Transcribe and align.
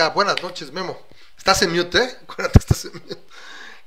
acá. 0.00 0.14
Buenas 0.14 0.42
noches, 0.42 0.72
Memo. 0.72 0.98
Estás 1.36 1.62
en 1.62 1.72
mute, 1.74 1.98
¿eh? 1.98 2.16
Acuérdate, 2.22 2.58
estás 2.58 2.84
en 2.86 2.92
mute. 2.94 3.16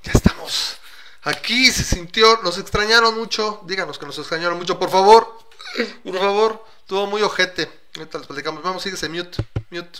Ya 0.03 0.11
estamos. 0.13 0.77
Aquí 1.23 1.67
se 1.71 1.83
sintió, 1.83 2.39
nos 2.43 2.57
extrañaron 2.57 3.15
mucho. 3.15 3.61
Díganos 3.65 3.97
que 3.97 4.05
nos 4.05 4.17
extrañaron 4.19 4.57
mucho, 4.57 4.77
por 4.79 4.89
favor. 4.89 5.27
Por 6.03 6.19
favor. 6.19 6.63
Estuvo 6.81 7.07
muy 7.07 7.21
ojete. 7.23 7.67
Ahorita 7.95 8.19
les 8.19 8.27
platicamos. 8.27 8.61
Vamos, 8.61 8.83
síguese 8.83 9.09
mute. 9.09 9.37
Mute. 9.71 9.99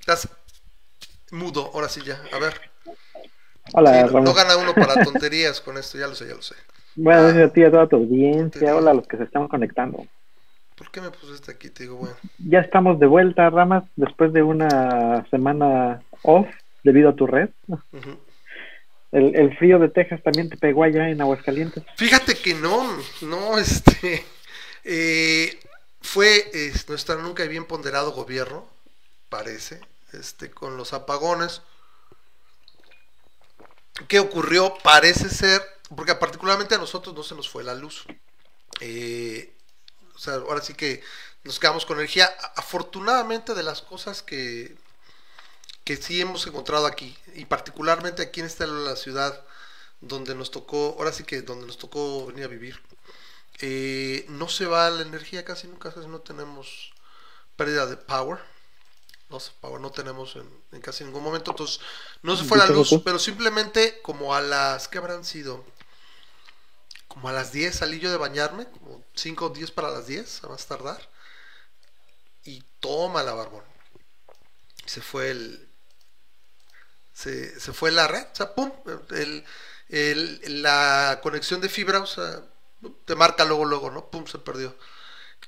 Estás 0.00 0.28
mudo, 1.30 1.70
ahora 1.74 1.88
sí 1.88 2.00
ya. 2.04 2.20
A 2.32 2.38
ver. 2.38 2.60
Hola, 3.74 4.08
Sí, 4.08 4.14
no, 4.14 4.20
no 4.20 4.34
gana 4.34 4.56
uno 4.56 4.74
para 4.74 4.94
tonterías 5.04 5.60
con 5.60 5.76
esto, 5.78 5.96
ya 5.98 6.08
lo 6.08 6.16
sé, 6.16 6.26
ya 6.26 6.34
lo 6.34 6.42
sé. 6.42 6.56
Buenas 6.96 7.22
Ah. 7.22 7.28
noches 7.28 7.50
a 7.50 7.52
ti 7.52 7.62
a 7.62 7.70
toda 7.70 7.86
tu 7.88 7.96
audiencia. 7.96 8.74
Hola 8.74 8.90
a 8.90 8.94
los 8.94 9.06
que 9.06 9.16
se 9.18 9.24
están 9.24 9.46
conectando. 9.46 10.04
¿Por 10.80 10.90
qué 10.90 11.02
me 11.02 11.10
pusiste 11.10 11.52
aquí? 11.52 11.68
Te 11.68 11.82
digo, 11.82 11.96
bueno. 11.96 12.16
Ya 12.38 12.60
estamos 12.60 12.98
de 12.98 13.04
vuelta, 13.04 13.50
Ramas, 13.50 13.84
después 13.96 14.32
de 14.32 14.42
una 14.42 15.26
semana 15.28 16.02
off 16.22 16.48
debido 16.82 17.10
a 17.10 17.14
tu 17.14 17.26
red. 17.26 17.50
El, 19.12 19.36
el 19.36 19.54
frío 19.58 19.78
de 19.78 19.90
Texas 19.90 20.22
también 20.22 20.48
te 20.48 20.56
pegó 20.56 20.84
allá 20.84 21.10
en 21.10 21.20
Aguascalientes. 21.20 21.84
Fíjate 21.98 22.34
que 22.34 22.54
no, 22.54 22.96
no, 23.20 23.58
este, 23.58 24.24
eh, 24.84 25.60
fue 26.00 26.50
eh, 26.54 26.72
nuestro 26.88 27.20
nunca 27.20 27.44
bien 27.44 27.66
ponderado 27.66 28.12
gobierno, 28.12 28.66
parece, 29.28 29.82
este, 30.14 30.50
con 30.50 30.78
los 30.78 30.94
apagones. 30.94 31.60
¿Qué 34.08 34.18
ocurrió? 34.18 34.72
Parece 34.82 35.28
ser, 35.28 35.60
porque 35.94 36.14
particularmente 36.14 36.74
a 36.74 36.78
nosotros 36.78 37.14
no 37.14 37.22
se 37.22 37.34
nos 37.34 37.50
fue 37.50 37.64
la 37.64 37.74
luz. 37.74 38.06
Eh, 38.80 39.52
o 40.20 40.22
sea, 40.22 40.34
ahora 40.34 40.60
sí 40.60 40.74
que 40.74 41.02
nos 41.44 41.58
quedamos 41.58 41.86
con 41.86 41.96
energía. 41.96 42.30
Afortunadamente 42.54 43.54
de 43.54 43.62
las 43.62 43.80
cosas 43.80 44.22
que, 44.22 44.76
que 45.82 45.96
sí 45.96 46.20
hemos 46.20 46.46
encontrado 46.46 46.84
aquí, 46.86 47.16
y 47.34 47.46
particularmente 47.46 48.20
aquí 48.20 48.40
en 48.40 48.46
esta 48.46 48.66
la 48.66 48.96
ciudad 48.96 49.42
donde 50.02 50.34
nos 50.34 50.50
tocó, 50.50 50.94
ahora 50.98 51.12
sí 51.12 51.24
que 51.24 51.40
donde 51.40 51.66
nos 51.66 51.78
tocó 51.78 52.26
venir 52.26 52.44
a 52.44 52.48
vivir, 52.48 52.82
eh, 53.62 54.26
no 54.28 54.48
se 54.50 54.66
va 54.66 54.90
la 54.90 55.02
energía 55.02 55.42
casi 55.42 55.68
nunca, 55.68 55.90
casi 55.90 56.06
no 56.06 56.20
tenemos 56.20 56.92
pérdida 57.56 57.86
de 57.86 57.96
power, 57.96 58.40
no 59.30 59.40
sé, 59.40 59.52
power 59.58 59.80
no 59.80 59.90
tenemos 59.90 60.36
en, 60.36 60.46
en 60.72 60.82
casi 60.82 61.04
ningún 61.04 61.22
momento, 61.22 61.52
entonces 61.52 61.80
no 62.22 62.36
se 62.36 62.44
fue 62.44 62.58
la 62.58 62.66
luz, 62.66 62.90
pero 63.04 63.18
simplemente 63.18 64.00
como 64.02 64.34
a 64.34 64.42
las, 64.42 64.86
¿qué 64.86 64.98
habrán 64.98 65.24
sido? 65.24 65.64
Como 67.10 67.28
a 67.28 67.32
las 67.32 67.52
10 67.52 67.74
salí 67.76 67.98
yo 68.00 68.10
de 68.10 68.16
bañarme, 68.16 68.66
como 68.70 69.04
5 69.14 69.46
o 69.46 69.50
10 69.50 69.70
para 69.70 69.90
las 69.90 70.06
10, 70.06 70.42
a 70.44 70.48
más 70.48 70.64
tardar, 70.66 71.10
y 72.44 72.62
toma 72.80 73.22
la 73.22 73.32
barbón. 73.34 73.64
Se 74.84 75.00
fue 75.00 75.30
el, 75.30 75.68
se, 77.12 77.58
se 77.60 77.72
fue 77.72 77.90
la 77.90 78.06
red, 78.08 78.22
o 78.32 78.34
sea, 78.34 78.54
pum, 78.54 78.70
el, 79.10 79.44
el- 79.88 80.62
la 80.62 81.20
conexión 81.22 81.60
de 81.60 81.68
fibra, 81.68 82.00
o 82.00 82.06
sea, 82.06 82.40
te 83.04 83.14
marca 83.14 83.44
luego, 83.44 83.64
luego, 83.64 83.90
¿no? 83.90 84.10
Pum, 84.10 84.26
se 84.26 84.38
perdió. 84.38 84.76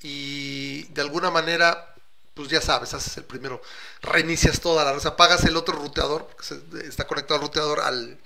Y 0.02 0.84
de 0.92 1.02
alguna 1.02 1.30
manera, 1.30 1.94
pues 2.34 2.48
ya 2.48 2.60
sabes, 2.62 2.94
haces 2.94 3.16
el 3.18 3.24
primero, 3.24 3.62
reinicias 4.02 4.60
toda 4.60 4.84
la 4.84 4.94
red, 4.94 5.06
apagas 5.06 5.44
el 5.44 5.56
otro 5.56 5.76
ruteador, 5.76 6.28
se- 6.40 6.62
está 6.88 7.06
conectado 7.06 7.36
al 7.40 7.46
ruteador 7.46 7.80
al... 7.80 8.20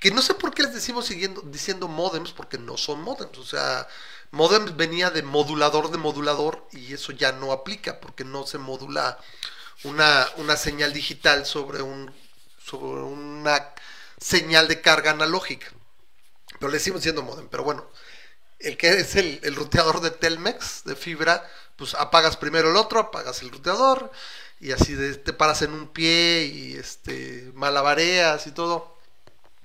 Que 0.00 0.10
no 0.10 0.22
sé 0.22 0.34
por 0.34 0.54
qué 0.54 0.62
les 0.64 0.74
decimos 0.74 1.06
siguiendo, 1.06 1.42
diciendo 1.42 1.88
modems, 1.88 2.32
porque 2.32 2.58
no 2.58 2.76
son 2.78 3.02
modems, 3.02 3.36
o 3.38 3.44
sea, 3.44 3.86
modems 4.32 4.76
venía 4.76 5.10
de 5.10 5.22
modulador 5.22 5.90
de 5.90 5.98
modulador 5.98 6.66
y 6.72 6.94
eso 6.94 7.12
ya 7.12 7.32
no 7.32 7.52
aplica, 7.52 8.00
porque 8.00 8.24
no 8.24 8.46
se 8.46 8.58
modula 8.58 9.18
una, 9.84 10.26
una 10.38 10.56
señal 10.56 10.92
digital 10.92 11.46
sobre 11.46 11.82
un 11.82 12.12
sobre 12.64 13.02
una 13.02 13.74
señal 14.20 14.68
de 14.68 14.80
carga 14.80 15.10
analógica. 15.12 15.68
Pero 16.58 16.70
le 16.70 16.78
decimos 16.78 17.02
siendo 17.02 17.22
modem. 17.22 17.48
Pero 17.48 17.64
bueno, 17.64 17.88
el 18.60 18.76
que 18.76 18.90
es 18.90 19.16
el, 19.16 19.40
el 19.42 19.56
ruteador 19.56 20.00
de 20.00 20.10
Telmex, 20.10 20.84
de 20.84 20.96
fibra, 20.96 21.48
pues 21.76 21.94
apagas 21.94 22.36
primero 22.36 22.70
el 22.70 22.76
otro, 22.76 23.00
apagas 23.00 23.42
el 23.42 23.50
ruteador, 23.50 24.12
y 24.60 24.72
así 24.72 24.94
de- 24.94 25.16
te 25.16 25.32
paras 25.32 25.62
en 25.62 25.72
un 25.72 25.88
pie 25.88 26.44
y 26.46 26.74
este 26.76 27.50
malabareas 27.54 28.46
y 28.46 28.52
todo. 28.52 28.89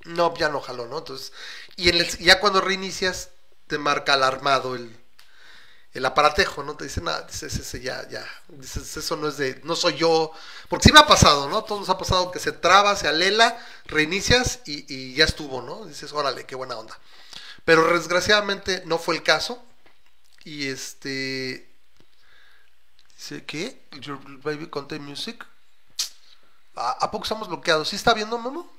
No, 0.06 0.34
ya 0.38 0.50
no 0.50 0.62
jaló, 0.62 0.88
¿no? 0.88 1.00
Entonces, 1.00 1.34
y 1.76 1.90
en 1.90 1.96
el- 1.96 2.18
ya 2.20 2.40
cuando 2.40 2.62
reinicias, 2.62 3.30
te 3.68 3.78
marca 3.80 4.14
alarmado 4.14 4.76
el, 4.76 4.96
el 5.94 6.06
aparatejo, 6.06 6.64
¿no? 6.64 6.76
Te 6.76 6.86
dice, 6.86 7.02
nada, 7.02 7.24
dices, 7.24 7.56
ese 7.56 7.80
ya, 7.82 8.08
ya, 8.10 8.26
dices, 8.50 8.98
eso 8.98 9.16
no 9.16 9.30
es 9.30 9.38
de, 9.38 9.62
no 9.64 9.76
soy 9.76 9.96
yo, 9.96 10.32
porque 10.70 10.86
sí 10.90 10.94
me 10.94 11.00
ha 11.00 11.08
pasado, 11.08 11.50
¿no? 11.50 11.64
Todos 11.64 11.82
nos 11.82 11.90
ha 11.90 11.98
pasado 11.98 12.32
que 12.32 12.40
se 12.40 12.52
traba, 12.52 12.96
se 12.98 13.08
alela, 13.08 13.58
reinicias 13.86 14.60
y, 14.66 14.86
y 14.94 15.16
ya 15.16 15.26
estuvo, 15.26 15.62
¿no? 15.62 15.86
Dices, 15.86 16.12
órale, 16.14 16.46
qué 16.46 16.56
buena 16.56 16.78
onda. 16.78 17.00
Pero 17.66 17.88
desgraciadamente 17.94 18.84
no 18.86 19.00
fue 19.00 19.16
el 19.18 19.24
caso. 19.24 19.64
Y 20.46 20.68
este. 20.70 21.70
Dice, 23.18 23.46
¿qué? 23.46 23.88
Your 24.00 24.20
baby 24.42 24.68
contain 24.70 25.04
music. 25.04 25.46
¿A, 26.76 26.92
a 27.06 27.12
poco 27.12 27.24
estamos 27.24 27.48
bloqueados? 27.48 27.90
¿Sí 27.90 27.96
está 27.96 28.14
viendo, 28.14 28.38
Momo? 28.38 28.72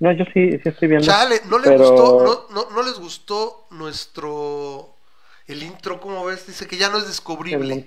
No, 0.00 0.12
yo 0.12 0.24
sí, 0.34 0.50
sí 0.62 0.68
estoy 0.68 0.88
viendo. 0.88 1.06
Chale, 1.06 1.40
¿no, 1.46 1.58
le 1.58 1.68
pero- 1.70 1.88
gustó, 1.90 2.46
no, 2.50 2.54
no, 2.64 2.70
no 2.70 2.82
les 2.82 2.94
gustó 2.98 3.66
nuestro. 3.70 4.96
El 5.46 5.62
intro, 5.62 6.00
¿cómo 6.00 6.24
ves? 6.24 6.46
Dice 6.46 6.66
que 6.66 6.76
ya 6.76 6.88
no 6.88 6.98
es 6.98 7.06
descubrible. 7.06 7.84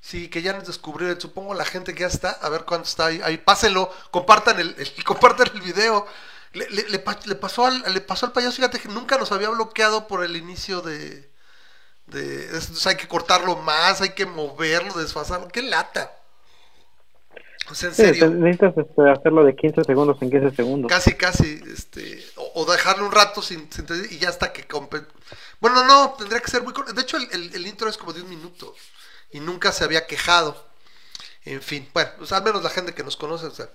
Sí, 0.00 0.28
que 0.28 0.42
ya 0.42 0.52
no 0.52 0.58
es 0.60 0.66
descubrible. 0.66 1.18
Supongo 1.20 1.54
la 1.54 1.64
gente 1.64 1.94
que 1.94 2.00
ya 2.02 2.06
está, 2.08 2.30
a 2.30 2.48
ver 2.50 2.64
cuánto 2.64 2.86
está 2.88 3.06
ahí. 3.06 3.20
ahí 3.24 3.38
pásenlo, 3.38 3.90
compartan 4.10 4.60
el, 4.60 4.74
el- 4.78 5.04
compartan 5.04 5.48
el 5.54 5.60
video. 5.62 6.06
Le, 6.52 6.68
le- 6.70 6.88
le 6.88 7.02
le 7.24 7.34
pasó 7.34 7.66
al, 7.66 7.82
le 7.92 8.00
pasó 8.00 8.26
al 8.26 8.32
payaso, 8.32 8.54
fíjate 8.56 8.78
que 8.78 8.88
nunca 8.88 9.18
nos 9.18 9.32
había 9.32 9.48
bloqueado 9.50 10.06
por 10.06 10.22
el 10.24 10.36
inicio 10.36 10.82
de. 10.82 11.28
de 12.06 12.44
entonces 12.44 12.86
hay 12.86 12.96
que 12.96 13.08
cortarlo 13.08 13.56
más, 13.56 14.00
hay 14.02 14.10
que 14.10 14.26
moverlo, 14.26 14.92
desfasarlo. 14.94 15.48
¡Qué 15.48 15.62
lata! 15.62 16.12
O 17.70 17.74
sea, 17.74 17.88
en 17.88 17.94
serio. 17.94 18.28
necesitas 18.30 18.76
este, 18.76 19.10
hacerlo 19.10 19.44
de 19.44 19.54
15 19.56 19.84
segundos 19.84 20.18
en 20.20 20.30
15 20.30 20.50
segundos. 20.54 20.90
Casi, 20.90 21.14
casi, 21.14 21.60
este, 21.72 22.24
o, 22.36 22.62
o 22.62 22.70
dejarlo 22.72 23.06
un 23.06 23.12
rato 23.12 23.40
sin, 23.42 23.70
sin 23.72 23.86
y 24.10 24.18
ya 24.18 24.28
hasta 24.28 24.52
que 24.52 24.66
Bueno, 25.60 25.84
no, 25.84 26.14
tendría 26.18 26.40
que 26.40 26.50
ser 26.50 26.62
muy 26.62 26.72
corto. 26.72 26.92
De 26.92 27.02
hecho, 27.02 27.16
el, 27.16 27.28
el- 27.32 27.54
el 27.54 27.66
intro 27.66 27.88
es 27.88 27.96
como 27.96 28.12
de 28.12 28.22
un 28.22 28.28
minuto 28.28 28.74
y 29.30 29.40
nunca 29.40 29.72
se 29.72 29.84
había 29.84 30.06
quejado. 30.06 30.68
En 31.44 31.62
fin, 31.62 31.88
bueno, 31.94 32.10
pues 32.18 32.32
al 32.32 32.42
menos 32.44 32.62
la 32.62 32.70
gente 32.70 32.94
que 32.94 33.04
nos 33.04 33.16
conoce, 33.16 33.46
o 33.46 33.50
sea, 33.54 33.70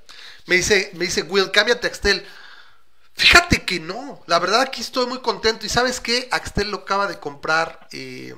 me 0.48 0.56
dice, 0.56 0.92
me 0.96 1.06
dice, 1.06 1.24
Will, 1.24 1.52
cámbiate 1.52 1.88
a 1.88 1.90
Axtel. 1.92 2.26
Fíjate 3.16 3.66
que 3.66 3.80
no, 3.80 4.24
la 4.28 4.40
verdad 4.40 4.62
aquí 4.62 4.82
estoy 4.82 5.06
muy 5.08 5.20
contento. 5.20 5.66
¿Y 5.66 5.70
sabes 5.70 6.00
qué? 6.02 6.28
Axtel 6.32 6.72
lo 6.72 6.78
acaba 6.80 7.08
de 7.08 7.20
comprar, 7.20 7.88
eh, 7.92 8.34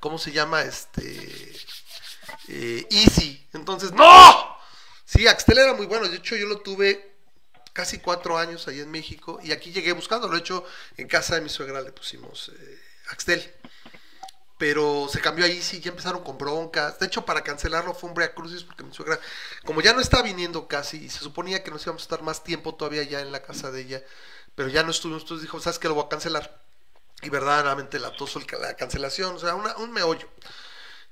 ¿cómo 0.00 0.18
se 0.18 0.32
llama? 0.32 0.62
Este, 0.62 1.52
eh, 2.48 2.86
Easy. 2.90 3.48
Entonces, 3.52 3.92
¡no! 3.92 4.56
Sí, 5.04 5.26
Axtel 5.28 5.58
era 5.58 5.74
muy 5.74 5.86
bueno. 5.86 6.08
De 6.08 6.16
hecho, 6.16 6.36
yo 6.36 6.46
lo 6.46 6.58
tuve 6.60 7.14
casi 7.72 7.98
cuatro 7.98 8.38
años 8.38 8.66
ahí 8.68 8.80
en 8.80 8.90
México 8.90 9.38
y 9.42 9.52
aquí 9.52 9.72
llegué 9.72 9.92
buscando. 9.92 10.28
Lo 10.28 10.36
he 10.36 10.40
hecho 10.40 10.64
en 10.96 11.08
casa 11.08 11.34
de 11.36 11.42
mi 11.42 11.48
suegra, 11.48 11.80
le 11.80 11.92
pusimos 11.92 12.48
eh, 12.48 12.80
Axtel. 13.10 13.54
Pero 14.58 15.06
se 15.12 15.20
cambió 15.20 15.44
a 15.44 15.48
Easy, 15.48 15.80
ya 15.80 15.90
empezaron 15.90 16.24
con 16.24 16.38
broncas. 16.38 16.98
De 16.98 17.04
hecho, 17.06 17.26
para 17.26 17.42
cancelarlo 17.44 17.92
fue 17.92 18.08
un 18.08 18.14
Brea 18.14 18.32
Crucis 18.34 18.62
porque 18.64 18.84
mi 18.84 18.94
suegra, 18.94 19.20
como 19.66 19.82
ya 19.82 19.92
no 19.92 20.00
está 20.00 20.22
viniendo 20.22 20.66
casi, 20.66 20.96
y 21.04 21.10
se 21.10 21.18
suponía 21.18 21.62
que 21.62 21.70
nos 21.70 21.82
íbamos 21.82 22.00
a 22.02 22.04
estar 22.04 22.22
más 22.22 22.42
tiempo 22.42 22.74
todavía 22.74 23.02
ya 23.02 23.20
en 23.20 23.32
la 23.32 23.42
casa 23.42 23.70
de 23.70 23.82
ella, 23.82 24.02
pero 24.54 24.70
ya 24.70 24.82
no 24.82 24.92
estuvimos, 24.92 25.24
entonces 25.24 25.42
dijo, 25.42 25.60
¿sabes 25.60 25.78
qué? 25.78 25.88
Lo 25.88 25.94
voy 25.94 26.04
a 26.06 26.08
cancelar. 26.08 26.62
Y 27.20 27.28
verdaderamente 27.28 27.98
la 27.98 28.16
toso 28.16 28.40
la 28.58 28.74
cancelación, 28.76 29.36
o 29.36 29.38
sea, 29.38 29.54
una- 29.54 29.76
un 29.76 29.92
meollo. 29.92 30.26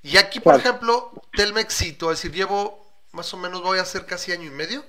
Y 0.05 0.19
aquí, 0.19 0.41
por 0.41 0.55
Claro. 0.55 0.59
ejemplo, 0.59 1.13
Telmexito, 1.35 2.13
es 2.13 2.19
decir, 2.23 2.33
llevo 2.37 2.87
más 3.13 3.35
o 3.35 3.39
menos, 3.39 3.63
voy 3.63 3.81
a 3.81 3.83
hacer 3.83 4.07
casi 4.07 4.33
año 4.33 4.47
y 4.47 4.51
medio. 4.51 4.87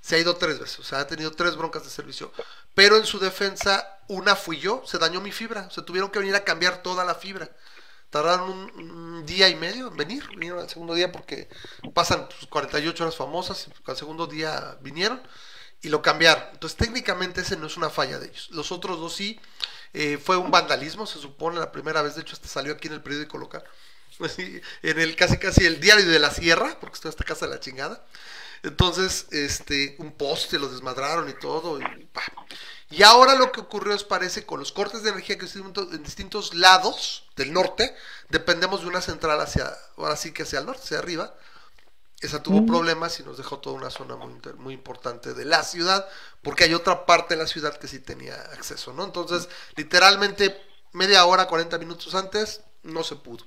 Se 0.00 0.16
ha 0.16 0.18
ido 0.18 0.36
tres 0.36 0.58
veces, 0.60 0.80
o 0.80 0.84
sea, 0.84 1.00
ha 1.00 1.06
tenido 1.08 1.32
tres 1.32 1.56
broncas 1.56 1.84
de 1.84 1.90
servicio. 1.90 2.32
Pero 2.74 2.96
en 2.98 3.06
su 3.06 3.18
defensa, 3.20 4.00
una 4.08 4.36
fui 4.36 4.58
yo, 4.58 4.82
se 4.86 4.98
dañó 4.98 5.20
mi 5.22 5.32
fibra. 5.32 5.70
Se 5.70 5.82
tuvieron 5.82 6.10
que 6.10 6.20
venir 6.20 6.36
a 6.36 6.44
cambiar 6.44 6.82
toda 6.82 7.04
la 7.04 7.16
fibra. 7.16 7.50
Tardaron 8.10 8.50
un, 8.50 8.90
un 8.90 9.26
día 9.26 9.48
y 9.48 9.56
medio 9.56 9.88
en 9.88 9.96
venir. 9.96 10.28
Vinieron 10.30 10.60
al 10.60 10.70
segundo 10.70 10.94
día 10.94 11.12
porque 11.12 11.48
pasan 11.94 12.28
pues, 12.28 12.46
48 12.48 13.04
horas 13.04 13.16
famosas. 13.16 13.68
Y 13.68 13.90
al 13.90 13.96
segundo 13.98 14.26
día 14.28 14.78
vinieron 14.82 15.22
y 15.82 15.90
lo 15.90 16.02
cambiaron. 16.02 16.44
Entonces, 16.52 16.78
técnicamente 16.78 17.42
ese 17.42 17.56
no 17.58 17.66
es 17.68 17.76
una 17.76 17.90
falla 17.90 18.18
de 18.20 18.28
ellos. 18.28 18.48
Los 18.52 18.72
otros 18.72 19.00
dos 19.00 19.14
sí. 19.14 19.40
Eh, 19.94 20.18
fue 20.18 20.36
un 20.36 20.50
vandalismo, 20.50 21.06
se 21.06 21.20
supone, 21.20 21.60
la 21.60 21.72
primera 21.72 22.02
vez. 22.02 22.16
De 22.16 22.22
hecho, 22.22 22.34
hasta 22.34 22.48
salió 22.48 22.74
aquí 22.74 22.88
en 22.88 22.94
el 22.94 23.02
periódico 23.02 23.38
local. 23.38 23.64
En 24.82 25.00
el 25.00 25.16
casi 25.16 25.38
casi 25.38 25.64
el 25.66 25.80
diario 25.80 26.06
de 26.08 26.18
la 26.18 26.30
sierra, 26.30 26.78
porque 26.80 26.94
estoy 26.94 27.08
hasta 27.10 27.24
casa 27.24 27.46
de 27.46 27.54
la 27.54 27.60
chingada. 27.60 28.04
Entonces, 28.62 29.26
este, 29.30 29.96
un 29.98 30.12
poste 30.12 30.58
lo 30.58 30.68
desmadraron 30.68 31.28
y 31.28 31.34
todo. 31.34 31.80
Y, 31.80 32.08
y 32.90 33.02
ahora 33.02 33.34
lo 33.34 33.52
que 33.52 33.60
ocurrió 33.60 33.94
es 33.94 34.04
parece 34.04 34.46
con 34.46 34.60
los 34.60 34.72
cortes 34.72 35.02
de 35.02 35.10
energía 35.10 35.38
que 35.38 35.46
en 35.46 36.02
distintos 36.02 36.54
lados, 36.54 37.24
del 37.36 37.52
norte, 37.52 37.94
dependemos 38.28 38.82
de 38.82 38.88
una 38.88 39.00
central 39.00 39.40
hacia, 39.40 39.72
ahora 39.96 40.16
sí 40.16 40.32
que 40.32 40.44
hacia 40.44 40.60
el 40.60 40.66
norte, 40.66 40.82
hacia 40.84 40.98
arriba. 40.98 41.34
Esa 42.20 42.42
tuvo 42.42 42.62
Mm. 42.62 42.66
problemas 42.66 43.20
y 43.20 43.22
nos 43.22 43.36
dejó 43.36 43.58
toda 43.58 43.76
una 43.76 43.90
zona 43.90 44.16
muy, 44.16 44.34
muy 44.56 44.74
importante 44.74 45.34
de 45.34 45.44
la 45.44 45.62
ciudad, 45.62 46.08
porque 46.42 46.64
hay 46.64 46.74
otra 46.74 47.06
parte 47.06 47.34
de 47.34 47.42
la 47.42 47.46
ciudad 47.48 47.76
que 47.78 47.88
sí 47.88 48.00
tenía 48.00 48.34
acceso, 48.52 48.92
¿no? 48.94 49.04
Entonces, 49.04 49.48
literalmente 49.76 50.56
media 50.92 51.24
hora, 51.26 51.46
40 51.48 51.78
minutos 51.78 52.14
antes, 52.14 52.62
no 52.82 53.04
se 53.04 53.16
pudo. 53.16 53.44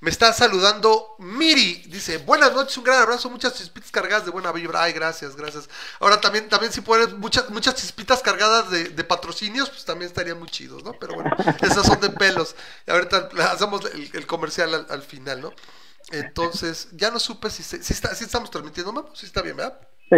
Me 0.00 0.08
está 0.10 0.32
saludando 0.32 1.14
Miri, 1.18 1.82
dice, 1.88 2.16
buenas 2.18 2.54
noches, 2.54 2.76
un 2.78 2.84
gran 2.84 3.02
abrazo, 3.02 3.28
muchas 3.28 3.54
chispitas 3.54 3.90
cargadas 3.90 4.24
de 4.24 4.30
buena 4.30 4.50
vibra. 4.50 4.82
Ay, 4.82 4.94
gracias, 4.94 5.36
gracias. 5.36 5.68
Ahora 5.98 6.18
también, 6.20 6.48
también 6.48 6.72
si 6.72 6.80
pones 6.80 7.12
muchas, 7.12 7.50
muchas 7.50 7.74
chispitas 7.74 8.22
cargadas 8.22 8.70
de, 8.70 8.84
de 8.88 9.04
patrocinios, 9.04 9.68
pues 9.68 9.84
también 9.84 10.08
estarían 10.08 10.38
muy 10.38 10.48
chidos, 10.48 10.82
¿no? 10.84 10.94
Pero 10.94 11.14
bueno, 11.16 11.30
esas 11.60 11.84
son 11.86 12.00
de 12.00 12.08
pelos. 12.10 12.56
Ahorita 12.86 13.28
hacemos 13.50 13.84
el, 13.92 14.10
el 14.14 14.26
comercial 14.26 14.72
al, 14.74 14.86
al 14.88 15.02
final, 15.02 15.42
¿no? 15.42 15.52
Entonces, 16.12 16.88
ya 16.92 17.10
no 17.10 17.20
supe 17.20 17.50
si, 17.50 17.62
se- 17.62 17.82
si, 17.82 17.92
está, 17.92 18.14
si 18.14 18.24
estamos 18.24 18.50
transmitiendo, 18.50 18.92
Mamo, 18.92 19.14
si 19.14 19.26
está 19.26 19.42
bien, 19.42 19.56
¿verdad? 19.56 19.78
Sí, 20.08 20.16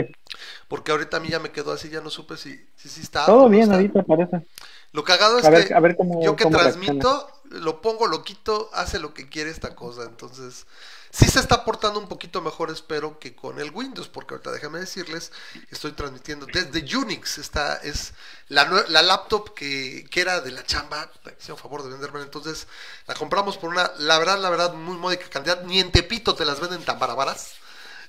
Porque 0.69 0.91
ahorita 0.93 1.19
a 1.19 1.21
mí 1.21 1.29
ya 1.29 1.39
me 1.39 1.51
quedó 1.51 1.73
así, 1.73 1.91
ya 1.91 2.01
no 2.01 2.09
supe 2.09 2.37
si, 2.37 2.67
si, 2.77 3.01
está. 3.01 3.27
todo 3.27 3.43
no 3.43 3.49
bien 3.51 3.65
está. 3.65 3.75
ahorita 3.75 4.03
parece. 4.05 4.47
Lo 4.93 5.05
cagado 5.05 5.39
es 5.39 5.45
A 5.45 5.51
ver- 5.51 5.69
que 5.69 5.75
a 5.75 5.81
ver 5.81 5.97
cómo- 5.97 6.23
yo 6.23 6.35
que 6.37 6.45
cómo 6.45 6.57
transmito, 6.57 7.29
lo 7.53 7.81
pongo, 7.81 8.07
lo 8.07 8.23
quito, 8.23 8.71
hace 8.73 8.99
lo 8.99 9.15
que 9.15 9.29
quiere 9.29 9.51
esta 9.51 9.75
cosa. 9.75 10.05
Entonces, 10.05 10.67
sí 11.11 11.29
se 11.29 11.41
está 11.41 11.65
portando 11.65 12.01
un 12.01 12.09
poquito 12.09 12.41
mejor, 12.41 12.71
espero, 12.71 13.19
que 13.19 13.35
con 13.35 13.61
el 13.61 13.71
Windows, 13.71 14.09
porque 14.09 14.35
ahorita 14.35 14.51
déjame 14.51 14.81
decirles, 14.81 15.33
estoy 15.71 15.93
transmitiendo 15.93 16.47
desde 16.47 16.97
Unix. 16.97 17.39
Esta 17.39 17.77
es 17.77 18.15
la, 18.49 18.65
laptop 18.89 19.55
que, 19.55 20.07
que 20.11 20.21
era 20.21 20.41
de 20.41 20.51
la 20.51 20.65
chamba, 20.65 21.11
me 21.25 21.33
hicieron 21.33 21.59
favor 21.59 21.83
de 21.83 21.91
venderme. 21.91 22.21
Entonces, 22.23 22.67
la 23.07 23.15
compramos 23.15 23.59
por 23.59 23.71
una, 23.71 23.91
la 23.99 24.19
verdad, 24.19 24.39
la 24.39 24.51
verdad, 24.51 24.75
muy 24.75 24.97
módica 24.97 25.29
cantidad. 25.29 25.63
Ni 25.65 25.81
en 25.81 25.93
Tepito 25.93 26.35
te 26.35 26.45
las 26.45 26.61
venden 26.61 26.85
tan 26.85 26.99
barabaras. 26.99 27.53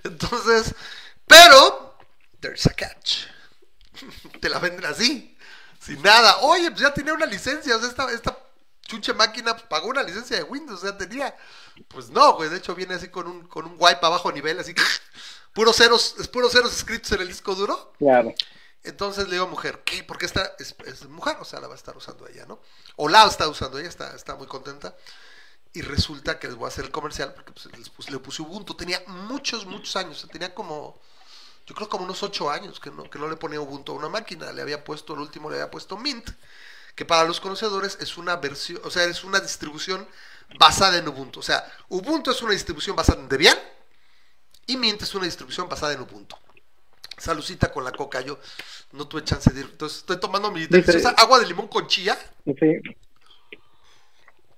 Entonces, 0.04 0.74
pero, 1.28 1.98
there's 2.42 2.66
a 2.66 2.74
catch 2.74 3.28
te 4.42 4.50
la 4.50 4.60
venden 4.60 4.86
así, 4.86 5.38
sin 5.80 6.02
nada. 6.02 6.38
Oye, 6.42 6.70
pues 6.72 6.82
ya 6.82 6.94
tenía 6.94 7.14
una 7.14 7.26
licencia, 7.26 7.76
o 7.76 7.80
sea, 7.80 7.90
esta, 7.90 8.12
esta 8.12 8.38
chuche 8.86 9.14
máquina 9.14 9.54
pues, 9.56 9.66
pagó 9.68 9.88
una 9.88 10.04
licencia 10.04 10.38
de 10.38 10.44
Windows, 10.44 10.82
ya 10.84 10.98
tenía. 10.98 11.36
Pues 11.88 12.10
no, 12.10 12.34
güey, 12.34 12.50
de 12.50 12.58
hecho 12.58 12.76
viene 12.76 12.96
así 12.96 13.10
con 13.10 13.28
un, 13.28 13.48
con 13.48 13.66
un 13.66 13.76
wipe 13.80 14.06
a 14.06 14.10
bajo 14.10 14.32
nivel, 14.32 14.60
así 14.60 14.74
que 14.74 14.84
puros 15.54 15.76
ceros, 15.78 16.16
es 16.20 16.28
puros 16.28 16.52
ceros 16.52 16.76
escritos 16.76 17.12
en 17.14 17.22
el 17.22 17.28
disco 17.28 17.56
duro. 17.56 17.94
Claro. 17.98 18.34
Entonces 18.84 19.26
le 19.28 19.34
digo 19.34 19.46
a 19.46 19.50
mujer, 19.50 19.82
¿qué? 19.86 20.04
Porque 20.04 20.26
esta 20.26 20.54
es, 20.60 20.76
es 20.86 21.06
mujer, 21.08 21.38
o 21.40 21.46
sea, 21.46 21.62
la 21.62 21.68
va 21.68 21.74
a 21.74 21.78
estar 21.78 21.96
usando 21.96 22.28
ella, 22.28 22.46
¿no? 22.46 22.60
O 22.98 23.08
la 23.08 23.26
está 23.26 23.48
usando 23.48 23.80
ella, 23.80 23.88
está, 23.88 24.14
está 24.16 24.36
muy 24.36 24.48
contenta. 24.48 24.96
Y 25.72 25.82
resulta 25.82 26.38
que 26.38 26.48
les 26.48 26.56
voy 26.56 26.66
a 26.66 26.68
hacer 26.68 26.86
el 26.86 26.92
comercial 26.92 27.34
porque 27.34 27.52
pues, 27.54 27.66
les 27.78 27.90
puse- 27.92 28.12
le 28.12 28.20
puse 28.20 28.42
Ubuntu. 28.44 28.76
Tenía 28.76 29.02
muchos, 29.08 29.66
muchos 29.66 29.96
años. 29.96 30.28
Tenía 30.32 30.54
como, 30.54 31.00
yo 31.66 31.74
creo 31.74 31.90
como 31.90 32.04
unos 32.04 32.22
ocho 32.24 32.52
años 32.52 32.80
que 32.80 32.92
no, 32.92 33.10
que 33.10 33.18
no 33.18 33.28
le 33.28 33.38
ponía 33.38 33.60
Ubuntu 33.62 33.94
a 33.94 33.96
una 33.96 34.10
máquina. 34.10 34.52
Le 34.52 34.62
había 34.62 34.84
puesto, 34.84 35.14
el 35.14 35.22
último 35.22 35.50
le 35.50 35.56
había 35.56 35.72
puesto 35.72 35.98
Mint, 35.98 36.30
que 36.96 37.06
para 37.06 37.24
los 37.26 37.40
conocedores 37.40 37.98
es 38.02 38.18
una 38.18 38.36
versión, 38.38 38.80
o 38.84 38.90
sea, 38.90 39.06
es 39.06 39.24
una 39.24 39.40
distribución 39.40 40.06
basada 40.60 40.98
en 40.98 41.08
Ubuntu. 41.08 41.40
O 41.40 41.44
sea, 41.44 41.64
Ubuntu 41.90 42.32
es 42.32 42.42
una 42.42 42.52
distribución 42.54 42.96
basada 42.96 43.20
en 43.22 43.28
Debian 43.30 43.58
y 44.68 44.78
Mint 44.78 45.02
es 45.02 45.14
una 45.16 45.26
distribución 45.26 45.68
basada 45.68 45.94
en 45.94 46.02
Ubuntu. 46.02 46.36
Salucita 47.18 47.72
con 47.72 47.84
la 47.84 47.92
coca, 47.92 48.22
yo 48.22 48.40
no 48.94 49.08
tuve 49.08 49.24
chance 49.24 49.52
de 49.52 49.62
ir. 49.62 49.68
Entonces 49.72 50.00
estoy 50.00 50.20
tomando 50.20 50.52
mi 50.52 50.66
deliciosa 50.66 51.10
agua 51.18 51.40
de 51.40 51.48
limón 51.48 51.68
con 51.68 51.88
chía. 51.88 52.18
Sí. 52.46 52.78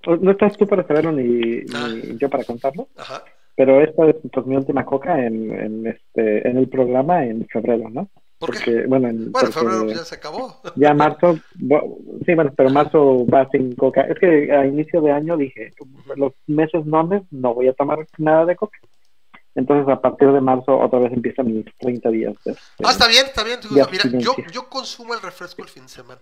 No 0.06 0.30
estás 0.30 0.56
tú 0.56 0.66
para 0.66 0.86
saberlo 0.86 1.12
ni, 1.12 1.62
Ah. 1.74 1.88
ni 1.88 2.16
yo 2.18 2.30
para 2.30 2.44
contarlo, 2.44 2.88
Ajá. 2.96 3.24
pero 3.56 3.80
esta 3.82 4.08
es 4.08 4.16
pues, 4.32 4.46
mi 4.46 4.56
última 4.56 4.84
coca 4.84 5.18
en, 5.24 5.50
en, 5.50 5.86
este, 5.86 6.48
en 6.48 6.58
el 6.58 6.68
programa 6.68 7.24
en 7.24 7.46
febrero, 7.48 7.88
¿no? 7.90 8.08
¿Por 8.38 8.50
qué? 8.50 8.58
Porque, 8.58 8.86
bueno, 8.86 9.08
en, 9.08 9.32
Bueno, 9.32 9.50
porque 9.50 9.52
febrero 9.52 9.88
ya 9.90 10.04
se 10.04 10.14
acabó. 10.14 10.60
ya 10.76 10.94
marzo, 10.94 11.38
sí, 11.58 12.34
bueno, 12.34 12.52
pero 12.56 12.70
marzo 12.70 13.26
va 13.26 13.48
sin 13.50 13.74
coca. 13.74 14.02
Es 14.02 14.18
que 14.18 14.52
a 14.52 14.66
inicio 14.66 15.00
de 15.00 15.12
año 15.12 15.36
dije, 15.36 15.72
los 16.16 16.32
meses 16.46 16.84
nones 16.84 17.22
no 17.30 17.54
voy 17.54 17.68
a 17.68 17.72
tomar 17.72 18.06
nada 18.18 18.44
de 18.44 18.56
coca. 18.56 18.78
Entonces, 19.54 19.88
a 19.90 20.00
partir 20.00 20.30
de 20.32 20.40
marzo, 20.42 20.78
otra 20.78 20.98
vez 20.98 21.12
empiezan 21.12 21.46
mis 21.46 21.64
30 21.78 22.10
días. 22.10 22.34
de- 22.44 22.52
de- 22.52 22.58
Ah, 22.84 22.90
está 22.90 23.08
bien, 23.08 23.24
está 23.24 23.42
bien. 23.42 23.58
Mira, 23.90 24.04
yo, 24.18 24.36
yo 24.52 24.68
consumo 24.68 25.14
el 25.14 25.22
refresco 25.22 25.62
el 25.62 25.68
fin 25.68 25.84
de 25.84 25.88
semana. 25.88 26.20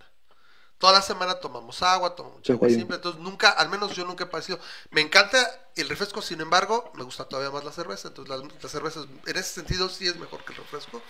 Toda 0.77 0.93
la 0.93 1.01
semana 1.01 1.35
tomamos 1.35 1.81
agua, 1.83 2.15
tomamos 2.15 2.37
mucha 2.37 2.53
agua 2.53 2.67
simple, 2.69 2.97
entonces 2.97 3.21
nunca, 3.21 3.49
al 3.49 3.69
menos 3.69 3.95
yo 3.95 4.05
nunca 4.05 4.25
he 4.25 4.27
parecido. 4.27 4.59
Me 4.91 4.99
encanta 5.01 5.37
el 5.75 5.87
refresco, 5.87 6.21
sin 6.21 6.41
embargo, 6.41 6.91
me 6.95 7.03
gusta 7.03 7.23
todavía 7.25 7.49
más 7.49 7.63
la 7.63 7.71
cerveza, 7.71 8.09
entonces 8.09 8.37
la, 8.37 8.45
la 8.61 8.69
cerveza 8.69 8.99
en 9.25 9.37
ese 9.37 9.53
sentido 9.53 9.87
sí 9.87 10.05
es 10.05 10.17
mejor 10.17 10.43
que 10.43 10.51
el 10.51 10.57
refresco. 10.59 11.01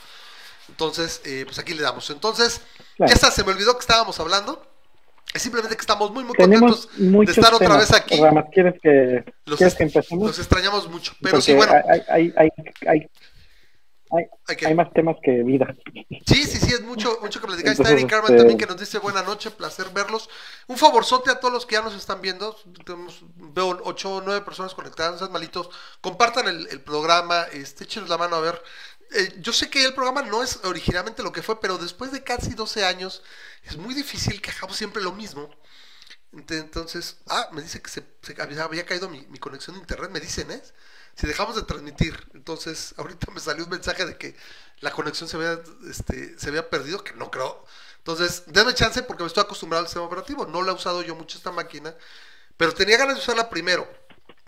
Entonces, 0.70 1.22
eh, 1.26 1.44
pues 1.46 1.60
aquí 1.60 1.74
le 1.74 1.84
damos. 1.84 2.10
Entonces, 2.10 2.62
Claro. 2.98 3.14
esa 3.14 3.30
se 3.32 3.44
me 3.44 3.52
olvidó 3.52 3.74
que 3.74 3.82
estábamos 3.82 4.20
hablando. 4.20 4.66
Es 5.34 5.42
simplemente 5.42 5.76
que 5.76 5.82
estamos 5.82 6.12
muy, 6.12 6.24
muy 6.24 6.34
Tenemos 6.38 6.88
contentos 6.88 7.26
de 7.26 7.32
estar 7.32 7.54
otra 7.54 7.68
temas. 7.68 7.90
vez 7.90 7.94
aquí. 8.00 8.22
Ramas, 8.22 8.46
¿quieres 8.54 8.76
que, 8.82 9.26
Los, 9.46 9.58
¿quieres 9.58 9.76
que 9.76 9.84
empecemos? 9.84 10.28
los 10.28 10.40
extrañamos 10.40 10.88
mucho, 10.90 11.14
pero 11.22 11.34
Porque 11.34 11.44
sí, 11.46 11.54
bueno, 11.56 11.74
hay, 11.74 12.02
hay, 12.08 12.34
hay, 12.38 12.50
hay, 12.88 13.10
hay, 14.66 14.76
más 14.76 14.94
temas 14.94 15.18
que 15.22 15.44
vida. 15.44 15.76
Sí, 16.26 16.44
sí, 16.46 16.58
sí, 16.60 16.74
es 16.74 16.82
mucho, 16.84 17.18
mucho 17.22 17.42
que 17.42 17.48
platicar. 17.48 17.72
Está 17.74 17.84
Entonces, 17.84 17.94
Eric 18.00 18.10
Carmen 18.10 18.28
este- 18.32 18.38
también 18.38 18.58
que 18.58 18.66
nos 18.66 18.80
dice 18.80 19.00
buena 19.00 19.24
noche, 19.24 19.52
placer 19.52 19.88
verlos. 19.94 20.30
Un 20.68 20.78
favorzote 20.78 21.32
a 21.32 21.40
todos 21.40 21.54
los 21.54 21.66
que 21.66 21.74
ya 21.74 21.82
nos 21.82 21.96
están 21.96 22.22
viendo. 22.22 22.56
Tenemos, 22.86 23.22
veo 23.36 23.82
ocho 23.84 24.16
o 24.16 24.22
nueve 24.22 24.42
personas 24.46 24.74
conectadas, 24.74 25.14
no 25.14 25.20
sean 25.20 25.32
malitos. 25.34 25.70
Compartan 26.00 26.48
el, 26.48 26.68
el 26.68 26.80
programa, 26.82 27.44
este, 27.52 27.84
échenos 27.84 28.08
la 28.08 28.18
mano 28.18 28.38
a 28.38 28.42
ver. 28.42 28.62
Eh, 29.12 29.36
yo 29.40 29.54
sé 29.54 29.70
que 29.70 29.84
el 29.86 29.94
programa 29.94 30.22
no 30.24 30.44
es 30.44 30.60
originalmente 30.64 31.24
lo 31.24 31.32
que 31.32 31.42
fue, 31.44 31.60
pero 31.62 31.78
después 31.78 32.12
de 32.12 32.24
casi 32.24 32.54
12 32.54 32.86
años 32.86 33.24
es 33.64 33.78
muy 33.78 33.94
difícil 33.94 34.42
que 34.42 34.52
hagamos 34.52 34.76
siempre 34.78 35.02
lo 35.04 35.12
mismo. 35.14 35.50
Ent- 36.34 36.52
Entonces, 36.54 37.18
ah, 37.28 37.50
me 37.54 37.62
dice 37.64 37.82
que 37.82 37.90
se, 37.92 38.04
había, 38.42 38.86
caído 38.86 39.10
mi, 39.10 39.26
mi 39.28 39.40
conexión 39.40 39.76
de 39.76 39.82
internet, 39.82 40.12
me 40.12 40.20
dicen, 40.20 40.52
¿eh? 40.52 40.62
Si 41.16 41.28
dejamos 41.28 41.56
de 41.56 41.64
transmitir, 41.64 42.28
entonces 42.34 42.94
ahorita 43.00 43.32
me 43.32 43.40
salió 43.40 43.64
un 43.66 43.72
mensaje 43.72 44.06
de 44.06 44.18
que 44.18 44.36
la 44.82 44.92
conexión 44.92 45.30
se 45.30 45.38
había, 45.38 45.60
este, 45.90 46.38
se 46.40 46.50
había 46.50 46.70
perdido, 46.70 47.04
que 47.04 47.14
no 47.14 47.32
creo. 47.32 47.66
Entonces, 48.00 48.44
denme 48.48 48.74
chance 48.76 49.04
porque 49.04 49.24
me 49.24 49.28
estoy 49.28 49.44
acostumbrado 49.44 49.82
al 49.84 49.88
sistema 49.88 50.06
operativo. 50.06 50.46
No 50.48 50.62
la 50.64 50.72
he 50.74 50.76
usado 50.76 51.02
yo 51.04 51.16
mucho 51.16 51.38
esta 51.38 51.52
máquina, 51.52 51.96
pero 52.58 52.74
tenía 52.74 52.98
ganas 52.98 53.16
de 53.18 53.22
usarla 53.22 53.50
primero 53.50 53.88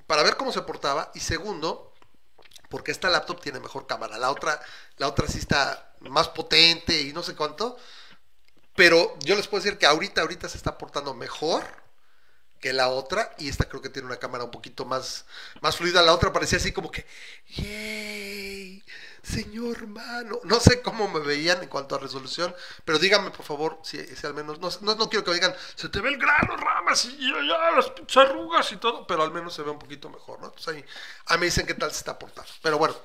para 0.08 0.24
ver 0.24 0.38
cómo 0.38 0.52
se 0.52 0.62
portaba 0.62 1.12
y 1.14 1.20
segundo, 1.20 1.87
porque 2.70 2.92
esta 2.92 3.10
laptop 3.10 3.42
tiene 3.42 3.60
mejor 3.60 3.88
cámara. 3.88 4.18
La 4.18 4.32
otra, 4.32 4.60
la 4.98 5.08
otra 5.08 5.28
sí 5.28 5.40
está 5.40 5.94
más 6.02 6.30
potente 6.30 7.02
y 7.02 7.14
no 7.14 7.24
sé 7.24 7.36
cuánto. 7.36 7.78
Pero 8.76 9.18
yo 9.20 9.36
les 9.36 9.48
puedo 9.48 9.64
decir 9.64 9.80
que 9.80 9.86
ahorita, 9.86 10.22
ahorita 10.22 10.50
se 10.50 10.58
está 10.58 10.78
portando 10.78 11.14
mejor 11.14 11.64
que 12.60 12.74
la 12.74 12.90
otra 12.90 13.34
y 13.38 13.50
esta 13.50 13.70
creo 13.70 13.82
que 13.82 13.90
tiene 13.90 14.08
una 14.08 14.18
cámara 14.18 14.44
un 14.44 14.52
poquito 14.52 14.86
más, 14.86 15.26
más 15.62 15.76
fluida. 15.78 16.02
La 16.02 16.14
otra 16.14 16.34
parecía 16.34 16.58
así 16.58 16.72
como 16.72 16.92
que. 16.92 17.06
Señor 19.28 19.88
mano, 19.88 20.40
no 20.44 20.60
sé 20.62 20.82
cómo 20.82 21.10
me 21.10 21.20
veían 21.20 21.62
en 21.62 21.68
cuanto 21.68 21.96
a 21.96 22.00
resolución, 22.00 22.56
pero 22.86 22.98
díganme 22.98 23.30
por 23.32 23.46
favor 23.46 23.80
si, 23.84 24.00
al 24.24 24.34
menos, 24.34 24.60
no, 24.60 24.70
no, 24.82 24.96
no 24.96 25.10
quiero 25.10 25.26
que 25.26 25.32
me 25.32 25.36
digan, 25.36 25.54
se 25.76 25.90
te 25.90 26.00
ve 26.00 26.10
el 26.10 26.18
grano, 26.18 26.56
ramas 26.56 27.04
y 27.04 27.30
ya, 27.30 27.36
ya, 27.46 27.72
las 27.76 27.90
pinches 27.90 28.16
arrugas 28.16 28.72
y 28.72 28.78
todo, 28.78 29.06
pero 29.06 29.24
al 29.24 29.32
menos 29.32 29.54
se 29.54 29.64
ve 29.64 29.72
un 29.72 29.80
poquito 29.80 30.10
mejor, 30.10 30.40
¿no? 30.40 30.46
Entonces 30.46 30.76
ahí, 30.76 30.86
ahí 31.26 31.38
me 31.40 31.48
dicen 31.48 31.68
qué 31.68 31.74
tal 31.74 31.92
se 31.92 31.98
está 31.98 32.18
portando. 32.18 32.50
Pero 32.62 32.78
bueno, 32.78 32.96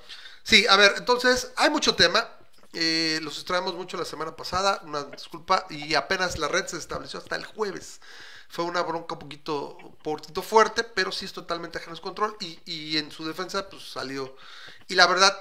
sí, 0.45 0.64
a 0.69 0.76
ver, 0.76 0.95
entonces 0.97 1.50
hay 1.57 1.71
mucho 1.71 1.97
tema, 1.97 2.29
eh, 2.73 3.19
los 3.23 3.37
extraemos 3.38 3.75
mucho 3.75 3.97
la 3.97 4.05
semana 4.05 4.37
pasada, 4.37 4.81
una 4.85 5.02
disculpa, 5.02 5.67
y 5.71 5.95
apenas 5.95 6.38
la 6.38 6.47
red 6.47 6.67
se 6.67 6.76
estableció 6.76 7.19
hasta 7.19 7.35
el 7.35 7.47
jueves. 7.47 8.00
Fue 8.49 8.64
una 8.64 8.83
bronca 8.83 9.14
un 9.14 9.19
poquito, 9.19 9.76
poquito 10.05 10.43
fuerte, 10.43 10.85
pero 10.85 11.11
sí 11.11 11.25
es 11.25 11.33
totalmente 11.33 11.79
ajeno 11.79 11.97
a 11.97 12.00
control. 12.00 12.37
Y, 12.38 12.61
y 12.67 12.99
en 12.99 13.11
su 13.11 13.26
defensa, 13.26 13.69
pues 13.71 13.83
salió. 13.91 14.37
Y 14.88 14.95
la 14.95 15.07
verdad, 15.07 15.35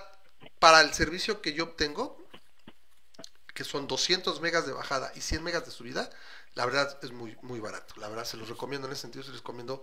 para 0.62 0.82
el 0.82 0.94
servicio 0.94 1.42
que 1.42 1.54
yo 1.54 1.64
obtengo, 1.64 2.24
que 3.56 3.64
son 3.64 3.88
200 3.88 4.42
megas 4.42 4.68
de 4.68 4.74
bajada 4.74 5.12
y 5.16 5.22
100 5.22 5.44
megas 5.44 5.66
de 5.66 5.72
subida, 5.72 6.08
la 6.54 6.68
verdad 6.68 7.00
es 7.02 7.12
muy, 7.12 7.36
muy 7.42 7.60
barato. 7.60 7.96
La 7.98 8.08
verdad 8.10 8.26
se 8.26 8.38
los 8.38 8.48
recomiendo 8.48 8.86
en 8.86 8.94
ese 8.94 9.02
sentido, 9.02 9.24
se 9.24 9.32
los 9.32 9.40
recomiendo 9.40 9.82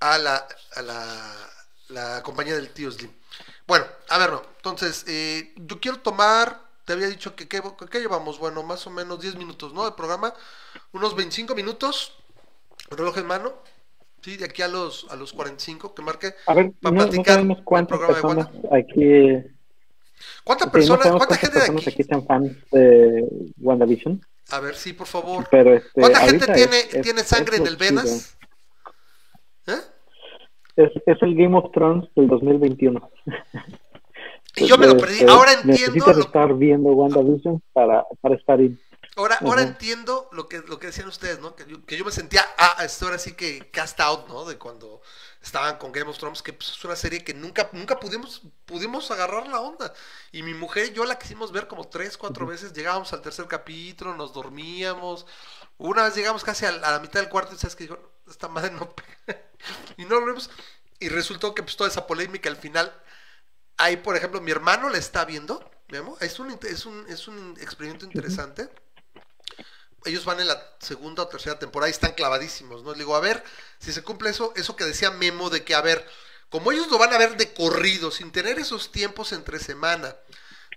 a 0.00 0.18
la, 0.18 0.44
a 0.74 0.82
la, 0.82 1.32
la 1.90 2.22
compañía 2.24 2.56
del 2.56 2.70
tío 2.70 2.90
Slim. 2.90 3.12
Bueno, 3.68 3.86
a 4.08 4.18
ver, 4.18 4.32
no. 4.32 4.42
Entonces, 4.56 5.04
eh, 5.06 5.54
yo 5.58 5.78
quiero 5.78 6.00
tomar, 6.00 6.60
te 6.84 6.94
había 6.94 7.06
dicho 7.06 7.36
que 7.36 7.46
¿qué 7.46 7.62
que 7.88 8.00
llevamos, 8.00 8.40
bueno, 8.40 8.64
más 8.64 8.84
o 8.88 8.90
menos 8.90 9.20
10 9.20 9.36
minutos, 9.36 9.72
¿no? 9.74 9.84
De 9.84 9.92
programa, 9.92 10.34
unos 10.90 11.14
25 11.14 11.54
minutos, 11.54 12.18
reloj 12.90 13.16
en 13.18 13.26
mano, 13.26 13.54
sí, 14.22 14.36
de 14.36 14.46
aquí 14.46 14.62
a 14.62 14.68
los, 14.68 15.06
a 15.08 15.14
los 15.14 15.32
45, 15.32 15.94
que 15.94 16.02
marque. 16.02 16.34
A 16.48 16.54
ver, 16.54 16.72
para 16.82 16.96
no, 16.96 17.02
no 17.02 17.08
platicar 17.10 17.34
sabemos 17.34 17.58
el 17.58 17.64
cuántas 17.64 18.00
personas 18.00 18.48
aquí... 18.72 19.54
¿Cuántas 20.46 20.68
no 20.68 20.72
personas, 20.72 21.02
sabemos 21.02 21.26
cuánta 21.26 21.36
gente 21.36 21.54
de 21.58 21.60
personas 21.66 21.86
aquí? 21.88 21.94
aquí 22.02 22.02
sean 22.04 22.24
fans 22.26 22.52
de 22.70 23.50
WandaVision, 23.58 24.20
A 24.50 24.60
ver, 24.60 24.76
sí, 24.76 24.92
por 24.92 25.08
favor. 25.08 25.46
pero 25.50 25.74
este, 25.74 26.00
¿Cuánta 26.00 26.20
gente 26.20 26.46
tiene, 26.52 26.78
es- 26.78 27.02
tiene 27.02 27.22
sangre 27.24 27.56
en 27.56 27.64
lo 27.64 27.68
el 27.70 27.76
venas? 27.76 28.36
¿Eh? 29.66 29.80
Es, 30.76 30.90
es 31.04 31.22
el 31.22 31.34
Game 31.34 31.56
of 31.58 31.72
Thrones 31.72 32.08
del 32.14 32.28
2021. 32.28 33.10
Y 34.58 34.66
yo 34.66 34.78
me 34.78 34.86
lo 34.86 34.96
perdí. 34.96 35.22
Ahora 35.28 35.52
entiendo. 35.52 35.92
Necesitas 35.92 36.16
estar 36.16 36.54
viendo 36.54 36.88
WandaVision 36.88 37.62
para, 37.74 38.06
para 38.22 38.36
estar 38.36 38.58
ahí. 38.58 38.74
Ahora, 39.14 39.36
ahora 39.42 39.60
entiendo 39.60 40.30
lo 40.32 40.48
que, 40.48 40.62
lo 40.66 40.78
que 40.78 40.86
decían 40.86 41.08
ustedes, 41.08 41.40
¿no? 41.40 41.54
Que 41.54 41.66
yo, 41.66 41.84
que 41.84 41.94
yo 41.98 42.06
me 42.06 42.10
sentía, 42.10 42.40
ah, 42.56 42.82
esto 42.82 43.04
ahora 43.04 43.18
sí 43.18 43.32
que 43.34 43.70
cast 43.70 44.00
out, 44.00 44.28
¿no? 44.28 44.46
De 44.46 44.56
cuando 44.56 45.02
estaban 45.46 45.78
con 45.78 45.92
Game 45.92 46.10
of 46.10 46.18
Thrones, 46.18 46.42
que 46.42 46.52
pues, 46.52 46.70
es 46.70 46.84
una 46.84 46.96
serie 46.96 47.24
que 47.24 47.34
nunca, 47.34 47.70
nunca 47.72 47.98
pudimos, 48.00 48.42
pudimos 48.64 49.10
agarrar 49.10 49.46
la 49.48 49.60
onda. 49.60 49.92
Y 50.32 50.42
mi 50.42 50.54
mujer 50.54 50.88
y 50.88 50.92
yo 50.92 51.04
la 51.04 51.18
quisimos 51.18 51.52
ver 51.52 51.68
como 51.68 51.88
tres, 51.88 52.16
cuatro 52.16 52.46
veces. 52.46 52.72
Llegábamos 52.72 53.12
al 53.12 53.22
tercer 53.22 53.46
capítulo, 53.46 54.14
nos 54.16 54.32
dormíamos. 54.32 55.26
Una 55.78 56.04
vez 56.04 56.16
llegamos 56.16 56.44
casi 56.44 56.66
a 56.66 56.72
la, 56.72 56.88
a 56.88 56.92
la 56.92 57.00
mitad 57.00 57.20
del 57.20 57.28
cuarto 57.28 57.54
y 57.54 57.58
sabes 57.58 57.76
que 57.76 57.84
dijo, 57.84 57.98
esta 58.28 58.48
madre 58.48 58.72
no 58.72 58.94
y 59.96 60.04
no 60.04 60.20
lo 60.20 60.26
vimos. 60.26 60.50
Y 60.98 61.08
resultó 61.08 61.54
que 61.54 61.62
pues 61.62 61.76
toda 61.76 61.90
esa 61.90 62.06
polémica 62.06 62.48
al 62.50 62.56
final, 62.56 62.92
ahí 63.76 63.96
por 63.98 64.16
ejemplo 64.16 64.40
mi 64.40 64.50
hermano 64.50 64.88
la 64.88 64.98
está 64.98 65.24
viendo, 65.24 65.70
¿vemos? 65.88 66.20
Es 66.22 66.38
un, 66.40 66.58
es 66.62 66.86
un, 66.86 67.06
es 67.08 67.28
un 67.28 67.56
experimento 67.60 68.04
interesante 68.06 68.70
ellos 70.06 70.24
van 70.24 70.40
en 70.40 70.48
la 70.48 70.62
segunda 70.80 71.22
o 71.24 71.28
tercera 71.28 71.58
temporada 71.58 71.88
y 71.90 71.92
están 71.92 72.12
clavadísimos, 72.12 72.82
¿no? 72.82 72.92
Le 72.92 72.98
digo, 72.98 73.16
a 73.16 73.20
ver, 73.20 73.42
si 73.78 73.92
se 73.92 74.02
cumple 74.02 74.30
eso, 74.30 74.52
eso 74.56 74.76
que 74.76 74.84
decía 74.84 75.10
Memo 75.10 75.50
de 75.50 75.64
que, 75.64 75.74
a 75.74 75.80
ver, 75.82 76.06
como 76.50 76.72
ellos 76.72 76.88
lo 76.90 76.98
van 76.98 77.12
a 77.12 77.18
ver 77.18 77.36
de 77.36 77.52
corrido, 77.54 78.10
sin 78.10 78.32
tener 78.32 78.58
esos 78.58 78.92
tiempos 78.92 79.32
entre 79.32 79.58
semana, 79.58 80.16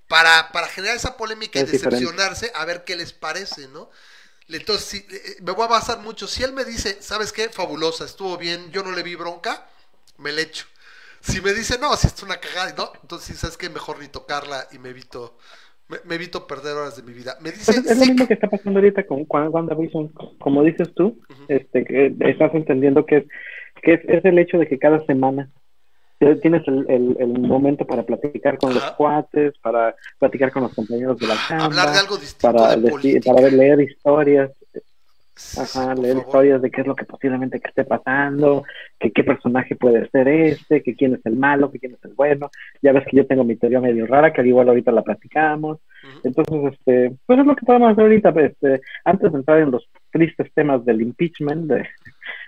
para, 0.07 0.51
para 0.51 0.67
generar 0.67 0.95
esa 0.97 1.17
polémica 1.17 1.59
y 1.59 1.63
diferente. 1.71 2.17
decepcionarse, 2.17 2.51
a 2.55 2.65
ver 2.65 2.83
qué 2.83 2.95
les 2.95 3.13
parece, 3.13 3.67
¿no? 3.67 3.89
Entonces, 4.49 4.85
si- 4.85 5.07
eh, 5.09 5.37
me 5.41 5.51
voy 5.53 5.65
a 5.65 5.67
basar 5.69 5.99
mucho. 5.99 6.27
Si 6.27 6.43
él 6.43 6.53
me 6.53 6.65
dice, 6.65 6.99
¿sabes 7.01 7.31
qué? 7.33 7.49
Fabulosa, 7.49 8.05
estuvo 8.05 8.37
bien, 8.37 8.71
yo 8.71 8.83
no 8.83 8.91
le 8.91 9.03
vi 9.03 9.15
bronca, 9.15 9.69
me 10.17 10.31
le 10.31 10.43
echo. 10.43 10.65
Si 11.21 11.41
me 11.41 11.53
dice, 11.53 11.77
no, 11.79 11.95
si 11.97 12.07
es 12.07 12.23
una 12.23 12.39
cagada, 12.39 12.73
¿no? 12.77 12.93
Entonces, 13.01 13.39
¿sabes 13.39 13.57
qué? 13.57 13.69
Mejor 13.69 13.99
ni 13.99 14.07
tocarla 14.07 14.67
y 14.71 14.79
me 14.79 14.89
evito, 14.89 15.37
me, 15.89 15.97
me 16.05 16.15
evito 16.15 16.47
perder 16.47 16.75
horas 16.77 16.95
de 16.95 17.03
mi 17.03 17.13
vida. 17.13 17.35
Me 17.41 17.51
dice, 17.51 17.65
Pues 17.65 17.77
es, 17.79 17.91
es 17.91 17.99
lo 17.99 18.05
mismo 18.05 18.27
que 18.27 18.35
está 18.35 18.47
pasando 18.47 18.79
ahorita 18.79 19.05
con 19.05 19.25
Wa- 19.27 19.49
WandaVision. 19.49 20.09
Como 20.39 20.63
dices 20.63 20.93
tú, 20.95 21.19
este, 21.47 21.83
que 21.83 22.15
estás 22.19 22.53
entendiendo 22.53 23.05
que, 23.05 23.17
es, 23.17 23.23
que 23.81 23.93
es, 23.93 24.01
es 24.07 24.23
el 24.25 24.37
hecho 24.39 24.57
de 24.57 24.67
que 24.67 24.77
cada 24.79 25.03
semana 25.05 25.49
tienes 26.41 26.67
el, 26.67 26.85
el, 26.89 27.15
el 27.17 27.39
momento 27.39 27.87
para 27.87 28.03
platicar 28.03 28.57
con 28.57 28.73
los 28.73 28.83
cuates, 28.91 29.53
para 29.59 29.95
platicar 30.19 30.51
con 30.51 30.63
los 30.63 30.73
compañeros 30.73 31.17
de 31.17 31.27
la 31.27 31.35
chamba, 31.47 31.65
hablar 31.65 31.91
de 31.93 31.99
algo 31.99 32.17
distinto 32.17 32.57
para, 32.57 32.75
de 32.75 33.21
para 33.25 33.49
leer 33.49 33.79
historias, 33.79 34.51
ajá, 35.57 35.95
leer 35.95 36.17
historias 36.17 36.61
de 36.61 36.71
qué 36.71 36.81
es 36.81 36.87
lo 36.87 36.95
que 36.95 37.05
posiblemente 37.05 37.59
que 37.59 37.69
esté 37.69 37.83
pasando, 37.83 38.63
que 38.99 39.11
qué 39.11 39.23
personaje 39.23 39.75
puede 39.75 40.09
ser 40.09 40.27
este, 40.27 40.83
que 40.83 40.95
quién 40.95 41.15
es 41.15 41.25
el 41.25 41.35
malo, 41.35 41.71
que 41.71 41.79
quién 41.79 41.93
es 41.93 42.03
el 42.05 42.13
bueno. 42.13 42.49
Ya 42.81 42.91
ves 42.91 43.05
que 43.09 43.17
yo 43.17 43.25
tengo 43.25 43.43
mi 43.43 43.55
teoría 43.55 43.79
medio 43.79 44.05
rara, 44.05 44.33
que 44.33 44.41
al 44.41 44.47
igual 44.47 44.69
ahorita 44.69 44.91
la 44.91 45.03
platicamos. 45.03 45.79
Entonces, 46.23 46.73
este, 46.73 47.15
pues 47.25 47.39
es 47.39 47.45
lo 47.45 47.55
que 47.55 47.65
podemos 47.65 47.91
hacer 47.91 48.03
ahorita, 48.03 48.33
pues, 48.33 48.51
este, 48.51 48.81
antes 49.05 49.31
de 49.31 49.37
entrar 49.37 49.59
en 49.59 49.71
los 49.71 49.87
tristes 50.11 50.51
temas 50.53 50.85
del 50.85 51.01
impeachment, 51.01 51.71
de, 51.71 51.87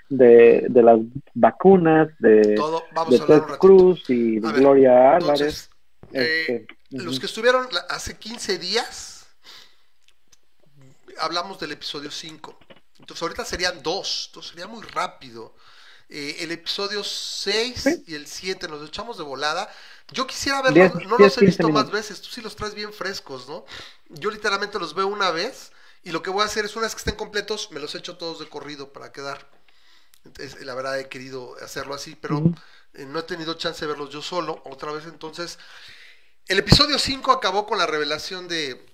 de, 0.09 0.65
de 0.69 0.83
las 0.83 0.99
vacunas, 1.33 2.09
de, 2.19 2.55
Todo, 2.55 2.83
de 3.09 3.19
Ted. 3.19 3.41
Cruz 3.59 4.09
y 4.09 4.39
de 4.39 4.51
ver, 4.51 4.59
Gloria 4.59 5.15
Álvarez. 5.15 5.69
Eh, 6.13 6.65
este, 6.91 7.03
los 7.03 7.19
que 7.19 7.25
estuvieron 7.25 7.67
hace 7.89 8.17
15 8.17 8.57
días, 8.57 9.27
hablamos 11.19 11.59
del 11.59 11.71
episodio 11.71 12.11
5. 12.11 12.57
Entonces 13.01 13.21
ahorita 13.21 13.43
serían 13.43 13.81
dos, 13.83 14.27
entonces 14.27 14.51
sería 14.51 14.67
muy 14.67 14.83
rápido. 14.83 15.55
Eh, 16.07 16.37
el 16.43 16.51
episodio 16.51 17.03
6 17.03 17.81
Sí. 17.81 18.03
y 18.07 18.15
el 18.15 18.27
7 18.27 18.67
nos 18.67 18.87
echamos 18.87 19.17
de 19.17 19.23
volada. 19.23 19.69
Yo 20.11 20.27
quisiera 20.27 20.61
verlos, 20.61 21.05
no 21.07 21.17
los 21.17 21.37
he 21.37 21.39
15 21.39 21.45
visto 21.45 21.69
más 21.69 21.89
veces, 21.89 22.21
tú 22.21 22.29
sí 22.29 22.41
los 22.41 22.55
traes 22.55 22.75
bien 22.75 22.93
frescos, 22.93 23.47
¿no? 23.47 23.65
Yo 24.09 24.29
literalmente 24.29 24.77
los 24.77 24.93
veo 24.93 25.07
una 25.07 25.31
vez 25.31 25.71
y 26.03 26.11
lo 26.11 26.21
que 26.21 26.29
voy 26.29 26.43
a 26.43 26.45
hacer 26.45 26.65
es 26.65 26.75
una 26.75 26.83
vez 26.85 26.93
que 26.93 26.99
estén 26.99 27.15
completos, 27.15 27.71
me 27.71 27.79
los 27.79 27.95
echo 27.95 28.17
todos 28.17 28.39
de 28.39 28.49
corrido 28.49 28.91
para 28.93 29.11
quedar. 29.11 29.49
Entonces, 30.25 30.63
la 30.63 30.75
verdad 30.75 30.99
he 30.99 31.09
querido 31.09 31.55
hacerlo 31.63 31.95
así, 31.95 32.15
pero 32.15 32.43
eh, 32.93 33.05
no 33.05 33.19
he 33.19 33.23
tenido 33.23 33.55
chance 33.55 33.79
de 33.81 33.87
verlos 33.87 34.09
yo 34.11 34.21
solo 34.21 34.61
otra 34.65 34.91
vez. 34.91 35.05
Entonces, 35.05 35.57
el 36.47 36.59
episodio 36.59 36.99
5 36.99 37.31
acabó 37.31 37.65
con 37.65 37.77
la 37.77 37.87
revelación 37.87 38.47
de 38.47 38.85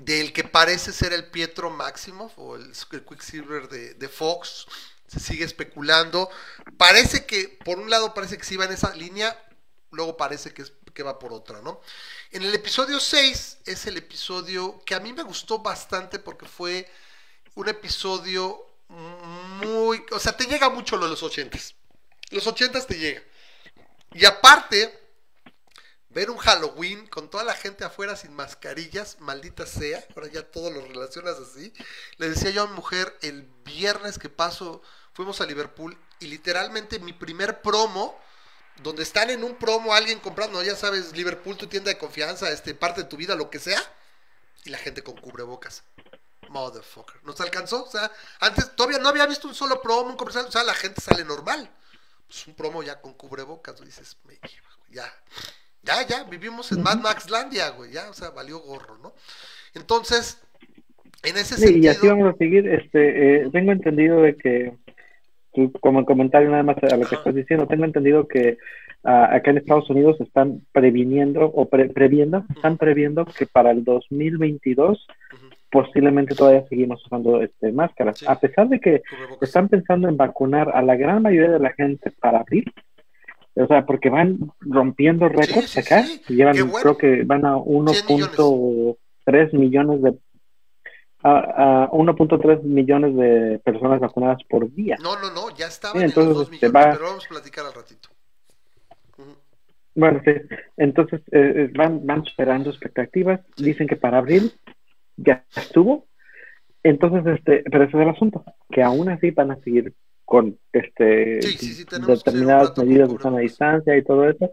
del 0.00 0.32
que 0.32 0.44
parece 0.44 0.92
ser 0.92 1.12
el 1.12 1.30
Pietro 1.30 1.70
Maximoff 1.70 2.32
o 2.38 2.56
el, 2.56 2.72
Quicksilver 3.08 3.68
de, 3.68 3.94
de 3.94 4.08
Fox. 4.08 4.66
Se 5.06 5.20
sigue 5.20 5.44
especulando. 5.44 6.30
Parece 6.76 7.24
que, 7.26 7.58
por 7.64 7.78
un 7.78 7.88
lado, 7.90 8.12
parece 8.14 8.36
que 8.38 8.44
sí 8.44 8.56
va 8.56 8.66
en 8.66 8.72
esa 8.72 8.94
línea, 8.94 9.36
luego 9.90 10.16
parece 10.16 10.52
que, 10.52 10.62
es- 10.62 10.72
que 10.94 11.02
va 11.02 11.18
por 11.18 11.32
otra, 11.32 11.62
¿no? 11.62 11.80
En 12.30 12.42
el 12.42 12.54
episodio 12.54 13.00
6 13.00 13.58
es 13.64 13.86
el 13.86 13.96
episodio 13.96 14.82
que 14.84 14.94
a 14.94 15.00
mí 15.00 15.12
me 15.12 15.22
gustó 15.22 15.60
bastante 15.60 16.18
porque 16.18 16.46
fue 16.46 16.90
un 17.54 17.68
episodio 17.68 18.66
muy... 18.88 20.04
O 20.12 20.18
sea, 20.18 20.36
te 20.36 20.44
llega 20.46 20.68
mucho 20.70 20.96
lo 20.96 21.04
de 21.06 21.10
los 21.10 21.22
ochentas. 21.22 21.74
Los 22.30 22.46
ochentas 22.46 22.86
te 22.86 22.98
llega. 22.98 23.22
Y 24.14 24.24
aparte, 24.24 25.07
ver 26.10 26.30
un 26.30 26.38
Halloween 26.38 27.06
con 27.06 27.28
toda 27.30 27.44
la 27.44 27.54
gente 27.54 27.84
afuera 27.84 28.16
sin 28.16 28.34
mascarillas, 28.34 29.18
maldita 29.20 29.66
sea, 29.66 30.04
ahora 30.16 30.28
ya 30.28 30.42
todo 30.42 30.70
lo 30.70 30.80
relacionas 30.80 31.36
así. 31.38 31.72
Le 32.16 32.30
decía 32.30 32.50
yo 32.50 32.62
a 32.62 32.66
mi 32.66 32.74
mujer 32.74 33.16
el 33.22 33.42
viernes 33.64 34.18
que 34.18 34.28
paso, 34.28 34.82
fuimos 35.12 35.40
a 35.40 35.46
Liverpool 35.46 35.98
y 36.20 36.26
literalmente 36.26 36.98
mi 36.98 37.12
primer 37.12 37.60
promo, 37.60 38.18
donde 38.82 39.02
están 39.02 39.30
en 39.30 39.44
un 39.44 39.56
promo 39.56 39.94
alguien 39.94 40.20
comprando, 40.20 40.62
ya 40.62 40.76
sabes, 40.76 41.12
Liverpool, 41.16 41.56
tu 41.56 41.66
tienda 41.66 41.90
de 41.90 41.98
confianza, 41.98 42.50
este, 42.50 42.74
parte 42.74 43.02
de 43.02 43.08
tu 43.08 43.16
vida, 43.16 43.34
lo 43.34 43.50
que 43.50 43.58
sea, 43.58 43.80
y 44.64 44.70
la 44.70 44.78
gente 44.78 45.02
con 45.02 45.16
cubrebocas. 45.16 45.82
Motherfucker. 46.48 47.22
¿Nos 47.24 47.40
alcanzó? 47.40 47.84
O 47.84 47.90
sea, 47.90 48.10
antes 48.40 48.74
todavía 48.74 48.98
no 48.98 49.08
había 49.08 49.26
visto 49.26 49.48
un 49.48 49.54
solo 49.54 49.82
promo, 49.82 50.10
un 50.10 50.16
comercial, 50.16 50.46
o 50.46 50.50
sea, 50.50 50.64
la 50.64 50.74
gente 50.74 51.00
sale 51.00 51.24
normal. 51.24 51.70
Pues 52.26 52.46
un 52.46 52.54
promo 52.54 52.82
ya 52.82 53.00
con 53.00 53.14
cubrebocas, 53.14 53.80
dices, 53.80 54.16
me 54.24 54.34
lleva, 54.34 54.68
ya. 54.90 55.14
Ya, 55.82 56.06
ya, 56.06 56.24
vivimos 56.24 56.70
en 56.72 56.82
Mad 56.82 56.98
Max 56.98 57.30
Landia, 57.30 57.70
güey, 57.70 57.92
ya, 57.92 58.10
o 58.10 58.12
sea, 58.12 58.30
valió 58.30 58.58
gorro, 58.60 58.98
¿no? 59.02 59.12
Entonces, 59.74 60.42
en 61.24 61.36
ese 61.36 61.56
Sí, 61.56 61.62
y 61.62 61.66
sentido, 61.72 61.92
así 61.92 62.08
vamos 62.08 62.34
a 62.34 62.36
seguir. 62.36 62.68
Este, 62.68 63.42
eh, 63.44 63.50
tengo 63.52 63.72
entendido 63.72 64.22
de 64.22 64.36
que, 64.36 64.72
como 65.80 66.04
comentario 66.04 66.50
nada 66.50 66.62
más 66.62 66.76
a 66.82 66.96
lo 66.96 67.06
que 67.08 67.14
estás 67.14 67.34
diciendo, 67.34 67.66
tengo 67.66 67.84
entendido 67.84 68.28
que 68.28 68.58
ah, 69.04 69.34
acá 69.34 69.50
en 69.50 69.58
Estados 69.58 69.88
Unidos 69.90 70.20
están 70.20 70.62
previniendo 70.72 71.46
o 71.46 71.68
pre- 71.68 71.88
previendo, 71.88 72.44
están 72.54 72.76
previendo 72.76 73.24
que 73.24 73.46
para 73.46 73.70
el 73.70 73.82
2022 73.84 75.06
Ujú, 75.32 75.46
posiblemente 75.70 76.34
todavía 76.34 76.66
seguimos 76.68 77.04
usando 77.04 77.42
este, 77.42 77.72
máscaras, 77.72 78.18
Sí. 78.18 78.26
a 78.28 78.38
pesar 78.38 78.68
de 78.68 78.78
que 78.80 79.02
están 79.40 79.68
pensando 79.68 80.08
en 80.08 80.16
vacunar 80.16 80.70
a 80.74 80.82
la 80.82 80.96
gran 80.96 81.22
mayoría 81.22 81.50
de 81.52 81.58
la 81.60 81.72
gente 81.72 82.10
para 82.10 82.40
abril. 82.40 82.72
O 83.60 83.66
sea, 83.66 83.84
porque 83.84 84.08
van 84.08 84.38
rompiendo 84.60 85.28
récords 85.28 85.70
sí, 85.70 85.80
acá. 85.80 86.02
sí. 86.04 86.22
Llevan, 86.28 86.56
bueno. 86.70 86.78
creo 86.80 86.96
que 86.96 87.24
van 87.24 87.44
a 87.44 87.56
1.3 87.56 89.52
millones 89.52 90.02
de 90.02 90.14
a, 91.22 91.84
a 91.84 91.90
1.3 91.90 92.62
millones 92.62 93.16
de 93.16 93.58
personas 93.64 93.98
vacunadas 94.00 94.38
por 94.48 94.72
día. 94.72 94.96
No, 95.02 95.18
no, 95.18 95.30
no, 95.32 95.50
ya 95.56 95.66
estaban 95.66 96.00
en 96.00 96.08
entonces, 96.08 96.28
los 96.28 96.48
2 96.48 96.52
este, 96.54 96.66
millones, 96.68 96.86
va- 96.88 96.92
pero 96.92 97.04
vamos 97.06 97.26
a 97.26 97.28
platicar 97.28 97.66
al 97.66 97.74
ratito. 97.74 98.08
Bueno, 99.94 100.20
sí. 100.24 100.30
Entonces 100.76 101.20
eh, 101.32 101.52
eh, 101.56 101.70
van, 101.76 102.06
van 102.06 102.24
superando 102.24 102.70
expectativas. 102.70 103.40
Dicen 103.56 103.88
que 103.88 103.96
para 103.96 104.18
abril 104.18 104.52
ya 105.16 105.44
estuvo. 105.56 106.06
Entonces, 106.84 107.26
este, 107.36 107.64
pero 107.68 107.82
ese 107.84 107.96
es 107.96 108.02
el 108.04 108.08
asunto, 108.10 108.44
que 108.70 108.82
aún 108.84 109.08
así 109.08 109.32
van 109.32 109.50
a 109.50 109.56
seguir 109.56 109.92
con 110.28 110.58
este 110.72 111.40
Sí, 111.42 111.58
sí, 111.58 111.84
determinadas 111.96 112.76
medidas 112.76 113.10
de 113.10 113.18
sana 113.20 113.38
cubrebocas. 113.38 113.42
distancia 113.48 113.96
y 113.96 114.04
todo 114.04 114.28
eso. 114.28 114.50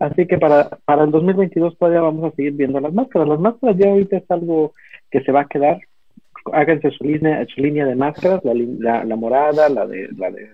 Así 0.00 0.26
que 0.26 0.38
para, 0.38 0.70
para 0.86 1.04
el 1.04 1.10
2022 1.12 1.78
todavía 1.78 2.02
vamos 2.02 2.32
a 2.32 2.36
seguir 2.36 2.52
viendo 2.54 2.80
las 2.80 2.92
máscaras. 2.94 3.28
Las 3.28 3.40
máscaras 3.40 3.76
ya 3.78 3.88
ahorita 3.90 4.18
es 4.18 4.30
algo 4.30 4.74
que 5.10 5.22
se 5.22 5.32
va 5.32 5.42
a 5.42 5.48
quedar. 5.48 5.80
Háganse 6.52 6.90
su 6.92 7.04
línea, 7.04 7.46
su 7.54 7.60
línea 7.62 7.86
de 7.86 7.96
máscaras, 7.96 8.42
la, 8.44 8.54
la, 8.54 9.04
la 9.04 9.16
morada, 9.16 9.68
la 9.68 9.86
de, 9.86 10.08
la 10.16 10.30
de 10.30 10.52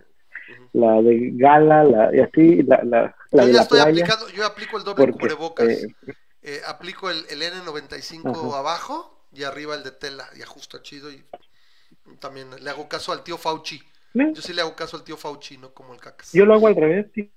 la 0.74 1.02
de 1.02 1.30
gala, 1.34 1.84
la, 1.84 2.16
y 2.16 2.20
así, 2.20 2.62
la, 2.64 2.82
la, 2.84 3.16
la 3.32 3.46
Yo 3.46 3.46
de 3.46 3.52
la 3.54 3.62
estoy 3.62 3.78
playa. 3.78 4.04
aplicando, 4.06 4.28
yo 4.30 4.46
aplico 4.46 4.76
el 4.78 4.84
doble 4.84 5.06
porque, 5.06 5.10
cubrebocas. 5.10 5.66
eh, 5.66 5.88
Eh, 6.42 6.60
aplico 6.66 7.10
el, 7.10 7.24
el 7.30 7.42
N95 7.42 8.30
Ajá. 8.30 8.58
abajo 8.58 9.26
y 9.32 9.44
arriba 9.44 9.74
el 9.74 9.82
de 9.82 9.92
tela 9.92 10.28
y 10.36 10.42
ajusta 10.42 10.82
chido 10.82 11.10
y 11.10 11.24
también 12.20 12.48
le 12.62 12.70
hago 12.70 12.88
caso 12.88 13.12
al 13.12 13.24
tío 13.24 13.38
Fauci. 13.38 13.82
Yo 14.14 14.42
sí 14.42 14.52
le 14.52 14.60
hago 14.62 14.74
caso 14.76 14.96
al 14.96 15.04
tío 15.04 15.16
Fauci, 15.16 15.58
no 15.58 15.72
como 15.74 15.92
el 15.94 16.00
cacas. 16.00 16.32
Yo 16.32 16.44
lo 16.46 16.54
hago 16.54 16.66
al 16.68 16.76
revés, 16.76 17.06
sí. 17.14 17.30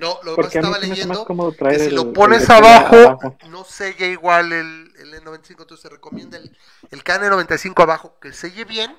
No, 0.00 0.18
lo 0.24 0.36
que 0.36 0.46
a 0.46 0.48
estaba 0.48 0.78
leyendo 0.78 1.24
que 1.68 1.78
si 1.78 1.86
el- 1.86 1.94
lo 1.94 2.02
el 2.02 2.12
pones 2.12 2.46
tela 2.46 2.56
abajo, 2.56 3.38
no 3.48 3.64
sella 3.64 4.06
igual 4.06 4.52
el, 4.52 4.92
el 4.98 5.14
N95, 5.14 5.62
entonces 5.62 5.82
se 5.82 5.88
recomienda 5.88 6.38
el, 6.38 6.56
el 6.90 7.04
KN95 7.04 7.82
abajo, 7.82 8.18
que 8.20 8.32
selle 8.32 8.64
bien, 8.64 8.96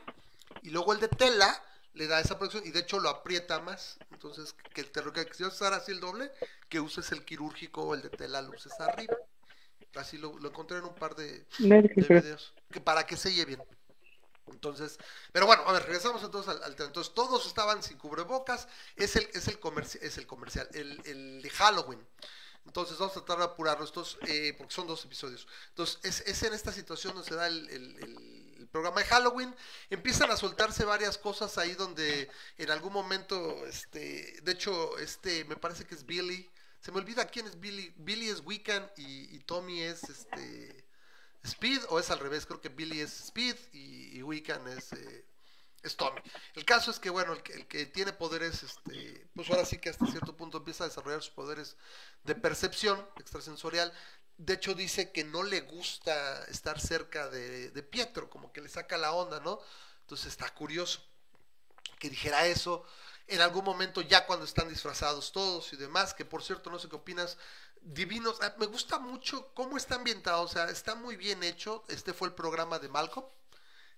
y 0.64 0.70
luego 0.70 0.94
el 0.94 1.00
de 1.00 1.10
tela 1.10 1.62
le 1.94 2.08
da 2.08 2.22
esa 2.22 2.38
protección, 2.40 2.66
y 2.66 2.72
de 2.72 2.80
hecho 2.80 3.00
lo 3.00 3.10
aprieta 3.10 3.60
más, 3.60 3.98
entonces 4.12 4.56
que 4.74 4.84
te 4.86 5.02
lo 5.04 5.12
que 5.12 5.26
quisieras 5.26 5.56
usar 5.56 5.74
así 5.74 5.92
el 5.92 6.00
doble, 6.00 6.32
que 6.70 6.80
uses 6.80 7.12
el 7.12 7.26
quirúrgico 7.26 7.84
o 7.84 7.94
el 7.96 8.02
de 8.02 8.10
tela 8.10 8.42
luces 8.42 8.80
arriba. 8.80 9.16
Así 9.96 10.18
lo, 10.18 10.38
lo 10.40 10.50
encontré 10.50 10.78
en 10.78 10.86
un 10.86 10.96
par 10.96 11.16
de, 11.16 11.46
de 11.98 12.08
videos. 12.08 12.54
Que 12.72 12.80
para 12.80 13.06
que 13.06 13.18
selle 13.18 13.44
bien. 13.46 13.62
Entonces, 14.52 14.98
pero 15.32 15.46
bueno, 15.46 15.64
a 15.66 15.74
ver, 15.74 15.84
regresamos 15.84 16.24
entonces 16.24 16.52
al, 16.54 16.64
al. 16.64 16.76
Entonces, 16.80 17.14
todos 17.14 17.46
estaban 17.48 17.82
sin 17.84 17.98
cubrebocas. 17.98 18.68
Es 18.96 19.16
el, 19.16 19.28
es 19.34 19.48
el, 19.48 19.60
comerci- 19.60 20.00
es 20.02 20.18
el 20.18 20.28
comercial, 20.28 20.68
el, 20.74 21.02
el 21.06 21.42
de 21.42 21.50
Halloween. 21.50 22.06
Entonces, 22.66 22.98
vamos 23.00 23.16
a 23.18 23.20
tratar 23.22 23.40
de 23.40 23.46
apurarlo 23.46 23.84
estos, 23.86 24.18
eh, 24.28 24.54
porque 24.58 24.74
son 24.74 24.86
dos 24.88 25.04
episodios. 25.06 25.48
Entonces, 25.70 26.00
es, 26.04 26.22
es 26.28 26.44
en 26.44 26.54
esta 26.54 26.72
situación 26.72 27.14
donde 27.16 27.28
se 27.30 27.36
da 27.36 27.48
el, 27.48 27.70
el- 27.70 28.32
programa 28.72 29.02
de 29.02 29.08
Halloween. 29.08 29.54
Empiezan 29.90 30.32
a 30.32 30.38
soltarse 30.38 30.86
varias 30.86 31.18
cosas 31.18 31.58
ahí 31.58 31.74
donde 31.74 32.30
en 32.58 32.72
algún 32.72 32.94
momento, 32.94 33.66
este, 33.68 34.40
de 34.44 34.52
hecho, 34.54 34.98
este, 35.00 35.44
me 35.46 35.58
parece 35.58 35.86
que 35.86 35.96
es 35.96 36.06
Billy. 36.06 36.50
Se 36.80 36.92
me 36.92 37.00
olvida 37.00 37.26
quién 37.28 37.48
es 37.48 37.60
Billy. 37.60 37.94
Billy 37.98 38.30
es 38.30 38.42
Wiccan 38.46 38.90
y, 38.96 39.36
y 39.36 39.40
Tommy 39.40 39.82
es 39.82 40.08
este. 40.10 40.86
Speed 41.44 41.82
o 41.90 42.00
es 42.00 42.12
al 42.12 42.20
revés, 42.20 42.46
creo 42.46 42.62
que 42.62 42.70
Billy 42.70 43.02
es 43.02 43.20
Speed 43.22 43.56
y, 43.74 44.22
Wiccan 44.22 44.68
es, 44.68 44.94
eh, 44.94 45.26
es 45.82 45.98
Tommy. 45.98 46.22
El 46.54 46.66
caso 46.66 46.92
es 46.92 47.00
que, 47.00 47.10
bueno, 47.10 47.34
el 47.34 47.42
que, 47.42 47.54
el 47.54 47.68
que 47.68 47.86
tiene 47.88 48.14
poderes, 48.14 48.64
este, 48.64 49.28
pues 49.36 49.50
ahora 49.50 49.66
sí 49.66 49.80
que 49.80 49.90
hasta 49.90 50.06
cierto 50.06 50.38
punto 50.38 50.60
empieza 50.60 50.84
a 50.84 50.88
desarrollar 50.88 51.24
sus 51.24 51.34
poderes 51.34 51.78
de 52.24 52.36
percepción 52.36 53.04
extrasensorial. 53.18 53.92
De 54.38 54.54
hecho, 54.54 54.76
dice 54.76 55.12
que 55.12 55.24
no 55.24 55.44
le 55.44 55.62
gusta 55.62 56.44
estar 56.46 56.80
cerca 56.80 57.30
de, 57.30 57.72
de 57.72 57.84
Pietro, 57.84 58.30
como 58.30 58.52
que 58.54 58.62
le 58.62 58.70
saca 58.70 58.98
la 58.98 59.14
onda, 59.14 59.40
¿no? 59.40 59.60
Entonces 60.02 60.28
está 60.28 60.50
curioso 60.54 61.02
que 62.02 62.10
dijera 62.10 62.48
eso. 62.48 62.84
En 63.28 63.40
algún 63.42 63.64
momento, 63.64 64.02
ya 64.02 64.26
cuando 64.26 64.44
están 64.44 64.68
disfrazados 64.68 65.32
todos 65.32 65.72
y 65.72 65.78
demás, 65.78 66.14
que 66.14 66.26
por 66.26 66.44
cierto, 66.44 66.70
no 66.70 66.80
sé 66.80 66.90
qué 66.90 66.96
opinas, 66.96 67.38
divinos. 67.82 68.38
Ah, 68.42 68.54
Me 68.60 68.66
gusta 68.66 69.00
mucho 69.00 69.52
cómo 69.54 69.78
está 69.78 69.96
ambientado, 69.96 70.44
o 70.44 70.48
sea, 70.48 70.66
está 70.70 70.96
muy 70.96 71.16
bien 71.16 71.44
hecho. 71.44 71.84
Este 71.88 72.14
fue 72.14 72.28
el 72.30 72.34
programa 72.34 72.80
de 72.80 72.90
Malcolm, 72.90 73.26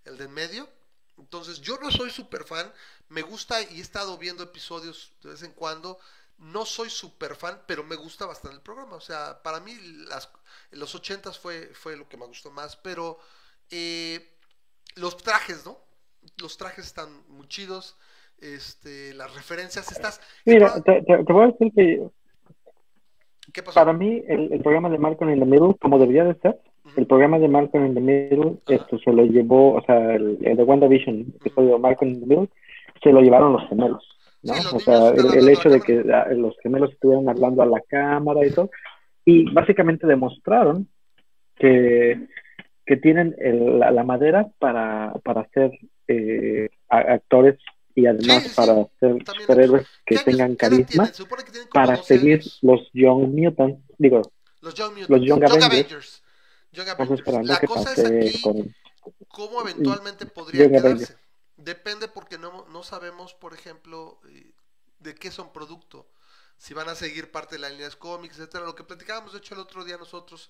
el 0.05 0.17
de 0.17 0.25
en 0.25 0.31
medio. 0.31 0.69
Entonces, 1.17 1.61
yo 1.61 1.77
no 1.79 1.91
soy 1.91 2.09
súper 2.09 2.43
fan, 2.43 2.71
me 3.09 3.21
gusta 3.21 3.61
y 3.61 3.77
he 3.77 3.81
estado 3.81 4.17
viendo 4.17 4.43
episodios 4.43 5.11
de 5.21 5.29
vez 5.31 5.43
en 5.43 5.51
cuando. 5.51 5.99
No 6.39 6.65
soy 6.65 6.89
súper 6.89 7.35
fan, 7.35 7.61
pero 7.67 7.83
me 7.83 7.95
gusta 7.95 8.25
bastante 8.25 8.55
el 8.57 8.61
programa. 8.63 8.95
O 8.95 9.01
sea, 9.01 9.41
para 9.43 9.59
mí, 9.59 9.75
las, 10.07 10.29
los 10.71 10.95
ochentas 10.95 11.37
fue, 11.37 11.71
fue 11.75 11.95
lo 11.95 12.09
que 12.09 12.17
me 12.17 12.25
gustó 12.25 12.49
más, 12.51 12.75
pero 12.75 13.19
eh, 13.69 14.35
los 14.95 15.15
trajes, 15.17 15.63
¿no? 15.65 15.77
Los 16.37 16.57
trajes 16.57 16.85
están 16.87 17.23
muy 17.29 17.47
chidos. 17.47 17.95
Este, 18.39 19.13
las 19.13 19.33
referencias, 19.35 19.91
estas. 19.91 20.19
Mira, 20.45 20.73
te, 20.83 21.01
te- 21.03 21.23
te 21.23 21.33
voy 21.33 21.43
a 21.43 21.47
decir 21.51 21.71
que 21.73 22.09
¿Qué 23.51 23.61
pasó? 23.63 23.75
para 23.79 23.93
mí 23.93 24.23
el, 24.27 24.53
el 24.53 24.61
programa 24.61 24.89
de 24.89 24.97
Malcolm 24.97 25.31
in 25.31 25.39
the 25.39 25.45
Middle, 25.45 25.75
como 25.81 25.99
debería 25.99 26.23
de 26.25 26.35
ser, 26.35 26.57
el 26.95 27.07
programa 27.07 27.39
de 27.39 27.47
Malcolm 27.47 27.85
in 27.87 27.93
the 27.95 28.01
Middle, 28.01 28.57
Ajá. 28.65 28.75
esto 28.75 28.99
se 28.99 29.11
lo 29.11 29.25
llevó, 29.25 29.73
o 29.75 29.81
sea, 29.83 30.15
el, 30.15 30.37
el 30.41 30.57
de 30.57 30.63
WandaVision, 30.63 31.15
el 31.15 31.27
episodio 31.35 31.73
de 31.73 31.79
Malcolm 31.79 32.11
in 32.11 32.19
the 32.21 32.25
Middle, 32.27 32.49
se 33.01 33.11
lo 33.11 33.21
llevaron 33.21 33.53
los 33.53 33.67
gemelos, 33.67 34.07
¿no? 34.43 34.53
Sí, 34.53 34.75
o 34.75 34.79
sea, 34.79 35.09
el, 35.09 35.49
hecho 35.49 35.69
de 35.69 35.81
que 35.81 36.03
ah, 36.13 36.27
los 36.31 36.55
gemelos 36.61 36.91
estuvieran 36.91 37.27
hablando 37.29 37.61
a 37.63 37.65
la 37.65 37.81
cámara 37.81 38.45
y 38.45 38.51
todo, 38.51 38.69
y 39.25 39.51
básicamente 39.51 40.05
demostraron 40.07 40.87
que, 41.55 42.27
que 42.85 42.97
tienen 42.97 43.35
el- 43.39 43.79
la, 43.79 43.91
la 43.91 44.03
madera 44.03 44.47
para, 44.59 45.13
para 45.23 45.47
ser 45.49 45.71
eh, 46.07 46.69
actores 46.89 47.57
y 47.95 48.05
además 48.07 48.37
Sí, 48.37 48.43
sí, 48.43 48.49
sí. 48.49 48.55
para 48.55 48.73
ser 48.75 48.89
También 48.99 49.25
superhéroes 49.41 49.87
que 49.87 49.89
¿Qué 50.05 50.15
años- 50.15 50.25
tengan 50.25 50.55
carisma 50.55 51.11
que 51.11 51.23
para 51.71 51.95
12 51.97 52.03
seguir 52.17 52.39
años. 52.39 52.59
los 52.61 52.89
Young 52.93 53.27
Mutants, 53.33 53.81
digo, 53.97 54.21
Los 54.61 54.73
Young 54.73 54.91
Mutants. 54.93 55.09
los 55.09 55.21
Young 55.27 55.43
Avengers. 55.43 55.65
Avengers. 55.65 56.23
Young 56.71 56.87
estamos 56.87 56.99
Avengers. 57.07 57.19
esperando 57.19 57.53
La 57.53 57.59
que 57.59 57.67
cosa 57.67 57.93
es 57.93 57.99
aquí 58.05 58.41
con 58.41 58.75
cómo 59.27 59.61
eventualmente 59.61 60.25
podría 60.25 60.67
quedarse. 60.67 60.87
Avengers. 60.87 61.17
Depende 61.57 62.07
porque 62.07 62.37
no, 62.37 62.65
no 62.69 62.83
sabemos, 62.83 63.33
por 63.35 63.53
ejemplo, 63.53 64.19
eh, 64.29 64.51
de 64.99 65.13
qué 65.15 65.29
son 65.31 65.51
producto. 65.53 66.07
Si 66.57 66.73
van 66.73 66.87
a 66.89 66.95
seguir 66.95 67.29
parte 67.31 67.55
de 67.55 67.59
las 67.59 67.71
líneas 67.71 67.95
cómics, 67.95 68.37
etcétera. 68.37 68.65
Lo 68.65 68.73
que 68.75 68.83
platicábamos, 68.83 69.33
de 69.33 69.39
hecho, 69.39 69.53
el 69.53 69.59
otro 69.59 69.83
día 69.83 69.97
nosotros, 69.97 70.49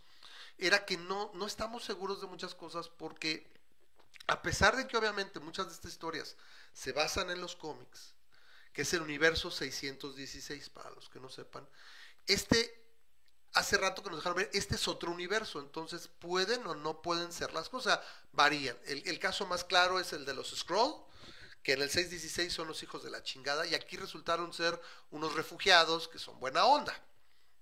era 0.58 0.86
que 0.86 0.98
no, 0.98 1.32
no 1.34 1.46
estamos 1.48 1.84
seguros 1.84 2.22
de 2.22 2.28
muchas 2.28 2.54
cosas 2.56 2.88
porque, 2.90 3.48
a 4.28 4.42
pesar 4.42 4.76
de 4.78 4.88
que 4.88 4.96
obviamente 4.96 5.40
muchas 5.40 5.68
de 5.68 5.74
estas 5.74 5.92
historias 5.92 6.38
se 6.74 6.92
basan 6.92 7.30
en 7.30 7.42
los 7.42 7.56
cómics, 7.56 8.16
que 8.74 8.82
es 8.82 8.94
el 8.94 9.02
universo 9.02 9.52
616, 9.52 10.70
para 10.70 10.90
los 10.92 11.10
que 11.10 11.20
no 11.20 11.30
sepan, 11.30 11.68
este 12.28 12.84
hace 13.54 13.78
rato 13.78 14.02
que 14.02 14.10
nos 14.10 14.20
dejaron 14.20 14.38
ver, 14.38 14.50
este 14.54 14.76
es 14.76 14.88
otro 14.88 15.12
universo, 15.12 15.60
entonces 15.60 16.10
pueden 16.20 16.66
o 16.66 16.76
no 16.76 17.02
pueden 17.02 17.32
ser 17.32 17.54
las 17.54 17.70
cosas, 17.70 18.00
varían. 18.32 18.78
El, 18.86 19.20
caso 19.20 19.46
más 19.46 19.64
claro 19.64 20.00
es 20.00 20.12
el 20.14 20.26
de 20.26 20.34
los 20.34 20.56
Scroll, 20.56 20.96
que 21.62 21.74
en 21.74 21.82
el 21.82 21.90
616 21.90 22.52
son 22.52 22.68
los 22.68 22.82
hijos 22.84 23.04
de 23.04 23.12
la 23.12 23.24
chingada, 23.24 23.66
y 23.66 23.76
aquí 23.76 23.96
resultaron 23.96 24.54
ser 24.54 24.80
unos 25.12 25.36
refugiados 25.36 26.08
que 26.08 26.20
son 26.20 26.40
buena 26.40 26.66
onda. 26.66 27.00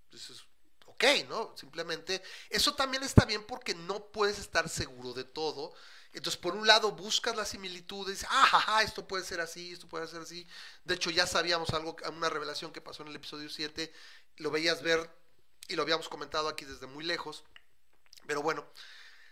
Entonces, 0.05 0.43
ok, 0.85 1.03
¿no? 1.27 1.55
Simplemente, 1.57 2.21
eso 2.49 2.73
también 2.73 3.03
está 3.03 3.25
bien 3.25 3.45
porque 3.45 3.75
no 3.75 4.05
puedes 4.11 4.39
estar 4.39 4.69
seguro 4.69 5.13
de 5.13 5.25
todo. 5.25 5.73
Entonces, 6.13 6.39
por 6.39 6.55
un 6.55 6.67
lado, 6.67 6.91
buscas 6.91 7.35
las 7.35 7.49
similitudes, 7.49 8.25
ah, 8.29 8.45
jaja, 8.45 8.83
esto 8.83 9.07
puede 9.07 9.23
ser 9.23 9.39
así, 9.39 9.71
esto 9.71 9.87
puede 9.87 10.07
ser 10.07 10.21
así. 10.21 10.45
De 10.83 10.95
hecho, 10.95 11.09
ya 11.09 11.25
sabíamos 11.25 11.69
algo, 11.71 11.95
una 12.11 12.29
revelación 12.29 12.73
que 12.73 12.81
pasó 12.81 13.03
en 13.03 13.09
el 13.09 13.15
episodio 13.15 13.49
7, 13.49 13.93
lo 14.37 14.51
veías 14.51 14.81
ver 14.81 15.09
y 15.69 15.75
lo 15.75 15.83
habíamos 15.83 16.09
comentado 16.09 16.49
aquí 16.49 16.65
desde 16.65 16.85
muy 16.85 17.05
lejos. 17.05 17.45
Pero 18.27 18.41
bueno, 18.41 18.65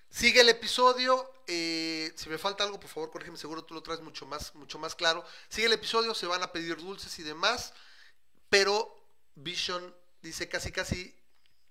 sigue 0.10 0.42
el 0.42 0.50
episodio. 0.50 1.34
eh, 1.48 2.13
si 2.15 2.30
me 2.30 2.38
falta 2.38 2.63
algo, 2.63 2.80
por 2.80 2.89
favor, 2.89 3.12
corrígeme, 3.12 3.38
seguro 3.38 3.63
tú 3.65 3.74
lo 3.74 3.84
traes 3.84 4.02
mucho 4.02 4.26
más, 4.26 4.56
mucho 4.56 4.80
más 4.80 4.96
claro. 4.96 5.26
Sigue 5.50 5.68
el 5.68 5.74
episodio, 5.74 6.15
se 6.15 6.28
van 6.28 6.44
a 6.44 6.52
pedir 6.52 6.78
dulces 6.78 7.18
y 7.20 7.24
demás. 7.24 7.74
Pero 8.50 8.96
Vision 9.36 9.94
dice 10.22 10.48
casi, 10.48 10.72
casi, 10.72 11.15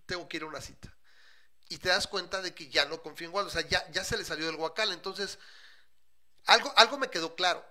tengo 0.07 0.29
que 0.29 0.37
ir 0.37 0.43
a 0.43 0.47
una 0.47 0.61
cita. 0.61 0.95
Y 1.69 1.79
te 1.79 1.91
das 1.91 2.07
cuenta 2.07 2.41
de 2.41 2.55
que 2.55 2.69
ya 2.69 2.87
no 2.87 3.03
confía 3.03 3.27
en 3.27 3.35
Wanda. 3.35 3.49
O 3.49 3.53
sea, 3.53 3.67
ya, 3.69 3.89
ya 3.91 4.05
se 4.05 4.17
le 4.17 4.25
salió 4.25 4.47
del 4.47 4.57
guacal. 4.57 4.93
Entonces, 4.93 5.39
algo, 6.47 6.73
algo 6.77 6.99
me 6.99 7.11
quedó 7.11 7.35
claro. 7.35 7.65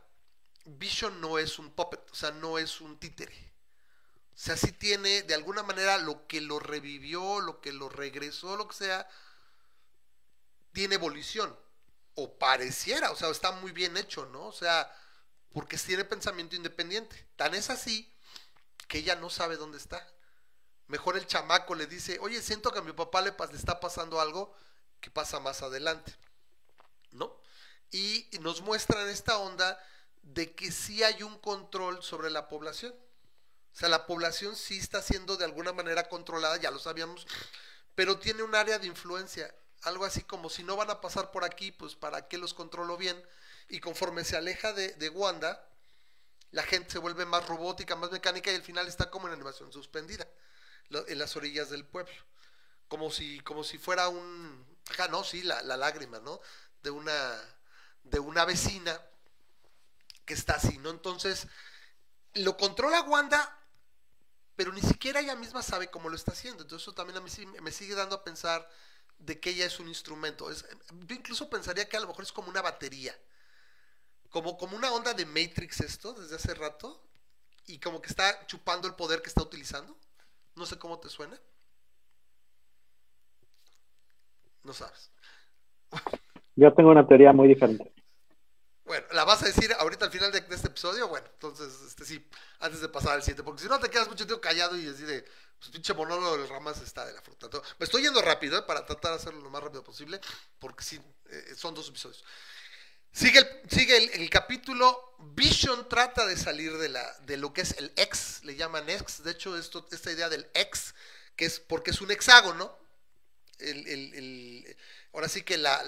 Vision 0.65 1.21
no 1.21 1.39
es 1.39 1.59
un 1.59 1.71
puppet, 1.71 2.01
o 2.11 2.15
sea, 2.15 2.31
no 2.31 2.57
es 2.57 2.81
un 2.81 2.99
títere. 2.99 3.33
O 4.35 4.39
sea, 4.39 4.55
sí 4.55 4.71
tiene 4.71 5.23
de 5.23 5.33
alguna 5.33 5.63
manera 5.63 5.97
lo 5.97 6.27
que 6.27 6.41
lo 6.41 6.59
revivió, 6.59 7.39
lo 7.39 7.59
que 7.59 7.73
lo 7.73 7.89
regresó, 7.89 8.55
lo 8.55 8.67
que 8.67 8.75
sea, 8.75 9.09
tiene 10.73 10.95
evolución. 10.95 11.57
O 12.15 12.37
pareciera, 12.37 13.11
o 13.11 13.15
sea, 13.15 13.29
está 13.29 13.51
muy 13.53 13.71
bien 13.71 13.97
hecho, 13.97 14.25
¿no? 14.27 14.45
O 14.45 14.51
sea, 14.51 14.91
porque 15.53 15.77
tiene 15.77 16.05
pensamiento 16.05 16.55
independiente. 16.55 17.27
Tan 17.35 17.55
es 17.55 17.69
así 17.71 18.13
que 18.87 18.99
ella 18.99 19.15
no 19.15 19.29
sabe 19.29 19.57
dónde 19.57 19.77
está. 19.77 20.05
Mejor 20.87 21.17
el 21.17 21.27
chamaco 21.27 21.75
le 21.75 21.85
dice, 21.85 22.17
oye, 22.21 22.41
siento 22.41 22.71
que 22.71 22.79
a 22.79 22.81
mi 22.81 22.93
papá 22.93 23.21
le, 23.21 23.31
le 23.31 23.57
está 23.57 23.79
pasando 23.79 24.21
algo 24.21 24.53
que 25.01 25.11
pasa 25.11 25.39
más 25.39 25.61
adelante, 25.61 26.15
¿no? 27.11 27.39
Y 27.91 28.27
nos 28.41 28.61
muestran 28.61 29.07
esta 29.09 29.37
onda 29.37 29.77
de 30.21 30.53
que 30.55 30.71
sí 30.71 31.03
hay 31.03 31.23
un 31.23 31.37
control 31.39 32.03
sobre 32.03 32.29
la 32.29 32.47
población. 32.47 32.93
O 33.73 33.79
sea, 33.79 33.89
la 33.89 34.05
población 34.05 34.55
sí 34.55 34.77
está 34.77 35.01
siendo 35.01 35.37
de 35.37 35.45
alguna 35.45 35.71
manera 35.71 36.09
controlada, 36.09 36.57
ya 36.57 36.71
lo 36.71 36.79
sabíamos, 36.79 37.27
pero 37.95 38.17
tiene 38.19 38.43
un 38.43 38.55
área 38.55 38.79
de 38.79 38.87
influencia. 38.87 39.53
Algo 39.83 40.05
así 40.05 40.23
como 40.23 40.49
si 40.49 40.63
no 40.63 40.75
van 40.75 40.89
a 40.89 40.99
pasar 40.99 41.31
por 41.31 41.43
aquí, 41.43 41.71
pues 41.71 41.95
para 41.95 42.27
qué 42.27 42.37
los 42.37 42.53
controlo 42.53 42.97
bien. 42.97 43.21
Y 43.69 43.79
conforme 43.79 44.23
se 44.23 44.35
aleja 44.35 44.73
de, 44.73 44.93
de 44.93 45.09
Wanda, 45.09 45.63
la 46.51 46.63
gente 46.63 46.91
se 46.91 46.99
vuelve 46.99 47.25
más 47.25 47.45
robótica, 47.47 47.95
más 47.95 48.11
mecánica 48.11 48.51
y 48.51 48.55
al 48.55 48.63
final 48.63 48.87
está 48.87 49.09
como 49.09 49.27
en 49.27 49.33
animación 49.33 49.71
suspendida, 49.71 50.27
en 50.91 51.19
las 51.19 51.35
orillas 51.35 51.69
del 51.69 51.85
pueblo. 51.85 52.13
Como 52.87 53.11
si, 53.11 53.39
como 53.41 53.63
si 53.63 53.77
fuera 53.77 54.09
un, 54.09 54.65
no, 55.11 55.23
sí, 55.23 55.43
la, 55.43 55.61
la 55.63 55.77
lágrima, 55.77 56.19
¿no? 56.19 56.41
De 56.83 56.91
una, 56.91 57.13
de 58.03 58.19
una 58.19 58.45
vecina 58.45 58.99
que 60.25 60.33
está 60.33 60.53
así, 60.55 60.77
¿no? 60.77 60.89
Entonces, 60.89 61.47
lo 62.35 62.57
controla 62.57 63.01
Wanda, 63.03 63.59
pero 64.55 64.73
ni 64.73 64.81
siquiera 64.81 65.19
ella 65.21 65.35
misma 65.35 65.61
sabe 65.63 65.89
cómo 65.91 66.09
lo 66.09 66.15
está 66.15 66.31
haciendo. 66.31 66.63
Entonces, 66.63 66.83
eso 66.87 66.95
también 66.95 67.17
a 67.17 67.21
mí 67.21 67.29
me 67.61 67.71
sigue 67.71 67.95
dando 67.95 68.15
a 68.15 68.23
pensar 68.23 68.69
de 69.19 69.39
que 69.39 69.51
ella 69.51 69.65
es 69.65 69.79
un 69.79 69.87
instrumento. 69.87 70.51
Es- 70.51 70.65
yo 71.07 71.15
incluso 71.15 71.49
pensaría 71.49 71.87
que 71.89 71.97
a 71.97 72.01
lo 72.01 72.07
mejor 72.07 72.23
es 72.23 72.31
como 72.31 72.49
una 72.49 72.61
batería. 72.61 73.17
Como, 74.29 74.57
como 74.57 74.75
una 74.77 74.91
onda 74.91 75.13
de 75.13 75.25
Matrix 75.25 75.79
esto, 75.81 76.13
desde 76.13 76.35
hace 76.35 76.53
rato, 76.53 77.01
y 77.67 77.79
como 77.79 78.01
que 78.01 78.09
está 78.09 78.47
chupando 78.47 78.87
el 78.87 78.95
poder 78.95 79.21
que 79.21 79.29
está 79.29 79.41
utilizando. 79.43 79.97
No 80.57 80.65
sé 80.65 80.79
cómo 80.79 80.99
te 80.99 81.07
suena. 81.07 81.39
No 84.63 84.73
sabes. 84.73 85.11
Yo 86.55 86.73
tengo 86.73 86.89
una 86.89 87.07
teoría 87.07 87.31
muy 87.31 87.47
diferente. 87.47 87.93
Bueno, 88.83 89.05
la 89.11 89.23
vas 89.23 89.43
a 89.43 89.45
decir 89.45 89.71
ahorita 89.77 90.05
al 90.05 90.11
final 90.11 90.31
de, 90.31 90.39
este 90.49 90.67
episodio, 90.67 91.09
bueno, 91.09 91.27
entonces, 91.31 91.81
este 91.85 92.05
sí, 92.05 92.25
antes 92.59 92.81
de 92.81 92.89
pasar 92.89 93.13
al 93.13 93.21
7, 93.21 93.43
porque 93.43 93.61
si 93.61 93.67
no 93.67 93.79
te 93.79 93.89
quedas 93.89 94.07
mucho 94.07 94.25
tiempo 94.25 94.41
callado 94.41 94.77
y 94.77 94.87
así 94.87 95.03
de, 95.03 95.25
pues 95.59 95.71
pinche 95.71 95.93
monólogo 95.93 96.37
del 96.37 96.49
Ramas 96.49 96.81
está 96.81 97.05
de 97.05 97.13
la 97.13 97.21
fruta. 97.21 97.49
me 97.77 97.83
estoy 97.83 98.01
yendo 98.01 98.21
rápido 98.21 98.57
¿eh? 98.57 98.63
para 98.65 98.85
tratar 98.85 99.11
de 99.11 99.17
hacerlo 99.17 99.41
lo 99.41 99.49
más 99.49 99.61
rápido 99.61 99.83
posible, 99.83 100.19
porque 100.57 100.83
sí, 100.83 100.99
eh, 101.29 101.53
son 101.55 101.75
dos 101.75 101.89
episodios. 101.89 102.23
Sigue, 103.17 103.39
el, 103.39 103.45
sigue 103.67 103.97
el, 104.21 104.29
capítulo. 104.29 105.15
Vision 105.33 105.89
trata 105.89 106.27
de 106.27 106.37
salir 106.37 106.73
de, 106.73 106.89
la, 106.89 107.01
de 107.25 107.37
lo 107.37 107.51
que 107.51 107.61
es 107.61 107.75
el 107.79 107.91
X, 107.95 108.41
le 108.43 108.55
llaman 108.55 108.87
X. 108.87 109.23
De 109.23 109.31
hecho, 109.31 109.57
esto, 109.57 109.87
esta 109.91 110.11
idea 110.11 110.29
del 110.29 110.45
X, 110.53 110.93
que 111.35 111.45
es 111.45 111.59
porque 111.59 111.89
es 111.89 111.99
un 111.99 112.11
hexágono, 112.11 112.71
el, 113.57 114.63
ahora 115.13 115.29
sí 115.29 115.41
que 115.41 115.57
la, 115.57 115.81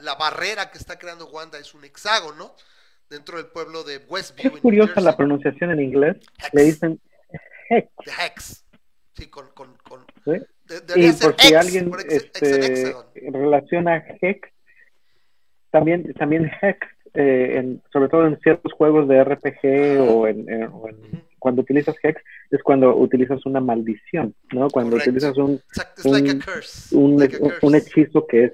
la, 0.00 0.14
barrera 0.14 0.70
que 0.70 0.78
está 0.78 0.98
creando 0.98 1.28
Wanda 1.28 1.58
es 1.58 1.74
un 1.74 1.84
hexágono 1.84 2.54
dentro 3.10 3.36
del 3.36 3.48
pueblo 3.48 3.84
de 3.84 3.98
Westview. 3.98 4.54
Es 4.54 4.60
curiosa 4.62 5.02
la 5.02 5.14
pronunciación 5.14 5.72
en 5.72 5.82
inglés. 5.82 6.16
Le 6.54 6.62
dicen 6.62 6.98
Hex. 7.68 7.90
hex. 8.18 8.64
Sí, 9.14 9.26
con... 9.26 9.50
con, 9.50 9.76
con 9.76 10.06
y 10.96 11.12
por 11.12 11.36
si 11.38 11.54
alguien 11.54 11.92
este, 12.08 12.94
relaciona 13.30 14.02
Hex 14.22 14.55
también, 15.76 16.14
también 16.14 16.50
Hex, 16.62 16.86
eh, 17.12 17.76
sobre 17.92 18.08
todo 18.08 18.26
en 18.26 18.40
ciertos 18.40 18.72
juegos 18.72 19.06
de 19.08 19.22
RPG 19.22 20.00
o, 20.00 20.26
en, 20.26 20.46
cuando 21.38 21.60
utilizas 21.60 21.94
Hex, 22.02 22.20
es 22.50 22.62
cuando 22.62 22.96
utilizas 22.96 23.44
una 23.44 23.60
maldición, 23.60 24.34
¿no? 24.52 24.70
Cuando 24.70 24.96
utilizas 24.96 25.36
un, 25.36 25.60
un, 26.92 27.74
hechizo 27.74 28.26
que 28.26 28.44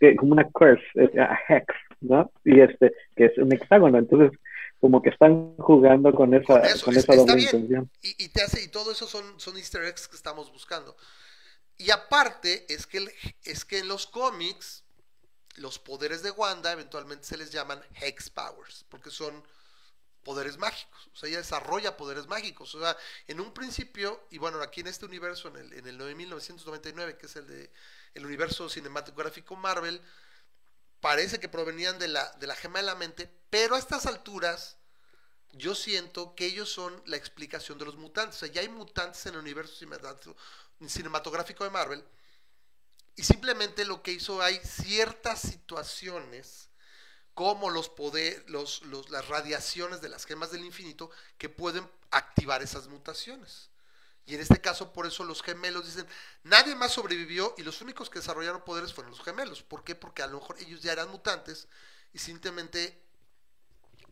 es 0.00 0.16
como 0.16 0.32
una 0.32 0.44
curse, 0.44 0.82
Hex, 0.94 1.66
¿no? 2.00 2.30
Y 2.44 2.60
este, 2.60 2.94
que 3.14 3.26
es 3.26 3.36
un 3.36 3.52
hexágono, 3.52 3.98
entonces 3.98 4.32
como 4.80 5.02
que 5.02 5.10
están 5.10 5.54
jugando 5.58 6.14
con 6.14 6.32
esa, 6.32 6.62
con, 6.82 6.96
esa 6.96 7.14
doble 7.14 7.42
intención. 7.42 7.90
Y, 8.00 8.28
te 8.30 8.42
hace, 8.42 8.62
y 8.62 8.68
todo 8.68 8.92
eso 8.92 9.06
son, 9.06 9.38
son 9.38 9.58
easter 9.58 9.84
eggs 9.84 10.08
que 10.08 10.16
estamos 10.16 10.50
buscando. 10.50 10.96
Y 11.76 11.90
aparte, 11.90 12.64
es 12.72 12.86
que, 12.86 13.06
es 13.44 13.66
que 13.66 13.80
en 13.80 13.88
los 13.88 14.06
cómics, 14.06 14.84
los 15.56 15.78
poderes 15.78 16.22
de 16.22 16.30
Wanda 16.30 16.72
eventualmente 16.72 17.26
se 17.26 17.36
les 17.36 17.50
llaman 17.50 17.82
Hex 18.00 18.30
Powers, 18.30 18.84
porque 18.88 19.10
son 19.10 19.44
poderes 20.22 20.58
mágicos. 20.58 21.08
O 21.12 21.16
sea, 21.16 21.28
ella 21.28 21.38
desarrolla 21.38 21.96
poderes 21.96 22.26
mágicos. 22.26 22.74
O 22.74 22.80
sea, 22.80 22.96
en 23.26 23.40
un 23.40 23.52
principio, 23.52 24.26
y 24.30 24.38
bueno, 24.38 24.60
aquí 24.62 24.80
en 24.80 24.86
este 24.86 25.06
universo, 25.06 25.48
en 25.48 25.56
el, 25.56 25.72
en 25.72 25.86
el 25.86 25.98
9999, 25.98 27.16
que 27.16 27.26
es 27.26 27.36
el 27.36 27.46
de 27.46 27.70
el 28.14 28.26
universo 28.26 28.68
cinematográfico 28.68 29.56
Marvel, 29.56 30.02
parece 31.00 31.38
que 31.40 31.48
provenían 31.48 31.98
de 31.98 32.08
la, 32.08 32.30
de 32.32 32.46
la 32.46 32.56
gema 32.56 32.80
de 32.80 32.86
la 32.86 32.94
mente, 32.94 33.30
pero 33.50 33.76
a 33.76 33.78
estas 33.78 34.06
alturas 34.06 34.76
yo 35.52 35.74
siento 35.74 36.34
que 36.34 36.46
ellos 36.46 36.70
son 36.70 37.02
la 37.06 37.16
explicación 37.16 37.78
de 37.78 37.84
los 37.84 37.96
mutantes. 37.96 38.36
O 38.36 38.40
sea, 38.40 38.48
ya 38.48 38.60
hay 38.60 38.68
mutantes 38.68 39.24
en 39.26 39.34
el 39.34 39.40
universo 39.40 39.74
cinematográfico 40.86 41.64
de 41.64 41.70
Marvel 41.70 42.04
y 43.20 43.22
simplemente 43.22 43.84
lo 43.84 44.02
que 44.02 44.12
hizo 44.12 44.40
hay 44.40 44.58
ciertas 44.64 45.42
situaciones 45.42 46.70
como 47.34 47.68
los 47.68 47.90
poder, 47.90 48.42
los, 48.48 48.80
las 49.10 49.28
radiaciones 49.28 50.00
de 50.00 50.08
las 50.08 50.24
gemas 50.24 50.52
del 50.52 50.64
infinito 50.64 51.10
que 51.36 51.50
pueden 51.50 51.86
activar 52.10 52.62
esas 52.62 52.88
mutaciones. 52.88 53.68
Y 54.24 54.36
en 54.36 54.40
este 54.40 54.62
caso, 54.62 54.94
por 54.94 55.06
eso 55.06 55.22
los 55.24 55.42
gemelos 55.42 55.84
dicen, 55.84 56.06
nadie 56.44 56.74
más 56.74 56.92
sobrevivió 56.92 57.54
y 57.58 57.62
los 57.62 57.82
únicos 57.82 58.08
que 58.08 58.20
desarrollaron 58.20 58.64
poderes 58.64 58.94
fueron 58.94 59.10
los 59.10 59.22
gemelos. 59.22 59.62
¿Por 59.62 59.84
qué? 59.84 59.94
Porque 59.94 60.22
a 60.22 60.26
lo 60.26 60.40
mejor 60.40 60.56
ellos 60.58 60.80
ya 60.80 60.92
eran 60.92 61.10
mutantes 61.10 61.68
y 62.14 62.20
simplemente 62.20 63.02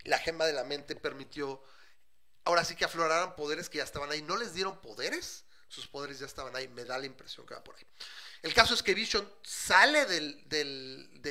la 0.05 0.19
gema 0.19 0.45
de 0.45 0.53
la 0.53 0.65
mente 0.65 0.97
permitió, 0.97 1.63
ahora 2.45 2.63
sí 2.63 2.77
que 2.77 2.85
afloraran 2.85 3.37
poderes 3.37 3.71
que 3.71 3.79
ya 3.79 3.85
estaban 3.85 4.11
ahí. 4.11 4.21
No 4.21 4.37
les 4.37 4.53
dieron 4.53 4.83
poderes, 4.83 5.47
sus 5.69 5.87
poderes 5.87 6.19
ya 6.19 6.27
estaban 6.27 6.55
ahí, 6.57 6.69
me 6.69 6.85
da 6.85 6.99
la 6.99 7.07
impresión 7.07 7.47
que 7.47 7.55
va 7.55 7.63
por 7.63 7.77
ahí. 7.77 7.87
El 8.43 8.55
caso 8.55 8.75
es 8.75 8.83
que 8.83 8.95
Vision 8.95 9.31
sale 9.43 10.07
del, 10.07 10.49
del, 10.49 11.23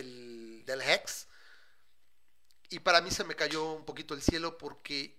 del, 0.66 0.82
Hex 0.82 1.28
y 2.70 2.80
para 2.80 3.02
mí 3.02 3.12
se 3.12 3.24
me 3.24 3.36
cayó 3.36 3.74
un 3.74 3.86
poquito 3.86 4.14
el 4.14 4.22
cielo 4.22 4.58
porque 4.58 5.18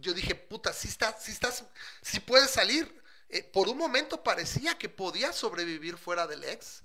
yo 0.00 0.12
dije, 0.12 0.34
puta, 0.34 0.72
si 0.72 0.88
estás, 0.88 1.22
si 1.22 1.32
estás, 1.32 1.64
si 2.02 2.20
puedes 2.20 2.50
salir. 2.50 2.98
Eh, 3.30 3.42
por 3.42 3.68
un 3.68 3.76
momento 3.76 4.22
parecía 4.22 4.78
que 4.78 4.88
podía 4.88 5.34
sobrevivir 5.34 5.98
fuera 5.98 6.26
del 6.26 6.44
ex, 6.44 6.82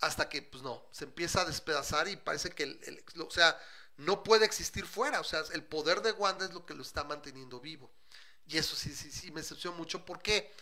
hasta 0.00 0.28
que, 0.28 0.42
pues 0.42 0.62
no, 0.64 0.84
se 0.90 1.04
empieza 1.04 1.42
a 1.42 1.44
despedazar 1.44 2.08
y 2.08 2.16
parece 2.16 2.50
que, 2.50 2.64
el, 2.64 3.04
o 3.20 3.30
sea, 3.30 3.56
no 3.96 4.24
puede 4.24 4.44
existir 4.44 4.84
fuera, 4.86 5.20
o 5.20 5.24
sea, 5.24 5.42
el 5.52 5.62
poder 5.64 6.02
de 6.02 6.12
Wanda 6.12 6.44
es 6.44 6.52
lo 6.52 6.66
que 6.66 6.74
lo 6.74 6.82
está 6.82 7.04
manteniendo 7.04 7.60
vivo. 7.60 7.92
Y 8.46 8.58
eso 8.58 8.76
sí, 8.76 8.94
sí, 8.94 9.10
sí, 9.10 9.30
me 9.30 9.40
decepcionó 9.40 9.76
mucho. 9.76 10.04
¿Por 10.04 10.22
qué? 10.22 10.52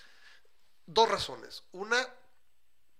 Dos 0.87 1.09
razones. 1.09 1.63
Una, 1.73 2.07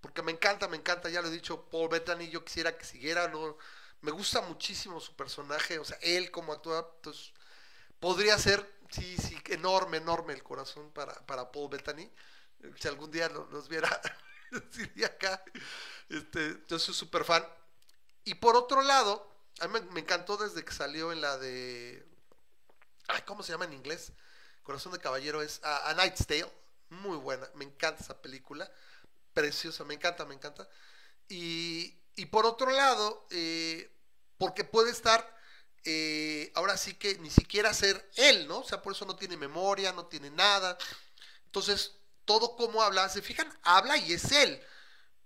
porque 0.01 0.21
me 0.21 0.31
encanta, 0.31 0.67
me 0.67 0.77
encanta, 0.77 1.09
ya 1.09 1.21
lo 1.21 1.27
he 1.27 1.31
dicho, 1.31 1.69
Paul 1.69 1.89
Bettany, 1.89 2.29
yo 2.29 2.43
quisiera 2.43 2.77
que 2.77 2.85
siguiera, 2.85 3.27
no, 3.27 3.57
me 4.01 4.11
gusta 4.11 4.41
muchísimo 4.41 4.99
su 4.99 5.15
personaje, 5.15 5.79
o 5.79 5.85
sea, 5.85 5.97
él 6.01 6.31
como 6.31 6.53
actúa, 6.53 6.87
entonces, 6.97 7.33
podría 7.99 8.37
ser, 8.37 8.67
sí, 8.89 9.17
sí, 9.17 9.37
enorme, 9.47 9.97
enorme 9.97 10.33
el 10.33 10.43
corazón 10.43 10.91
para, 10.91 11.13
para 11.25 11.51
Paul 11.51 11.69
Bettany, 11.69 12.11
si 12.79 12.87
algún 12.87 13.11
día 13.11 13.29
nos, 13.29 13.67
viera, 13.67 14.01
diría 14.73 15.07
acá, 15.07 15.43
este, 16.09 16.63
yo 16.67 16.79
súper 16.79 17.23
fan. 17.23 17.45
Y 18.23 18.35
por 18.35 18.55
otro 18.55 18.81
lado, 18.81 19.35
a 19.59 19.67
mí 19.67 19.79
me, 19.91 19.99
encantó 19.99 20.37
desde 20.37 20.65
que 20.65 20.73
salió 20.73 21.11
en 21.11 21.21
la 21.21 21.37
de, 21.37 22.05
¿cómo 23.25 23.43
se 23.43 23.51
llama 23.51 23.65
en 23.65 23.73
inglés? 23.73 24.11
Corazón 24.63 24.91
de 24.91 24.99
Caballero 24.99 25.41
es 25.41 25.61
A, 25.63 25.89
A 25.89 25.93
Night's 25.93 26.25
Tale, 26.25 26.51
muy 26.89 27.17
buena, 27.17 27.49
me 27.55 27.65
encanta 27.65 28.03
esa 28.03 28.21
película 28.21 28.69
preciosa, 29.33 29.83
me 29.83 29.93
encanta, 29.93 30.25
me 30.25 30.35
encanta. 30.35 30.67
Y, 31.27 31.93
por 32.31 32.45
otro 32.45 32.71
lado, 32.71 33.27
eh, 33.31 33.91
porque 34.37 34.63
puede 34.63 34.91
estar, 34.91 35.35
eh, 35.83 36.51
ahora 36.55 36.77
sí 36.77 36.95
que 36.95 37.17
ni 37.19 37.29
siquiera 37.29 37.73
ser 37.73 38.09
él, 38.15 38.47
¿no? 38.47 38.59
O 38.59 38.63
sea, 38.63 38.81
por 38.81 38.93
eso 38.93 39.05
no 39.05 39.15
tiene 39.15 39.37
memoria, 39.37 39.91
no 39.91 40.05
tiene 40.05 40.29
nada. 40.31 40.77
Entonces, 41.45 41.93
todo 42.25 42.55
como 42.55 42.81
habla, 42.81 43.09
se 43.09 43.21
fijan, 43.21 43.51
habla 43.63 43.97
y 43.97 44.13
es 44.13 44.31
él. 44.31 44.61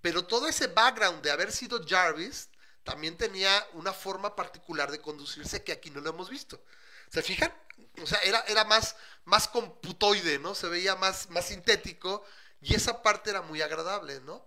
Pero 0.02 0.26
todo 0.26 0.48
ese 0.48 0.68
background 0.68 1.22
de 1.22 1.32
haber 1.32 1.52
sido 1.52 1.86
Jarvis 1.88 2.50
también 2.84 3.18
tenía 3.18 3.68
una 3.74 3.94
forma 3.94 4.36
particular 4.36 4.92
de 4.92 5.02
conducirse 5.02 5.64
que 5.64 5.72
aquí 5.72 5.90
no 5.90 6.02
lo 6.02 6.10
hemos 6.10 6.30
visto. 6.30 6.62
¿Se 7.10 7.22
fijan? 7.22 7.54
O 8.02 8.06
sea, 8.06 8.20
era, 8.20 8.40
era 8.48 8.64
más, 8.66 8.96
más 9.26 9.48
computoide, 9.48 10.40
¿no? 10.40 10.56
Se 10.56 10.68
veía 10.68 10.96
más, 10.96 11.30
más 11.30 11.48
sintético 11.48 12.24
y 12.62 12.76
esa 12.76 13.02
parte 13.02 13.30
era 13.30 13.42
muy 13.42 13.62
agradable, 13.62 14.20
¿no? 14.22 14.46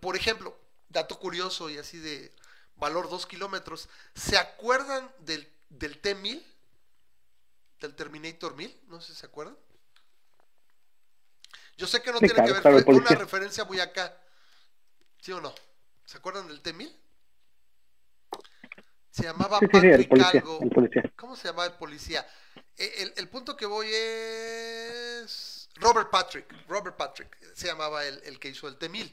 Por 0.00 0.16
ejemplo, 0.16 0.56
dato 0.88 1.18
curioso 1.18 1.70
y 1.70 1.78
así 1.78 1.98
de 1.98 2.34
valor 2.76 3.08
2 3.08 3.26
kilómetros, 3.26 3.88
¿se 4.14 4.36
acuerdan 4.38 5.10
del, 5.20 5.50
del 5.68 6.00
T-1000? 6.00 6.42
Del 7.80 7.94
Terminator 7.94 8.54
1000, 8.56 8.80
no 8.88 9.00
sé 9.00 9.14
si 9.14 9.20
se 9.20 9.26
acuerdan. 9.26 9.56
Yo 11.76 11.86
sé 11.86 12.02
que 12.02 12.12
no 12.12 12.18
tiene 12.18 12.34
que 12.34 12.52
ver 12.52 12.84
con 12.84 12.96
una 12.96 13.10
referencia 13.10 13.64
muy 13.64 13.80
acá. 13.80 14.14
¿Sí 15.18 15.32
o 15.32 15.40
no? 15.40 15.54
¿Se 16.04 16.18
acuerdan 16.18 16.46
del 16.48 16.60
T-1000? 16.60 16.94
Se 19.10 19.24
llamaba 19.24 19.58
Patrick 19.60 20.12
algo. 20.22 20.60
¿Cómo 21.16 21.36
se 21.36 21.48
llamaba 21.48 21.66
el 21.66 21.74
policía? 21.74 22.26
E, 22.76 23.02
el, 23.02 23.12
el 23.16 23.28
punto 23.28 23.56
que 23.56 23.66
voy 23.66 23.88
es 23.92 25.60
Robert 25.80 26.10
Patrick, 26.10 26.46
Robert 26.68 26.96
Patrick, 26.96 27.36
se 27.54 27.66
llamaba 27.66 28.04
el, 28.04 28.38
que 28.38 28.48
hizo 28.48 28.68
el 28.68 28.76
T-1000. 28.76 29.10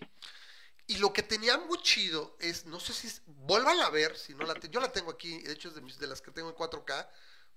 Y 0.87 0.97
lo 0.97 1.11
que 1.11 1.23
tenía 1.23 1.57
muy 1.57 1.81
chido 1.81 2.37
es, 2.39 2.65
no 2.65 2.79
sé 2.79 2.93
si, 2.93 3.09
vuelvan 3.25 3.79
a 3.81 3.89
ver, 3.89 4.15
si 4.17 4.33
no 4.35 4.45
la 4.45 4.57
yo 4.59 4.79
la 4.79 4.91
tengo 4.91 5.11
aquí, 5.11 5.41
de 5.41 5.53
hecho 5.53 5.69
es 5.69 5.75
de, 5.75 5.81
de 5.81 6.07
las 6.07 6.21
que 6.21 6.31
tengo 6.31 6.49
en 6.49 6.55
4K, 6.55 7.07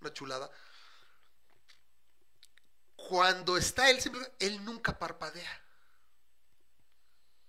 una 0.00 0.12
chulada. 0.12 0.50
Cuando 2.96 3.56
está 3.56 3.90
él, 3.90 4.00
siempre, 4.00 4.22
él 4.40 4.64
nunca 4.64 4.98
parpadea. 4.98 5.62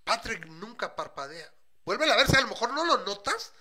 Patrick 0.04 0.45
nunca 0.47 0.95
parpadea. 0.95 1.51
Vuelve 1.86 2.12
a 2.12 2.15
ver 2.15 2.27
si 2.27 2.36
a 2.36 2.41
lo 2.41 2.47
mejor 2.47 2.73
no 2.73 2.86
lo 2.86 2.99
notas, 2.99 3.54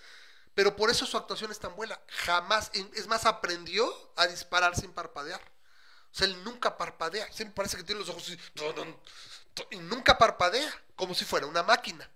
pero 0.53 0.75
por 0.75 0.89
eso 0.89 1.05
su 1.05 1.17
actuación 1.17 1.51
es 1.51 1.59
tan 1.59 1.75
buena. 1.75 1.99
Jamás, 2.25 2.71
es 2.73 3.07
más, 3.07 3.25
aprendió 3.25 3.89
a 4.17 4.27
disparar 4.27 4.75
sin 4.75 4.91
parpadear. 4.91 5.41
O 6.11 6.15
sea, 6.15 6.27
él 6.27 6.43
nunca 6.43 6.77
parpadea. 6.77 7.31
Siempre 7.31 7.55
parece 7.55 7.77
que 7.77 7.83
tiene 7.83 8.01
los 8.01 8.09
ojos 8.09 8.23
así. 8.23 8.37
Y 9.71 9.77
nunca 9.77 10.17
parpadea, 10.17 10.71
como 10.95 11.13
si 11.13 11.23
fuera 11.23 11.47
una 11.47 11.63
máquina. 11.63 12.09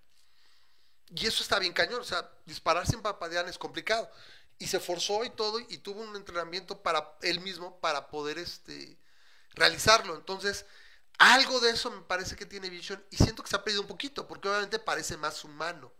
Y 1.15 1.28
eso 1.28 1.43
está 1.43 1.60
bien 1.60 1.71
cañón. 1.71 2.02
O 2.02 2.04
sea, 2.04 2.30
disparar 2.45 2.86
sin 2.86 3.02
parpadear 3.02 3.48
es 3.48 3.58
complicado. 3.58 4.10
Y 4.58 4.67
se 4.67 4.80
forzó 4.80 5.24
y 5.24 5.30
todo, 5.30 5.60
y 5.60 5.78
tuvo 5.78 6.02
un 6.02 6.15
entrenamiento 6.15 6.82
para 6.82 7.17
él 7.21 7.39
mismo 7.39 7.80
para 7.80 8.08
poder 8.10 8.38
este, 8.38 8.98
realizarlo. 9.54 10.15
Entonces, 10.15 10.65
algo 11.17 11.62
de 11.62 11.71
eso 11.71 11.89
me 11.89 12.02
parece 12.02 12.36
que 12.36 12.45
tiene 12.45 12.69
Vision. 12.69 13.04
Y 13.12 13.17
siento 13.17 13.43
que 13.43 13.50
se 13.50 13.56
ha 13.56 13.63
perdido 13.63 13.82
un 13.82 13.88
poquito, 13.88 14.28
porque 14.28 14.50
obviamente 14.50 14.78
parece 14.78 15.15
más 15.15 15.41
humano 15.45 15.93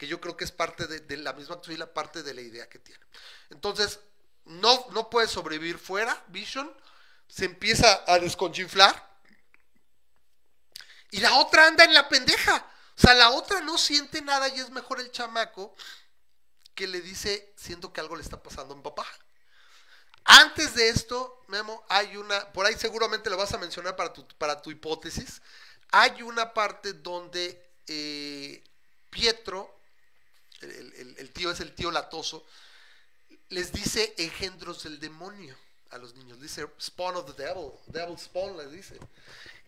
que 0.00 0.06
yo 0.06 0.18
creo 0.18 0.34
que 0.34 0.44
es 0.44 0.50
parte 0.50 0.86
de, 0.86 1.16
la 1.18 1.34
misma 1.34 1.60
y 1.68 1.76
la 1.76 1.92
parte 1.92 2.22
de 2.22 2.32
la 2.32 2.40
idea 2.40 2.66
que 2.70 2.78
tiene. 2.78 3.04
Entonces, 3.50 4.00
no, 4.46 4.86
no 4.92 5.10
puede 5.10 5.28
sobrevivir 5.28 5.78
fuera, 5.78 6.24
Vision, 6.28 6.74
se 7.28 7.44
empieza 7.44 8.02
a 8.06 8.18
desconchinflar, 8.18 9.10
y 11.10 11.20
la 11.20 11.34
otra 11.34 11.66
anda 11.66 11.84
en 11.84 11.92
la 11.92 12.08
pendeja. 12.08 12.66
O 12.96 12.98
sea, 12.98 13.12
la 13.12 13.28
otra 13.28 13.60
no 13.60 13.76
siente 13.76 14.22
nada 14.22 14.48
y 14.48 14.60
es 14.60 14.70
mejor 14.70 15.00
el 15.00 15.12
chamaco 15.12 15.76
que 16.74 16.86
le 16.86 17.02
dice, 17.02 17.52
siento 17.54 17.92
que 17.92 18.00
algo 18.00 18.16
le 18.16 18.22
está 18.22 18.42
pasando 18.42 18.72
a 18.72 18.78
mi 18.78 18.82
papá. 18.82 19.06
Antes 20.24 20.74
de 20.76 20.88
esto, 20.88 21.42
Memo, 21.48 21.84
hay 21.90 22.16
una, 22.16 22.50
por 22.54 22.64
ahí 22.64 22.74
seguramente 22.74 23.28
lo 23.28 23.36
vas 23.36 23.52
a 23.52 23.58
mencionar 23.58 23.96
para 23.96 24.14
tu, 24.14 24.26
para 24.38 24.62
tu 24.62 24.70
hipótesis, 24.70 25.42
hay 25.90 26.22
una 26.22 26.54
parte 26.54 26.94
donde 26.94 27.70
eh, 27.86 28.64
Pietro, 29.10 29.79
el, 30.60 31.30
tío 31.32 31.50
es 31.50 31.60
el 31.60 31.74
tío 31.74 31.90
latoso, 31.90 32.44
les 33.48 33.72
dice 33.72 34.14
engendros 34.18 34.82
del 34.84 35.00
demonio 35.00 35.56
a 35.90 35.98
los 35.98 36.14
niños, 36.14 36.40
dice 36.40 36.66
spawn 36.80 37.16
of 37.16 37.34
the 37.34 37.42
devil, 37.42 37.72
devil 37.86 38.18
spawn 38.18 38.56
les 38.56 38.70
dice. 38.70 38.98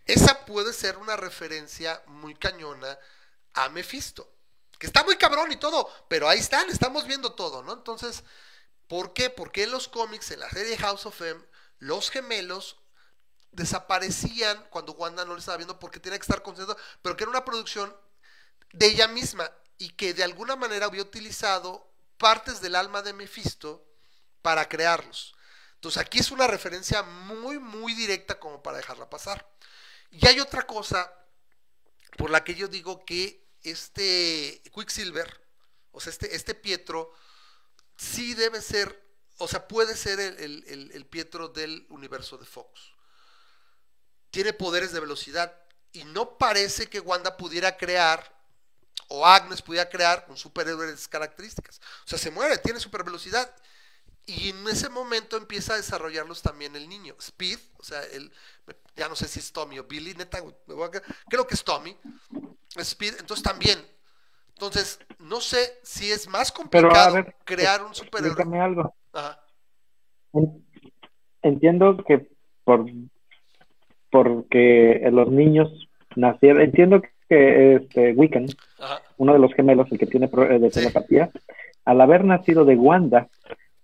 Esa 0.07 0.45
puede 0.45 0.73
ser 0.73 0.99
una 0.99 1.17
referencia 1.17 2.03
muy 2.07 2.35
cañona 2.35 2.99
a 3.55 3.69
Mephisto, 3.69 4.29
que 4.79 4.87
está 4.87 5.05
muy 5.05 5.17
cabrón 5.17 5.53
y 5.53 5.57
todo, 5.57 5.89
pero 6.09 6.29
ahí 6.29 6.39
están, 6.39 6.69
estamos 6.71 7.07
viendo 7.07 7.35
todo, 7.35 7.63
¿no? 7.63 7.73
Entonces, 7.73 8.25
¿por 8.89 9.13
qué? 9.13 9.31
Porque 9.31 9.65
en 9.65 9.71
los 9.71 9.89
cómics, 9.89 10.31
en 10.31 10.41
la 10.41 10.51
serie 10.51 10.77
House 10.79 11.07
of 11.07 11.21
M, 11.21 11.41
los 11.79 12.11
gemelos 12.11 12.77
desaparecían 13.53 14.65
cuando 14.71 14.93
Wanda 14.93 15.25
no 15.25 15.35
lo 15.35 15.39
estaba 15.39 15.59
viendo 15.59 15.79
porque 15.79 16.01
tenía 16.01 16.19
que 16.19 16.23
estar 16.23 16.43
concentrado, 16.43 16.81
pero 17.03 17.17
que 17.17 17.25
era 17.25 17.31
una 17.31 17.45
producción 17.45 17.95
de 18.73 18.87
ella 18.87 19.07
misma 19.07 19.51
y 19.79 19.91
que 19.91 20.15
de 20.15 20.25
alguna 20.25 20.57
manera 20.57 20.87
había 20.87 21.03
utilizado 21.03 21.93
partes 22.19 22.61
del 22.61 22.77
alma 22.77 23.03
de 23.03 23.13
Mephisto 23.13 23.85
para 24.43 24.69
crearlos. 24.69 25.35
Entonces 25.75 26.01
aquí 26.01 26.19
es 26.21 26.31
una 26.31 26.47
referencia 26.47 27.03
muy, 27.03 27.59
muy 27.59 27.95
directa 27.95 28.39
como 28.39 28.63
para 28.63 28.77
dejarla 28.77 29.11
pasar. 29.11 29.49
Y 30.11 30.27
hay 30.27 30.39
otra 30.39 30.67
cosa 30.67 31.13
por 32.17 32.31
la 32.31 32.45
que 32.45 32.55
yo 32.55 32.69
digo 32.69 33.05
que 33.05 33.49
este 33.63 34.63
Quicksilver, 34.75 35.49
o 35.91 36.01
sea, 36.01 36.13
este, 36.13 36.37
este 36.37 36.55
Pietro, 36.55 37.13
sí 37.97 38.35
debe 38.35 38.61
ser, 38.61 39.05
o 39.39 39.49
sea, 39.49 39.67
puede 39.69 39.97
ser 39.97 40.21
el, 40.21 41.07
Pietro 41.11 41.49
del 41.49 41.87
universo 41.91 42.39
de 42.39 42.47
Fox. 42.47 42.81
Tiene 44.31 44.53
poderes 44.53 44.93
de 44.93 45.01
velocidad 45.01 45.55
y 45.93 46.05
no 46.05 46.39
parece 46.39 46.89
que 46.89 47.01
Wanda 47.01 47.37
pudiera 47.37 47.77
crear 47.77 48.42
o 49.15 49.27
Agnes 49.27 49.61
pudiera 49.61 49.89
crear 49.91 50.25
un 50.31 50.39
superhéroe 50.39 50.87
de 50.87 50.95
esas 50.95 51.07
características. 51.09 51.81
O 52.05 52.09
sea, 52.09 52.19
se 52.19 52.31
muere, 52.31 52.57
tiene 52.57 52.81
super 52.81 53.05
velocidad. 53.05 53.55
Y 54.25 54.49
en 54.51 54.67
ese 54.69 54.89
momento 54.89 55.37
empieza 55.37 55.75
a 55.75 55.77
desarrollarlos 55.77 56.41
también 56.41 56.75
el 56.77 56.89
niño. 56.89 57.15
Speed, 57.19 57.59
o 57.79 57.85
sea, 57.85 58.01
el, 58.15 58.33
ya 58.97 59.11
no 59.11 59.15
sé 59.15 59.29
si 59.29 59.41
es 59.41 59.53
Tommy 59.53 59.79
o 59.79 59.85
Billy, 59.85 60.15
neta, 60.15 60.39
creo 61.29 61.47
que 61.47 61.55
es 61.55 61.63
Tommy. 61.63 61.95
Speed, 62.77 63.17
entonces 63.21 63.43
también. 63.43 63.79
Entonces, 64.55 64.99
no 65.19 65.43
sé 65.43 65.59
si 65.83 66.11
es 66.11 66.27
más 66.27 66.51
complicado 66.51 67.23
crear 67.45 67.85
un 67.85 67.95
superhéroe. 67.95 68.61
algo. 68.61 68.95
Entiendo 71.43 72.03
que 72.07 72.31
por 72.65 72.87
porque 74.09 75.07
los 75.13 75.31
niños 75.31 75.69
nacieron, 76.17 76.63
entiendo 76.63 77.03
que 77.29 77.77
este 77.77 78.13
Wiccan, 78.13 78.47
uno 79.23 79.35
de 79.35 79.39
los 79.39 79.55
gemelos, 79.55 79.87
el 79.93 79.99
que 79.99 80.07
tiene 80.07 80.27
eh, 80.27 80.59
de 80.59 80.71
telepatía, 80.71 81.31
al 81.85 82.01
haber 82.01 82.25
nacido 82.25 82.65
de 82.65 82.75
Wanda, 82.75 83.29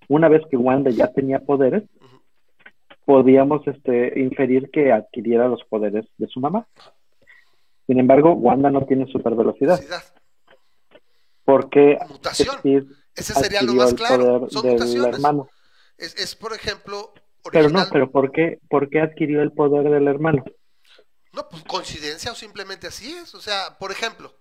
una 0.08 0.28
vez 0.28 0.42
que 0.50 0.56
Wanda 0.56 0.90
ya 0.90 1.12
tenía 1.12 1.38
poderes, 1.38 1.84
podíamos 3.04 3.64
este, 3.68 4.18
inferir 4.18 4.68
que 4.72 4.90
adquiriera 4.90 5.46
los 5.46 5.62
poderes 5.64 6.06
de 6.16 6.26
su 6.26 6.40
mamá. 6.40 6.66
Sin 7.86 8.00
embargo, 8.00 8.32
Wanda 8.32 8.68
no 8.68 8.84
tiene 8.84 9.06
super 9.06 9.36
velocidad. 9.36 9.80
Porque 11.44 11.98
mutación. 12.08 12.56
Ese 13.14 13.34
sería 13.34 13.62
lo 13.62 13.74
más 13.74 13.94
claro. 13.94 14.48
Son 14.50 14.66
mutaciones. 14.66 15.20
Es, 15.98 16.34
por 16.34 16.52
ejemplo. 16.52 17.14
Pero 17.52 17.70
no, 17.70 17.84
pero 17.92 18.10
¿por 18.10 18.32
qué, 18.32 18.58
¿por 18.68 18.90
qué 18.90 19.02
adquirió 19.02 19.40
el 19.40 19.52
poder 19.52 19.88
del 19.88 20.08
hermano? 20.08 20.44
No, 21.32 21.48
pues 21.48 21.62
coincidencia 21.62 22.32
o 22.32 22.34
simplemente 22.34 22.88
así 22.88 23.12
es. 23.12 23.36
O 23.36 23.40
sea, 23.40 23.78
por 23.78 23.92
ejemplo, 23.92 24.34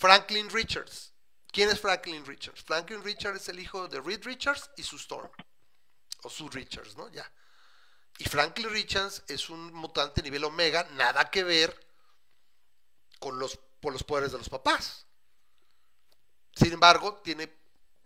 Franklin 0.00 0.48
Richards. 0.48 1.12
¿Quién 1.52 1.68
es 1.68 1.78
Franklin 1.78 2.24
Richards? 2.24 2.62
Franklin 2.62 3.04
Richards 3.04 3.42
es 3.42 3.48
el 3.50 3.60
hijo 3.60 3.86
de 3.86 4.00
Reed 4.00 4.24
Richards 4.24 4.70
y 4.78 4.82
su 4.82 4.96
Storm. 4.96 5.30
O 6.22 6.30
su 6.30 6.48
Richards, 6.48 6.96
¿no? 6.96 7.10
Ya. 7.10 7.30
Y 8.18 8.24
Franklin 8.24 8.70
Richards 8.70 9.22
es 9.28 9.50
un 9.50 9.72
mutante 9.74 10.22
nivel 10.22 10.44
omega, 10.44 10.88
nada 10.96 11.30
que 11.30 11.44
ver 11.44 11.78
con 13.18 13.38
los, 13.38 13.58
por 13.80 13.92
los 13.92 14.02
poderes 14.02 14.32
de 14.32 14.38
los 14.38 14.48
papás. 14.48 15.06
Sin 16.54 16.72
embargo, 16.72 17.20
tiene 17.22 17.52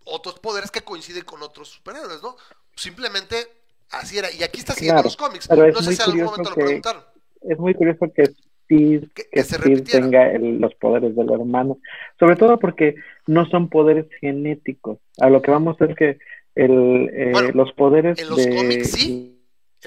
otros 0.03 0.39
poderes 0.39 0.71
que 0.71 0.83
coinciden 0.83 1.23
con 1.23 1.41
otros 1.43 1.69
superhéroes, 1.69 2.21
¿no? 2.21 2.35
Simplemente 2.75 3.63
así 3.91 4.17
era. 4.17 4.29
Y 4.31 4.43
aquí 4.43 4.59
está 4.59 4.73
siguiendo 4.73 5.01
los 5.01 5.15
cómics. 5.15 5.49
no 5.49 5.81
sé 5.81 5.95
si 5.95 6.01
en 6.01 6.09
algún 6.09 6.23
momento 6.25 6.49
lo 6.49 6.55
preguntaron. 6.55 7.05
Es 7.41 7.57
muy 7.57 7.73
curioso 7.73 8.05
que 8.13 8.35
Steve, 8.65 9.07
que, 9.13 9.81
tenga 9.81 10.37
los 10.37 10.75
poderes 10.75 11.15
del 11.15 11.31
hermano. 11.31 11.79
Sobre 12.19 12.35
todo 12.35 12.59
porque 12.59 12.95
no 13.27 13.45
son 13.45 13.69
poderes 13.69 14.05
genéticos. 14.19 14.99
A 15.19 15.29
lo 15.29 15.41
que 15.41 15.51
vamos 15.51 15.79
es 15.81 15.95
que 15.95 16.17
el, 16.55 17.09
eh, 17.13 17.51
los 17.53 17.71
poderes 17.73 18.19
en 18.19 18.29
los 18.29 18.47
cómics 18.47 18.91
sí 18.91 19.35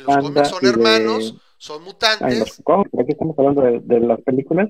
los 0.07 0.17
cómics 0.17 0.49
son 0.49 0.67
hermanos, 0.67 1.35
son 1.57 1.85
mutantes. 1.85 2.61
aquí 3.01 3.13
estamos 3.13 3.39
hablando 3.39 3.63
de, 3.63 4.01
las 4.01 4.21
películas. 4.23 4.69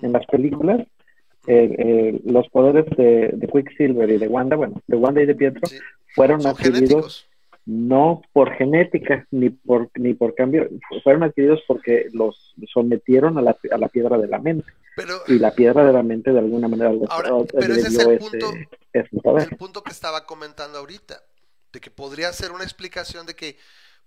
En 0.00 0.12
las 0.12 0.24
películas, 0.26 0.80
eh, 1.48 1.74
eh, 1.78 2.20
los 2.24 2.48
poderes 2.50 2.84
de, 2.96 3.48
Quicksilver 3.52 4.08
y 4.10 4.18
de 4.18 4.28
Wanda, 4.28 4.56
bueno, 4.56 4.80
de 4.86 4.96
Wanda 4.96 5.22
y 5.22 5.26
de 5.26 5.34
Pietro, 5.34 5.68
fueron 6.14 6.46
adquiridos 6.46 7.28
no 7.68 8.22
por 8.32 8.54
genética 8.54 9.26
ni 9.30 9.50
por 9.50 9.90
ni 9.94 10.14
por 10.14 10.34
cambio, 10.34 10.70
fueron 11.04 11.22
adquiridos 11.22 11.60
porque 11.68 12.06
los 12.14 12.54
sometieron 12.72 13.36
a 13.36 13.42
la, 13.42 13.58
a 13.70 13.76
la 13.76 13.88
piedra 13.88 14.16
de 14.16 14.26
la 14.26 14.38
mente. 14.38 14.72
y 15.26 15.38
la 15.38 15.50
piedra 15.54 15.84
de 15.84 15.92
la 15.92 16.02
mente 16.02 16.32
de 16.32 16.38
alguna 16.38 16.66
manera 16.66 16.90
ahora, 17.10 17.30
pero 17.52 17.74
ese 17.74 17.88
es 17.88 17.98
el 17.98 18.18
punto, 18.18 18.54
el 18.94 19.56
punto 19.58 19.82
que 19.82 19.90
estaba 19.90 20.24
comentando 20.24 20.78
ahorita, 20.78 21.20
de 21.70 21.80
que 21.80 21.90
podría 21.90 22.32
ser 22.32 22.52
una 22.52 22.64
explicación 22.64 23.26
de 23.26 23.36
que 23.36 23.58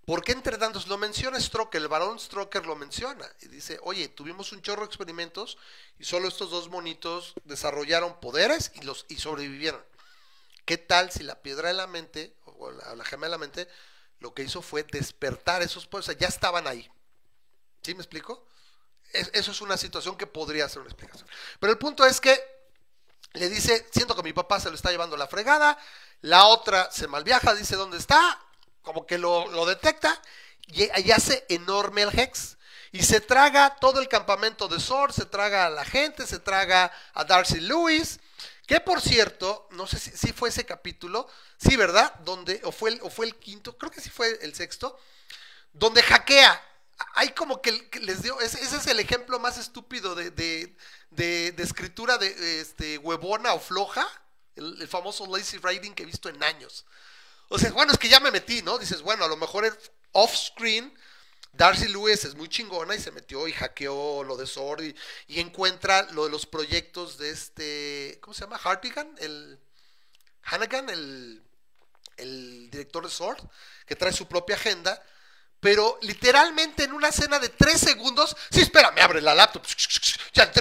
¿Por 0.06 0.24
qué 0.24 0.32
entre 0.32 0.58
tantos? 0.58 0.88
Lo 0.88 0.98
menciona 0.98 1.40
Stroker, 1.40 1.80
el 1.80 1.88
varón 1.88 2.20
Stroker 2.20 2.66
lo 2.66 2.76
menciona 2.76 3.28
y 3.42 3.48
dice, 3.50 3.78
oye, 3.84 4.08
tuvimos 4.08 4.52
un 4.52 4.64
chorro 4.64 4.82
de 4.82 4.88
experimentos 4.88 5.60
y 6.00 6.06
solo 6.06 6.28
estos 6.28 6.50
dos 6.50 6.70
monitos 6.70 7.36
desarrollaron 7.44 8.20
poderes 8.20 8.72
y, 8.74 8.84
los, 8.84 9.06
y 9.10 9.18
sobrevivieron. 9.18 9.80
¿Qué 10.66 10.80
tal 10.80 11.12
si 11.12 11.24
la 11.24 11.44
piedra 11.44 11.68
de 11.68 11.76
la 11.76 11.86
mente, 11.86 12.34
o 12.62 12.72
la, 12.72 12.96
la 12.96 13.38
mente, 13.38 13.68
lo 14.20 14.34
que 14.34 14.44
hizo 14.44 14.62
fue 14.62 14.84
despertar 14.84 15.62
esos 15.62 15.88
sea, 16.02 16.16
ya 16.16 16.28
estaban 16.28 16.68
ahí. 16.68 16.90
¿Sí 17.82 17.94
me 17.94 18.02
explico? 18.02 18.48
eso 19.14 19.52
es 19.52 19.60
una 19.60 19.76
situación 19.76 20.16
que 20.16 20.26
podría 20.26 20.70
ser 20.70 20.80
una 20.80 20.90
explicación. 20.90 21.28
Pero 21.60 21.74
el 21.74 21.78
punto 21.78 22.06
es 22.06 22.22
que 22.22 22.42
le 23.34 23.50
dice, 23.50 23.86
siento 23.92 24.16
que 24.16 24.24
mi 24.24 24.32
papá 24.32 24.60
se 24.62 24.70
lo 24.70 24.76
está 24.76 24.90
llevando 24.90 25.18
la 25.18 25.28
fregada, 25.28 25.78
la 26.22 26.46
otra 26.46 26.90
se 26.92 27.10
malviaja, 27.10 27.54
dice, 27.54 27.76
¿dónde 27.76 27.98
está? 27.98 28.40
como 28.82 29.06
que 29.06 29.18
lo, 29.18 29.66
detecta 29.66 30.22
y, 30.68 31.12
hace 31.12 31.46
enorme 31.50 32.04
el 32.04 32.20
Hex. 32.20 32.58
Y 32.94 33.04
se 33.04 33.22
traga 33.22 33.78
todo 33.80 34.02
el 34.02 34.10
campamento 34.10 34.68
de 34.68 34.80
Sword, 34.80 35.14
se 35.14 35.26
traga 35.26 35.66
a 35.66 35.70
la 35.70 35.86
gente, 35.86 36.28
se 36.28 36.40
traga 36.40 36.92
a 37.14 37.24
Darcy 37.24 37.62
Lewis. 37.62 38.20
Que 38.66 38.80
por 38.80 39.02
cierto, 39.02 39.68
no 39.72 39.88
sé 39.88 40.00
si, 40.00 40.32
fue 40.34 40.50
ese 40.50 40.66
capítulo, 40.66 41.28
sí, 41.58 41.76
¿verdad? 41.76 42.14
Donde, 42.20 42.62
o 42.64 42.72
fue, 42.72 42.92
el, 42.92 43.00
o 43.02 43.10
fue 43.10 43.26
el 43.26 43.36
quinto, 43.36 43.78
creo 43.78 43.92
que 43.92 44.02
sí 44.02 44.10
fue 44.10 44.40
el 44.42 44.54
sexto, 44.56 44.98
donde 45.74 46.02
hackea. 46.02 46.68
Hay 47.16 47.32
como 47.32 47.62
que, 47.62 47.90
les 48.02 48.22
dio, 48.22 48.40
ese, 48.40 48.62
es 48.62 48.88
el 48.88 49.00
ejemplo 49.00 49.40
más 49.40 49.58
estúpido 49.58 50.14
de, 50.16 50.30
de, 50.32 51.56
escritura 51.58 52.18
de, 52.18 52.62
este, 52.62 52.98
huevona 53.00 53.54
o 53.54 53.60
floja, 53.60 54.08
el, 54.56 54.88
famoso 54.88 55.26
lazy 55.26 55.58
writing 55.58 55.94
que 55.94 56.04
he 56.04 56.06
visto 56.06 56.30
en 56.30 56.42
años. 56.44 56.86
O 57.50 57.58
sea, 57.58 57.72
bueno, 57.72 57.92
es 57.92 57.98
que 57.98 58.10
ya 58.10 58.20
me 58.20 58.32
metí, 58.32 58.62
¿no? 58.62 58.78
Dices, 58.78 59.02
bueno, 59.02 59.26
a 59.26 59.28
lo 59.28 59.36
mejor 59.36 59.66
off-screen 60.12 60.94
Darcy 61.54 61.88
Lewis 61.90 62.24
es 62.26 62.36
muy 62.36 62.48
chingona 62.48 62.96
y 62.96 63.00
se 63.00 63.12
metió 63.12 63.48
y 63.48 63.52
hackeó 63.52 64.24
lo 64.24 64.38
de 64.38 64.48
Sword 64.48 64.84
y, 65.28 65.40
encuentra 65.40 66.04
lo 66.12 66.26
de 66.26 66.32
los 66.32 66.46
proyectos 66.46 67.18
de 67.18 67.30
este, 67.30 68.20
¿cómo 68.22 68.34
se 68.34 68.42
llama? 68.42 68.60
Hartigan, 68.64 69.14
el 69.20 69.60
Hannigan, 70.44 70.90
el, 70.90 71.44
el 72.18 72.70
director 72.72 73.04
de 73.04 73.12
Sword, 73.12 73.44
que 73.86 73.96
trae 73.96 74.14
su 74.14 74.28
propia 74.28 74.56
agenda, 74.56 75.04
pero 75.60 76.00
literalmente 76.02 76.86
en 76.86 76.94
una 76.94 77.10
escena 77.10 77.38
de 77.38 77.50
tres 77.50 77.80
segundos, 77.82 78.36
sí, 78.50 78.62
espera, 78.62 78.92
me 78.92 79.02
abre 79.02 79.22
la 79.22 79.36
laptop, 79.36 79.64
ya, 80.34 80.52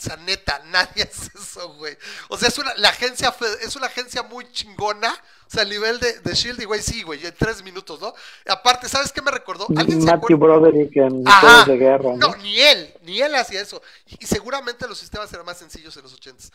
O 0.00 0.02
sea, 0.02 0.16
neta, 0.16 0.62
nadie 0.66 1.02
hace 1.10 1.30
eso, 1.38 1.74
güey. 1.74 1.96
O 2.28 2.38
sea, 2.38 2.48
es 2.48 2.58
una, 2.58 2.74
la 2.76 2.88
agencia 2.88 3.34
es 3.60 3.76
una 3.76 3.86
agencia 3.86 4.22
muy 4.22 4.50
chingona. 4.50 5.12
O 5.46 5.50
sea, 5.50 5.62
a 5.62 5.66
nivel 5.66 5.98
de, 5.98 6.20
de 6.20 6.34
Shield, 6.34 6.62
y 6.62 6.64
güey, 6.64 6.80
sí, 6.80 7.02
güey, 7.02 7.26
en 7.26 7.34
tres 7.34 7.62
minutos, 7.62 8.00
¿no? 8.00 8.14
Aparte, 8.48 8.88
¿sabes 8.88 9.12
qué 9.12 9.20
me 9.20 9.32
recordó? 9.32 9.66
¿Alguien 9.76 10.04
Matthew 10.04 10.38
Broderick 10.38 10.96
en 10.96 11.26
Ajá, 11.26 11.64
de 11.64 11.76
guerra. 11.76 12.14
¿no? 12.16 12.36
ni 12.36 12.60
él, 12.60 12.94
ni 13.02 13.20
él 13.20 13.34
hacía 13.34 13.60
eso. 13.60 13.82
Y, 14.06 14.24
seguramente 14.26 14.86
los 14.86 14.98
sistemas 14.98 15.30
eran 15.32 15.44
más 15.44 15.58
sencillos 15.58 15.96
en 15.96 16.04
los 16.04 16.14
ochentas. 16.14 16.52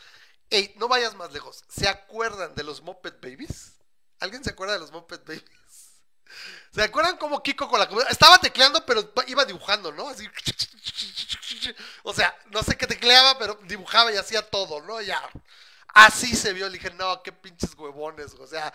Ey, 0.48 0.74
no 0.78 0.88
vayas 0.88 1.14
más 1.14 1.32
lejos. 1.32 1.62
¿Se 1.68 1.88
acuerdan 1.88 2.54
de 2.54 2.64
los 2.64 2.82
Muppet 2.82 3.20
Babies? 3.20 3.74
¿Alguien 4.18 4.42
se 4.42 4.50
acuerda 4.50 4.72
de 4.74 4.80
los 4.80 4.90
Muppet 4.92 5.24
Babies? 5.26 5.44
¿Se 6.74 6.82
acuerdan 6.82 7.18
cómo 7.18 7.42
Kiko 7.42 7.68
con 7.68 7.78
la 7.78 7.88
Estaba 8.10 8.38
tecleando, 8.38 8.84
pero 8.86 9.12
iba 9.26 9.44
dibujando, 9.44 9.92
¿no? 9.92 10.08
Así. 10.08 10.26
O 12.02 12.12
sea, 12.12 12.36
no 12.50 12.62
sé 12.62 12.76
qué 12.76 12.86
tecleaba, 12.86 13.38
pero 13.38 13.58
dibujaba 13.64 14.12
y 14.12 14.16
hacía 14.16 14.42
todo, 14.42 14.80
¿no? 14.82 15.00
Ya. 15.00 15.22
Así 15.88 16.36
se 16.36 16.52
vio. 16.52 16.68
Le 16.68 16.78
dije, 16.78 16.90
no, 16.90 17.22
qué 17.22 17.32
pinches 17.32 17.74
huevones. 17.74 18.34
O 18.34 18.46
sea, 18.46 18.72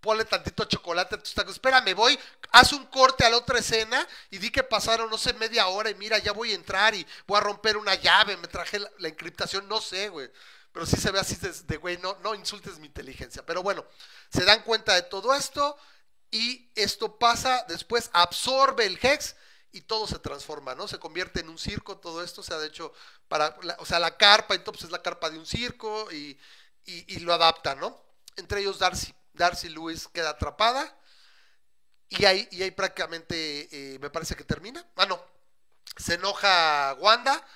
ponle 0.00 0.24
tantito 0.24 0.64
chocolate 0.64 1.14
a 1.14 1.22
tus 1.22 1.34
tacos. 1.34 1.54
Espérame, 1.54 1.94
voy, 1.94 2.18
haz 2.52 2.72
un 2.72 2.86
corte 2.86 3.24
a 3.24 3.30
la 3.30 3.36
otra 3.36 3.58
escena 3.58 4.06
y 4.30 4.38
di 4.38 4.50
que 4.50 4.62
pasaron, 4.62 5.10
no 5.10 5.18
sé, 5.18 5.32
media 5.34 5.66
hora 5.68 5.90
y 5.90 5.94
mira, 5.94 6.18
ya 6.18 6.32
voy 6.32 6.52
a 6.52 6.54
entrar 6.54 6.94
y 6.94 7.06
voy 7.26 7.38
a 7.38 7.40
romper 7.40 7.76
una 7.76 7.94
llave, 7.94 8.36
me 8.36 8.48
traje 8.48 8.78
la, 8.78 9.08
encriptación, 9.08 9.68
no 9.68 9.80
sé, 9.80 10.08
güey. 10.08 10.30
Pero 10.72 10.86
sí 10.86 10.96
se 10.96 11.10
ve 11.10 11.18
así 11.18 11.36
de, 11.36 11.76
güey, 11.76 11.98
no, 11.98 12.16
no 12.22 12.34
insultes 12.34 12.78
mi 12.78 12.86
inteligencia. 12.86 13.44
Pero 13.44 13.62
bueno, 13.62 13.84
se 14.32 14.44
dan 14.44 14.62
cuenta 14.62 14.94
de 14.94 15.02
todo 15.02 15.34
esto 15.34 15.76
y 16.30 16.70
esto 16.76 17.18
pasa, 17.18 17.64
después 17.68 18.08
absorbe 18.12 18.86
el 18.86 18.98
Hex 19.02 19.34
y 19.72 19.82
todo 19.82 20.06
se 20.06 20.18
transforma, 20.18 20.74
¿no? 20.74 20.88
Se 20.88 20.98
convierte 20.98 21.40
en 21.40 21.48
un 21.48 21.58
circo, 21.58 21.98
todo 21.98 22.22
esto, 22.22 22.40
o 22.40 22.44
sea, 22.44 22.58
de 22.58 22.66
hecho, 22.66 22.92
para, 23.28 23.56
o 23.78 23.86
sea, 23.86 23.98
la 23.98 24.16
carpa, 24.16 24.54
entonces 24.54 24.84
es 24.84 24.90
la 24.90 25.02
carpa 25.02 25.30
de 25.30 25.38
un 25.38 25.46
circo 25.46 26.10
y, 26.12 26.38
y, 26.84 27.20
lo 27.20 27.32
adapta, 27.32 27.74
¿no? 27.74 28.02
Entre 28.36 28.60
ellos 28.60 28.78
Darcy, 28.78 29.14
Darcy 29.32 29.68
Lewis 29.68 30.08
queda 30.08 30.30
atrapada 30.30 30.96
y 32.08 32.24
ahí, 32.24 32.48
y 32.50 32.62
ahí 32.62 32.70
prácticamente 32.72 33.68
eh, 33.70 33.98
me 34.00 34.10
parece 34.10 34.34
que 34.34 34.44
termina. 34.44 34.84
Ah, 34.96 35.06
no, 35.06 35.22
se 35.96 36.14
enoja 36.14 36.96
Wanda 36.98 37.46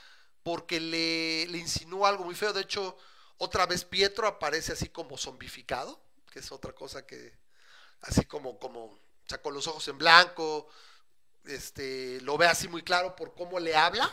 porque 0.43 0.79
le, 0.79 1.47
le 1.47 1.59
insinúa 1.59 2.11
algo 2.11 2.25
muy 2.25 2.35
feo, 2.35 2.53
de 2.53 2.61
hecho, 2.61 2.97
otra 3.39 3.67
vez 3.67 3.85
Pietro 3.85 4.29
aparece 4.29 4.73
así 4.73 4.89
como 4.89 5.17
zombificado, 5.17 6.01
que 6.31 6.39
es 6.39 6.53
otra 6.53 6.73
cosa 6.73 7.07
que, 7.07 7.37
así 8.03 8.25
como, 8.27 8.59
como, 8.59 8.85
o 8.85 9.01
sea, 9.27 9.41
con 9.41 9.55
los 9.55 9.67
ojos 9.67 9.89
en 9.89 9.99
blanco, 9.99 10.69
este, 11.45 12.21
lo 12.23 12.37
ve 12.37 12.47
así 12.47 12.69
muy 12.69 12.83
claro 12.83 13.17
por 13.17 13.35
cómo 13.35 13.61
le 13.61 13.77
habla. 13.77 14.11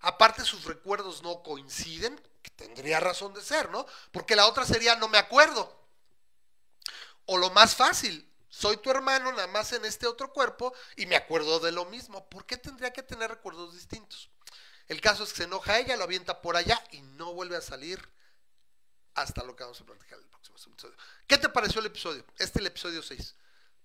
Aparte 0.00 0.44
sus 0.44 0.64
recuerdos 0.64 1.22
no 1.22 1.42
coinciden, 1.42 2.20
que 2.42 2.50
tendría 2.50 3.00
razón 3.00 3.34
de 3.34 3.42
ser, 3.42 3.70
¿no? 3.70 3.86
Porque 4.12 4.36
la 4.36 4.46
otra 4.46 4.64
sería 4.64 4.96
no 4.96 5.08
me 5.08 5.18
acuerdo. 5.18 5.76
O 7.26 7.36
lo 7.36 7.50
más 7.50 7.74
fácil, 7.74 8.28
soy 8.48 8.76
tu 8.78 8.90
hermano 8.90 9.32
nada 9.32 9.46
más 9.48 9.72
en 9.72 9.84
este 9.84 10.06
otro 10.06 10.32
cuerpo 10.32 10.72
y 10.96 11.06
me 11.06 11.16
acuerdo 11.16 11.60
de 11.60 11.72
lo 11.72 11.84
mismo. 11.84 12.28
¿Por 12.28 12.46
qué 12.46 12.56
tendría 12.56 12.92
que 12.92 13.02
tener 13.02 13.30
recuerdos 13.30 13.74
distintos? 13.74 14.30
El 14.86 15.00
caso 15.00 15.24
es 15.24 15.30
que 15.30 15.38
se 15.38 15.44
enoja 15.44 15.78
ella, 15.78 15.96
lo 15.96 16.04
avienta 16.04 16.40
por 16.40 16.56
allá 16.56 16.82
y 16.92 17.02
no 17.02 17.34
vuelve 17.34 17.56
a 17.56 17.60
salir 17.60 18.00
hasta 19.14 19.44
lo 19.44 19.54
que 19.54 19.64
vamos 19.64 19.80
a 19.80 19.84
platicar 19.84 20.18
en 20.18 20.24
el 20.24 20.30
próximo 20.30 20.56
episodio. 20.56 20.96
¿Qué 21.26 21.36
te 21.36 21.48
pareció 21.48 21.80
el 21.80 21.86
episodio? 21.86 22.24
Este 22.38 22.60
el 22.60 22.66
episodio 22.66 23.02
6. 23.02 23.34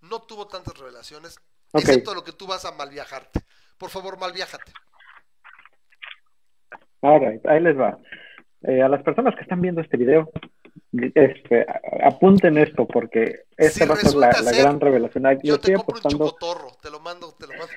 No 0.01 0.21
tuvo 0.21 0.47
tantas 0.47 0.77
revelaciones, 0.77 1.39
excepto 1.73 2.13
lo 2.13 2.23
que 2.23 2.33
tú 2.33 2.47
vas 2.47 2.65
a 2.65 2.71
malviajarte. 2.71 3.41
Por 3.77 3.89
favor, 3.89 4.19
malviájate. 4.19 4.71
Alright, 7.01 7.45
ahí 7.45 7.59
les 7.59 7.77
va. 7.77 7.99
Eh, 8.63 8.81
a 8.81 8.87
las 8.87 9.03
personas 9.03 9.35
que 9.35 9.41
están 9.41 9.61
viendo 9.61 9.81
este 9.81 9.97
video, 9.97 10.31
este, 11.15 11.65
apunten 12.03 12.57
esto 12.57 12.87
porque 12.87 13.41
esta 13.57 13.85
va 13.85 13.95
a 13.95 13.97
ser 13.97 14.15
la, 14.15 14.29
gran 14.29 14.79
revelación. 14.79 15.25
Yo, 15.43 15.59
te 15.59 15.73
compro 15.73 15.95
un 16.03 16.11
chocotorro, 16.11 16.67
te 16.81 16.89
lo 16.89 16.99
mando, 16.99 17.33
te 17.37 17.47
lo 17.47 17.53
mando. 17.53 17.73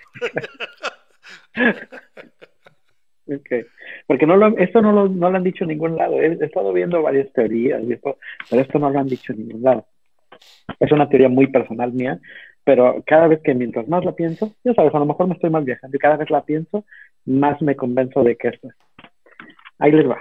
okay. 3.41 3.65
Porque 4.07 4.27
no 4.27 4.37
lo, 4.37 4.57
esto 4.59 4.81
no 4.81 4.93
lo, 4.93 5.09
no 5.09 5.31
lo 5.31 5.37
han 5.37 5.45
dicho 5.45 5.65
en 5.65 5.71
ningún 5.71 5.97
lado. 5.97 6.21
He, 6.21 6.33
estado 6.45 6.73
viendo 6.73 7.03
varias 7.03 7.33
teorías, 7.33 7.83
y 7.83 7.95
esto, 7.95 8.19
pero 8.49 8.63
esto 8.63 8.79
no 8.79 8.91
lo 8.91 8.99
han 8.99 9.09
dicho 9.09 9.33
en 9.33 9.39
ningún 9.41 9.63
lado. 9.63 9.87
Es 10.79 10.93
una 10.93 11.09
teoría 11.09 11.29
muy 11.29 11.47
personal 11.47 11.93
mía, 11.93 12.21
pero 12.67 13.01
cada 13.07 13.29
vez 13.29 13.41
que 13.45 13.55
mientras 13.55 13.87
más 13.87 14.05
la 14.05 14.11
pienso, 14.11 14.53
ya 14.65 14.75
sabes, 14.75 14.93
a 14.93 14.99
lo 14.99 15.07
mejor 15.07 15.29
me 15.29 15.35
estoy 15.35 15.51
mal 15.51 15.63
viajando 15.63 15.97
y 15.97 16.01
cada 16.01 16.17
vez 16.17 16.29
la 16.31 16.43
pienso, 16.43 16.85
más 17.25 17.63
me 17.63 17.77
convenzo 17.77 18.25
de 18.25 18.37
que 18.37 18.49
esto 18.49 18.69
es. 18.69 18.75
Ahí 19.79 19.93
les 19.93 20.05
va. 20.11 20.21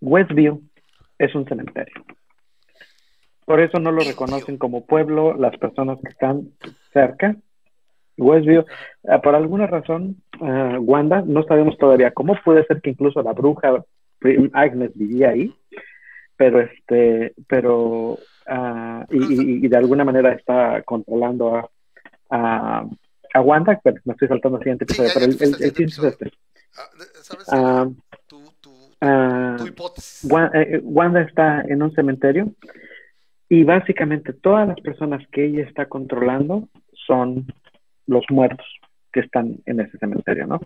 Westview 0.00 0.62
es 1.18 1.34
un 1.34 1.44
cementerio. 1.44 2.02
Por 3.44 3.60
eso 3.60 3.78
no 3.78 3.92
lo 3.92 4.00
reconocen 4.00 4.56
como 4.56 4.86
pueblo 4.86 5.34
las 5.34 5.54
personas 5.58 5.98
que 6.00 6.08
están 6.08 6.48
cerca. 6.94 7.36
Westview, 8.16 8.64
eh, 9.02 9.18
por 9.22 9.34
alguna 9.34 9.66
razón, 9.66 10.16
uh, 10.40 10.78
Wanda, 10.78 11.22
no 11.26 11.42
sabemos 11.42 11.76
todavía 11.76 12.10
cómo 12.12 12.38
puede 12.42 12.64
ser 12.64 12.80
que 12.80 12.88
incluso 12.88 13.22
la 13.22 13.34
bruja 13.34 13.84
Agnes 14.54 14.92
vivía 14.94 15.28
ahí, 15.28 15.54
pero 16.38 16.62
este, 16.62 17.34
pero 17.46 18.18
uh, 18.48 19.04
y, 19.10 19.66
de 19.68 19.76
alguna 19.76 20.04
manera 20.04 20.32
está 20.32 20.82
controlando 20.82 21.56
a, 21.56 21.70
a, 22.30 22.86
a 23.34 23.40
Wanda, 23.40 23.80
pero 23.82 24.00
me 24.04 24.12
estoy 24.12 24.28
saltando 24.28 24.58
al 24.58 24.62
siguiente 24.62 24.84
episodio, 24.84 25.10
pero 25.14 25.26
el, 25.26 25.32
el, 25.40 25.54
el, 25.62 25.84
es 25.84 25.98
este. 25.98 26.32
Ah, 27.48 27.86
tu, 28.26 28.40
tu, 28.60 28.70
tu 29.58 29.66
hipótesis. 29.66 30.30
Eh, 30.54 30.80
Wanda 30.82 31.22
está 31.22 31.62
en 31.62 31.82
un 31.82 31.92
cementerio 31.92 32.52
y 33.48 33.64
básicamente 33.64 34.32
todas 34.32 34.66
las 34.68 34.80
personas 34.80 35.26
que 35.30 35.44
ella 35.44 35.62
está 35.62 35.86
controlando 35.86 36.68
son 37.06 37.46
los 38.06 38.24
muertos 38.30 38.66
que 39.12 39.20
están 39.20 39.58
en 39.66 39.80
ese 39.80 39.98
cementerio, 39.98 40.46
¿no? 40.46 40.60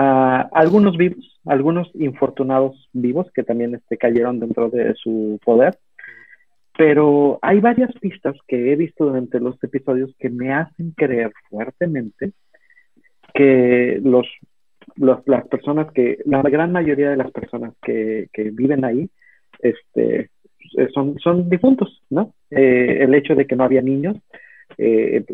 Uh, 0.00 0.46
algunos 0.52 0.96
vivos, 0.96 1.40
algunos 1.44 1.90
infortunados 1.94 2.88
vivos 2.92 3.26
que 3.34 3.42
también 3.42 3.74
este, 3.74 3.96
cayeron 3.96 4.38
dentro 4.38 4.70
de 4.70 4.94
su 4.94 5.40
poder, 5.44 5.76
pero 6.78 7.40
hay 7.42 7.58
varias 7.58 7.90
pistas 8.00 8.36
que 8.46 8.70
he 8.70 8.76
visto 8.76 9.06
durante 9.06 9.40
los 9.40 9.60
episodios 9.64 10.14
que 10.16 10.30
me 10.30 10.52
hacen 10.52 10.92
creer 10.92 11.32
fuertemente 11.50 12.30
que 13.34 14.00
los, 14.00 14.28
las 14.94 15.48
personas 15.48 15.90
que, 15.92 16.18
la 16.24 16.40
gran 16.42 16.70
mayoría 16.70 17.10
de 17.10 17.16
las 17.16 17.32
personas 17.32 17.74
que, 17.82 18.28
que 18.32 18.52
viven 18.52 18.84
ahí, 18.84 19.10
este, 19.58 20.30
son, 20.94 21.18
son 21.18 21.50
difuntos, 21.50 22.00
¿no? 22.10 22.32
Eh, 22.48 22.98
el 23.00 23.12
hecho 23.12 23.34
de 23.34 23.48
que 23.48 23.56
no 23.56 23.64
había 23.64 23.82
niños 23.82 24.16
eh, 24.76 25.24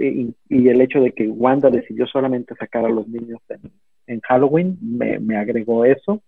y, 0.49 0.68
el 0.68 0.80
hecho 0.80 1.03
de 1.03 1.12
que 1.12 1.28
Wanda 1.28 1.68
decidió 1.68 2.07
solamente 2.07 2.55
sacar 2.55 2.86
a 2.86 2.88
los 2.88 3.07
niños 3.07 3.42
en, 4.07 4.20
Halloween 4.20 4.78
me, 4.80 5.36
agregó 5.36 5.84
eso. 5.84 6.22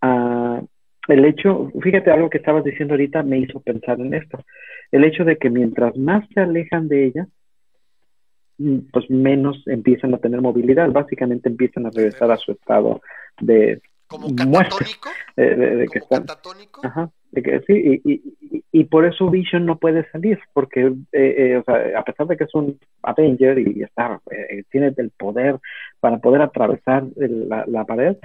Uh, 0.00 0.64
el 1.08 1.24
hecho, 1.24 1.70
fíjate 1.82 2.10
algo 2.10 2.30
que 2.30 2.38
estabas 2.38 2.64
diciendo 2.64 2.94
ahorita 2.94 3.22
me 3.22 3.38
hizo 3.38 3.60
pensar 3.60 4.00
en 4.00 4.14
esto. 4.14 4.44
El 4.92 5.04
hecho 5.04 5.24
de 5.24 5.36
que 5.36 5.50
mientras 5.50 5.96
más 5.96 6.28
se 6.34 6.40
alejan 6.40 6.88
de 6.88 7.06
ella, 7.06 7.26
mm, 8.58 8.78
pues 8.92 9.10
menos 9.10 9.62
empiezan 9.66 10.14
a 10.14 10.18
tener 10.18 10.40
movilidad, 10.40 10.90
básicamente 10.90 11.48
empiezan 11.48 11.86
a 11.86 11.90
regresar 11.90 12.30
a 12.30 12.36
su 12.36 12.52
estado 12.52 13.00
de 13.40 13.80
como 14.08 14.34
catatónico, 14.34 15.10
de, 15.36 15.54
de, 15.54 15.86
que 15.86 15.98
están, 15.98 16.24
Ajá, 16.82 17.10
de 17.30 17.42
que, 17.42 17.60
sí, 17.66 18.00
y, 18.04 18.12
y, 18.12 18.64
y, 18.72 18.84
por 18.84 19.04
eso 19.04 19.28
Vision 19.28 19.66
no 19.66 19.78
puede 19.78 20.10
salir, 20.10 20.40
porque 20.54 20.86
eh, 20.86 20.94
eh, 21.12 21.56
o 21.58 21.64
sea, 21.64 21.98
a 21.98 22.02
pesar 22.02 22.26
de 22.26 22.36
que 22.38 22.44
es 22.44 22.54
un 22.54 22.80
Avenger 23.02 23.58
y 23.58 23.82
está, 23.82 24.18
eh, 24.30 24.64
tiene 24.70 24.94
el 24.96 25.10
poder 25.10 25.58
para 26.00 26.18
poder 26.18 26.40
atravesar 26.40 27.04
la, 27.16 27.66
la 27.66 27.84
pared, 27.84 28.16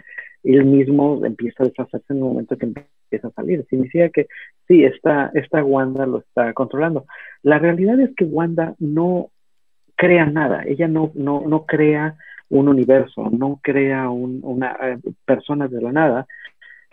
él 0.44 0.66
mismo 0.66 1.26
empieza 1.26 1.64
a 1.64 1.68
deshacerse 1.68 2.14
en 2.14 2.18
el 2.18 2.24
momento 2.24 2.58
que 2.58 2.66
empieza 2.66 3.28
a 3.28 3.32
salir. 3.32 3.66
Significa 3.70 4.10
que 4.10 4.28
sí, 4.68 4.84
esta, 4.84 5.32
esta 5.34 5.64
Wanda 5.64 6.06
lo 6.06 6.20
está 6.20 6.54
controlando. 6.54 7.06
La 7.42 7.60
realidad 7.60 8.00
es 8.00 8.14
que 8.16 8.26
Wanda 8.26 8.76
no 8.80 9.30
crea 9.96 10.26
nada, 10.26 10.64
ella 10.66 10.88
no, 10.88 11.12
no, 11.16 11.44
no 11.48 11.66
crea 11.66 12.16
un 12.50 12.68
universo, 12.68 13.30
no 13.32 13.60
crea 13.64 14.10
un, 14.10 14.42
una 14.44 14.76
eh, 14.82 14.98
persona 15.26 15.68
de 15.68 15.82
la 15.82 15.92
nada. 15.92 16.28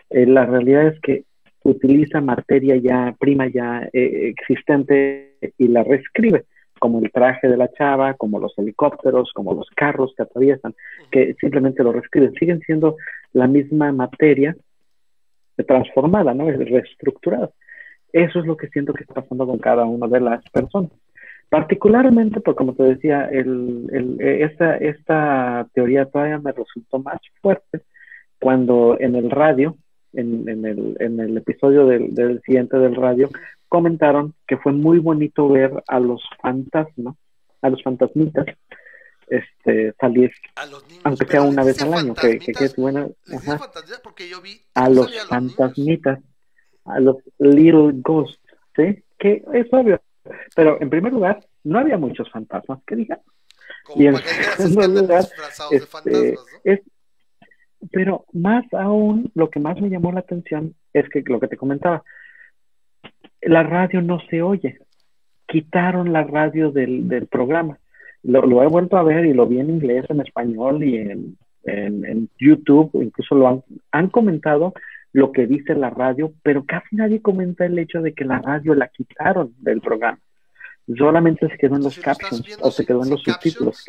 Eh, 0.09 0.25
la 0.25 0.45
realidad 0.45 0.87
es 0.87 0.99
que 1.01 1.25
utiliza 1.63 2.21
materia 2.21 2.75
ya 2.77 3.15
prima 3.19 3.47
ya 3.47 3.87
eh, 3.93 4.29
existente 4.29 5.35
y 5.57 5.67
la 5.67 5.83
reescribe 5.83 6.45
como 6.81 6.97
el 6.97 7.11
traje 7.11 7.47
de 7.47 7.57
la 7.57 7.71
chava, 7.71 8.15
como 8.15 8.39
los 8.39 8.57
helicópteros, 8.57 9.31
como 9.35 9.53
los 9.53 9.69
carros 9.75 10.15
que 10.17 10.23
atraviesan, 10.23 10.73
que 11.11 11.35
simplemente 11.39 11.83
lo 11.83 11.91
reescriben. 11.91 12.33
Siguen 12.33 12.59
siendo 12.61 12.97
la 13.33 13.45
misma 13.45 13.91
materia 13.91 14.55
transformada, 15.67 16.33
¿no? 16.33 16.49
Reestructurada. 16.49 17.51
Eso 18.11 18.39
es 18.39 18.47
lo 18.47 18.57
que 18.57 18.67
siento 18.69 18.93
que 18.93 19.03
está 19.03 19.13
pasando 19.13 19.45
con 19.45 19.59
cada 19.59 19.85
una 19.85 20.07
de 20.07 20.21
las 20.21 20.43
personas. 20.49 20.89
Particularmente, 21.49 22.41
porque 22.41 22.57
como 22.57 22.73
te 22.73 22.81
decía, 22.81 23.25
el, 23.25 23.87
el, 23.93 24.19
esta, 24.19 24.77
esta 24.77 25.67
teoría 25.75 26.07
todavía 26.07 26.39
me 26.39 26.51
resultó 26.51 26.97
más 26.97 27.19
fuerte 27.43 27.81
cuando 28.39 28.97
en 28.99 29.15
el 29.15 29.29
radio, 29.29 29.75
en, 30.13 30.49
en, 30.49 30.65
el, 30.65 30.97
en 30.99 31.19
el 31.19 31.37
episodio 31.37 31.85
del, 31.85 32.15
del, 32.15 32.41
siguiente 32.41 32.75
del 32.77 32.95
radio, 32.95 33.29
comentaron 33.71 34.35
que 34.45 34.57
fue 34.57 34.73
muy 34.73 34.99
bonito 34.99 35.47
ver 35.47 35.71
a 35.87 35.97
los 36.01 36.21
fantasmas, 36.41 37.15
a 37.61 37.69
los 37.69 37.81
fantasmitas, 37.81 38.45
este, 39.27 39.93
salir, 39.93 40.29
niños, 40.89 41.01
aunque 41.05 41.25
sea 41.25 41.41
una 41.43 41.63
vez 41.63 41.81
al 41.81 41.93
año, 41.93 42.13
que, 42.13 42.37
que, 42.37 42.51
es 42.65 42.75
buena. 42.75 43.07
Porque 44.03 44.27
yo 44.27 44.41
vi, 44.41 44.59
a 44.73 44.89
los 44.89 45.09
fantasmitas, 45.25 46.19
a 46.83 46.99
los 46.99 47.15
little 47.39 47.93
ghosts, 47.93 48.41
¿sí? 48.75 49.01
Que 49.17 49.41
es 49.53 49.67
obvio. 49.71 50.01
Pero 50.53 50.81
en 50.81 50.89
primer 50.89 51.13
lugar, 51.13 51.39
no 51.63 51.79
había 51.79 51.97
muchos 51.97 52.29
fantasmas 52.29 52.79
que 52.85 52.97
digan. 52.97 53.21
y 53.95 54.07
en 54.07 54.17
segundo 54.57 55.01
lugar, 55.01 55.25
este, 55.71 56.33
¿no? 56.33 56.41
es, 56.65 56.81
pero 57.89 58.25
más 58.33 58.65
aún, 58.73 59.31
lo 59.33 59.49
que 59.49 59.61
más 59.61 59.79
me 59.79 59.89
llamó 59.89 60.11
la 60.11 60.19
atención 60.19 60.75
es 60.91 61.07
que 61.07 61.23
lo 61.25 61.39
que 61.39 61.47
te 61.47 61.55
comentaba, 61.55 62.03
la 63.41 63.63
radio 63.63 64.01
no 64.01 64.19
se 64.29 64.41
oye. 64.41 64.79
Quitaron 65.47 66.13
la 66.13 66.23
radio 66.23 66.71
del, 66.71 67.07
del 67.07 67.27
programa. 67.27 67.77
Lo, 68.23 68.45
lo, 68.45 68.63
he 68.63 68.67
vuelto 68.67 68.97
a 68.97 69.03
ver 69.03 69.25
y 69.25 69.33
lo 69.33 69.47
vi 69.47 69.59
en 69.59 69.69
inglés, 69.69 70.05
en 70.09 70.21
español 70.21 70.83
y 70.83 70.97
en, 70.97 71.37
en, 71.63 72.05
en 72.05 72.29
YouTube, 72.39 72.91
incluso 73.01 73.35
lo 73.35 73.47
han, 73.47 73.63
han 73.91 74.09
comentado 74.09 74.73
lo 75.13 75.31
que 75.31 75.47
dice 75.47 75.75
la 75.75 75.89
radio, 75.89 76.33
pero 76.43 76.65
casi 76.65 76.95
nadie 76.95 77.21
comenta 77.21 77.65
el 77.65 77.77
hecho 77.77 78.01
de 78.01 78.13
que 78.13 78.23
la 78.23 78.39
radio 78.39 78.75
la 78.75 78.87
quitaron 78.87 79.53
del 79.57 79.81
programa. 79.81 80.19
Solamente 80.97 81.47
se 81.49 81.57
quedó 81.57 81.75
en 81.75 81.83
los 81.83 81.99
captions 81.99 82.57
o 82.61 82.71
se 82.71 82.85
quedó 82.85 83.03
en 83.03 83.11
los 83.11 83.23
subtítulos. 83.23 83.83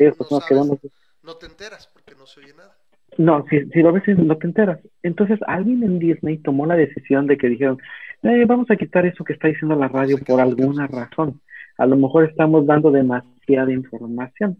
No, 0.49 0.79
no 1.23 1.35
te 1.35 1.45
enteras 1.45 1.87
porque 1.91 2.15
no 2.15 2.25
se 2.25 2.41
oye 2.41 2.53
nada. 2.53 2.75
No, 3.17 3.45
si, 3.49 3.65
si 3.69 3.81
lo 3.81 3.91
ves 3.91 4.03
no 4.17 4.37
te 4.37 4.47
enteras. 4.47 4.79
Entonces 5.01 5.39
alguien 5.47 5.83
en 5.83 5.99
Disney 5.99 6.37
tomó 6.37 6.65
la 6.65 6.75
decisión 6.75 7.27
de 7.27 7.37
que 7.37 7.49
dijeron, 7.49 7.77
eh, 8.23 8.45
vamos 8.45 8.69
a 8.71 8.75
quitar 8.75 9.05
eso 9.05 9.23
que 9.23 9.33
está 9.33 9.47
diciendo 9.47 9.75
la 9.75 9.87
radio 9.87 10.17
por 10.17 10.39
alguna 10.39 10.87
razón. 10.87 11.41
A 11.77 11.85
lo 11.85 11.97
mejor 11.97 12.25
estamos 12.25 12.65
dando 12.65 12.91
demasiada 12.91 13.71
información. 13.71 14.57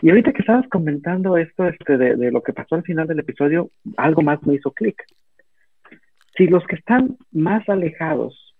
Y 0.00 0.10
ahorita 0.10 0.32
que 0.32 0.42
estabas 0.42 0.68
comentando 0.68 1.36
esto 1.36 1.66
este, 1.66 1.96
de, 1.96 2.16
de 2.16 2.30
lo 2.30 2.42
que 2.42 2.52
pasó 2.52 2.76
al 2.76 2.84
final 2.84 3.08
del 3.08 3.18
episodio, 3.18 3.70
algo 3.96 4.22
más 4.22 4.40
me 4.46 4.54
hizo 4.54 4.70
clic. 4.70 5.02
Si 6.36 6.46
los 6.46 6.64
que 6.66 6.76
están 6.76 7.16
más 7.32 7.68
alejados 7.68 8.54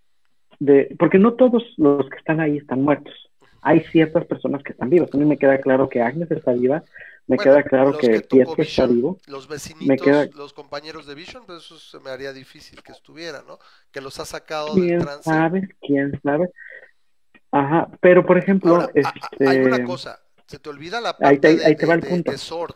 de, 0.59 0.95
porque 0.99 1.19
no 1.19 1.35
todos 1.35 1.63
los 1.77 2.09
que 2.11 2.17
están 2.17 2.41
ahí 2.41 2.57
están 2.57 2.83
muertos, 2.83 3.15
hay 3.63 3.81
ciertas 3.81 4.25
personas 4.27 4.63
que 4.63 4.73
están 4.73 4.91
vivas. 4.91 5.11
A 5.13 5.17
mí 5.17 5.25
me 5.25 5.37
queda 5.37 5.59
claro 5.59 5.89
que 5.89 6.03
Agnes 6.03 6.31
está 6.31 6.53
viva, 6.53 6.83
me 7.29 7.37
bueno, 7.37 7.53
queda 7.53 7.63
claro 7.65 7.97
que, 7.97 8.09
que 8.09 8.21
Pietro 8.23 8.63
está 8.63 8.87
vivo. 8.87 9.23
Los 9.27 9.49
vecinitos, 9.49 9.87
me 9.87 9.99
queda... 9.99 10.29
los 10.35 10.53
compañeros 10.53 11.07
de 11.07 11.15
Vision, 11.15 11.45
pues 11.47 11.65
eso 11.65 11.79
se 11.79 12.01
me 12.01 12.11
haría 12.11 12.33
difícil 12.33 12.83
que 12.83 12.93
estuviera, 12.93 13.43
¿no? 13.47 13.59
Que 13.93 14.01
los 14.01 14.19
ha 14.21 14.25
sacado 14.27 14.75
¿Quién 14.75 14.99
del 14.99 14.99
trance. 14.99 15.31
sabe? 15.31 15.69
¿Quién 15.81 16.19
sabe? 16.23 16.51
Ajá, 17.51 17.89
pero 18.01 18.25
por 18.27 18.39
ejemplo, 18.39 18.77
Ahora, 18.77 18.91
este... 18.95 19.47
hay 19.47 19.61
una 19.61 19.83
cosa, 19.83 20.21
se 20.47 20.59
te 20.59 20.69
olvida 20.71 21.01
la 21.01 21.19
parte 21.19 21.27
ahí 21.27 21.39
te, 21.39 21.57
de, 21.57 21.65
ahí 21.65 21.77
te 21.77 21.87
va 21.87 21.95
de, 21.95 22.01
el 22.01 22.01
de, 22.01 22.09
punto. 22.09 22.33
de 22.33 22.39
Sword, 22.39 22.75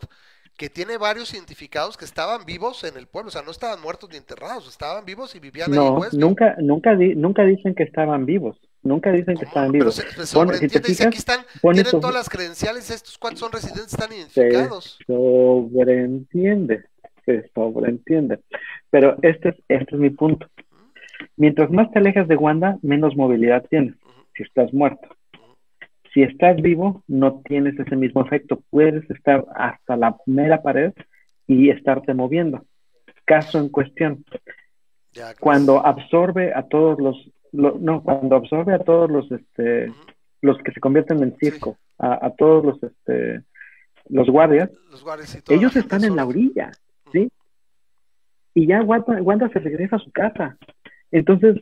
que 0.57 0.69
tiene 0.69 0.97
varios 0.97 1.33
identificados 1.33 1.97
que 1.97 2.05
estaban 2.05 2.45
vivos 2.45 2.83
en 2.83 2.97
el 2.97 3.07
pueblo, 3.07 3.29
o 3.29 3.31
sea, 3.31 3.41
no 3.43 3.51
estaban 3.51 3.81
muertos 3.81 4.09
ni 4.11 4.17
enterrados, 4.17 4.67
estaban 4.67 5.05
vivos 5.05 5.35
y 5.35 5.39
vivían 5.39 5.73
ahí 5.73 5.89
No, 5.89 5.93
puestos. 5.93 6.19
nunca, 6.19 6.55
nunca, 6.59 6.95
di, 6.95 7.15
nunca 7.15 7.43
dicen 7.43 7.75
que 7.75 7.83
estaban 7.83 8.25
vivos. 8.25 8.57
Nunca 8.83 9.11
dicen 9.11 9.37
que 9.37 9.45
estaban 9.45 9.71
Pero 9.71 9.85
vivos. 9.85 9.95
se, 9.95 10.03
se 10.11 10.25
sobreentiende, 10.25 10.75
si 10.75 10.81
te 10.81 10.87
dice, 10.89 11.07
aquí 11.07 11.17
están, 11.17 11.39
tienen 11.61 11.85
tu- 11.85 11.99
todas 12.01 12.13
las 12.15 12.29
credenciales, 12.29 12.89
estos 12.89 13.17
cuántos 13.17 13.39
son 13.39 13.51
residentes, 13.53 13.93
están 13.93 14.09
se 14.09 14.15
identificados. 14.17 14.99
sobreentiende, 15.07 16.83
se 17.25 17.49
sobreentiende. 17.53 18.39
Pero 18.89 19.17
este 19.21 19.49
es, 19.49 19.55
este 19.69 19.95
es 19.95 20.01
mi 20.01 20.09
punto. 20.09 20.47
Mientras 21.37 21.71
más 21.71 21.89
te 21.91 21.99
alejas 21.99 22.27
de 22.27 22.35
Wanda, 22.35 22.77
menos 22.81 23.15
movilidad 23.15 23.65
tienes, 23.69 23.95
si 24.35 24.43
estás 24.43 24.73
muerto. 24.73 25.07
Si 26.13 26.21
estás 26.21 26.57
vivo, 26.61 27.03
no 27.07 27.41
tienes 27.45 27.79
ese 27.79 27.95
mismo 27.95 28.23
efecto. 28.23 28.61
Puedes 28.69 29.09
estar 29.09 29.45
hasta 29.55 29.95
la 29.97 30.15
mera 30.27 30.61
pared 30.61 30.91
y 31.47 31.69
estarte 31.69 32.13
moviendo. 32.13 32.65
Caso 33.25 33.57
en 33.59 33.69
cuestión, 33.69 34.23
Ya, 35.13 35.33
cuando 35.39 35.83
absorbe 35.85 36.53
a 36.53 36.63
todos 36.67 36.99
los, 36.99 37.29
lo- 37.53 37.77
no, 37.79 38.03
cuando 38.03 38.35
absorbe 38.35 38.73
a 38.73 38.79
todos 38.79 39.09
los, 39.09 39.31
este, 39.31 39.91
los 40.41 40.57
que 40.59 40.71
se 40.73 40.79
convierten 40.81 41.23
en 41.23 41.35
circo, 41.37 41.77
a, 41.97 42.25
a 42.27 42.31
todos 42.35 42.65
los, 42.65 42.83
este, 42.83 43.41
los 44.09 44.27
guardias, 44.29 44.69
los 44.91 45.05
ellos 45.49 45.75
están 45.75 46.03
en 46.03 46.15
la 46.15 46.25
orilla, 46.25 46.71
¿sí? 47.11 47.29
Y 48.53 48.67
ya 48.67 48.81
Wanda, 48.83 49.21
Wanda 49.21 49.49
se 49.49 49.59
regresa 49.59 49.95
a 49.95 49.99
su 49.99 50.11
casa. 50.11 50.57
Entonces, 51.11 51.61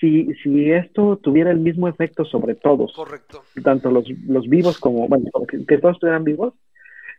si, 0.00 0.32
si 0.42 0.70
esto 0.72 1.16
tuviera 1.18 1.50
el 1.50 1.58
mismo 1.58 1.86
efecto 1.88 2.24
sobre 2.24 2.54
todos, 2.54 2.92
Correcto. 2.94 3.42
tanto 3.62 3.90
los, 3.90 4.08
los 4.26 4.48
vivos 4.48 4.78
como, 4.78 5.06
bueno, 5.08 5.30
que, 5.48 5.64
que 5.66 5.78
todos 5.78 5.96
estuvieran 5.96 6.24
vivos, 6.24 6.54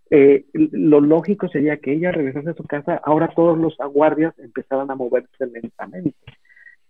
eh, 0.09 0.45
lo 0.53 1.01
lógico 1.01 1.47
sería 1.47 1.77
que 1.77 1.93
ella 1.93 2.11
regresase 2.11 2.49
a 2.51 2.53
su 2.55 2.63
casa, 2.63 2.99
ahora 3.03 3.29
todos 3.35 3.57
los 3.57 3.75
guardias 3.93 4.37
empezaran 4.39 4.91
a 4.91 4.95
moverse 4.95 5.45
lentamente. 5.47 6.15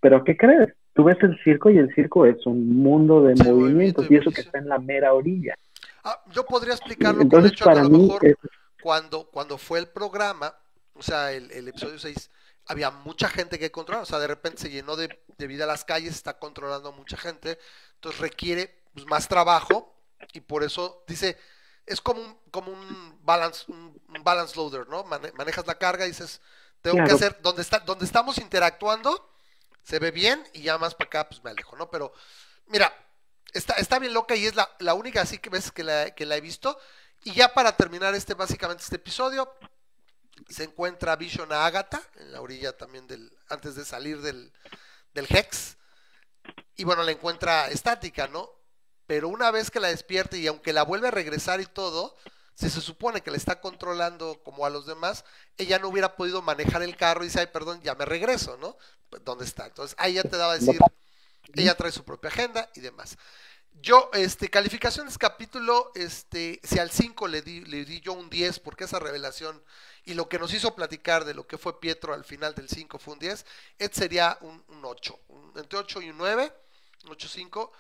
Pero 0.02 0.24
¿qué 0.24 0.36
crees? 0.36 0.74
Tú 0.96 1.04
ves 1.04 1.18
el 1.22 1.38
circo 1.44 1.70
y 1.70 1.78
el 1.78 1.94
circo 1.94 2.26
es 2.26 2.44
un 2.48 2.76
mundo 2.82 3.22
de 3.22 3.36
Sí, 3.36 3.44
movimientos 3.44 4.08
movimiento 4.08 4.08
y 4.10 4.16
eso 4.16 4.32
que 4.32 4.42
está 4.42 4.58
en 4.58 4.68
la 4.70 4.80
mera 4.80 5.14
orilla. 5.14 5.56
Ah, 6.04 6.22
yo 6.28 6.48
podría 6.48 6.74
explicarlo 6.74 7.28
con 7.28 7.46
Entonces, 7.46 7.46
hecho 7.46 7.66
de 7.66 7.72
que 7.72 7.80
a 7.80 7.82
para 7.82 7.84
lo 7.84 7.90
mí, 7.90 8.00
mejor 8.00 8.30
es- 8.30 8.36
cuando, 8.80 9.26
cuando 9.32 9.58
fue 9.58 9.80
el 9.80 9.88
programa, 9.90 10.56
o 10.94 11.02
sea, 11.02 11.32
el, 11.32 11.52
el 11.52 11.68
episodio 11.68 11.98
6, 12.00 12.30
había 12.68 12.92
mucha 12.92 13.28
gente 13.30 13.58
que 13.60 13.72
controlar, 13.72 14.04
o 14.04 14.06
sea, 14.06 14.20
de 14.20 14.28
repente 14.28 14.62
se 14.64 14.70
llenó 14.70 14.96
de, 14.96 15.12
de 15.38 15.48
vida 15.48 15.66
las 15.66 15.84
calles, 15.86 16.14
está 16.16 16.38
controlando 16.40 16.90
a 16.90 16.92
mucha 16.92 17.18
gente, 17.18 17.58
entonces 17.96 18.22
requiere 18.22 18.84
pues, 18.94 19.06
más 19.08 19.28
trabajo 19.28 19.96
y 20.34 20.42
por 20.42 20.64
eso 20.64 21.04
dice, 21.08 21.38
es 21.86 22.02
como 22.02 22.22
un, 22.22 22.38
como 22.52 22.72
un 22.72 23.20
balance, 23.24 23.66
un, 23.72 24.00
un 24.08 24.24
balance 24.24 24.56
loader, 24.56 24.88
¿no? 24.88 25.04
Mane- 25.06 25.32
manejas 25.34 25.66
la 25.68 25.78
carga 25.78 26.06
y 26.06 26.10
dices, 26.10 26.42
tengo 26.82 27.04
que 27.04 27.12
Claro. 27.12 27.12
hacer, 27.12 27.40
donde 27.42 27.62
está, 27.62 27.80
donde 27.80 28.06
estamos 28.06 28.38
interactuando, 28.38 29.30
se 29.86 30.00
ve 30.00 30.12
bien 30.12 30.44
y 30.54 30.64
ya 30.64 30.78
más 30.78 30.96
para 30.96 31.08
acá, 31.08 31.30
pues 31.30 31.44
me 31.44 31.52
alejo, 31.52 31.76
¿no? 31.76 31.90
Pero, 31.92 32.12
mira, 32.66 32.92
está, 33.54 33.76
está 33.76 34.00
bien 34.00 34.14
loca 34.14 34.36
y 34.36 34.48
es 34.48 34.56
la, 34.56 34.68
la 34.80 34.96
única 34.96 35.22
así 35.22 35.38
que 35.38 35.52
ves 35.52 35.72
que 35.72 35.84
la, 35.84 36.10
que 36.16 36.26
la 36.26 36.36
he 36.36 36.42
visto. 36.42 36.78
Y 37.24 37.34
ya 37.34 37.54
para 37.54 37.78
terminar 37.78 38.16
este, 38.16 38.34
básicamente 38.34 38.84
este 38.84 38.96
episodio, 38.96 39.54
se 40.50 40.64
encuentra 40.64 41.16
Vision 41.16 41.54
a 41.54 41.68
Agatha, 41.68 42.02
en 42.16 42.32
la 42.32 42.42
orilla 42.42 42.76
también 42.76 43.06
del, 43.06 43.32
antes 43.48 43.76
de 43.76 43.86
salir 43.86 44.22
del, 44.22 44.52
del 45.14 45.28
Hex. 45.30 45.78
Y 46.78 46.84
bueno, 46.84 47.04
la 47.04 47.12
encuentra 47.12 47.68
estática, 47.68 48.28
¿no? 48.28 48.50
Pero 49.06 49.30
una 49.30 49.52
vez 49.52 49.70
que 49.70 49.80
la 49.80 49.90
despierte 49.90 50.40
y 50.40 50.48
aunque 50.48 50.74
la 50.74 50.84
vuelve 50.84 51.10
a 51.10 51.12
regresar 51.12 51.62
y 51.62 51.68
todo, 51.68 52.18
si 52.56 52.70
se 52.70 52.82
supone 52.82 53.22
que 53.22 53.32
la 53.32 53.38
está 53.38 53.62
controlando 53.62 54.42
como 54.44 54.66
a 54.66 54.72
los 54.72 54.86
demás, 54.88 55.26
ella 55.58 55.80
no 55.80 55.90
hubiera 55.90 56.16
podido 56.16 56.42
manejar 56.42 56.84
el 56.84 56.98
carro 56.98 57.24
y 57.24 57.28
dice, 57.28 57.42
ay, 57.42 57.48
perdón, 57.48 57.82
ya 57.84 57.96
me 57.96 58.06
regreso, 58.06 58.58
¿no? 58.58 58.78
Pues, 59.10 59.24
¿Dónde 59.26 59.46
está? 59.46 59.68
Entonces 59.68 59.96
ahí 60.00 60.14
ya 60.16 60.24
te 60.24 60.38
daba 60.38 60.54
a 60.54 60.58
decir, 60.58 60.86
ella 61.56 61.76
trae 61.76 61.92
su 61.92 62.04
propia 62.04 62.30
agenda 62.30 62.70
y 62.76 62.82
demás. 62.82 63.18
Yo, 63.82 64.10
este, 64.14 64.50
calificaciones 64.50 65.18
capítulo, 65.18 65.92
este, 65.96 66.62
si 66.64 66.80
al 66.80 66.92
5 66.92 67.28
le 67.28 67.42
di, 67.42 67.62
le 67.66 67.86
di 67.86 68.02
yo 68.02 68.14
un 68.14 68.30
10, 68.30 68.60
porque 68.60 68.86
esa 68.86 69.00
revelación 69.00 69.64
y 70.06 70.16
lo 70.16 70.30
que 70.30 70.40
nos 70.40 70.54
hizo 70.54 70.76
platicar 70.76 71.26
de 71.26 71.34
lo 71.36 71.48
que 71.48 71.58
fue 71.58 71.80
Pietro 71.80 72.14
al 72.14 72.26
final 72.26 72.56
del 72.56 72.70
5 72.70 73.00
fue 73.00 73.14
un 73.16 73.20
10, 73.20 73.46
este 73.80 74.00
sería 74.02 74.38
un, 74.42 74.64
un 74.70 74.86
8, 74.86 75.20
un- 75.30 75.54
entre 75.58 75.80
8 75.80 76.02
y 76.02 76.10
un 76.12 76.18
9, 76.18 76.54
un 77.06 77.12
8-5, 77.12 77.72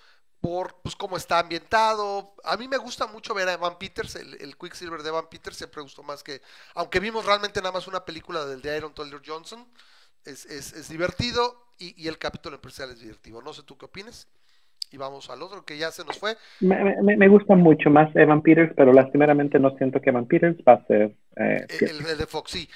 por 0.42 0.76
pues 0.82 0.96
cómo 0.96 1.18
está 1.18 1.40
ambientado. 1.40 2.36
A 2.44 2.58
mí 2.58 2.68
me 2.68 2.78
gusta 2.78 3.08
mucho 3.08 3.34
ver 3.34 3.48
a 3.50 3.54
Evan 3.54 3.78
Peters, 3.78 4.16
el, 4.16 4.36
el 4.42 4.58
Quicksilver 4.58 5.02
de 5.02 5.10
Evan 5.10 5.30
Peters 5.30 5.58
siempre 5.58 5.82
gustó 5.82 6.04
más 6.04 6.24
que, 6.24 6.42
aunque 6.76 7.00
vimos 7.00 7.26
realmente 7.26 7.62
nada 7.62 7.72
más 7.72 7.88
una 7.88 8.06
película 8.06 8.46
del 8.46 8.62
de 8.62 8.78
Iron 8.78 8.94
Taylor 8.94 9.22
Johnson, 9.26 9.68
es, 10.24 10.46
es, 10.46 10.74
es 10.74 10.90
divertido 10.90 11.70
y, 11.80 12.02
y 12.04 12.08
el 12.08 12.18
capítulo 12.18 12.56
empresarial 12.56 12.96
es 12.96 13.02
divertido. 13.02 13.42
No 13.42 13.54
sé 13.54 13.64
tú 13.64 13.78
qué 13.78 13.86
opinas. 13.86 14.28
Y 14.92 14.98
vamos 14.98 15.32
al 15.32 15.42
otro 15.42 15.66
que 15.66 15.80
ya 15.80 15.92
se 15.92 16.06
nos 16.06 16.20
fue. 16.20 16.38
Me, 16.60 17.02
me, 17.02 17.18
me 17.18 17.28
gusta 17.28 17.56
mucho 17.56 17.90
más 17.90 18.16
Evan 18.16 18.44
Peters, 18.44 18.72
pero 18.78 18.94
lastimeramente 18.94 19.60
no 19.60 19.76
siento 19.78 20.00
que 20.00 20.12
Evan 20.12 20.28
Peters 20.28 20.58
va 20.66 20.74
a 20.74 20.86
ser 20.86 21.16
eh, 21.36 21.66
Pietro. 21.68 21.98
El, 21.98 22.06
el 22.06 22.18
de 22.20 22.28
Fox, 22.28 22.52
sí. 22.52 22.70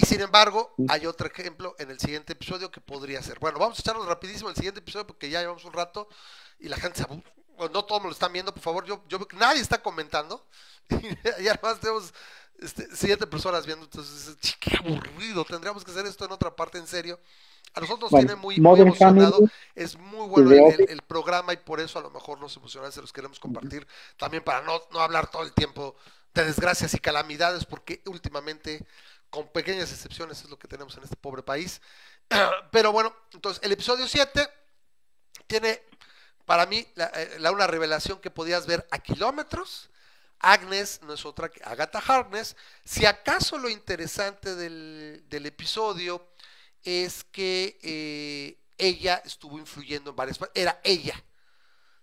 Y 0.00 0.06
sin 0.06 0.20
embargo, 0.20 0.80
hay 0.86 1.06
otro 1.06 1.26
ejemplo 1.26 1.74
en 1.78 1.90
el 1.90 1.98
siguiente 1.98 2.34
episodio 2.34 2.70
que 2.70 2.80
podría 2.80 3.20
ser. 3.22 3.38
Bueno, 3.40 3.58
vamos 3.58 3.78
a 3.78 3.82
echarnos 3.82 4.06
rapidísimo 4.06 4.48
el 4.48 4.54
siguiente 4.54 4.78
episodio 4.80 5.06
porque 5.06 5.28
ya 5.28 5.40
llevamos 5.40 5.64
un 5.64 5.72
rato 5.72 6.08
y 6.60 6.68
la 6.68 6.76
gente 6.76 6.98
se 6.98 7.04
abu- 7.04 7.22
bueno, 7.56 7.72
no 7.74 7.84
todos 7.84 8.00
me 8.02 8.06
lo 8.08 8.12
están 8.12 8.32
viendo, 8.32 8.54
por 8.54 8.62
favor. 8.62 8.84
Yo, 8.84 9.02
yo 9.08 9.18
veo 9.18 9.26
que 9.26 9.36
nadie 9.36 9.60
está 9.60 9.82
comentando. 9.82 10.46
Y 11.40 11.48
además 11.48 11.80
tenemos 11.80 12.14
este, 12.60 12.88
siete 12.94 13.26
personas 13.26 13.66
viendo. 13.66 13.84
Entonces, 13.86 14.36
"Ch, 14.40 14.56
qué 14.60 14.76
aburrido. 14.76 15.44
Tendríamos 15.44 15.84
que 15.84 15.90
hacer 15.90 16.06
esto 16.06 16.24
en 16.24 16.32
otra 16.32 16.54
parte 16.54 16.78
en 16.78 16.86
serio. 16.86 17.18
A 17.74 17.80
nosotros 17.80 18.10
Bueno, 18.10 18.26
tiene 18.28 18.40
muy, 18.40 18.60
muy 18.60 18.80
emocionado. 18.80 19.32
Family, 19.32 19.52
Es 19.74 19.96
muy 19.98 20.28
bueno 20.28 20.50
el, 20.52 20.58
el- 20.74 20.90
el 20.90 21.02
programa 21.02 21.52
y 21.52 21.58
por 21.58 21.80
eso 21.80 21.98
a 21.98 22.02
lo 22.02 22.10
mejor 22.10 22.40
nos 22.40 22.56
emociona, 22.56 22.90
se 22.92 23.00
los 23.00 23.12
queremos 23.12 23.40
compartir. 23.40 23.86
También 24.16 24.44
para 24.44 24.62
no, 24.62 24.80
no 24.92 25.00
hablar 25.00 25.30
todo 25.30 25.42
el 25.42 25.52
tiempo 25.52 25.96
de 26.34 26.44
desgracias 26.44 26.94
y 26.94 26.98
calamidades, 27.00 27.64
porque 27.64 28.02
últimamente, 28.06 28.86
con 29.30 29.48
pequeñas 29.48 29.92
excepciones, 29.92 30.42
es 30.42 30.50
lo 30.50 30.58
que 30.58 30.68
tenemos 30.68 30.96
en 30.96 31.04
este 31.04 31.16
pobre 31.16 31.42
país. 31.42 31.80
Pero 32.72 32.92
bueno, 32.92 33.14
entonces 33.32 33.62
el 33.64 33.72
episodio 33.72 34.06
7 34.08 34.48
tiene 35.46 35.82
para 36.46 36.66
mí 36.66 36.86
la, 36.94 37.06
eh, 37.14 37.36
la- 37.38 37.52
una 37.52 37.66
revelación 37.66 38.20
que 38.20 38.30
podías 38.30 38.66
ver 38.66 38.86
a 38.90 38.98
kilómetros. 38.98 39.90
Agnes 40.40 41.00
no 41.02 41.12
es 41.14 41.24
otra 41.26 41.48
que 41.50 41.60
Agatha 41.64 41.98
Harkness. 42.00 42.56
Si 42.84 43.04
acaso 43.06 43.58
lo 43.58 43.68
interesante 43.68 44.54
del, 44.54 45.24
del 45.28 45.46
episodio 45.46 46.26
es 46.84 47.24
que 47.24 47.78
eh, 47.82 48.58
ella 48.78 49.22
estuvo 49.24 49.58
influyendo 49.58 50.10
en 50.10 50.16
varias 50.16 50.38
era 50.54 50.80
ella. 50.84 51.22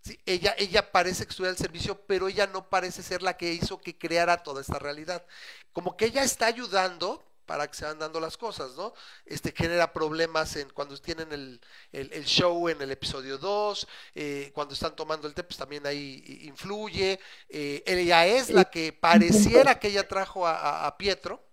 Sí, 0.06 0.20
ella, 0.28 0.53
ella 0.60 0.91
parece 0.91 1.24
que 1.26 1.32
estuviera 1.32 1.49
al 1.49 1.58
servicio, 1.58 1.99
pero 2.06 2.28
ella 2.28 2.45
no 2.45 2.70
parece 2.70 3.01
ser 3.01 3.24
la 3.24 3.38
que 3.38 3.51
hizo 3.51 3.82
que 3.82 3.97
creara 3.97 4.38
toda 4.43 4.62
esta 4.62 4.78
realidad. 4.78 5.26
Como 5.74 5.97
que 5.97 6.06
ella 6.06 6.24
está 6.24 6.45
ayudando 6.45 7.24
para 7.47 7.66
que 7.68 7.74
se 7.74 7.86
van 7.86 7.97
dando 7.97 8.20
las 8.20 8.38
cosas, 8.38 8.76
¿no? 8.78 8.93
Este 9.26 9.51
genera 9.51 9.91
problemas 9.93 10.56
en 10.58 10.70
cuando 10.70 10.95
tienen 10.97 11.32
el, 11.32 11.60
el- 11.91 12.14
el 12.14 12.24
show 12.26 12.70
en 12.70 12.80
el 12.84 12.91
episodio 12.91 13.39
2, 13.39 13.88
eh, 14.14 14.51
cuando 14.53 14.76
están 14.76 14.95
tomando 14.95 15.28
el 15.28 15.34
té, 15.34 15.43
pues 15.43 15.58
también 15.58 15.88
ahí 15.88 16.24
influye. 16.43 17.20
Eh, 17.49 17.82
ella 17.88 18.28
es 18.28 18.51
la 18.51 18.66
que 18.66 18.93
pareciera 18.93 19.80
que 19.80 19.88
ella 19.88 20.08
trajo 20.08 20.45
a, 20.45 20.95
Pietro. 20.99 21.43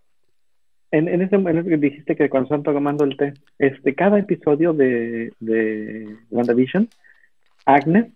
En, 0.90 1.08
en 1.08 1.22
ese 1.22 1.38
momento 1.38 1.70
dijiste 1.78 2.16
que 2.16 2.28
cuando 2.28 2.54
están 2.54 2.62
tomando 2.74 3.04
el 3.04 3.16
té, 3.16 3.32
este, 3.58 3.94
cada 3.94 4.18
episodio 4.18 4.74
de, 4.74 5.32
de 5.40 6.18
WandaVision, 6.30 6.90
Agnes 7.64 8.12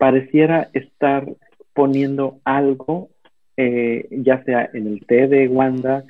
pareciera 0.00 0.70
estar 0.72 1.26
poniendo 1.74 2.40
algo, 2.44 3.10
eh, 3.58 4.08
ya 4.10 4.42
sea 4.44 4.70
en 4.72 4.86
el 4.86 5.04
té 5.06 5.28
de 5.28 5.46
Wanda, 5.46 6.04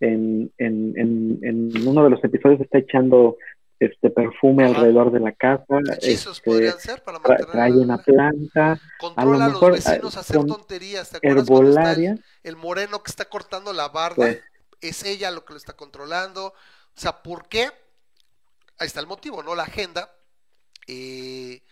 en, 0.00 0.52
en, 0.58 0.92
en, 0.96 1.38
en 1.42 1.88
uno 1.88 2.02
de 2.02 2.10
los 2.10 2.22
episodios 2.24 2.60
está 2.60 2.78
echando 2.78 3.36
este 3.78 4.10
perfume 4.10 4.64
Ajá. 4.64 4.74
alrededor 4.74 5.12
de 5.12 5.20
la 5.20 5.30
casa, 5.32 5.78
Hechizos 5.92 6.38
este, 6.38 6.50
podrían 6.50 6.80
ser 6.80 7.02
para 7.04 7.18
mantener 7.20 7.52
trae 7.52 7.70
la- 7.70 7.76
una 7.76 7.98
planta 7.98 8.80
controla 8.98 9.44
a 9.44 9.48
los 9.48 9.54
mejor, 9.60 9.72
vecinos 9.74 10.16
a 10.16 10.20
hacer 10.20 10.36
con 10.38 10.46
tonterías. 10.48 11.10
¿Te 11.10 11.16
acuerdas 11.18 11.46
cuando 11.46 11.68
está 11.70 11.82
el, 11.82 11.86
herbolaria, 11.98 12.24
el 12.42 12.56
moreno 12.56 13.02
que 13.02 13.10
está 13.10 13.26
cortando 13.26 13.72
la 13.72 13.88
barda? 13.88 14.16
pues, 14.16 14.40
es 14.80 15.04
ella 15.04 15.30
lo 15.30 15.44
que 15.44 15.52
lo 15.52 15.58
está 15.58 15.74
controlando. 15.74 16.48
O 16.48 16.52
sea, 17.00 17.22
¿por 17.22 17.48
qué? 17.48 17.68
Ahí 18.78 18.86
está 18.88 19.00
el 19.00 19.06
motivo, 19.06 19.42
¿no? 19.42 19.54
La 19.54 19.62
agenda. 19.62 20.10
Eh, 20.88 21.62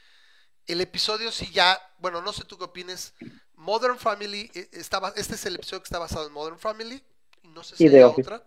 el 0.67 0.81
episodio 0.81 1.31
sí 1.31 1.51
ya, 1.53 1.81
bueno, 1.99 2.21
no 2.23 2.33
sé 2.33 2.45
tú 2.45 2.57
qué 2.59 2.65
opines. 2.65 3.15
Modern 3.55 3.99
Family, 3.99 4.51
eh, 4.55 4.69
estaba, 4.73 5.13
este 5.17 5.35
es 5.35 5.47
el 5.47 5.57
episodio 5.57 5.81
que 5.83 5.87
está 5.87 5.99
basado 5.99 6.27
en 6.27 6.33
Modern 6.33 6.59
Family. 6.59 7.03
No 7.43 7.63
sé 7.63 7.77
si 7.77 7.87
Y 7.87 7.91
The 7.91 8.05
Office. 8.05 8.23
otra. 8.23 8.45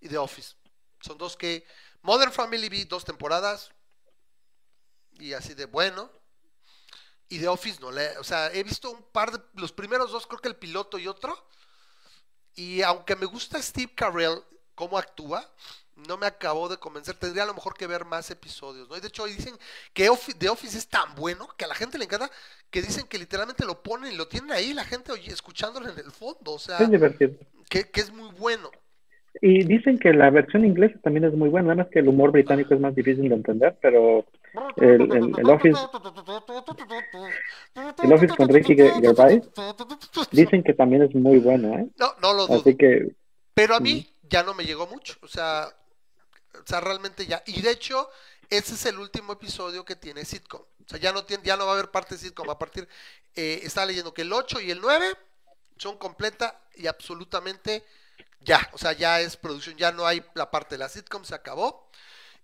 Y 0.00 0.08
The 0.08 0.18
Office. 0.18 0.54
Son 1.00 1.18
dos 1.18 1.36
que. 1.36 1.66
Modern 2.02 2.32
Family 2.32 2.68
vi 2.68 2.84
dos 2.84 3.04
temporadas. 3.04 3.70
Y 5.12 5.32
así 5.34 5.54
de 5.54 5.66
bueno. 5.66 6.10
Y 7.28 7.38
The 7.38 7.48
Office 7.48 7.80
no 7.80 7.90
le. 7.90 8.18
O 8.18 8.24
sea, 8.24 8.52
he 8.52 8.62
visto 8.62 8.90
un 8.90 9.02
par 9.02 9.30
de. 9.30 9.40
Los 9.54 9.72
primeros 9.72 10.10
dos, 10.10 10.26
creo 10.26 10.40
que 10.40 10.48
el 10.48 10.56
piloto 10.56 10.98
y 10.98 11.06
otro. 11.06 11.48
Y 12.54 12.82
aunque 12.82 13.16
me 13.16 13.26
gusta 13.26 13.62
Steve 13.62 13.94
Carell, 13.94 14.42
cómo 14.74 14.98
actúa, 14.98 15.48
no 16.08 16.16
me 16.16 16.26
acabó 16.26 16.68
de 16.68 16.76
convencer. 16.78 17.14
Tendría 17.16 17.44
a 17.44 17.46
lo 17.46 17.54
mejor 17.54 17.74
que 17.74 17.86
ver 17.86 18.04
más 18.04 18.30
episodios, 18.30 18.88
¿no? 18.88 18.96
Y 18.96 19.00
de 19.00 19.08
hecho, 19.08 19.24
dicen 19.26 19.54
que 19.92 20.08
Offi- 20.10 20.36
The 20.36 20.48
Office 20.48 20.76
es 20.78 20.88
tan 20.88 21.14
bueno 21.14 21.48
que 21.56 21.64
a 21.64 21.68
la 21.68 21.74
gente 21.74 21.98
le 21.98 22.04
encanta 22.04 22.30
que 22.70 22.82
dicen 22.82 23.06
que 23.06 23.18
literalmente 23.18 23.64
lo 23.64 23.82
ponen 23.82 24.12
y 24.12 24.16
lo 24.16 24.26
tienen 24.28 24.52
ahí, 24.52 24.72
la 24.74 24.84
gente 24.84 25.12
oye, 25.12 25.32
escuchándolo 25.32 25.88
en 25.90 25.98
el 25.98 26.10
fondo. 26.10 26.52
O 26.52 26.58
sea, 26.58 26.78
es 26.78 26.90
divertido. 26.90 27.32
que, 27.68 27.90
que 27.90 28.00
es 28.00 28.12
muy 28.12 28.30
bueno. 28.38 28.70
Y 29.40 29.64
dicen 29.64 29.98
que 29.98 30.12
la 30.12 30.28
versión 30.30 30.64
inglesa 30.64 30.98
también 31.02 31.24
es 31.24 31.32
muy 31.32 31.48
buena, 31.48 31.68
nada 31.68 31.84
más 31.84 31.92
que 31.92 32.00
el 32.00 32.08
humor 32.08 32.32
británico 32.32 32.74
es 32.74 32.80
más 32.80 32.94
difícil 32.94 33.30
de 33.30 33.34
entender, 33.34 33.78
pero 33.80 34.26
el, 34.76 35.00
el, 35.10 35.32
el 35.38 35.50
Office, 35.50 35.78
el 38.02 38.12
Office 38.12 38.36
con 38.36 38.48
Ricky 38.48 38.74
Ger- 38.76 39.00
Gervais, 39.00 39.42
dicen 40.30 40.62
que 40.62 40.74
también 40.74 41.02
es 41.02 41.14
muy 41.14 41.38
bueno, 41.38 41.78
¿eh? 41.78 41.86
No, 41.98 42.08
no 42.20 42.34
lo 42.34 42.46
dudo. 42.46 42.60
Así 42.60 42.76
que 42.76 43.14
Pero 43.54 43.74
a 43.74 43.80
mí 43.80 44.06
ya 44.28 44.42
no 44.42 44.54
me 44.54 44.64
llegó 44.64 44.86
mucho. 44.86 45.14
O 45.22 45.28
sea, 45.28 45.66
o 46.54 46.66
sea, 46.66 46.80
realmente 46.80 47.26
ya. 47.26 47.42
Y 47.46 47.60
de 47.62 47.70
hecho, 47.70 48.10
ese 48.50 48.74
es 48.74 48.86
el 48.86 48.98
último 48.98 49.34
episodio 49.34 49.84
que 49.84 49.96
tiene 49.96 50.24
sitcom. 50.24 50.62
O 50.62 50.88
sea, 50.88 50.98
ya 50.98 51.12
no 51.12 51.24
tiene, 51.24 51.44
ya 51.44 51.56
no 51.56 51.66
va 51.66 51.72
a 51.72 51.74
haber 51.74 51.90
parte 51.90 52.14
de 52.14 52.20
sitcom. 52.20 52.48
A 52.50 52.58
partir, 52.58 52.88
eh, 53.34 53.60
estaba 53.62 53.86
leyendo 53.86 54.12
que 54.12 54.22
el 54.22 54.32
8 54.32 54.60
y 54.60 54.70
el 54.70 54.80
9 54.80 55.16
son 55.78 55.98
completa 55.98 56.60
y 56.74 56.86
absolutamente 56.86 57.84
ya. 58.40 58.68
O 58.72 58.78
sea, 58.78 58.92
ya 58.92 59.20
es 59.20 59.36
producción, 59.36 59.76
ya 59.76 59.92
no 59.92 60.06
hay 60.06 60.24
la 60.34 60.50
parte 60.50 60.74
de 60.74 60.80
la 60.80 60.88
sitcom, 60.88 61.24
se 61.24 61.34
acabó. 61.34 61.90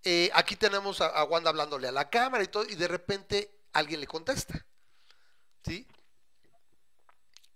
Eh, 0.04 0.30
aquí 0.34 0.56
tenemos 0.56 1.00
a 1.00 1.24
Wanda 1.24 1.50
hablándole 1.50 1.88
a 1.88 1.92
la 1.92 2.09
cámara 2.09 2.44
y 2.44 2.48
todo, 2.48 2.64
y 2.64 2.76
de 2.76 2.88
repente 2.88 3.50
alguien 3.72 4.00
le 4.00 4.06
contesta. 4.06 4.64
¿Sí? 5.64 5.86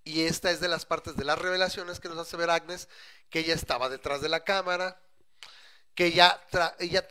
Y 0.05 0.23
esta 0.23 0.51
es 0.51 0.61
de 0.61 0.69
las 0.69 0.85
partes 0.85 1.17
de 1.17 1.25
las 1.25 1.39
revelaciones 1.39 2.01
que 2.01 2.09
nos 2.09 2.19
hace 2.19 2.37
ver 2.37 2.51
Agnes 2.51 2.89
que 3.31 3.41
ella 3.41 3.55
estaba 3.55 3.89
detrás 3.89 4.21
de 4.21 4.29
la 4.29 4.45
cámara, 4.45 5.01
que 5.95 6.15
tra- 6.15 6.75
ella 6.79 7.07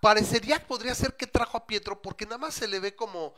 parecería, 0.00 0.66
podría 0.66 0.94
ser 0.94 1.16
que 1.16 1.26
trajo 1.26 1.56
a 1.58 1.66
Pietro, 1.66 2.00
porque 2.02 2.24
nada 2.24 2.38
más 2.38 2.54
se 2.54 2.68
le 2.68 2.80
ve 2.80 2.94
como, 2.94 3.34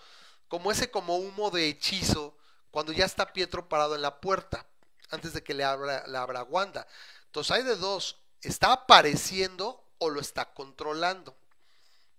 como 0.48 0.70
ese 0.70 0.90
como 0.90 1.16
humo 1.16 1.50
de 1.50 1.68
hechizo 1.68 2.36
cuando 2.70 2.92
ya 2.92 3.04
está 3.04 3.32
Pietro 3.32 3.68
parado 3.68 3.94
en 3.94 4.02
la 4.02 4.20
puerta, 4.20 4.66
antes 5.10 5.32
de 5.32 5.42
que 5.42 5.54
le 5.54 5.64
abra, 5.64 6.06
le 6.06 6.18
abra 6.18 6.42
Wanda. 6.42 6.86
Entonces 7.26 7.50
hay 7.52 7.62
de 7.62 7.76
dos, 7.76 8.16
está 8.42 8.72
apareciendo 8.72 9.84
o 9.98 10.10
lo 10.10 10.20
está 10.20 10.52
controlando. 10.52 11.36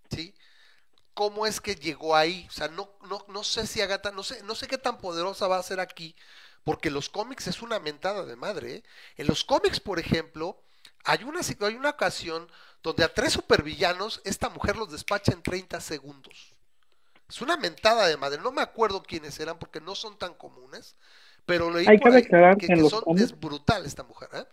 ¿Sí? 0.10 0.34
¿Cómo 1.14 1.48
es 1.48 1.62
que 1.62 1.76
llegó 1.76 2.16
ahí? 2.16 2.46
O 2.50 2.52
sea, 2.52 2.68
no, 2.68 2.90
no, 3.08 3.26
no 3.30 3.44
sé 3.44 3.66
si 3.68 3.82
Agatha, 3.82 4.12
no 4.12 4.24
sé, 4.24 4.44
no 4.44 4.54
sé 4.56 4.68
qué 4.68 4.78
tan 4.78 4.98
poderosa 5.00 5.48
va 5.48 5.58
a 5.58 5.64
ser 5.64 5.80
aquí, 5.80 6.16
porque 6.64 6.92
los 6.92 7.10
cómics 7.10 7.48
es 7.48 7.62
una 7.62 7.80
mentada 7.80 8.26
de 8.26 8.36
madre. 8.36 8.76
¿eh? 8.76 8.84
En 9.18 9.28
los 9.28 9.44
cómics, 9.44 9.80
por 9.80 10.00
ejemplo, 10.00 10.62
hay 11.06 11.24
una, 11.24 11.40
hay 11.62 11.76
una 11.76 11.90
ocasión 11.92 12.48
donde 12.84 13.04
a 13.04 13.14
tres 13.14 13.34
supervillanos 13.34 14.22
esta 14.26 14.50
mujer 14.50 14.76
los 14.78 14.92
despacha 14.92 15.32
en 15.32 15.42
30 15.42 15.80
segundos. 15.82 16.54
Es 17.28 17.42
una 17.42 17.58
mentada 17.58 18.08
de 18.08 18.18
madre. 18.18 18.40
No 18.42 18.52
me 18.52 18.62
acuerdo 18.62 19.02
quiénes 19.02 19.40
eran 19.40 19.58
porque 19.58 19.82
no 19.82 19.96
son 19.96 20.18
tan 20.18 20.34
comunes, 20.36 20.96
pero 21.46 21.72
leí 21.72 21.86
Hay 21.88 21.98
por 21.98 22.12
que 22.12 22.18
ahí 22.18 22.24
aclarar 22.24 22.58
que, 22.58 22.68
que 22.68 22.74
en 22.74 22.78
que 22.78 22.82
los 22.84 22.92
son- 22.92 23.04
cómics- 23.04 23.24
es 23.24 23.40
brutal 23.40 23.86
esta 23.86 24.04
mujer. 24.04 24.30
¿eh? 24.34 24.44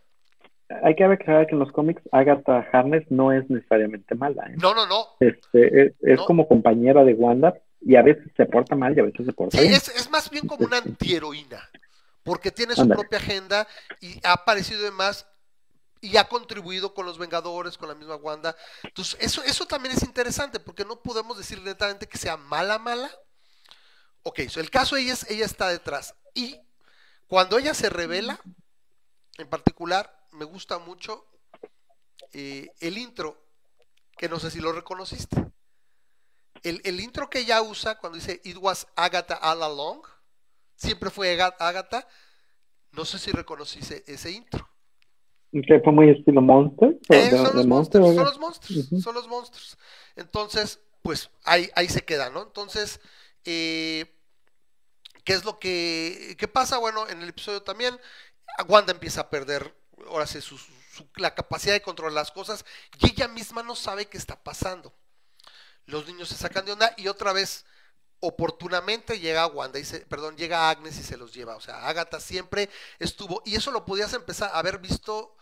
hay 0.82 0.94
que 0.94 1.04
aclarar 1.04 1.46
que 1.46 1.52
en 1.52 1.58
los 1.58 1.70
cómics 1.70 2.00
Agatha 2.12 2.66
Harness 2.72 3.04
no 3.10 3.30
es 3.30 3.48
necesariamente 3.50 4.14
mala, 4.14 4.46
¿eh? 4.46 4.54
No, 4.56 4.72
no, 4.74 4.86
no. 4.86 5.06
Este, 5.20 5.82
es, 5.82 5.92
es 6.00 6.16
No. 6.18 6.24
como 6.24 6.48
compañera 6.48 7.04
de 7.04 7.12
Wanda 7.12 7.52
y 7.82 7.96
a 7.96 8.02
veces 8.02 8.32
se 8.38 8.46
porta 8.46 8.74
mal 8.74 8.96
y 8.96 9.00
a 9.00 9.02
veces 9.02 9.26
se 9.26 9.32
porta 9.34 9.58
Sí, 9.58 9.64
bien. 9.64 9.74
es, 9.74 9.88
es 9.88 10.08
más 10.10 10.30
bien 10.30 10.46
como 10.46 10.64
una 10.64 10.78
antiheroína, 10.78 11.68
porque 12.22 12.50
tiene 12.52 12.74
su 12.74 12.88
propia 12.88 13.18
agenda 13.18 13.66
y 14.00 14.18
ha 14.26 14.32
aparecido 14.32 14.80
además 14.80 15.26
y 16.02 16.16
ha 16.18 16.28
contribuido 16.28 16.92
con 16.92 17.06
los 17.06 17.16
Vengadores, 17.16 17.78
con 17.78 17.88
la 17.88 17.94
misma 17.94 18.16
Wanda. 18.16 18.54
Entonces, 18.82 19.16
eso, 19.20 19.42
eso 19.44 19.64
también 19.66 19.94
es 19.96 20.02
interesante, 20.02 20.60
porque 20.60 20.84
no 20.84 21.00
podemos 21.00 21.38
decir 21.38 21.62
netamente 21.62 22.08
que 22.08 22.18
sea 22.18 22.36
mala, 22.36 22.78
mala. 22.78 23.10
Ok, 24.24 24.40
el 24.56 24.70
caso 24.70 24.96
ella 24.96 25.12
es, 25.14 25.30
ella 25.30 25.46
está 25.46 25.68
detrás. 25.68 26.14
Y 26.34 26.60
cuando 27.28 27.56
ella 27.56 27.72
se 27.72 27.88
revela, 27.88 28.38
en 29.38 29.48
particular, 29.48 30.26
me 30.32 30.44
gusta 30.44 30.78
mucho 30.78 31.24
eh, 32.32 32.70
el 32.80 32.98
intro, 32.98 33.40
que 34.18 34.28
no 34.28 34.40
sé 34.40 34.50
si 34.50 34.58
lo 34.60 34.72
reconociste. 34.72 35.36
El, 36.64 36.80
el 36.84 37.00
intro 37.00 37.30
que 37.30 37.40
ella 37.40 37.62
usa 37.62 37.98
cuando 37.98 38.18
dice 38.18 38.40
It 38.44 38.56
was 38.58 38.86
Agatha 38.96 39.36
all 39.36 39.62
along, 39.62 40.02
siempre 40.76 41.10
fue 41.10 41.32
Aga- 41.32 41.56
Agatha. 41.60 42.06
No 42.90 43.04
sé 43.04 43.18
si 43.18 43.30
reconociste 43.30 44.04
ese 44.06 44.32
intro. 44.32 44.68
Que 45.52 45.80
fue 45.84 45.92
muy 45.92 46.08
estilo 46.08 46.40
Monster. 46.40 46.98
Eh, 47.10 47.28
de- 47.30 47.36
son, 47.36 47.54
los 47.56 47.66
Monster, 47.66 48.00
monstruos, 48.00 48.10
o- 48.10 48.14
son 48.14 48.24
los 48.24 48.38
monstruos, 48.38 48.86
Ujú. 48.86 49.00
son 49.02 49.14
los. 49.14 49.78
Entonces, 50.16 50.80
pues 51.02 51.28
ahí, 51.44 51.70
ahí 51.74 51.88
se 51.88 52.04
queda, 52.04 52.30
¿no? 52.30 52.42
Entonces, 52.42 53.00
eh, 53.44 54.10
¿qué 55.24 55.34
es 55.34 55.44
lo 55.44 55.58
que 55.58 56.36
qué 56.38 56.48
pasa? 56.48 56.78
Bueno, 56.78 57.06
en 57.08 57.20
el 57.22 57.28
episodio 57.28 57.62
también, 57.62 57.98
Wanda 58.66 58.92
empieza 58.92 59.22
a 59.22 59.30
perder, 59.30 59.74
ahora 60.08 60.26
sí, 60.26 60.40
su, 60.40 60.56
su- 60.56 61.06
la 61.16 61.34
capacidad 61.34 61.74
de 61.74 61.82
controlar 61.82 62.14
las 62.14 62.30
cosas 62.30 62.64
y 62.98 63.10
ella 63.10 63.28
misma 63.28 63.62
no 63.62 63.76
sabe 63.76 64.06
qué 64.06 64.16
está 64.16 64.42
pasando. 64.42 64.94
Los 65.84 66.06
niños 66.06 66.28
se 66.28 66.36
sacan 66.36 66.64
de 66.64 66.72
onda 66.72 66.94
y 66.96 67.08
otra 67.08 67.32
vez, 67.34 67.66
oportunamente 68.20 69.18
llega 69.18 69.46
Wanda 69.48 69.78
y 69.80 69.84
se, 69.84 70.00
perdón, 70.06 70.36
llega 70.36 70.70
Agnes 70.70 70.96
y 70.98 71.02
se 71.02 71.16
los 71.16 71.34
lleva. 71.34 71.56
O 71.56 71.60
sea, 71.60 71.88
Agatha 71.88 72.20
siempre 72.20 72.70
estuvo, 73.00 73.42
y 73.44 73.56
eso 73.56 73.70
lo 73.70 73.84
podías 73.84 74.14
empezar 74.14 74.50
a 74.54 74.58
haber 74.60 74.78
visto 74.78 75.34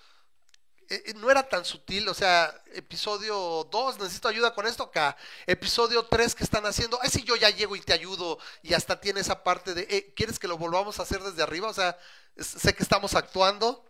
eh, 0.91 1.05
eh, 1.07 1.15
no 1.15 1.31
era 1.31 1.49
tan 1.49 1.65
sutil, 1.65 2.09
o 2.09 2.15
sea, 2.15 2.53
episodio 2.75 3.69
2, 3.71 4.01
necesito 4.01 4.27
ayuda 4.27 4.53
con 4.53 4.67
esto 4.67 4.83
acá, 4.83 5.17
episodio 5.47 6.05
3 6.07 6.35
que 6.35 6.43
están 6.43 6.67
haciendo, 6.67 6.99
ay, 7.01 7.11
si 7.11 7.23
yo 7.23 7.37
ya 7.37 7.49
llego 7.49 7.77
y 7.77 7.81
te 7.81 7.93
ayudo 7.93 8.41
y 8.61 8.75
hasta 8.75 9.01
tiene 9.01 9.21
esa 9.21 9.45
parte 9.45 9.73
de, 9.73 9.83
eh, 9.89 10.13
¿quieres 10.17 10.41
que 10.41 10.49
lo 10.49 10.59
volvamos 10.59 10.99
a 10.99 11.05
hacer 11.05 11.23
desde 11.23 11.45
arriba? 11.45 11.69
O 11.69 11.73
sea, 11.73 11.97
sé 12.37 12.75
que 12.75 12.83
estamos 12.83 13.15
actuando, 13.15 13.85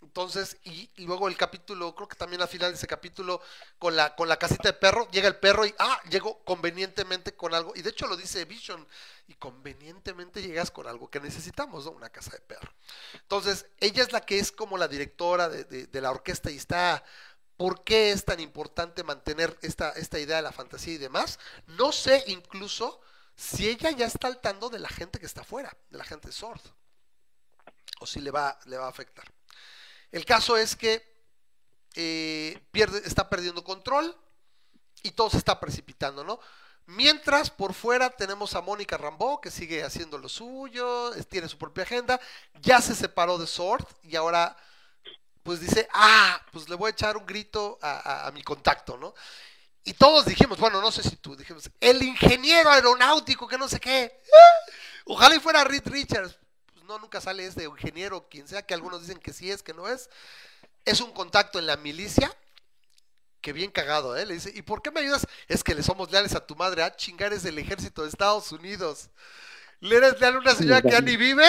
entonces, 0.00 0.56
y, 0.64 0.90
luego 1.04 1.28
el 1.28 1.36
capítulo, 1.36 1.94
creo 1.94 2.08
que 2.08 2.16
también 2.16 2.40
al 2.40 2.48
final 2.48 2.70
de 2.70 2.76
ese 2.76 2.86
capítulo, 2.86 3.40
con 3.78 3.96
la, 3.96 4.14
con 4.14 4.28
la 4.28 4.36
casita 4.38 4.68
de 4.68 4.72
perro, 4.74 5.08
llega 5.10 5.26
el 5.26 5.36
perro 5.36 5.66
y, 5.66 5.74
ah, 5.78 6.00
llego 6.08 6.42
convenientemente 6.44 7.34
con 7.34 7.52
algo. 7.52 7.72
Y 7.74 7.82
de 7.82 7.90
hecho 7.90 8.06
lo 8.06 8.16
dice 8.16 8.44
Vision, 8.44 8.86
y 9.26 9.34
convenientemente 9.34 10.42
llegas 10.42 10.70
con 10.70 10.86
algo 10.86 11.10
que 11.10 11.20
necesitamos, 11.20 11.84
¿no? 11.84 11.90
Una 11.92 12.10
casa 12.10 12.30
de 12.30 12.40
perro. 12.40 12.72
Entonces, 13.14 13.66
ella 13.80 14.02
es 14.02 14.12
la 14.12 14.20
que 14.20 14.38
es 14.38 14.52
como 14.52 14.78
la 14.78 14.88
directora 14.88 15.48
de, 15.48 15.64
de, 15.64 16.00
la 16.00 16.10
orquesta 16.10 16.50
y 16.50 16.56
está... 16.56 17.04
¿Por 17.56 17.82
qué 17.82 18.12
es 18.12 18.24
tan 18.24 18.38
importante 18.38 19.02
mantener 19.02 19.58
esta, 19.62 19.90
esta 19.90 20.20
idea 20.20 20.36
de 20.36 20.42
la 20.42 20.52
fantasía 20.52 20.94
y 20.94 20.98
demás? 20.98 21.40
No 21.66 21.90
sé 21.90 22.22
incluso 22.28 23.00
si 23.34 23.68
ella 23.68 23.90
ya 23.90 24.06
está 24.06 24.28
al 24.28 24.40
tanto 24.40 24.68
de 24.68 24.78
la 24.78 24.88
gente 24.88 25.18
que 25.18 25.26
está 25.26 25.40
afuera, 25.40 25.76
de 25.90 25.98
la 25.98 26.04
gente 26.04 26.30
Sword. 26.30 26.60
O 27.98 28.06
si 28.06 28.20
le 28.20 28.30
va, 28.30 28.56
le 28.66 28.76
va 28.76 28.86
a 28.86 28.90
afectar. 28.90 29.24
El 30.12 30.24
caso 30.24 30.56
es 30.56 30.76
que 30.76 31.06
eh, 31.94 32.58
pierde, 32.70 33.02
está 33.04 33.28
perdiendo 33.28 33.64
control 33.64 34.16
y 35.02 35.10
todo 35.12 35.30
se 35.30 35.38
está 35.38 35.58
precipitando, 35.60 36.24
¿no? 36.24 36.40
Mientras 36.86 37.50
por 37.50 37.74
fuera 37.74 38.08
tenemos 38.08 38.54
a 38.54 38.62
Mónica 38.62 38.96
Rambeau 38.96 39.40
que 39.40 39.50
sigue 39.50 39.82
haciendo 39.82 40.16
lo 40.16 40.28
suyo, 40.28 41.12
tiene 41.28 41.48
su 41.48 41.58
propia 41.58 41.84
agenda, 41.84 42.18
ya 42.62 42.80
se 42.80 42.94
separó 42.94 43.36
de 43.36 43.46
Sword 43.46 43.84
y 44.02 44.16
ahora 44.16 44.56
pues 45.42 45.60
dice, 45.60 45.88
ah, 45.92 46.40
pues 46.52 46.68
le 46.68 46.76
voy 46.76 46.88
a 46.88 46.92
echar 46.92 47.16
un 47.16 47.26
grito 47.26 47.78
a, 47.82 48.30
mi 48.34 48.42
contacto, 48.42 48.96
¿no? 48.96 49.14
Y 49.84 49.94
todos 49.94 50.26
dijimos, 50.26 50.58
bueno, 50.58 50.80
no 50.80 50.90
sé 50.90 51.02
si 51.02 51.16
tú, 51.16 51.36
dijimos, 51.36 51.70
el 51.80 52.02
ingeniero 52.02 52.70
aeronáutico 52.70 53.48
que 53.48 53.56
no 53.56 53.68
sé 53.68 53.80
qué, 53.80 54.20
ojalá 55.06 55.36
y 55.36 55.40
fuera 55.40 55.64
Reed 55.64 55.86
Richards, 55.86 56.38
no, 56.88 56.98
nunca 56.98 57.20
sale 57.20 57.44
este 57.44 57.64
ingeniero, 57.64 58.28
quien 58.30 58.48
sea, 58.48 58.62
que 58.62 58.72
algunos 58.72 59.02
dicen 59.02 59.18
que 59.18 59.34
sí 59.34 59.50
es, 59.50 59.62
que 59.62 59.74
no 59.74 59.86
es. 59.88 60.08
Es 60.86 61.02
un 61.02 61.12
contacto 61.12 61.58
en 61.58 61.66
la 61.66 61.76
milicia, 61.76 62.34
que 63.42 63.52
bien 63.52 63.70
cagado, 63.70 64.16
¿eh? 64.16 64.24
Le 64.24 64.34
dice, 64.34 64.50
¿y 64.54 64.62
por 64.62 64.80
qué 64.80 64.90
me 64.90 65.00
ayudas? 65.00 65.26
Es 65.48 65.62
que 65.62 65.74
le 65.74 65.82
somos 65.82 66.10
leales 66.10 66.34
a 66.34 66.46
tu 66.46 66.56
madre, 66.56 66.82
ah, 66.82 66.96
chingar 66.96 67.34
es 67.34 67.42
del 67.42 67.58
ejército 67.58 68.02
de 68.02 68.08
Estados 68.08 68.50
Unidos. 68.52 69.10
¿Le 69.80 69.96
eres 69.96 70.18
leal 70.18 70.36
a 70.36 70.38
una 70.38 70.54
señora 70.54 70.80
que 70.80 70.90
ya 70.90 71.02
ni 71.02 71.16
vive? 71.16 71.46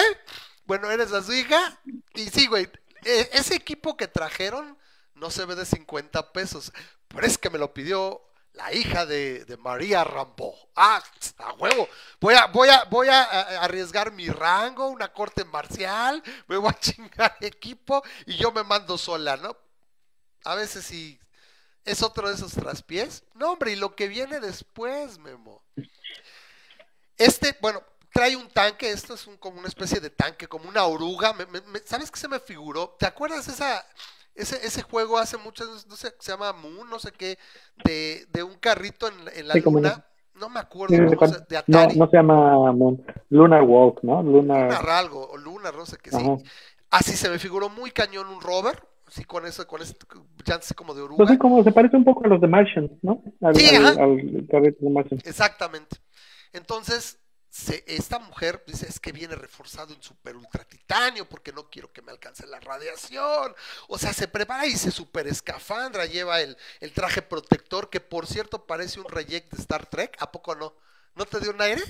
Bueno, 0.66 0.90
eres 0.90 1.10
a 1.12 1.22
su 1.22 1.32
hija. 1.32 1.80
Y 2.14 2.28
sí, 2.28 2.46
güey, 2.46 2.68
e, 3.04 3.30
ese 3.32 3.54
equipo 3.54 3.96
que 3.96 4.08
trajeron 4.08 4.78
no 5.14 5.30
se 5.30 5.46
ve 5.46 5.54
de 5.54 5.64
50 5.64 6.32
pesos, 6.32 6.70
pero 7.08 7.26
es 7.26 7.38
que 7.38 7.50
me 7.50 7.58
lo 7.58 7.72
pidió 7.72 8.22
la 8.52 8.72
hija 8.72 9.06
de, 9.06 9.56
María 9.60 10.04
Rambo. 10.04 10.54
Ah, 10.76 11.02
a 11.38 11.52
huevo. 11.54 11.88
Voy 12.20 12.34
a, 12.34 12.46
voy 12.46 12.68
a, 12.68 12.84
voy 12.84 13.08
a, 13.08 13.22
arriesgar 13.62 14.12
mi 14.12 14.28
rango, 14.28 14.88
una 14.88 15.12
corte 15.12 15.44
marcial, 15.44 16.22
me 16.48 16.56
voy 16.56 16.70
a 16.70 16.78
chingar 16.80 17.36
equipo 17.40 18.02
y 18.26 18.36
yo 18.36 18.52
me 18.52 18.62
mando 18.62 18.98
sola, 18.98 19.36
¿no? 19.36 19.56
A 20.44 20.54
veces 20.54 20.84
sí. 20.84 21.18
¿Es 21.84 22.02
otro 22.02 22.28
de 22.28 22.34
esos 22.34 22.52
traspiés? 22.52 23.24
No, 23.34 23.52
hombre, 23.52 23.72
y 23.72 23.76
lo 23.76 23.96
que 23.96 24.06
viene 24.06 24.38
después, 24.38 25.18
Memo. 25.18 25.64
Este, 27.16 27.56
bueno, 27.60 27.82
trae 28.12 28.36
un 28.36 28.48
tanque, 28.50 28.90
esto 28.90 29.14
es 29.14 29.26
como 29.38 29.58
una 29.58 29.68
especie 29.68 29.98
de 29.98 30.10
tanque, 30.10 30.46
como 30.46 30.68
una 30.68 30.84
oruga. 30.84 31.34
¿Sabes 31.86 32.10
qué 32.10 32.20
se 32.20 32.28
me 32.28 32.38
figuró? 32.38 32.96
¿Te 32.98 33.06
acuerdas 33.06 33.48
esa 33.48 33.84
ese, 34.34 34.56
ese 34.66 34.82
juego 34.82 35.18
hace 35.18 35.36
muchos, 35.36 35.86
no 35.88 35.96
sé, 35.96 36.14
se 36.18 36.32
llama 36.32 36.52
Moon, 36.52 36.88
no 36.88 36.98
sé 36.98 37.12
qué, 37.12 37.38
de, 37.84 38.26
de 38.32 38.42
un 38.42 38.54
carrito 38.54 39.08
en, 39.08 39.14
en 39.34 39.48
la 39.48 39.54
luna. 39.54 40.06
No 40.34 40.48
me 40.48 40.60
acuerdo 40.60 40.96
cómo 41.16 41.32
se, 41.32 41.40
de 41.50 41.56
Atari. 41.58 41.98
No, 41.98 42.06
no 42.06 42.10
se 42.10 42.16
llama 42.16 42.72
Moon, 42.72 43.04
Lunar 43.28 43.62
Walk, 43.62 44.02
¿no? 44.02 44.22
Lunar, 44.22 44.64
Lunar 44.64 44.88
algo, 44.88 45.28
o 45.28 45.36
Lunar, 45.36 45.74
no 45.74 45.84
sé 45.84 45.98
qué, 46.02 46.10
sí. 46.10 46.24
Así 46.90 47.12
se 47.12 47.28
me 47.28 47.38
figuró 47.38 47.68
muy 47.68 47.90
cañón 47.90 48.26
un 48.28 48.40
rover, 48.40 48.82
sí, 49.06 49.24
con 49.24 49.44
eso, 49.46 49.66
con 49.66 49.82
ese 49.82 49.94
chance 50.42 50.74
como 50.74 50.94
de 50.94 51.02
oruga. 51.02 51.26
Pues 51.26 51.38
como 51.38 51.62
se 51.62 51.72
parece 51.72 51.96
un 51.96 52.04
poco 52.04 52.24
a 52.24 52.28
los 52.28 52.40
de 52.40 52.48
Martian, 52.48 52.90
¿no? 53.02 53.22
Al, 53.42 53.54
sí, 53.54 53.76
al, 53.76 53.86
al, 53.86 54.16
de 54.48 54.90
Martian. 54.90 55.20
Exactamente. 55.24 55.98
Entonces, 56.52 57.19
esta 57.86 58.20
mujer 58.20 58.62
dice 58.66 58.86
es 58.88 59.00
que 59.00 59.10
viene 59.10 59.34
reforzado 59.34 59.92
en 59.92 60.00
super 60.00 60.36
ultra 60.36 60.64
titanio 60.64 61.28
porque 61.28 61.52
no 61.52 61.68
quiero 61.68 61.92
que 61.92 62.00
me 62.00 62.12
alcance 62.12 62.46
la 62.46 62.60
radiación. 62.60 63.54
O 63.88 63.98
sea, 63.98 64.12
se 64.12 64.28
prepara 64.28 64.66
y 64.66 64.76
se 64.76 64.92
super 64.92 65.26
escafandra, 65.26 66.06
lleva 66.06 66.40
el, 66.40 66.56
traje 66.94 67.22
protector 67.22 67.90
que 67.90 68.00
por 68.00 68.26
cierto 68.26 68.66
parece 68.66 69.00
un 69.00 69.08
reject 69.08 69.52
de 69.52 69.62
Star 69.62 69.86
Trek. 69.86 70.16
¿A 70.20 70.30
poco 70.30 70.54
no? 70.54 70.74
¿No 71.16 71.26
te 71.26 71.40
dio 71.40 71.50
un 71.50 71.60
aire? 71.60 71.82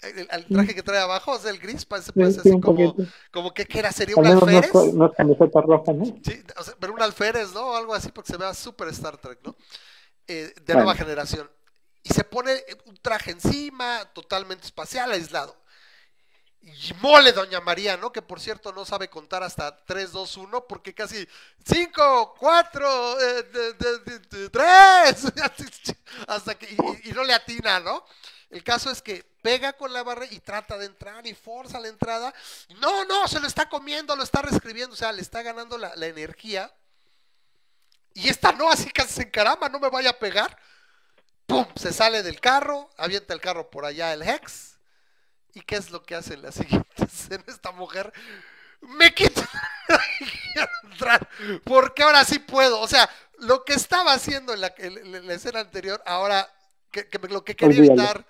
El, 0.00 0.46
traje 0.48 0.74
que 0.74 0.82
trae 0.82 0.98
abajo, 0.98 1.30
o 1.30 1.38
sea, 1.38 1.52
el 1.52 1.60
gris, 1.60 1.84
parece, 1.84 2.10
así 2.40 2.60
como, 2.60 2.96
como 3.30 3.54
que, 3.54 3.68
era, 3.72 3.92
sería 3.92 4.16
un 4.16 4.26
alférez. 4.26 4.74
No, 4.94 5.06
es 5.06 5.12
camiseta 5.12 5.60
roja, 5.60 5.92
¿no? 5.92 6.06
Sí, 6.06 6.42
pero 6.80 6.92
un 6.92 7.00
alférez, 7.00 7.52
¿no? 7.54 7.76
Algo 7.76 7.94
así, 7.94 8.10
porque 8.10 8.32
se 8.32 8.36
vea 8.36 8.52
super 8.52 8.88
Star 8.88 9.16
Trek, 9.18 9.38
¿no? 9.44 9.54
Eh, 10.26 10.52
de 10.66 10.74
nueva 10.74 10.96
generación 10.96 11.48
y 12.02 12.12
se 12.12 12.24
pone 12.24 12.64
un 12.86 12.96
traje 12.96 13.30
encima, 13.30 14.04
totalmente 14.12 14.66
espacial, 14.66 15.12
aislado. 15.12 15.62
Y 16.64 16.94
mole, 17.00 17.32
doña 17.32 17.60
María, 17.60 17.96
¿no? 17.96 18.12
Que 18.12 18.22
por 18.22 18.40
cierto 18.40 18.72
no 18.72 18.84
sabe 18.84 19.10
contar 19.10 19.42
hasta 19.42 19.84
3, 19.84 20.12
2, 20.12 20.36
1, 20.36 20.66
porque 20.68 20.94
casi 20.94 21.28
5, 21.64 22.36
4, 22.38 23.16
3, 24.52 25.32
hasta 26.28 26.54
que, 26.54 26.76
y, 27.02 27.10
no 27.10 27.24
le 27.24 27.34
atina, 27.34 27.80
¿no? 27.80 28.04
El 28.48 28.62
caso 28.62 28.92
es 28.92 29.02
que 29.02 29.24
pega 29.42 29.72
con 29.72 29.92
la 29.92 30.04
barra 30.04 30.26
y 30.26 30.38
trata 30.38 30.78
de 30.78 30.86
entrar 30.86 31.26
y 31.26 31.34
forza 31.34 31.80
la 31.80 31.88
entrada. 31.88 32.32
No, 32.80 33.04
no, 33.06 33.26
se 33.26 33.40
lo 33.40 33.48
está 33.48 33.68
comiendo, 33.68 34.14
lo 34.14 34.22
está 34.22 34.42
reescribiendo, 34.42 34.94
o 34.94 34.96
sea, 34.96 35.10
le 35.10 35.22
está 35.22 35.42
ganando 35.42 35.78
la, 35.78 35.94
energía. 36.06 36.72
Y 38.14 38.28
esta 38.28 38.52
no, 38.52 38.70
así 38.70 38.88
casi 38.90 39.14
se 39.14 39.22
encarama, 39.22 39.68
no 39.68 39.80
me 39.80 39.90
vaya 39.90 40.10
a 40.10 40.18
pegar. 40.18 40.56
¡Pum! 41.46 41.66
Se 41.76 41.92
sale 41.92 42.22
del 42.22 42.40
carro, 42.40 42.90
avienta 42.96 43.34
el 43.34 43.40
carro 43.40 43.70
por 43.70 43.84
allá 43.84 44.12
el 44.12 44.22
Hex. 44.22 44.78
¿Y 45.54 45.60
qué 45.62 45.76
es 45.76 45.90
lo 45.90 46.02
que 46.02 46.14
hace 46.14 46.34
en 46.34 46.42
la 46.42 46.52
siguiente 46.52 47.04
escena 47.04 47.44
esta 47.46 47.72
mujer? 47.72 48.12
Me 48.80 49.14
quita 49.14 49.48
entrar, 50.84 51.28
porque 51.64 52.02
ahora 52.02 52.24
sí 52.24 52.38
puedo. 52.40 52.80
O 52.80 52.88
sea, 52.88 53.08
lo 53.38 53.64
que 53.64 53.74
estaba 53.74 54.12
haciendo 54.12 54.52
en 54.52 54.60
la, 54.60 54.68
escena 55.34 55.60
anterior, 55.60 56.02
ahora 56.04 56.48
que, 56.90 57.08
lo 57.28 57.44
que 57.44 57.54
quería 57.54 57.78
evitar 57.78 58.26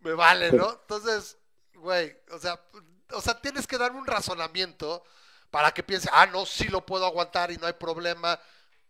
me 0.00 0.12
vale, 0.12 0.52
¿no? 0.52 0.70
Entonces, 0.70 1.36
güey, 1.74 2.16
o 2.30 2.38
sea, 2.38 2.60
o 3.12 3.20
sea, 3.20 3.40
tienes 3.40 3.66
que 3.66 3.78
darme 3.78 3.98
un 3.98 4.06
razonamiento 4.06 5.02
para 5.50 5.72
que 5.72 5.82
piense, 5.82 6.08
ah, 6.12 6.26
no, 6.26 6.46
sí 6.46 6.68
lo 6.68 6.84
puedo 6.84 7.06
aguantar 7.06 7.50
y 7.50 7.56
no 7.56 7.66
hay 7.66 7.72
problema, 7.72 8.38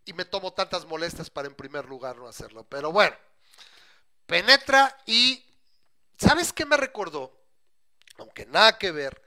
y 0.04 0.12
me 0.12 0.24
tomo 0.24 0.52
tantas 0.52 0.84
molestias 0.86 1.30
para 1.30 1.48
en 1.48 1.54
primer 1.54 1.86
lugar 1.86 2.16
no 2.16 2.26
hacerlo. 2.26 2.64
Pero 2.64 2.90
bueno, 2.92 3.16
penetra 4.28 4.96
y 5.06 5.42
¿sabes 6.18 6.52
qué 6.52 6.66
me 6.66 6.76
recordó? 6.76 7.32
Aunque 8.18 8.46
nada 8.46 8.78
que 8.78 8.92
ver. 8.92 9.20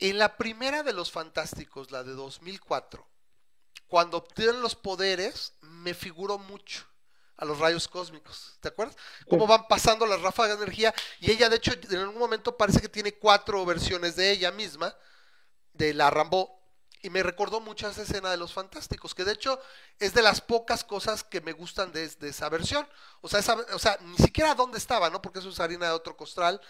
En 0.00 0.18
la 0.18 0.36
primera 0.36 0.82
de 0.82 0.92
los 0.92 1.12
fantásticos, 1.12 1.92
la 1.92 2.02
de 2.02 2.12
2004, 2.12 3.08
cuando 3.86 4.18
obtienen 4.18 4.60
los 4.60 4.74
poderes, 4.74 5.54
me 5.60 5.94
figuró 5.94 6.36
mucho 6.38 6.84
a 7.36 7.44
los 7.44 7.60
rayos 7.60 7.86
cósmicos. 7.86 8.58
¿Te 8.60 8.68
acuerdas? 8.68 8.96
Cómo 9.28 9.46
van 9.46 9.68
pasando 9.68 10.04
las 10.06 10.20
ráfagas 10.20 10.58
de 10.58 10.64
energía. 10.64 10.92
Y 11.20 11.30
ella, 11.30 11.48
de 11.48 11.56
hecho, 11.56 11.72
en 11.72 11.98
algún 11.98 12.18
momento 12.18 12.56
parece 12.56 12.80
que 12.80 12.88
tiene 12.88 13.12
cuatro 13.12 13.64
versiones 13.64 14.16
de 14.16 14.32
ella 14.32 14.50
misma, 14.50 14.94
de 15.72 15.94
la 15.94 16.10
Rambo 16.10 16.63
y 17.04 17.10
me 17.10 17.22
recordó 17.22 17.60
mucho 17.60 17.86
esa 17.86 18.00
escena 18.00 18.30
de 18.30 18.38
los 18.38 18.54
fantásticos, 18.54 19.14
que 19.14 19.24
de 19.24 19.32
hecho 19.32 19.60
es 19.98 20.14
de 20.14 20.22
las 20.22 20.40
pocas 20.40 20.84
cosas 20.84 21.22
que 21.22 21.42
me 21.42 21.52
gustan 21.52 21.92
de, 21.92 22.04
esa 22.04 22.48
versión. 22.48 22.88
O 23.20 23.28
sea, 23.28 23.40
o 23.74 23.78
sea, 23.78 23.98
ni 24.00 24.16
siquiera 24.16 24.54
dónde 24.54 24.78
estaba, 24.78 25.10
¿no? 25.10 25.20
Porque 25.20 25.40
eso 25.40 25.50
es 25.50 25.60
harina 25.60 25.84
de 25.84 25.92
otro 25.92 26.16
costal. 26.16 26.62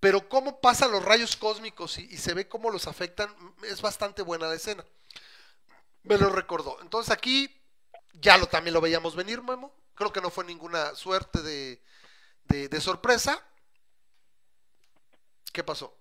Pero 0.00 0.28
cómo 0.28 0.60
pasan 0.60 0.90
los 0.90 1.04
rayos 1.04 1.36
cósmicos 1.36 1.98
y, 1.98 2.16
se 2.16 2.34
ve 2.34 2.48
cómo 2.48 2.70
los 2.70 2.88
afectan, 2.88 3.32
es 3.62 3.80
bastante 3.80 4.22
buena 4.22 4.48
la 4.48 4.54
escena. 4.54 4.84
Me 6.02 6.18
lo 6.18 6.30
recordó. 6.30 6.78
Entonces 6.82 7.12
aquí 7.12 7.48
ya 8.14 8.38
lo 8.38 8.48
también 8.48 8.74
lo 8.74 8.80
veíamos 8.80 9.14
venir, 9.14 9.40
Memo. 9.40 9.72
Creo 9.94 10.12
que 10.12 10.20
no 10.20 10.30
fue 10.30 10.44
ninguna 10.44 10.96
suerte 10.96 11.42
de, 11.42 11.80
de, 12.42 12.80
sorpresa. 12.80 13.40
¿Qué 15.52 15.62
pasó? 15.62 15.96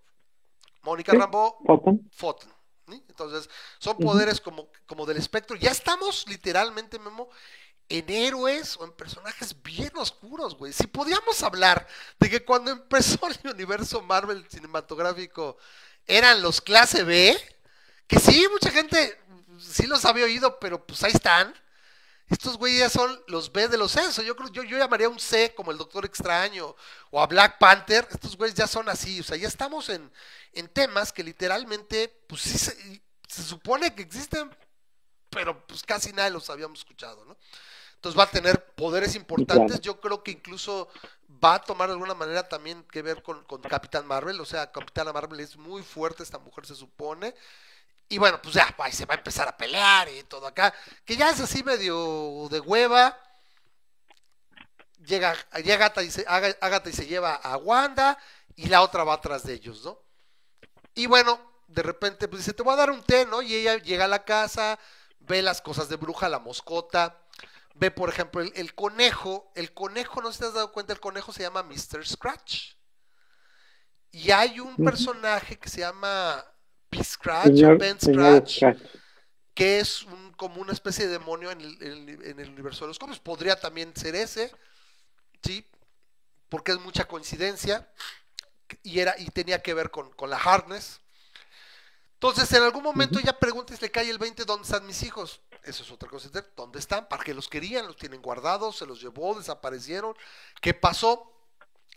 Mónica 0.81 1.13
Rambo, 1.13 1.59
Entonces, 2.87 3.49
son 3.79 3.97
poderes 3.97 4.39
como, 4.39 4.69
como 4.85 5.05
del 5.05 5.17
espectro. 5.17 5.55
Ya 5.55 5.71
estamos 5.71 6.25
literalmente, 6.27 6.99
Memo, 6.99 7.29
en 7.89 8.09
héroes 8.09 8.77
o 8.77 8.85
en 8.85 8.91
personajes 8.93 9.61
bien 9.61 9.91
oscuros, 9.95 10.55
güey. 10.55 10.73
Si 10.73 10.87
podíamos 10.87 11.41
hablar 11.43 11.87
de 12.19 12.29
que 12.29 12.43
cuando 12.43 12.71
empezó 12.71 13.19
el 13.43 13.51
universo 13.51 14.01
Marvel 14.01 14.45
cinematográfico 14.49 15.57
eran 16.05 16.41
los 16.41 16.61
clase 16.61 17.03
B, 17.03 17.37
que 18.07 18.19
sí, 18.19 18.47
mucha 18.51 18.71
gente 18.71 19.19
sí 19.59 19.87
los 19.87 20.05
había 20.05 20.25
oído, 20.25 20.59
pero 20.59 20.85
pues 20.85 21.03
ahí 21.03 21.11
están. 21.11 21.53
Estos 22.29 22.57
güeyes 22.57 22.79
ya 22.79 22.89
son 22.89 23.21
los 23.27 23.51
B 23.51 23.67
de 23.67 23.77
los 23.77 23.91
C. 23.91 24.01
Yo 24.23 24.35
yo, 24.51 24.63
yo 24.63 24.77
llamaría 24.77 25.07
un 25.09 25.19
C 25.19 25.53
como 25.53 25.71
el 25.71 25.77
Doctor 25.77 26.05
Extraño 26.05 26.75
o 27.11 27.21
a 27.21 27.27
Black 27.27 27.59
Panther. 27.59 28.07
Estos 28.09 28.35
güeyes 28.35 28.55
ya 28.55 28.67
son 28.67 28.89
así. 28.89 29.19
O 29.19 29.23
sea, 29.23 29.37
ya 29.37 29.47
estamos 29.47 29.89
en, 29.89 30.11
en 30.53 30.67
temas 30.67 31.13
que 31.13 31.23
literalmente, 31.23 32.07
pues 32.27 32.41
sí 32.41 32.57
se, 32.57 33.01
se 33.27 33.43
supone 33.43 33.93
que 33.93 34.01
existen, 34.01 34.49
pero 35.29 35.65
pues 35.67 35.83
casi 35.83 36.13
nadie 36.13 36.31
los 36.31 36.49
habíamos 36.49 36.79
escuchado, 36.79 37.25
¿no? 37.25 37.37
Entonces 37.95 38.19
va 38.19 38.23
a 38.23 38.31
tener 38.31 38.65
poderes 38.75 39.15
importantes. 39.15 39.81
Yo 39.81 39.99
creo 39.99 40.23
que 40.23 40.31
incluso 40.31 40.89
va 41.43 41.55
a 41.55 41.61
tomar 41.61 41.89
de 41.89 41.93
alguna 41.93 42.13
manera 42.13 42.47
también 42.47 42.83
que 42.91 43.01
ver 43.01 43.23
con, 43.23 43.43
con 43.45 43.61
Capitán 43.61 44.05
Marvel. 44.05 44.39
O 44.41 44.45
sea, 44.45 44.71
Capitana 44.71 45.11
Marvel 45.13 45.39
es 45.39 45.57
muy 45.57 45.83
fuerte, 45.83 46.23
esta 46.23 46.37
mujer 46.39 46.65
se 46.65 46.75
supone. 46.75 47.33
Y 48.07 48.17
bueno, 48.17 48.39
pues 48.41 48.53
ya, 48.53 48.73
ahí 48.77 48.91
se 48.91 49.05
va 49.05 49.15
a 49.15 49.17
empezar 49.17 49.47
a 49.47 49.57
pelear 49.57 50.07
y 50.09 50.23
todo 50.23 50.47
acá. 50.47 50.73
Que 51.03 51.17
ya 51.17 51.29
es 51.29 51.39
así 51.39 51.63
medio 51.63 52.47
de 52.49 52.59
hueva. 52.59 53.17
Llega, 55.05 55.35
llega 55.57 55.75
Agatha, 55.75 56.03
y 56.03 56.11
se, 56.11 56.25
Agatha 56.27 56.89
y 56.89 56.93
se 56.93 57.05
lleva 57.05 57.35
a 57.35 57.57
Wanda 57.57 58.17
y 58.55 58.67
la 58.67 58.81
otra 58.81 59.03
va 59.03 59.13
atrás 59.13 59.43
de 59.43 59.53
ellos, 59.53 59.83
¿no? 59.83 59.99
Y 60.95 61.07
bueno, 61.07 61.39
de 61.67 61.83
repente 61.83 62.27
pues 62.27 62.41
dice, 62.41 62.53
te 62.53 62.63
voy 62.63 62.73
a 62.73 62.77
dar 62.77 62.89
un 62.91 63.03
té, 63.03 63.25
¿no? 63.25 63.41
Y 63.41 63.53
ella 63.53 63.77
llega 63.77 64.05
a 64.05 64.07
la 64.07 64.23
casa, 64.23 64.79
ve 65.19 65.41
las 65.41 65.61
cosas 65.61 65.89
de 65.89 65.97
bruja, 65.97 66.29
la 66.29 66.39
moscota, 66.39 67.21
ve 67.75 67.91
por 67.91 68.09
ejemplo 68.09 68.41
el, 68.41 68.51
el 68.55 68.73
conejo, 68.73 69.51
el 69.55 69.73
conejo, 69.73 70.21
no 70.21 70.31
sé 70.31 70.37
si 70.37 70.39
te 70.39 70.45
has 70.47 70.53
dado 70.53 70.71
cuenta, 70.71 70.93
el 70.93 70.99
conejo 70.99 71.33
se 71.33 71.43
llama 71.43 71.63
Mr. 71.63 72.05
Scratch. 72.05 72.75
Y 74.11 74.31
hay 74.31 74.59
un 74.59 74.77
personaje 74.77 75.59
que 75.59 75.69
se 75.69 75.81
llama 75.81 76.43
Scratch 77.03 77.47
Señor- 77.47 77.75
o 77.75 77.77
Ben 77.77 77.99
Scratch, 77.99 78.55
Scratch. 78.57 78.81
que 79.53 79.79
es 79.79 80.03
un, 80.03 80.33
como 80.33 80.61
una 80.61 80.73
especie 80.73 81.05
de 81.07 81.13
demonio 81.13 81.51
en 81.51 81.61
el, 81.61 81.81
en 81.83 82.09
el- 82.09 82.23
en 82.25 82.39
el 82.39 82.49
universo 82.49 82.85
de 82.85 82.89
los 82.89 82.99
cómics. 82.99 83.19
Podría 83.19 83.59
también 83.59 83.95
ser 83.95 84.15
ese, 84.15 84.51
sí, 85.43 85.65
porque 86.49 86.71
es 86.71 86.79
mucha 86.79 87.07
coincidencia 87.07 87.89
y 88.83 88.99
era 88.99 89.15
y 89.17 89.25
tenía 89.27 89.61
que 89.61 89.73
ver 89.73 89.91
con, 89.91 90.11
con 90.13 90.29
la 90.29 90.37
Harness. 90.37 90.99
Entonces, 92.13 92.51
en 92.53 92.63
algún 92.63 92.81
momento 92.83 93.19
ya 93.19 93.37
pregunta 93.37 93.73
y 93.73 93.77
le 93.81 93.91
cae 93.91 94.09
el 94.09 94.17
20, 94.17 94.45
¿dónde 94.45 94.63
están 94.65 94.85
mis 94.87 95.03
hijos? 95.03 95.41
Eso 95.63 95.83
es 95.83 95.91
otra 95.91 96.09
cosa. 96.09 96.29
¿Dónde 96.55 96.79
están? 96.79 97.07
¿Para 97.07 97.23
qué 97.23 97.33
los 97.33 97.47
querían? 97.49 97.85
¿Los 97.85 97.97
tienen 97.97 98.21
guardados? 98.21 98.77
¿Se 98.77 98.85
los 98.85 99.01
llevó? 99.01 99.35
¿Desaparecieron? 99.37 100.15
¿Qué 100.61 100.73
pasó? 100.73 101.31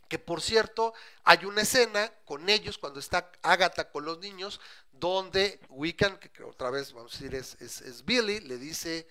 Que 0.09 0.19
por 0.19 0.41
cierto, 0.41 0.95
hay 1.25 1.45
una 1.45 1.63
escena 1.63 2.11
con 2.25 2.49
ellos 2.49 2.79
cuando 2.79 2.99
está 3.01 3.31
Agatha 3.43 3.91
con 3.91 4.05
los 4.05 4.19
niños, 4.21 4.61
donde 4.93 5.61
Wiccan, 5.69 6.19
que 6.19 6.43
otra 6.43 6.71
vez 6.71 6.93
vamos 6.93 7.15
a 7.15 7.19
decir 7.19 7.35
es, 7.35 7.57
es- 7.61 7.83
es 7.83 8.05
Billy, 8.05 8.41
le 8.41 8.57
dice, 8.59 9.07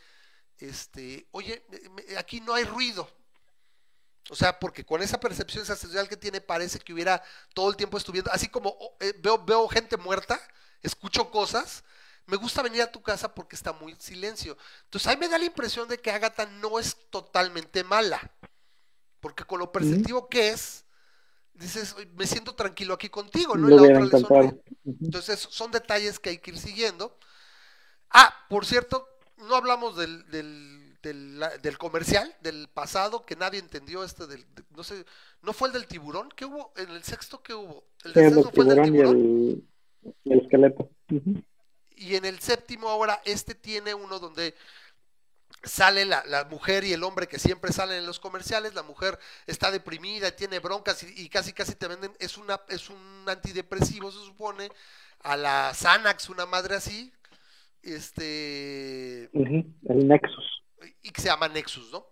este, 0.60 1.28
oye, 1.32 1.64
me- 1.92 2.18
aquí 2.18 2.42
no 2.42 2.54
hay 2.54 2.64
ruido. 2.64 3.10
O 4.30 4.36
sea, 4.36 4.60
porque 4.60 4.84
con 4.86 5.02
esa 5.02 5.20
percepción 5.20 5.66
sensorial 5.66 6.10
que 6.10 6.18
tiene 6.18 6.42
parece 6.42 6.80
que 6.80 6.92
hubiera 6.94 7.24
todo 7.54 7.70
el 7.70 7.78
tiempo 7.78 7.98
estuviendo, 7.98 8.30
así 8.32 8.50
como 8.50 8.70
oh, 8.78 8.98
eh, 9.00 9.14
veo, 9.20 9.38
veo 9.44 9.68
gente 9.70 9.96
muerta, 9.96 10.38
escucho 10.82 11.32
cosas, 11.32 11.84
me 12.26 12.36
gusta 12.36 12.62
venir 12.62 12.82
a 12.82 12.92
tu 12.92 13.02
casa 13.02 13.34
porque 13.34 13.56
está 13.56 13.72
muy 13.72 13.96
silencio. 14.00 14.58
Entonces 14.84 15.08
ahí 15.08 15.16
me 15.16 15.30
da 15.30 15.38
la 15.38 15.46
impresión 15.46 15.88
de 15.88 16.00
que 16.00 16.12
Agatha 16.12 16.46
no 16.46 16.78
es 16.78 16.98
totalmente 17.10 17.86
mala, 17.86 18.20
porque 19.22 19.46
con 19.46 19.60
lo 19.60 19.72
perceptivo 19.72 20.28
que 20.28 20.50
es, 20.50 20.84
dices, 21.58 21.94
"Oye, 21.98 22.08
me 22.16 22.28
siento 22.28 22.56
tranquilo 22.56 22.94
aquí 22.94 23.10
contigo, 23.10 23.56
¿no? 23.58 23.68
Y 23.68 23.72
Lo 23.72 23.78
la 23.78 23.84
otra 23.84 24.42
le. 24.42 24.62
Entonces, 25.02 25.40
son 25.50 25.72
detalles 25.72 26.20
que 26.20 26.30
hay 26.32 26.38
que 26.40 26.52
ir 26.52 26.58
siguiendo. 26.60 27.18
Ah, 28.10 28.34
por 28.50 28.66
cierto, 28.66 29.08
no 29.38 29.56
hablamos 29.56 29.98
del, 29.98 30.30
del, 30.32 30.98
del, 31.02 31.78
comercial, 31.78 32.34
del 32.42 32.68
pasado, 32.70 33.26
que 33.26 33.36
nadie 33.36 33.60
entendió 33.60 34.04
este 34.04 34.28
del, 34.28 34.42
de- 34.56 34.64
no 34.76 34.84
sé, 34.84 35.06
¿no 35.42 35.54
fue 35.54 35.68
el 35.70 35.74
del 35.74 35.88
tiburón? 35.88 36.30
¿Qué 36.36 36.46
hubo? 36.46 36.74
¿En 36.78 36.90
el 36.92 37.04
sexto 37.04 37.42
qué 37.44 37.54
hubo? 37.54 37.86
El 38.04 38.14
Sí, 38.14 38.20
del 38.20 38.26
el 38.26 38.34
sexto 38.34 38.52
fue 38.52 38.64
el 38.66 38.70
del 38.70 38.82
tiburón 38.82 38.88
y 38.88 38.92
tiburón. 38.92 39.18
el, 39.22 39.64
y 40.24 40.34
el 40.34 40.40
esqueleto. 40.42 40.90
Y 41.96 42.16
en 42.16 42.26
el 42.26 42.40
séptimo 42.40 42.90
ahora, 42.90 43.22
este 43.26 43.56
tiene 43.56 43.94
uno 43.94 44.20
donde 44.20 44.56
sale 45.64 46.06
la, 46.06 46.24
la 46.26 46.46
mujer 46.46 46.84
y 46.84 46.94
el 46.94 47.04
hombre 47.04 47.28
que 47.28 47.40
siempre 47.40 47.72
salen 47.72 47.98
en 48.00 48.06
los 48.06 48.20
comerciales, 48.20 48.74
la 48.74 48.84
mujer 48.84 49.18
está 49.46 49.72
deprimida, 49.72 50.36
tiene 50.36 50.60
broncas 50.60 51.04
y, 51.04 51.24
y 51.24 51.30
casi 51.30 51.54
casi 51.54 51.76
te 51.76 51.88
venden, 51.88 52.12
es 52.20 52.38
una, 52.38 52.62
es 52.70 52.90
un 52.90 53.26
antidepresivo 53.28 54.12
se 54.12 54.24
supone, 54.26 54.70
a 55.24 55.36
la 55.36 55.74
Xanax, 55.74 56.30
una 56.30 56.46
madre 56.46 56.76
así, 56.76 57.12
este 57.82 59.26
El 59.34 60.08
Nexus. 60.08 60.64
y 61.04 61.10
que 61.10 61.22
se 61.22 61.28
llama 61.28 61.48
Nexus, 61.48 61.92
¿no? 61.92 62.06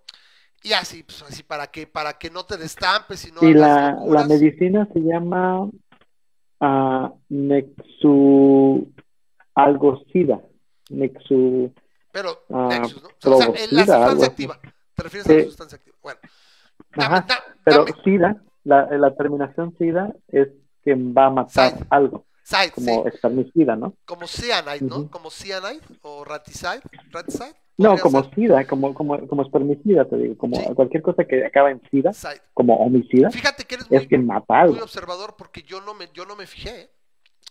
Y 0.64 0.74
así, 0.74 1.04
pues 1.04 1.22
así 1.22 1.44
para 1.44 1.68
que, 1.68 1.86
para 1.86 2.18
que 2.18 2.32
no 2.32 2.44
te 2.46 2.58
destampes 2.58 3.28
y 3.28 3.32
no 3.32 3.48
y 3.48 3.54
la, 3.54 4.00
la 4.08 4.26
medicina 4.26 4.88
se 4.92 5.00
llama 5.00 5.70
ah, 6.60 7.14
Nexu 7.30 8.92
algo 9.56 10.04
SIDA. 10.12 10.42
Nexu. 10.90 11.74
Pero 12.16 12.46
Ah, 12.50 12.70
Nexus, 12.72 13.04
¿no? 13.04 13.10
O 13.34 13.38
sea, 13.38 13.48
el- 13.48 13.76
la 13.76 13.86
sustancia 13.86 14.28
activa. 14.28 14.58
Te 14.96 15.04
refieres 15.04 15.30
a 15.30 15.34
la 15.34 15.44
sustancia 15.44 15.76
activa. 15.76 15.98
Bueno. 16.02 16.20
Dame, 16.96 17.16
Ajá, 17.18 17.26
da- 17.28 17.44
Pero 17.66 17.86
SIDA, 18.06 18.42
la, 18.64 18.86
la 18.98 19.14
terminación 19.16 19.76
SIDA 19.78 20.14
es 20.30 20.48
que 20.86 20.96
va 20.96 21.26
a 21.26 21.30
matar 21.30 21.72
Side. 21.74 21.86
algo, 21.90 22.26
Side, 22.42 22.72
como 22.72 23.04
sí. 23.04 23.10
espermicida, 23.14 23.76
¿no? 23.76 23.96
Como 24.06 24.28
cyanide, 24.28 24.80
¿no? 24.88 24.96
Ujú. 25.00 25.10
Como 25.10 25.30
cyanide 25.30 25.82
o 26.04 26.24
raticide. 26.24 26.80
raticide 27.12 27.54
No, 27.78 27.98
como 27.98 28.24
ser. 28.24 28.34
SIDA, 28.36 28.66
como, 28.66 28.94
como, 28.94 29.28
como 29.28 29.42
espermicida, 29.42 30.06
te 30.06 30.16
digo, 30.16 30.38
como 30.38 30.56
Sí. 30.56 30.74
cualquier 30.74 31.04
cosa 31.04 31.26
que 31.26 31.46
acaba 31.46 31.70
en 31.72 31.82
SIDA, 31.92 32.14
Side. 32.14 32.42
como 32.54 32.76
homicida, 32.78 33.30
Fíjate 33.30 33.66
que 33.66 33.76
eres 33.76 33.88
es 33.92 34.10
muy, 34.10 34.20
mata 34.20 34.68
muy 34.68 34.80
observador 34.80 35.36
porque 35.38 35.64
yo 35.64 35.82
no 35.82 35.94
me, 35.94 36.08
yo 36.14 36.26
no 36.26 36.38
me 36.38 36.48
fijé. 36.48 36.90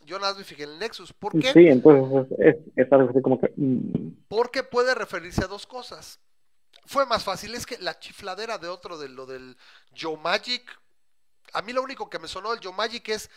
Yo 0.04 0.18
nada 0.18 0.32
más 0.32 0.38
me 0.38 0.44
fijé 0.44 0.64
en 0.64 0.70
el 0.70 0.78
Nexus. 0.78 1.12
¿Por 1.12 1.32
qué? 1.38 1.52
Sí, 1.52 1.66
entonces 1.68 2.26
es, 2.38 2.56
es 2.76 2.92
algo 2.92 3.10
así 3.10 3.20
como 3.22 3.40
que... 3.40 3.52
mm, 3.56 4.24
Porque 4.28 4.62
puede 4.62 4.94
referirse 4.94 5.44
a 5.44 5.48
dos 5.48 5.66
cosas. 5.66 6.20
Fue 6.86 7.06
más 7.06 7.24
fácil, 7.24 7.54
es 7.54 7.64
que 7.66 7.78
la 7.78 7.98
chifladera 7.98 8.58
de 8.58 8.68
otro 8.68 8.98
de 8.98 9.08
lo 9.08 9.24
del 9.26 9.56
Joe 9.98 10.18
Magic, 10.18 10.62
a 11.54 11.62
mí 11.62 11.72
lo 11.72 11.82
único 11.82 12.10
que 12.10 12.18
me 12.18 12.28
sonó 12.28 12.50
del 12.50 12.62
Joe 12.62 12.74
Magic 12.74 13.08
es 13.08 13.30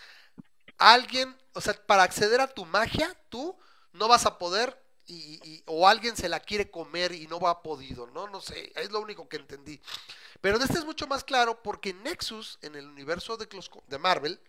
alguien, 0.77 1.35
o 1.53 1.61
sea, 1.61 1.73
para 1.85 2.03
acceder 2.03 2.41
a 2.41 2.47
tu 2.47 2.65
magia, 2.65 3.15
tú 3.29 3.57
no 3.93 4.07
vas 4.07 4.25
a 4.25 4.37
poder 4.37 4.77
y, 5.05 5.39
y- 5.43 5.63
o 5.65 5.87
alguien 5.87 6.17
se 6.17 6.27
la 6.29 6.39
quiere 6.41 6.69
comer 6.69 7.13
y 7.13 7.27
no 7.27 7.39
va 7.39 7.51
a 7.51 7.61
podido, 7.63 8.07
¿no? 8.07 8.27
No 8.27 8.41
sé, 8.41 8.71
es 8.75 8.91
lo 8.91 8.99
único 8.99 9.29
que 9.29 9.37
entendí. 9.37 9.79
Pero 10.41 10.59
de 10.59 10.65
este 10.65 10.77
es 10.79 10.85
mucho 10.85 11.07
más 11.07 11.23
claro 11.23 11.63
porque 11.63 11.93
Nexus, 11.93 12.59
en 12.61 12.75
el 12.75 12.85
universo 12.87 13.37
de, 13.37 13.47
los 13.53 13.71
de 13.87 13.97
Marvel, 13.97 14.39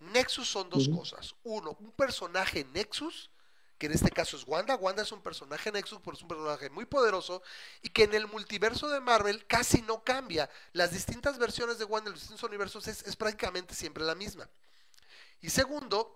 Nexus 0.00 0.48
son 0.48 0.68
dos 0.70 0.88
cosas. 0.88 1.34
Uno, 1.44 1.76
un 1.80 1.92
personaje 1.92 2.64
Nexus, 2.64 3.30
que 3.78 3.86
en 3.86 3.92
este 3.92 4.10
caso 4.10 4.36
es 4.36 4.44
Wanda. 4.46 4.76
Wanda 4.76 5.02
es 5.02 5.12
un 5.12 5.22
personaje 5.22 5.72
Nexus, 5.72 6.00
pero 6.04 6.16
es 6.16 6.22
un 6.22 6.28
personaje 6.28 6.70
muy 6.70 6.84
poderoso 6.84 7.42
y 7.82 7.88
que 7.88 8.04
en 8.04 8.14
el 8.14 8.26
multiverso 8.26 8.88
de 8.88 9.00
Marvel 9.00 9.46
casi 9.46 9.82
no 9.82 10.02
cambia. 10.04 10.50
Las 10.72 10.92
distintas 10.92 11.38
versiones 11.38 11.78
de 11.78 11.84
Wanda 11.84 12.08
en 12.08 12.12
los 12.12 12.20
distintos 12.20 12.48
universos 12.48 12.88
es, 12.88 13.02
es 13.02 13.16
prácticamente 13.16 13.74
siempre 13.74 14.04
la 14.04 14.14
misma. 14.14 14.48
Y 15.40 15.50
segundo, 15.50 16.12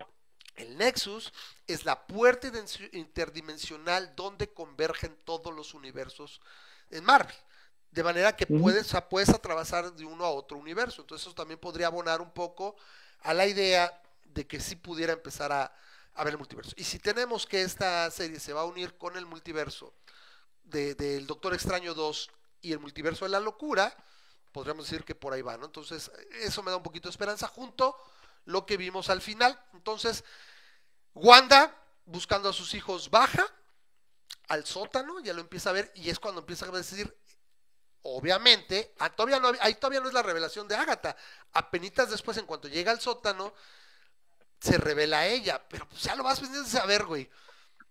el 0.55 0.77
Nexus 0.77 1.31
es 1.67 1.85
la 1.85 2.05
puerta 2.05 2.51
interdimensional 2.91 4.13
donde 4.15 4.51
convergen 4.53 5.17
todos 5.23 5.53
los 5.53 5.73
universos 5.73 6.41
en 6.89 7.03
Marvel. 7.03 7.35
De 7.91 8.03
manera 8.03 8.35
que 8.35 8.47
puedes, 8.47 8.87
o 8.87 8.89
sea, 8.89 9.09
puedes 9.09 9.29
atravesar 9.29 9.91
de 9.93 10.05
uno 10.05 10.23
a 10.23 10.31
otro 10.31 10.57
universo. 10.57 11.01
Entonces 11.01 11.27
eso 11.27 11.35
también 11.35 11.59
podría 11.59 11.87
abonar 11.87 12.21
un 12.21 12.31
poco 12.31 12.75
a 13.21 13.33
la 13.33 13.45
idea 13.47 14.01
de 14.25 14.47
que 14.47 14.59
sí 14.59 14.75
pudiera 14.75 15.13
empezar 15.13 15.51
a, 15.51 15.73
a 16.13 16.23
ver 16.23 16.33
el 16.33 16.37
multiverso. 16.37 16.73
Y 16.77 16.83
si 16.83 16.99
tenemos 16.99 17.45
que 17.45 17.61
esta 17.61 18.09
serie 18.11 18.39
se 18.39 18.53
va 18.53 18.61
a 18.61 18.65
unir 18.65 18.97
con 18.97 19.17
el 19.17 19.25
multiverso 19.25 19.93
de- 20.63 20.95
del 20.95 21.27
Doctor 21.27 21.53
Extraño 21.53 21.93
2 21.93 22.29
y 22.61 22.71
el 22.73 22.79
multiverso 22.79 23.25
de 23.25 23.31
la 23.31 23.39
locura, 23.39 23.95
podríamos 24.51 24.85
decir 24.85 25.03
que 25.03 25.15
por 25.15 25.33
ahí 25.33 25.41
va, 25.41 25.57
¿no? 25.57 25.65
Entonces, 25.65 26.11
eso 26.41 26.63
me 26.63 26.71
da 26.71 26.77
un 26.77 26.83
poquito 26.83 27.07
de 27.07 27.11
esperanza 27.11 27.47
junto 27.47 27.95
lo 28.45 28.65
que 28.65 28.77
vimos 28.77 29.09
al 29.09 29.21
final. 29.21 29.59
Entonces, 29.73 30.23
Wanda, 31.13 31.75
buscando 32.05 32.49
a 32.49 32.53
sus 32.53 32.73
hijos, 32.73 33.09
baja 33.09 33.45
al 34.47 34.65
sótano, 34.65 35.19
ya 35.19 35.33
lo 35.33 35.41
empieza 35.41 35.69
a 35.69 35.73
ver, 35.73 35.91
y 35.95 36.09
es 36.09 36.19
cuando 36.19 36.41
empieza 36.41 36.65
a 36.65 36.71
decir, 36.71 37.15
obviamente, 38.03 38.93
ah, 38.99 39.09
todavía 39.09 39.39
no, 39.39 39.51
ahí 39.59 39.75
todavía 39.75 40.01
no 40.01 40.07
es 40.07 40.13
la 40.13 40.23
revelación 40.23 40.67
de 40.67 40.75
Agatha. 40.75 41.15
Apenitas 41.53 42.09
después, 42.09 42.37
en 42.37 42.45
cuanto 42.45 42.67
llega 42.67 42.91
al 42.91 42.99
sótano, 42.99 43.53
se 44.59 44.77
revela 44.77 45.19
a 45.19 45.27
ella, 45.27 45.61
pero 45.69 45.87
pues 45.87 46.03
ya 46.03 46.15
lo 46.15 46.23
vas 46.23 46.41
de 46.41 46.65
saber, 46.65 47.05
güey. 47.05 47.29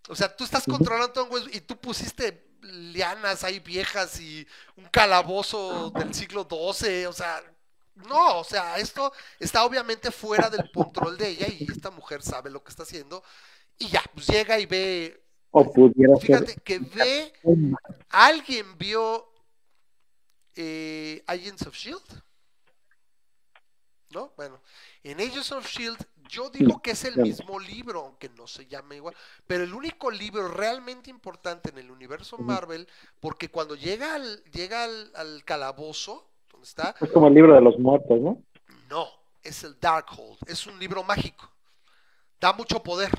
O 0.09 0.15
sea, 0.15 0.35
tú 0.35 0.45
estás 0.45 0.65
controlando 0.65 1.13
todo, 1.13 1.27
güey, 1.27 1.45
y 1.57 1.61
tú 1.61 1.77
pusiste 1.77 2.51
lianas 2.63 3.45
ahí 3.45 3.59
viejas 3.61 4.21
y 4.21 4.47
un 4.77 4.87
calabozo 4.87 5.91
del 5.91 6.15
siglo 6.15 6.47
XII, 6.49 7.07
o 7.07 7.13
sea, 7.13 7.43
no, 7.95 8.39
o 8.39 8.45
sea, 8.45 8.79
esto 8.79 9.13
está 9.39 9.65
obviamente 9.65 10.11
fuera 10.11 10.49
del 10.51 10.71
control 10.73 11.17
de 11.19 11.29
ella 11.29 11.47
y 11.49 11.71
esta 11.71 11.91
mujer 11.91 12.23
sabe 12.23 12.51
lo 12.51 12.63
que 12.63 12.71
está 12.71 12.83
haciendo 12.83 13.23
y 13.79 13.89
ya, 13.89 14.03
pues 14.15 14.27
llega 14.27 14.59
y 14.59 14.67
ve 14.67 15.23
O 15.51 15.73
pudiera 15.73 16.17
Fíjate 16.17 16.53
ser. 16.53 16.63
que 16.63 16.79
ve, 16.79 17.33
alguien 18.11 18.77
vio 18.79 19.30
eh, 20.57 21.23
Agents 21.27 21.67
of 21.67 21.75
Shield. 21.75 22.23
¿No? 24.11 24.33
Bueno, 24.37 24.61
en 25.05 25.21
Agents 25.21 25.53
of 25.53 25.67
Shield 25.67 26.05
yo 26.31 26.49
digo 26.51 26.81
que 26.81 26.93
es 26.93 27.05
el 27.05 27.17
mismo 27.17 27.59
libro, 27.59 28.01
aunque 28.01 28.29
no 28.31 28.47
se 28.47 28.67
llame 28.67 28.97
igual, 28.97 29.15
pero 29.47 29.65
el 29.65 29.75
único 29.75 30.11
libro 30.11 30.49
realmente 30.49 31.11
importante 31.11 31.71
en 31.71 31.79
el 31.79 31.91
universo. 31.91 32.39
Marvel, 32.39 32.87
porque 33.19 33.51
cuando 33.51 33.75
llega 33.75 34.15
al, 34.15 34.43
llega 34.45 34.85
al, 34.85 35.11
al 35.15 35.45
calabozo, 35.45 36.29
donde 36.51 36.67
está, 36.67 36.95
Es 37.01 37.11
como 37.11 37.29
el 37.29 37.35
libro 37.35 37.55
de 37.55 37.61
los 37.61 37.79
muertos, 37.79 38.21
¿no? 38.21 38.43
no, 38.89 39.07
es 39.43 39.65
el 39.65 39.79
Darkhold, 39.81 40.39
es 40.47 40.67
un 40.67 40.79
libro 40.79 41.03
mágico, 41.03 41.51
da 42.41 42.53
mucho 42.53 42.83
poder, 42.83 43.11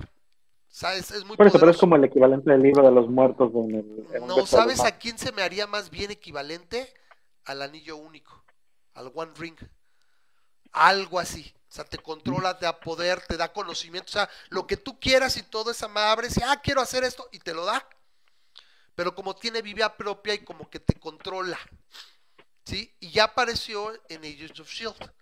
¿sabes? 0.68 1.12
Es 1.12 1.26
muy 1.26 1.38
Por 1.38 1.48
eso, 1.48 1.60
pero 1.60 1.72
es 1.72 1.78
como 1.78 1.96
el 1.96 2.04
equivalente 2.06 2.52
del 2.52 2.62
libro 2.62 2.84
de 2.84 2.92
los 2.92 3.10
muertos 3.10 3.52
en 3.54 3.76
el. 3.76 4.08
en 4.14 4.28
No, 4.28 4.46
¿sabes 4.46 4.80
a 4.82 4.98
quién 4.98 5.18
se 5.18 5.32
me 5.32 5.42
haría 5.42 5.68
más 5.68 5.90
bien 5.90 6.12
equivalente? 6.12 6.94
Al 7.46 7.62
anillo 7.62 7.98
único, 7.98 8.44
al 8.94 9.12
One 9.14 9.32
Ring. 9.36 9.58
Algo 10.72 11.20
así. 11.20 11.54
O 11.70 11.74
sea, 11.74 11.86
te 11.86 11.98
controla, 11.98 12.60
te 12.60 12.72
poder, 12.74 13.22
te 13.26 13.38
da 13.38 13.54
conocimiento. 13.54 14.10
O 14.10 14.14
sea, 14.14 14.30
lo 14.50 14.68
que 14.68 14.78
tú 14.78 15.00
quieras 15.00 15.38
y 15.38 15.44
todo 15.44 15.72
es 15.72 15.82
amable. 15.84 16.30
Si, 16.30 16.42
ah, 16.44 16.60
quiero 16.62 16.82
hacer 16.82 17.04
esto 17.04 17.30
y 17.32 17.40
te 17.40 17.54
lo 17.54 17.64
da. 17.66 17.88
Pero 18.94 19.16
como 19.16 19.36
tiene 19.36 19.62
vida 19.62 19.96
propia 19.96 20.34
y 20.34 20.44
como 20.44 20.70
que 20.70 20.80
te 20.80 21.00
controla. 21.00 21.58
¿Sí? 22.66 22.94
Y 23.00 23.12
ya 23.12 23.24
apareció 23.24 23.94
en 24.10 24.24
Agents 24.24 24.60
of 24.60 24.70
Shield. 24.70 25.14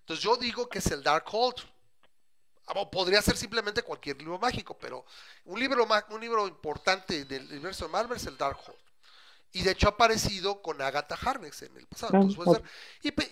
Entonces 0.00 0.24
yo 0.24 0.36
digo 0.36 0.68
que 0.68 0.78
es 0.78 0.86
el 0.86 1.02
Darkhold. 1.02 1.56
O 2.66 2.90
podría 2.90 3.20
ser 3.22 3.36
simplemente 3.36 3.82
cualquier 3.82 4.18
libro 4.18 4.38
mágico, 4.38 4.78
pero 4.78 5.04
un 5.46 5.58
libro, 5.58 5.86
un 6.10 6.20
libro 6.20 6.46
importante 6.46 7.24
del 7.24 7.46
universo 7.46 7.86
de 7.86 7.92
Marvel 7.92 8.18
es 8.18 8.26
el 8.26 8.36
Darkhold. 8.36 8.78
Y 9.52 9.62
de 9.62 9.70
hecho 9.72 9.88
ha 9.88 9.92
aparecido 9.92 10.62
con 10.62 10.80
Agatha 10.82 11.16
Harkness 11.16 11.62
en 11.62 11.76
el 11.76 11.86
pasado. 11.86 12.14
Entonces 12.14 12.36
puede 12.36 12.50
ok. 12.50 12.56
ser- 12.60 12.64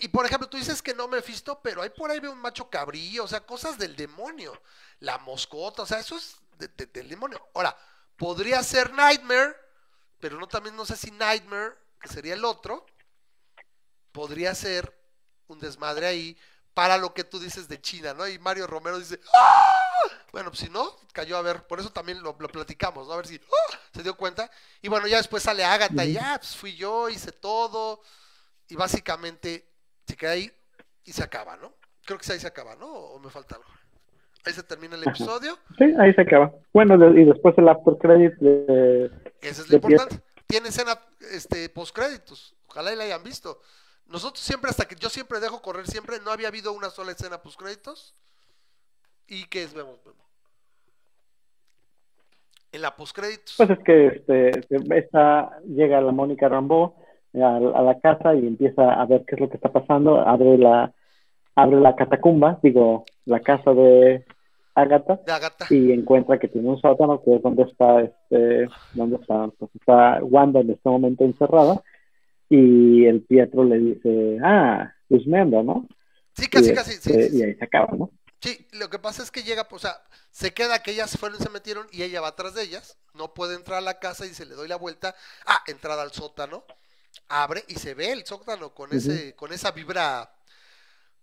y, 0.01 0.07
por 0.09 0.25
ejemplo, 0.25 0.49
tú 0.49 0.57
dices 0.57 0.81
que 0.81 0.93
no 0.95 1.07
me 1.07 1.21
visto, 1.21 1.61
pero 1.61 1.81
hay 1.83 1.89
por 1.91 2.09
ahí 2.11 2.19
veo 2.19 2.31
un 2.31 2.39
macho 2.41 2.69
cabrillo, 2.69 3.23
o 3.25 3.27
sea, 3.27 3.41
cosas 3.45 3.77
del 3.77 3.95
demonio. 3.95 4.59
La 4.99 5.19
moscota, 5.19 5.83
o 5.83 5.85
sea, 5.85 5.99
eso 5.99 6.17
es 6.17 6.37
de- 6.57 6.69
de- 6.69 6.87
del 6.87 7.09
demonio. 7.09 7.47
Ahora, 7.53 7.77
podría 8.17 8.63
ser 8.63 8.93
Nightmare, 8.93 9.55
pero 10.19 10.39
no 10.39 10.47
también 10.47 10.75
no 10.75 10.85
sé 10.85 10.95
si 10.97 11.11
Nightmare, 11.11 11.75
que 12.01 12.07
sería 12.09 12.33
el 12.33 12.45
otro, 12.45 12.85
podría 14.11 14.53
ser 14.55 14.93
un 15.47 15.59
desmadre 15.59 16.07
ahí 16.07 16.37
para 16.77 16.99
lo 16.99 17.11
que 17.11 17.23
tú 17.23 17.39
dices 17.39 17.67
de 17.67 17.81
China, 17.81 18.13
¿no? 18.13 18.27
Y 18.27 18.37
Mario 18.37 18.67
Romero 18.67 18.99
dice, 18.99 19.19
¡Ah! 19.33 19.73
Bueno, 20.31 20.51
pues 20.51 20.59
si 20.59 20.69
no, 20.69 20.95
cayó 21.11 21.35
a 21.35 21.41
ver, 21.41 21.65
por 21.65 21.79
eso 21.79 21.89
también 21.89 22.21
lo, 22.21 22.35
lo 22.37 22.47
platicamos, 22.49 23.07
¿no? 23.07 23.13
A 23.13 23.17
ver 23.17 23.25
si 23.25 23.37
¡ah! 23.37 23.77
se 23.95 24.03
dio 24.03 24.15
cuenta. 24.15 24.47
Y 24.83 24.87
bueno, 24.87 25.07
ya 25.07 25.17
después 25.17 25.41
sale 25.41 25.65
Agatha 25.65 26.05
y 26.05 26.13
ya, 26.13 26.37
pues 26.37 26.55
fui 26.55 26.75
yo, 26.75 27.09
hice 27.09 27.31
todo. 27.31 28.03
Y 28.69 28.75
básicamente 28.75 29.67
se 30.05 30.15
queda 30.15 30.33
ahí 30.33 30.51
y 31.03 31.13
se 31.13 31.23
acaba, 31.23 31.57
¿no? 31.57 31.73
Creo 32.05 32.19
que 32.19 32.31
ahí 32.31 32.39
se 32.39 32.45
acaba, 32.45 32.75
¿no? 32.75 32.85
¿O 32.85 33.17
me 33.17 33.31
falta 33.31 33.55
algo? 33.55 33.67
Ahí 34.45 34.53
se 34.53 34.61
termina 34.61 34.97
el 34.97 35.07
episodio. 35.07 35.57
Sí, 35.79 35.85
ahí 35.99 36.13
se 36.13 36.21
acaba. 36.21 36.53
Bueno, 36.73 36.95
de- 36.99 37.19
y 37.21 37.25
después 37.25 37.57
el 37.57 37.69
after 37.69 37.95
credit 37.99 38.33
de. 38.35 39.05
Eso 39.41 39.63
es 39.63 39.69
lo 39.69 39.77
importante. 39.77 40.21
Tiene 40.45 40.69
escena 40.69 40.99
este, 41.31 41.69
postcréditos. 41.69 42.55
Ojalá 42.67 42.93
y 42.93 42.97
la 42.97 43.05
hayan 43.05 43.23
visto. 43.23 43.61
Nosotros 44.09 44.39
siempre, 44.39 44.69
hasta 44.69 44.85
que 44.85 44.95
yo 44.95 45.09
siempre 45.09 45.39
dejo 45.39 45.61
correr, 45.61 45.87
siempre 45.87 46.17
no 46.23 46.31
había 46.31 46.47
habido 46.47 46.73
una 46.73 46.89
sola 46.89 47.11
escena 47.11 47.41
postcréditos. 47.41 48.15
¿Y 49.27 49.45
qué 49.45 49.63
es? 49.63 49.73
Vemos, 49.73 49.99
vemos. 50.05 50.25
En 52.71 52.81
la 52.81 52.95
postcréditos. 52.95 53.55
Pues 53.57 53.69
es 53.69 53.79
que 53.79 54.07
este, 54.07 54.51
esta, 54.97 55.59
llega 55.65 56.01
la 56.01 56.11
Mónica 56.11 56.47
Rambeau 56.47 56.95
a, 57.35 57.57
a 57.57 57.81
la 57.81 57.99
casa 57.99 58.35
y 58.35 58.47
empieza 58.47 58.93
a 58.93 59.05
ver 59.05 59.25
qué 59.25 59.35
es 59.35 59.41
lo 59.41 59.49
que 59.49 59.55
está 59.57 59.71
pasando. 59.71 60.19
Abre 60.19 60.57
la, 60.57 60.93
abre 61.55 61.79
la 61.79 61.95
catacumba, 61.95 62.59
digo, 62.61 63.03
la 63.25 63.41
casa 63.41 63.73
de 63.73 64.25
Agatha. 64.77 65.19
de 65.25 65.31
Agatha. 65.31 65.65
y 65.71 65.91
encuentra 65.91 66.37
que 66.37 66.47
tiene 66.47 66.69
un 66.69 66.79
sótano 66.79 67.21
que 67.23 67.35
es 67.35 67.41
donde 67.41 67.63
está 67.63 68.01
este 68.01 68.67
donde 68.93 69.15
está 69.15 69.47
pues 69.57 69.71
está 69.73 70.19
Wanda 70.21 70.59
en 70.59 70.69
este 70.69 70.87
momento 70.87 71.23
encerrada 71.25 71.81
y 72.49 73.05
el 73.05 73.21
Pietro 73.23 73.63
le 73.63 73.79
dice 73.79 74.37
ah 74.43 74.93
Guzmendo 75.09 75.63
no 75.63 75.87
Sí, 76.35 76.47
casi, 76.47 76.69
y, 76.69 76.73
casi. 76.75 76.91
Sí, 76.91 77.09
este, 77.09 77.29
sí, 77.29 77.37
y 77.37 77.43
ahí 77.43 77.55
se 77.55 77.63
acaba 77.63 77.87
no 77.97 78.11
Sí, 78.39 78.67
lo 78.73 78.89
que 78.91 78.99
pasa 78.99 79.23
es 79.23 79.31
que 79.31 79.41
llega, 79.41 79.67
pues, 79.67 79.83
o 79.83 79.87
sea, 79.87 79.99
se 80.29 80.53
queda 80.53 80.83
que 80.83 80.91
ellas 80.91 81.17
fueron 81.17 81.39
y 81.39 81.43
se 81.43 81.49
metieron 81.49 81.87
y 81.91 82.03
ella 82.03 82.21
va 82.21 82.27
atrás 82.27 82.53
de 82.53 82.61
ellas, 82.61 82.95
no 83.15 83.33
puede 83.33 83.55
entrar 83.55 83.79
a 83.79 83.81
la 83.81 83.97
casa 83.97 84.27
y 84.27 84.33
se 84.35 84.45
le 84.45 84.53
doy 84.53 84.67
la 84.67 84.75
vuelta, 84.75 85.15
ah, 85.47 85.63
entrada 85.65 86.03
al 86.03 86.11
sótano, 86.11 86.63
abre 87.29 87.63
y 87.67 87.75
se 87.75 87.95
ve 87.95 88.11
el 88.11 88.27
sótano 88.27 88.75
con 88.75 88.93
ese, 88.93 89.35
con 89.35 89.51
esa 89.53 89.71
vibra, 89.71 90.31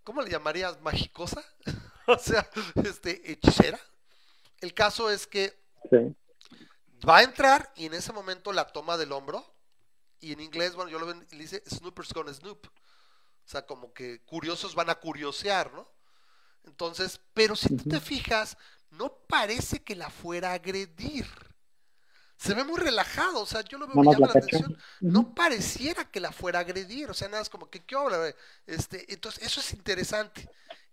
¿cómo 0.03 0.23
le 0.23 0.31
llamarías? 0.31 0.81
Magicosa, 0.83 1.45
o 2.09 2.19
sea, 2.19 2.49
este, 2.85 3.31
hechicera. 3.31 3.79
El 4.61 4.75
caso 4.75 5.09
es 5.09 5.29
que 5.29 5.53
sí 5.91 6.17
va 7.09 7.19
a 7.19 7.23
entrar 7.23 7.73
y 7.77 7.87
en 7.87 7.95
ese 7.95 8.13
momento 8.13 8.53
la 8.53 8.67
toma 8.67 8.97
del 8.97 9.13
hombro 9.13 9.54
y 10.25 10.33
en 10.33 10.41
inglés, 10.41 10.75
bueno, 10.75 10.91
yo 10.91 10.99
lo 10.99 11.07
ven, 11.07 11.27
le 11.31 11.39
dice 11.39 11.63
Snoopers 11.69 12.13
gonna 12.13 12.33
Snoop. 12.33 12.67
O 12.67 13.49
sea, 13.49 13.67
como 13.67 13.93
que 13.93 14.23
curiosos 14.25 14.75
van 14.75 14.89
a 14.89 14.95
curiosear, 14.95 15.73
¿no? 15.73 15.93
Entonces, 16.65 17.21
pero 17.35 17.55
si 17.55 17.77
tú 17.77 17.89
te 17.89 18.01
fijas, 18.01 18.57
no 18.91 19.15
parece 19.29 19.83
que 19.83 19.95
la 19.95 20.09
fuera 20.09 20.53
a 20.53 20.55
agredir. 20.55 21.27
Se 22.37 22.55
ve 22.55 22.65
muy 22.65 22.81
relajado, 22.81 23.41
o 23.41 23.47
sea, 23.47 23.61
yo 23.61 23.79
lo 23.79 23.87
veo, 23.87 23.97
me 23.97 24.13
llama 24.13 24.27
la 24.33 24.41
atención. 24.41 24.77
No 25.01 25.35
pareciera 25.35 26.11
que 26.11 26.21
la 26.21 26.33
fuera 26.33 26.59
a 26.59 26.63
agredir, 26.63 27.11
o 27.11 27.15
sea, 27.15 27.29
nada 27.29 27.43
es 27.43 27.51
como 27.51 27.69
que, 27.69 27.85
¿qué 27.85 27.95
obra? 27.95 28.35
Este, 28.67 29.13
entonces, 29.13 29.45
eso 29.45 29.61
es 29.61 29.73
interesante. 29.75 30.49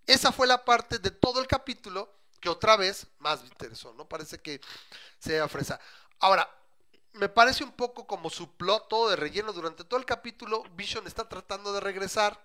Esa 0.06 0.32
fue 0.32 0.46
la 0.46 0.66
parte 0.66 1.00
de 1.00 1.12
todo 1.12 1.40
el 1.40 1.48
capítulo 1.48 2.14
que 2.42 2.50
otra 2.50 2.76
vez 2.76 3.08
más 3.20 3.42
me 3.42 3.48
interesó, 3.48 3.94
¿no? 3.94 4.10
Parece 4.10 4.40
que 4.40 4.60
sea 5.20 5.48
fresa. 5.48 5.80
Ahora, 6.20 6.50
me 7.14 7.30
parece 7.30 7.64
un 7.64 7.72
poco 7.74 8.08
como 8.08 8.30
su 8.30 8.56
plot 8.56 8.88
todo 8.90 9.10
de 9.10 9.16
relleno 9.16 9.54
durante 9.54 9.84
todo 9.84 10.00
el 10.00 10.06
capítulo. 10.06 10.64
Vision 10.76 11.08
está 11.08 11.28
tratando 11.30 11.74
de 11.74 11.80
regresar. 11.80 12.40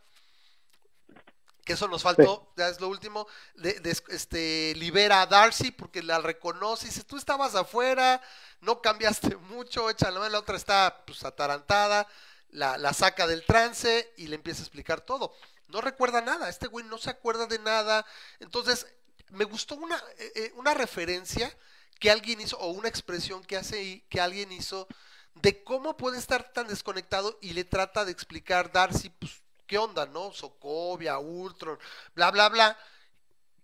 Que 1.64 1.73
eso 1.73 1.89
nos 1.89 2.05
faltó, 2.05 2.53
ya 2.57 2.69
es 2.69 2.81
lo 2.81 2.87
último. 2.89 3.27
De, 3.57 3.81
de- 3.81 3.99
este, 4.11 4.73
libera 4.77 5.23
a 5.23 5.27
Darcy 5.27 5.73
porque 5.73 6.01
la 6.03 6.21
reconoce 6.21 6.87
y 6.87 6.91
dice, 6.91 7.03
tú 7.03 7.17
estabas 7.17 7.57
afuera, 7.57 8.23
no 8.61 8.81
cambiaste 8.81 9.37
mucho, 9.51 9.91
échale 9.91 10.19
mano, 10.21 10.31
la 10.31 10.39
otra 10.39 10.57
está 10.57 11.03
pues 11.05 11.25
atarantada, 11.25 12.07
la, 12.51 12.79
la 12.79 12.93
saca 12.93 13.27
del 13.27 13.45
trance 13.45 14.12
y 14.17 14.29
le 14.29 14.37
empieza 14.37 14.61
a 14.61 14.64
explicar 14.64 15.01
todo. 15.01 15.35
No 15.67 15.81
recuerda 15.81 16.21
nada, 16.21 16.49
este 16.49 16.69
güey 16.69 16.85
no 16.87 16.99
se 16.99 17.11
acuerda 17.11 17.47
de 17.47 17.59
nada. 17.59 18.07
Entonces, 18.39 18.87
me 19.31 19.45
gustó 19.45 19.75
una, 19.75 19.97
eh, 20.19 20.33
eh, 20.37 20.53
una 20.55 20.73
referencia 20.73 21.53
que 21.99 22.11
alguien 22.11 22.40
hizo, 22.40 22.59
o 22.59 22.70
una 22.70 22.88
expresión 22.88 23.42
que 23.44 23.57
hace 23.57 23.78
ahí, 23.78 24.05
que 24.09 24.20
alguien 24.20 24.53
hizo, 24.53 24.86
de 25.34 25.62
cómo 25.64 25.97
puede 25.97 26.18
estar 26.18 26.53
tan 26.53 26.66
desconectado 26.66 27.38
y 27.42 27.53
le 27.53 27.64
trata 27.64 28.05
de 28.05 28.12
explicar 28.12 28.72
Darcy, 28.72 29.11
pues, 29.11 29.42
qué 29.66 29.78
onda, 29.78 30.07
¿no? 30.07 30.32
Sokovia, 30.32 31.18
Ultron, 31.18 31.78
bla, 32.14 32.30
bla, 32.30 32.49
bla. 32.49 32.78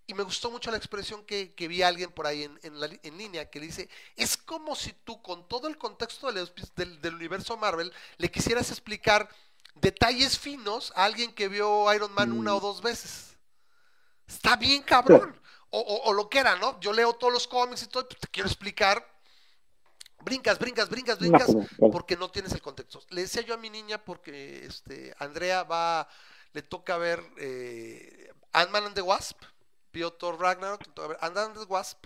Y 0.07 0.15
me 0.15 0.25
gustó 0.25 0.51
mucho 0.51 0.71
la 0.71 0.77
expresión 0.77 1.25
que, 1.25 1.55
que 1.55 1.69
vi 1.69 1.83
a 1.83 1.89
alguien 1.89 2.11
por 2.11 2.27
ahí 2.27 2.43
en, 2.43 2.59
en, 2.63 2.81
la, 2.81 2.87
en 2.87 3.17
línea 3.17 3.49
que 3.49 3.61
dice, 3.61 3.89
es 4.17 4.37
como 4.37 4.75
si 4.75 4.93
tú 4.93 5.23
con 5.23 5.49
todo 5.49 5.69
el 5.69 5.79
contexto 5.79 6.31
del, 6.31 6.51
del, 6.77 7.01
del 7.01 7.15
universo 7.15 7.57
Marvel 7.57 7.93
le 8.19 8.31
quisieras 8.31 8.71
explicar 8.71 9.29
detalles 9.75 10.39
finos 10.39 10.93
a 10.97 11.05
alguien 11.05 11.33
que 11.33 11.49
vio 11.49 11.93
Iron 11.95 12.13
Man 12.13 12.31
Mm. 12.31 12.39
una 12.39 12.55
o 12.55 12.61
dos 12.61 12.83
veces. 12.83 13.37
Está 14.27 14.57
bien 14.57 14.83
cabrón. 14.83 15.41
O, 15.75 15.81
o, 15.81 16.11
o, 16.11 16.13
lo 16.13 16.29
que 16.29 16.39
era, 16.39 16.57
¿no? 16.57 16.79
Yo 16.81 16.93
leo 16.93 17.15
todos 17.15 17.33
los 17.33 17.49
cómics 17.49 17.83
y 17.83 17.87
todo, 17.87 18.07
pues 18.07 18.21
te 18.21 18.29
quiero 18.29 18.47
explicar. 18.49 19.07
Brincas, 20.21 20.59
brincas, 20.59 20.89
brincas, 20.91 21.19
brincas, 21.19 21.49
No, 21.49 21.67
pero- 21.79 21.91
porque 21.91 22.17
no 22.17 22.31
tienes 22.31 22.53
el 22.53 22.61
contexto. 22.61 23.03
Le 23.09 23.23
decía 23.23 23.43
yo 23.43 23.55
a 23.55 23.57
mi 23.57 23.71
niña 23.71 24.05
porque 24.05 24.67
este 24.67 25.15
Andrea 25.19 25.63
va, 25.65 26.07
le 26.53 26.63
toca 26.63 26.97
ver 26.99 27.25
eh, 27.39 28.31
Ant-Man 28.53 28.85
and 28.85 28.95
the 28.95 29.01
Wasp, 29.03 29.41
vio 29.93 30.13
Thor 30.13 30.39
Ragnarok, 30.39 30.87
le 30.87 30.93
toca 30.93 31.09
ver 31.09 31.19
Ant-Man 31.23 31.45
and 31.53 31.59
the 31.59 31.65
Wasp, 31.65 32.05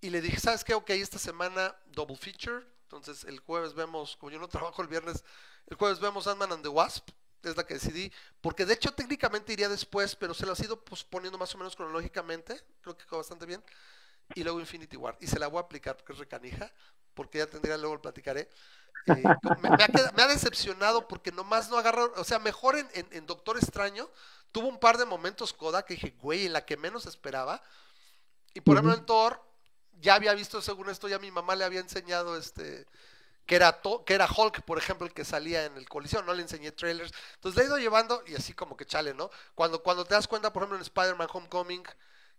y 0.00 0.08
le 0.10 0.20
dije, 0.22 0.40
¿sabes 0.40 0.64
qué? 0.64 0.72
Ok, 0.74 0.90
esta 0.90 1.18
semana 1.18 1.76
double 1.86 2.16
feature, 2.16 2.66
entonces 2.84 3.24
el 3.24 3.38
jueves 3.40 3.74
vemos, 3.74 4.16
como 4.16 4.30
yo 4.32 4.38
no 4.38 4.48
trabajo 4.48 4.80
el 4.80 4.88
viernes, 4.88 5.22
el 5.66 5.76
jueves 5.76 6.00
vemos 6.00 6.26
Ant-Man 6.26 6.52
and 6.52 6.62
the 6.62 6.68
Wasp, 6.70 7.10
es 7.42 7.56
la 7.56 7.64
que 7.64 7.74
decidí, 7.74 8.12
porque 8.40 8.66
de 8.66 8.74
hecho 8.74 8.92
técnicamente 8.92 9.52
iría 9.52 9.68
después, 9.68 10.14
pero 10.16 10.34
se 10.34 10.46
lo 10.46 10.52
ha 10.52 10.64
ido 10.64 10.82
posponiendo 10.84 11.38
más 11.38 11.54
o 11.54 11.58
menos 11.58 11.76
cronológicamente, 11.76 12.60
creo 12.82 12.96
que 12.96 13.04
quedó 13.04 13.18
bastante 13.18 13.46
bien, 13.46 13.62
y 14.34 14.42
luego 14.42 14.60
Infinity 14.60 14.96
War, 14.96 15.16
y 15.20 15.26
se 15.26 15.38
la 15.38 15.48
voy 15.48 15.58
a 15.58 15.62
aplicar 15.62 15.96
porque 15.96 16.12
es 16.12 16.18
recanija, 16.18 16.70
porque 17.14 17.38
ya 17.38 17.46
tendría, 17.46 17.76
luego 17.76 17.96
lo 17.96 18.02
platicaré. 18.02 18.48
Eh, 19.06 19.22
me, 19.62 19.70
me, 19.70 19.84
ha 19.84 19.88
quedado, 19.88 20.12
me, 20.14 20.22
ha 20.22 20.28
decepcionado 20.28 21.08
porque 21.08 21.32
nomás 21.32 21.70
no 21.70 21.78
agarró, 21.78 22.12
o 22.16 22.24
sea, 22.24 22.38
mejor 22.38 22.76
en, 22.76 22.88
en, 22.92 23.08
en, 23.12 23.26
Doctor 23.26 23.56
Extraño, 23.56 24.08
tuvo 24.52 24.68
un 24.68 24.78
par 24.78 24.98
de 24.98 25.06
momentos 25.06 25.52
Coda 25.52 25.84
que 25.84 25.94
dije, 25.94 26.14
güey, 26.20 26.46
en 26.46 26.52
la 26.52 26.64
que 26.64 26.76
menos 26.76 27.06
esperaba, 27.06 27.62
y 28.52 28.60
por 28.60 28.74
uh 28.74 28.78
-huh. 28.78 28.80
ejemplo 28.80 28.98
en 28.98 29.06
Thor, 29.06 29.42
ya 30.00 30.14
había 30.14 30.34
visto, 30.34 30.60
según 30.62 30.90
esto, 30.90 31.08
ya 31.08 31.18
mi 31.18 31.30
mamá 31.30 31.56
le 31.56 31.64
había 31.64 31.80
enseñado 31.80 32.36
este 32.36 32.86
que 33.50 33.56
era, 33.56 33.80
que 34.06 34.14
era 34.14 34.28
Hulk, 34.30 34.62
por 34.62 34.78
ejemplo, 34.78 35.08
el 35.08 35.12
que 35.12 35.24
salía 35.24 35.64
en 35.64 35.76
el 35.76 35.88
colisión, 35.88 36.24
no 36.24 36.32
le 36.34 36.42
enseñé 36.42 36.70
trailers. 36.70 37.10
Entonces 37.34 37.56
le 37.58 37.64
he 37.64 37.66
ido 37.66 37.78
llevando 37.78 38.22
y 38.28 38.36
así 38.36 38.52
como 38.52 38.76
que 38.76 38.86
chale, 38.86 39.12
¿no? 39.12 39.28
Cuando, 39.56 39.82
cuando 39.82 40.04
te 40.04 40.14
das 40.14 40.28
cuenta, 40.28 40.52
por 40.52 40.62
ejemplo, 40.62 40.76
en 40.76 40.82
Spider-Man 40.82 41.26
Homecoming, 41.32 41.82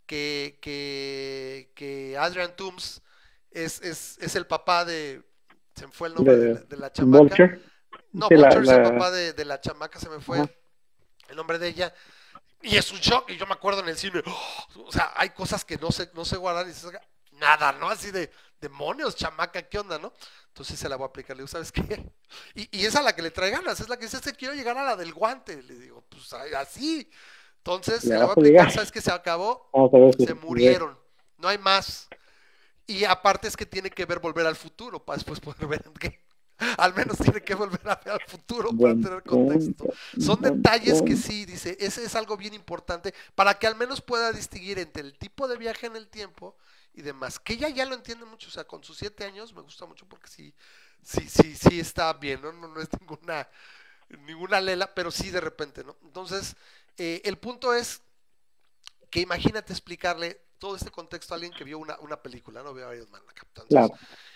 que, 0.05 0.57
que, 0.61 1.69
que 1.75 2.17
Adrian 2.17 2.55
Toomes 2.55 3.01
es, 3.49 3.81
es, 3.81 4.19
es, 4.19 4.35
el 4.37 4.47
papá 4.47 4.85
de... 4.85 5.21
Se 5.75 5.85
me 5.85 5.91
fue 5.91 6.07
el 6.07 6.15
nombre 6.15 6.37
de, 6.37 6.53
de, 6.53 6.77
la 6.77 6.93
chamaca. 6.93 7.59
No, 8.13 8.29
Vulture 8.29 8.61
es 8.61 8.69
el 8.69 8.83
papá 8.83 9.11
de, 9.11 9.33
de, 9.33 9.43
la 9.43 9.59
chamaca, 9.59 9.99
se 9.99 10.07
me 10.07 10.21
fue 10.21 10.39
el 11.27 11.35
nombre 11.35 11.59
de 11.59 11.67
ella. 11.67 11.93
Y 12.61 12.77
es 12.77 12.89
un 12.89 12.99
shock, 12.99 13.29
y 13.31 13.35
yo 13.35 13.45
me 13.47 13.53
acuerdo 13.53 13.81
en 13.81 13.89
el 13.89 13.97
cine, 13.97 14.23
¡oh! 14.25 14.83
o 14.85 14.91
sea, 14.93 15.11
hay 15.17 15.31
cosas 15.31 15.65
que 15.65 15.75
no 15.75 15.91
sé, 15.91 16.09
no 16.13 16.23
sé 16.23 16.37
guardar 16.37 16.67
y 16.69 17.37
nada, 17.37 17.73
¿no? 17.73 17.89
Así 17.89 18.11
de 18.11 18.31
demonios, 18.61 19.17
chamaca, 19.17 19.63
¿qué 19.63 19.79
onda, 19.79 19.99
no? 19.99 20.13
Entonces 20.51 20.77
se 20.77 20.89
la 20.89 20.97
voy 20.97 21.05
a 21.05 21.07
aplicar, 21.07 21.35
le 21.35 21.41
digo, 21.41 21.47
¿sabes 21.47 21.71
qué? 21.71 21.81
Y, 22.55 22.79
y 22.79 22.85
es 22.85 22.95
a 22.95 23.01
la 23.01 23.15
que 23.15 23.21
le 23.21 23.31
trae 23.31 23.51
ganas, 23.51 23.79
es 23.79 23.89
la 23.89 23.97
que 23.97 24.05
dice, 24.05 24.17
este, 24.17 24.33
quiero 24.33 24.53
llegar 24.53 24.77
a 24.77 24.83
la 24.83 24.95
del 24.95 25.13
guante, 25.13 25.61
le 25.63 25.75
digo, 25.75 26.03
pues 26.09 26.31
así. 26.33 27.09
Entonces 27.57 28.01
se 28.01 28.09
la 28.09 28.25
voy 28.25 28.29
a 28.29 28.33
aplicar, 28.33 28.71
¿sabes 28.71 28.91
qué? 28.91 29.01
Se 29.01 29.11
acabó, 29.11 29.69
se 30.17 30.33
murieron, 30.33 30.97
no 31.37 31.47
hay 31.47 31.57
más. 31.57 32.07
Y 32.85 33.05
aparte 33.05 33.47
es 33.47 33.55
que 33.55 33.65
tiene 33.65 33.89
que 33.89 34.05
ver 34.05 34.19
volver 34.19 34.45
al 34.45 34.55
futuro 34.55 35.03
para 35.03 35.17
después 35.17 35.39
poder 35.39 35.67
ver 35.67 35.83
qué. 35.99 36.21
Al 36.77 36.93
menos 36.93 37.17
tiene 37.17 37.41
que 37.41 37.55
volver 37.55 37.81
a 37.85 37.95
ver 37.95 38.13
al 38.13 38.21
futuro 38.27 38.69
para 38.77 38.93
tener 38.93 39.23
contexto. 39.23 39.85
Son 40.19 40.39
detalles 40.41 41.01
que 41.01 41.15
sí, 41.15 41.45
dice, 41.45 41.75
ese 41.79 42.03
es 42.03 42.15
algo 42.15 42.37
bien 42.37 42.53
importante 42.53 43.13
para 43.33 43.57
que 43.57 43.65
al 43.65 43.75
menos 43.75 44.01
pueda 44.01 44.31
distinguir 44.31 44.77
entre 44.77 45.01
el 45.01 45.17
tipo 45.17 45.47
de 45.47 45.57
viaje 45.57 45.87
en 45.87 45.95
el 45.95 46.07
tiempo 46.07 46.55
y 46.93 47.01
demás. 47.01 47.39
Que 47.39 47.53
ella 47.53 47.69
ya 47.69 47.85
lo 47.85 47.95
entiende 47.95 48.25
mucho, 48.25 48.49
o 48.49 48.51
sea, 48.51 48.65
con 48.65 48.83
sus 48.83 48.97
siete 48.97 49.23
años 49.23 49.53
me 49.53 49.61
gusta 49.61 49.85
mucho 49.85 50.07
porque 50.07 50.27
sí, 50.27 50.53
sí, 51.01 51.27
sí, 51.27 51.55
sí 51.55 51.79
está 51.79 52.11
bien, 52.13 52.41
¿no? 52.41 52.51
No, 52.51 52.67
no 52.67 52.81
es 52.81 52.89
ninguna, 52.99 53.47
ninguna 54.25 54.61
lela, 54.61 54.93
pero 54.93 55.11
sí 55.11 55.29
de 55.29 55.41
repente, 55.41 55.83
¿no? 55.83 55.97
Entonces, 56.03 56.55
eh, 56.97 57.21
el 57.23 57.37
punto 57.37 57.73
es 57.73 58.01
que 59.09 59.19
imagínate 59.19 59.73
explicarle 59.73 60.41
todo 60.57 60.75
este 60.75 60.91
contexto 60.91 61.33
a 61.33 61.35
alguien 61.35 61.53
que 61.53 61.63
vio 61.63 61.79
una, 61.79 61.97
una 61.99 62.21
película, 62.21 62.61
no 62.61 62.73
veo 62.73 62.87
a 62.87 62.95
Iron 62.95 63.09
Man 63.09 63.23
Entonces, 63.27 63.69
claro. 63.69 63.93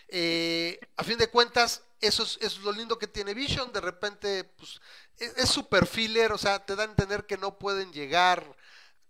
eh, 0.08 0.80
a 0.98 1.04
fin 1.04 1.20
de 1.20 1.30
cuentas, 1.30 1.84
eso 2.02 2.24
es, 2.24 2.38
eso 2.42 2.60
es, 2.60 2.64
lo 2.64 2.72
lindo 2.72 2.98
que 2.98 3.08
tiene 3.08 3.36
Vision, 3.36 3.72
de 3.72 3.82
repente, 3.82 4.44
pues, 4.44 4.82
es 5.18 5.48
super 5.48 5.86
filler, 5.86 6.32
o 6.32 6.38
sea, 6.38 6.66
te 6.66 6.76
da 6.76 6.84
a 6.84 6.88
entender 6.88 7.26
que 7.26 7.38
no 7.38 7.60
pueden 7.60 7.94
llegar 7.94 8.56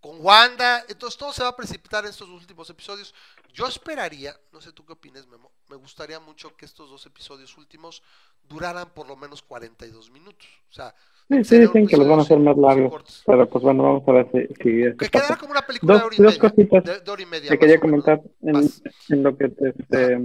con 0.06 0.24
Wanda, 0.24 0.84
entonces 0.88 1.18
todo 1.18 1.34
se 1.34 1.42
va 1.42 1.50
a 1.50 1.56
precipitar 1.56 2.04
en 2.04 2.12
estos 2.12 2.30
últimos 2.30 2.70
episodios. 2.70 3.12
Yo 3.52 3.66
esperaría, 3.66 4.36
no 4.54 4.62
sé 4.62 4.72
tú 4.72 4.86
qué 4.86 4.94
opinas, 4.94 5.28
Memo, 5.28 5.50
me 5.68 5.78
gustaría 5.78 6.20
mucho 6.20 6.56
que 6.56 6.66
estos 6.66 6.92
dos 6.92 7.04
episodios 7.08 7.58
últimos 7.58 8.04
duraran 8.48 8.90
por 8.94 9.08
lo 9.08 9.16
menos 9.16 9.42
42 9.42 10.12
minutos. 10.12 10.48
O 10.70 10.74
sea, 10.74 10.94
sí, 11.28 11.44
sí 11.44 11.58
dicen 11.58 11.88
que 11.88 11.98
los 11.98 12.08
van 12.08 12.20
a 12.20 12.22
hacer 12.22 12.38
más 12.38 12.56
largos, 12.56 13.24
pero 13.26 13.50
pues 13.50 13.64
bueno, 13.64 13.82
vamos 13.82 14.08
a 14.08 14.12
ver 14.12 14.28
si... 14.32 14.54
si 14.62 14.96
que 14.96 15.10
quedará 15.10 15.38
como 15.38 15.54
una 15.54 15.66
película 15.66 15.94
dos, 15.94 16.02
de 16.02 16.06
hora 16.06 16.16
y 16.16 16.22
media. 16.22 16.40
Cositas 16.40 16.84
de, 16.84 17.00
de 17.00 17.12
hora 17.12 17.22
y 17.24 17.26
media 17.26 17.50
te 17.50 17.58
quería 17.58 17.80
comentar 17.80 18.22
en, 18.44 18.70
en, 19.10 19.24
lo 19.24 19.36
que 19.36 19.50
te, 19.50 19.70
este, 19.70 20.20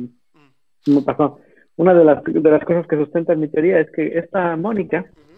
me 0.88 1.02
pasó. 1.06 1.40
Una 1.76 1.94
de 1.94 2.04
las, 2.04 2.22
de 2.22 2.50
las 2.50 2.64
cosas 2.66 2.86
que 2.86 2.96
sustenta 2.96 3.34
mi 3.34 3.48
teoría 3.48 3.80
es 3.80 3.90
que 3.92 4.18
esta 4.18 4.56
Mónica... 4.56 5.06
Uh 5.08 5.14
-huh 5.14 5.29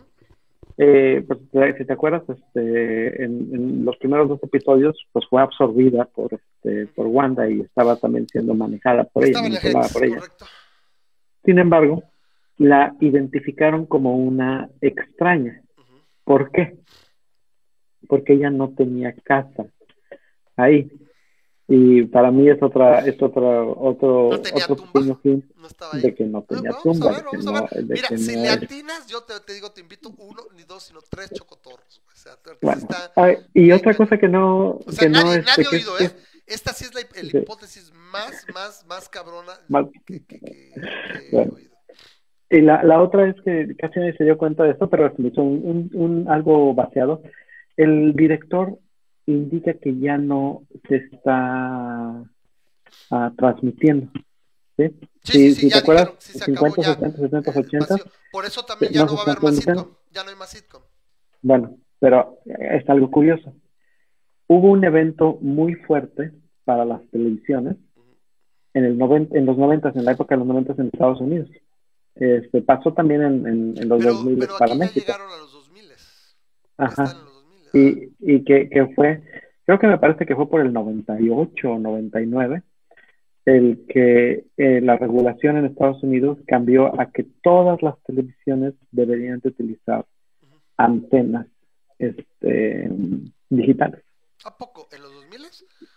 eh, 0.78 1.24
pues 1.26 1.40
si 1.78 1.84
te 1.84 1.92
acuerdas, 1.92 2.22
este, 2.28 3.24
en, 3.24 3.54
en, 3.54 3.84
los 3.84 3.96
primeros 3.96 4.28
dos 4.28 4.42
episodios, 4.42 4.96
pues 5.12 5.26
fue 5.28 5.42
absorbida 5.42 6.04
por, 6.06 6.32
este, 6.32 6.86
por 6.88 7.06
Wanda 7.06 7.48
y 7.48 7.60
estaba 7.60 7.96
también 7.96 8.26
siendo 8.28 8.54
manejada 8.54 9.04
por 9.04 9.24
ella, 9.24 9.42
manipulada 9.42 9.88
por 9.92 10.04
ella. 10.04 10.20
Sin 11.44 11.58
embargo, 11.58 12.04
la 12.58 12.94
identificaron 13.00 13.86
como 13.86 14.16
una 14.16 14.68
extraña. 14.80 15.60
Uh 15.76 15.80
-huh. 15.80 16.02
¿Por 16.24 16.50
qué? 16.50 16.76
Porque 18.06 18.34
ella 18.34 18.50
no 18.50 18.70
tenía 18.70 19.14
casa 19.24 19.66
ahí. 20.56 20.90
Y 21.74 22.02
para 22.04 22.30
mí 22.30 22.50
es 22.50 22.62
otra, 22.62 22.98
es 22.98 23.14
otra, 23.22 23.62
otro, 23.62 24.28
no 24.28 24.36
otro 24.36 24.76
pequeño 24.76 25.16
fin 25.22 25.42
no 25.56 26.00
de 26.00 26.14
que 26.14 26.24
no 26.24 26.42
tenía 26.42 26.70
vamos 26.70 26.82
tumba. 26.82 27.08
A 27.08 27.12
ver, 27.14 27.24
vamos 27.24 27.46
a 27.46 27.74
ver. 27.74 27.84
Mira, 27.88 28.08
si 28.08 28.36
le 28.36 28.50
atinas, 28.50 29.06
yo 29.06 29.22
te, 29.22 29.40
te, 29.40 29.54
digo, 29.54 29.70
te 29.72 29.80
invito 29.80 30.12
uno, 30.18 30.42
ni 30.54 30.64
dos, 30.64 30.82
sino 30.82 31.00
tres 31.08 31.30
chocotorros. 31.32 32.02
O 32.06 32.14
sea, 32.14 32.32
bueno, 32.60 32.78
está, 32.82 33.10
y 33.54 33.70
eh, 33.70 33.72
otra 33.72 33.94
cosa 33.94 34.18
que 34.18 34.28
no. 34.28 34.80
O 34.84 34.92
sea, 34.92 35.06
que 35.06 35.08
nadie, 35.08 35.38
no, 35.38 35.44
nadie 35.44 35.62
este, 35.62 35.64
ha 35.64 35.70
oído, 35.70 35.96
que, 35.96 36.04
¿eh? 36.04 36.10
Esta 36.46 36.74
sí 36.74 36.84
es 36.84 36.94
la, 36.94 37.00
la 37.00 37.30
sí. 37.30 37.38
hipótesis 37.38 37.90
más, 38.12 38.44
más, 38.52 38.84
más 38.86 39.08
cabrona 39.08 39.52
Mal. 39.68 39.90
que, 40.04 40.22
que, 40.26 40.40
que, 40.40 40.40
que 40.40 41.28
Bueno. 41.32 41.52
he 41.52 41.56
oído. 41.56 41.76
Y 42.50 42.60
la, 42.60 42.82
la 42.82 43.00
otra 43.00 43.30
es 43.30 43.36
que 43.46 43.74
casi 43.78 43.98
nadie 43.98 44.14
se 44.18 44.24
dio 44.24 44.36
cuenta 44.36 44.64
de 44.64 44.72
esto, 44.72 44.90
pero 44.90 45.10
hizo 45.16 45.40
un, 45.42 45.62
un, 45.64 45.90
un 45.94 46.28
algo 46.28 46.74
vaciado. 46.74 47.22
El 47.78 48.12
director 48.12 48.78
indica 49.26 49.74
que 49.74 49.98
ya 49.98 50.18
no 50.18 50.62
se 50.88 50.96
está 50.96 52.24
ah, 53.10 53.32
transmitiendo. 53.36 54.10
¿sí? 54.76 54.84
Sí, 55.22 55.32
sí, 55.32 55.54
sí, 55.54 55.68
te 55.70 55.78
acuerdas, 55.78 56.04
dijeron, 56.06 56.20
sí 56.20 56.32
se 56.38 56.50
acabó 56.50 56.66
50, 56.74 56.82
ya. 56.82 57.10
60, 57.16 57.18
70, 57.18 57.50
eh, 57.50 57.64
80, 57.64 57.86
vacío. 57.94 58.12
Por 58.30 58.44
eso 58.44 58.64
también 58.64 58.92
eh, 58.92 58.94
ya 58.96 59.00
no 59.04 59.06
no 59.06 59.14
va 59.16 59.20
a 59.20 59.24
haber 59.24 59.42
más 59.42 59.56
sitcom. 59.56 59.86
Ya 60.10 60.24
no 60.24 60.30
hay 60.30 60.36
más 60.36 60.50
sitcom. 60.50 60.82
Bueno, 61.42 61.76
pero 61.98 62.38
es 62.46 62.88
algo 62.88 63.10
curioso. 63.10 63.54
Hubo 64.48 64.70
un 64.70 64.84
evento 64.84 65.38
muy 65.40 65.74
fuerte 65.74 66.32
para 66.64 66.84
las 66.84 67.00
televisiones 67.10 67.76
Ujú. 67.96 68.16
en, 68.74 68.84
el 68.84 68.98
noven- 68.98 69.28
en 69.32 69.46
los 69.46 69.56
90, 69.56 69.90
en 69.94 70.04
la 70.04 70.12
época 70.12 70.34
de 70.34 70.38
los 70.40 70.48
90 70.48 70.74
en 70.78 70.86
Estados 70.92 71.20
Unidos. 71.20 71.48
Este, 72.14 72.60
pasó 72.60 72.92
también 72.92 73.22
en, 73.22 73.46
en, 73.46 73.78
en 73.78 73.88
los 73.88 73.98
Pero, 74.00 74.14
2000 74.14 74.38
pero 74.38 74.58
para 74.58 74.72
aquí 74.72 74.78
ya 74.78 74.84
México. 74.84 75.06
llegaron 75.06 75.32
a 75.32 75.36
los 75.38 75.52
2000. 75.52 75.84
Ya 75.88 75.94
Ajá. 76.78 77.04
Están 77.74 78.02
en 78.02 78.12
los 78.12 78.12
2000. 78.12 78.12
ajá. 78.12 78.12
Y, 78.20 78.34
y 78.36 78.44
que, 78.44 78.68
que 78.68 78.86
fue, 78.94 79.22
creo 79.66 79.78
que 79.78 79.86
me 79.86 79.98
parece 79.98 80.26
que 80.26 80.36
fue 80.36 80.48
por 80.48 80.60
el 80.60 80.72
98 80.72 81.72
o 81.72 81.78
99, 81.78 82.62
el 83.44 83.84
que 83.88 84.44
eh, 84.56 84.80
la 84.80 84.96
regulación 84.96 85.56
en 85.56 85.66
Estados 85.66 86.02
Unidos 86.02 86.38
cambió 86.46 87.00
a 87.00 87.10
que 87.10 87.24
todas 87.42 87.82
las 87.82 87.94
televisiones 88.04 88.74
deberían 88.90 89.40
de 89.40 89.48
utilizar 89.48 90.04
antenas 90.76 91.46
este, 91.98 92.90
digitales. 93.50 94.02
¿A 94.44 94.56
poco? 94.56 94.88
¿En 94.92 95.02
los 95.02 95.12
2000? 95.14 95.40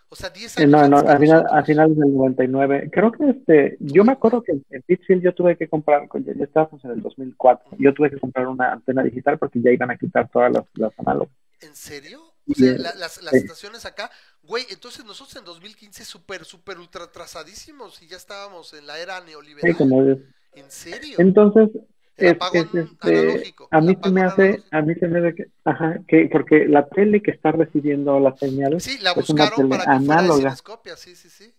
O 0.08 0.14
sea, 0.14 0.30
10 0.30 0.58
Eh, 0.58 0.62
años 0.62 0.70
no, 0.70 0.88
no, 0.88 0.98
al 0.98 1.18
final, 1.18 1.46
a 1.50 1.64
finales 1.64 1.96
del 1.96 2.14
99. 2.14 2.90
Creo 2.92 3.12
que 3.12 3.30
este, 3.30 3.76
yo 3.80 4.04
me 4.04 4.12
acuerdo 4.12 4.42
que 4.42 4.52
en 4.52 4.82
Pittsfield 4.82 5.22
yo 5.22 5.34
tuve 5.34 5.56
que 5.56 5.68
comprar, 5.68 6.08
ya 6.24 6.32
ya 6.34 6.44
estábamos 6.44 6.84
en 6.84 6.92
el 6.92 7.02
2004, 7.02 7.76
yo 7.78 7.92
tuve 7.94 8.10
que 8.10 8.18
comprar 8.18 8.46
una 8.46 8.72
antena 8.72 9.02
digital 9.02 9.38
porque 9.38 9.60
ya 9.60 9.72
iban 9.72 9.90
a 9.90 9.96
quitar 9.96 10.28
todas 10.28 10.52
las, 10.52 10.64
las 10.74 10.92
análogas. 11.00 11.34
¿En 11.60 11.74
serio? 11.76 12.34
O 12.48 12.54
sea, 12.54 12.74
eh, 12.74 12.78
la- 12.78 12.94
las, 12.94 13.22
las 13.22 13.38
sí. 13.38 13.38
estaciones 13.40 13.84
acá, 13.86 14.10
güey, 14.42 14.66
entonces 14.70 15.04
nosotros 15.04 15.36
en 15.36 15.44
2015 15.44 16.04
súper, 16.04 16.44
súper 16.44 16.78
ultra 16.78 17.04
atrasadísimos 17.04 18.02
y 18.02 18.08
ya 18.08 18.16
estábamos 18.16 18.72
en 18.74 18.86
la 18.86 18.98
era 18.98 19.20
Sí, 19.60 19.74
neoliberal. 19.74 19.76
como 19.76 20.02
es. 20.02 20.18
¿En 20.54 20.70
serio? 20.70 21.32
Entonces, 21.36 21.70
es, 22.18 22.36
es, 22.50 22.68
este, 22.80 23.48
a 23.70 23.80
mí 23.80 23.96
se 24.02 24.10
me 24.10 24.22
hace, 24.22 24.64
a 24.70 24.82
mí 24.82 24.94
se 24.94 25.08
me 25.08 25.18
hace 25.20 25.34
que, 25.34 25.44
ajá, 25.64 26.00
que 26.08 26.28
porque 26.30 26.66
la 26.68 26.88
tele 26.88 27.22
que 27.22 27.30
está 27.32 27.52
recibiendo 27.52 28.20
las 28.20 28.38
señales 28.38 28.84
Sí, 28.84 28.98
la 28.98 29.14
es 29.14 29.28
una 29.30 29.48
tele 29.48 29.64
para 29.64 29.88
que 29.88 30.00
análoga, 30.00 30.60
sí, 30.96 31.16
sí, 31.16 31.30
sí. 31.30 31.54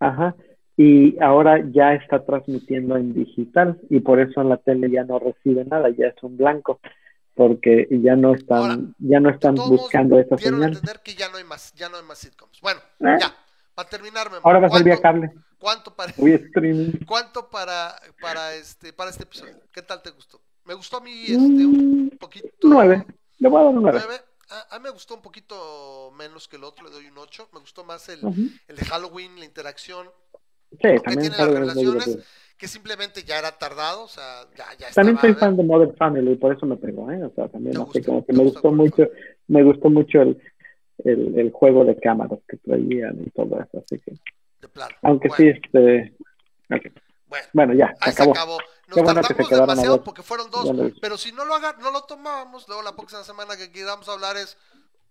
ajá, 0.00 0.36
y 0.76 1.18
ahora 1.22 1.62
ya 1.72 1.94
está 1.94 2.24
transmitiendo 2.24 2.96
en 2.96 3.14
digital 3.14 3.78
y 3.88 4.00
por 4.00 4.20
eso 4.20 4.42
la 4.42 4.58
tele 4.58 4.90
ya 4.90 5.04
no 5.04 5.18
recibe 5.18 5.64
nada, 5.64 5.88
ya 5.90 6.08
es 6.08 6.22
un 6.22 6.36
blanco, 6.36 6.80
porque 7.36 7.86
ya 7.90 8.16
no 8.16 8.34
están, 8.34 8.58
Ahora, 8.58 8.78
ya 8.98 9.20
no 9.20 9.28
están 9.30 9.54
buscando 9.54 10.18
esa 10.18 10.38
señal. 10.38 10.64
entender 10.64 11.00
que 11.02 11.14
ya 11.14 11.28
no 11.28 11.36
hay 11.36 11.44
más, 11.44 11.72
ya 11.74 11.88
no 11.90 11.98
hay 11.98 12.02
más 12.02 12.18
sitcoms. 12.18 12.60
Bueno, 12.62 12.80
Eh, 13.00 13.16
ya, 13.20 13.36
para 13.74 13.88
terminar, 13.88 14.30
Memo, 14.30 14.40
ahora 14.44 14.58
va 14.60 14.66
a 14.68 14.70
ser 14.70 14.82
vía 14.84 14.96
¿cuánto, 14.96 15.02
cable, 15.20 15.44
cuánto 15.58 15.94
para, 15.94 16.12
streaming. 16.12 16.92
cuánto 17.06 17.50
para, 17.50 17.94
para 18.20 18.54
este, 18.54 18.92
para 18.94 19.10
este 19.10 19.24
episodio? 19.24 19.60
¿Qué 19.70 19.82
tal 19.82 20.00
te 20.02 20.10
gustó? 20.10 20.40
Me 20.64 20.72
gustó 20.74 20.96
a 20.96 21.00
mí 21.02 21.12
este, 21.26 21.36
un 21.36 22.06
Mm, 22.06 22.16
poquito. 22.18 22.48
nueve, 22.62 23.06
le 23.38 23.48
voy 23.48 23.60
a 23.60 23.64
dar 23.64 23.74
un 23.74 23.82
nueve. 23.82 24.00
Nueve. 24.02 24.22
A, 24.48 24.76
a 24.76 24.78
mí 24.78 24.84
me 24.84 24.90
gustó 24.90 25.14
un 25.14 25.22
poquito 25.22 26.12
menos 26.16 26.48
que 26.48 26.56
el 26.56 26.64
otro, 26.64 26.86
le 26.86 26.90
doy 26.92 27.06
un 27.08 27.18
8. 27.18 27.50
Me 27.52 27.60
gustó 27.60 27.84
más 27.84 28.08
el, 28.08 28.24
Ujú. 28.24 28.48
el 28.68 28.76
de 28.76 28.84
Halloween, 28.86 29.38
la 29.38 29.44
interacción, 29.44 30.08
Sí, 30.70 30.78
también 31.04 31.20
tiene 31.32 31.36
las 31.36 31.74
Halloween 31.74 32.22
que 32.58 32.68
simplemente 32.68 33.22
ya 33.24 33.38
era 33.38 33.58
tardado, 33.58 34.04
o 34.04 34.08
sea, 34.08 34.46
ya, 34.56 34.66
ya 34.78 34.92
También 34.94 35.18
soy 35.18 35.30
estaba. 35.30 35.34
fan 35.34 35.56
de 35.56 35.62
Modern 35.64 35.96
Family, 35.96 36.36
por 36.36 36.54
eso 36.56 36.66
me 36.66 36.76
pegó, 36.76 37.10
¿eh? 37.10 37.22
O 37.24 37.30
sea, 37.34 37.48
también 37.48 37.74
¿Te 37.74 37.78
no 37.78 37.86
sé, 37.86 38.00
gusta? 38.00 38.02
como 38.02 38.24
que 38.24 38.32
¿Te 38.32 38.32
me 38.32 38.44
gustó 38.44 38.72
mucho, 38.72 39.04
me 39.48 39.62
gustó 39.62 39.90
mucho 39.90 40.22
el, 40.22 40.42
el, 41.04 41.38
el 41.38 41.52
juego 41.52 41.84
de 41.84 41.96
cámaras 42.00 42.40
que 42.48 42.56
traían 42.58 43.22
y 43.24 43.30
todo 43.30 43.60
eso, 43.60 43.78
así 43.84 43.98
que, 44.00 44.12
De 44.60 44.68
plano. 44.68 44.96
aunque 45.02 45.28
Bueno, 45.28 45.36
sí, 45.36 45.48
este, 45.48 46.14
ok. 46.70 46.82
bueno, 47.26 47.46
bueno, 47.52 47.74
ya, 47.74 47.94
ahí 48.00 48.12
se 48.12 48.22
acabó. 48.22 48.32
acabó. 48.32 48.58
Nos 48.88 49.02
bueno 49.02 49.24
que 49.24 49.34
se 49.34 49.44
tardamos 49.44 49.78
a 49.78 49.84
demasiado 49.84 50.02
porque 50.04 50.22
fueron 50.22 50.50
dos, 50.50 50.72
hice. 50.72 50.94
pero 51.00 51.18
si 51.18 51.32
no 51.32 51.44
lo 51.44 51.54
haga, 51.54 51.76
no 51.80 51.90
lo 51.90 52.04
tomábamos, 52.04 52.66
luego 52.68 52.82
la 52.82 52.96
próxima 52.96 53.24
semana 53.24 53.56
que 53.56 53.72
queramos 53.72 54.08
hablar 54.08 54.36
es 54.36 54.56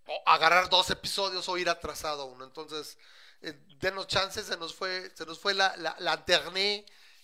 o 0.06 0.22
agarrar 0.26 0.68
dos 0.70 0.90
episodios 0.90 1.48
o 1.48 1.58
ir 1.58 1.68
atrasado 1.68 2.26
uno. 2.26 2.44
Entonces, 2.44 2.98
eh, 3.42 3.54
denos 3.80 4.06
chances, 4.06 4.46
se 4.46 4.56
nos 4.56 4.74
fue, 4.74 5.10
se 5.14 5.26
nos 5.26 5.38
fue 5.38 5.52
la, 5.54 5.76
la, 5.76 5.94
la 5.98 6.24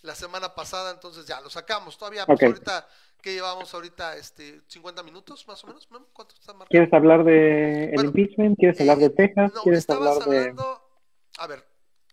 la 0.03 0.14
semana 0.14 0.55
pasada, 0.55 0.90
entonces 0.90 1.26
ya 1.26 1.40
lo 1.40 1.48
sacamos. 1.48 1.96
Todavía, 1.96 2.26
pues 2.26 2.42
ahorita, 2.42 2.88
¿qué 3.20 3.34
llevamos 3.34 3.72
ahorita? 3.72 4.16
Este, 4.16 4.61
50 4.66 5.03
minutos 5.03 5.46
más 5.46 5.62
o 5.64 5.68
menos, 5.68 5.86
¿Cuánto 5.86 6.34
está 6.34 6.53
marcando? 6.53 6.68
¿Quieres 6.70 6.92
hablar 6.92 7.24
de 7.24 7.94
el 7.94 8.05
impeachment? 8.07 8.59
¿Quieres 8.59 8.80
hablar 8.80 8.98
de 8.98 9.07
eh, 9.07 9.11
Texas? 9.11 9.53
No, 9.55 9.62
¿Quieres 9.62 9.88
hablar 9.88 10.22
hablando, 10.22 10.90
a 11.38 11.46
ver, 11.46 11.64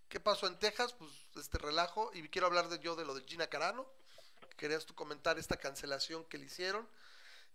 ¿qué 0.07 0.19
pasó 0.19 0.47
en 0.47 0.57
Texas? 0.57 0.93
Pues 0.93 1.11
este 1.35 1.57
relajo, 1.57 2.11
y 2.13 2.27
quiero 2.29 2.47
hablar 2.47 2.69
de 2.69 2.79
yo 2.79 2.95
de 2.95 3.05
lo 3.05 3.15
de 3.15 3.21
Gina 3.21 3.47
Carano. 3.47 3.85
Querías 4.55 4.85
tú 4.85 4.93
comentar 4.93 5.39
esta 5.39 5.57
cancelación 5.57 6.25
que 6.25 6.37
le 6.37 6.45
hicieron. 6.45 6.87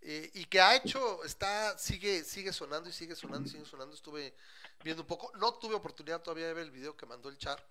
Eh, 0.07 0.31
y 0.35 0.45
que 0.47 0.61
ha 0.61 0.77
hecho, 0.77 1.25
está, 1.25 1.79
sigue, 1.79 2.25
sigue 2.25 2.53
sonando 2.53 2.91
y 2.91 2.93
sigue 2.93 3.15
sonando 3.15 3.49
y 3.49 3.53
sigue 3.53 3.65
sonando. 3.65 3.95
Estuve 3.95 4.35
viendo 4.83 5.03
un 5.03 5.07
poco, 5.07 5.33
no 5.39 5.55
tuve 5.55 5.75
oportunidad 5.75 6.21
todavía 6.21 6.49
de 6.49 6.55
ver 6.55 6.65
el 6.65 6.71
video 6.71 6.97
que 6.97 7.07
mandó 7.07 7.31
el 7.31 7.39
Char, 7.39 7.65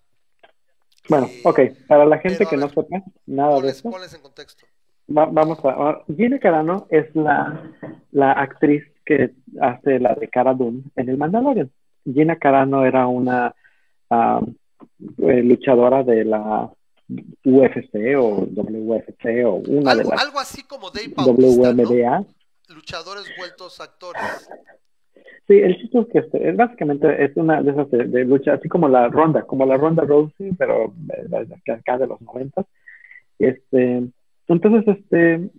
bueno, 1.08 1.26
eh, 1.26 1.40
ok, 1.44 1.60
para 1.86 2.06
la 2.06 2.18
gente 2.18 2.46
que 2.46 2.56
no 2.56 2.68
sepa 2.68 3.02
nada 3.26 3.60
de 3.60 3.70
eso. 3.70 3.88
en 3.88 4.22
contexto. 4.22 4.66
vamos 5.06 5.58
a. 5.64 6.02
Gina 6.14 6.38
Carano 6.38 6.86
es 6.90 7.14
la, 7.14 7.70
la 8.12 8.32
actriz 8.32 8.84
que 9.04 9.34
hace 9.60 9.98
la 9.98 10.14
de 10.14 10.28
Cara 10.28 10.54
Dune 10.54 10.82
en 10.96 11.08
el 11.08 11.18
Mandalorian. 11.18 11.70
Gina 12.04 12.36
Carano 12.36 12.84
era 12.84 13.06
una 13.06 13.54
eh, 14.10 15.42
luchadora 15.42 16.02
de 16.02 16.24
la 16.24 16.70
UFC 17.44 18.16
o 18.16 18.46
WFC 18.50 19.44
o 19.44 19.54
una 19.68 19.90
algo, 19.92 20.04
de 20.04 20.10
las. 20.10 20.22
Algo 20.22 20.40
así 20.40 20.62
como 20.62 20.90
Dave 20.90 21.12
Bautista, 21.14 21.70
WMDA. 21.70 22.24
Luchadores 22.68 23.24
vueltos 23.36 23.80
actores. 23.80 24.22
Sí, 25.46 25.58
el 25.58 25.76
chiste 25.76 25.98
es 25.98 26.06
que 26.08 26.18
este, 26.20 26.52
básicamente 26.52 27.22
es 27.22 27.36
una 27.36 27.62
de 27.62 27.70
esas 27.70 27.90
de, 27.90 28.24
lucha, 28.24 28.54
así 28.54 28.68
como 28.68 28.88
la 28.88 29.08
ronda, 29.08 29.42
como 29.42 29.66
la 29.66 29.76
ronda 29.76 30.04
Rousey, 30.04 30.52
pero 30.58 30.94
eh, 31.10 31.70
acá 31.70 31.98
de 31.98 32.06
los 32.06 32.20
90. 32.22 32.64
Este, 33.38 34.04
entonces, 34.48 34.96
este, 34.96 35.50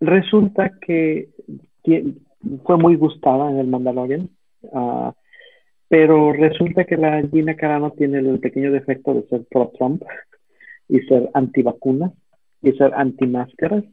resulta 0.00 0.72
que 0.80 1.28
fue 2.64 2.76
muy 2.76 2.96
gustada 2.96 3.50
en 3.50 3.58
el 3.58 3.68
Mandalorian, 3.68 4.30
uh, 4.62 5.12
pero 5.88 6.32
resulta 6.32 6.84
que 6.84 6.96
la 6.96 7.22
Gina 7.28 7.54
Carano 7.54 7.92
tiene 7.92 8.18
el 8.18 8.40
pequeño 8.40 8.72
defecto 8.72 9.14
de 9.14 9.28
ser 9.28 9.44
pro-Trump 9.48 10.02
y 10.88 11.00
ser 11.02 11.30
anti-vacunas 11.34 12.12
y 12.62 12.72
ser 12.72 12.92
anti-máscaras 12.94 13.84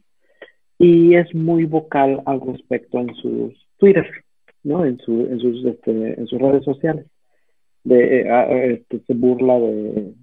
y 0.78 1.14
es 1.14 1.32
muy 1.34 1.64
vocal 1.64 2.22
al 2.26 2.40
respecto 2.40 2.98
en 2.98 3.14
sus 3.14 3.54
Twitter. 3.78 4.23
¿No? 4.64 4.84
En, 4.84 4.98
su, 4.98 5.20
en, 5.20 5.38
sus, 5.38 5.64
este, 5.64 6.18
en 6.18 6.26
sus 6.26 6.40
redes 6.40 6.64
sociales. 6.64 7.06
De, 7.84 8.22
eh, 8.22 8.74
este, 8.74 9.00
se 9.06 9.14
burla 9.14 9.60
de, 9.60 10.14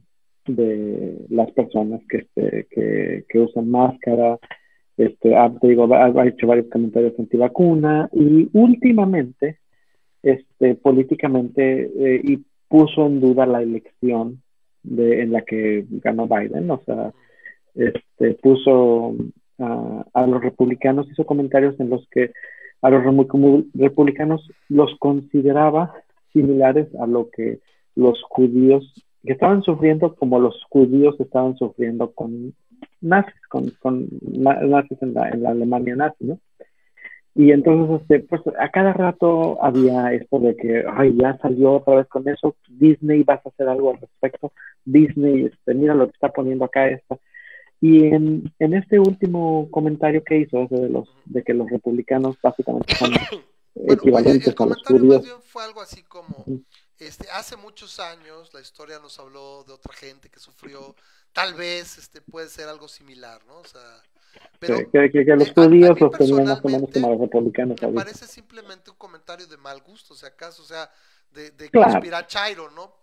de 0.47 1.25
las 1.29 1.51
personas 1.51 2.01
que, 2.09 2.17
este, 2.17 3.25
que, 3.27 3.39
usan 3.39 3.69
máscara, 3.69 4.39
este, 4.97 5.35
ha, 5.35 5.49
digo, 5.61 5.93
ha, 5.93 6.27
hecho 6.27 6.47
varios 6.47 6.67
comentarios 6.69 7.13
antivacuna 7.17 8.09
y 8.11 8.49
últimamente, 8.53 9.59
este, 10.23 10.75
políticamente, 10.75 11.83
eh, 11.83 12.21
y 12.23 12.39
puso 12.67 13.05
en 13.05 13.21
duda 13.21 13.45
la 13.45 13.61
elección 13.61 14.41
de, 14.83 15.21
en 15.21 15.31
la 15.31 15.41
que 15.43 15.85
ganó 15.89 16.27
Biden, 16.27 16.69
o 16.71 16.81
sea, 16.85 17.13
este, 17.75 18.33
puso 18.41 19.15
a, 19.59 20.05
a 20.13 20.27
los 20.27 20.41
republicanos, 20.41 21.09
hizo 21.11 21.25
comentarios 21.25 21.79
en 21.79 21.89
los 21.89 22.07
que 22.09 22.31
a 22.81 22.89
los 22.89 23.03
republicanos 23.03 24.49
los 24.69 24.95
consideraba 24.99 25.93
similares 26.33 26.87
a 26.95 27.07
lo 27.07 27.29
que 27.29 27.59
los 27.95 28.21
judíos, 28.23 28.93
que 29.23 29.33
estaban 29.33 29.61
sufriendo 29.63 30.15
como 30.15 30.39
los 30.39 30.63
judíos 30.69 31.15
estaban 31.19 31.55
sufriendo 31.57 32.11
con 32.11 32.53
nazis, 33.01 33.47
con, 33.49 33.69
con 33.81 34.07
nazis 34.21 35.01
en 35.01 35.13
la, 35.13 35.29
Alemania 35.49 35.95
nazi, 35.95 36.25
¿no? 36.25 36.39
Y 37.33 37.51
entonces, 37.51 38.01
este, 38.01 38.19
pues 38.27 38.41
a 38.59 38.69
cada 38.69 38.91
rato 38.91 39.63
había 39.63 40.11
esto 40.13 40.37
de 40.39 40.55
que, 40.55 40.83
ay, 40.91 41.15
ya 41.15 41.37
salió 41.37 41.73
otra 41.73 41.95
vez 41.95 42.07
con 42.07 42.27
eso, 42.27 42.55
Disney, 42.67 43.23
vas 43.23 43.45
a 43.45 43.49
hacer 43.49 43.69
algo 43.69 43.91
al 43.91 44.01
respecto, 44.01 44.51
Disney, 44.83 45.45
este, 45.45 45.73
mira 45.73 45.95
lo 45.95 46.07
que 46.07 46.13
está 46.13 46.29
poniendo 46.29 46.65
acá 46.65 46.89
esta. 46.89 47.17
Y 47.81 48.05
en, 48.05 48.53
en 48.59 48.73
este 48.75 48.99
último 48.99 49.67
comentario 49.71 50.23
que 50.23 50.37
hizo, 50.37 50.67
de, 50.69 50.87
los, 50.87 51.09
de 51.25 51.43
que 51.43 51.53
los 51.53 51.67
republicanos 51.67 52.37
básicamente 52.41 52.95
son 52.95 53.11
equivalentes 53.89 54.53
a 54.55 54.65
los 54.67 54.83
judíos. 54.83 55.27
Fue 55.45 55.63
algo 55.63 55.81
así 55.81 56.03
como, 56.03 56.45
este, 56.99 57.27
hace 57.31 57.57
muchos 57.57 57.99
años 57.99 58.53
la 58.53 58.61
historia 58.61 58.99
nos 58.99 59.19
habló 59.19 59.63
de 59.65 59.73
otra 59.73 59.93
gente 59.93 60.29
que 60.29 60.39
sufrió, 60.39 60.95
tal 61.33 61.55
vez 61.55 61.97
este, 61.97 62.21
puede 62.21 62.49
ser 62.49 62.67
algo 62.67 62.87
similar, 62.87 63.43
¿no? 63.47 63.57
O 63.57 63.65
sea, 63.65 63.81
pero, 64.59 64.77
que, 64.91 65.11
que, 65.11 65.35
los 65.35 65.47
eh, 65.47 65.53
judíos 65.55 65.99
los 65.99 66.11
tenían 66.11 66.45
más 66.45 66.63
o 66.63 66.67
menos 66.69 66.89
como 66.93 67.09
los 67.09 67.19
republicanos. 67.19 67.81
Me 67.81 67.93
parece 67.93 68.27
simplemente 68.27 68.91
un 68.91 68.97
comentario 68.97 69.47
de 69.47 69.57
mal 69.57 69.81
gusto, 69.81 70.13
o 70.13 70.17
sea, 70.17 70.29
acaso, 70.29 70.61
o 70.61 70.65
sea, 70.65 70.89
de, 71.33 71.49
de 71.49 71.69
conspirar 71.71 72.27
Chairo, 72.27 72.69
¿no? 72.69 72.93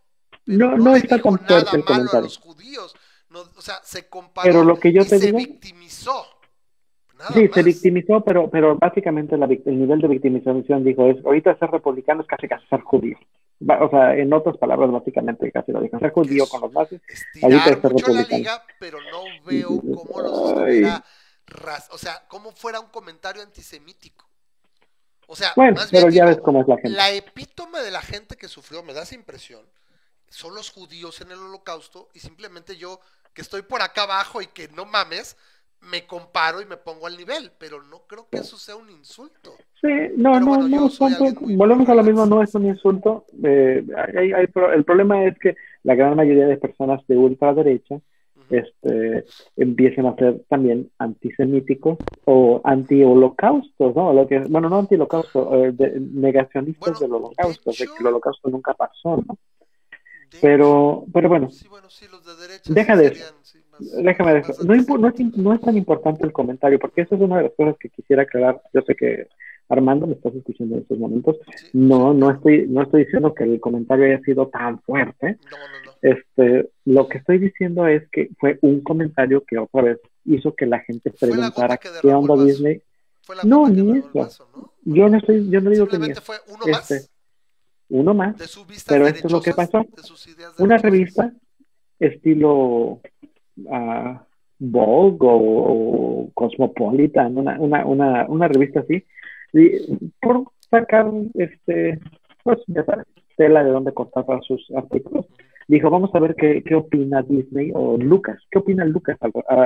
no, 0.46 0.76
no, 0.76 0.96
está 0.96 1.20
tan 1.20 1.36
fuerte 1.36 1.76
el 1.76 1.84
comentario. 1.84 2.18
A 2.18 2.22
los 2.22 2.38
judíos 2.38 2.94
o 3.30 3.60
sea, 3.60 3.80
se 3.82 4.08
comparó 4.08 4.46
pero 4.46 4.64
lo 4.64 4.78
que 4.78 4.92
yo 4.92 5.02
y 5.02 5.06
te 5.06 5.18
se 5.18 5.32
victimizó. 5.32 6.26
sí, 7.34 7.48
se 7.52 7.62
victimizó, 7.62 8.22
pero, 8.24 8.48
pero 8.50 8.76
básicamente 8.76 9.34
el 9.34 9.78
nivel 9.78 10.00
de 10.00 10.08
victimización 10.08 10.84
dijo 10.84 11.06
es, 11.06 11.24
ahorita 11.24 11.58
ser 11.58 11.70
republicano 11.70 12.22
es 12.22 12.26
casi 12.26 12.48
casi 12.48 12.66
ser 12.68 12.80
judío. 12.80 13.18
O 13.80 13.90
sea, 13.90 14.14
en 14.14 14.32
otras 14.32 14.56
palabras, 14.56 14.90
básicamente 14.92 15.50
casi 15.50 15.72
lo 15.72 15.80
dijo, 15.80 15.98
ser 15.98 16.12
judío 16.12 16.46
con 16.46 16.60
los 16.60 16.72
nazis, 16.72 17.00
ahorita 17.42 17.64
es 17.64 17.80
ser 17.80 17.82
republicano. 17.82 18.26
La 18.30 18.36
liga, 18.36 18.64
pero 18.78 18.98
no 19.00 19.24
veo 19.44 19.68
cómo 19.68 20.20
los 20.20 20.50
estuviera, 20.50 21.04
o 21.90 21.98
sea, 21.98 22.24
cómo 22.28 22.52
fuera 22.52 22.80
un 22.80 22.88
comentario 22.88 23.42
antisemítico. 23.42 24.28
O 25.26 25.36
sea, 25.36 25.52
bueno, 25.56 25.74
más 25.74 25.90
pero 25.90 26.08
ya 26.08 26.24
ves 26.24 26.38
cómo 26.38 26.62
es 26.62 26.68
la 26.68 26.76
gente. 26.76 26.90
La 26.90 27.10
epítome 27.10 27.80
de 27.80 27.90
la 27.90 28.00
gente 28.00 28.36
que 28.36 28.48
sufrió, 28.48 28.82
me 28.82 28.94
da 28.94 29.02
esa 29.02 29.14
impresión, 29.14 29.66
son 30.30 30.54
los 30.54 30.70
judíos 30.70 31.20
en 31.20 31.30
el 31.32 31.38
holocausto 31.38 32.08
y 32.14 32.20
simplemente 32.20 32.76
yo 32.76 33.00
que 33.34 33.42
estoy 33.42 33.62
por 33.62 33.82
acá 33.82 34.02
abajo 34.02 34.42
y 34.42 34.46
que 34.46 34.68
no 34.68 34.84
mames, 34.84 35.36
me 35.80 36.06
comparo 36.06 36.60
y 36.60 36.66
me 36.66 36.76
pongo 36.76 37.06
al 37.06 37.16
nivel, 37.16 37.52
pero 37.58 37.82
no 37.82 38.00
creo 38.06 38.26
que 38.30 38.38
eso 38.38 38.56
sea 38.56 38.76
un 38.76 38.90
insulto. 38.90 39.54
Sí, 39.80 39.88
no, 40.16 40.40
no, 40.40 40.68
no, 40.68 40.88
volvemos 41.56 41.88
a 41.88 41.94
lo 41.94 42.02
mismo, 42.02 42.26
no 42.26 42.42
es 42.42 42.54
un 42.54 42.66
insulto. 42.66 43.26
Eh, 43.44 43.84
el 44.14 44.84
problema 44.84 45.24
es 45.24 45.38
que 45.38 45.54
la 45.84 45.94
gran 45.94 46.16
mayoría 46.16 46.46
de 46.46 46.56
personas 46.56 47.06
de 47.06 47.16
ultraderecha 47.16 48.00
este, 48.50 49.24
empiezan 49.56 50.06
a 50.06 50.14
ser 50.16 50.42
también 50.48 50.90
antisemíticos 50.98 51.98
o 52.24 52.60
anti-holocaustos, 52.64 53.94
¿no? 53.94 54.12
Lo 54.12 54.26
que, 54.26 54.40
bueno, 54.40 54.68
no 54.68 54.78
anti-holocausto, 54.78 55.64
eh, 55.64 55.74
negacionistas 56.00 56.98
del 56.98 57.12
holocausto, 57.12 57.70
de, 57.70 57.76
que 57.76 58.00
el 58.00 58.06
holocausto 58.06 58.48
nunca 58.48 58.74
pasó, 58.74 59.22
¿no? 59.26 59.38
Pero, 60.40 61.04
pero 61.12 61.28
bueno, 61.28 61.48
deja 62.68 62.96
de 62.96 63.06
eso. 63.06 63.34
Déjame 64.02 64.34
de 64.34 64.40
eso. 64.40 64.64
No, 64.64 64.74
no, 64.74 65.54
es, 65.54 65.60
tan 65.60 65.76
importante 65.76 66.24
el 66.24 66.32
comentario, 66.32 66.78
porque 66.78 67.02
eso 67.02 67.14
es 67.14 67.20
una 67.20 67.38
de 67.38 67.44
las 67.44 67.52
cosas 67.52 67.76
que 67.78 67.88
quisiera 67.88 68.22
aclarar. 68.22 68.60
Yo 68.72 68.82
sé 68.82 68.94
que 68.94 69.28
Armando 69.68 70.06
me 70.06 70.14
estás 70.14 70.34
escuchando 70.34 70.76
en 70.76 70.82
estos 70.82 70.98
momentos. 70.98 71.36
No, 71.72 72.14
no 72.14 72.30
estoy, 72.30 72.66
no 72.68 72.82
estoy 72.82 73.04
diciendo 73.04 73.34
que 73.34 73.44
el 73.44 73.60
comentario 73.60 74.06
haya 74.06 74.20
sido 74.22 74.48
tan 74.48 74.80
fuerte. 74.82 75.38
Este, 76.02 76.70
lo 76.84 77.08
que 77.08 77.18
estoy 77.18 77.38
diciendo 77.38 77.86
es 77.86 78.08
que 78.10 78.30
fue 78.38 78.58
un 78.62 78.80
comentario 78.80 79.44
que 79.44 79.58
otra 79.58 79.82
vez 79.82 79.98
hizo 80.24 80.54
que 80.54 80.66
la 80.66 80.80
gente 80.80 81.10
preguntara 81.10 81.76
qué 81.76 82.08
onda 82.08 82.42
Disney. 82.42 82.82
no, 83.44 83.68
ni 83.68 83.98
eso. 83.98 84.48
Yo 84.84 85.08
no 85.08 85.18
estoy, 85.18 85.50
yo 85.50 85.60
no 85.60 85.70
digo 85.70 85.86
que 85.86 85.98
fue 86.20 86.36
uno 86.48 86.66
más. 86.72 87.10
Uno 87.90 88.14
más, 88.14 88.36
pero 88.86 89.06
esto 89.06 89.28
es 89.28 89.32
lo 89.32 89.40
que 89.40 89.52
pasó. 89.52 89.84
Una 90.58 90.76
revista 90.78 91.32
estilo 91.98 93.00
uh, 93.56 94.18
Vogue 94.58 95.18
o, 95.20 96.30
Cosmopolitan, 96.34 97.36
una, 97.36 97.58
una, 97.60 97.86
una, 97.86 98.26
una, 98.28 98.48
revista 98.48 98.80
así, 98.80 99.04
y 99.52 99.70
por 100.20 100.44
sacar 100.70 101.10
este, 101.34 102.00
pues 102.42 102.58
ya 102.66 102.84
sabes, 102.84 103.06
tela 103.36 103.62
de 103.62 103.70
donde 103.70 103.94
cortar 103.94 104.26
para 104.26 104.40
sus 104.42 104.68
artículos, 104.76 105.26
dijo, 105.68 105.90
vamos 105.90 106.10
a 106.12 106.18
ver 106.18 106.34
qué, 106.34 106.62
qué 106.64 106.74
opina 106.74 107.22
Disney 107.22 107.70
o 107.72 107.96
Lucas, 107.96 108.40
qué 108.50 108.58
opina 108.58 108.84
Lucas 108.84 109.16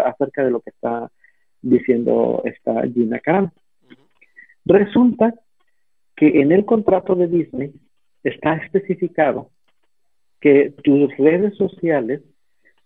acerca 0.04 0.44
de 0.44 0.50
lo 0.50 0.60
que 0.60 0.70
está 0.70 1.10
diciendo 1.62 2.42
esta 2.44 2.82
Gina 2.88 3.18
Carano. 3.20 3.52
Resulta 4.64 5.34
que 6.16 6.40
en 6.40 6.52
el 6.52 6.66
contrato 6.66 7.14
de 7.14 7.28
Disney 7.28 7.72
está 8.24 8.54
especificado 8.54 9.50
que 10.40 10.74
tus 10.82 11.16
redes 11.16 11.56
sociales 11.56 12.22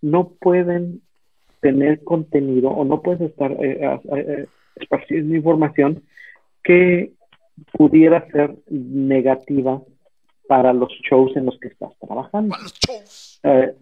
no 0.02 0.28
pueden 0.28 1.02
tener 1.60 2.04
contenido 2.04 2.68
o 2.70 2.84
no 2.84 3.02
puedes 3.02 3.22
estar 3.22 3.52
eh, 3.52 4.00
eh, 4.14 4.46
esparciendo 4.76 5.34
información 5.34 6.02
que 6.62 7.12
pudiera 7.72 8.26
ser 8.30 8.54
negativa 8.68 9.82
para 10.46 10.72
los 10.72 10.92
shows 11.08 11.36
en 11.36 11.46
los 11.46 11.58
que 11.58 11.68
estás 11.68 11.92
trabajando. 11.98 12.50
Para 12.50 12.62
los 12.62 12.74
shows. 12.74 13.40
Eh, 13.42 13.74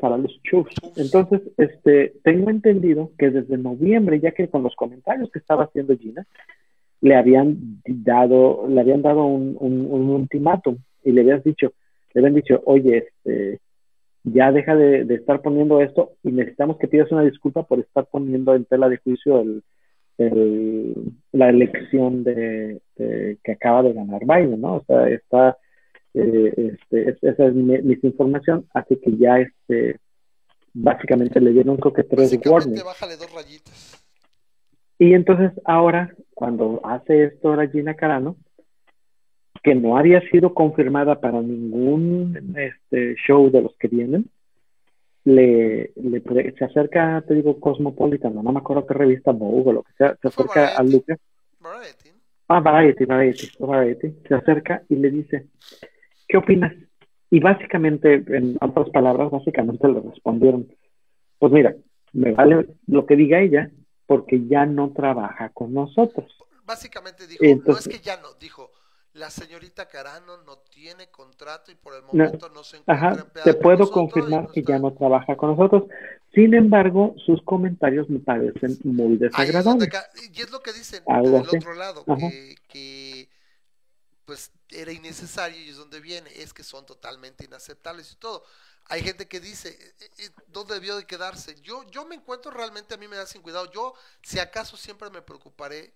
para 0.00 0.16
los 0.18 0.40
shows. 0.42 0.68
Entonces, 0.96 1.42
este, 1.56 2.14
tengo 2.22 2.50
entendido 2.50 3.12
que 3.18 3.30
desde 3.30 3.56
noviembre, 3.56 4.20
ya 4.20 4.32
que 4.32 4.48
con 4.48 4.62
los 4.62 4.74
comentarios 4.74 5.30
que 5.30 5.38
estaba 5.38 5.64
haciendo 5.64 5.96
Gina, 5.96 6.26
le 7.00 7.14
habían 7.14 7.82
dado, 7.84 8.66
le 8.68 8.80
habían 8.80 9.02
dado 9.02 9.24
un, 9.24 9.56
un, 9.60 10.10
ultimátum 10.10 10.78
y 11.06 11.12
le 11.12 11.20
habías 11.22 11.44
dicho, 11.44 11.72
le 12.12 12.20
habían 12.20 12.34
dicho, 12.34 12.60
oye, 12.66 12.98
este, 12.98 13.60
ya 14.24 14.50
deja 14.50 14.74
de, 14.74 15.02
estar 15.14 15.40
poniendo 15.40 15.80
esto 15.80 16.12
y 16.22 16.32
necesitamos 16.32 16.78
que 16.78 16.88
pidas 16.88 17.12
una 17.12 17.22
disculpa 17.22 17.62
por 17.62 17.78
estar 17.78 18.06
poniendo 18.06 18.54
en 18.54 18.64
tela 18.64 18.88
de 18.88 18.98
juicio 18.98 19.40
el, 19.40 19.62
la 21.32 21.48
elección 21.48 22.24
de, 22.24 22.80
que 22.96 23.52
acaba 23.52 23.84
de 23.84 23.92
ganar 23.92 24.22
Biden, 24.22 24.60
¿no? 24.60 24.76
O 24.76 24.84
sea, 24.84 25.08
está, 25.08 25.56
eh, 26.14 26.72
este, 26.90 27.16
esa 27.22 27.46
es 27.46 27.54
mi, 27.54 27.78
misinformación, 27.82 28.66
así 28.74 28.96
que 28.96 29.16
ya 29.16 29.38
este, 29.38 30.00
básicamente 30.74 31.40
le 31.40 31.52
dieron 31.52 31.76
creo 31.76 31.92
que 31.92 32.02
tres 32.02 32.36
warnings. 32.44 32.84
bájale 32.84 33.16
dos 33.16 33.32
rayitas. 33.32 34.02
Y 34.98 35.12
entonces 35.12 35.52
ahora, 35.64 36.14
cuando 36.34 36.80
hace 36.82 37.24
esto 37.24 37.54
Regina 37.54 37.94
Carano, 37.94 38.36
que 39.66 39.74
no 39.74 39.98
había 39.98 40.20
sido 40.30 40.54
confirmada 40.54 41.20
para 41.20 41.42
ningún 41.42 42.54
este, 42.56 43.16
show 43.16 43.50
de 43.50 43.62
los 43.62 43.74
que 43.80 43.88
vienen, 43.88 44.30
le, 45.24 45.92
se 46.56 46.64
acerca, 46.64 47.20
te 47.26 47.34
digo, 47.34 47.58
Cosmopolitan, 47.58 48.32
no, 48.32 48.44
me 48.44 48.60
acuerdo 48.60 48.86
qué 48.86 48.94
revista, 48.94 49.32
Vogue 49.32 49.70
o 49.70 49.72
lo 49.72 49.82
que 49.82 49.92
sea, 49.98 50.16
se 50.22 50.28
acerca 50.28 50.68
a 50.68 50.84
Lucas. 50.84 51.18
Variety. 51.58 52.10
Ah, 52.46 52.60
Variety, 52.60 53.04
Variety, 53.06 53.48
Variety. 53.58 54.14
Se 54.28 54.34
acerca 54.36 54.84
y 54.88 54.94
le 54.94 55.10
dice, 55.10 55.48
¿qué 56.28 56.36
opinas? 56.36 56.72
Y 57.28 57.40
básicamente, 57.40 58.22
en 58.28 58.56
otras 58.60 58.88
palabras, 58.90 59.32
básicamente 59.32 59.88
le 59.88 59.98
respondieron, 59.98 60.68
pues 61.40 61.52
mira, 61.52 61.74
me 62.12 62.30
vale 62.30 62.68
lo 62.86 63.04
que 63.04 63.16
diga 63.16 63.40
ella, 63.40 63.68
porque 64.06 64.46
ya 64.46 64.64
no 64.64 64.92
trabaja 64.92 65.48
con 65.48 65.74
nosotros. 65.74 66.32
Básicamente 66.64 67.26
dijo, 67.26 67.42
no 67.66 67.76
es 67.76 67.88
que 67.88 67.98
ya 67.98 68.16
no, 68.18 68.28
dijo, 68.40 68.70
la 69.16 69.30
señorita 69.30 69.88
Carano 69.88 70.36
no 70.44 70.58
tiene 70.58 71.08
contrato 71.08 71.72
y 71.72 71.74
por 71.74 71.94
el 71.94 72.02
momento 72.02 72.48
no, 72.50 72.62
se 72.62 72.78
encuentra 72.78 73.10
ajá, 73.12 73.26
Te 73.44 73.54
puedo 73.54 73.90
confirmar 73.90 74.48
que 74.52 74.62
ya 74.62 74.78
no 74.78 74.92
trabaja 74.92 75.36
con 75.36 75.50
nosotros. 75.50 75.84
Sin 76.34 76.52
embargo, 76.54 77.14
sus 77.24 77.42
comentarios 77.42 78.10
me 78.10 78.18
parecen 78.18 78.78
muy 78.84 79.16
desagradables. 79.16 79.88
y 80.34 80.40
es 80.40 80.50
lo 80.50 80.60
que 80.60 80.72
dicen 80.72 81.02
del 81.04 81.34
otro 81.34 81.74
lado, 81.74 82.04
que, 82.68 83.28
pues 84.26 84.50
era 84.68 84.92
innecesario 84.92 85.58
y 85.60 85.70
es 85.70 85.76
donde 85.76 86.00
viene, 86.00 86.28
es 86.34 86.52
que 86.52 86.64
son 86.64 86.84
totalmente 86.84 87.44
inaceptables 87.44 88.12
y 88.12 88.16
todo. 88.16 88.44
Hay 88.88 89.02
gente 89.02 89.26
que 89.26 89.40
dice, 89.40 89.70
eh, 89.70 89.94
eh, 90.00 90.10
eh, 90.18 90.30
¿dónde 90.48 90.74
debió 90.74 90.96
de 90.96 91.06
quedarse? 91.06 91.54
Yo, 91.62 91.84
yo 91.90 92.04
me 92.04 92.16
encuentro 92.16 92.50
realmente, 92.50 92.94
a 92.94 92.98
mí 92.98 93.08
me 93.08 93.16
da 93.16 93.26
sin 93.26 93.40
cuidado. 93.40 93.70
Yo, 93.72 93.94
si 94.22 94.38
acaso, 94.38 94.76
siempre 94.76 95.10
me 95.10 95.22
preocuparé 95.22 95.92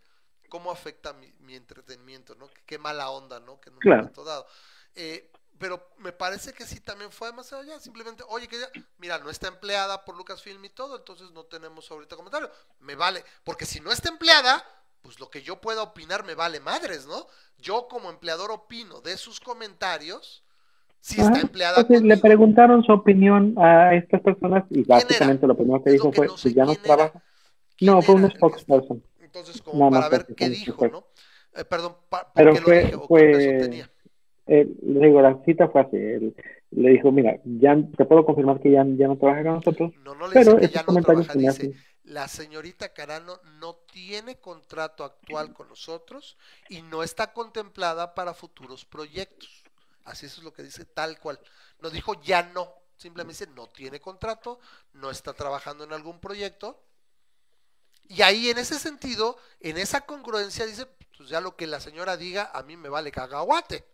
cómo 0.50 0.70
afecta 0.70 1.14
mi, 1.14 1.54
entretenimiento, 1.54 2.34
¿no? 2.34 2.50
Qué 2.66 2.78
mala 2.78 3.08
onda, 3.08 3.40
¿no? 3.40 3.58
Que 3.58 3.70
en 3.70 3.76
un 3.76 3.80
momento 3.82 4.22
dado. 4.22 4.46
Eh, 4.94 5.30
pero 5.58 5.90
me 5.98 6.12
parece 6.12 6.52
que 6.52 6.64
sí 6.64 6.80
también 6.80 7.10
fue 7.10 7.32
más 7.32 7.52
allá, 7.52 7.78
simplemente, 7.80 8.22
oye, 8.28 8.48
que 8.48 8.58
ya, 8.58 8.66
mira, 8.98 9.18
no 9.18 9.30
está 9.30 9.48
empleada 9.48 10.04
por 10.04 10.16
Lucasfilm 10.16 10.62
y 10.64 10.70
todo, 10.70 10.96
entonces 10.96 11.30
no 11.32 11.44
tenemos 11.44 11.90
ahorita 11.90 12.16
comentario. 12.16 12.50
Me 12.80 12.94
vale, 12.94 13.24
porque 13.44 13.64
si 13.64 13.80
no 13.80 13.92
está 13.92 14.08
empleada, 14.08 14.64
pues 15.02 15.20
lo 15.20 15.30
que 15.30 15.42
yo 15.42 15.60
pueda 15.60 15.82
opinar 15.82 16.24
me 16.24 16.34
vale 16.34 16.60
madres, 16.60 17.06
¿no? 17.06 17.26
Yo 17.58 17.88
como 17.88 18.10
empleador 18.10 18.50
opino 18.50 19.00
de 19.00 19.16
sus 19.16 19.38
comentarios, 19.38 20.42
si 21.00 21.20
está 21.20 21.40
empleada. 21.40 21.86
le 21.88 22.16
preguntaron 22.18 22.82
su 22.82 22.92
opinión 22.92 23.54
a 23.58 23.94
estas 23.94 24.20
personas 24.20 24.64
y 24.70 24.82
básicamente 24.82 25.46
lo 25.46 25.56
primero 25.56 25.82
que 25.82 25.90
dijo 25.90 26.12
fue, 26.12 26.28
si 26.36 26.52
ya 26.52 26.64
no 26.64 26.74
trabaja. 26.74 27.22
No, 27.80 28.02
fue 28.02 28.14
un 28.16 28.30
spokesperson 28.30 29.02
entonces 29.32 29.62
como 29.62 29.90
para 29.90 30.08
ver 30.08 30.26
qué 30.34 30.48
dijo, 30.48 30.88
¿no? 30.88 31.06
Eh, 31.54 31.64
perdón, 31.64 31.96
Pero 32.34 32.56
fue, 32.56 32.92
fue 33.06 33.86
eh, 34.46 34.68
le 34.82 35.06
digo, 35.06 35.22
la 35.22 35.40
cita 35.44 35.68
fue 35.68 35.82
así, 35.82 35.96
le 36.70 36.90
dijo, 36.90 37.12
mira, 37.12 37.40
ya 37.44 37.76
te 37.96 38.04
puedo 38.04 38.24
confirmar 38.24 38.60
que 38.60 38.72
ya, 38.72 38.84
ya 38.84 39.06
no 39.06 39.16
trabaja 39.16 39.44
con 39.44 39.54
nosotros. 39.54 39.92
No, 40.02 40.14
no 40.16 40.26
le 40.26 40.34
pero 40.34 40.54
dice 40.54 40.68
que 40.68 40.74
ya 40.74 40.82
no 40.82 41.00
trabaja, 41.00 41.34
dice, 41.34 41.74
la 42.02 42.26
señorita 42.26 42.92
Carano 42.92 43.38
no 43.60 43.76
tiene 43.92 44.40
contrato 44.40 45.04
actual 45.04 45.52
con 45.52 45.68
nosotros 45.68 46.36
y 46.68 46.82
no 46.82 47.04
está 47.04 47.32
contemplada 47.32 48.14
para 48.14 48.34
futuros 48.34 48.84
proyectos. 48.84 49.62
Así 50.04 50.26
eso 50.26 50.40
es 50.40 50.44
lo 50.44 50.52
que 50.52 50.64
dice 50.64 50.84
tal 50.84 51.20
cual. 51.20 51.38
No 51.80 51.90
dijo 51.90 52.20
ya 52.20 52.42
no, 52.42 52.74
simplemente 52.96 53.44
dice 53.44 53.54
no 53.54 53.68
tiene 53.68 54.00
contrato, 54.00 54.58
no 54.94 55.10
está 55.10 55.32
trabajando 55.32 55.84
en 55.84 55.92
algún 55.92 56.18
proyecto 56.18 56.82
y 58.10 58.22
ahí 58.22 58.50
en 58.50 58.58
ese 58.58 58.76
sentido, 58.80 59.38
en 59.60 59.78
esa 59.78 60.00
congruencia, 60.00 60.66
dice, 60.66 60.84
pues 61.16 61.28
ya 61.28 61.40
lo 61.40 61.54
que 61.54 61.68
la 61.68 61.78
señora 61.78 62.16
diga, 62.16 62.50
a 62.52 62.64
mí 62.64 62.76
me 62.76 62.88
vale 62.88 63.12
cagahuate. 63.12 63.86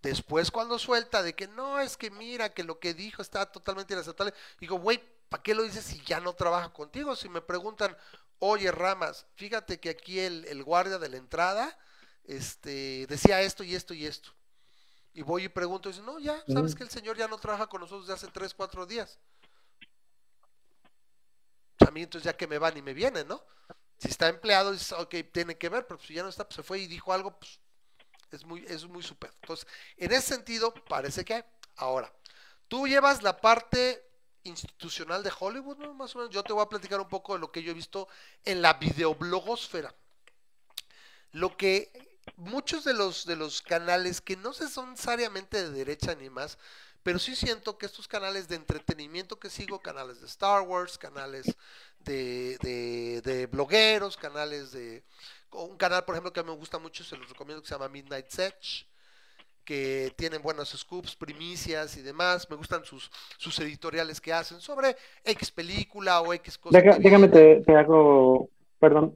Después 0.00 0.50
cuando 0.50 0.78
suelta 0.78 1.22
de 1.22 1.34
que 1.34 1.48
no, 1.48 1.78
es 1.78 1.98
que 1.98 2.10
mira, 2.10 2.54
que 2.54 2.64
lo 2.64 2.80
que 2.80 2.94
dijo 2.94 3.20
está 3.20 3.44
totalmente 3.44 3.92
inaceptable, 3.92 4.32
digo, 4.58 4.78
güey, 4.78 5.02
¿para 5.28 5.42
qué 5.42 5.54
lo 5.54 5.64
dices 5.64 5.84
si 5.84 6.00
ya 6.00 6.18
no 6.18 6.32
trabaja 6.32 6.72
contigo? 6.72 7.14
Si 7.14 7.28
me 7.28 7.42
preguntan, 7.42 7.94
oye 8.38 8.72
Ramas, 8.72 9.26
fíjate 9.34 9.78
que 9.78 9.90
aquí 9.90 10.18
el, 10.18 10.64
guardia 10.64 10.96
de 10.96 11.10
la 11.10 11.18
entrada 11.18 11.78
este, 12.24 13.06
decía 13.06 13.42
esto 13.42 13.64
y 13.64 13.74
esto 13.74 13.92
y 13.92 14.06
esto. 14.06 14.30
Y 15.12 15.20
voy 15.20 15.44
y 15.44 15.48
pregunto, 15.50 15.90
y 15.90 15.92
dice, 15.92 16.02
no, 16.02 16.18
ya, 16.18 16.42
sabes 16.48 16.74
que 16.74 16.84
el 16.84 16.90
señor 16.90 17.18
ya 17.18 17.28
no 17.28 17.36
trabaja 17.36 17.66
con 17.66 17.82
nosotros 17.82 18.06
desde 18.06 18.14
hace 18.14 18.32
tres, 18.32 18.54
cuatro 18.54 18.86
días 18.86 19.18
a 21.86 21.90
mí 21.90 22.02
entonces 22.02 22.24
ya 22.24 22.36
que 22.36 22.46
me 22.46 22.58
van 22.58 22.76
y 22.76 22.82
me 22.82 22.94
vienen, 22.94 23.28
¿no? 23.28 23.44
Si 23.98 24.08
está 24.08 24.28
empleado, 24.28 24.72
dices, 24.72 24.92
ok, 24.92 25.14
tiene 25.32 25.56
que 25.56 25.68
ver, 25.68 25.86
pero 25.86 26.00
si 26.00 26.14
ya 26.14 26.22
no 26.22 26.28
está, 26.28 26.44
pues 26.44 26.56
se 26.56 26.62
fue 26.62 26.80
y 26.80 26.86
dijo 26.86 27.12
algo, 27.12 27.38
pues 27.38 27.60
es 28.32 28.44
muy, 28.44 28.64
es 28.66 28.84
muy 28.86 29.02
super. 29.02 29.30
Entonces, 29.40 29.66
en 29.96 30.12
ese 30.12 30.34
sentido, 30.34 30.74
parece 30.74 31.24
que 31.24 31.44
ahora, 31.76 32.12
tú 32.68 32.86
llevas 32.86 33.22
la 33.22 33.40
parte 33.40 34.04
institucional 34.44 35.22
de 35.22 35.32
Hollywood, 35.38 35.78
¿no? 35.78 35.94
Más 35.94 36.14
o 36.14 36.18
menos, 36.18 36.34
yo 36.34 36.42
te 36.42 36.52
voy 36.52 36.62
a 36.62 36.68
platicar 36.68 37.00
un 37.00 37.08
poco 37.08 37.34
de 37.34 37.40
lo 37.40 37.52
que 37.52 37.62
yo 37.62 37.70
he 37.70 37.74
visto 37.74 38.08
en 38.44 38.62
la 38.62 38.74
videoblogosfera. 38.74 39.94
Lo 41.32 41.56
que 41.56 41.92
muchos 42.36 42.84
de 42.84 42.94
los, 42.94 43.26
de 43.26 43.36
los 43.36 43.62
canales 43.62 44.20
que 44.20 44.36
no 44.36 44.52
se 44.52 44.68
son 44.68 44.90
necesariamente 44.90 45.62
de 45.62 45.70
derecha 45.70 46.14
ni 46.14 46.30
más, 46.30 46.58
pero 47.02 47.18
sí 47.18 47.34
siento 47.34 47.78
que 47.78 47.86
estos 47.86 48.06
canales 48.06 48.48
de 48.48 48.56
entretenimiento 48.56 49.38
que 49.38 49.50
sigo, 49.50 49.80
canales 49.80 50.20
de 50.20 50.26
Star 50.26 50.62
Wars, 50.62 50.98
canales 50.98 51.56
de, 52.00 52.56
de, 53.24 53.46
blogueros, 53.46 54.16
canales 54.16 54.72
de... 54.72 55.02
Un 55.52 55.76
canal, 55.76 56.04
por 56.04 56.14
ejemplo, 56.14 56.32
que 56.32 56.42
me 56.42 56.56
gusta 56.56 56.78
mucho, 56.78 57.04
se 57.04 57.16
los 57.16 57.28
recomiendo, 57.28 57.60
que 57.60 57.68
se 57.68 57.74
llama 57.74 57.88
Midnight 57.88 58.28
Sech, 58.28 58.86
que 59.64 60.12
tienen 60.16 60.42
buenos 60.42 60.70
scoops, 60.70 61.14
primicias 61.14 61.96
y 61.98 62.02
demás. 62.02 62.48
Me 62.48 62.56
gustan 62.56 62.84
sus, 62.84 63.10
sus 63.36 63.58
editoriales 63.60 64.20
que 64.20 64.32
hacen 64.32 64.60
sobre 64.60 64.96
X 65.24 65.50
película 65.50 66.22
o 66.22 66.32
X 66.32 66.56
cosa. 66.56 66.80
déjame, 66.80 67.28
te, 67.28 67.62
hago, 67.76 68.48
perdón, 68.78 69.14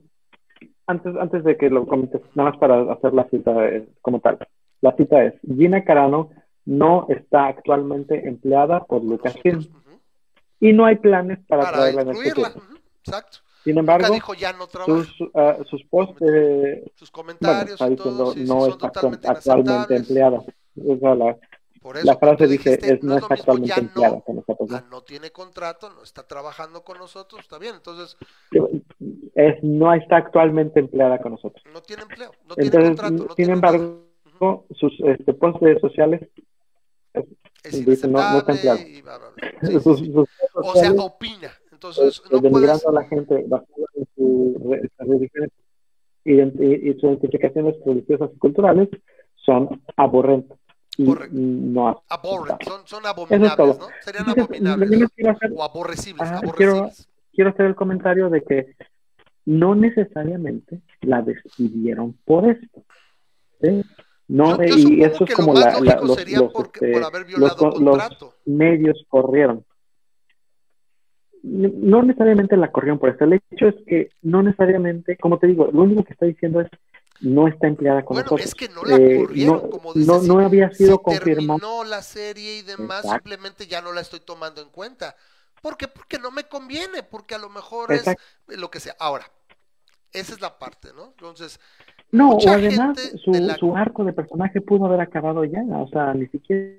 antes, 0.87 1.17
antes 1.17 1.43
de 1.43 1.57
que 1.57 1.71
lo 1.71 1.87
comentes, 1.87 2.21
nada 2.35 2.51
más 2.51 2.59
para 2.59 2.93
hacer 2.93 3.15
la 3.15 3.29
cita 3.31 3.67
eh, 3.67 3.89
como 4.03 4.21
tal. 4.21 4.39
La 4.83 4.95
cita 4.95 5.25
es 5.25 5.35
Gina 5.43 5.85
Carano 5.85 6.31
no 6.67 7.07
está 7.09 7.47
actualmente 7.47 8.29
empleada 8.29 8.85
por 8.85 9.03
Lucasfilm. 9.03 9.65
Y 10.61 10.73
no 10.73 10.85
hay 10.85 10.97
planes 10.97 11.39
para, 11.47 11.71
traerla 11.71 12.03
en 12.03 12.11
este 12.11 12.43
Exacto. 13.05 13.39
Sin 13.63 13.79
embargo, 13.79 14.15
sus, 14.85 15.21
uh, 15.21 15.65
sus 15.69 15.85
posts, 15.87 16.25
sus 16.95 17.11
comentarios, 17.11 17.81
no 18.37 18.67
está 18.69 18.87
actualmente 18.87 19.97
empleada. 19.97 20.45
la, 20.77 21.37
Por 21.83 21.97
eso, 21.97 22.07
la 22.07 22.17
frase 22.17 22.47
dice, 22.47 22.79
es, 22.81 23.03
no, 23.03 23.17
está 23.17 23.35
actualmente 23.35 23.81
empleada 23.81 24.21
con 24.21 24.37
nosotros. 24.37 24.71
¿no? 24.71 24.83
no 24.89 25.03
tiene 25.03 25.31
contrato, 25.31 25.91
no 25.91 26.05
está 26.05 26.25
trabajando 26.29 26.85
con 26.85 26.99
nosotros, 26.99 27.41
está 27.41 27.59
bien, 27.59 27.75
entonces... 27.75 28.17
Es, 29.35 29.63
no 29.65 29.93
está 29.93 30.19
actualmente 30.19 30.79
empleada 30.79 31.19
con 31.19 31.33
nosotros. 31.33 31.65
No 31.73 31.83
tiene 31.83 32.03
empleo, 32.03 32.31
no 32.49 32.55
tiene 32.55 32.71
contrato. 32.71 33.35
sin 33.35 33.51
embargo, 33.51 34.05
sus 34.77 34.93
este, 35.01 35.35
posts 35.35 35.81
sociales 35.81 36.21
es 37.69 38.05
no, 38.05 38.19
no 38.19 38.45
o 40.55 40.75
sea, 40.75 40.93
opina. 40.93 41.51
Entonces, 41.73 42.23
no 42.31 42.41
puedes... 42.41 42.87
a 42.87 42.93
la 42.93 43.05
gente 43.05 43.45
basada 43.47 43.87
en 43.95 44.07
sus 44.17 44.63
religiones 44.99 45.51
y, 46.25 46.93
sus 46.95 47.05
identificaciones 47.05 47.77
religiosas 47.85 48.31
y 48.35 48.39
culturales 48.39 48.89
son 49.37 49.83
aborrentes. 49.97 50.59
Correcto. 51.05 51.37
No 51.37 52.03
son, 52.65 52.87
son 52.87 53.07
abominables, 53.07 53.79
¿no? 53.79 53.87
Serían 54.01 54.31
abominables. 54.31 55.09
o 55.55 55.63
aborrecibles, 55.63 56.29
aborrecibles. 56.29 56.57
Quiero, 56.57 56.91
quiero 57.33 57.51
hacer 57.51 57.67
el 57.67 57.75
comentario 57.75 58.31
de 58.31 58.43
que 58.43 58.77
no 59.45 59.75
necesariamente 59.75 60.81
la 61.03 61.23
despidieron 61.23 62.15
por 62.25 62.51
esto. 62.51 62.83
¿sí? 63.61 63.83
No, 64.29 64.57
Yo- 64.63 64.77
yo 64.77 64.89
y 64.89 65.03
eso 65.05 65.25
es 65.25 65.31
lo 65.31 65.37
como 65.37 65.53
más 65.55 65.81
la, 65.85 66.01
los, 66.01 66.17
sería 66.17 66.41
los, 66.41 66.53
porque- 66.53 66.81
este, 66.85 66.93
por 66.93 67.05
haber 67.05 67.25
violado 67.25 67.65
los 67.67 67.75
contrato. 67.75 68.35
medios 68.45 69.05
corrieron. 69.09 69.65
No 71.43 71.69
no 71.73 72.03
necesariamente 72.03 72.57
la 72.57 72.73
corrieron 72.73 72.99
por 72.99 73.11
eso. 73.11 73.25
El 73.25 73.35
hecho 73.35 73.69
es 73.69 73.77
que 73.87 74.11
no 74.23 74.43
necesariamente, 74.43 75.17
como 75.17 75.39
te 75.39 75.47
digo, 75.47 75.69
lo 75.73 75.83
único 75.83 76.03
que 76.05 76.13
está 76.15 76.27
diciendo 76.27 76.61
es 76.61 76.69
no 77.21 77.47
está 77.49 77.67
empleada 77.69 78.05
con 78.05 78.17
Bueno, 78.17 78.25
nosotros. 78.33 78.47
es 78.47 78.55
que 78.55 78.69
no 78.69 78.83
la 78.85 78.97
Eh, 78.97 79.21
corrieron, 79.25 79.55
no, 79.63 79.71
como 79.71 79.95
dices. 79.95 80.07
no, 80.09 80.35
no 80.35 80.45
había 80.45 80.71
sido 80.73 80.97
si 80.97 81.03
confirmado. 81.03 81.59
terminó 81.61 81.85
la 81.85 82.03
serie 82.03 82.59
y 82.59 82.63
demás, 82.63 83.05
Exacto. 83.05 83.11
simplemente 83.31 83.67
ya 83.69 83.81
no 83.81 83.93
la 83.93 84.01
estoy 84.03 84.21
tomando 84.21 84.61
en 84.61 84.69
cuenta. 84.71 85.17
¿Por 85.63 85.77
qué? 85.77 85.89
Porque 85.89 86.19
no 86.19 86.31
me 86.31 86.45
conviene, 86.45 87.03
porque 87.05 87.35
a 87.35 87.39
lo 87.39 87.49
mejor 87.49 87.93
Exacto. 87.93 88.23
es 88.49 88.59
lo 88.59 88.71
que 88.71 88.81
sea. 88.81 88.97
Ahora, 88.99 89.31
esa 90.13 90.35
es 90.35 90.41
la 90.41 90.59
parte, 90.59 90.89
¿no? 90.95 91.07
Entonces, 91.07 91.59
No, 92.13 92.31
o 92.31 92.35
mucha 92.35 92.55
además 92.55 92.99
gente 93.01 93.19
su, 93.19 93.33
la- 93.33 93.57
su 93.57 93.77
arco 93.77 94.05
de 94.05 94.13
personaje 94.13 94.61
pudo 94.61 94.87
haber 94.87 95.01
acabado 95.01 95.45
ya, 95.45 95.63
o 95.63 95.89
sea, 95.89 96.15
ni 96.15 96.27
siquiera 96.29 96.77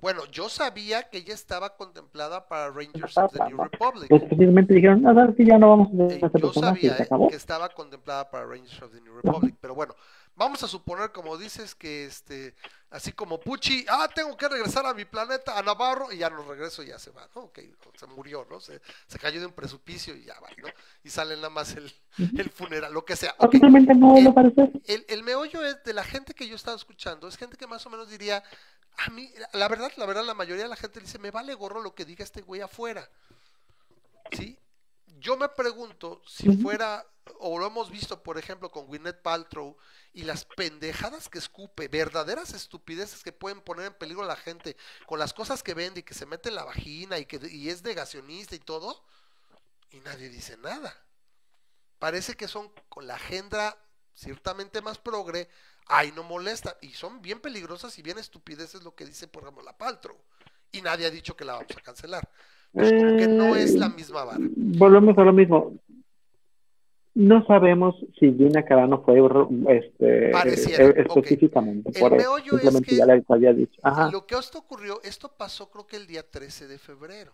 bueno, 0.00 0.22
yo 0.30 0.48
sabía 0.48 1.08
que 1.10 1.18
ella 1.18 1.34
estaba 1.34 1.76
contemplada 1.76 2.46
para 2.46 2.70
Rangers 2.70 3.18
of 3.18 3.32
the 3.32 3.44
New 3.48 3.56
Republic. 3.64 4.08
pues 4.08 4.68
dijeron, 4.68 5.04
a 5.08 5.12
ver 5.12 5.34
si 5.36 5.44
ya 5.44 5.58
no 5.58 5.70
vamos 5.70 5.88
a 5.88 6.02
Eh, 6.14 6.20
hacer 6.22 6.24
este 6.26 6.40
yo 6.40 6.52
sabía 6.52 6.94
se 6.96 7.02
eh, 7.02 7.06
acabó. 7.06 7.28
que 7.28 7.34
estaba 7.34 7.68
contemplada 7.70 8.30
para 8.30 8.46
Rangers 8.46 8.80
of 8.80 8.92
the 8.92 9.00
New 9.00 9.16
Republic, 9.16 9.56
pero 9.60 9.74
bueno, 9.74 9.94
vamos 10.36 10.62
a 10.62 10.68
suponer, 10.68 11.10
como 11.10 11.36
dices, 11.36 11.74
que 11.74 12.04
este, 12.06 12.54
así 12.90 13.12
como 13.12 13.38
Pucci, 13.40 13.84
ah, 13.88 14.08
tengo 14.14 14.36
que 14.36 14.48
regresar 14.48 14.86
a 14.86 14.94
mi 14.94 15.04
planeta, 15.04 15.58
a 15.58 15.62
Navarro, 15.62 16.10
y 16.12 16.18
ya 16.18 16.30
no 16.30 16.42
regreso 16.42 16.82
y 16.82 16.86
ya 16.88 16.98
se 16.98 17.10
va, 17.10 17.28
¿no? 17.34 17.42
Ok, 17.42 17.58
se 17.98 18.06
murió, 18.06 18.46
¿no? 18.50 18.60
Se, 18.60 18.80
se 19.06 19.18
cayó 19.18 19.40
de 19.40 19.46
un 19.46 19.52
precipicio 19.52 20.14
y 20.16 20.24
ya 20.24 20.38
va, 20.40 20.48
¿no? 20.56 20.68
Y 21.02 21.10
sale 21.10 21.36
nada 21.36 21.50
más 21.50 21.74
el, 21.76 21.92
el 22.36 22.50
funeral, 22.50 22.92
lo 22.92 23.04
que 23.04 23.16
sea. 23.16 23.34
O 23.38 23.46
Ok, 23.46 23.52
simplemente 23.52 23.94
no 23.94 24.20
lo 24.20 24.32
parece. 24.34 24.72
el, 24.84 25.04
el 25.08 25.22
meollo 25.22 25.64
es 25.64 25.82
de 25.84 25.92
la 25.92 26.04
gente 26.04 26.34
que 26.34 26.48
yo 26.48 26.56
estaba 26.56 26.76
escuchando, 26.76 27.28
es 27.28 27.36
gente 27.36 27.56
que 27.56 27.66
más 27.66 27.84
o 27.86 27.90
menos 27.90 28.08
diría, 28.08 28.42
a 28.96 29.10
mí, 29.10 29.32
la 29.52 29.68
verdad, 29.68 29.92
la 29.96 30.06
verdad, 30.06 30.24
la 30.24 30.34
mayoría 30.34 30.64
de 30.64 30.70
la 30.70 30.76
gente 30.76 31.00
dice, 31.00 31.18
me 31.18 31.30
vale 31.30 31.54
gorro 31.54 31.80
lo 31.82 31.94
que 31.94 32.04
diga 32.04 32.24
este 32.24 32.40
güey 32.42 32.60
afuera. 32.62 33.08
¿Sí? 34.32 34.58
Yo 35.20 35.36
me 35.36 35.48
pregunto 35.48 36.22
si 36.26 36.56
fuera, 36.58 37.04
o 37.40 37.58
lo 37.58 37.66
hemos 37.66 37.90
visto, 37.90 38.22
por 38.22 38.38
ejemplo, 38.38 38.70
con 38.70 38.86
Gwyneth 38.86 39.22
Paltrow 39.22 39.76
y 40.18 40.24
las 40.24 40.44
pendejadas 40.44 41.28
que 41.28 41.38
escupe, 41.38 41.86
verdaderas 41.86 42.52
estupideces 42.52 43.22
que 43.22 43.30
pueden 43.30 43.60
poner 43.60 43.86
en 43.86 43.94
peligro 43.94 44.24
a 44.24 44.26
la 44.26 44.34
gente 44.34 44.76
con 45.06 45.20
las 45.20 45.32
cosas 45.32 45.62
que 45.62 45.74
vende 45.74 46.00
y 46.00 46.02
que 46.02 46.12
se 46.12 46.26
mete 46.26 46.48
en 46.48 46.56
la 46.56 46.64
vagina 46.64 47.20
y 47.20 47.24
que 47.24 47.38
y 47.48 47.68
es 47.68 47.84
negacionista 47.84 48.56
y 48.56 48.58
todo, 48.58 49.04
y 49.92 50.00
nadie 50.00 50.28
dice 50.28 50.56
nada. 50.56 50.92
Parece 52.00 52.34
que 52.34 52.48
son 52.48 52.68
con 52.88 53.06
la 53.06 53.14
agenda 53.14 53.78
ciertamente 54.12 54.82
más 54.82 54.98
progre, 54.98 55.48
ay, 55.86 56.10
no 56.16 56.24
molesta, 56.24 56.76
y 56.80 56.88
son 56.94 57.22
bien 57.22 57.38
peligrosas 57.38 57.96
y 58.00 58.02
bien 58.02 58.18
estupideces 58.18 58.82
lo 58.82 58.96
que 58.96 59.06
dice, 59.06 59.28
por 59.28 59.44
ejemplo, 59.44 59.62
la 59.62 59.78
Paltrow, 59.78 60.16
y 60.72 60.82
nadie 60.82 61.06
ha 61.06 61.10
dicho 61.10 61.36
que 61.36 61.44
la 61.44 61.52
vamos 61.52 61.76
a 61.76 61.80
cancelar. 61.80 62.28
Pues 62.72 62.90
como 62.92 63.16
que 63.16 63.28
no 63.28 63.54
es 63.54 63.76
la 63.76 63.86
Eh, 63.86 63.90
misma 63.90 64.24
vara. 64.24 64.40
Volvemos 64.40 65.16
a 65.16 65.22
lo 65.22 65.32
mismo. 65.32 65.78
No 67.18 67.44
sabemos 67.46 67.96
si 68.20 68.32
Gina 68.32 68.64
Carano 68.64 69.02
fue 69.02 69.18
este, 69.70 70.30
Pareciera, 70.30 70.86
ok. 70.86 70.98
específicamente 70.98 71.90
El 71.92 71.98
por 72.00 72.14
eso. 72.14 72.22
meollo 72.22 72.58
es 72.58 72.80
que 72.82 72.94
ya 72.94 73.06
les 73.06 73.28
había 73.28 73.52
dicho. 73.52 73.80
Ajá. 73.82 74.08
Lo 74.12 74.24
que 74.24 74.36
esto 74.36 74.58
ocurrió, 74.58 75.00
esto 75.02 75.28
pasó 75.36 75.68
creo 75.68 75.84
que 75.84 75.96
el 75.96 76.06
día 76.06 76.22
13 76.22 76.68
de 76.68 76.78
febrero. 76.78 77.32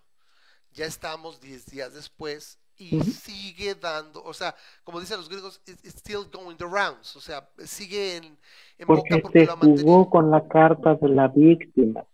Ya 0.72 0.86
estamos 0.86 1.38
10 1.38 1.66
días 1.66 1.92
después 1.92 2.58
y 2.78 2.98
sigue 3.02 3.74
dando, 3.74 4.24
o 4.24 4.32
sea, 4.32 4.54
como 4.84 5.00
dicen 5.00 5.18
los 5.18 5.28
griegos, 5.28 5.60
it- 5.66 5.78
it's 5.84 5.98
still 5.98 6.24
going 6.32 6.56
the 6.56 6.64
rounds, 6.64 7.14
o 7.14 7.20
sea, 7.20 7.46
sigue 7.66 8.16
en, 8.16 8.24
en 8.24 8.86
boca 8.86 9.02
Porque 9.02 9.18
porque 9.18 9.40
se 9.40 9.46
lo 9.46 9.56
jugó 9.82 10.08
con 10.08 10.30
la 10.30 10.48
carta 10.48 10.94
de 10.94 11.10
la 11.10 11.28
víctima. 11.28 12.04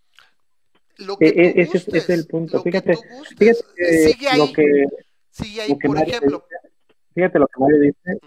Lo 0.98 1.16
que 1.16 1.26
E- 1.28 1.60
e- 1.62 1.66
tú 1.66 1.76
ese 1.78 1.96
es- 1.98 2.10
el 2.10 2.26
punto. 2.26 2.56
lo 2.56 2.62
que 2.64 2.72
Fíjate- 2.72 2.94
tú 2.94 3.00
gustes, 3.16 3.38
Fíjate 3.38 3.64
que 3.76 4.08
sigue 4.12 4.28
ahí, 4.28 4.38
lo 4.38 4.52
que, 4.52 4.84
sigue 5.30 5.60
ahí, 5.62 5.74
por 5.76 5.96
ejemplo. 5.98 6.44
Fíjate 7.14 7.38
lo 7.38 7.46
que 7.46 7.60
Mario 7.60 7.80
dice 7.80 8.18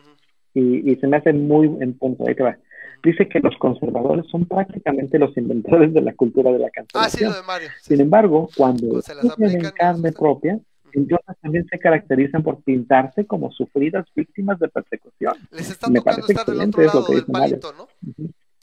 y, 0.53 0.91
y 0.91 0.95
se 0.97 1.07
me 1.07 1.17
hace 1.17 1.33
muy 1.33 1.67
en 1.81 1.97
punto. 1.97 2.25
Ahí 2.27 2.35
te 2.35 2.43
va. 2.43 2.57
Dice 3.03 3.27
que 3.27 3.39
los 3.39 3.55
conservadores 3.57 4.25
son 4.31 4.45
prácticamente 4.45 5.19
los 5.19 5.35
inventores 5.35 5.93
de 5.93 6.01
la 6.01 6.13
cultura 6.13 6.51
de 6.51 6.59
la 6.59 6.67
Ah, 6.67 7.09
sí, 7.09 7.19
cancelación. 7.19 7.29
lo 7.31 7.35
de 7.35 7.43
Mario. 7.43 7.69
Sin 7.81 7.99
embargo, 8.01 8.49
cuando 8.55 9.01
se 9.01 9.13
las 9.15 9.23
sufren 9.25 9.49
aplican, 9.49 9.55
en 9.55 9.61
no 9.63 9.71
carne 9.73 10.11
propia, 10.13 10.59
entonces 10.93 11.35
también 11.41 11.65
se 11.69 11.79
caracterizan 11.79 12.43
por 12.43 12.61
pintarse 12.63 13.25
como 13.25 13.51
sufridas 13.51 14.05
víctimas 14.15 14.57
de 14.59 14.69
persecución. 14.69 15.33
Les 15.51 15.69
está 15.71 15.89
me 15.89 15.99
tocando 15.99 16.27
estar 16.27 16.45
del 16.45 16.61
otro 16.61 16.83
lado 16.83 17.05
del 17.07 17.15
dice 17.19 17.31
Mario. 17.31 17.59
palito, 17.59 17.73
¿no? 17.73 17.87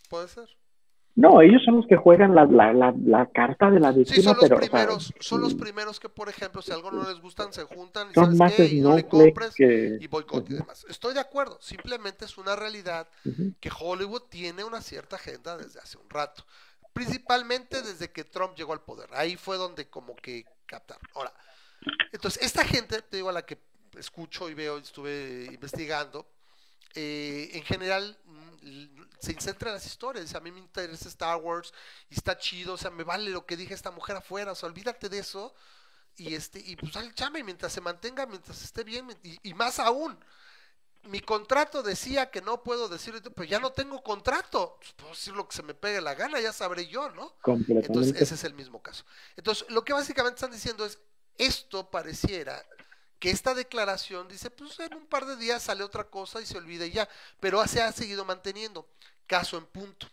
Puede 0.09 0.29
ser. 0.29 0.45
No, 1.17 1.43
ellos 1.43 1.61
son 1.65 1.77
los 1.77 1.87
que 1.87 1.97
juegan 1.97 2.35
la, 2.35 2.45
la, 2.47 2.73
la, 2.73 2.95
la 3.05 3.27
carta 3.27 3.71
de 3.71 3.81
la 3.81 3.93
Sí, 3.93 3.99
víctima, 3.99 4.23
son 4.23 4.37
los 4.37 4.43
pero 4.43 4.57
o 4.57 4.61
sea, 4.61 4.71
primeros, 4.71 5.15
son 5.21 5.41
los 5.41 5.55
primeros 5.55 6.01
que, 6.01 6.09
por 6.09 6.29
ejemplo, 6.29 6.63
si 6.63 6.73
algo 6.73 6.91
no 6.91 7.09
les 7.09 7.21
gustan, 7.21 7.53
se 7.53 7.65
juntan 7.65 8.11
y 8.11 8.15
son 8.15 8.37
sabes 8.37 8.55
qué, 8.55 8.67
y 8.67 8.81
no 8.81 8.95
le 8.95 9.07
compres 9.07 9.55
que... 9.55 9.99
y 10.01 10.07
boicot 10.07 10.49
y 10.49 10.55
demás. 10.55 10.87
Estoy 10.89 11.15
de 11.15 11.21
acuerdo, 11.21 11.59
simplemente 11.61 12.25
es 12.25 12.39
una 12.39 12.55
realidad 12.55 13.09
ujú. 13.25 13.53
que 13.61 13.71
Hollywood 13.77 14.23
tiene 14.31 14.63
una 14.65 14.81
cierta 14.81 15.17
agenda 15.17 15.59
desde 15.59 15.81
hace 15.81 15.99
un 15.99 16.09
rato, 16.09 16.45
principalmente 16.93 17.83
desde 17.83 18.11
que 18.11 18.25
Trump 18.25 18.55
llegó 18.57 18.73
al 18.73 18.81
poder. 18.81 19.11
Ahí 19.13 19.37
fue 19.37 19.57
donde 19.57 19.89
como 19.89 20.15
que 20.15 20.47
captaron. 20.67 21.03
Ahora, 21.15 21.35
entonces 22.13 22.43
esta 22.43 22.65
gente, 22.65 23.03
te 23.03 23.17
digo 23.17 23.29
a 23.29 23.33
la 23.33 23.45
que 23.45 23.59
escucho 23.99 24.49
y 24.49 24.55
veo, 24.55 24.79
estuve 24.79 25.49
investigando, 25.53 26.27
eh, 26.95 27.51
en 27.55 27.63
general 27.63 28.17
se 29.19 29.41
centra 29.41 29.71
en 29.71 29.75
las 29.75 29.87
historias. 29.87 30.35
A 30.35 30.41
mí 30.41 30.51
me 30.51 30.61
interesa 30.61 31.09
Star 31.09 31.37
Wars 31.37 31.73
y 32.09 32.15
está 32.15 32.37
chido, 32.39 32.75
o 32.75 32.79
sea, 32.79 32.91
me 32.91 33.05
vale 33.05 33.31
lo 33.31 33.47
que 33.47 33.57
dije 33.57 33.75
esta 33.75 33.91
mujer 33.91 34.17
afuera, 34.17 34.53
o 34.53 34.55
sea, 34.55 34.69
olvídate 34.69 35.09
de 35.09 35.19
eso 35.19 35.55
y 36.17 36.35
este 36.35 36.59
y 36.59 36.77
pues 36.77 36.95
al 36.97 37.15
chame 37.15 37.43
mientras 37.43 37.73
se 37.73 37.81
mantenga, 37.81 38.27
mientras 38.27 38.63
esté 38.63 38.85
bien 38.85 39.09
y, 39.23 39.39
y 39.49 39.55
más 39.55 39.79
aún. 39.79 40.19
Mi 41.05 41.21
contrato 41.21 41.83
decía 41.83 42.31
que 42.31 42.43
no 42.43 42.63
puedo 42.63 42.87
decir, 42.89 43.23
pero 43.35 43.49
ya 43.49 43.59
no 43.59 43.73
tengo 43.73 44.03
contrato. 44.03 44.77
Pues, 44.79 44.93
puedo 44.93 45.13
decir 45.13 45.33
lo 45.35 45.49
que 45.49 45.57
se 45.57 45.63
me 45.63 45.73
pegue 45.73 45.99
la 46.03 46.15
gana, 46.15 46.39
ya 46.41 46.53
sabré 46.53 46.89
yo, 46.89 47.09
¿no? 47.11 47.37
Entonces, 47.87 48.21
ese 48.21 48.35
es 48.35 48.45
el 48.45 48.53
mismo 48.53 48.83
caso. 48.83 49.05
Entonces, 49.35 49.65
lo 49.71 49.83
que 49.83 49.95
básicamente 49.95 50.35
están 50.35 50.51
diciendo 50.53 50.85
es, 50.85 50.99
esto 51.39 51.91
pareciera 51.91 52.63
que 53.21 53.31
esta 53.31 53.55
declaración 53.55 54.27
dice, 54.29 54.51
pues 54.51 54.81
en 54.81 54.95
un 54.95 55.07
par 55.07 55.27
de 55.27 55.37
días 55.37 55.63
sale 55.63 55.85
otra 55.85 56.05
cosa 56.05 56.41
y 56.41 56.47
se 56.47 56.57
olvida 56.57 56.87
y 56.87 56.93
ya, 56.93 57.09
pero 57.39 57.65
se 57.69 57.83
ha 57.83 57.93
seguido 57.93 58.25
manteniendo. 58.25 58.89
Caso 59.27 59.59
en 59.59 59.67
punto. 59.67 60.09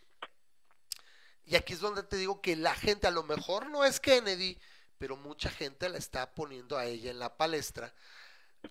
Y 1.46 1.56
aquí 1.56 1.74
es 1.74 1.80
donde 1.80 2.04
te 2.04 2.18
digo 2.18 2.42
que 2.42 2.58
la 2.58 2.76
gente, 2.76 3.08
a 3.08 3.12
lo 3.12 3.24
mejor 3.24 3.70
no 3.70 3.86
es 3.86 4.02
Kennedy, 4.02 4.60
pero 4.98 5.16
mucha 5.16 5.50
gente 5.50 5.88
la 5.88 5.98
está 5.98 6.36
poniendo 6.36 6.78
a 6.78 6.86
ella 6.86 7.10
en 7.10 7.20
la 7.20 7.38
palestra. 7.38 7.96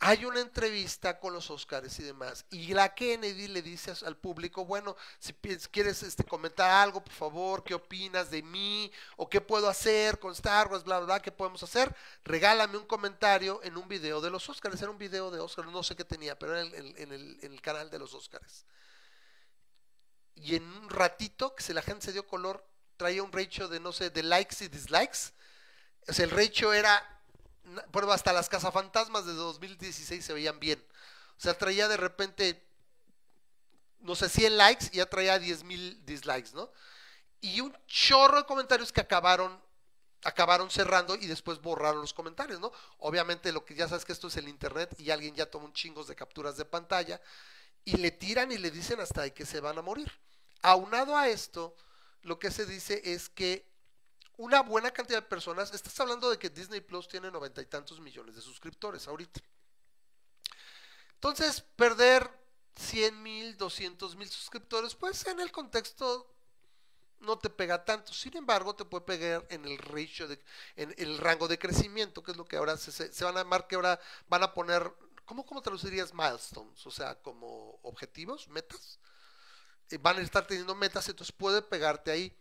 Hay 0.01 0.25
una 0.27 0.41
entrevista 0.41 1.19
con 1.19 1.33
los 1.33 1.51
Oscars 1.51 1.99
y 2.01 2.03
demás, 2.03 2.45
y 2.51 2.75
la 2.75 2.95
Kennedy 2.95 3.49
le 3.49 3.63
dice 3.63 3.95
al 4.05 4.17
público, 4.17 4.67
bueno, 4.67 4.95
si 5.19 5.33
quieres 5.33 6.03
este, 6.03 6.23
comentar 6.25 6.71
algo, 6.71 7.03
por 7.03 7.15
favor, 7.15 7.65
¿qué 7.65 7.73
opinas 7.75 8.31
de 8.31 8.43
mí? 8.43 8.93
¿O 9.17 9.29
qué 9.31 9.41
puedo 9.41 9.69
hacer 9.69 10.19
con 10.19 10.33
Star 10.33 10.69
Wars? 10.69 10.85
Bla, 10.85 10.99
bla, 10.99 11.07
bla, 11.07 11.23
¿qué 11.23 11.33
podemos 11.33 11.63
hacer? 11.63 11.95
Regálame 12.25 12.77
un 12.77 12.87
comentario 12.87 13.61
en 13.63 13.77
un 13.79 13.89
video 13.89 14.21
de 14.21 14.29
los 14.31 14.47
Oscars. 14.51 14.81
Era 14.83 14.91
un 14.91 14.99
video 14.99 15.31
de 15.31 15.41
Oscars, 15.41 15.71
no 15.71 15.83
sé 15.83 15.97
qué 15.97 16.05
tenía, 16.05 16.39
pero 16.39 16.57
era 16.57 16.77
en, 16.77 17.13
el- 17.13 17.61
canal 17.63 17.89
de 17.91 17.99
los 17.99 18.13
Oscars. 18.13 18.67
Y 20.35 20.57
en 20.57 20.65
un 20.65 20.91
ratito, 20.91 21.55
que 21.55 21.63
se 21.63 21.73
la 21.75 21.83
gente 21.83 22.07
se 22.07 22.13
dio 22.13 22.27
color, 22.27 22.65
traía 22.97 23.23
un 23.23 23.33
ratio 23.33 23.69
de, 23.69 23.81
no 23.81 23.93
sé, 23.93 24.11
de 24.11 24.23
likes 24.23 24.63
y 24.65 24.69
dislikes. 24.69 25.33
O 26.09 26.13
sea, 26.13 26.25
el 26.25 26.31
ratio 26.31 26.73
era, 26.73 27.16
bueno, 27.93 28.13
hasta 28.13 28.33
las 28.33 28.49
cazafantasmas 28.49 29.27
de 29.27 29.33
2016 29.33 30.25
se 30.25 30.33
veían 30.33 30.59
bien. 30.61 30.83
O 31.39 31.41
sea, 31.41 31.57
traía 31.57 31.89
de 31.89 31.97
repente, 31.97 32.63
no 34.01 34.15
sé, 34.15 34.29
100 34.29 34.57
likes 34.57 34.87
y 34.93 34.97
ya 34.99 35.07
traía 35.07 35.39
10 35.39 35.65
mil 35.65 36.05
dislikes, 36.07 36.51
¿no? 36.55 36.71
Y 37.41 37.61
un 37.61 37.77
chorro 37.87 38.39
de 38.39 38.45
comentarios 38.45 38.93
que 38.93 39.01
acabaron 39.01 39.65
acabaron 40.25 40.71
cerrando 40.71 41.15
y 41.15 41.27
después 41.27 41.61
borraron 41.61 42.01
los 42.01 42.13
comentarios, 42.13 42.59
¿no? 42.59 42.73
Obviamente 42.99 43.53
lo 43.53 43.65
que 43.65 43.77
ya 43.77 43.87
sabes 43.87 44.05
que 44.05 44.13
esto 44.13 44.27
es 44.27 44.37
el 44.37 44.49
internet 44.49 44.99
y 44.99 45.11
alguien 45.11 45.35
ya 45.37 45.49
toma 45.49 45.67
un 45.67 45.73
chingos 45.73 46.09
de 46.09 46.17
capturas 46.17 46.57
de 46.57 46.65
pantalla 46.65 47.21
y 47.85 47.97
le 47.97 48.11
tiran 48.11 48.51
y 48.51 48.59
le 48.59 48.73
dicen 48.73 48.99
hasta 48.99 49.23
de 49.23 49.33
que 49.33 49.47
se 49.47 49.61
van 49.61 49.79
a 49.79 49.83
morir. 49.83 50.11
Aunado 50.63 51.17
a 51.17 51.29
esto, 51.29 51.77
lo 52.23 52.41
que 52.41 52.51
se 52.51 52.67
dice 52.67 53.01
es 53.05 53.29
que 53.29 53.71
una 54.37 54.63
buena 54.63 54.91
cantidad 54.91 55.23
de 55.23 55.29
personas, 55.29 55.73
estás 55.73 55.99
hablando 56.01 56.31
de 56.31 56.39
que 56.39 56.51
Disney 56.51 56.81
Plus 56.81 57.09
tiene 57.09 57.31
noventa 57.31 57.63
y 57.63 57.67
tantos 57.67 58.01
millones 58.01 58.35
de 58.37 58.43
suscriptores 58.43 59.09
ahorita. 59.09 59.41
Entonces, 61.15 61.61
perder 61.77 62.31
100 62.77 63.23
mil, 63.23 63.57
200 63.57 64.17
mil 64.17 64.29
suscriptores, 64.29 64.95
pues 64.95 65.27
en 65.27 65.41
el 65.41 65.51
contexto 65.51 66.33
no 67.21 67.39
te 67.39 67.51
pega 67.51 67.85
tanto. 67.85 68.13
Sin 68.13 68.37
embargo, 68.37 68.75
te 68.77 68.85
puede 68.85 69.05
pegar 69.05 69.47
en 69.51 69.65
el 69.65 69.79
ratio, 69.79 70.29
de, 70.29 70.39
en 70.77 70.95
el 70.99 71.19
rango 71.19 71.49
de 71.49 71.59
crecimiento, 71.59 72.23
que 72.23 72.33
es 72.33 72.37
lo 72.37 72.45
que 72.45 72.57
ahora 72.57 72.77
se, 72.77 72.93
se, 72.93 73.25
van 73.25 73.37
a 73.37 73.41
llamar, 73.41 73.67
que 73.67 73.77
ahora 73.77 73.99
van 74.29 74.43
a 74.43 74.53
poner, 74.53 74.93
¿cómo, 75.25 75.45
¿cómo 75.47 75.63
traducirías 75.63 76.13
milestones? 76.15 76.85
O 76.87 76.91
sea, 76.91 77.15
como 77.23 77.79
objetivos, 77.83 78.49
metas. 78.49 79.01
eh, 79.91 79.99
van 79.99 80.19
a 80.19 80.23
estar 80.23 80.47
teniendo 80.47 80.75
metas, 80.75 81.09
entonces 81.09 81.35
puede 81.35 81.63
pegarte 81.63 82.11
ahí. 82.11 82.37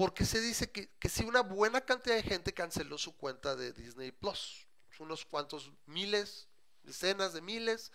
Porque 0.00 0.24
se 0.24 0.40
dice 0.40 0.70
que, 0.70 0.88
que 0.98 1.10
si 1.10 1.24
una 1.24 1.42
buena 1.42 1.82
cantidad 1.82 2.14
de 2.14 2.22
gente 2.22 2.54
canceló 2.54 2.96
su 2.96 3.14
cuenta 3.18 3.54
de 3.54 3.74
Disney 3.74 4.12
Plus, 4.12 4.66
unos 4.98 5.26
cuantos 5.26 5.70
miles, 5.84 6.48
decenas 6.84 7.34
de 7.34 7.42
miles. 7.42 7.92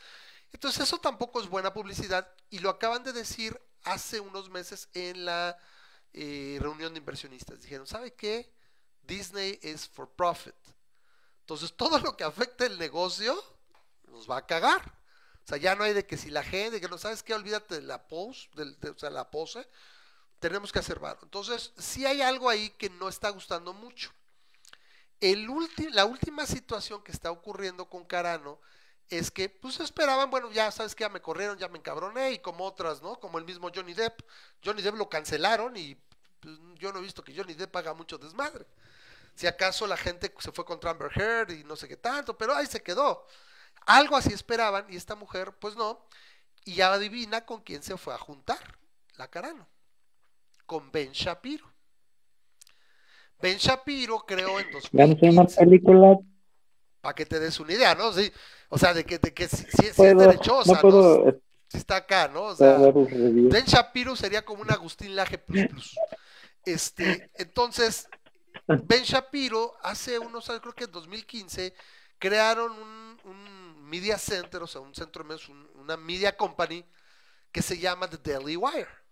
Entonces 0.52 0.84
eso 0.84 1.00
tampoco 1.00 1.42
es 1.42 1.50
buena 1.50 1.74
publicidad 1.74 2.32
y 2.52 2.60
lo 2.60 2.70
acaban 2.70 3.04
de 3.04 3.12
decir 3.12 3.60
hace 3.86 4.20
unos 4.20 4.52
meses 4.52 4.88
en 4.94 5.26
la 5.26 5.58
eh, 6.14 6.60
reunión 6.62 6.94
de 6.94 7.00
inversionistas. 7.00 7.60
Dijeron, 7.64 7.88
¿sabe 7.88 8.14
qué? 8.14 8.54
Disney 9.02 9.58
es 9.64 9.90
for 9.90 10.08
profit. 10.08 10.54
Entonces 11.40 11.74
todo 11.76 11.98
lo 11.98 12.16
que 12.16 12.24
afecte 12.24 12.68
el 12.68 12.78
negocio 12.78 13.36
nos 14.12 14.30
va 14.30 14.38
a 14.38 14.46
cagar. 14.46 15.00
O 15.44 15.48
sea, 15.48 15.58
ya 15.58 15.74
no 15.74 15.84
hay 15.84 15.94
de 15.94 16.06
que 16.06 16.18
si 16.18 16.30
la 16.30 16.44
gente, 16.44 16.80
que 16.80 16.88
no 16.88 17.00
sabes 17.00 17.24
qué, 17.24 17.34
olvídate 17.34 17.74
de 17.74 17.82
la 17.82 18.08
pose, 18.08 18.48
de, 18.54 18.92
o 18.92 19.00
sea, 19.00 19.10
la 19.10 19.32
pose, 19.32 19.68
tenemos 20.46 20.72
que 20.72 20.78
hacer 20.78 21.02
Entonces, 21.24 21.74
sí 21.76 22.06
hay 22.06 22.22
algo 22.22 22.48
ahí 22.48 22.70
que 22.70 22.88
no 22.92 23.10
está 23.10 23.30
gustando 23.30 23.74
mucho. 23.74 24.12
El 25.20 25.50
la 25.92 26.06
última 26.06 26.46
situación 26.46 27.04
que 27.04 27.12
está 27.12 27.32
ocurriendo 27.32 27.90
con 27.90 28.06
Carano 28.06 28.60
es 29.10 29.32
que 29.32 29.50
pues 29.50 29.80
esperaban, 29.80 30.30
bueno, 30.30 30.52
ya 30.52 30.70
sabes 30.70 30.94
que 30.94 31.02
ya 31.02 31.10
me 31.10 31.20
corrieron, 31.20 31.58
ya 31.58 31.68
me 31.68 31.80
encabroné 31.80 32.34
y 32.34 32.40
como 32.40 32.64
otras, 32.64 33.02
¿no? 33.02 33.20
Como 33.20 33.40
el 33.40 33.46
mismo 33.46 33.72
Johnny 33.74 33.96
Depp. 33.96 34.22
Johnny 34.64 34.84
Depp 34.84 34.98
lo 34.98 35.10
cancelaron 35.10 35.76
y 35.78 35.96
pues, 36.40 36.60
yo 36.76 36.94
no 36.94 37.00
he 37.00 37.02
visto 37.02 37.24
que 37.24 37.36
Johnny 37.36 37.56
Depp 37.56 37.76
haga 37.78 37.96
mucho 37.96 38.20
desmadre. 38.20 38.68
Si 39.34 39.48
acaso 39.48 39.88
la 39.88 39.98
gente 39.98 40.32
se 40.38 40.52
fue 40.52 40.64
contra 40.64 40.92
Amber 40.92 41.12
Heard 41.20 41.54
y 41.54 41.64
no 41.64 41.76
sé 41.76 41.88
qué 41.88 41.98
tanto, 41.98 42.38
pero 42.38 42.54
ahí 42.54 42.68
se 42.68 42.84
quedó. 42.84 43.26
Algo 43.88 44.16
así 44.16 44.32
esperaban 44.32 44.86
y 44.90 44.96
esta 44.96 45.16
mujer, 45.16 45.54
pues 45.54 45.76
no. 45.76 46.06
Y 46.66 46.76
ya 46.76 46.94
adivina 46.94 47.48
con 47.48 47.64
quién 47.64 47.82
se 47.82 47.98
fue 47.98 48.14
a 48.14 48.20
juntar, 48.20 48.78
la 49.16 49.28
Carano. 49.28 49.68
Con 50.66 50.92
Ben 50.92 51.12
Shapiro. 51.12 51.66
Ben 53.42 53.58
Shapiro 53.58 54.20
creó 54.26 54.60
en 54.60 54.72
2015. 54.72 55.30
una 55.30 55.46
película. 55.46 56.18
Para 57.02 57.14
que 57.14 57.26
te 57.26 57.40
des 57.40 57.60
una 57.60 57.74
idea, 57.74 57.94
¿no? 57.94 58.12
Sí, 58.14 58.32
o 58.70 58.78
sea, 58.78 58.94
de 58.94 59.04
que, 59.04 59.20
de 59.20 59.34
que 59.34 59.48
si, 59.48 59.86
es 59.86 59.96
derechosa, 59.96 60.82
no 60.82 61.40
Si 61.68 61.78
está 61.78 61.98
acá, 61.98 62.28
¿no? 62.28 62.44
O 62.46 62.56
sea, 62.56 62.78
Ben 62.80 63.66
Shapiro 63.66 64.16
sería 64.16 64.44
como 64.44 64.64
un 64.64 64.72
Agustín 64.72 65.16
Laje 65.16 65.38
plus 65.38 65.68
plus. 65.68 65.96
Este, 66.66 67.30
entonces, 67.36 68.08
Ben 68.68 69.04
Shapiro 69.04 69.74
hace 69.84 70.18
unos 70.18 70.50
años, 70.50 70.62
creo 70.62 70.74
que 70.74 70.86
en 70.86 70.92
2015, 70.92 71.76
crearon 72.18 72.72
un, 72.72 73.20
un 73.26 73.84
media 73.84 74.18
center, 74.18 74.64
o 74.64 74.68
sea, 74.68 74.82
un 74.82 74.96
centro, 74.96 75.24
una 75.76 75.98
media 75.98 76.36
company 76.36 76.84
que 77.52 77.62
se 77.62 77.78
llama 77.78 78.10
The 78.10 78.18
Daily 78.18 78.56
Wire 78.56 79.05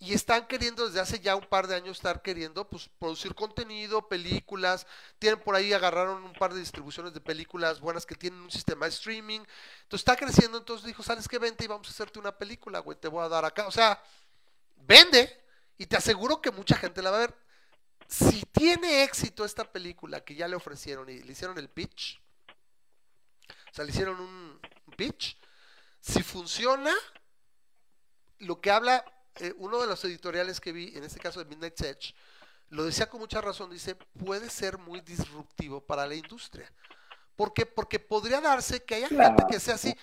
y 0.00 0.14
están 0.14 0.46
queriendo 0.46 0.86
desde 0.86 1.00
hace 1.00 1.18
ya 1.18 1.34
un 1.34 1.46
par 1.46 1.66
de 1.66 1.74
años 1.74 1.96
estar 1.96 2.22
queriendo 2.22 2.68
pues 2.68 2.88
producir 3.00 3.34
contenido, 3.34 4.06
películas, 4.06 4.86
tienen 5.18 5.40
por 5.40 5.56
ahí 5.56 5.72
agarraron 5.72 6.22
un 6.22 6.32
par 6.34 6.54
de 6.54 6.60
distribuciones 6.60 7.12
de 7.14 7.20
películas 7.20 7.80
buenas 7.80 8.06
que 8.06 8.14
tienen 8.14 8.40
un 8.40 8.50
sistema 8.50 8.86
de 8.86 8.90
streaming. 8.90 9.40
Entonces 9.40 10.00
está 10.00 10.14
creciendo, 10.16 10.58
entonces 10.58 10.86
dijo, 10.86 11.02
"¿Sabes 11.02 11.26
qué? 11.26 11.38
Vente 11.38 11.64
y 11.64 11.66
vamos 11.66 11.88
a 11.88 11.90
hacerte 11.90 12.20
una 12.20 12.36
película, 12.36 12.78
güey, 12.78 12.96
te 12.96 13.08
voy 13.08 13.24
a 13.24 13.28
dar 13.28 13.44
acá." 13.44 13.66
O 13.66 13.72
sea, 13.72 14.00
vende 14.76 15.44
y 15.78 15.86
te 15.86 15.96
aseguro 15.96 16.40
que 16.40 16.52
mucha 16.52 16.76
gente 16.76 17.02
la 17.02 17.10
va 17.10 17.16
a 17.16 17.20
ver. 17.20 17.34
Si 18.06 18.42
tiene 18.52 19.02
éxito 19.02 19.44
esta 19.44 19.70
película 19.70 20.24
que 20.24 20.36
ya 20.36 20.46
le 20.46 20.56
ofrecieron 20.56 21.08
y 21.08 21.18
le 21.20 21.32
hicieron 21.32 21.58
el 21.58 21.68
pitch, 21.68 22.20
o 23.72 23.74
sea, 23.74 23.84
le 23.84 23.90
hicieron 23.90 24.20
un 24.20 24.60
pitch, 24.96 25.36
si 26.00 26.22
funciona, 26.22 26.94
lo 28.38 28.60
que 28.60 28.70
habla 28.70 29.04
eh, 29.40 29.54
uno 29.58 29.80
de 29.80 29.86
los 29.86 30.04
editoriales 30.04 30.60
que 30.60 30.72
vi, 30.72 30.96
en 30.96 31.04
este 31.04 31.18
caso 31.20 31.42
de 31.42 31.46
Midnight 31.46 31.80
Edge, 31.80 32.14
lo 32.70 32.84
decía 32.84 33.08
con 33.08 33.20
mucha 33.20 33.40
razón, 33.40 33.70
dice, 33.70 33.94
puede 33.94 34.50
ser 34.50 34.78
muy 34.78 35.00
disruptivo 35.00 35.80
para 35.80 36.06
la 36.06 36.14
industria. 36.14 36.70
¿Por 37.34 37.54
qué? 37.54 37.64
Porque 37.66 37.98
podría 37.98 38.40
darse 38.40 38.82
que 38.84 38.96
haya 38.96 39.08
gente 39.08 39.44
que 39.48 39.60
sea 39.60 39.74
así. 39.74 39.94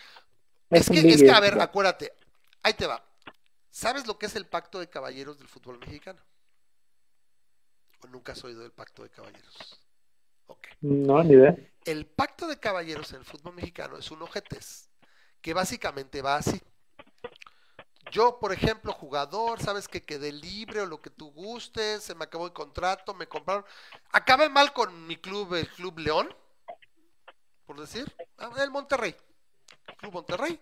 Es 0.70 0.90
que, 0.90 1.00
es 1.00 1.22
que, 1.22 1.32
a 1.32 1.40
ver, 1.40 1.60
acuérdate, 1.60 2.14
ahí 2.64 2.74
te 2.74 2.88
va. 2.88 3.04
¿Sabes 3.70 4.08
lo 4.08 4.18
que 4.18 4.26
es 4.26 4.36
el 4.36 4.48
pacto 4.48 4.80
de 4.80 4.90
caballeros 4.90 5.38
del 5.38 5.48
fútbol 5.48 5.78
mexicano? 5.80 6.22
¿O 8.02 8.08
nunca 8.08 8.32
has 8.32 8.44
oído 8.44 8.62
del 8.62 8.72
pacto 8.72 9.04
de 9.04 9.10
caballeros? 9.10 9.80
No, 10.82 11.24
ni 11.24 11.34
idea. 11.34 11.56
El 11.84 12.06
pacto 12.06 12.48
de 12.48 12.60
caballeros 12.60 13.12
en 13.12 13.20
el 13.20 13.26
fútbol 13.26 13.54
mexicano 13.54 13.98
es 13.98 14.10
un 14.12 14.22
ojetes 14.22 14.90
que 15.42 15.54
básicamente 15.54 16.22
va 16.22 16.38
así. 16.38 16.62
Yo, 18.12 18.40
por 18.40 18.54
ejemplo, 18.54 18.94
jugador, 18.94 19.62
sabes 19.62 19.88
que 19.88 20.04
quedé 20.04 20.32
libre 20.32 20.82
o 20.82 20.86
lo 20.86 21.02
que 21.02 21.10
tú 21.10 21.32
gustes, 21.32 22.04
se 22.04 22.16
me 22.16 22.26
acabó 22.26 22.46
el 22.46 22.54
contrato, 22.54 23.14
me 23.14 23.28
compraron. 23.28 23.66
Acabé 24.12 24.50
mal 24.50 24.74
con 24.74 25.08
mi 25.08 25.18
club, 25.18 25.54
el 25.56 25.68
Club 25.70 26.00
León, 26.00 26.34
por 27.66 27.80
decir, 27.80 28.14
ah, 28.38 28.52
el 28.58 28.72
Monterrey, 28.72 29.16
Club 29.98 30.14
Monterrey, 30.14 30.60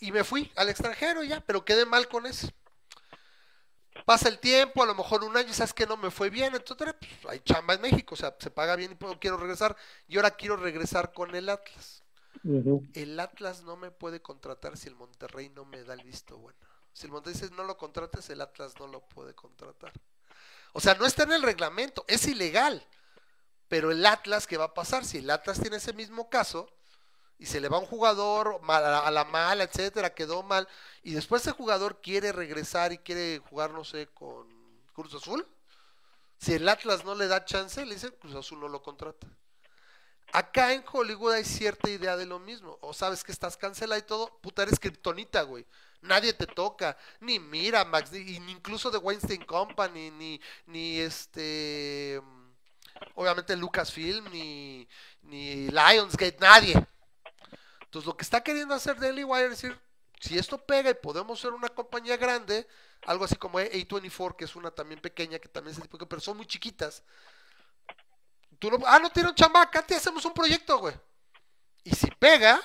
y 0.00 0.12
me 0.12 0.24
fui 0.24 0.50
al 0.56 0.68
extranjero 0.68 1.22
ya, 1.22 1.40
pero 1.40 1.64
quedé 1.64 1.84
mal 1.84 2.08
con 2.08 2.26
eso. 2.26 2.48
Pasa 4.06 4.28
el 4.28 4.38
tiempo, 4.38 4.82
a 4.82 4.86
lo 4.86 4.94
mejor 4.94 5.24
un 5.24 5.36
año, 5.36 5.52
sabes 5.52 5.74
que 5.74 5.86
no 5.86 5.96
me 5.96 6.10
fue 6.10 6.30
bien, 6.30 6.54
entonces 6.54 6.94
pues, 6.98 7.12
hay 7.28 7.40
chamba 7.40 7.74
en 7.74 7.82
México, 7.82 8.14
o 8.14 8.16
sea, 8.16 8.34
se 8.38 8.50
paga 8.50 8.76
bien 8.76 8.92
y 8.92 9.14
quiero 9.16 9.36
regresar, 9.36 9.76
y 10.06 10.16
ahora 10.16 10.30
quiero 10.30 10.56
regresar 10.56 11.12
con 11.12 11.34
el 11.34 11.48
Atlas. 11.48 12.02
El 12.42 13.18
Atlas 13.20 13.62
no 13.62 13.76
me 13.76 13.90
puede 13.90 14.22
contratar 14.22 14.76
si 14.76 14.88
el 14.88 14.94
Monterrey 14.94 15.50
no 15.50 15.64
me 15.64 15.82
da 15.84 15.94
el 15.94 16.02
visto 16.02 16.38
bueno. 16.38 16.58
Si 16.92 17.06
el 17.06 17.12
Monterrey 17.12 17.38
dice 17.38 17.54
no 17.54 17.64
lo 17.64 17.76
contrates, 17.76 18.30
el 18.30 18.40
Atlas 18.40 18.74
no 18.78 18.86
lo 18.86 19.00
puede 19.00 19.34
contratar. 19.34 19.92
O 20.72 20.80
sea, 20.80 20.94
no 20.94 21.06
está 21.06 21.24
en 21.24 21.32
el 21.32 21.42
reglamento, 21.42 22.04
es 22.08 22.26
ilegal. 22.26 22.86
Pero 23.68 23.90
el 23.90 24.04
Atlas, 24.04 24.46
¿qué 24.46 24.56
va 24.56 24.64
a 24.64 24.74
pasar? 24.74 25.04
Si 25.04 25.18
el 25.18 25.30
Atlas 25.30 25.60
tiene 25.60 25.76
ese 25.76 25.92
mismo 25.92 26.28
caso 26.28 26.68
y 27.38 27.46
se 27.46 27.60
le 27.60 27.68
va 27.68 27.78
un 27.78 27.86
jugador 27.86 28.60
a 28.68 29.10
la 29.10 29.24
mala, 29.24 29.64
etcétera, 29.64 30.14
quedó 30.14 30.42
mal, 30.42 30.68
y 31.02 31.14
después 31.14 31.42
ese 31.42 31.52
jugador 31.52 32.00
quiere 32.00 32.32
regresar 32.32 32.92
y 32.92 32.98
quiere 32.98 33.38
jugar, 33.38 33.70
no 33.70 33.84
sé, 33.84 34.08
con 34.08 34.48
Cruz 34.92 35.14
Azul, 35.14 35.46
si 36.36 36.54
el 36.54 36.68
Atlas 36.68 37.04
no 37.04 37.14
le 37.14 37.28
da 37.28 37.44
chance, 37.44 37.84
le 37.86 37.94
dice 37.94 38.12
Cruz 38.12 38.34
Azul 38.34 38.60
no 38.60 38.68
lo 38.68 38.82
contrata. 38.82 39.26
Acá 40.32 40.72
en 40.72 40.84
Hollywood 40.90 41.32
hay 41.32 41.44
cierta 41.44 41.90
idea 41.90 42.16
de 42.16 42.26
lo 42.26 42.38
mismo. 42.38 42.78
O 42.80 42.92
sabes 42.92 43.24
que 43.24 43.32
estás 43.32 43.56
cancelado 43.56 43.98
y 44.00 44.04
todo, 44.04 44.38
puta, 44.40 44.62
eres 44.62 44.78
kriptonita, 44.78 45.42
güey. 45.42 45.66
Nadie 46.02 46.32
te 46.32 46.46
toca, 46.46 46.96
ni 47.20 47.38
mira 47.38 47.84
Max, 47.84 48.10
ni, 48.12 48.20
incluso 48.50 48.90
de 48.90 48.98
Weinstein 48.98 49.44
Company, 49.44 50.10
ni, 50.10 50.40
ni 50.66 50.98
este, 50.98 52.22
obviamente 53.14 53.54
Lucasfilm, 53.54 54.30
ni, 54.30 54.88
ni 55.22 55.68
Lionsgate, 55.68 56.38
nadie. 56.40 56.74
Entonces 57.82 58.06
lo 58.06 58.16
que 58.16 58.22
está 58.22 58.42
queriendo 58.42 58.74
hacer 58.74 58.98
Daily 58.98 59.24
Wire 59.24 59.46
es 59.46 59.60
decir, 59.62 59.78
si 60.20 60.38
esto 60.38 60.58
pega 60.58 60.90
y 60.90 60.94
podemos 60.94 61.40
ser 61.40 61.52
una 61.52 61.68
compañía 61.68 62.16
grande, 62.16 62.66
algo 63.04 63.24
así 63.24 63.36
como 63.36 63.58
A24, 63.58 64.36
que 64.36 64.44
es 64.44 64.56
una 64.56 64.70
también 64.70 65.00
pequeña, 65.00 65.38
que 65.38 65.48
también 65.48 65.76
es 65.76 65.82
tipo, 65.82 65.98
pero 66.06 66.20
son 66.20 66.36
muy 66.36 66.46
chiquitas, 66.46 67.02
Tú 68.58 68.70
no, 68.70 68.78
ah, 68.86 68.98
no 68.98 69.10
tiene 69.10 69.30
un 69.30 69.34
chamaca, 69.34 69.82
te 69.82 69.94
hacemos 69.94 70.24
un 70.24 70.34
proyecto, 70.34 70.78
güey. 70.78 70.94
Y 71.84 71.94
si 71.94 72.10
pega, 72.10 72.60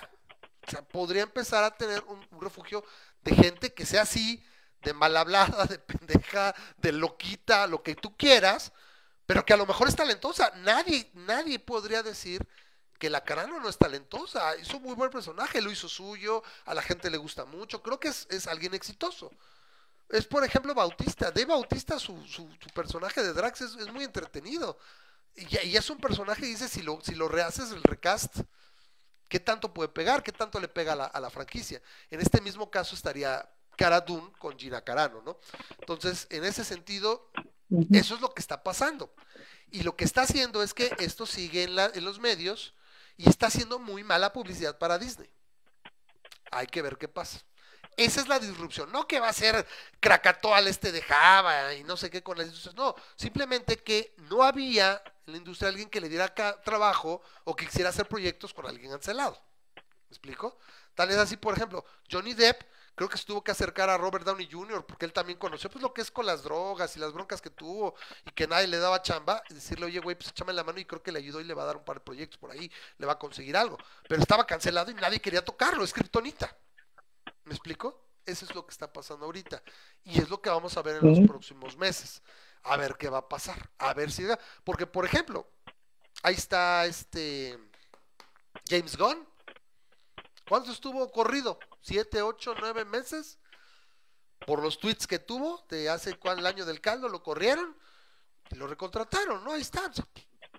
podría 0.91 1.23
empezar 1.23 1.63
a 1.63 1.75
tener 1.75 2.03
un, 2.07 2.25
refugio 2.41 2.83
de 3.21 3.35
gente 3.35 3.73
que 3.73 3.85
sea 3.85 4.01
así, 4.01 4.43
de 4.81 4.93
mal 4.93 5.15
hablada, 5.15 5.65
de 5.69 5.79
pendeja, 5.79 6.55
de 6.77 6.91
loquita, 6.91 7.67
lo 7.67 7.81
que 7.83 7.95
tú 7.95 8.15
quieras, 8.15 8.71
pero 9.25 9.45
que 9.45 9.53
a 9.53 9.57
lo 9.57 9.65
mejor 9.65 9.87
es 9.87 9.95
talentosa. 9.95 10.51
Nadie, 10.57 11.09
nadie 11.13 11.59
podría 11.59 12.03
decir 12.03 12.45
que 12.99 13.09
la 13.09 13.23
Carano 13.23 13.59
no 13.59 13.69
es 13.69 13.77
talentosa. 13.77 14.55
Hizo 14.57 14.79
muy 14.79 14.93
buen 14.93 15.09
personaje, 15.09 15.61
lo 15.61 15.71
hizo 15.71 15.89
suyo, 15.89 16.43
a 16.65 16.73
la 16.73 16.81
gente 16.81 17.09
le 17.09 17.17
gusta 17.17 17.45
mucho. 17.45 17.81
Creo 17.81 17.99
que 17.99 18.09
es, 18.09 18.47
alguien 18.47 18.73
exitoso. 18.73 19.31
Es, 20.09 20.27
por 20.27 20.43
ejemplo, 20.43 20.75
Bautista. 20.75 21.31
De 21.31 21.45
Bautista, 21.45 21.97
su, 21.97 22.23
su, 22.27 22.47
personaje 22.75 23.23
de 23.23 23.33
Drax 23.33 23.61
es 23.61 23.91
muy 23.91 24.03
entretenido. 24.03 24.77
Y, 25.35 25.75
es 25.75 25.89
un 25.89 25.99
personaje, 25.99 26.45
dice, 26.45 26.67
si 26.67 26.81
lo, 26.81 26.99
si 27.01 27.13
lo 27.13 27.27
rehaces 27.27 27.71
el 27.71 27.83
recast, 27.83 28.39
¿qué 29.27 29.39
tanto 29.39 29.73
puede 29.73 29.89
pegar? 29.89 30.23
¿Qué 30.23 30.31
tanto 30.31 30.59
le 30.59 30.67
pega 30.67 30.93
a 30.93 31.19
la, 31.19 31.29
franquicia? 31.29 31.81
En 32.09 32.21
este 32.21 32.41
mismo 32.41 32.69
caso 32.69 32.95
estaría 32.95 33.49
Cara 33.75 34.05
con 34.39 34.57
Gina 34.57 34.81
Carano, 34.81 35.21
¿no? 35.21 35.37
Entonces, 35.79 36.27
en 36.29 36.45
ese 36.45 36.63
sentido, 36.63 37.29
eso 37.91 38.15
es 38.15 38.21
lo 38.21 38.33
que 38.33 38.39
está 38.39 38.63
pasando. 38.63 39.13
Y 39.69 39.83
lo 39.83 39.97
que 39.97 40.05
está 40.05 40.21
haciendo 40.21 40.63
es 40.63 40.73
que 40.73 40.95
esto 40.99 41.25
sigue 41.25 41.63
en, 41.63 41.75
la, 41.75 41.91
en 41.93 42.05
los 42.05 42.19
medios 42.19 42.73
y 43.17 43.29
está 43.29 43.47
haciendo 43.47 43.79
muy 43.79 44.03
mala 44.03 44.31
publicidad 44.31 44.77
para 44.77 44.97
Disney. 44.97 45.29
Hay 46.51 46.67
que 46.67 46.81
ver 46.81 46.97
qué 46.97 47.09
pasa. 47.09 47.41
Esa 47.97 48.21
es 48.21 48.27
la 48.27 48.39
disrupción, 48.39 48.91
no 48.91 49.07
que 49.07 49.19
va 49.19 49.29
a 49.29 49.33
ser 49.33 49.65
Krakatoa 49.99 50.59
este 50.61 50.91
de 50.91 51.01
Java 51.01 51.73
y 51.73 51.83
no 51.83 51.95
sé 51.95 52.09
qué 52.09 52.21
con 52.21 52.37
las 52.37 52.47
industrias, 52.47 52.75
no, 52.75 52.95
simplemente 53.15 53.77
que 53.77 54.13
no 54.29 54.43
había 54.43 55.01
en 55.25 55.33
la 55.33 55.37
industria 55.37 55.69
alguien 55.69 55.89
que 55.89 56.01
le 56.01 56.09
diera 56.09 56.33
trabajo 56.63 57.21
o 57.45 57.55
que 57.55 57.65
quisiera 57.65 57.89
hacer 57.89 58.07
proyectos 58.07 58.53
con 58.53 58.67
alguien 58.67 58.91
cancelado. 58.91 59.41
¿Me 59.75 60.09
explico? 60.09 60.57
Tal 60.93 61.09
es 61.11 61.17
así, 61.17 61.37
por 61.37 61.55
ejemplo, 61.55 61.85
Johnny 62.09 62.33
Depp 62.33 62.63
creo 62.95 63.09
que 63.09 63.17
se 63.17 63.25
tuvo 63.25 63.43
que 63.43 63.51
acercar 63.51 63.89
a 63.89 63.97
Robert 63.97 64.25
Downey 64.25 64.49
Jr. 64.49 64.85
porque 64.85 65.05
él 65.05 65.13
también 65.13 65.37
conoció 65.37 65.69
pues 65.69 65.81
lo 65.81 65.93
que 65.93 66.01
es 66.01 66.11
con 66.11 66.25
las 66.25 66.43
drogas 66.43 66.95
y 66.95 66.99
las 66.99 67.11
broncas 67.13 67.41
que 67.41 67.49
tuvo 67.49 67.95
y 68.25 68.31
que 68.31 68.47
nadie 68.47 68.67
le 68.67 68.77
daba 68.77 69.01
chamba 69.01 69.43
y 69.49 69.53
decirle, 69.53 69.85
oye, 69.85 69.99
güey, 69.99 70.15
pues 70.15 70.29
échame 70.29 70.53
la 70.53 70.63
mano 70.63 70.79
y 70.79 70.85
creo 70.85 71.03
que 71.03 71.11
le 71.11 71.19
ayudó 71.19 71.41
y 71.41 71.43
le 71.43 71.53
va 71.53 71.63
a 71.63 71.65
dar 71.65 71.77
un 71.77 71.83
par 71.83 71.97
de 71.97 72.05
proyectos 72.05 72.37
por 72.37 72.51
ahí, 72.51 72.71
le 72.97 73.05
va 73.05 73.13
a 73.13 73.19
conseguir 73.19 73.55
algo. 73.57 73.77
Pero 74.07 74.21
estaba 74.21 74.45
cancelado 74.45 74.91
y 74.91 74.95
nadie 74.95 75.19
quería 75.19 75.43
tocarlo, 75.43 75.83
es 75.83 75.93
Kryptonita. 75.93 76.55
¿Me 77.45 77.53
explico? 77.53 78.05
Eso 78.25 78.45
es 78.45 78.55
lo 78.55 78.65
que 78.65 78.71
está 78.71 78.91
pasando 78.91 79.25
ahorita. 79.25 79.61
Y 80.03 80.19
es 80.19 80.29
lo 80.29 80.41
que 80.41 80.49
vamos 80.49 80.75
a 80.77 80.81
ver 80.81 80.97
en 80.97 81.07
los 81.07 81.27
próximos 81.27 81.77
meses. 81.77 82.21
A 82.63 82.75
ver 82.77 82.95
qué 82.97 83.09
va 83.09 83.19
a 83.19 83.29
pasar. 83.29 83.69
A 83.77 83.93
ver 83.93 84.11
si... 84.11 84.25
Porque, 84.63 84.87
por 84.87 85.05
ejemplo, 85.05 85.47
ahí 86.23 86.33
está 86.33 86.85
este 86.85 87.57
James 88.67 88.97
Gunn. 88.97 89.27
¿Cuánto 90.47 90.71
estuvo 90.71 91.11
corrido? 91.11 91.59
¿Siete, 91.81 92.21
ocho, 92.21 92.55
nueve 92.59 92.83
meses? 92.83 93.37
Por 94.45 94.61
los 94.61 94.79
tweets 94.79 95.07
que 95.07 95.19
tuvo 95.19 95.63
de 95.69 95.89
hace 95.89 96.17
cuál 96.17 96.39
el 96.39 96.45
año 96.45 96.65
del 96.65 96.81
caldo, 96.81 97.09
lo 97.09 97.21
corrieron 97.23 97.75
y 98.49 98.55
lo 98.55 98.67
recontrataron, 98.67 99.43
¿no? 99.43 99.53
Ahí 99.53 99.61
está. 99.61 99.91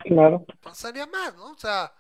claro. 0.00 0.44
Pasaría 0.60 1.06
más, 1.06 1.34
¿no? 1.34 1.52
O 1.52 1.58
sea, 1.58 1.92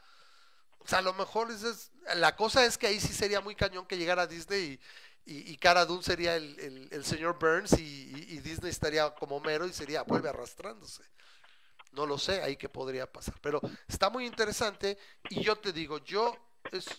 o 0.86 0.88
sea, 0.88 1.00
a 1.00 1.02
lo 1.02 1.14
mejor 1.14 1.50
es, 1.50 1.90
la 2.14 2.36
cosa 2.36 2.64
es 2.64 2.78
que 2.78 2.86
ahí 2.86 3.00
sí 3.00 3.12
sería 3.12 3.40
muy 3.40 3.56
cañón 3.56 3.86
que 3.86 3.98
llegara 3.98 4.28
Disney 4.28 4.78
y, 5.24 5.52
y, 5.52 5.56
Cara 5.56 5.84
Dune 5.84 6.04
sería 6.04 6.36
el, 6.36 6.88
el, 6.92 7.04
señor 7.04 7.40
Burns 7.40 7.72
y, 7.72 8.38
Disney 8.38 8.70
estaría 8.70 9.12
como 9.16 9.40
mero 9.40 9.66
y 9.66 9.72
sería, 9.72 10.04
vuelve 10.04 10.28
arrastrándose. 10.28 11.02
No 11.90 12.06
lo 12.06 12.18
sé, 12.18 12.40
ahí 12.40 12.56
que 12.56 12.68
podría 12.68 13.10
pasar. 13.10 13.34
Pero 13.40 13.60
está 13.88 14.10
muy 14.10 14.26
interesante 14.26 14.96
y 15.28 15.42
yo 15.42 15.56
te 15.56 15.72
digo, 15.72 15.98
yo 16.04 16.36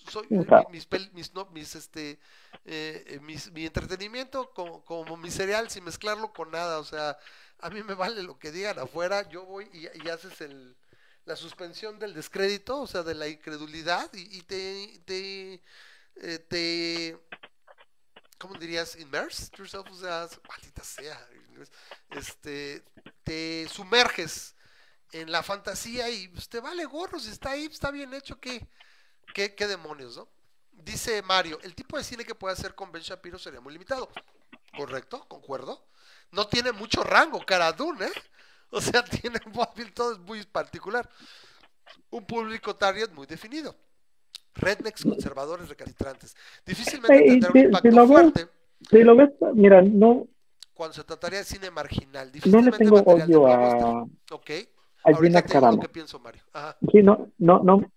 soy 0.09 0.27
mis, 0.69 0.87
mis, 1.13 1.33
no, 1.33 1.45
mis 1.51 1.75
este 1.75 2.19
eh, 2.65 3.05
eh, 3.07 3.19
mis, 3.21 3.49
mi 3.53 3.65
entretenimiento 3.65 4.51
como, 4.53 4.83
como 4.83 5.15
mi 5.15 5.31
cereal 5.31 5.69
sin 5.69 5.83
mezclarlo 5.83 6.31
con 6.31 6.51
nada 6.51 6.79
o 6.79 6.85
sea 6.85 7.17
a 7.59 7.69
mí 7.69 7.83
me 7.83 7.93
vale 7.93 8.23
lo 8.23 8.39
que 8.39 8.53
digan 8.53 8.79
afuera 8.79 9.27
yo 9.27 9.45
voy 9.45 9.69
y, 9.73 10.05
y 10.05 10.09
haces 10.09 10.39
el 10.39 10.77
la 11.27 11.35
suspensión 11.35 11.99
del 11.99 12.13
descrédito, 12.13 12.79
o 12.79 12.87
sea, 12.87 13.03
de 13.03 13.13
la 13.13 13.27
incredulidad, 13.27 14.09
y, 14.13 14.41
te, 14.43 15.01
te, 15.05 15.61
eh, 16.15 16.39
te, 16.39 17.19
¿cómo 18.37 18.55
dirías? 18.55 18.95
Immerse 18.95 19.51
yourself, 19.57 19.91
o 19.91 19.95
sea, 19.99 20.29
maldita 20.47 20.85
sea, 20.85 21.29
este, 22.11 22.81
te 23.25 23.67
sumerges 23.69 24.55
en 25.11 25.29
la 25.29 25.43
fantasía 25.43 26.09
y 26.09 26.29
pues, 26.29 26.47
te 26.47 26.61
vale 26.61 26.85
gorro, 26.85 27.19
si 27.19 27.29
está 27.29 27.51
ahí, 27.51 27.65
está 27.65 27.91
bien 27.91 28.13
hecho, 28.13 28.39
¿qué, 28.39 28.65
qué, 29.33 29.53
qué 29.53 29.67
demonios, 29.67 30.15
no? 30.15 30.29
Dice 30.71 31.21
Mario, 31.23 31.59
el 31.63 31.75
tipo 31.75 31.97
de 31.97 32.05
cine 32.05 32.23
que 32.23 32.35
puede 32.35 32.53
hacer 32.53 32.73
con 32.73 32.89
Ben 32.93 33.03
Shapiro 33.03 33.37
sería 33.37 33.59
muy 33.59 33.73
limitado. 33.73 34.09
¿Correcto? 34.77 35.27
¿Concuerdo? 35.27 35.87
No 36.31 36.47
tiene 36.47 36.71
mucho 36.71 37.03
rango, 37.03 37.43
cara 37.45 37.69
¿eh? 37.69 38.11
O 38.71 38.81
sea, 38.81 39.03
tiene 39.03 39.39
un 39.45 39.53
móvil 39.53 39.93
todo 39.93 40.13
es 40.13 40.19
muy 40.19 40.43
particular. 40.43 41.09
Un 42.09 42.25
público 42.25 42.75
target 42.75 43.11
muy 43.13 43.25
definido. 43.25 43.75
Rednecks 44.55 45.03
conservadores 45.03 45.69
recalcitrantes. 45.69 46.35
Difícilmente 46.65 47.23
tendrá 47.23 47.51
un 47.51 47.57
impacto 47.59 47.89
lo 47.91 48.07
fuerte. 48.07 48.45
Ves, 48.45 48.89
si 48.89 49.03
lo 49.03 49.15
ves, 49.15 49.29
mira, 49.53 49.81
no. 49.81 50.27
Cuando 50.73 50.93
se 50.93 51.03
trataría 51.03 51.39
de 51.39 51.45
cine 51.45 51.71
marginal. 51.71 52.31
No 52.45 52.61
le 52.61 52.71
tengo 52.71 53.01
odio 53.01 53.47
a. 53.47 54.03
Ok. 54.31 54.51
A 55.03 55.13
Gina 55.13 55.41
Carano. 55.41 55.79
que 55.79 55.89
pienso, 55.89 56.19
Mario. 56.19 56.41
Ajá. 56.53 56.77
Sí, 56.91 57.01
no, 57.01 57.31
no, 57.37 57.61
no. 57.63 57.91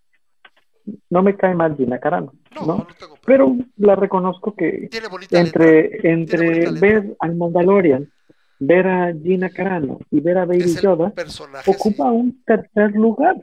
No 1.09 1.21
me 1.21 1.35
cae 1.35 1.53
mal 1.53 1.75
Gina 1.75 1.99
Carano. 1.99 2.33
No, 2.55 2.61
no, 2.65 2.77
no 2.77 2.87
tengo 2.97 3.17
pero 3.25 3.55
la 3.77 3.95
reconozco 3.95 4.55
que 4.55 4.87
Tiene 4.89 5.07
bonita 5.07 5.39
entre, 5.39 5.83
letra. 5.83 6.09
entre 6.09 6.51
Tiene 6.51 6.65
bonita 6.67 6.81
ver 6.81 7.15
al 7.19 7.35
Mandalorian 7.35 8.11
ver 8.63 8.87
a 8.87 9.11
Gina 9.13 9.49
Carano 9.49 9.99
y 10.11 10.19
ver 10.21 10.37
a 10.37 10.45
Baby 10.45 10.75
Yoda 10.81 11.11
ocupa 11.65 12.03
sí. 12.11 12.15
un 12.15 12.43
tercer 12.45 12.91
lugar. 12.91 13.35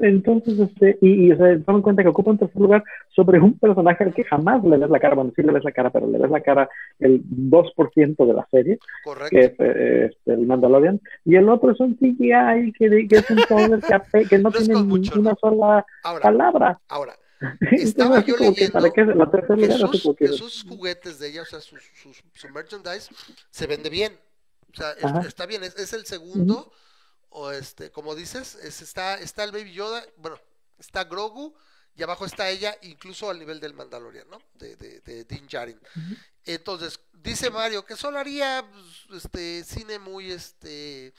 Entonces, 0.00 0.56
este, 0.60 0.96
y, 1.00 1.26
y 1.26 1.32
o 1.32 1.36
sea, 1.36 1.58
toma 1.66 1.78
en 1.78 1.82
cuenta 1.82 2.02
que 2.04 2.08
ocupa 2.08 2.30
un 2.30 2.38
tercer 2.38 2.60
lugar 2.62 2.84
sobre 3.16 3.40
un 3.40 3.58
personaje 3.58 4.04
al 4.04 4.14
que 4.14 4.22
jamás 4.22 4.62
le 4.62 4.76
ves 4.76 4.88
la 4.90 5.00
cara, 5.00 5.16
bueno, 5.16 5.32
sí 5.34 5.42
le 5.42 5.52
ves 5.52 5.64
la 5.64 5.72
cara, 5.72 5.90
pero 5.90 6.06
le 6.06 6.18
ves 6.18 6.30
la 6.30 6.40
cara 6.40 6.68
el 7.00 7.20
2% 7.24 8.26
de 8.26 8.32
la 8.32 8.46
serie, 8.50 8.78
Correcto. 9.02 9.28
que 9.30 9.40
es 9.44 9.52
eh, 9.58 10.10
este, 10.12 10.32
el 10.34 10.46
Mandalorian, 10.46 11.00
y 11.24 11.34
el 11.34 11.48
otro 11.48 11.72
es 11.72 11.80
un 11.80 11.96
CGI 11.96 12.72
que, 12.78 13.08
que 13.08 13.16
es 13.16 13.28
un 13.30 13.38
todo 13.48 13.80
que, 14.12 14.24
que 14.28 14.38
no 14.38 14.50
No 14.50 14.56
tiene 14.56 14.82
ni 14.84 15.10
una 15.18 15.34
sola 15.34 15.84
Ahora, 16.04 16.22
palabra. 16.22 16.80
ahora, 16.88 17.14
Estaba 17.72 18.24
yo 18.24 18.36
que, 18.36 18.68
¿para 18.72 18.90
qué 18.90 19.00
leyendo 19.02 19.24
la 19.24 19.30
tercer 19.32 19.56
que 19.56 19.70
sus, 19.72 20.02
que- 20.16 20.26
que 20.26 20.28
sus 20.28 20.64
juguetes 20.68 21.18
de 21.18 21.28
ella, 21.30 21.42
o 21.42 21.44
sea, 21.44 21.58
sus, 21.60 21.80
sus- 21.94 22.22
su 22.34 22.48
merchandise, 22.52 23.10
se 23.50 23.66
vende 23.66 23.90
bien. 23.90 24.12
O 24.72 24.76
sea, 24.76 24.92
es- 24.92 25.26
está 25.26 25.46
bien, 25.46 25.64
es, 25.64 25.74
es 25.76 25.92
el 25.92 26.06
segundo, 26.06 26.72
o 27.30 27.50
este, 27.50 27.90
como 27.90 28.14
dices, 28.14 28.54
es, 28.56 28.80
está, 28.82 29.14
está 29.18 29.44
el 29.44 29.52
Baby 29.52 29.72
Yoda, 29.72 30.04
bueno, 30.16 30.38
está 30.78 31.04
Grogu, 31.04 31.54
y 31.94 32.02
abajo 32.02 32.24
está 32.26 32.48
ella, 32.48 32.76
incluso 32.82 33.28
al 33.28 33.38
nivel 33.40 33.58
del 33.60 33.74
Mandalorian, 33.74 34.28
¿no? 34.30 34.38
De, 34.54 34.76
de, 34.76 35.00
de 35.00 35.24
Din 35.24 35.46
Djarin. 35.48 35.80
Entonces, 36.44 37.00
dice 37.12 37.50
Mario 37.50 37.84
que 37.84 37.96
solo 37.96 38.18
haría 38.20 38.64
pues, 39.08 39.24
este 39.24 39.64
cine 39.64 39.98
muy, 39.98 40.30
este, 40.30 41.12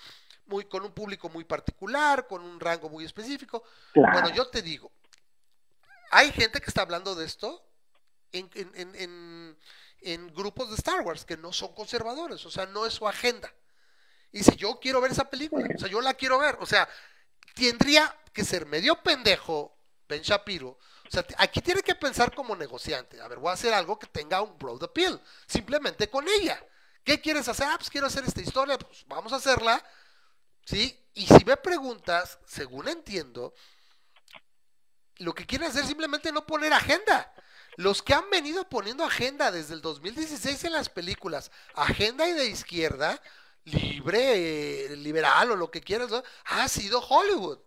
muy, 0.46 0.64
con 0.66 0.84
un 0.86 0.94
público 0.94 1.28
muy 1.28 1.44
particular, 1.44 2.28
con 2.28 2.42
un 2.44 2.60
rango 2.62 2.90
muy 2.90 3.04
específico. 3.04 3.62
Claro. 3.94 4.14
Bueno, 4.22 4.34
yo 4.36 4.48
te 4.48 4.62
digo, 4.62 4.90
hay 6.12 6.32
gente 6.32 6.62
que 6.62 6.68
está 6.70 6.82
hablando 6.84 7.14
de 7.14 7.26
esto 7.26 7.62
en, 8.32 8.50
en, 8.56 8.72
en, 8.76 8.96
en, 8.96 9.58
en 10.02 10.34
grupos 10.34 10.70
de 10.70 10.76
Star 10.76 11.02
Wars 11.02 11.26
que 11.26 11.38
no 11.38 11.52
son 11.54 11.74
conservadores, 11.74 12.46
o 12.46 12.52
sea, 12.52 12.66
no 12.66 12.86
es 12.86 12.94
su 12.94 13.08
agenda. 13.08 13.54
Y 14.32 14.44
si 14.44 14.56
yo 14.56 14.80
quiero 14.80 15.02
ver 15.02 15.12
esa 15.12 15.30
película, 15.30 15.68
o 15.76 15.80
sea, 15.80 15.90
yo 15.90 16.02
la 16.02 16.14
quiero 16.14 16.40
ver, 16.40 16.58
o 16.60 16.66
sea, 16.66 16.88
tendría 17.56 18.16
que 18.32 18.44
ser 18.44 18.66
medio 18.66 19.02
pendejo 19.02 19.76
Ben 20.08 20.22
Shapiro. 20.22 20.78
O 21.08 21.12
sea, 21.12 21.26
aquí 21.38 21.62
tiene 21.62 21.82
que 21.82 21.96
pensar 21.96 22.34
como 22.34 22.56
negociante. 22.56 23.20
A 23.20 23.28
ver, 23.28 23.40
voy 23.40 23.50
a 23.50 23.54
hacer 23.54 23.74
algo 23.74 23.98
que 23.98 24.08
tenga 24.08 24.42
un 24.42 24.58
broad 24.58 24.84
appeal, 24.84 25.22
simplemente 25.48 26.10
con 26.10 26.28
ella. 26.28 26.64
¿Qué 27.04 27.20
quieres 27.20 27.48
hacer? 27.48 27.68
Ah, 27.68 27.76
pues 27.78 27.90
quiero 27.90 28.08
hacer 28.08 28.24
esta 28.26 28.42
historia, 28.42 28.78
pues 28.78 29.06
vamos 29.08 29.34
a 29.34 29.38
hacerla. 29.38 29.84
¿Sí? 30.66 30.96
Y 31.16 31.26
si 31.26 31.44
me 31.46 31.58
preguntas, 31.58 32.38
según 32.46 32.88
entiendo, 32.88 33.54
lo 35.18 35.34
que 35.34 35.46
quieren 35.46 35.68
hacer 35.68 35.82
es 35.82 35.88
simplemente 35.88 36.32
no 36.32 36.46
poner 36.46 36.72
agenda. 36.74 37.34
Los 37.80 38.04
que 38.04 38.14
han 38.14 38.30
venido 38.30 38.68
poniendo 38.68 39.06
agenda 39.06 39.52
desde 39.52 39.74
el 39.74 39.80
2016 39.80 40.66
en 40.66 40.74
las 40.74 40.90
películas, 40.90 41.50
agenda 41.76 42.28
y 42.28 42.34
de 42.34 42.48
izquierda, 42.48 43.22
libre, 43.64 44.88
eh, 44.92 44.98
liberal 44.98 45.52
o 45.52 45.56
lo 45.56 45.72
que 45.72 45.80
quieras, 45.80 46.10
¿no? 46.10 46.22
ha 46.44 46.68
sido 46.68 47.00
Hollywood. 47.00 47.60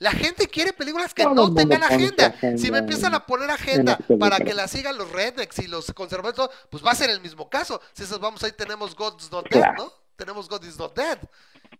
La 0.00 0.10
gente 0.10 0.48
quiere 0.48 0.72
películas 0.72 1.14
que 1.14 1.24
no 1.26 1.54
tengan 1.54 1.84
agenda. 1.84 2.26
agenda 2.26 2.58
Si 2.58 2.72
me 2.72 2.78
empiezan 2.78 3.14
a 3.14 3.24
poner 3.24 3.48
agenda 3.48 3.96
para 4.18 4.38
que 4.38 4.52
la 4.52 4.66
sigan 4.66 4.98
los 4.98 5.12
rednecks 5.12 5.60
y 5.60 5.68
los 5.68 5.92
conservadores, 5.92 6.52
pues 6.68 6.84
va 6.84 6.90
a 6.90 6.96
ser 6.96 7.10
el 7.10 7.20
mismo 7.20 7.48
caso. 7.48 7.80
Si 7.92 8.02
esas 8.02 8.18
vamos 8.18 8.42
ahí 8.42 8.50
tenemos 8.50 8.96
God's 8.96 9.30
Not 9.30 9.48
Dead. 9.48 9.74
¿no? 9.78 9.92
Tenemos 10.16 10.48
God 10.48 10.64
is 10.64 10.76
Not 10.76 10.96
Dead. 10.96 11.20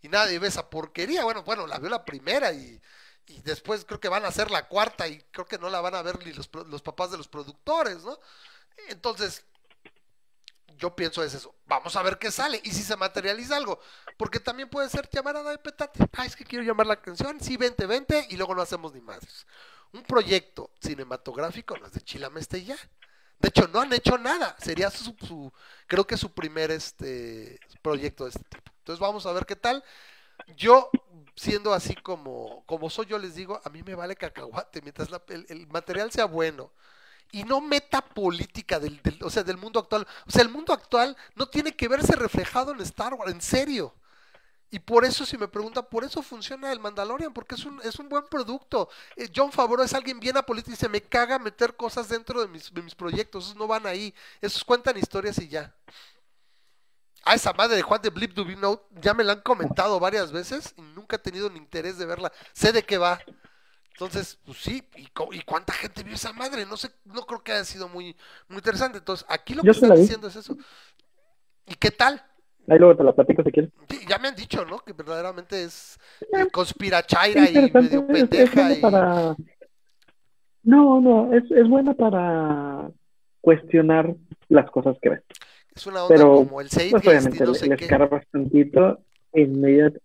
Y 0.03 0.09
nadie 0.09 0.39
ve 0.39 0.47
esa 0.47 0.71
porquería. 0.71 1.25
Bueno, 1.25 1.43
bueno, 1.43 1.67
la 1.67 1.81
vio 1.81 1.91
la 1.91 2.05
primera 2.05 2.53
y, 2.53 2.81
y 3.27 3.41
después 3.43 3.85
creo 3.85 4.01
que 4.01 4.09
van 4.09 4.25
a 4.25 4.29
hacer 4.29 4.51
la 4.51 4.69
cuarta 4.69 5.09
y 5.09 5.21
creo 5.33 5.47
que 5.47 5.59
no 5.59 5.71
la 5.71 5.81
van 5.81 5.95
a 5.95 6.03
ver 6.03 6.25
ni 6.25 6.33
los, 6.33 6.49
los 6.69 6.83
papás 6.83 7.11
de 7.11 7.19
los 7.19 7.29
productores, 7.29 8.05
¿no? 8.05 8.19
Entonces, 8.89 9.45
yo 10.79 10.95
pienso 10.95 11.23
es 11.25 11.33
eso. 11.35 11.55
Vamos 11.67 11.97
a 11.97 12.03
ver 12.03 12.19
qué 12.19 12.31
sale 12.31 12.61
y 12.63 12.71
si 12.71 12.83
se 12.83 12.97
materializa 12.97 13.57
algo. 13.57 13.81
Porque 14.19 14.41
también 14.41 14.69
puede 14.69 14.89
ser 14.91 15.09
llamarada 15.11 15.51
de 15.51 15.59
petate. 15.59 16.01
Ay, 16.13 16.27
es 16.29 16.37
que 16.37 16.45
quiero 16.45 16.65
llamar 16.65 16.87
la 16.87 16.95
atención. 16.95 17.41
Sí, 17.41 17.57
vente, 17.57 17.87
vente 17.87 18.27
y 18.31 18.37
luego 18.37 18.55
no 18.55 18.63
hacemos 18.63 18.93
ni 18.93 19.01
madres. 19.01 19.47
Un 19.93 20.03
proyecto 20.03 20.71
cinematográfico 20.81 21.77
no 21.79 21.87
es 21.87 21.93
de 21.93 22.01
Chilameste 22.03 22.63
ya. 22.65 22.77
De 23.39 23.49
hecho, 23.49 23.69
no 23.69 23.81
han 23.81 23.93
hecho 23.93 24.19
nada. 24.19 24.57
Sería 24.59 24.91
su, 24.91 25.15
su- 25.27 25.53
creo 25.87 26.07
que 26.07 26.17
su 26.17 26.33
primer 26.33 26.71
este 26.71 27.59
proyecto 27.83 28.25
de 28.25 28.31
este 28.31 28.45
tipo. 28.45 28.71
Entonces 28.79 29.01
vamos 29.01 29.25
a 29.27 29.33
ver 29.33 29.47
qué 29.47 29.57
tal. 29.57 29.83
Yo, 30.57 30.91
siendo 31.35 31.73
así 31.75 31.95
como, 31.95 32.63
como 32.67 32.89
soy, 32.91 33.07
yo 33.07 33.19
les 33.19 33.35
digo, 33.35 33.61
a 33.65 33.69
mí 33.71 33.83
me 33.83 33.95
vale 33.95 34.17
cacahuate, 34.17 34.81
mientras 34.83 35.09
el 35.49 35.67
material 35.69 36.11
sea 36.13 36.27
bueno. 36.27 36.71
Y 37.33 37.45
no 37.45 37.61
meta 37.61 38.03
política 38.03 38.81
del, 38.81 39.03
del- 39.03 39.23
o 39.25 39.31
sea, 39.31 39.45
del 39.45 39.59
mundo 39.59 39.81
actual. 39.81 40.07
O 40.27 40.31
sea, 40.33 40.43
el 40.43 40.51
mundo 40.51 40.73
actual 40.73 41.17
no 41.37 41.49
tiene 41.49 41.77
que 41.77 41.89
verse 41.89 42.15
reflejado 42.17 42.73
en 42.73 42.81
Star 42.83 43.15
Wars, 43.15 43.33
en 43.33 43.41
serio. 43.43 43.95
Y 44.71 44.81
por 44.81 45.05
eso, 45.05 45.27
si 45.27 45.39
me 45.39 45.49
preguntan, 45.49 45.87
por 45.91 46.05
eso 46.05 46.23
funciona 46.23 46.73
el 46.73 46.81
Mandalorian, 46.81 47.33
porque 47.35 47.55
es 47.57 47.65
un, 47.65 47.81
es 47.85 47.99
un 47.99 48.09
buen 48.09 48.27
producto. 48.29 48.89
Eh, 49.17 49.31
John 49.35 49.53
Favreau 49.53 49.85
es 49.85 49.95
alguien 49.95 50.21
bien 50.21 50.37
apolítico 50.37 50.73
y 50.75 50.77
se 50.77 50.89
me 50.89 51.03
caga 51.03 51.39
meter 51.39 51.77
cosas 51.77 52.09
dentro 52.09 52.41
de 52.43 52.49
mis, 52.49 52.73
de 52.75 52.83
mis 52.83 52.95
proyectos. 52.95 53.45
Esos 53.47 53.57
no 53.57 53.67
van 53.69 53.87
ahí. 53.87 54.15
Esos 54.41 54.65
cuentan 54.65 54.99
historias 54.99 55.39
y 55.39 55.49
ya. 55.49 55.75
A 57.27 57.35
esa 57.35 57.53
madre 57.53 57.77
de 57.77 57.83
Juan 57.83 58.01
de 58.01 58.11
Blip 58.11 58.35
Dubino, 58.35 58.83
ya 59.03 59.13
me 59.13 59.25
la 59.25 59.33
han 59.33 59.41
comentado 59.41 59.99
varias 59.99 60.31
veces 60.31 60.75
y 60.79 60.83
nunca 60.83 61.17
he 61.17 61.19
tenido 61.19 61.51
ni 61.51 61.59
interés 61.59 61.99
de 61.99 62.07
verla. 62.07 62.33
Sé 62.53 62.73
de 62.73 62.85
qué 62.85 62.99
va. 62.99 63.19
Entonces, 63.91 64.39
pues 64.47 64.59
sí, 64.59 64.83
y, 64.97 65.09
y, 65.33 65.43
cuánta 65.43 65.73
gente 65.73 66.05
vio 66.05 66.15
esa 66.15 66.33
madre, 66.33 66.65
no 66.67 66.77
sé, 66.77 66.91
no 67.05 67.23
creo 67.23 67.43
que 67.43 67.53
haya 67.53 67.65
sido 67.65 67.89
muy, 67.89 68.15
muy 68.49 68.59
interesante. 68.59 68.99
Entonces, 68.99 69.27
aquí 69.29 69.55
lo 69.55 69.63
que 69.63 69.71
están 69.71 69.97
diciendo 69.97 70.29
es 70.29 70.37
eso. 70.37 70.57
¿Y 71.67 71.75
qué 71.75 71.91
tal? 71.91 72.23
Ahí 72.69 72.79
luego 72.79 72.97
te 72.97 73.05
la 73.05 73.13
platico 73.13 73.43
si 73.43 73.51
quieres. 73.51 73.73
Sí, 73.89 74.01
ya 74.09 74.19
me 74.19 74.29
han 74.29 74.37
dicho, 74.37 74.65
¿no? 74.65 74.79
Que 74.79 74.93
verdaderamente 74.93 75.65
es 75.65 75.99
eh, 76.33 76.47
conspirachaira 76.53 77.51
y 77.51 77.71
medio 77.73 78.07
pendeja. 78.07 78.73
y... 78.73 78.81
para... 78.81 79.35
No, 80.63 81.01
no, 81.01 81.33
es, 81.33 81.45
es 81.51 81.69
buena 81.69 81.95
para 81.95 82.91
cuestionar 83.41 84.15
las 84.49 84.71
cosas 84.71 84.97
que 85.01 85.11
ves. 85.11 85.23
Es 85.77 85.87
una 85.87 86.05
onda 86.05 86.15
Pero, 86.15 86.35
como 86.37 86.61
el 86.61 86.71
6 86.71 86.91
pues, 86.91 87.07
obviamente, 87.07 87.45
no 87.45 87.55
sé 87.55 87.67
le, 87.69 87.77
qué. 87.77 87.97
bastantito 87.97 88.99
inmediato 89.35 90.01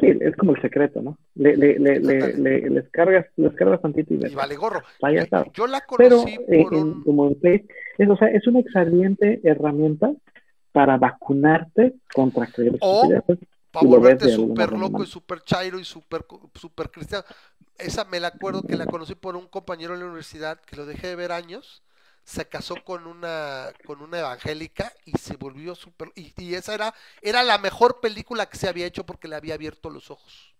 Sí, 0.00 0.06
es 0.20 0.36
como 0.36 0.54
el 0.54 0.62
secreto, 0.62 1.02
¿no? 1.02 1.18
Le, 1.34 1.56
le, 1.56 1.76
le, 1.76 1.98
le, 1.98 2.70
les 2.70 2.88
cargas, 2.90 3.26
les 3.34 3.52
cargas 3.54 3.82
tantito 3.82 4.14
y, 4.14 4.24
y 4.30 4.34
vale 4.34 4.54
gorro. 4.54 4.80
Vaya 5.02 5.26
Yo 5.52 5.66
la 5.66 5.80
conocí 5.80 6.38
Pero, 6.46 6.62
por 6.62 6.74
un... 6.74 7.02
como 7.02 7.26
en 7.26 7.40
Facebook, 7.40 7.72
es, 7.98 8.08
o 8.08 8.16
sea, 8.16 8.28
es 8.28 8.46
una 8.46 8.60
excelente 8.60 9.40
herramienta 9.42 10.12
para 10.70 10.98
vacunarte 10.98 11.96
contra 12.14 12.46
creer 12.46 12.76
O 12.80 13.08
para 13.72 13.86
volverte 13.86 14.28
súper 14.28 14.72
loco 14.72 15.02
y 15.02 15.06
súper 15.06 15.40
chairo 15.40 15.80
y 15.80 15.84
súper 15.84 16.24
super 16.54 16.90
cristiano. 16.90 17.24
Esa 17.76 18.04
me 18.04 18.20
la 18.20 18.28
acuerdo 18.28 18.62
que 18.62 18.76
la 18.76 18.86
conocí 18.86 19.16
por 19.16 19.34
un 19.34 19.48
compañero 19.48 19.94
de 19.94 19.98
la 19.98 20.06
universidad 20.06 20.60
que 20.60 20.76
lo 20.76 20.86
dejé 20.86 21.08
de 21.08 21.16
ver 21.16 21.32
años 21.32 21.82
se 22.28 22.46
casó 22.46 22.74
con 22.84 23.06
una 23.06 23.72
con 23.86 24.02
una 24.02 24.18
evangélica 24.18 24.92
y 25.06 25.12
se 25.12 25.36
volvió 25.36 25.74
súper 25.74 26.12
y, 26.14 26.54
esa 26.54 26.74
era 26.74 26.94
era 27.22 27.42
la 27.42 27.56
mejor 27.56 28.00
película 28.00 28.44
que 28.50 28.58
se 28.58 28.68
había 28.68 28.84
hecho 28.84 29.06
porque 29.06 29.28
le 29.28 29.36
había 29.36 29.54
abierto 29.54 29.88
los 29.88 30.10
ojos. 30.10 30.54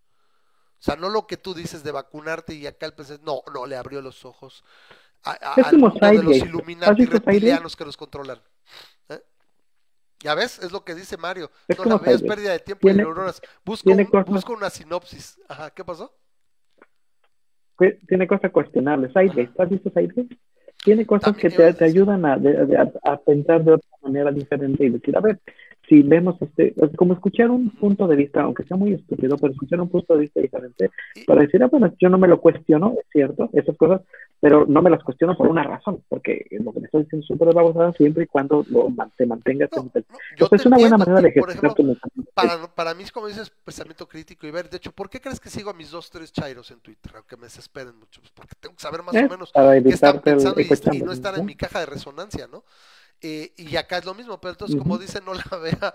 O 0.79 0.83
sea 0.83 0.97
no 0.97 1.11
lo 1.11 1.27
que 1.27 1.37
tú 1.37 1.53
dices 1.53 1.85
de 1.85 1.93
vacunarte 1.93 2.55
y 2.55 2.67
acá 2.67 2.87
el 2.87 2.95
PC 2.95 3.19
no 3.23 3.43
no 3.53 3.67
le 3.67 3.77
abrió 3.77 4.01
los 4.01 4.25
ojos 4.25 4.65
a, 5.23 5.33
al 5.33 5.77
mundo 5.77 5.99
de 6.01 6.23
los 6.23 6.37
Illuminati 6.37 7.05
reptilianos 7.05 7.77
que 7.77 7.85
los 7.85 7.99
controlan 7.99 8.41
¿Eh? 9.11 9.21
ya 10.21 10.35
ves 10.35 10.59
es 10.61 10.73
lo 10.73 10.83
que 10.87 10.95
dice 10.95 11.19
Mario. 11.19 11.51
No 11.77 11.85
la 11.85 11.99
veas 11.99 12.23
pérdida 12.23 12.53
de 12.53 12.61
tiempo 12.61 12.89
y 12.89 12.95
neuronas 12.95 13.43
busca, 13.63 13.91
busca 14.27 14.53
una 14.55 14.71
sinopsis. 14.71 15.39
Ajá 15.47 15.71
qué 15.71 15.85
pasó 15.85 16.17
tiene 18.09 18.27
cosas 18.27 18.51
cuestionables. 18.51 19.13
¿has 19.15 19.69
visto 19.69 19.91
Sidegate? 19.91 20.39
Tiene 20.89 21.05
cosas 21.05 21.37
que 21.37 21.51
te, 21.51 21.75
te 21.75 21.85
ayudan 21.85 22.25
a, 22.25 22.39
a, 23.05 23.17
pensar 23.19 23.63
de 23.63 23.73
otra 23.73 23.91
manera 24.01 24.33
diferente 24.33 24.87
y 24.87 24.89
decir, 24.89 25.15
a 25.19 25.21
ver, 25.21 25.39
si 25.89 26.03
vemos 26.03 26.37
este, 26.41 26.75
como 26.97 27.15
escuchar 27.15 27.51
un 27.51 27.71
punto 27.71 28.07
de 28.07 28.17
vista, 28.17 28.43
aunque 28.43 28.65
sea 28.65 28.77
muy 28.77 28.93
estúpido, 28.93 29.37
pero 29.39 29.53
escuchar 29.53 29.81
un 29.81 29.89
punto 29.89 30.15
de 30.15 30.21
vista 30.21 30.41
diferente, 30.41 30.91
para 31.27 31.43
decir, 31.43 31.63
ah, 31.63 31.69
bueno, 31.69 31.93
yo 31.99 32.09
no 32.09 32.19
me 32.19 32.29
lo 32.29 32.41
cuestiono, 32.41 32.95
es 32.99 33.07
cierto, 33.11 33.49
esas 33.53 33.77
cosas, 33.77 34.03
pero 34.41 34.67
no 34.67 34.83
me 34.83 34.91
las 34.91 35.03
cuestiono 35.03 35.37
por 35.37 35.49
una 35.49 35.65
razón, 35.65 36.03
porque 36.09 36.47
lo 36.51 36.73
que 36.73 36.81
me 36.81 36.87
estoy 36.87 37.05
diciendo 37.05 37.27
súper 37.27 37.55
babosada 37.55 37.93
siempre 37.93 38.25
y 38.25 38.27
cuando 38.27 38.65
lo, 38.71 38.93
te 39.17 39.27
mantengas 39.27 39.71
no, 39.75 39.91
es 40.51 40.67
una 40.67 40.77
buena 40.77 40.99
manera 40.99 41.21
de 41.23 41.29
ejercitar 41.29 41.75
tu 41.75 41.97
para, 42.35 42.67
para 42.75 42.95
mí, 42.95 43.05
como 43.13 43.27
dices, 43.27 43.51
pensamiento 43.65 44.07
crítico 44.07 44.47
y 44.47 44.51
ver, 44.51 44.69
de 44.69 44.77
hecho, 44.77 44.93
¿por 44.93 45.09
qué 45.09 45.21
crees 45.21 45.41
que 45.41 45.49
sigo 45.49 45.71
a 45.71 45.75
mis 45.75 45.91
dos, 45.91 46.11
tres 46.11 46.33
chairos 46.33 46.71
en 46.71 46.81
Twitter? 46.81 47.13
Aunque 47.17 47.37
me 47.37 47.45
desesperen 47.45 47.97
mucho, 47.99 48.21
pues 48.21 48.33
porque 48.33 48.55
tengo 48.61 48.75
que 48.77 48.83
saber 48.83 49.03
más 49.03 49.15
o 49.15 49.29
menos 49.29 49.53
qué 49.53 49.89
están 49.89 50.21
pensando 50.21 50.61
y, 50.61 51.03
no 51.03 51.13
estar 51.13 51.39
en 51.39 51.47
mi 51.47 51.55
caja 51.55 51.81
de 51.81 51.87
resonancia, 51.87 52.47
¿no? 52.47 52.65
Eh, 53.21 53.53
y 53.57 53.77
acá 53.77 53.99
es 53.99 54.05
lo 54.05 54.15
mismo, 54.15 54.41
pero 54.41 54.53
entonces, 54.53 54.77
como 54.77 54.99
dice, 54.99 55.21
no 55.21 55.35
la 55.35 55.57
vea, 55.59 55.95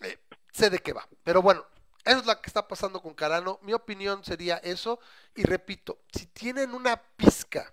eh, 0.00 0.18
sé 0.52 0.70
de 0.70 0.78
qué 0.78 0.92
va. 0.92 1.08
Pero 1.22 1.42
bueno, 1.42 1.64
eso 2.04 2.18
es 2.18 2.26
lo 2.26 2.40
que 2.40 2.48
está 2.48 2.68
pasando 2.68 3.00
con 3.00 3.14
Carano. 3.14 3.58
Mi 3.62 3.72
opinión 3.72 4.22
sería 4.24 4.58
eso. 4.58 5.00
Y 5.34 5.44
repito, 5.44 6.00
si 6.12 6.26
tienen 6.26 6.74
una 6.74 7.00
pizca 7.16 7.72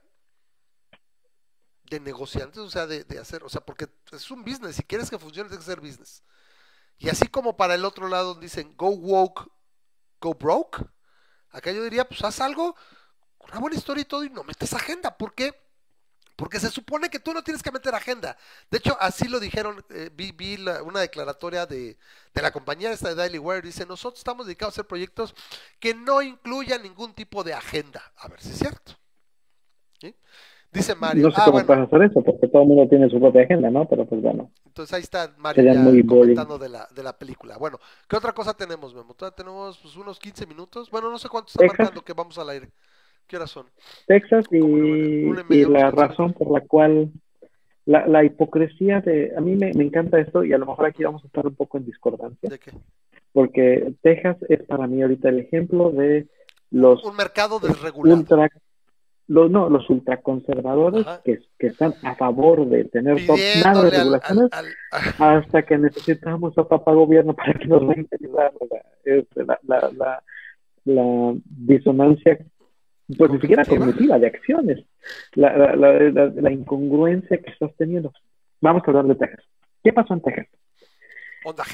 de 1.84 2.00
negociantes, 2.00 2.60
o 2.60 2.70
sea, 2.70 2.88
de, 2.88 3.06
hacer, 3.20 3.44
o 3.44 3.50
sea, 3.50 3.62
porque 3.62 3.90
es 4.12 4.32
un 4.32 4.44
business, 4.46 4.78
si 4.78 4.84
quieres 4.84 5.10
que 5.10 5.20
funcione, 5.20 5.50
tiene 5.50 5.62
que 5.62 5.70
ser 5.70 5.82
business. 5.82 6.24
Y 6.98 7.10
así 7.10 7.28
como 7.28 7.58
para 7.58 7.76
el 7.76 7.84
otro 7.84 8.08
lado 8.08 8.36
dicen, 8.36 8.74
go 8.78 8.90
woke, 8.90 9.52
go 10.22 10.34
broke, 10.34 10.86
acá 11.50 11.72
yo 11.72 11.84
diría, 11.84 12.08
pues 12.08 12.24
haz 12.24 12.40
algo, 12.40 12.78
una 13.40 13.60
buena 13.60 13.76
historia 13.76 14.04
y 14.04 14.06
todo, 14.06 14.24
y 14.24 14.30
no 14.30 14.46
metes 14.46 14.74
agenda, 14.74 15.18
¿por 15.18 15.36
qué? 15.36 15.61
Porque 16.42 16.60
se 16.60 16.70
supone 16.70 17.08
que 17.10 17.20
tú 17.20 17.34
no 17.34 17.44
tienes 17.44 17.62
que 17.62 17.72
meter 17.72 17.94
agenda. 17.94 18.36
De 18.72 18.80
hecho, 18.80 18.98
así 19.00 19.28
lo 19.28 19.40
dijeron, 19.40 19.84
eh, 19.92 20.10
vi, 20.12 20.34
una 20.84 21.02
declaratoria 21.02 21.68
de, 21.68 21.98
la 22.34 22.50
compañía 22.50 22.92
esta 22.92 23.10
de 23.10 23.16
Daily 23.16 23.38
Wire, 23.38 23.62
dice, 23.62 23.86
nosotros 23.86 24.20
estamos 24.20 24.48
dedicados 24.48 24.74
a 24.74 24.76
hacer 24.82 24.88
proyectos 24.88 25.36
que 25.80 25.94
no 25.94 26.24
incluyan 26.24 26.82
ningún 26.82 27.14
tipo 27.14 27.44
de 27.44 27.54
agenda. 27.54 28.02
A 28.18 28.28
ver 28.28 28.42
si 28.42 28.50
es 28.50 28.58
cierto. 28.58 28.94
Dice 30.72 30.96
Mario. 30.96 31.24
No 31.28 31.32
sé 31.32 31.38
ah, 31.42 31.46
cómo 31.46 31.64
bueno. 31.64 31.84
hacer 31.84 32.02
eso, 32.04 32.24
porque 32.24 32.48
todo 32.48 32.62
el 32.64 32.68
mundo 32.70 32.88
tiene 32.88 33.08
su 33.10 33.20
propia 33.20 33.44
agenda, 33.44 33.70
¿no? 33.70 33.88
Pero 33.88 34.06
pues 34.06 34.22
bueno. 34.22 34.50
Entonces 34.66 34.94
ahí 34.96 35.02
está 35.02 35.32
Mario 35.38 35.64
ya 35.66 36.08
comentando 36.08 36.58
de 36.58 36.70
la, 36.70 36.88
de 36.96 37.04
la 37.04 37.18
película. 37.18 37.58
Bueno, 37.58 37.78
¿qué 38.08 38.16
otra 38.16 38.32
cosa 38.32 38.54
tenemos, 38.56 38.96
Memo? 38.96 39.14
Todavía 39.14 39.36
tenemos 39.36 39.78
pues, 39.78 39.96
unos 39.98 40.18
15 40.18 40.48
minutos. 40.48 40.90
Bueno, 40.90 41.12
no 41.12 41.20
sé 41.20 41.28
cuánto 41.28 41.50
está 41.50 41.66
marcando 41.66 42.02
que 42.02 42.14
vamos 42.14 42.38
al 42.40 42.50
aire. 42.50 42.70
¿Qué 43.28 43.38
hora 43.38 43.48
son? 43.48 43.66
Texas 44.08 44.46
y, 44.52 45.66
la 45.66 45.92
razón 45.92 46.34
por 46.34 46.52
la 46.52 46.62
cual 46.62 47.12
la, 47.86 48.06
la, 48.06 48.24
hipocresía 48.24 49.02
de... 49.02 49.34
A 49.38 49.42
mí 49.42 49.56
me, 49.56 49.70
encanta 49.70 50.20
esto 50.20 50.44
y 50.44 50.54
a 50.54 50.58
lo 50.58 50.66
mejor 50.66 50.86
aquí 50.86 51.04
vamos 51.04 51.24
a 51.24 51.28
estar 51.28 51.48
un 51.48 51.56
poco 51.56 51.78
en 51.78 51.86
discordancia. 51.86 52.50
¿De 52.50 52.60
qué? 52.60 52.72
Porque 53.34 53.94
Texas 54.02 54.38
es 54.50 54.64
para 54.64 54.88
mí 54.88 55.02
ahorita 55.02 55.30
el 55.30 55.40
ejemplo 55.40 55.92
de 55.92 56.28
los... 56.70 57.04
Un 57.04 57.16
mercado 57.16 57.60
desregulado. 57.60 58.50
los, 59.28 59.50
no, 59.50 59.70
los 59.70 59.90
ultraconservadores 59.90 61.06
que, 61.24 61.40
que 61.58 61.68
están 61.68 61.94
a 62.04 62.16
favor 62.16 62.68
de 62.68 62.84
tener 62.86 63.18
nada 63.64 63.84
de 63.84 63.90
regulaciones 63.90 64.50
hasta 65.18 65.64
que 65.64 65.78
necesitamos 65.78 66.58
a 66.58 66.68
papá 66.68 66.92
gobierno 66.92 67.34
para 67.34 67.54
que 67.54 67.68
nos 67.68 67.88
venga 67.88 68.10
a 68.12 68.16
ayudar. 68.20 68.54
La, 69.36 69.60
la, 69.64 69.92
la, 69.98 70.24
la 70.86 71.36
disonancia 71.46 72.38
pues 73.18 73.32
ni 73.32 73.40
siquiera 73.40 73.66
cognitiva, 73.66 74.20
de 74.20 74.28
acciones, 74.28 74.86
la, 75.34 75.76
la, 75.76 75.94
la, 75.96 76.52
incongruencia 76.52 77.38
que 77.38 77.50
estás 77.50 77.72
teniendo. 77.78 78.12
Vamos 78.60 78.84
a 78.86 78.92
hablar 78.92 79.06
de 79.06 79.16
Texas. 79.16 79.46
¿Qué 79.84 79.94
pasó 79.94 80.14
en 80.14 80.22
Texas? 80.22 80.48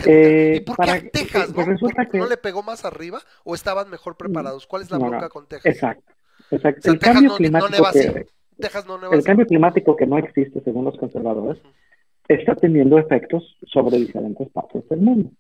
Eh, 0.05 0.55
¿Y 0.57 0.59
por 0.61 0.77
qué 0.77 1.09
Texas? 1.11 1.51
Pues 1.53 1.68
¿no? 1.68 1.89
¿No 2.14 2.27
le 2.27 2.38
pegó 2.38 2.64
más 2.64 2.85
arriba 2.85 3.19
o 3.43 3.53
estaban 3.53 3.89
mejor 3.89 4.15
preparados? 4.15 4.65
¿Cuál 4.65 4.84
es 4.84 4.91
la 4.91 4.97
bronca 4.97 5.30
con 5.30 5.45
Texas? 5.47 5.73
Exacto. 5.73 6.14
exacto. 6.51 6.91
el 6.91 6.99
cambio 6.99 7.35
climático 7.35 7.84
que, 7.91 8.26
el 9.11 9.23
cambio 9.23 9.45
climático 9.45 9.95
que 9.95 10.07
no 10.07 10.18
existe 10.18 10.61
según 10.61 10.85
los 10.85 10.97
conservadores 10.97 11.57
está 12.27 12.55
teniendo 12.55 12.97
efectos 12.97 13.57
sobre 13.65 13.97
diferentes 13.97 14.49
partes 14.49 14.88
del 14.89 15.01
mundo. 15.01 15.31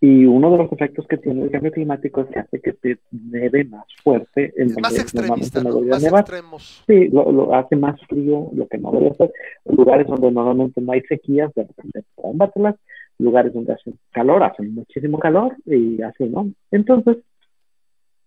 Y 0.00 0.26
uno 0.26 0.52
de 0.52 0.58
los 0.58 0.72
efectos 0.72 1.06
que 1.08 1.18
tiene 1.18 1.42
el 1.42 1.50
cambio 1.50 1.72
climático 1.72 2.20
es 2.20 2.28
que 2.28 2.38
hace 2.38 2.60
que 2.60 2.72
se 2.74 2.98
neve 3.10 3.64
más 3.64 3.84
fuerte. 4.04 4.52
En 4.56 4.72
más 4.80 4.96
extremista, 4.96 5.60
Más 5.62 6.04
extremos. 6.04 6.84
Sí, 6.86 7.08
lo, 7.08 7.52
hace 7.52 7.74
más 7.74 8.00
frío, 8.06 8.48
lo 8.54 8.68
que 8.68 8.78
no 8.78 8.92
debe 8.92 9.14
ser. 9.14 9.32
Lugares 9.64 10.06
donde 10.06 10.30
normalmente 10.30 10.80
no 10.80 10.92
hay 10.92 11.00
sequías, 11.02 11.52
de 11.54 11.64
repente 11.64 12.04
combatelas. 12.14 12.76
Lugares 13.18 13.52
donde 13.52 13.72
hace 13.72 13.92
calor, 14.12 14.44
hace 14.44 14.62
muchísimo 14.62 15.18
calor 15.18 15.56
y 15.66 16.00
así, 16.02 16.28
¿no? 16.28 16.48
Entonces, 16.70 17.16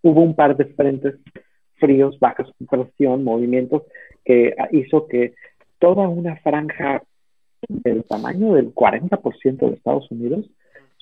hubo 0.02 0.20
un 0.20 0.34
par 0.34 0.54
de 0.54 0.66
frentes 0.66 1.14
fríos, 1.76 2.18
bajas 2.20 2.48
presión, 2.68 3.24
movimientos, 3.24 3.84
que 4.26 4.54
hizo 4.72 5.06
que 5.06 5.32
toda 5.78 6.06
una 6.06 6.36
franja 6.36 7.02
del 7.66 8.04
tamaño 8.04 8.52
del 8.54 8.74
40% 8.74 9.56
de 9.58 9.74
Estados 9.74 10.10
Unidos 10.10 10.44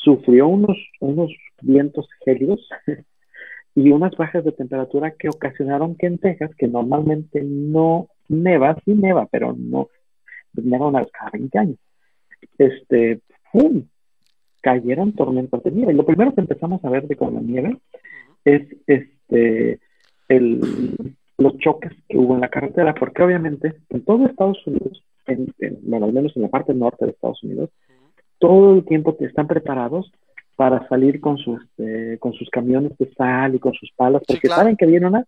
sufrió 0.03 0.49
unos, 0.49 0.77
unos 1.01 1.33
vientos 1.63 2.09
gélidos 2.25 2.69
y 3.75 3.91
unas 3.91 4.17
bajas 4.17 4.45
de 4.45 4.53
temperatura 4.53 5.13
que 5.13 5.29
ocasionaron 5.29 5.95
que 5.97 6.07
en 6.07 6.19
Texas, 6.19 6.51
que 6.57 6.69
normalmente 6.69 7.43
no 7.43 8.09
neva, 8.29 8.77
sí 8.85 8.95
neva, 8.95 9.27
pero 9.31 9.55
no 9.57 9.89
neva 10.55 10.89
una 10.89 11.01
vez 11.01 11.11
cada 11.13 11.31
20 11.31 11.59
años, 11.59 11.79
este, 12.59 13.21
¡pum! 13.53 13.85
cayeron 14.61 15.13
tormentas 15.13 15.63
de 15.63 15.71
nieve. 15.71 15.95
Lo 15.95 16.05
primero 16.05 16.35
que 16.35 16.41
empezamos 16.41 16.85
a 16.85 16.91
ver 16.91 17.07
de 17.07 17.17
con 17.17 17.35
la 17.35 17.41
nieve 17.41 17.79
es 18.45 18.63
este, 18.87 19.81
el, 20.29 20.61
los 21.39 21.57
choques 21.59 21.93
que 22.09 22.19
hubo 22.19 22.35
en 22.35 22.41
la 22.41 22.49
carretera, 22.49 22.95
porque 22.95 23.23
obviamente 23.23 23.75
en 23.89 24.05
todo 24.05 24.27
Estados 24.27 24.65
Unidos, 24.67 25.03
en, 25.27 25.53
bueno, 25.83 26.07
al 26.07 26.13
menos 26.13 26.37
en 26.37 26.43
la 26.43 26.49
parte 26.49 26.75
norte 26.75 27.05
de 27.05 27.13
Estados 27.13 27.43
Unidos, 27.43 27.71
todo 28.41 28.75
el 28.75 28.85
tiempo 28.85 29.17
están 29.21 29.47
preparados 29.47 30.11
para 30.57 30.87
salir 30.89 31.21
con 31.21 31.39
sus, 31.39 31.61
eh, 31.79 32.17
con 32.19 32.33
sus 32.33 32.51
camiones 32.51 32.99
de 32.99 33.11
sal 33.15 33.55
y 33.55 33.61
con 33.61 33.73
sus 33.75 33.93
palas, 33.93 34.23
porque 34.27 34.49
saben 34.49 34.77
que 34.77 34.87
viene 34.87 35.07
una 35.07 35.25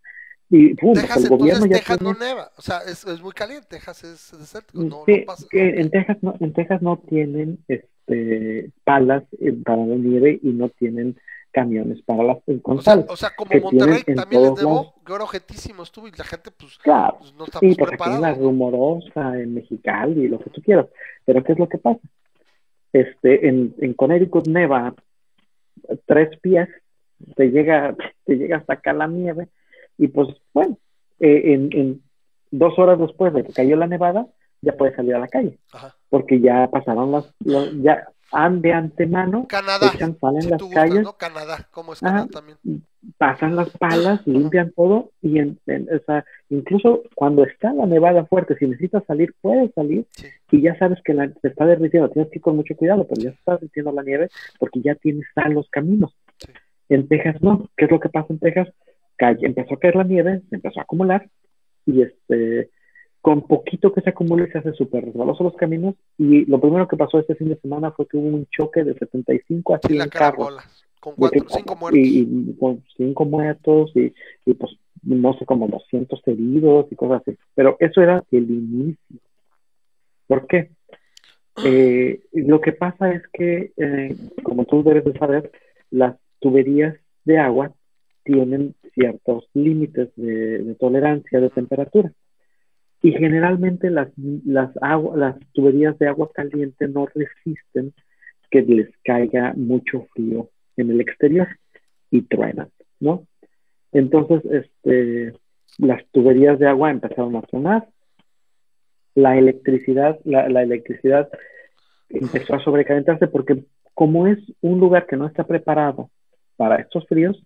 y 0.51 0.75
pum, 0.75 0.93
Texas, 0.93 1.25
el 1.25 1.31
gobierno 1.31 1.65
ya 1.65 1.77
Texas 1.77 2.03
no 2.03 2.13
neva, 2.13 2.51
o 2.59 2.61
sea, 2.61 2.81
es, 2.87 3.07
es, 3.07 3.23
muy 3.23 3.33
caliente, 3.33 3.67
Texas 3.71 4.05
es 4.05 4.39
desértico, 4.39 4.83
no, 4.83 5.05
no 5.07 5.25
pasa. 5.25 5.47
en 5.53 5.91
Texas 5.91 6.19
no, 6.21 6.35
en 6.41 6.53
Texas 6.53 6.83
no 6.83 6.99
tienen 6.99 7.59
este 7.69 8.71
palas 8.85 9.23
eh, 9.41 9.53
para 9.65 9.87
la 9.87 9.95
nieve 9.95 10.39
y 10.43 10.51
no 10.51 10.69
tienen 10.69 11.17
camiones 11.53 12.03
para 12.03 12.25
las 12.25 12.39
o 12.65 12.83
sea, 12.83 13.05
o 13.09 13.17
sea, 13.17 13.31
como 13.37 13.51
Monterrey 13.61 14.03
también 14.15 14.43
les 14.43 14.55
debo, 14.57 14.95
que 15.07 15.15
era 15.15 15.25
objetísimo 15.25 15.83
estuvo 15.83 16.09
y 16.09 16.11
la 16.11 16.25
gente 16.25 16.51
pues, 16.51 16.79
claro. 16.79 17.17
pues 17.19 17.35
no 17.35 17.45
estamos 17.45 17.61
sí, 17.61 17.77
porque 17.79 17.97
en 18.05 18.21
la 18.21 18.35
rumorosa, 18.35 19.39
en 19.39 19.55
Mexicali, 19.55 20.29
lo 20.29 20.39
que 20.41 20.51
tú 20.51 20.63
quieras. 20.63 20.87
Pero 21.25 21.45
¿qué 21.45 21.53
es 21.53 21.59
lo 21.59 21.69
que 21.69 21.79
pasa? 21.79 22.01
Este, 22.93 23.49
en, 23.49 23.75
en 23.79 23.95
Connecticut 23.95 24.47
neva 24.47 24.95
tres 26.07 26.39
pies, 26.41 26.69
te 27.37 27.51
llega, 27.51 27.97
te 28.25 28.37
llega 28.37 28.59
hasta 28.59 28.75
acá 28.75 28.93
la 28.93 29.07
nieve, 29.07 29.49
y 29.99 30.09
pues 30.09 30.29
bueno, 30.53 30.79
eh, 31.21 31.53
en, 31.53 31.71
en 31.73 32.03
dos 32.51 32.79
horas 32.79 32.99
después 32.99 33.33
de 33.33 33.45
que 33.45 33.53
cayó 33.53 33.77
la 33.77 33.87
nevada, 33.87 34.27
ya 34.61 34.73
puedes 34.73 34.95
salir 34.95 35.15
a 35.15 35.19
la 35.19 35.29
calle. 35.29 35.59
Ajá. 35.73 35.95
Porque 36.09 36.41
ya 36.41 36.69
pasaron 36.71 37.11
las, 37.11 37.33
las 37.41 37.73
ya 37.83 38.07
de 38.33 38.73
antemano, 38.73 39.47
Canadá, 39.49 39.91
echan 39.95 40.19
sal 40.19 40.37
en 40.37 40.43
si 40.43 40.49
las 40.51 40.59
tú 40.59 40.71
calles, 40.71 41.03
¿no? 41.03 41.13
Canadá, 41.17 41.69
¿cómo 41.71 41.93
es. 41.93 42.01
Canadá 42.01 42.27
también? 42.29 42.59
pasan 43.19 43.57
las 43.57 43.69
palas, 43.71 44.25
limpian 44.29 44.71
todo 44.77 45.11
y 45.23 45.39
en, 45.41 45.59
en- 45.67 45.89
o 45.93 45.99
sea, 46.07 46.25
incluso 46.51 47.03
cuando 47.17 47.45
está 47.45 47.73
la 47.73 47.85
nevada 47.85 48.25
fuerte, 48.27 48.57
si 48.57 48.67
necesitas 48.67 49.05
salir, 49.07 49.35
puedes 49.41 49.73
salir 49.75 50.07
Sí. 50.13 50.29
y 50.53 50.63
ya 50.63 50.79
sabes 50.79 51.01
que 51.05 51.13
la, 51.13 51.29
se 51.43 51.49
está 51.49 51.67
derritiendo, 51.67 52.09
tienes 52.11 52.31
que 52.31 52.39
ir 52.39 52.43
con 52.43 52.55
mucho 52.57 52.77
cuidado, 52.77 53.05
pero 53.09 53.21
ya 53.21 53.31
se 53.31 53.37
está 53.39 53.53
derritiendo 53.55 53.91
la 53.93 54.03
nieve 54.05 54.29
porque 54.61 54.81
ya 54.83 54.95
tienes 54.95 55.25
sal 55.35 55.53
los 55.53 55.69
caminos. 55.69 56.17
Sí. 56.39 56.53
En 56.91 57.09
Texas 57.09 57.43
no, 57.43 57.69
¿qué 57.77 57.87
es 57.87 57.91
lo 57.91 57.99
que 57.99 58.09
pasa 58.09 58.29
en 58.31 58.39
Texas? 58.39 58.69
Cae- 59.19 59.37
empezó 59.43 59.75
a 59.75 59.79
caer 59.81 59.97
la 59.97 60.05
nieve, 60.05 60.41
se 60.49 60.55
empezó 60.57 60.79
a 60.79 60.85
acumular 60.85 61.29
y 61.87 62.03
este 62.03 62.71
con 63.23 63.43
poquito 63.47 63.93
que 63.93 64.01
se 64.03 64.11
acumule 64.11 64.51
se 64.51 64.59
hace 64.59 64.73
súper 64.73 65.05
resbaloso 65.07 65.45
los 65.45 65.55
caminos 65.55 65.95
y 66.19 66.45
lo 66.47 66.61
primero 66.61 66.89
que 66.89 66.97
pasó 66.97 67.21
este 67.21 67.37
fin 67.37 67.49
de 67.49 67.57
semana 67.57 67.93
fue 67.93 68.07
que 68.09 68.17
hubo 68.17 68.27
un 68.27 68.47
choque 68.51 68.83
de 68.83 68.95
75 68.95 69.75
a 69.75 69.79
Sí, 69.79 69.89
100 69.89 69.99
la 69.99 70.07
carros 70.09 70.57
con 71.01 71.15
cuatro, 71.17 71.45
que- 71.45 71.55
cinco 71.55 71.77
muertos. 71.77 72.01
Y, 72.01 72.21
y 72.51 72.57
con 72.59 72.85
cinco 72.97 73.25
muertos 73.25 73.93
y, 73.97 74.13
y, 74.45 74.55
pues 74.55 74.73
no 75.05 75.35
sé, 75.39 75.45
como 75.47 75.67
200 75.69 76.21
heridos 76.27 76.87
y 76.91 76.97
cosas 76.97 77.23
así. 77.27 77.37
Pero 77.55 77.77
eso 77.81 78.01
era 78.03 78.23
el 78.31 78.51
inicio. 78.51 79.19
¿Por 80.27 80.47
qué? 80.47 80.71
Eh, 81.65 82.21
lo 82.33 82.61
que 82.61 82.73
pasa 82.73 83.13
es 83.13 83.23
que, 83.33 83.73
eh, 83.77 84.17
como 84.43 84.65
tú 84.65 84.83
debes 84.83 85.05
de 85.05 85.13
saber, 85.19 85.51
las 85.91 86.17
tuberías 86.41 86.97
de 87.25 87.39
agua 87.39 87.73
tienen 88.25 88.75
ciertos 88.95 89.49
límites 89.55 90.11
de, 90.17 90.59
de 90.59 90.75
tolerancia 90.77 91.41
de 91.41 91.51
temperatura. 91.51 92.13
Y 93.03 93.13
generalmente 93.13 93.91
las, 93.91 94.09
las, 94.45 94.71
tuberías 95.53 95.99
de 95.99 96.09
agua 96.09 96.31
caliente 96.33 96.87
no 96.87 97.07
resisten 97.07 97.93
que 98.51 98.63
les 98.63 98.89
caiga 99.03 99.55
mucho 99.57 100.07
frío 100.15 100.51
en 100.77 100.91
el 100.91 101.01
exterior 101.01 101.49
y 102.11 102.23
truenan, 102.23 102.69
¿no? 103.01 103.27
Entonces, 103.91 104.43
este, 104.45 105.33
las 105.79 106.07
tuberías 106.13 106.59
de 106.59 106.69
agua 106.69 106.91
empezaron 106.91 107.35
a 107.37 107.43
tronar, 107.43 107.89
la 109.15 109.37
electricidad, 109.37 110.19
la, 110.25 110.63
electricidad 110.63 111.29
empezó 112.09 112.55
a 112.55 112.65
sobrecalentarse 112.65 113.27
porque 113.27 113.65
como 113.95 114.27
es 114.27 114.39
un 114.61 114.81
lugar 114.81 115.07
que 115.07 115.17
no 115.17 115.27
está 115.27 115.45
preparado 115.45 116.11
para 116.57 116.77
estos 116.77 117.07
fríos, 117.07 117.43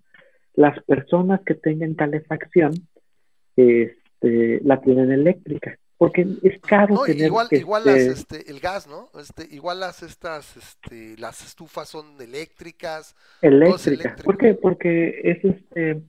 las 0.54 0.80
personas 0.84 1.40
que 1.44 1.54
tengan 1.54 1.94
calefacción 1.94 2.72
este, 4.20 4.60
la 4.64 4.80
tienen 4.80 5.12
eléctrica, 5.12 5.78
porque 5.98 6.26
es 6.42 6.60
caro 6.60 6.94
No, 6.94 7.02
tener 7.02 7.26
igual, 7.26 7.48
que, 7.48 7.56
igual 7.56 7.84
las, 7.84 7.96
este, 7.96 8.38
este, 8.38 8.50
el 8.50 8.60
gas, 8.60 8.86
¿no? 8.86 9.10
Este, 9.18 9.46
igual 9.54 9.80
las 9.80 10.02
estas, 10.02 10.56
este, 10.56 11.16
las 11.18 11.44
estufas 11.44 11.88
son 11.88 12.20
eléctricas. 12.20 13.14
eléctrica. 13.42 13.90
eléctrico. 13.90 14.24
¿Por 14.24 14.38
qué? 14.38 14.54
Porque 14.54 15.20
es 15.24 15.44
este 15.44 16.02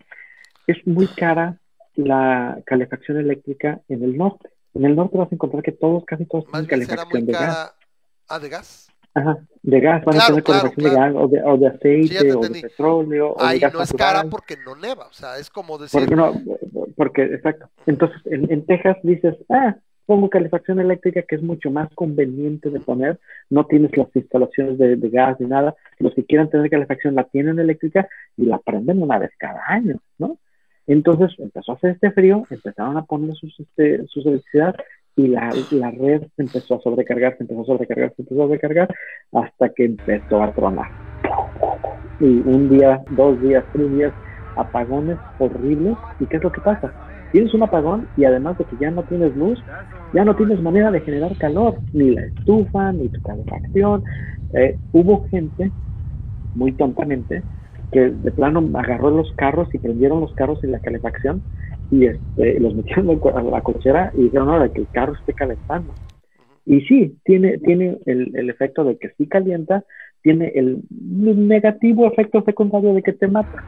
es 0.68 0.86
muy 0.86 1.08
cara 1.08 1.60
la 1.96 2.60
calefacción 2.66 3.18
eléctrica 3.18 3.82
en 3.88 4.04
el 4.04 4.18
norte. 4.18 4.50
En 4.74 4.86
el 4.86 4.96
norte 4.96 5.18
vas 5.18 5.32
a 5.32 5.36
encontrar 5.36 5.64
que 5.64 5.72
todos, 5.72 6.04
casi 6.06 6.26
todos 6.26 6.46
tienen 6.46 6.66
calefacción 6.68 7.26
de 7.26 7.32
gas. 7.32 7.74
Ah, 8.28 8.40
de 8.40 8.50
gas. 8.50 8.90
Ajá, 9.14 9.40
de 9.64 9.80
gas, 9.80 10.06
van 10.06 10.16
Claro, 10.16 10.38
a 10.38 10.42
tener 10.42 10.44
claro, 10.44 10.74
de 10.76 10.90
gas 10.92 11.14
o 11.16 11.28
de, 11.28 11.42
o 11.44 11.58
de 11.58 11.68
aceite 11.68 12.20
Sí, 12.20 12.30
o 12.30 12.40
de 12.40 12.62
petróleo 12.62 13.34
o 13.34 13.42
de 13.42 13.48
Ahí 13.48 13.60
gas 13.60 13.74
no 13.74 13.82
es 13.82 13.94
cara 13.94 14.26
porque 14.30 14.58
no 14.64 14.76
neva. 14.76 15.08
O 15.08 15.14
sea, 15.14 15.40
es 15.40 15.50
como 15.50 15.80
decir, 15.80 16.02
Porque 16.02 16.16
no, 16.16 16.34
porque, 16.98 17.24
exacto. 17.24 17.70
Entonces, 17.86 18.20
en, 18.26 18.52
en 18.52 18.66
Texas 18.66 18.98
dices, 19.04 19.36
ah, 19.50 19.78
pongo 20.08 20.30
calefacción 20.30 20.80
eléctrica 20.80 21.22
que 21.22 21.36
es 21.36 21.44
mucho 21.44 21.70
más 21.70 21.94
conveniente 21.94 22.72
de 22.72 22.80
poner, 22.80 23.20
no 23.50 23.66
tienes 23.66 23.96
las 23.96 24.08
instalaciones 24.16 24.80
de, 24.80 25.10
gas 25.10 25.40
ni 25.40 25.48
nada, 25.48 25.76
los 26.00 26.16
que 26.16 26.26
quieran 26.26 26.50
tener 26.50 26.70
calefacción 26.70 27.14
la 27.14 27.26
tienen 27.26 27.60
eléctrica 27.60 28.08
y 28.38 28.46
la 28.46 28.58
prenden 28.58 29.04
una 29.04 29.20
vez 29.20 29.32
cada 29.38 29.62
año, 29.68 30.00
¿no? 30.18 30.40
Entonces 30.88 31.38
empezó 31.38 31.74
a 31.74 31.76
hacer 31.76 31.92
este 31.92 32.12
frío, 32.12 32.48
empezaron 32.50 32.98
a 32.98 33.04
poner 33.04 33.36
sus, 33.36 33.60
este, 33.60 34.08
sus 34.08 34.26
electricidad 34.26 34.74
y 35.18 35.28
la, 35.28 35.50
la 35.72 35.92
red 35.92 36.24
empezó 36.38 36.76
a 36.76 36.80
sobrecargar, 36.80 37.36
se 37.36 37.44
empezó 37.44 37.64
a 37.64 37.66
sobrecargar, 37.66 38.14
se 38.16 38.22
empezó 38.22 38.44
a 38.44 38.46
sobrecargar 38.46 38.96
hasta 39.34 39.70
que 39.70 39.86
empezó 39.86 40.42
a 40.42 40.54
tronar. 40.54 40.90
Y 42.22 42.26
un 42.26 42.70
día, 42.70 43.04
dos 43.12 43.42
días, 43.42 43.66
tres 43.74 43.92
días, 43.92 44.14
apagones 44.58 45.20
horribles. 45.38 46.00
¿Y 46.20 46.28
qué 46.28 46.38
es 46.38 46.44
lo 46.44 46.52
que 46.52 46.62
pasa? 46.62 46.94
Tienes 47.32 47.54
un 47.54 47.64
apagón 47.64 48.10
y 48.16 48.26
además 48.26 48.58
de 48.58 48.66
que 48.66 48.78
ya 48.78 48.92
no 48.92 49.04
tienes 49.06 49.36
luz, 49.36 49.66
ya 50.12 50.26
no 50.26 50.36
tienes 50.36 50.62
manera 50.62 50.92
de 50.92 51.02
generar 51.02 51.38
calor, 51.38 51.82
ni 51.92 52.12
la 52.12 52.22
estufa, 52.24 52.92
ni 52.94 53.10
tu 53.10 53.22
calefacción. 53.22 54.04
Eh, 54.54 54.80
hubo 54.92 55.26
gente, 55.30 55.74
muy 56.54 56.74
tontamente, 56.74 57.44
que 57.92 58.10
de 58.10 58.32
plano 58.32 58.70
agarró 58.78 59.12
los 59.12 59.32
carros 59.36 59.70
y 59.74 59.80
prendieron 59.80 60.22
los 60.22 60.34
carros 60.34 60.60
sin 60.62 60.72
la 60.72 60.80
calefacción 60.80 61.44
y 61.90 62.06
este, 62.06 62.60
los 62.60 62.76
metieron 62.76 63.10
en 63.12 63.38
a 63.38 63.42
la 63.44 63.62
cochera 63.62 64.12
y 64.14 64.24
dijeron, 64.24 64.50
ahora 64.50 64.70
que 64.70 64.82
el 64.82 64.90
carro 64.90 65.14
esté 65.14 65.34
calentando. 65.34 65.96
Y 66.66 66.82
sí, 66.82 67.18
tiene, 67.24 67.60
tiene 67.60 67.98
el, 68.06 68.36
el 68.36 68.50
efecto 68.50 68.84
de 68.84 68.98
que 68.98 69.12
sí 69.18 69.28
calienta, 69.28 69.86
tiene 70.22 70.52
el 70.56 70.84
negativo 70.90 72.08
efecto 72.08 72.44
secundario 72.44 72.94
de 72.94 73.04
que 73.04 73.14
te 73.14 73.28
mata 73.28 73.66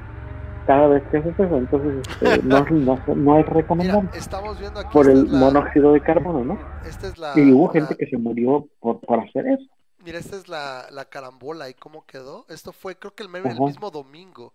cada 0.66 0.88
vez 0.88 1.04
que 1.10 1.18
haces 1.18 1.34
eso. 1.40 1.58
Entonces, 1.58 2.08
este, 2.08 2.44
no, 2.44 2.64
no, 2.70 2.96
no 3.16 3.40
es 3.40 3.46
mira, 3.46 3.54
recomendable 3.54 4.10
estamos 4.14 4.60
viendo 4.60 4.80
aquí. 4.80 4.90
por 4.94 5.10
el 5.10 5.32
la- 5.32 5.40
monóxido 5.40 5.94
de 5.94 6.02
carbono, 6.02 6.44
¿no? 6.44 6.60
Esta 6.86 7.08
es 7.08 7.18
la, 7.18 7.34
Y 7.40 7.52
hubo 7.52 7.68
la- 7.68 7.74
gente 7.74 7.96
que 7.98 8.08
se 8.08 8.18
murió 8.18 8.68
por, 8.80 9.00
por 9.02 9.20
hacer 9.20 9.48
eso. 9.48 9.66
Mira, 10.04 10.18
esta 10.20 10.38
es 10.38 10.48
la, 10.48 10.88
la 10.92 11.06
carambola 11.06 11.70
y 11.70 11.74
cómo 11.74 12.06
quedó. 12.06 12.46
Esto 12.50 12.72
fue, 12.72 12.98
creo 12.98 13.14
que 13.14 13.24
el, 13.24 13.30
meme 13.30 13.50
el 13.52 13.60
mismo 13.60 13.92
domingo 13.92 14.54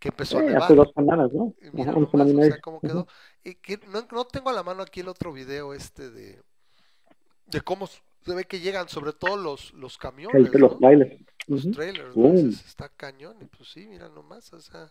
que 0.00 0.08
empezó 0.08 0.38
a 0.38 0.40
Sí, 0.40 0.46
nevar. 0.48 0.62
hace 0.64 0.74
dos 0.74 0.90
semanas, 0.94 1.32
¿no? 1.32 1.54
Y 1.62 1.70
mira 1.72 1.92
Ajá, 1.92 2.00
nomás, 2.00 2.28
o 2.34 2.42
sea, 2.42 2.60
cómo 2.60 2.80
quedó. 2.80 3.06
Y 3.44 3.54
que 3.54 3.78
no, 3.92 4.04
no 4.10 4.24
tengo 4.24 4.50
a 4.50 4.52
la 4.52 4.62
mano 4.64 4.82
aquí 4.82 5.00
el 5.00 5.08
otro 5.08 5.32
video 5.32 5.72
este 5.74 6.10
de, 6.10 6.42
de 7.46 7.60
cómo 7.60 7.86
se 7.86 8.34
ve 8.34 8.44
que 8.44 8.58
llegan, 8.58 8.88
sobre 8.88 9.12
todo 9.12 9.36
los, 9.36 9.72
los 9.74 9.96
camiones, 9.96 10.34
El- 10.52 10.60
los 10.60 10.72
¿no? 10.72 10.78
trailers. 10.78 11.20
Los 11.46 11.70
trailers, 11.70 12.14
Boom. 12.14 12.34
¿no? 12.34 12.42
Dices, 12.42 12.66
está 12.66 12.88
cañón. 12.88 13.36
Y 13.40 13.44
pues 13.44 13.70
sí, 13.70 13.86
mira 13.86 14.08
nomás, 14.08 14.52
o 14.54 14.60
sea, 14.60 14.90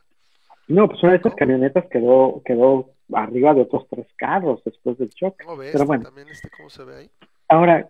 No, 0.68 0.88
pues 0.88 1.04
una 1.04 1.14
de 1.14 1.18
esas 1.20 1.36
camionetas 1.36 1.86
quedó, 1.90 2.42
quedó 2.46 2.92
arriba 3.12 3.54
de 3.54 3.62
otros 3.62 3.86
tres 3.90 4.08
carros 4.16 4.62
después 4.64 4.98
del 4.98 5.10
choque. 5.10 5.44
¿cómo 5.44 5.58
ves? 5.58 5.72
Pero 5.74 5.86
bueno. 5.86 6.04
También 6.04 6.30
este, 6.30 6.50
cómo 6.56 6.70
se 6.70 6.84
ve 6.84 6.96
ahí. 6.96 7.10
Ahora, 7.50 7.88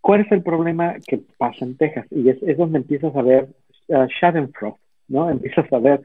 ¿cuál 0.00 0.20
es 0.22 0.32
el 0.32 0.42
problema 0.42 0.96
que 1.06 1.20
pasa 1.38 1.64
en 1.64 1.76
Texas? 1.76 2.06
Y 2.10 2.28
es, 2.28 2.42
es 2.42 2.56
donde 2.56 2.78
empiezas 2.78 3.14
a 3.14 3.22
ver 3.22 3.48
uh, 3.88 4.06
Schadenfreude, 4.06 4.78
¿no? 5.08 5.30
Empiezas 5.30 5.72
a 5.72 5.78
ver 5.78 6.02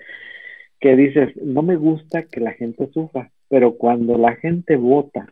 que 0.79 0.95
dices, 0.95 1.35
no 1.37 1.61
me 1.61 1.75
gusta 1.75 2.23
que 2.23 2.39
la 2.39 2.53
gente 2.53 2.89
sufra, 2.91 3.31
pero 3.49 3.75
cuando 3.75 4.17
la 4.17 4.35
gente 4.35 4.75
vota 4.77 5.27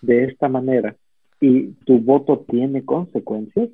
de 0.00 0.24
esta 0.24 0.48
manera 0.48 0.96
y 1.40 1.72
tu 1.84 1.98
voto 1.98 2.46
tiene 2.48 2.84
consecuencias, 2.84 3.68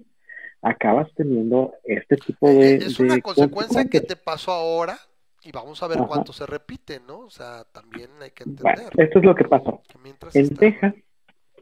acabas 0.63 1.13
teniendo 1.15 1.75
este 1.85 2.17
tipo 2.17 2.49
de... 2.49 2.75
Eh, 2.75 2.77
es 2.77 2.99
una 2.99 3.17
de 3.17 3.23
consecuencia 3.23 3.85
que 3.85 4.01
te 4.01 4.17
pasó 4.17 4.53
ahora 4.53 4.99
y 5.45 5.53
vamos 5.53 5.83
a 5.83 5.89
ver 5.89 5.99
Ajá. 5.99 6.07
cuánto 6.07 6.33
se 6.33 6.47
repite, 6.47 7.01
¿no? 7.07 7.21
O 7.21 7.31
sea, 7.31 7.65
también 7.73 8.11
hay 8.21 8.31
que 8.31 8.45
Bueno, 8.45 8.61
entender 8.71 9.07
esto 9.07 9.19
es 9.19 9.25
lo 9.25 9.35
que 9.35 9.45
pasó. 9.45 9.81
que 9.89 10.39
En 10.39 10.45
está- 10.45 10.57
Texas, 10.61 10.95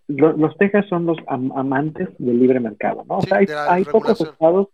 lo- 0.09 0.32
los 0.32 0.57
Texas 0.59 0.86
son 0.89 1.07
los 1.07 1.19
am- 1.27 1.52
amantes 1.55 2.09
del 2.19 2.39
libre 2.39 2.61
mercado, 2.61 3.05
¿no? 3.09 3.19
O 3.19 3.23
sea, 3.23 3.39
hay, 3.39 3.85
pocos 3.85 4.20
estados 4.20 4.69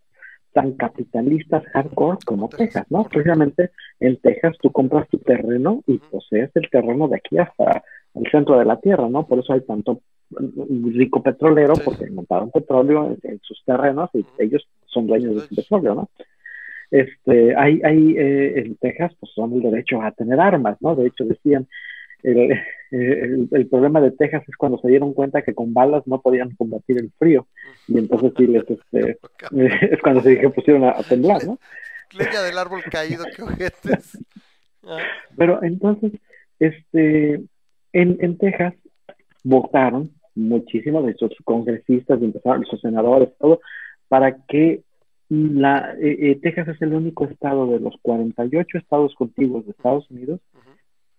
tan 0.53 0.73
capitalistas 0.73 1.63
hardcore 1.73 2.17
como 2.25 2.49
Texas, 2.49 2.67
Texas, 2.67 2.87
¿no? 2.91 3.03
Precisamente 3.03 3.71
en 3.99 4.17
Texas 4.19 4.55
tú 4.61 4.71
compras 4.71 5.07
tu 5.09 5.19
terreno 5.19 5.83
y 5.85 5.99
posees 5.99 6.49
el 6.55 6.69
terreno 6.71 7.07
de 7.07 7.17
aquí 7.17 7.37
hasta 7.37 7.83
el 8.15 8.31
centro 8.31 8.57
de 8.57 8.65
la 8.65 8.79
tierra, 8.79 9.07
¿no? 9.07 9.27
Por 9.27 9.39
eso 9.39 9.53
hay 9.53 9.61
tanto 9.61 10.01
mm, 10.31 10.89
rico 10.97 11.21
petrolero, 11.21 11.75
Sí. 11.75 11.81
porque 11.85 12.09
montaron 12.09 12.49
petróleo 12.51 13.05
en, 13.21 13.31
en 13.31 13.39
sus 13.43 13.63
terrenos 13.65 14.09
y 14.13 14.25
ellos 14.39 14.67
son 14.87 15.05
dueños 15.07 15.35
de 15.35 15.37
ese 15.41 15.47
Dueños. 15.49 15.65
petróleo, 15.65 15.95
¿no? 15.95 16.09
Este, 16.91 17.55
hay, 17.55 17.81
hay 17.83 18.15
eh, 18.17 18.59
en 18.59 18.75
Texas, 18.77 19.13
pues 19.19 19.31
son 19.33 19.53
el 19.53 19.61
derecho 19.61 20.01
a 20.01 20.11
tener 20.11 20.39
armas, 20.39 20.77
¿no? 20.79 20.95
De 20.95 21.07
hecho, 21.07 21.25
decían, 21.25 21.67
el, 22.23 22.51
eh, 22.51 22.63
el, 22.91 23.47
el 23.51 23.67
problema 23.67 24.01
de 24.01 24.11
Texas 24.11 24.43
es 24.47 24.55
cuando 24.55 24.79
se 24.79 24.87
dieron 24.87 25.13
cuenta 25.13 25.41
que 25.41 25.53
con 25.53 25.73
balas 25.73 26.07
no 26.07 26.21
podían 26.21 26.55
combatir 26.55 26.97
el 26.97 27.11
frío, 27.17 27.47
y 27.87 27.97
entonces 27.97 28.33
sí 28.37 28.47
les, 28.47 28.63
este, 28.69 29.17
es 29.93 30.01
cuando 30.01 30.21
se 30.21 30.29
dije, 30.29 30.49
pusieron 30.49 30.83
a, 30.83 30.91
a 30.91 31.03
temblar, 31.03 31.45
¿no? 31.45 31.59
Leña 32.17 32.41
del 32.41 32.57
árbol 32.57 32.81
caído, 32.89 33.25
qué 33.35 33.41
ojetes. 33.43 34.17
Ah, 34.83 34.97
Pero 35.37 35.61
entonces, 35.63 36.13
este, 36.59 37.41
en, 37.93 38.17
en 38.21 38.37
Texas 38.37 38.73
votaron 39.43 40.11
muchísimos 40.35 41.05
de 41.05 41.15
sus 41.15 41.35
congresistas, 41.43 42.21
empezaron, 42.21 42.65
sus 42.65 42.79
senadores, 42.79 43.29
todo, 43.39 43.59
para 44.07 44.37
que 44.47 44.83
la, 45.29 45.93
eh, 45.99 46.17
eh, 46.31 46.39
Texas 46.41 46.69
es 46.69 46.81
el 46.81 46.93
único 46.93 47.25
estado 47.25 47.67
de 47.67 47.79
los 47.79 47.95
48 48.01 48.77
estados 48.77 49.13
contiguos 49.15 49.65
de 49.65 49.71
Estados 49.71 50.09
Unidos 50.09 50.39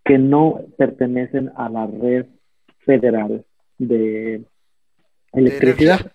que 0.05 0.19
no 0.19 0.61
pertenecen 0.79 1.51
a 1.57 1.69
la 1.69 1.87
red 1.87 2.27
federal 2.79 3.45
de 3.79 4.43
electricidad. 5.33 6.13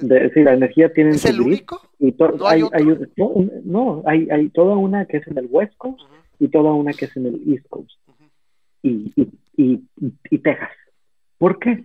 De- 0.00 0.20
decir, 0.20 0.44
la 0.44 0.54
energía 0.54 0.92
tienen 0.92 1.14
¿Es 1.14 1.24
el 1.26 1.40
único? 1.40 1.80
y 1.98 2.14
¿No 2.18 2.46
hay 2.46 2.62
hay, 2.72 2.84
no, 3.64 4.02
hay, 4.06 4.28
hay 4.30 4.48
toda 4.50 4.76
una 4.76 5.04
que 5.06 5.18
es 5.18 5.26
en 5.26 5.36
el 5.36 5.48
West 5.50 5.74
Coast 5.76 6.00
y 6.38 6.48
toda 6.48 6.72
una 6.72 6.92
que 6.92 7.04
es 7.06 7.16
en 7.16 7.26
el 7.26 7.42
East 7.52 7.66
Coast 7.68 7.90
y, 8.82 9.12
y, 9.16 9.28
y, 9.56 9.82
y 10.30 10.38
Texas. 10.38 10.70
¿Por 11.38 11.58
qué? 11.58 11.84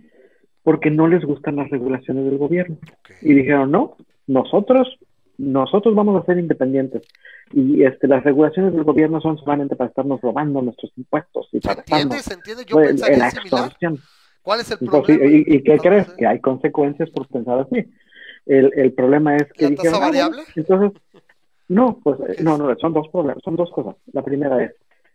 Porque 0.62 0.90
no 0.90 1.08
les 1.08 1.24
gustan 1.24 1.56
las 1.56 1.68
regulaciones 1.70 2.24
del 2.24 2.38
gobierno. 2.38 2.78
Y 3.20 3.34
dijeron, 3.34 3.70
no, 3.70 3.96
nosotros, 4.26 4.88
nosotros 5.38 5.94
vamos 5.94 6.22
a 6.22 6.26
ser 6.26 6.38
independientes. 6.38 7.02
Y 7.52 7.82
este, 7.84 8.08
las 8.08 8.24
regulaciones 8.24 8.72
del 8.74 8.84
gobierno 8.84 9.20
son 9.20 9.38
solamente 9.38 9.76
para 9.76 9.88
estarnos 9.88 10.20
robando 10.20 10.62
nuestros 10.62 10.92
impuestos 10.96 11.48
y 11.52 11.60
¿Se 11.60 11.68
para 11.68 11.80
entiende? 11.80 12.18
¿Se 12.20 12.34
entiende? 12.34 12.64
Yo 12.66 12.76
pues, 12.76 13.00
la 13.00 13.28
extorsión. 13.28 13.98
¿Cuál 14.42 14.60
es 14.60 14.70
el 14.70 14.78
Entonces, 14.80 15.18
problema? 15.18 15.36
¿y, 15.46 15.54
y 15.56 15.62
qué 15.62 15.76
No 15.76 15.82
crees? 15.82 16.08
Que 16.14 16.26
hay 16.26 16.40
consecuencias 16.40 17.10
por 17.10 17.26
pensar 17.28 17.60
así. 17.60 17.90
El, 18.46 18.70
el 18.76 18.92
problema 18.92 19.36
es 19.36 19.50
que 19.54 19.64
¿La 19.64 19.70
dijeron, 19.70 19.92
tasa 19.92 20.04
"Ah, 20.04 20.08
bueno, 20.10 20.24
variable? 20.28 20.42
entonces, 20.54 21.02
no, 21.68 21.98
pues 22.02 22.18
¿Qué 22.26 22.32
eh, 22.32 22.44
no, 22.44 22.58
no, 22.58 22.76
son 22.76 22.92
dos 22.92 23.08
problemas, 23.08 23.42
son 23.42 23.56
dos 23.56 23.70
cosas. 23.70 23.96
La 24.12 24.22
primera 24.22 24.62
es, 24.62 24.72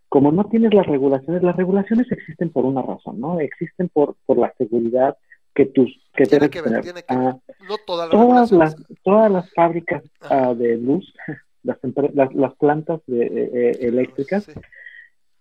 como 0.07 0.31
no 0.31 0.45
tienes 0.45 0.73
las 0.73 0.87
regulaciones, 0.87 1.43
las 1.43 1.55
regulaciones 1.55 2.11
existen 2.11 2.49
por 2.49 2.65
una 2.65 2.81
razón, 2.81 3.19
¿no? 3.19 3.39
Existen 3.39 3.89
por, 3.89 4.15
por 4.25 4.39
la 4.39 4.51
seguridad 4.57 5.15
que 5.59 5.65
tus 5.65 5.89
que 6.15 6.25
Tiene 6.25 6.49
que 6.49 6.61
ver, 6.61 6.81
tiene 6.81 7.01
que 7.01 7.13
Ah, 7.13 7.35
ver. 7.49 7.55
No 7.67 7.77
todas 7.85 8.07
las 8.07 8.17
todas 8.17 8.51
las 8.51 8.71
regulaciones. 8.71 8.97
todas 9.03 9.31
las 9.31 9.53
fábricas 9.53 10.03
ah, 10.21 10.53
de 10.53 10.77
luz, 10.77 11.13
las, 11.63 11.77
las, 12.13 12.33
las 12.33 12.53
plantas 12.55 13.01
de, 13.07 13.25
eh, 13.25 13.49
eh, 13.53 13.77
eléctricas, 13.81 14.45
Sí. 14.45 14.53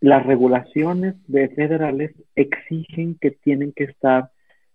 las 0.01 0.27
regulaciones 0.27 1.15
de 1.29 1.49
federales 1.51 2.11
exigen 2.35 3.17
que 3.21 3.31
tienen 3.31 3.73
que 3.73 3.85
estar, 3.85 4.31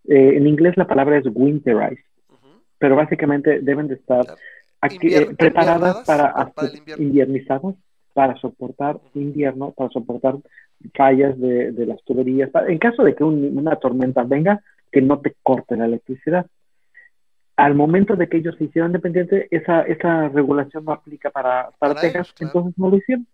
eh, 0.08 0.32
en 0.38 0.48
inglés 0.48 0.78
la 0.78 0.88
palabra 0.88 1.18
es 1.18 1.26
winterized, 1.34 2.04
pero 2.80 2.96
básicamente 2.96 3.60
deben 3.60 3.88
de 3.90 3.96
estar 3.96 4.24
Claro. 4.26 4.40
aquí, 4.80 5.14
eh, 5.14 5.28
preparadas 5.38 6.06
para, 6.06 6.34
para 6.56 6.70
inviernizadas 6.98 7.76
para 8.14 8.36
soportar 8.38 8.98
invierno, 9.16 9.72
para 9.72 9.90
soportar 9.90 10.36
fallas 10.96 11.38
de, 11.40 11.72
de 11.74 11.86
las 11.86 12.02
tuberías, 12.04 12.50
para- 12.52 12.72
en 12.72 12.78
caso 12.78 13.04
de 13.04 13.14
que 13.16 13.24
un- 13.26 13.58
una 13.58 13.76
tormenta 13.78 14.24
venga, 14.24 14.62
que 14.94 15.02
no 15.02 15.20
te 15.20 15.34
corte 15.44 15.76
la 15.76 15.86
electricidad. 15.86 16.46
Al 17.58 17.76
momento 17.76 18.16
de 18.16 18.28
que 18.30 18.38
ellos 18.38 18.56
se 18.58 18.66
hicieron 18.66 18.94
dependientes, 18.94 19.48
esa, 19.52 19.82
esa 19.82 20.30
regulación 20.30 20.86
no 20.86 20.94
aplica 20.94 21.30
para, 21.32 21.70
para, 21.80 21.94
Para 21.96 22.02
Texas, 22.02 22.28
ellos, 22.28 22.34
claro. 22.34 22.50
entonces 22.50 22.80
no 22.80 22.90
lo 22.90 22.98
hicieron. 22.98 23.28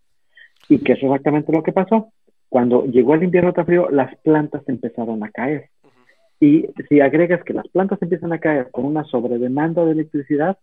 Y 0.68 0.80
que 0.80 0.94
es 0.94 1.04
exactamente 1.04 1.52
lo 1.54 1.62
que 1.64 1.72
pasó. 1.72 2.12
Cuando 2.50 2.86
llegó 2.86 3.14
el 3.14 3.24
invierno 3.24 3.54
tan 3.54 3.66
frío, 3.66 3.90
las 3.92 4.16
plantas 4.20 4.64
empezaron 4.68 5.24
a 5.24 5.30
caer. 5.30 5.70
Ujú. 5.84 5.92
Y 6.40 6.70
si 6.88 7.00
agregas 7.00 7.44
que 7.44 7.54
las 7.54 7.68
plantas 7.68 8.02
empiezan 8.02 8.34
a 8.34 8.40
caer 8.40 8.72
con 8.72 8.86
una 8.86 9.04
sobredemanda 9.06 9.86
de 9.86 9.92
electricidad, 9.92 10.58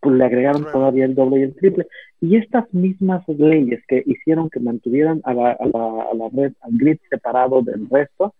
pues 0.00 0.14
le 0.16 0.24
agregaron 0.24 0.62
Claro. 0.62 0.78
todavía 0.78 1.04
el 1.06 1.14
doble 1.14 1.40
y 1.40 1.42
el 1.44 1.54
triple. 1.54 1.86
Y 2.20 2.36
estas 2.36 2.72
mismas 2.74 3.26
leyes 3.28 3.80
que 3.88 4.02
hicieron 4.04 4.50
que 4.50 4.60
mantuvieran 4.60 5.20
a 5.24 5.32
la, 5.32 5.52
a 5.52 5.66
la, 5.66 6.02
a 6.12 6.14
la 6.14 6.28
red, 6.32 6.52
al 6.60 6.72
grid 6.72 6.98
separado 7.08 7.62
del 7.62 7.88
resto, 7.88 8.34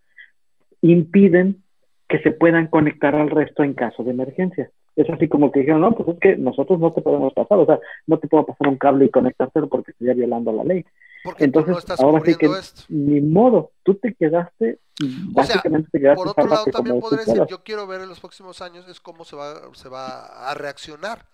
impiden 0.83 1.63
que 2.09 2.19
se 2.21 2.31
puedan 2.33 2.69
conectar 2.69 3.15
al 3.15 3.31
resto 3.31 3.63
en 3.63 3.75
caso 3.75 4.03
de 4.03 4.11
emergencia. 4.13 4.71
Es 4.97 5.09
así 5.11 5.29
como 5.29 5.53
que 5.53 5.61
dijeron, 5.61 5.83
no, 5.83 5.95
pues 5.95 6.09
es 6.09 6.19
que 6.21 6.37
nosotros 6.37 6.81
no 6.81 6.93
te 6.93 7.03
podemos 7.03 7.33
pasar, 7.35 7.59
o 7.59 7.67
sea, 7.67 7.79
no 8.07 8.19
te 8.19 8.27
puedo 8.29 8.47
pasar 8.47 8.69
un 8.69 8.79
cable 8.79 9.05
y 9.05 9.11
conectárselo 9.11 9.69
porque 9.69 9.93
estaría 9.93 10.15
violando 10.15 10.53
la 10.53 10.65
ley. 10.65 10.85
Porque 11.23 11.45
Entonces, 11.45 11.67
tú 11.69 11.73
no 11.73 11.79
estás 11.79 12.01
ahora 12.01 12.21
sí 12.25 12.35
que 12.37 12.47
esto. 12.47 12.83
ni 12.89 13.21
modo, 13.21 13.73
tú 13.83 13.95
te 13.97 14.15
quedaste, 14.15 14.79
O 15.01 15.05
sea, 15.05 15.57
básicamente 15.57 15.89
te 15.93 16.01
quedaste 16.01 16.17
Por 16.17 16.29
otro 16.29 16.47
lado, 16.47 16.65
también 16.67 16.99
podría 17.01 17.25
decir, 17.25 17.45
yo 17.49 17.63
quiero 17.63 17.87
ver 17.87 18.01
en 18.01 18.09
los 18.09 18.21
próximos 18.21 18.61
años 18.63 18.89
es 18.89 19.01
cómo 19.01 19.25
se 19.25 19.37
va, 19.37 19.55
se 19.75 19.89
va 19.89 20.51
a 20.51 20.55
reaccionar. 20.55 21.27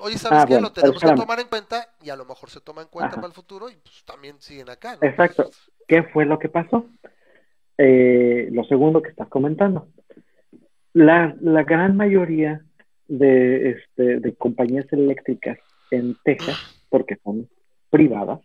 Oye, 0.00 0.16
¿sabes 0.18 0.40
Ah, 0.40 0.46
qué? 0.46 0.54
bueno, 0.54 0.68
Lo 0.68 0.72
tenemos 0.72 1.00
que 1.02 1.12
tomar 1.14 1.40
en 1.40 1.48
cuenta 1.48 1.88
y 2.02 2.10
a 2.10 2.16
lo 2.16 2.24
mejor 2.24 2.50
se 2.50 2.60
toma 2.60 2.82
en 2.82 2.88
cuenta 2.88 3.08
Ajá. 3.12 3.16
para 3.16 3.26
el 3.28 3.34
futuro 3.34 3.68
y 3.70 3.76
pues 3.76 4.04
también 4.04 4.36
siguen 4.40 4.70
acá, 4.70 4.96
¿no? 5.00 5.06
Exacto. 5.08 5.50
¿Qué 5.88 6.02
fue 6.04 6.24
lo 6.24 6.38
que 6.38 6.48
pasó? 6.48 6.86
Eh, 7.78 8.48
lo 8.52 8.64
segundo 8.64 9.02
que 9.02 9.10
estás 9.10 9.28
comentando. 9.28 9.88
La, 10.94 11.34
la 11.40 11.62
gran 11.64 11.96
mayoría 11.96 12.62
de, 13.08 13.70
este, 13.70 14.20
de 14.20 14.34
compañías 14.34 14.86
eléctricas 14.92 15.58
en 15.90 16.16
Texas, 16.24 16.56
porque 16.88 17.16
son 17.24 17.48
privadas, 17.90 18.40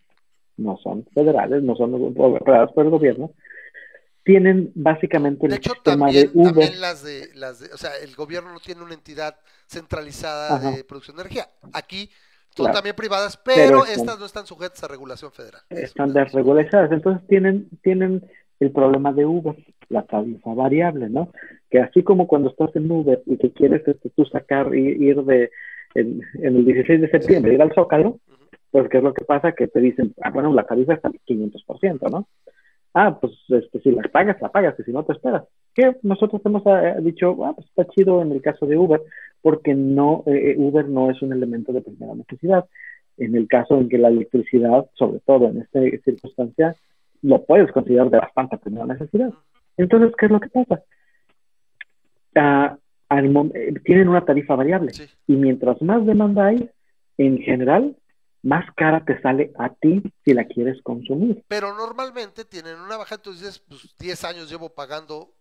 no 0.57 0.78
son 0.78 1.06
federales, 1.14 1.64
no 1.64 1.76
son 1.76 1.94
operadas 2.18 2.72
por 2.74 2.86
el 2.86 2.91
gobierno, 2.91 3.32
tienen 4.24 4.72
básicamente 4.76 5.45
el 5.45 5.52
De 5.52 5.57
hecho, 5.57 5.74
sistema 5.74 6.07
también, 6.07 6.26
de 6.34 6.40
Uber. 6.40 6.52
también 6.53 6.82
las 6.82 7.03
de, 7.03 7.30
las 7.36 7.60
de, 7.60 7.74
o 7.74 7.78
sea, 7.78 7.91
el 8.03 8.14
gobierno 8.15 8.52
no 8.52 8.60
tiene 8.60 8.82
una 8.84 8.94
entidad 8.94 9.38
centralizada 9.68 10.56
Ajá. 10.57 10.72
de 10.72 10.84
producción 10.84 11.15
de 11.18 11.24
energía. 11.24 11.48
Aquí 11.74 12.10
son 12.56 12.65
Claro. 12.65 12.74
también 12.80 12.95
privadas, 12.95 13.38
Pero 13.38 13.56
pero, 13.56 13.80
están- 13.86 13.99
estas 13.99 14.19
no 14.19 14.26
están 14.26 14.45
sujetas 14.45 14.84
a 14.84 14.88
regulación 14.90 15.32
federal. 15.32 15.61
Están 15.69 16.11
desreguladas. 16.11 16.91
Entonces 16.91 17.26
tienen, 17.30 17.69
tienen 17.84 18.26
el 18.60 18.72
problema 18.72 19.14
de 19.14 19.26
Uber, 19.26 19.56
la 19.90 20.04
tarifa 20.04 20.54
variable, 20.54 21.10
¿no? 21.10 21.30
Que 21.70 21.80
así 21.80 22.04
como 22.04 22.28
cuando 22.28 22.50
estás 22.50 22.76
en 22.76 22.92
Uber 22.92 23.22
y 23.26 23.38
que 23.38 23.52
quieres 23.52 23.88
este, 23.88 24.10
tú 24.10 24.26
sacar 24.26 24.74
y 24.76 25.04
ir 25.04 25.24
de 25.24 25.50
en, 25.96 26.22
en 26.36 26.56
el 26.56 26.66
16 26.66 27.02
de 27.02 27.10
septiembre, 27.10 27.54
ir 27.54 27.62
al 27.62 27.74
Zócalo, 27.74 28.20
pues 28.72 28.90
¿qué 28.90 28.98
es 28.98 29.04
lo 29.04 29.14
que 29.14 29.26
pasa? 29.26 29.54
Que 29.54 29.68
te 29.68 29.80
dicen, 29.80 30.14
ah, 30.22 30.32
bueno, 30.32 30.54
la 30.54 30.64
tarifa 30.64 30.94
está 30.94 31.08
al 31.08 31.20
500%, 31.28 32.12
¿no? 32.12 32.28
Ah, 32.94 33.18
pues 33.20 33.34
este, 33.50 33.80
si 33.82 33.92
la 33.92 34.02
pagas, 34.04 34.42
la 34.42 34.50
pagas, 34.50 34.80
y 34.80 34.84
si 34.84 34.92
no, 34.92 35.04
te 35.04 35.14
esperas. 35.14 35.44
Que 35.74 35.96
nosotros 36.02 36.42
hemos 36.46 36.64
eh, 36.66 36.96
dicho, 37.02 37.46
ah, 37.46 37.54
pues 37.54 37.68
está 37.68 37.86
chido 37.86 38.22
en 38.22 38.32
el 38.32 38.42
caso 38.42 38.66
de 38.66 38.78
Uber, 38.78 39.02
porque 39.42 39.76
no, 39.76 40.24
eh, 40.26 40.56
Uber 40.58 40.88
no 40.88 41.12
es 41.12 41.22
un 41.22 41.32
elemento 41.32 41.72
de 41.72 41.82
primera 41.82 42.16
necesidad. 42.16 42.66
En 43.18 43.36
el 43.36 43.48
caso 43.48 43.80
en 43.80 43.90
que 43.90 43.98
la 43.98 44.10
electricidad, 44.10 44.88
sobre 44.94 45.20
todo 45.20 45.48
en 45.48 45.62
esta 45.62 45.80
circunstancia, 46.04 46.76
lo 47.22 47.44
puedes 47.45 47.72
considerar 47.72 48.10
de 48.10 48.19
bastante 48.19 48.57
primera 48.57 48.85
necesidad. 48.85 49.31
Entonces, 49.77 50.11
¿qué 50.18 50.26
es 50.27 50.31
lo 50.31 50.39
que 50.39 50.49
pasa? 50.49 50.81
Ah, 52.35 52.77
al 53.10 53.52
eh, 53.56 53.73
tienen 53.85 54.10
una 54.10 54.26
tarifa 54.26 54.56
variable 54.56 54.94
Sí. 54.94 55.06
y 55.27 55.35
mientras 55.35 55.81
más 55.81 56.06
demanda 56.06 56.48
hay, 56.48 56.69
en 57.18 57.39
general, 57.39 57.95
más 58.44 58.65
cara 58.76 59.03
te 59.06 59.19
sale 59.22 59.52
a 59.57 59.69
ti 59.73 60.03
si 60.23 60.34
la 60.34 60.45
quieres 60.45 60.81
consumir. 60.84 61.44
Pero 61.48 61.73
normalmente 61.76 62.45
tienen 62.45 62.80
una 62.80 62.98
baja, 62.98 63.15
entonces 63.15 63.41
dices, 63.41 63.60
pues 63.68 63.95
10 63.99 64.23
años 64.26 64.49
llevo 64.49 64.69
pagando 64.69 65.31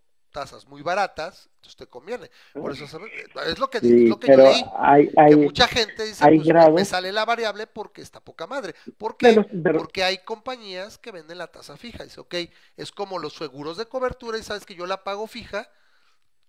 tasas 0.40 0.68
muy 0.68 0.82
baratas, 0.82 1.48
entonces 1.56 1.76
te 1.76 1.86
conviene. 1.86 2.30
Por 2.52 2.70
eso 2.72 2.84
es 2.84 3.58
lo 3.58 3.68
que, 3.70 3.80
Sí, 3.80 4.04
es 4.04 4.08
lo 4.10 4.20
que 4.20 4.28
yo 4.32 4.36
leí. 4.36 4.62
hay, 4.76 5.08
que 5.30 5.36
mucha 5.36 5.66
gente 5.66 6.04
dice, 6.04 6.22
hay 6.26 6.38
pues 6.40 6.72
me- 6.74 6.84
sale 6.84 7.10
la 7.10 7.24
variable 7.24 7.66
porque 7.66 8.02
está 8.02 8.20
poca 8.20 8.46
madre. 8.46 8.74
¿Por 8.98 9.16
qué? 9.16 9.28
pero- 9.34 9.46
pero- 9.62 9.78
Porque 9.78 10.04
hay 10.04 10.18
compañías 10.18 10.98
que 10.98 11.10
venden 11.10 11.38
la 11.38 11.46
tasa 11.46 11.76
fija. 11.78 12.04
Dice, 12.04 12.20
ok, 12.20 12.34
es 12.76 12.92
como 12.92 13.18
los 13.18 13.34
seguros 13.34 13.78
de 13.78 13.86
cobertura 13.86 14.36
y 14.38 14.42
sabes 14.42 14.66
que 14.66 14.74
yo 14.74 14.84
la 14.86 15.02
pago 15.04 15.26
fija 15.26 15.68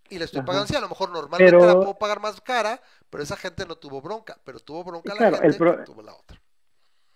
y 0.10 0.20
la 0.20 0.26
estoy 0.26 0.42
pagando 0.42 0.66
así. 0.66 0.76
A 0.76 0.82
lo 0.82 0.90
mejor 0.90 1.10
normalmente 1.10 1.46
Pero- 1.58 1.66
la 1.66 1.76
puedo 1.76 1.98
pagar 1.98 2.20
más 2.20 2.42
cara, 2.42 2.82
pero 3.10 3.24
esa 3.24 3.38
gente 3.38 3.66
no 3.66 3.76
tuvo 3.78 4.02
bronca. 4.02 4.38
Pero 4.44 4.60
tuvo 4.60 4.84
bronca 4.84 5.14
Claro, 5.16 5.32
la 5.32 5.38
el 5.38 5.54
gente 5.54 5.58
pro- 5.58 5.78
que 5.78 5.84
tuvo 5.86 6.02
la 6.02 6.14
otra. 6.14 6.42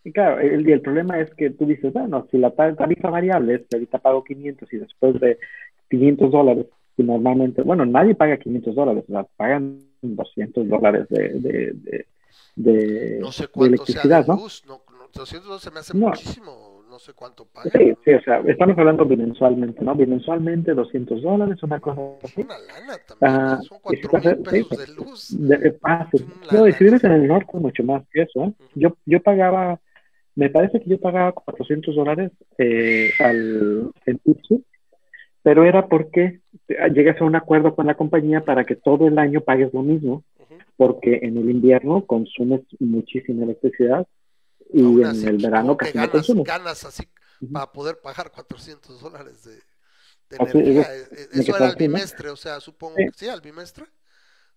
Y 0.04 0.12
claro, 0.14 0.40
el, 0.40 0.68
el 0.68 0.82
problema 0.82 1.20
es 1.20 1.30
que 1.38 1.52
tú 1.52 1.68
dices, 1.68 1.94
bueno, 1.94 2.28
si 2.32 2.40
la 2.40 2.50
ta- 2.56 2.74
tarifa 2.76 3.12
variable 3.12 3.54
es 3.54 3.62
que 3.70 3.76
ahorita 3.76 4.00
pago 4.00 4.24
500 4.24 4.74
y 4.74 4.78
después 4.78 5.20
de 5.20 5.38
500 5.92 6.32
dólares, 6.32 6.66
y 6.98 7.04
normalmente, 7.04 7.62
bueno, 7.62 7.86
nadie 7.86 8.16
paga 8.16 8.38
500 8.38 8.74
dólares, 8.74 9.04
o 9.08 9.12
sea, 9.12 9.24
pagan 9.38 9.80
200 10.02 10.68
dólares 10.68 11.06
de, 11.10 11.30
de, 11.40 11.74
de, 11.74 12.06
de- 12.56 13.20
No 13.20 13.32
sé 13.32 13.44
de 13.44 13.50
cuánto 13.50 13.86
sea 13.86 14.02
electricidad, 14.02 14.22
de 14.24 14.28
¿no? 14.28 14.36
luz. 14.38 14.64
No, 14.68 14.82
no, 14.98 15.08
200 15.14 15.62
se 15.62 15.70
me 15.72 15.80
hace 15.80 15.96
No. 15.98 16.08
muchísimo. 16.08 16.82
No 16.90 17.00
sé 17.00 17.14
cuánto 17.14 17.46
paga. 17.46 17.70
Sí, 17.72 17.94
sí, 18.04 18.12
o 18.12 18.22
sea, 18.22 18.40
estamos 18.46 18.78
hablando 18.78 19.06
bimensualmente, 19.06 19.82
¿no? 19.82 19.96
Bimensualmente 19.96 20.74
200 20.74 21.22
dólares, 21.22 21.64
una 21.64 21.80
cosa 21.80 22.02
Es 22.22 22.32
así. 22.32 22.42
una 22.42 22.58
lana 22.58 22.98
también. 23.08 23.32
Ah, 23.32 23.60
Son 23.64 23.78
y 23.78 24.02
4 24.02 24.22
si 24.22 24.28
mil 24.28 24.44
pesos 24.44 24.68
sí, 24.70 24.76
de 24.78 24.88
luz. 24.98 25.28
De-. 25.48 25.56
Es 25.70 25.76
una 25.82 26.10
No, 26.52 26.68
y 26.68 26.74
si 26.74 26.84
vives 26.84 27.02
en 27.06 27.14
el 27.14 27.28
norte, 27.28 27.58
mucho 27.60 27.84
más 27.86 28.04
que 28.12 28.24
eso, 28.24 28.44
¿eh? 28.44 28.54
Yo, 28.76 28.98
yo 29.06 29.22
pagaba, 29.24 29.80
me 30.36 30.50
parece 30.50 30.82
que 30.82 30.90
yo 30.90 31.00
pagaba 31.00 31.32
400 31.32 31.96
dólares 31.96 32.32
eh, 32.58 33.10
al, 33.20 33.90
en 34.06 34.20
Tutsi, 34.20 34.62
pero 35.44 35.64
era 35.66 35.88
porque 35.88 36.42
llegas 36.94 37.20
a 37.22 37.26
un 37.26 37.36
acuerdo 37.36 37.76
con 37.76 37.88
la 37.88 37.96
compañía 37.96 38.44
para 38.46 38.66
que 38.66 38.76
todo 38.76 39.08
el 39.08 39.18
año 39.18 39.42
pagues 39.42 39.74
lo 39.74 39.82
mismo, 39.82 40.24
Ujú. 40.40 40.56
porque 40.78 41.20
en 41.24 41.38
el 41.38 41.50
invierno 41.50 42.06
consumes 42.06 42.62
muchísima 42.80 43.44
electricidad 43.44 44.08
y 44.74 44.84
Aún 44.84 45.00
en 45.02 45.06
así, 45.08 45.26
el 45.28 45.38
verano 45.38 45.76
casi 45.78 45.94
no 45.98 46.02
ganas, 46.02 46.12
consumes. 46.12 46.44
ganas 46.46 46.86
así 46.86 47.04
Ujú. 47.42 47.52
para 47.54 47.72
poder 47.72 47.98
pagar 48.02 48.32
400 48.32 49.02
dólares 49.02 49.44
de, 49.44 49.52
de 50.30 50.38
Así, 50.44 50.58
energía. 50.60 50.82
es- 50.96 51.12
E- 51.12 51.24
e- 51.24 51.28
tiene 51.28 51.42
Eso 51.44 51.56
era 51.58 51.66
al 51.66 51.72
¿no? 51.74 51.78
bimestre, 51.78 52.30
o 52.30 52.36
sea, 52.36 52.60
supongo 52.60 52.96
Sí. 52.98 53.06
que 53.06 53.12
sí, 53.14 53.28
al 53.28 53.42
bimestre. 53.42 53.86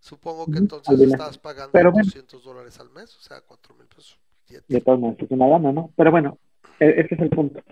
Supongo 0.01 0.47
que 0.53 0.59
entonces 0.59 1.01
estabas 1.01 1.39
pagando 1.39 1.73
Pero 1.73 1.91
bueno. 1.91 2.05
200 2.05 2.45
dólares 2.45 2.79
al 2.79 2.91
mes, 2.91 3.17
o 3.17 3.21
sea, 3.23 3.41
4 3.41 3.75
mil 3.75 3.87
pesos. 3.87 4.19
de 4.69 4.81
todas 4.83 5.01
maneras 5.01 5.23
es 5.25 5.31
una 5.31 5.49
lana, 5.49 5.73
¿no? 5.73 5.91
Pero 5.97 6.11
bueno, 6.11 6.39
e- 6.79 7.01
ese 7.01 7.15
es 7.15 7.21
el 7.23 7.31
punto. 7.31 7.63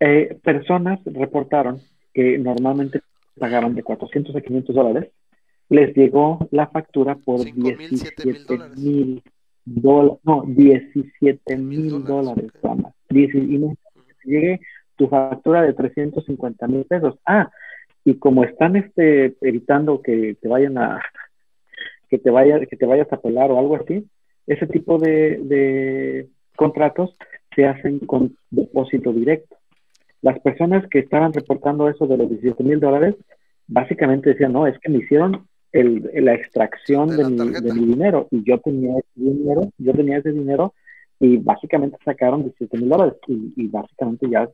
Eh, 0.00 0.38
personas 0.44 1.00
reportaron 1.06 1.80
que 2.14 2.38
normalmente 2.38 3.00
pagaban 3.38 3.74
de 3.74 3.82
400 3.82 4.34
a 4.36 4.40
500 4.40 4.74
dólares, 4.74 5.10
les 5.68 5.94
llegó 5.96 6.46
la 6.50 6.68
factura 6.68 7.16
por 7.16 7.40
Cinco 7.40 7.72
mil, 7.72 7.88
siete 7.98 8.24
mil 8.24 8.34
17 8.34 8.54
dólares. 8.54 8.78
mil 8.78 9.22
dólares, 9.64 10.20
no, 10.24 10.44
17 10.46 11.56
Mil 11.56 12.04
dólares, 12.04 12.52
dólares, 12.62 12.94
y 13.10 13.58
no- 13.58 13.74
llegue 14.24 14.60
tu 14.96 15.08
factura 15.08 15.62
de 15.62 15.74
350 15.74 16.66
mil 16.66 16.84
pesos. 16.84 17.18
Ah, 17.26 17.50
y 18.04 18.14
como 18.14 18.44
están 18.44 18.76
este, 18.76 19.34
evitando 19.40 20.00
que 20.02 20.36
te 20.40 20.48
vayan 20.48 20.78
a 20.78 21.00
que 22.08 22.18
te 22.18 22.30
vaya, 22.30 22.60
que 22.66 22.76
te 22.76 22.86
vayas 22.86 23.12
a 23.12 23.20
pelar 23.20 23.50
o 23.50 23.58
algo 23.58 23.76
así, 23.76 24.06
ese 24.46 24.66
tipo 24.66 24.98
de, 24.98 25.38
de 25.42 26.28
contratos 26.56 27.16
se 27.54 27.66
hacen 27.66 27.98
con 28.00 28.36
depósito 28.50 29.12
directo. 29.12 29.56
Las 30.24 30.40
personas 30.40 30.84
que 30.90 31.00
estaban 31.00 31.32
reportando 31.34 31.88
eso 31.88 32.06
de 32.08 32.18
los 32.18 32.28
17 32.30 32.64
mil 32.64 32.80
dólares, 32.80 33.16
básicamente 33.68 34.30
decían, 34.30 34.52
no, 34.54 34.66
es 34.66 34.78
que 34.80 34.90
me 34.90 34.98
hicieron 34.98 35.48
el, 35.72 36.10
la 36.24 36.34
extracción 36.34 37.08
De 37.08 37.16
de, 37.16 37.24
mi, 37.24 37.54
de 37.54 37.72
dinero 37.72 38.28
y 38.32 38.44
yo 38.44 38.60
tenía 38.60 38.98
ese 38.98 39.08
dinero, 39.16 39.72
yo 39.78 39.92
tenía 39.94 40.18
ese 40.18 40.32
dinero 40.32 40.74
y 41.20 41.38
básicamente 41.38 41.98
sacaron 42.04 42.42
17 42.44 42.78
mil 42.78 42.90
dólares 42.90 43.14
y, 43.28 43.52
y 43.56 43.68
básicamente 43.68 44.28
ya 44.30 44.48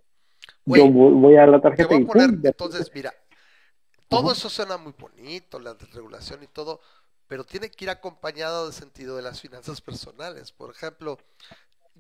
Güey, 0.65 0.83
yo 0.83 0.89
voy, 0.89 1.13
voy 1.15 1.37
a 1.37 1.47
la 1.47 1.61
Te 1.75 1.85
tarjeta 1.85 1.87
voy 1.87 1.97
y 1.97 2.05
a 2.05 2.07
poner, 2.07 2.31
¡pum! 2.31 2.43
ya- 2.43 2.53
entonces, 2.53 2.91
mira, 2.95 3.15
todo 4.09 4.33
Ajá. 4.33 4.33
eso 4.33 4.51
suena 4.51 4.77
muy 4.79 4.95
bonito, 4.99 5.61
la 5.61 5.75
regulación 5.95 6.43
y 6.43 6.49
todo, 6.49 6.81
pero 7.29 7.45
tiene 7.45 7.71
que 7.71 7.85
ir 7.87 7.91
acompañado 7.91 8.67
del 8.67 8.75
sentido 8.75 9.17
de 9.17 9.23
las 9.23 9.41
finanzas 9.41 9.81
personales. 9.81 10.53
Por 10.53 10.71
ejemplo, 10.71 11.19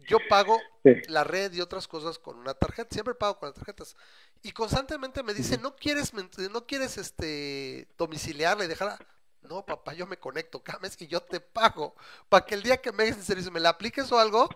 yo 0.08 0.18
pago 0.28 0.58
Sí. 0.82 0.92
la 1.08 1.24
red 1.24 1.52
y 1.52 1.60
otras 1.60 1.86
cosas 1.86 2.18
con 2.18 2.38
una 2.38 2.54
tarjeta, 2.54 2.88
siempre 2.92 3.14
pago 3.14 3.38
con 3.38 3.48
las 3.50 3.56
tarjetas. 3.56 3.96
Y 4.42 4.52
constantemente 4.52 5.22
me 5.22 5.34
dicen, 5.34 5.60
no 5.60 5.76
quieres, 5.76 6.12
no 6.14 6.66
quieres 6.66 6.96
este 6.96 7.86
domiciliarla 7.98 8.64
y 8.64 8.68
dejarla. 8.68 8.98
No, 9.42 9.64
papá, 9.64 9.92
yo 9.94 10.06
me 10.06 10.18
conecto 10.18 10.62
cada 10.62 10.78
mes 10.78 10.96
y 11.00 11.06
yo 11.06 11.20
te 11.22 11.40
pago. 11.40 11.94
Para 12.28 12.44
que 12.46 12.54
el 12.54 12.62
día 12.62 12.80
que 12.80 12.92
me 12.92 13.04
hagas 13.04 13.18
el 13.18 13.24
servicio 13.24 13.50
me 13.50 13.60
la 13.60 13.70
apliques 13.70 14.10
o 14.12 14.18
algo, 14.18 14.48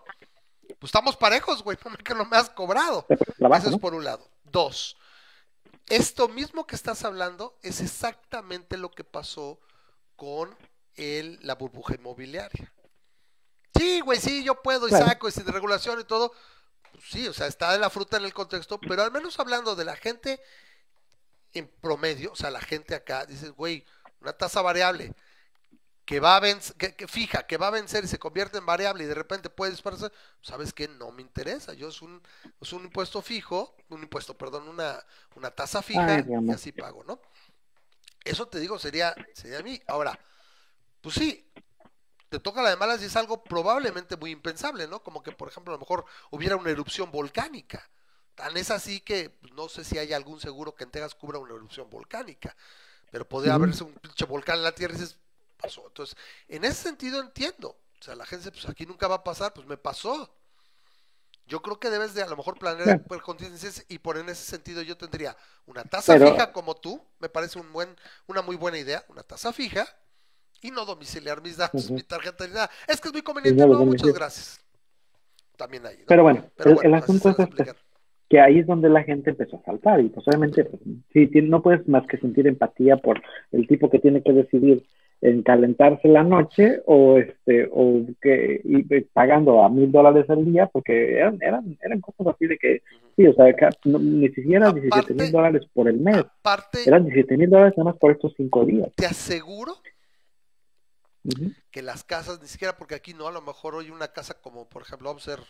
pues 0.79 0.89
estamos 0.89 1.15
parejos, 1.15 1.63
güey, 1.63 1.77
no 1.85 1.91
me, 1.91 1.97
que 1.97 2.15
no 2.15 2.25
me 2.25 2.37
has 2.37 2.49
cobrado. 2.49 3.05
Eso 3.09 3.67
es 3.67 3.71
¿no? 3.71 3.79
por 3.79 3.93
un 3.93 4.03
lado. 4.03 4.27
Dos, 4.43 4.97
esto 5.87 6.27
mismo 6.27 6.65
que 6.65 6.75
estás 6.75 7.03
hablando 7.03 7.57
es 7.61 7.81
exactamente 7.81 8.77
lo 8.77 8.89
que 8.91 9.03
pasó 9.03 9.59
con 10.15 10.55
el, 10.95 11.39
la 11.41 11.55
burbuja 11.55 11.95
inmobiliaria. 11.95 12.71
Sí, 13.77 13.99
güey, 14.01 14.19
sí, 14.19 14.43
yo 14.43 14.61
puedo 14.61 14.87
y 14.87 14.91
Claro. 14.91 15.05
saco 15.07 15.27
y 15.27 15.31
sin 15.31 15.45
regulación 15.45 15.99
y 15.99 16.03
todo. 16.03 16.31
Pues 16.91 17.03
sí, 17.09 17.27
o 17.27 17.33
sea, 17.33 17.47
está 17.47 17.71
de 17.73 17.79
la 17.79 17.89
fruta 17.89 18.17
en 18.17 18.25
el 18.25 18.33
contexto, 18.33 18.79
pero 18.79 19.03
al 19.03 19.11
menos 19.11 19.39
hablando 19.39 19.75
de 19.75 19.85
la 19.85 19.95
gente 19.95 20.41
en 21.53 21.67
promedio, 21.81 22.31
o 22.33 22.35
sea, 22.35 22.51
la 22.51 22.61
gente 22.61 22.95
acá, 22.95 23.25
dices, 23.25 23.51
güey, 23.51 23.85
una 24.21 24.33
tasa 24.33 24.61
variable 24.61 25.13
que 26.05 26.19
va 26.19 26.35
a 26.35 26.39
vencer, 26.39 26.75
que, 26.77 26.95
que 26.95 27.07
fija, 27.07 27.47
que 27.47 27.57
va 27.57 27.67
a 27.67 27.71
vencer 27.71 28.03
y 28.03 28.07
se 28.07 28.19
convierte 28.19 28.57
en 28.59 28.65
variable 28.65 29.03
y 29.03 29.07
de 29.07 29.15
repente 29.15 29.49
puede 29.49 29.71
dispararse, 29.71 30.11
¿sabes 30.41 30.73
qué? 30.73 30.87
No 30.87 31.11
me 31.11 31.21
interesa. 31.21 31.73
Yo 31.73 31.89
es 31.89 32.01
un, 32.01 32.21
es 32.61 32.73
un 32.73 32.83
impuesto 32.85 33.21
fijo, 33.21 33.75
un 33.89 34.03
impuesto, 34.03 34.37
perdón, 34.37 34.67
una, 34.67 35.03
una 35.35 35.51
tasa 35.51 35.81
fija 35.81 36.15
Ay, 36.15 36.25
y 36.41 36.51
así 36.51 36.71
pago, 36.71 37.03
¿no? 37.05 37.19
Eso 38.23 38.47
te 38.47 38.59
digo, 38.59 38.77
sería, 38.79 39.15
sería 39.33 39.59
a 39.59 39.63
mí. 39.63 39.81
Ahora, 39.87 40.19
pues 41.01 41.15
sí, 41.15 41.51
te 42.29 42.39
toca 42.39 42.61
la 42.61 42.69
de 42.69 42.75
malas 42.75 43.01
y 43.01 43.05
es 43.05 43.15
algo 43.15 43.43
probablemente 43.43 44.17
muy 44.17 44.31
impensable, 44.31 44.87
¿no? 44.87 45.01
Como 45.03 45.21
que, 45.23 45.31
por 45.31 45.47
ejemplo, 45.47 45.73
a 45.73 45.75
lo 45.75 45.79
mejor 45.79 46.05
hubiera 46.31 46.55
una 46.55 46.69
erupción 46.71 47.11
volcánica. 47.11 47.87
Tan 48.35 48.57
es 48.57 48.71
así 48.71 48.99
que 48.99 49.29
pues, 49.29 49.53
no 49.53 49.69
sé 49.69 49.83
si 49.83 49.97
hay 49.97 50.11
algún 50.13 50.39
seguro 50.41 50.75
que 50.75 50.83
en 50.83 50.91
Texas 50.91 51.15
cubra 51.15 51.39
una 51.39 51.53
erupción 51.53 51.89
volcánica, 51.89 52.55
pero 53.11 53.27
podría 53.27 53.53
haberse 53.53 53.83
un 53.83 53.93
pinche 53.93 54.25
volcán 54.25 54.57
en 54.57 54.63
la 54.63 54.73
Tierra 54.75 54.93
y 54.95 54.99
dices, 54.99 55.17
pasó. 55.57 55.85
Entonces, 55.87 56.17
en 56.49 56.65
ese 56.65 56.83
sentido 56.83 57.21
entiendo. 57.21 57.77
O 57.99 58.03
sea, 58.03 58.15
la 58.15 58.25
gente, 58.25 58.51
pues 58.51 58.67
aquí 58.67 58.85
nunca 58.85 59.07
va 59.07 59.15
a 59.15 59.23
pasar, 59.23 59.53
pues 59.53 59.65
me 59.67 59.77
pasó. 59.77 60.29
Yo 61.47 61.61
creo 61.61 61.79
que 61.79 61.89
debes 61.89 62.13
de 62.13 62.23
a 62.23 62.27
lo 62.27 62.35
mejor 62.35 62.57
planear 62.57 63.03
por 63.03 63.21
contingencias 63.21 63.85
y 63.87 63.99
por 63.99 64.17
en 64.17 64.29
ese 64.29 64.43
sentido 64.43 64.81
yo 64.81 64.97
tendría 64.97 65.37
una 65.67 65.83
tasa 65.83 66.13
Pero- 66.13 66.31
fija 66.31 66.51
como 66.51 66.75
tú, 66.75 67.01
me 67.19 67.29
parece 67.29 67.59
un 67.59 67.71
buen, 67.71 67.95
una 68.27 68.41
muy 68.41 68.55
buena 68.55 68.79
idea, 68.79 69.05
una 69.09 69.21
tasa 69.23 69.53
fija 69.53 69.87
y 70.65 70.71
no 70.71 70.85
domiciliar 70.85 71.41
mis 71.41 71.57
datos, 71.57 71.85
Ujú. 71.85 71.95
mi 71.95 72.03
tarjeta 72.03 72.47
ni 72.47 72.53
nada. 72.53 72.69
Es 72.87 72.99
que 72.99 73.07
es 73.09 73.13
muy 73.13 73.21
conveniente, 73.21 73.61
no 73.61 73.67
lo 73.73 73.79
no, 73.79 73.85
muchas 73.85 74.13
gracias. 74.13 74.59
También 75.57 75.85
ahí. 75.85 75.97
¿no? 75.99 76.03
Pero 76.07 76.23
bueno, 76.23 76.43
Pero 76.57 76.69
el, 76.71 76.75
bueno, 76.75 76.89
el 76.89 76.95
asunto 76.95 77.29
es 77.29 77.39
este, 77.39 77.65
que 78.29 78.39
ahí 78.39 78.59
es 78.59 78.67
donde 78.67 78.89
la 78.89 79.03
gente 79.03 79.29
empezó 79.29 79.57
a 79.57 79.63
saltar 79.63 80.01
y 80.01 80.09
pues 80.09 80.27
obviamente 80.27 80.65
pues, 80.65 80.81
sí, 81.13 81.29
no 81.43 81.61
puedes 81.61 81.87
más 81.87 82.05
que 82.07 82.17
sentir 82.17 82.47
empatía 82.47 82.97
por 82.97 83.21
el 83.51 83.67
tipo 83.67 83.89
que 83.89 83.99
tiene 83.99 84.21
que 84.23 84.33
decidir 84.33 84.85
en 85.21 85.43
calentarse 85.43 86.07
la 86.09 86.23
noche 86.23 86.81
o 86.87 87.17
este 87.17 87.69
o 87.71 88.01
que 88.21 88.59
y, 88.65 88.93
y 88.95 89.01
pagando 89.01 89.63
a 89.63 89.69
mil 89.69 89.89
dólares 89.91 90.29
al 90.29 90.43
día 90.43 90.67
porque 90.67 91.13
eran, 91.19 91.37
eran 91.41 91.77
eran 91.81 92.01
cosas 92.01 92.27
así 92.35 92.47
de 92.47 92.57
que 92.57 92.81
sí 93.15 93.25
o 93.25 93.33
sea 93.33 93.45
no- 93.85 93.99
ni 93.99 94.27
siquiera 94.29 94.67
Aparte- 94.67 94.81
17 94.81 95.13
mil 95.13 95.31
dólares 95.31 95.61
por 95.73 95.87
el 95.87 95.99
mes 95.99 96.17
Aparte, 96.17 96.79
eran 96.85 97.05
17 97.05 97.37
mil 97.37 97.49
dólares 97.49 97.73
nada 97.77 97.91
más 97.91 97.97
por 97.99 98.11
estos 98.11 98.33
cinco 98.35 98.65
días 98.65 98.89
te 98.95 99.05
aseguro 99.05 99.75
Que 101.71 101.81
las 101.81 102.03
casas, 102.03 102.39
ni 102.41 102.47
siquiera 102.47 102.77
porque 102.77 102.95
aquí 102.95 103.13
no, 103.13 103.27
a 103.27 103.31
lo 103.31 103.41
mejor 103.41 103.75
hoy 103.75 103.89
una 103.89 104.09
casa 104.09 104.35
como 104.35 104.67
por 104.69 104.83
ejemplo 104.83 105.09
vamos 105.09 105.27
a 105.27 105.35
ser 105.35 105.45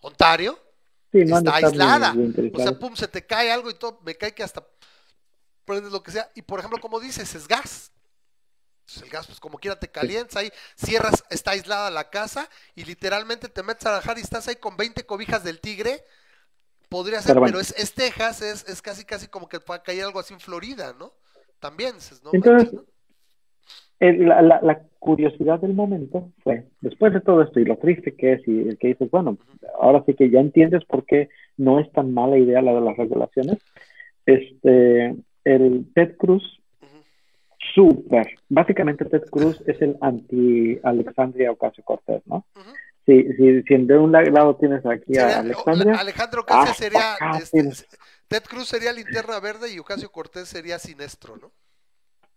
Ontario, 0.00 0.58
sí 1.12 1.24
no 1.24 1.38
está 1.38 1.56
aislada. 1.56 2.14
O 2.54 2.58
sea, 2.58 2.78
pum, 2.78 2.94
se 2.94 3.08
te 3.08 3.26
cae 3.26 3.50
algo 3.50 3.70
y 3.70 3.74
todo, 3.74 4.00
me 4.04 4.14
cae 4.16 4.34
que 4.34 4.42
hasta 4.42 4.66
prendes 5.64 5.92
lo 5.92 6.02
que 6.02 6.12
sea. 6.12 6.30
Y 6.34 6.42
por 6.42 6.58
ejemplo, 6.58 6.80
como 6.80 7.00
dices, 7.00 7.34
es 7.34 7.46
gas. 7.46 7.92
Entonces, 8.80 9.02
el 9.02 9.10
gas, 9.10 9.26
pues 9.26 9.38
como 9.38 9.58
quiera 9.58 9.78
te 9.78 9.90
calientas 9.90 10.36
ahí, 10.36 10.50
cierras, 10.76 11.24
está 11.30 11.50
aislada 11.50 11.90
la 11.90 12.08
casa 12.08 12.48
y 12.74 12.84
literalmente 12.84 13.48
te 13.48 13.62
metes 13.62 13.86
a 13.86 13.90
bajar 13.90 14.18
y 14.18 14.22
estás 14.22 14.48
ahí 14.48 14.56
con 14.56 14.76
20 14.76 15.04
cobijas 15.04 15.44
del 15.44 15.60
tigre. 15.60 16.04
Podría 16.88 17.20
ser, 17.20 17.34
Pero 17.34 17.42
pero, 17.42 17.58
bueno. 17.58 17.60
es, 17.60 17.74
es 17.76 17.92
Texas, 17.92 18.40
es, 18.40 18.66
es 18.66 18.80
casi 18.80 19.04
casi 19.04 19.28
como 19.28 19.46
que 19.46 19.60
pueda 19.60 19.82
caer 19.82 20.04
algo 20.04 20.20
así 20.20 20.32
en 20.32 20.40
Florida, 20.40 20.94
¿no? 20.98 21.12
También 21.60 21.96
dices, 21.96 22.22
no 22.22 22.30
Entonces, 22.32 22.72
manches, 22.72 22.72
¿no? 22.72 22.86
El- 24.00 24.28
la, 24.28 24.42
la- 24.42 24.60
la 24.62 24.80
curiosidad 24.98 25.60
del 25.60 25.74
momento 25.74 26.30
fue, 26.42 26.64
después 26.80 27.12
de 27.12 27.20
todo 27.20 27.42
esto 27.42 27.60
y 27.60 27.64
lo 27.64 27.76
triste 27.78 28.14
que 28.16 28.32
es, 28.34 28.48
y 28.48 28.68
el 28.68 28.78
que 28.78 28.88
dices, 28.88 29.10
bueno, 29.10 29.38
ahora 29.80 30.02
sí 30.06 30.14
que 30.14 30.28
ya 30.30 30.40
entiendes 30.40 30.84
por 30.84 31.04
qué 31.04 31.28
no 31.56 31.78
es 31.80 31.90
tan 31.92 32.12
mala 32.12 32.36
idea 32.38 32.60
la 32.62 32.74
de 32.74 32.80
las 32.80 32.96
regulaciones, 32.96 33.58
este, 34.26 35.14
el 35.44 35.86
Ted 35.94 36.16
Cruz, 36.16 36.42
súper, 37.74 38.26
básicamente 38.48 39.04
Ted 39.04 39.22
Cruz 39.30 39.62
es 39.66 39.80
el 39.82 39.96
anti-Alexandria 40.00 41.50
Ocasio-Cortez, 41.52 42.22
¿no? 42.26 42.44
Si, 43.06 43.22
si, 43.34 43.62
si 43.62 43.76
de 43.86 43.96
un 43.98 44.12
lado 44.12 44.56
tienes 44.56 44.84
aquí 44.84 45.16
a 45.16 45.38
Alexandria, 45.40 45.94
Alejandro 46.00 46.42
Ocasio 46.42 46.74
sería, 46.74 47.14
este. 47.38 47.86
Ted 48.28 48.42
Cruz 48.42 48.68
sería 48.68 48.92
linterna 48.92 49.40
verde 49.40 49.72
y 49.72 49.78
Ocasio 49.78 50.10
Cortés 50.10 50.48
sería 50.48 50.78
sinestro, 50.78 51.36
¿no? 51.38 51.50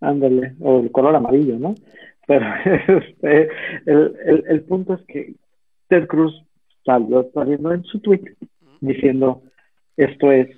Ándale, 0.02 0.56
o 0.60 0.82
el 0.82 0.92
color 0.92 1.16
amarillo, 1.16 1.58
¿no? 1.58 1.76
Pero 2.28 2.46
este, 2.66 3.50
el, 3.86 4.16
el, 4.26 4.44
el 4.48 4.62
punto 4.64 4.96
es 4.96 5.02
que 5.08 5.36
Ted 5.88 6.08
Cruz 6.08 6.34
salió 6.86 7.30
saliendo 7.34 7.72
en 7.72 7.84
su 7.84 8.00
tweet 8.00 8.36
diciendo 8.80 9.44
esto 9.98 10.32
es 10.32 10.50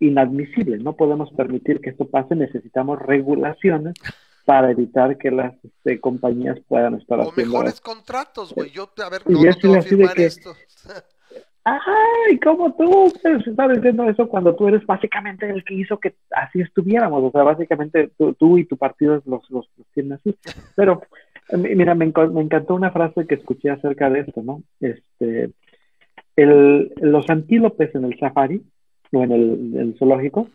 inadmisible, 0.00 0.78
no 0.78 0.94
podemos 0.96 1.30
permitir 1.32 1.80
que 1.80 1.90
esto 1.90 2.06
pase, 2.06 2.34
necesitamos 2.34 2.98
regulaciones 3.00 3.94
para 4.44 4.70
evitar 4.70 5.16
que 5.16 5.30
las 5.30 5.54
este, 5.64 6.00
compañías 6.00 6.58
puedan 6.68 6.94
estar 6.96 7.18
O 7.20 7.30
haciendo 7.30 7.52
mejores 7.52 7.80
contratos, 7.80 8.52
güey. 8.54 8.70
Yo, 8.70 8.90
a 9.04 9.08
ver, 9.08 9.22
no, 9.26 9.40
no 9.42 9.54
te 9.54 9.66
voy 9.68 9.78
a 9.78 9.82
firmar 9.82 10.14
que- 10.16 10.26
esto. 10.26 10.52
¡Ay! 11.64 12.38
¿Cómo 12.42 12.74
tú 12.74 13.10
puedes 13.22 13.46
estar 13.46 13.74
diciendo 13.74 14.04
eso 14.04 14.28
cuando 14.28 14.54
tú 14.54 14.68
eres 14.68 14.84
básicamente 14.84 15.48
el 15.48 15.64
que 15.64 15.74
hizo 15.74 15.98
que 15.98 16.14
así 16.30 16.60
estuviéramos? 16.60 17.22
O 17.22 17.30
sea, 17.30 17.42
básicamente 17.42 18.10
tú, 18.38 18.58
y 18.58 18.66
tu 18.66 18.76
partido 18.76 19.22
los, 19.24 19.50
los, 19.50 19.68
tienen 19.94 20.14
así. 20.14 20.36
Pero, 20.76 21.02
mira, 21.52 21.94
me, 21.94 22.04
encantó 22.04 22.74
una 22.74 22.90
frase 22.90 23.26
que 23.26 23.36
escuché 23.36 23.70
acerca 23.70 24.10
de 24.10 24.20
esto, 24.20 24.42
¿no? 24.42 24.62
Este, 24.80 25.52
el, 26.36 26.92
los 27.00 27.30
antílopes 27.30 27.94
en 27.94 28.04
el 28.04 28.18
safari 28.18 28.62
o 29.12 29.22
en 29.22 29.32
el 29.32 29.96
zoológico 29.98 30.48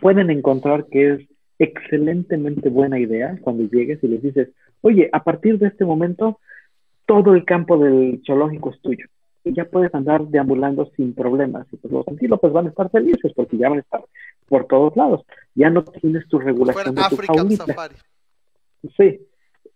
pueden 0.00 0.30
encontrar 0.30 0.86
que 0.90 1.12
es 1.12 1.20
excelentemente 1.58 2.68
buena 2.68 2.98
idea 2.98 3.38
cuando 3.40 3.64
llegues 3.64 4.02
y 4.02 4.08
les 4.08 4.22
dices, 4.22 4.50
oye, 4.82 5.08
a 5.12 5.24
partir 5.24 5.58
de 5.58 5.68
este 5.68 5.84
momento 5.84 6.38
todo 7.06 7.34
el 7.34 7.44
campo 7.44 7.78
del 7.78 8.22
zoológico 8.26 8.70
es 8.70 8.80
tuyo. 8.80 9.06
Y 9.44 9.54
ya 9.54 9.64
puedes 9.64 9.94
andar 9.94 10.26
deambulando 10.26 10.90
sin 10.96 11.14
problemas. 11.14 11.66
Y 11.72 11.76
pues 11.76 11.92
los 11.92 12.06
antílopes 12.08 12.52
van 12.52 12.66
a 12.66 12.68
estar 12.70 12.90
felices 12.90 13.32
porque 13.34 13.56
ya 13.56 13.68
van 13.68 13.78
a 13.78 13.82
estar 13.82 14.04
por 14.48 14.66
todos 14.66 14.96
lados. 14.96 15.24
Ya 15.54 15.70
no 15.70 15.84
tienes 15.84 16.28
tu 16.28 16.38
regulación 16.38 16.94
de 16.94 17.02
tu 17.08 17.16
faunita. 17.16 17.90
Sí, 18.96 19.20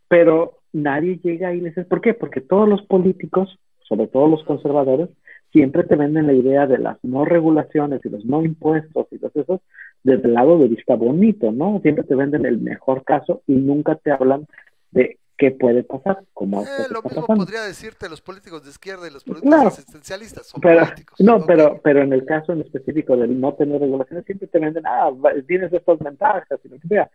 pero 0.08 0.58
nadie 0.72 1.18
llega 1.22 1.54
y 1.54 1.60
dice, 1.60 1.84
¿por 1.84 2.00
qué? 2.00 2.14
Porque 2.14 2.40
todos 2.40 2.68
los 2.68 2.82
políticos, 2.82 3.58
sobre 3.88 4.06
todo 4.06 4.28
los 4.28 4.44
conservadores, 4.44 5.08
siempre 5.52 5.84
te 5.84 5.96
venden 5.96 6.26
la 6.26 6.32
idea 6.32 6.66
de 6.66 6.78
las 6.78 7.02
no 7.04 7.24
regulaciones 7.24 8.00
y 8.04 8.08
los 8.08 8.24
no 8.24 8.44
impuestos 8.44 9.06
y 9.12 9.18
los 9.18 9.34
esos 9.36 9.60
desde 10.02 10.28
el 10.28 10.34
lado 10.34 10.58
de 10.58 10.68
vista 10.68 10.96
bonito, 10.96 11.52
¿no? 11.52 11.80
Siempre 11.80 12.04
te 12.04 12.14
venden 12.14 12.44
el 12.44 12.58
mejor 12.58 13.04
caso 13.04 13.42
y 13.46 13.54
nunca 13.54 13.94
te 13.94 14.10
hablan 14.10 14.46
de 14.90 15.18
qué 15.36 15.50
puede 15.50 15.82
pasar. 15.82 16.24
Como 16.32 16.62
eh, 16.62 16.66
lo 16.90 17.02
mismo 17.02 17.26
podría 17.26 17.62
decirte 17.62 18.08
los 18.08 18.20
políticos 18.20 18.64
de 18.64 18.70
izquierda 18.70 19.08
y 19.08 19.12
los 19.12 19.24
políticos 19.24 19.78
existencialistas. 19.78 20.46
Son 20.46 20.60
pero, 20.60 20.80
políticos. 20.80 21.20
No, 21.20 21.44
pero, 21.44 21.80
pero 21.82 22.02
en 22.02 22.12
el 22.12 22.24
caso 22.24 22.52
en 22.52 22.60
específico 22.60 23.16
del 23.16 23.40
no 23.40 23.54
tener 23.54 23.80
regulaciones, 23.80 24.24
siempre 24.24 24.48
te 24.48 24.58
venden, 24.58 24.84
ah, 24.86 25.10
tienes 25.46 25.72
estas 25.72 25.98
ventajas 25.98 26.60
y 26.64 26.68
lo 26.68 26.78
que 26.78 26.88
sea. 26.88 27.10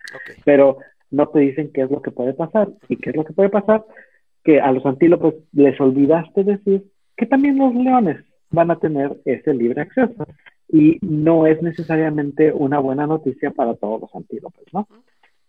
Pero 0.46 0.78
no 1.12 1.28
te 1.30 1.40
dicen 1.40 1.72
qué 1.74 1.82
es 1.82 1.92
lo 1.92 2.02
que 2.02 2.12
puede 2.12 2.34
pasar. 2.34 2.70
¿Y 2.88 2.98
qué 2.98 3.12
es 3.12 3.16
lo 3.16 3.26
que 3.26 3.34
puede 3.34 3.50
pasar? 3.50 3.86
Que 4.44 4.60
a 4.60 4.72
los 4.72 4.86
antílopes 4.86 5.36
les 5.54 5.80
olvidaste 5.80 6.44
decir 6.44 6.86
que 7.16 7.26
también 7.26 7.58
los 7.58 7.74
leones 7.74 8.24
van 8.52 8.72
a 8.72 8.80
tener 8.80 9.18
ese 9.26 9.54
libre 9.54 9.82
acceso. 9.82 10.26
Y 10.72 11.00
no 11.02 11.48
es 11.48 11.62
necesariamente 11.64 12.52
una 12.52 12.80
buena 12.80 13.08
noticia 13.08 13.52
para 13.52 13.74
todos 13.74 14.02
los 14.02 14.16
antílopes, 14.16 14.66
¿no? 14.72 14.88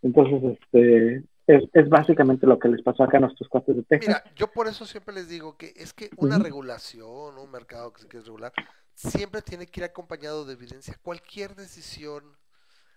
Entonces, 0.03 0.59
este, 0.59 1.23
es, 1.73 1.89
básicamente 1.89 2.47
lo 2.47 2.59
que 2.59 2.69
les 2.69 2.83
pasó 2.83 3.03
acá 3.03 3.19
a 3.19 3.21
nuestros 3.21 3.49
cuates 3.49 3.77
de 3.77 3.83
Texas. 3.83 4.09
Mira, 4.09 4.35
yo 4.35 4.49
por 4.49 4.69
eso 4.69 4.87
siempre 4.87 5.15
les 5.15 5.29
digo 5.29 5.57
que 5.57 5.73
es 5.77 5.93
que 5.93 6.11
una 6.17 6.39
regulación, 6.39 7.39
un 7.39 7.51
mercado 7.51 7.93
que 7.93 8.03
se 8.03 8.09
quiere 8.09 8.25
regular, 8.25 8.53
siempre 8.95 9.43
tiene 9.43 9.67
que 9.67 9.81
ir 9.81 9.85
acompañado 9.85 10.45
de 10.45 10.55
evidencia. 10.55 10.99
Cualquier 11.03 11.55
decisión, 11.55 12.25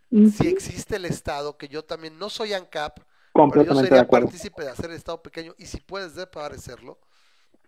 si 0.10 0.48
existe 0.48 0.98
el 0.98 1.06
Estado, 1.06 1.58
que 1.58 1.68
yo 1.68 1.84
también 1.84 2.20
no 2.20 2.30
soy 2.30 2.54
ANCAP, 2.54 3.00
pero 3.34 3.64
yo 3.64 3.76
sería 3.76 4.08
partícipe 4.08 4.64
de 4.64 4.70
hacer 4.70 4.86
el 4.92 4.98
Estado 4.98 5.22
pequeño, 5.22 5.56
y 5.58 5.66
si 5.66 5.80
puedes 5.82 6.16
de 6.16 6.28
parecerlo, 6.28 7.00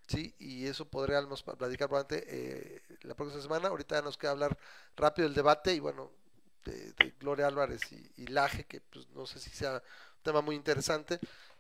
sí, 0.08 0.36
y 0.38 0.66
eso 0.68 0.86
podríamos 0.86 1.42
platicar 1.44 1.88
probablemente 1.90 2.26
eh, 2.28 2.82
la 3.02 3.16
próxima 3.16 3.42
semana. 3.42 3.70
Ahorita 3.70 3.96
ya 3.96 4.02
nos 4.02 4.18
queda 4.18 4.32
hablar 4.32 4.58
rápido 4.96 5.28
del 5.28 5.36
debate, 5.36 5.74
y 5.74 5.80
bueno, 5.80 6.12
de, 6.66 7.14
Gloria 7.20 7.48
Álvarez 7.48 7.82
y, 7.92 8.12
y 8.18 8.28
Laje, 8.28 8.66
que 8.66 8.82
pues 8.82 9.08
no 9.12 9.26
sé 9.26 9.40
si 9.40 9.50
sea 9.52 9.82
tema 10.26 10.42
muy 10.42 10.56
interesante, 10.56 11.20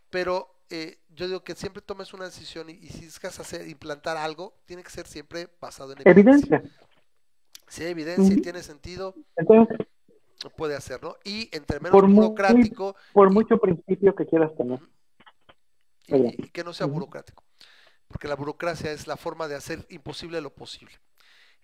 pero 0.10 0.50
eh, 0.70 0.98
yo 1.16 1.28
digo 1.28 1.44
que 1.44 1.56
siempre 1.56 1.82
tomes 1.82 2.14
una 2.14 2.26
decisión 2.26 2.70
y, 2.70 2.88
si 2.88 3.06
buscas 3.06 3.40
hacer, 3.40 3.68
implantar 3.70 4.18
algo, 4.18 4.58
tiene 4.66 4.84
que 4.84 4.90
ser 4.90 5.08
siempre 5.08 5.48
basado 5.62 5.94
en 5.94 6.00
evidencia. 6.04 6.64
Si 7.68 7.84
hay 7.84 7.92
evidencia 7.92 8.34
y 8.34 8.42
tiene 8.42 8.62
sentido, 8.62 9.16
puede 10.58 10.76
hacerlo. 10.76 11.18
Y 11.24 11.50
entre 11.56 11.80
menos 11.80 12.02
burocrático. 12.02 12.96
por 13.14 13.32
mucho 13.32 13.58
principio 13.58 14.14
que 14.16 14.26
quieras 14.26 14.52
tener. 14.56 14.80
y, 16.08 16.50
que 16.50 16.64
no 16.64 16.74
sea 16.74 16.88
burocrático. 16.88 17.44
Porque 18.08 18.28
la 18.28 18.36
burocracia 18.36 18.92
es 18.92 19.08
la 19.08 19.18
forma 19.18 19.48
de 19.48 19.56
hacer 19.56 19.86
imposible 19.90 20.42
lo 20.42 20.52
posible. 20.52 20.94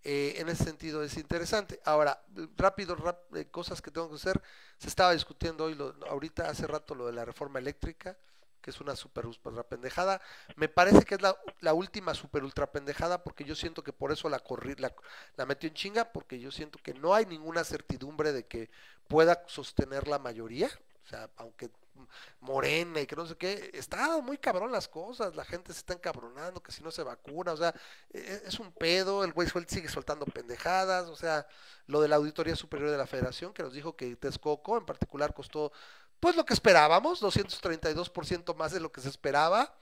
Eh, 0.03 0.35
en 0.37 0.49
ese 0.49 0.63
sentido 0.63 1.03
es 1.03 1.17
interesante. 1.17 1.79
Ahora, 1.85 2.23
rápido, 2.57 2.97
eh, 3.35 3.45
cosas 3.45 3.81
que 3.81 3.91
tengo 3.91 4.09
que 4.09 4.15
hacer. 4.15 4.41
Se 4.77 4.87
estaba 4.87 5.13
discutiendo 5.13 5.65
hoy, 5.65 5.75
lo, 5.75 5.95
ahorita 6.09 6.49
hace 6.49 6.65
rato, 6.67 6.95
lo 6.95 7.05
de 7.05 7.13
la 7.13 7.25
reforma 7.25 7.59
eléctrica, 7.59 8.17
que 8.61 8.71
es 8.71 8.81
una 8.81 8.95
super 8.95 9.25
ultra 9.27 9.63
pendejada. 9.63 10.21
Me 10.55 10.67
parece 10.69 11.03
que 11.05 11.15
es 11.15 11.21
la, 11.21 11.73
última 11.73 12.13
super 12.15 12.43
ultra 12.43 12.71
pendejada, 12.71 13.23
porque 13.23 13.43
yo 13.43 13.55
siento 13.55 13.83
que 13.83 13.93
por 13.93 14.11
eso 14.11 14.29
la, 14.29 14.39
corrí, 14.39 14.75
la, 14.75 14.93
la 15.35 15.45
metió 15.45 15.67
en 15.67 15.75
chinga, 15.75 16.11
porque 16.11 16.39
yo 16.39 16.51
siento 16.51 16.79
que 16.81 16.93
no 16.93 17.13
hay 17.13 17.25
ninguna 17.25 17.63
certidumbre 17.63 18.33
de 18.33 18.45
que 18.47 18.69
pueda 19.07 19.43
sostener 19.47 20.07
la 20.07 20.19
mayoría. 20.19 20.69
O 21.03 21.07
sea, 21.07 21.29
aunque 21.37 21.69
morena 22.39 23.01
y 23.01 23.07
que 23.07 23.15
no 23.15 23.25
sé 23.25 23.35
qué, 23.35 23.71
está 23.73 24.19
muy 24.21 24.37
cabrón 24.37 24.71
las 24.71 24.87
cosas, 24.87 25.35
la 25.35 25.45
gente 25.45 25.73
se 25.73 25.79
está 25.79 25.93
encabronando, 25.93 26.61
que 26.61 26.71
si 26.71 26.83
no 26.83 26.91
se 26.91 27.03
vacuna, 27.03 27.53
o 27.53 27.57
sea, 27.57 27.73
e, 28.11 28.43
es 28.45 28.59
un 28.59 28.71
pedo, 28.71 29.23
el 29.23 29.33
güey 29.33 29.47
sigue 29.67 29.89
soltando 29.89 30.25
pendejadas, 30.25 31.07
o 31.07 31.15
sea, 31.15 31.47
lo 31.87 32.01
de 32.01 32.07
la 32.07 32.17
Auditoría 32.17 32.55
Superior 32.55 32.89
de 32.89 32.97
la 32.97 33.07
Federación, 33.07 33.53
que 33.53 33.63
nos 33.63 33.73
dijo 33.73 33.95
que 33.95 34.15
Texcoco 34.15 34.77
en 34.77 34.85
particular 34.85 35.33
costó, 35.33 35.71
pues 36.19 36.35
lo 36.35 36.45
que 36.45 36.53
esperábamos, 36.53 37.21
232% 37.21 38.55
más 38.55 38.71
de 38.71 38.79
lo 38.79 38.91
que 38.91 39.01
se 39.01 39.09
esperaba, 39.09 39.75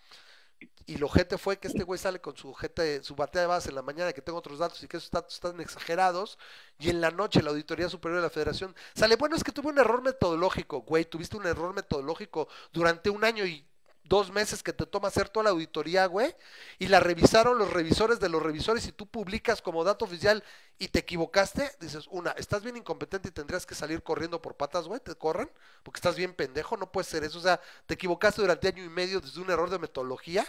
y 0.86 0.98
lo 0.98 1.08
gente 1.08 1.38
fue 1.38 1.60
que 1.60 1.68
este 1.68 1.84
güey 1.84 2.00
sale 2.00 2.20
con 2.20 2.36
su 2.36 2.54
gente, 2.56 3.04
su 3.04 3.16
batea 3.16 3.42
de 3.42 3.48
base 3.48 3.70
en 3.70 3.76
la 3.76 3.84
mañana, 3.84 4.12
que 4.12 4.24
tengo 4.24 4.40
otros 4.40 4.58
datos 4.58 4.82
y 4.82 4.88
que 4.88 4.98
esos 4.98 5.12
datos 5.12 5.36
están 5.36 5.60
exagerados, 5.62 6.40
y 6.80 6.90
en 6.90 7.00
la 7.00 7.12
noche 7.12 7.44
la 7.44 7.52
Auditoría 7.52 7.90
Superior 7.90 8.22
de 8.22 8.28
la 8.28 8.32
Federación 8.32 8.76
sale, 8.96 9.16
bueno, 9.16 9.36
es 9.36 9.44
que 9.44 9.52
tuve 9.52 9.70
un 9.70 9.78
error 9.78 10.02
metodológico, 10.02 10.82
güey, 10.82 11.06
tuviste 11.06 11.38
un 11.38 11.46
error 11.46 11.76
metodológico 11.76 12.48
durante 12.74 13.12
un 13.12 13.24
año 13.24 13.46
y 13.46 13.69
dos 14.10 14.32
meses 14.32 14.64
que 14.64 14.74
te 14.74 14.86
toma 14.86 15.08
hacer 15.08 15.30
toda 15.30 15.46
la 15.46 15.50
auditoría, 15.52 16.08
güey, 16.08 16.36
y 16.80 16.88
la 16.88 17.00
revisaron 17.00 17.58
los 17.58 17.72
revisores 17.72 18.20
de 18.20 18.28
los 18.28 18.42
revisores 18.42 18.86
y 18.88 18.92
tú 18.92 19.08
publicas 19.08 19.62
como 19.62 19.84
dato 19.84 20.04
oficial 20.04 20.44
y 20.80 20.90
te 20.90 21.00
equivocaste, 21.00 21.72
dices, 21.80 22.08
una, 22.10 22.32
estás 22.32 22.64
bien 22.64 22.76
incompetente 22.76 23.30
y 23.30 23.32
tendrías 23.32 23.66
que 23.66 23.76
salir 23.76 24.04
corriendo 24.04 24.42
por 24.42 24.56
patas, 24.56 24.88
güey, 24.88 25.00
te 25.00 25.16
corran, 25.16 25.50
porque 25.84 26.00
estás 26.00 26.16
bien 26.16 26.34
pendejo, 26.34 26.76
no 26.76 26.92
puede 26.92 27.06
ser 27.06 27.24
eso, 27.24 27.38
o 27.38 27.42
sea, 27.42 27.62
te 27.86 27.94
equivocaste 27.94 28.42
durante 28.42 28.68
año 28.68 28.84
y 28.84 28.90
medio 28.90 29.22
desde 29.22 29.40
un 29.40 29.50
error 29.52 29.70
de 29.70 29.80
metodología, 29.80 30.46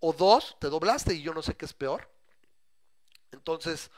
o 0.00 0.12
dos, 0.12 0.56
te 0.60 0.68
doblaste 0.68 1.14
y 1.14 1.22
yo 1.22 1.32
no 1.32 1.42
sé 1.42 1.54
qué 1.56 1.64
es 1.64 1.72
peor. 1.72 2.10
Entonces, 3.32 3.90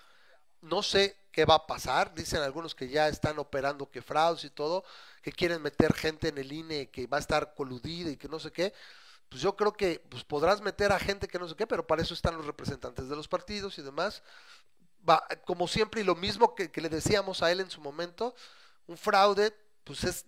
no 0.60 0.82
sé 0.82 1.16
qué 1.36 1.44
va 1.44 1.56
a 1.56 1.66
pasar. 1.66 2.14
Dicen 2.14 2.40
algunos 2.40 2.74
que 2.74 2.88
ya 2.88 3.08
están 3.08 3.38
operando 3.38 3.90
que 3.90 4.00
fraudes 4.00 4.44
y 4.44 4.50
todo, 4.50 4.84
que 5.20 5.30
quieren 5.30 5.60
meter 5.60 5.92
gente 5.92 6.28
en 6.28 6.38
el 6.38 6.50
INE 6.50 6.88
que 6.88 7.06
va 7.06 7.18
a 7.18 7.20
estar 7.20 7.52
coludida 7.54 8.10
y 8.10 8.16
que 8.16 8.26
no 8.26 8.38
sé 8.38 8.50
qué. 8.52 8.72
Pues 9.28 9.42
yo 9.42 9.54
creo 9.54 9.74
que 9.74 10.02
pues 10.08 10.24
podrás 10.24 10.62
meter 10.62 10.92
a 10.92 10.98
gente 10.98 11.28
que 11.28 11.38
no 11.38 11.46
sé 11.46 11.54
qué, 11.54 11.66
pero 11.66 11.86
para 11.86 12.00
eso 12.00 12.14
están 12.14 12.38
los 12.38 12.46
representantes 12.46 13.10
de 13.10 13.14
los 13.14 13.28
partidos 13.28 13.76
y 13.78 13.82
demás. 13.82 14.22
Va, 15.06 15.22
como 15.44 15.68
siempre, 15.68 16.00
y 16.00 16.04
lo 16.04 16.14
mismo 16.14 16.54
que, 16.54 16.70
le 16.74 16.88
decíamos 16.88 17.42
a 17.42 17.52
él 17.52 17.60
en 17.60 17.70
su 17.70 17.82
momento, 17.82 18.34
un 18.86 18.96
fraude, 18.96 19.54
pues 19.84 20.04
es, 20.04 20.24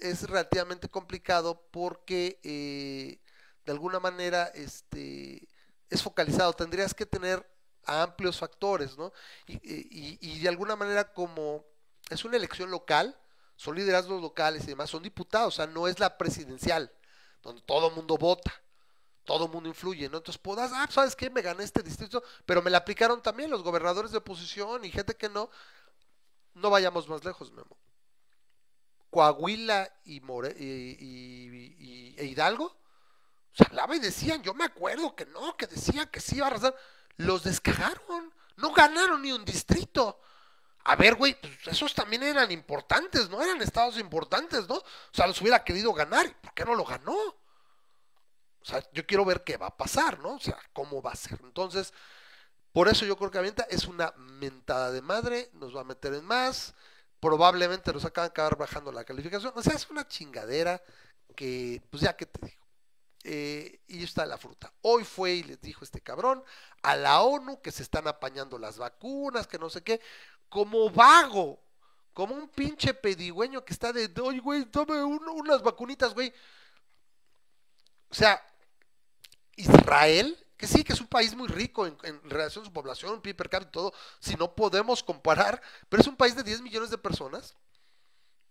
es 0.00 0.28
relativamente 0.28 0.88
complicado 0.88 1.60
porque 1.72 2.38
eh, 2.44 3.18
de 3.64 3.72
alguna 3.72 3.98
manera 3.98 4.44
este, 4.54 5.48
es 5.90 6.02
focalizado. 6.04 6.52
Tendrías 6.52 6.94
que 6.94 7.04
tener 7.04 7.44
a 7.84 8.02
amplios 8.02 8.38
factores, 8.38 8.96
¿no? 8.96 9.12
Y, 9.46 10.38
de 10.40 10.48
alguna 10.48 10.76
manera 10.76 11.12
como 11.12 11.64
es 12.10 12.24
una 12.24 12.36
elección 12.36 12.70
local, 12.70 13.18
son 13.56 13.76
liderazgos 13.76 14.20
locales 14.20 14.64
y 14.64 14.68
demás, 14.68 14.90
son 14.90 15.02
diputados, 15.02 15.54
o 15.54 15.56
sea, 15.56 15.66
no 15.66 15.88
es 15.88 15.98
la 15.98 16.18
presidencial, 16.18 16.92
donde 17.42 17.62
todo 17.62 17.88
el 17.88 17.94
mundo 17.94 18.16
vota, 18.16 18.52
todo 19.24 19.46
el 19.46 19.52
mundo 19.52 19.68
influye, 19.68 20.08
¿no? 20.08 20.18
Entonces 20.18 20.40
puedas, 20.40 20.72
ah, 20.74 20.88
¿sabes 20.90 21.14
qué? 21.14 21.30
Me 21.30 21.42
gané 21.42 21.64
este 21.64 21.82
distrito, 21.82 22.22
pero 22.44 22.62
me 22.62 22.70
la 22.70 22.78
aplicaron 22.78 23.22
también 23.22 23.50
los 23.50 23.62
gobernadores 23.62 24.10
de 24.10 24.18
oposición 24.18 24.84
y 24.84 24.90
gente 24.90 25.14
que 25.16 25.28
no. 25.28 25.50
No 26.54 26.68
vayamos 26.68 27.08
más 27.08 27.24
lejos, 27.24 27.50
Memo. 27.50 27.78
Coahuila 29.10 29.90
y, 30.04 30.20
More 30.20 30.54
y, 30.58 32.14
e 32.18 32.24
Hidalgo 32.24 32.76
se 33.52 33.64
hablaba 33.64 33.94
y 33.94 33.98
decían, 33.98 34.42
yo 34.42 34.54
me 34.54 34.64
acuerdo 34.64 35.14
que 35.14 35.26
no, 35.26 35.56
que 35.56 35.66
decían 35.66 36.08
que 36.08 36.20
sí 36.20 36.36
iba 36.36 36.46
a 36.46 36.48
arrasar 36.48 36.74
los 37.16 37.44
descagaron, 37.44 38.32
no 38.56 38.72
ganaron 38.72 39.22
ni 39.22 39.32
un 39.32 39.44
distrito. 39.44 40.20
A 40.84 40.96
ver, 40.96 41.14
güey, 41.14 41.40
pues 41.40 41.68
esos 41.68 41.94
también 41.94 42.22
eran 42.22 42.50
importantes, 42.50 43.28
¿no? 43.30 43.42
Eran 43.42 43.62
estados 43.62 43.98
importantes, 43.98 44.68
¿no? 44.68 44.76
O 44.76 44.84
sea, 45.12 45.26
los 45.26 45.40
hubiera 45.40 45.62
querido 45.62 45.92
ganar, 45.92 46.40
¿por 46.40 46.52
qué 46.54 46.64
no 46.64 46.74
lo 46.74 46.84
ganó? 46.84 47.14
O 47.14 48.64
sea, 48.64 48.82
yo 48.92 49.06
quiero 49.06 49.24
ver 49.24 49.42
qué 49.44 49.56
va 49.56 49.68
a 49.68 49.76
pasar, 49.76 50.18
¿no? 50.20 50.34
O 50.34 50.40
sea, 50.40 50.58
cómo 50.72 51.02
va 51.02 51.12
a 51.12 51.16
ser. 51.16 51.38
Entonces, 51.42 51.92
por 52.72 52.88
eso 52.88 53.04
yo 53.04 53.16
creo 53.16 53.30
que 53.30 53.38
Avienta 53.38 53.66
es 53.70 53.86
una 53.86 54.12
mentada 54.16 54.90
de 54.90 55.02
madre, 55.02 55.50
nos 55.54 55.76
va 55.76 55.82
a 55.82 55.84
meter 55.84 56.14
en 56.14 56.24
más, 56.24 56.74
probablemente 57.20 57.92
nos 57.92 58.04
acaban 58.04 58.28
de 58.28 58.32
acabar 58.32 58.56
bajando 58.56 58.92
la 58.92 59.04
calificación. 59.04 59.52
O 59.54 59.62
sea, 59.62 59.74
es 59.74 59.88
una 59.90 60.06
chingadera 60.08 60.82
que, 61.36 61.82
pues 61.90 62.02
ya 62.02 62.16
que 62.16 62.26
te 62.26 62.46
digo. 62.46 62.61
Eh, 63.24 63.80
y 63.86 64.02
está 64.02 64.26
la 64.26 64.36
fruta. 64.36 64.72
Hoy 64.82 65.04
fue 65.04 65.34
y 65.34 65.42
les 65.44 65.60
dijo 65.60 65.84
este 65.84 66.00
cabrón 66.00 66.42
a 66.82 66.96
la 66.96 67.22
ONU 67.22 67.60
que 67.60 67.70
se 67.70 67.82
están 67.82 68.08
apañando 68.08 68.58
las 68.58 68.78
vacunas, 68.78 69.46
que 69.46 69.58
no 69.58 69.70
sé 69.70 69.82
qué, 69.82 70.00
como 70.48 70.90
vago, 70.90 71.62
como 72.12 72.34
un 72.34 72.48
pinche 72.48 72.94
pedigüeño 72.94 73.64
que 73.64 73.72
está 73.72 73.92
de, 73.92 74.10
oye, 74.20 74.40
güey, 74.40 74.64
tome 74.66 75.02
unas 75.02 75.62
vacunitas, 75.62 76.14
güey. 76.14 76.32
O 78.10 78.14
sea, 78.14 78.44
Israel, 79.54 80.36
que 80.56 80.66
sí, 80.66 80.82
que 80.82 80.92
es 80.92 81.00
un 81.00 81.06
país 81.06 81.34
muy 81.34 81.46
rico 81.48 81.86
en, 81.86 81.96
relación 82.28 82.62
a 82.62 82.66
su 82.66 82.72
población, 82.72 83.22
PIB 83.22 83.36
per 83.36 83.62
y 83.62 83.66
todo, 83.66 83.92
si 84.18 84.34
no 84.34 84.54
podemos 84.54 85.02
comparar, 85.02 85.62
pero 85.88 86.00
es 86.00 86.08
un 86.08 86.16
país 86.16 86.34
de 86.34 86.42
10 86.42 86.60
millones 86.60 86.90
de 86.90 86.98
personas. 86.98 87.54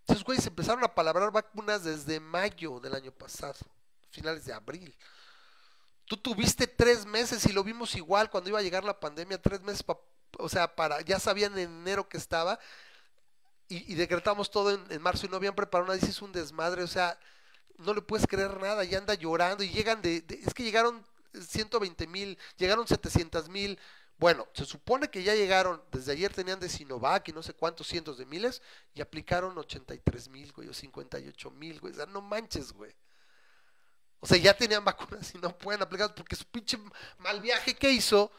Entonces, 0.01 0.23
güey, 0.23 0.39
se 0.39 0.49
empezaron 0.49 0.83
a 0.83 0.95
palabrar 0.95 1.29
vacunas 1.31 1.83
desde 1.83 2.19
mayo 2.21 2.79
del 2.79 2.95
año 2.95 3.11
pasado 3.11 3.59
finales 4.11 4.45
de 4.45 4.53
abril. 4.53 4.95
Tú 6.05 6.17
tuviste 6.17 6.67
tres 6.67 7.05
meses 7.05 7.45
y 7.45 7.53
lo 7.53 7.63
vimos 7.63 7.95
igual 7.95 8.29
cuando 8.29 8.49
iba 8.49 8.59
a 8.59 8.63
llegar 8.63 8.83
la 8.83 8.99
pandemia, 8.99 9.41
tres 9.41 9.61
meses, 9.61 9.83
o 10.37 10.49
sea, 10.49 10.75
para, 10.75 11.01
ya 11.01 11.19
sabían 11.19 11.57
en 11.57 11.69
enero 11.69 12.07
que 12.07 12.17
estaba 12.17 12.59
y, 13.71 13.95
decretamos 13.95 14.51
todo 14.51 14.71
en, 14.71 15.01
marzo 15.01 15.25
y 15.25 15.29
noviembre 15.29 15.65
para 15.65 15.85
una 15.85 15.93
dices 15.93 16.21
un 16.21 16.33
desmadre, 16.33 16.83
o 16.83 16.87
sea, 16.87 17.17
no 17.77 17.93
le 17.93 18.01
puedes 18.01 18.27
creer 18.27 18.59
nada, 18.59 18.83
y 18.83 18.93
anda 18.93 19.13
llorando 19.13 19.63
y 19.63 19.69
llegan 19.69 20.01
de, 20.01 20.25
es 20.27 20.53
que 20.53 20.63
llegaron 20.63 21.01
120 21.33 22.05
mil, 22.07 22.37
llegaron 22.57 22.85
700 22.85 23.47
mil, 23.47 23.79
bueno, 24.17 24.47
se 24.53 24.65
supone 24.65 25.09
que 25.09 25.23
ya 25.23 25.33
llegaron, 25.33 25.81
desde 25.91 26.11
ayer 26.11 26.31
tenían 26.31 26.59
de 26.59 26.69
Sinovac 26.69 27.27
y 27.29 27.33
no 27.33 27.41
sé 27.41 27.53
cuántos 27.53 27.87
cientos 27.87 28.17
de 28.17 28.25
miles 28.25 28.61
y 28.93 29.01
aplicaron 29.01 29.57
83 29.57 30.29
mil, 30.29 30.51
güey, 30.51 30.67
o 30.67 30.73
58 30.73 31.49
mil, 31.49 31.79
güey. 31.79 31.93
O 31.93 31.95
sea, 31.95 32.05
no 32.05 32.21
manches, 32.21 32.71
güey. 32.71 32.93
O 34.21 34.27
sea, 34.27 34.37
ya 34.37 34.55
tenían 34.55 34.85
vacunas 34.85 35.33
y 35.35 35.39
no 35.39 35.57
pueden 35.57 35.81
aplicar 35.81 36.13
porque 36.15 36.35
su 36.35 36.45
pinche 36.45 36.77
mal 37.17 37.41
viaje 37.41 37.75
que 37.75 37.91
hizo 37.91 38.31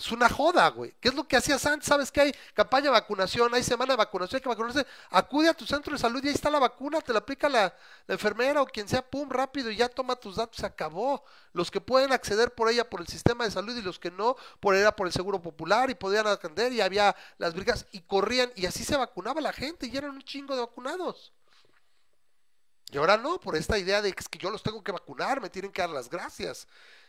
es 0.00 0.12
una 0.12 0.28
joda, 0.28 0.68
güey. 0.68 0.94
¿Qué 1.00 1.08
es 1.08 1.14
lo 1.14 1.28
que 1.28 1.36
hacías 1.36 1.64
antes? 1.66 1.88
¿Sabes 1.88 2.10
que 2.10 2.20
hay 2.20 2.32
campaña 2.54 2.84
de 2.84 2.90
vacunación? 2.90 3.52
Hay 3.52 3.62
semana 3.62 3.92
de 3.92 3.98
vacunación, 3.98 4.38
hay 4.38 4.42
que 4.42 4.48
vacunarse. 4.48 4.86
Acude 5.10 5.48
a 5.48 5.54
tu 5.54 5.66
centro 5.66 5.92
de 5.92 5.98
salud 5.98 6.24
y 6.24 6.28
ahí 6.28 6.34
está 6.34 6.48
la 6.50 6.58
vacuna, 6.58 7.02
te 7.02 7.12
la 7.12 7.18
aplica 7.18 7.48
la, 7.48 7.74
enfermera 8.08 8.62
o 8.62 8.66
quien 8.66 8.88
sea, 8.88 9.02
pum, 9.02 9.28
rápido 9.28 9.70
y 9.70 9.76
ya 9.76 9.88
toma 9.88 10.16
tus 10.16 10.36
datos, 10.36 10.56
se 10.56 10.66
acabó. 10.66 11.22
Los 11.52 11.70
que 11.70 11.82
pueden 11.82 12.12
acceder 12.12 12.54
por 12.54 12.70
ella 12.70 12.88
por 12.88 13.00
el 13.00 13.08
sistema 13.08 13.44
de 13.44 13.50
salud 13.50 13.76
y 13.76 13.82
los 13.82 13.98
que 13.98 14.10
no, 14.10 14.36
por 14.58 14.74
ella 14.74 14.92
por 14.92 15.06
el 15.06 15.12
seguro 15.12 15.42
popular 15.42 15.90
y 15.90 15.94
podían 15.94 16.26
atender 16.26 16.72
y 16.72 16.80
había 16.80 17.14
las 17.38 17.54
brigas 17.54 17.86
y 17.92 18.00
corrían 18.00 18.50
y 18.56 18.66
así 18.66 18.84
se 18.84 18.96
vacunaba 18.96 19.40
la 19.40 19.52
gente 19.52 19.86
y 19.86 19.96
eran 19.96 20.12
un 20.12 20.22
chingo 20.22 20.54
de 20.54 20.62
vacunados. 20.62 21.32
Y 22.90 22.98
ahora 22.98 23.16
no, 23.16 23.38
por 23.38 23.56
esta 23.56 23.78
idea 23.78 24.02
de 24.02 24.12
que, 24.12 24.38
yo 24.38 24.50
los 24.50 24.62
tengo 24.62 24.82
que 24.82 24.92
vacunar, 24.92 25.40
me 25.40 25.48
tienen 25.48 25.70
que 25.70 25.80
dar 25.80 25.90
las 25.90 26.10
gracias. 26.10 26.66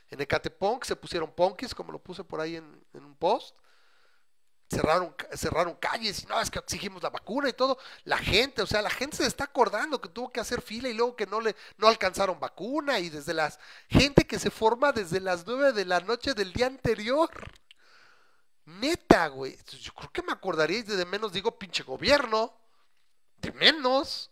En 0.10 0.22
Ecatepunk 0.22 0.84
se 0.84 0.96
pusieron 0.96 1.32
punkis, 1.32 1.74
como 1.74 1.92
lo 1.92 2.00
puse 2.00 2.24
por 2.24 2.40
ahí 2.40 2.58
en, 2.58 2.84
un 2.94 3.16
post. 3.16 3.56
Cerraron, 4.70 5.14
cerraron 5.34 5.76
calles 5.76 6.24
y 6.24 6.28
no, 6.28 6.40
es 6.40 6.50
que 6.50 6.60
exigimos 6.60 7.04
la 7.04 7.10
vacuna 7.10 7.50
y 7.50 7.54
todo. 7.54 7.78
La 8.06 8.18
gente, 8.18 8.62
o 8.62 8.68
sea, 8.68 8.82
la 8.82 8.90
gente 8.90 9.18
se 9.18 9.26
está 9.26 9.46
acordando 9.46 10.00
que 10.00 10.08
tuvo 10.08 10.32
que 10.32 10.40
hacer 10.40 10.62
fila 10.62 10.88
y 10.88 10.94
luego 10.94 11.16
que 11.16 11.26
no 11.26 11.42
le 11.42 11.56
no 11.78 11.88
alcanzaron 11.88 12.40
vacuna 12.40 13.00
y 13.00 13.10
desde 13.10 13.34
las 13.34 13.60
gente 13.90 14.26
que 14.26 14.40
se 14.40 14.50
forma 14.50 14.94
desde 14.94 15.20
las 15.20 15.46
nueve 15.46 15.74
de 15.74 15.84
la 15.84 16.00
noche 16.00 16.34
del 16.34 16.54
día 16.54 16.68
anterior. 16.68 17.30
Neta, 18.66 19.28
güey. 19.28 19.58
Yo 19.82 19.94
creo 19.94 20.12
que 20.12 20.22
me 20.24 20.32
acordaría 20.32 20.84
de 20.84 21.06
menos, 21.06 21.34
digo, 21.34 21.58
pinche 21.58 21.84
gobierno. 21.84 22.54
De 23.38 23.52
menos. 23.52 24.32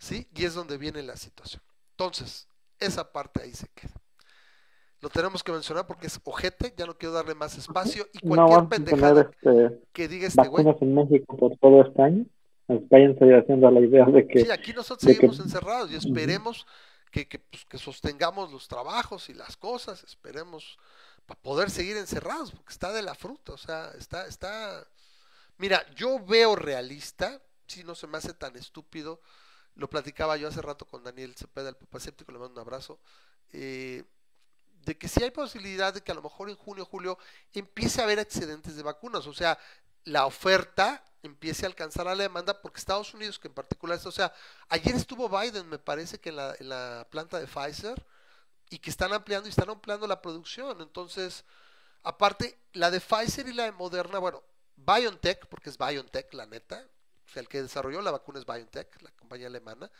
¿Sí? 0.00 0.26
Y 0.34 0.44
es 0.44 0.54
donde 0.54 0.78
viene 0.78 1.02
la 1.04 1.16
situación. 1.16 1.62
Entonces, 1.92 2.48
esa 2.80 3.12
parte 3.12 3.42
ahí 3.42 3.52
se 3.52 3.68
queda 3.68 4.00
lo 5.00 5.08
tenemos 5.08 5.42
que 5.42 5.52
mencionar 5.52 5.86
porque 5.86 6.06
es 6.06 6.20
ojete, 6.24 6.74
ya 6.76 6.86
no 6.86 6.96
quiero 6.96 7.14
darle 7.14 7.34
más 7.34 7.56
espacio 7.56 8.06
y 8.12 8.18
cualquier 8.26 8.68
pendejada 8.68 9.22
este, 9.22 9.80
que 9.92 10.08
diga 10.08 10.28
este 10.28 10.46
güey. 10.46 10.66
en 10.80 10.94
México 10.94 11.36
por 11.36 11.56
todo 11.56 11.82
este 11.82 12.02
año, 12.02 12.26
vayan 12.68 13.16
haciendo 13.16 13.70
la 13.70 13.80
idea 13.80 14.04
de 14.06 14.26
que... 14.26 14.44
Sí, 14.44 14.50
aquí 14.50 14.72
nosotros 14.72 15.10
seguimos 15.12 15.40
encerrados 15.40 15.90
y 15.90 15.96
esperemos 15.96 16.66
que, 17.10 17.26
pues, 17.50 17.64
que, 17.64 17.78
sostengamos 17.78 18.52
los 18.52 18.68
trabajos 18.68 19.30
y 19.30 19.34
las 19.34 19.56
cosas, 19.56 20.04
esperemos 20.04 20.78
para 21.26 21.40
poder 21.40 21.70
seguir 21.70 21.96
encerrados, 21.96 22.52
porque 22.52 22.72
está 22.72 22.92
de 22.92 23.02
la 23.02 23.14
fruta, 23.14 23.52
o 23.52 23.58
sea, 23.58 23.90
está, 23.98 24.26
está... 24.26 24.86
Mira, 25.56 25.84
yo 25.94 26.18
veo 26.24 26.56
realista, 26.56 27.40
si 27.66 27.84
no 27.84 27.94
se 27.94 28.06
me 28.06 28.18
hace 28.18 28.34
tan 28.34 28.56
estúpido, 28.56 29.20
lo 29.74 29.88
platicaba 29.88 30.36
yo 30.36 30.48
hace 30.48 30.62
rato 30.62 30.84
con 30.86 31.02
Daniel 31.02 31.34
Cepeda, 31.36 31.68
el 31.68 31.76
papá 31.76 31.98
le 31.98 32.38
mando 32.38 32.54
un 32.54 32.58
abrazo, 32.58 32.98
eh, 33.52 34.04
de 34.84 34.96
que 34.96 35.08
si 35.08 35.22
hay 35.22 35.30
posibilidad 35.30 35.92
de 35.92 36.02
que 36.02 36.12
a 36.12 36.14
lo 36.14 36.22
mejor 36.22 36.48
en 36.48 36.56
junio, 36.56 36.84
julio 36.84 37.18
empiece 37.52 38.00
a 38.00 38.04
haber 38.04 38.18
excedentes 38.18 38.76
de 38.76 38.82
vacunas, 38.82 39.26
o 39.26 39.34
sea, 39.34 39.58
la 40.04 40.26
oferta 40.26 41.04
empiece 41.22 41.66
a 41.66 41.68
alcanzar 41.68 42.08
a 42.08 42.14
la 42.14 42.22
demanda, 42.22 42.60
porque 42.60 42.78
Estados 42.78 43.12
Unidos, 43.12 43.38
que 43.38 43.48
en 43.48 43.54
particular, 43.54 43.98
o 44.04 44.12
sea, 44.12 44.32
ayer 44.68 44.94
estuvo 44.94 45.28
Biden, 45.28 45.68
me 45.68 45.78
parece 45.78 46.18
que 46.18 46.30
en 46.30 46.36
la, 46.36 46.54
en 46.58 46.68
la 46.68 47.06
planta 47.10 47.38
de 47.38 47.46
Pfizer, 47.46 48.02
y 48.70 48.78
que 48.78 48.90
están 48.90 49.12
ampliando 49.12 49.48
y 49.48 49.50
están 49.50 49.68
ampliando 49.68 50.06
la 50.06 50.22
producción, 50.22 50.80
entonces, 50.80 51.44
aparte, 52.02 52.58
la 52.72 52.90
de 52.90 53.00
Pfizer 53.00 53.48
y 53.48 53.52
la 53.52 53.64
de 53.64 53.72
Moderna, 53.72 54.18
bueno, 54.18 54.42
BioNTech, 54.76 55.46
porque 55.48 55.70
es 55.70 55.76
BioNTech, 55.76 56.32
la 56.32 56.46
neta, 56.46 56.86
o 57.30 57.32
sea, 57.32 57.42
el 57.42 57.48
que 57.48 57.62
desarrolló 57.62 58.02
la 58.02 58.10
vacuna 58.10 58.40
es 58.40 58.46
BioNTech, 58.46 59.02
la 59.02 59.10
compañía 59.12 59.46
alemana, 59.46 59.90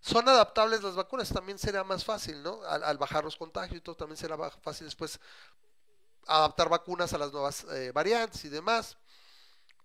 son 0.00 0.28
adaptables 0.28 0.82
las 0.82 0.94
vacunas, 0.94 1.28
también 1.28 1.58
será 1.58 1.82
más 1.84 2.04
fácil, 2.04 2.42
¿no? 2.42 2.60
Al, 2.62 2.98
bajar 2.98 3.24
los 3.24 3.36
contagios 3.36 3.78
y 3.78 3.80
todo, 3.80 3.96
también 3.96 4.16
será 4.16 4.36
fácil 4.50 4.86
después 4.86 5.18
adaptar 6.26 6.68
vacunas 6.68 7.12
a 7.12 7.18
las 7.18 7.32
nuevas 7.32 7.66
eh, 7.72 7.90
variantes 7.92 8.44
y 8.44 8.48
demás. 8.48 8.96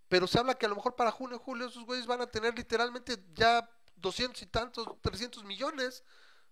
Pero 0.08 0.28
se 0.28 0.40
habla 0.40 0.56
que 0.56 0.66
a 0.66 0.70
lo 0.70 0.76
mejor 0.76 0.96
para 0.96 1.12
junio, 1.12 1.40
julio, 1.40 1.68
esos 1.68 1.86
güeyes 1.86 2.08
van 2.08 2.22
a 2.22 2.28
tener 2.28 2.56
literalmente 2.56 3.18
ya 3.36 3.70
200 3.98 4.42
y 4.42 4.46
tantos, 4.46 4.88
300 5.02 5.44
millones. 5.44 6.04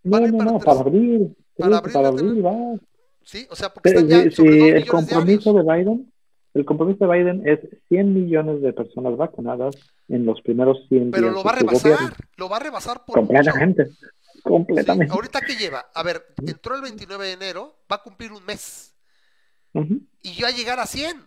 No, 0.03 0.19
no, 0.19 0.43
no, 0.43 0.59
para 0.59 0.81
abril. 0.81 1.35
Para 1.57 1.77
abril, 1.77 2.45
va. 2.45 2.79
Sí, 3.23 3.47
o 3.49 3.55
sea, 3.55 3.73
porque 3.73 3.89
están 3.89 4.07
ya 4.07 4.29
sobre 4.29 4.77
el 4.77 4.87
compromiso 4.87 5.53
de 5.53 5.63
Biden 5.63 6.11
el 6.55 6.65
compromiso 6.65 7.05
de 7.05 7.17
Biden 7.17 7.47
es 7.47 7.59
100 7.89 8.13
millones 8.13 8.61
de 8.61 8.71
personas 8.71 9.17
vacunadas 9.17 9.75
en 10.07 10.25
los 10.25 10.41
primeros 10.41 10.77
100 10.87 11.11
Pero 11.11 11.31
lo 11.31 11.43
va 11.43 11.51
a 11.51 11.55
rebasar, 11.55 12.15
lo 12.37 12.49
va 12.49 12.57
a 12.57 12.59
rebasar 12.61 13.05
por 13.05 13.15
completamente. 13.15 13.89
Completamente. 14.41 15.13
ahorita 15.13 15.41
que 15.41 15.55
lleva, 15.55 15.89
a 15.93 16.03
ver, 16.03 16.25
entró 16.47 16.75
el 16.75 16.81
29 16.81 17.25
de 17.25 17.33
enero, 17.33 17.75
va 17.91 17.97
a 17.97 18.03
cumplir 18.03 18.31
un 18.31 18.43
mes. 18.45 18.93
Y 20.21 20.35
ya 20.35 20.45
va 20.45 20.53
a 20.53 20.55
llegar 20.55 20.79
a 20.79 20.85
100. 20.85 21.17
O 21.17 21.21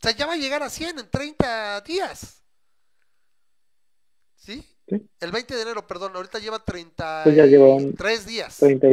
sea, 0.00 0.12
ya 0.12 0.26
va 0.26 0.32
a 0.32 0.36
llegar 0.36 0.62
a 0.62 0.70
100 0.70 0.98
en 0.98 1.10
30 1.10 1.80
días. 1.82 2.42
¿Sí? 4.36 4.64
El 4.86 5.30
20 5.30 5.54
de 5.54 5.62
enero, 5.62 5.86
perdón, 5.86 6.12
ahorita 6.14 6.38
lleva 6.38 6.64
33 6.64 7.94
pues 7.96 8.26
días. 8.26 8.56
30, 8.56 8.86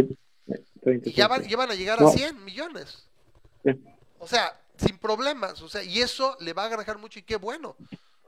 y 1.05 1.13
ya 1.13 1.27
van, 1.27 1.71
a 1.71 1.75
llegar 1.75 2.03
a 2.03 2.09
100 2.09 2.43
millones. 2.43 3.07
O 4.17 4.27
sea, 4.27 4.59
sin 4.79 4.97
problemas, 4.97 5.61
o 5.61 5.69
sea, 5.69 5.83
y 5.83 5.99
eso 5.99 6.35
le 6.39 6.53
va 6.53 6.63
a 6.63 6.67
agregar 6.67 6.97
mucho 6.97 7.19
y 7.19 7.23
qué 7.23 7.35
bueno, 7.35 7.75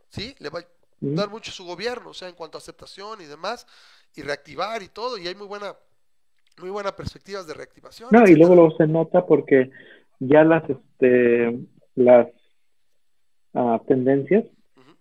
¿sí? 0.09 0.35
Le 0.39 0.49
va 0.49 0.59
a 0.59 0.65
dar 1.01 1.29
mucho 1.29 1.51
su 1.51 1.65
gobierno, 1.65 2.09
o 2.09 2.13
sea, 2.13 2.27
en 2.29 2.35
cuanto 2.35 2.57
a 2.57 2.59
aceptación 2.59 3.21
y 3.21 3.25
demás, 3.25 3.65
y 4.15 4.21
reactivar 4.21 4.83
y 4.83 4.89
todo, 4.89 5.17
y 5.17 5.27
hay 5.27 5.35
muy 5.35 5.47
buena, 5.47 5.75
muy 6.59 6.69
buenas 6.69 6.93
perspectivas 6.93 7.47
de 7.47 7.53
reactivación. 7.53 8.09
No, 8.11 8.27
y 8.27 8.35
luego, 8.35 8.55
luego 8.55 8.75
se 8.77 8.87
nota 8.87 9.25
porque 9.25 9.71
ya 10.19 10.43
las, 10.43 10.69
este, 10.69 11.57
las 11.95 12.27
uh, 13.53 13.79
tendencias 13.87 14.45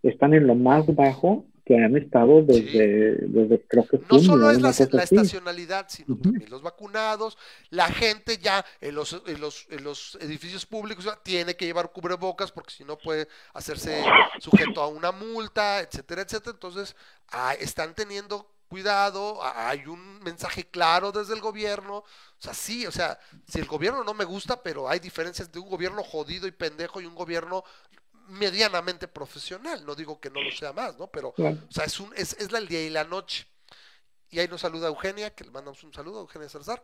están 0.03 0.35
en 0.35 0.47
lo 0.47 0.55
más 0.55 0.87
bajo 0.95 1.45
que 1.65 1.77
han 1.77 1.97
estado 1.97 2.43
desde, 2.43 3.16
desde 3.27 3.62
creo 3.66 3.87
que 3.87 4.01
no 4.11 4.19
solo 4.19 4.51
es 4.51 4.61
la, 4.61 4.70
estacionalidad 4.70 5.87
sino 5.89 6.16
también 6.16 6.51
los 6.51 6.62
vacunados 6.62 7.39
la 7.70 7.89
gente 7.89 8.39
ya 8.39 8.65
en 8.81 8.95
los, 8.95 9.23
en 9.27 9.41
los, 9.41 9.66
en 9.70 9.85
los 9.85 10.19
edificios 10.20 10.66
públicos 10.66 11.09
tiene 11.23 11.57
que 11.57 11.66
llevar 11.66 11.93
cubrebocas 11.93 12.53
porque 12.53 12.73
si 12.73 12.85
no 12.85 12.99
puede 12.99 13.28
hacerse 13.55 14.03
sujeto 14.39 14.82
a 14.82 14.89
una 14.89 15.12
multa 15.12 15.81
etcétera 15.81 16.23
etcétera. 16.23 16.53
Entonces 16.53 16.97
ah, 17.31 17.55
están 17.59 17.95
teniendo 17.95 18.47
cuidado, 18.69 19.41
hay 19.43 19.85
un 19.87 20.20
mensaje 20.20 20.65
claro 20.65 21.11
desde 21.11 21.35
el 21.35 21.41
gobierno, 21.41 21.97
o 21.97 22.05
sea, 22.39 22.55
sí, 22.55 22.87
o 22.87 22.93
sea, 22.93 23.19
si 23.49 23.59
el 23.59 23.66
gobierno 23.66 24.05
no 24.05 24.15
me 24.15 24.24
gusta, 24.24 24.62
pero 24.62 24.89
hay 24.89 25.01
diferencias 25.01 25.51
de 25.51 25.59
un 25.59 25.69
gobierno 25.69 26.05
jodido 26.05 26.47
y 26.47 26.53
pendejo 26.53 27.01
y 27.01 27.07
un 27.07 27.16
gobierno 27.16 27.65
medianamente 28.31 29.09
profesional, 29.09 29.85
no 29.85 29.94
digo 29.94 30.20
que 30.20 30.31
no 30.31 30.40
lo 30.40 30.51
sea 30.52 30.73
más, 30.73 30.97
¿no? 30.98 31.09
Pero, 31.09 31.35
o 31.36 31.73
sea, 31.73 31.85
es, 31.85 32.01
un, 32.01 32.12
es, 32.16 32.35
es 32.35 32.52
el 32.52 32.69
día 32.69 32.82
y 32.82 32.90
la 32.90 33.05
noche. 33.05 33.47
Y 34.31 34.39
ahí 34.39 34.48
nos 34.48 34.61
saluda 34.61 34.89
Eugenia, 34.89 35.35
que 35.35 35.44
le 35.44 35.51
mandamos 35.51 35.82
un 35.82 35.93
saludo, 35.93 36.20
Eugenia 36.20 36.48
Salazar. 36.48 36.82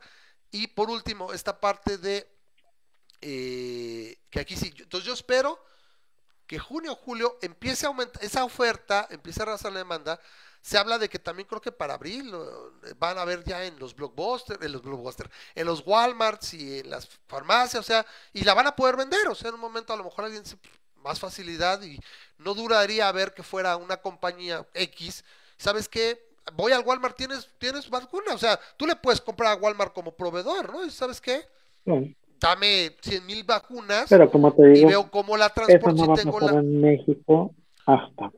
Y 0.51 0.67
por 0.69 0.91
último, 0.91 1.33
esta 1.33 1.61
parte 1.61 1.99
de, 1.99 2.29
eh, 3.21 4.19
que 4.31 4.41
aquí 4.41 4.57
sí, 4.57 4.73
entonces 4.77 5.07
yo 5.07 5.15
espero 5.15 5.63
que 6.47 6.59
junio 6.59 6.93
o 6.93 6.97
julio 6.97 7.39
empiece 7.43 7.87
a 7.87 7.89
aumentar, 7.89 8.23
esa 8.23 8.45
oferta 8.45 9.07
empiece 9.11 9.41
a 9.41 9.45
arrasar 9.45 9.73
la 9.73 9.79
demanda. 9.79 10.21
Se 10.63 10.79
habla 10.79 10.99
de 10.99 11.09
que 11.09 11.21
también 11.21 11.47
creo 11.47 11.61
que 11.61 11.71
para 11.71 11.95
abril 11.95 12.33
van 12.97 13.19
a 13.19 13.25
ver 13.25 13.45
ya 13.45 13.65
en 13.65 13.79
los 13.79 13.95
blockbusters, 13.95 14.61
en 14.61 14.73
los 14.73 14.83
blockbusters, 14.83 15.31
en 15.55 15.67
los 15.67 15.87
Walmarts 15.87 16.55
y 16.55 16.81
en 16.81 16.91
las 16.91 17.09
farmacias, 17.29 17.81
o 17.81 17.87
sea, 17.87 18.05
y 18.33 18.43
la 18.43 18.55
van 18.55 18.67
a 18.67 18.75
poder 18.75 18.97
vender, 18.97 19.29
o 19.29 19.35
sea, 19.35 19.51
en 19.51 19.55
un 19.55 19.61
momento 19.61 19.93
a 19.93 19.97
lo 19.97 20.03
mejor 20.03 20.25
alguien 20.25 20.45
se, 20.45 20.57
más 21.07 21.21
facilidad 21.21 21.81
y 21.83 22.01
no 22.39 22.53
duraría 22.55 23.09
a 23.09 23.13
ver 23.13 23.33
que 23.33 23.43
fuera 23.45 23.77
una 23.77 23.97
compañía 23.99 24.67
X. 24.75 25.25
¿Sabes 25.57 25.89
qué? 25.89 26.21
Voy 26.55 26.73
al 26.73 26.85
Walmart, 26.85 27.17
tienes, 27.17 27.49
tienes 27.59 27.89
vacuna. 27.89 28.35
O 28.35 28.39
sea, 28.39 28.59
tú 28.77 28.87
le 28.87 28.97
puedes 28.97 29.21
comprar 29.21 29.53
a 29.53 29.61
Walmart 29.61 29.93
como 29.95 30.13
proveedor, 30.17 30.73
¿no? 30.73 30.85
¿Y 30.85 30.91
sabes 30.91 31.21
qué? 31.21 31.43
Dame 32.41 32.97
100 33.01 33.25
mil 33.25 33.45
vacunas 33.45 34.07
Pero 34.09 34.31
como 34.31 34.53
te 34.53 34.67
digo, 34.69 34.89
y 34.89 34.91
veo 34.91 35.11
cómo 35.11 35.37
la 35.37 35.49
transporto 35.51 36.07
no 36.07 36.15
tengo 36.15 36.41
la... 36.41 36.59
en 36.59 36.81
México 36.81 37.55
hasta 37.87 38.31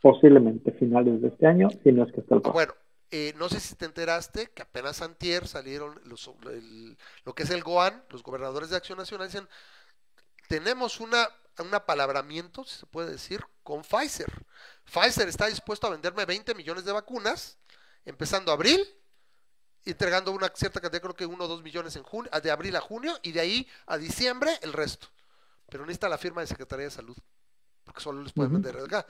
posiblemente 0.00 0.72
finales 0.72 1.20
de 1.20 1.28
este 1.28 1.46
año, 1.46 1.68
si 1.82 1.90
no 1.92 2.04
es 2.04 2.12
que 2.12 2.20
está 2.20 2.36
el 2.36 2.40
Bueno, 2.40 2.72
eh, 3.10 3.34
no 3.36 3.48
sé 3.48 3.60
si 3.60 3.74
te 3.74 3.84
enteraste 3.84 4.50
que 4.54 4.62
apenas 4.62 5.02
antier 5.02 5.46
salieron 5.48 6.00
los, 6.04 6.30
el- 6.50 6.96
lo 7.24 7.34
que 7.34 7.42
es 7.42 7.50
el 7.50 7.62
GOAN, 7.62 8.02
los 8.10 8.22
gobernadores 8.22 8.70
de 8.70 8.76
Acción 8.76 8.98
Nacional, 8.98 9.26
dicen, 9.28 9.48
tenemos 10.48 11.00
una, 11.00 11.28
un 11.58 11.74
apalabramiento, 11.74 12.64
si 12.64 12.78
se 12.78 12.86
puede 12.86 13.10
decir, 13.10 13.44
con 13.62 13.82
Pfizer. 13.82 14.30
Pfizer 14.84 15.28
está 15.28 15.46
dispuesto 15.46 15.86
a 15.86 15.90
venderme 15.90 16.24
20 16.24 16.54
millones 16.54 16.84
de 16.84 16.92
vacunas, 16.92 17.58
empezando 18.04 18.52
abril, 18.52 18.86
entregando 19.84 20.32
una 20.32 20.50
cierta 20.54 20.80
cantidad, 20.80 21.02
creo 21.02 21.14
que 21.14 21.26
1 21.26 21.44
o 21.44 21.48
2 21.48 21.62
millones 21.62 21.96
en 21.96 22.02
junio, 22.04 22.30
de 22.42 22.50
abril 22.50 22.74
a 22.76 22.80
junio, 22.80 23.18
y 23.22 23.32
de 23.32 23.40
ahí 23.40 23.68
a 23.86 23.98
diciembre 23.98 24.58
el 24.62 24.72
resto. 24.72 25.08
Pero 25.68 25.84
necesita 25.84 26.08
la 26.08 26.18
firma 26.18 26.40
de 26.40 26.46
Secretaría 26.46 26.86
de 26.86 26.90
Salud, 26.90 27.16
porque 27.84 28.00
solo 28.00 28.22
les 28.22 28.32
pueden 28.32 28.52
vender 28.52 28.76
acá. 28.78 29.06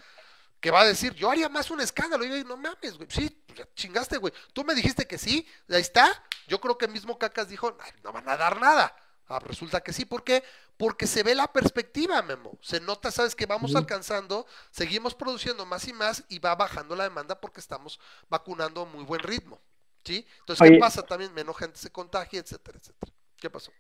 Que 0.60 0.70
va 0.70 0.82
a 0.82 0.86
decir, 0.86 1.12
yo 1.14 1.28
haría 1.28 1.48
más 1.48 1.72
un 1.72 1.80
escándalo. 1.80 2.24
Y 2.24 2.28
yo, 2.28 2.44
no 2.44 2.56
mames, 2.56 2.96
güey. 2.96 3.08
Sí, 3.10 3.28
pues 3.48 3.66
chingaste, 3.74 4.18
güey. 4.18 4.32
Tú 4.52 4.62
me 4.62 4.76
dijiste 4.76 5.08
que 5.08 5.18
sí, 5.18 5.44
ahí 5.68 5.80
está. 5.80 6.08
Yo 6.46 6.60
creo 6.60 6.78
que 6.78 6.86
mismo 6.86 7.18
Cacas 7.18 7.48
dijo, 7.48 7.76
"Ay, 7.80 7.90
no 8.04 8.12
van 8.12 8.28
a 8.28 8.36
dar 8.36 8.60
nada. 8.60 8.94
Ah, 9.32 9.38
resulta 9.38 9.80
que 9.80 9.92
sí, 9.92 10.04
¿por 10.04 10.24
qué? 10.24 10.42
Porque 10.76 11.06
se 11.06 11.22
ve 11.22 11.34
la 11.34 11.46
perspectiva, 11.46 12.20
Memo. 12.20 12.58
Se 12.60 12.80
nota, 12.80 13.10
sabes 13.10 13.34
que 13.34 13.46
vamos 13.46 13.74
alcanzando, 13.74 14.44
seguimos 14.70 15.14
produciendo 15.14 15.64
más 15.64 15.88
y 15.88 15.94
más 15.94 16.24
y 16.28 16.38
va 16.38 16.54
bajando 16.54 16.94
la 16.94 17.04
demanda 17.04 17.40
porque 17.40 17.60
estamos 17.60 17.98
vacunando 18.28 18.82
a 18.82 18.84
muy 18.84 19.04
buen 19.04 19.20
ritmo. 19.20 19.58
¿Sí? 20.04 20.26
Entonces, 20.40 20.70
¿qué 20.70 20.78
pasa? 20.78 21.02
También 21.02 21.32
menos 21.32 21.56
gente 21.56 21.78
se 21.78 21.90
contagia, 21.90 22.40
etcétera, 22.40 22.76
etcétera. 22.78 23.12
¿Qué 23.40 23.48
pasó? 23.48 23.72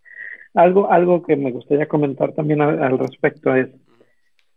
Algo, 0.54 0.90
algo 0.90 1.22
que 1.22 1.36
me 1.36 1.50
gustaría 1.50 1.86
comentar 1.86 2.32
también 2.32 2.62
al, 2.62 2.82
al 2.82 2.98
respecto 2.98 3.54
es, 3.54 3.68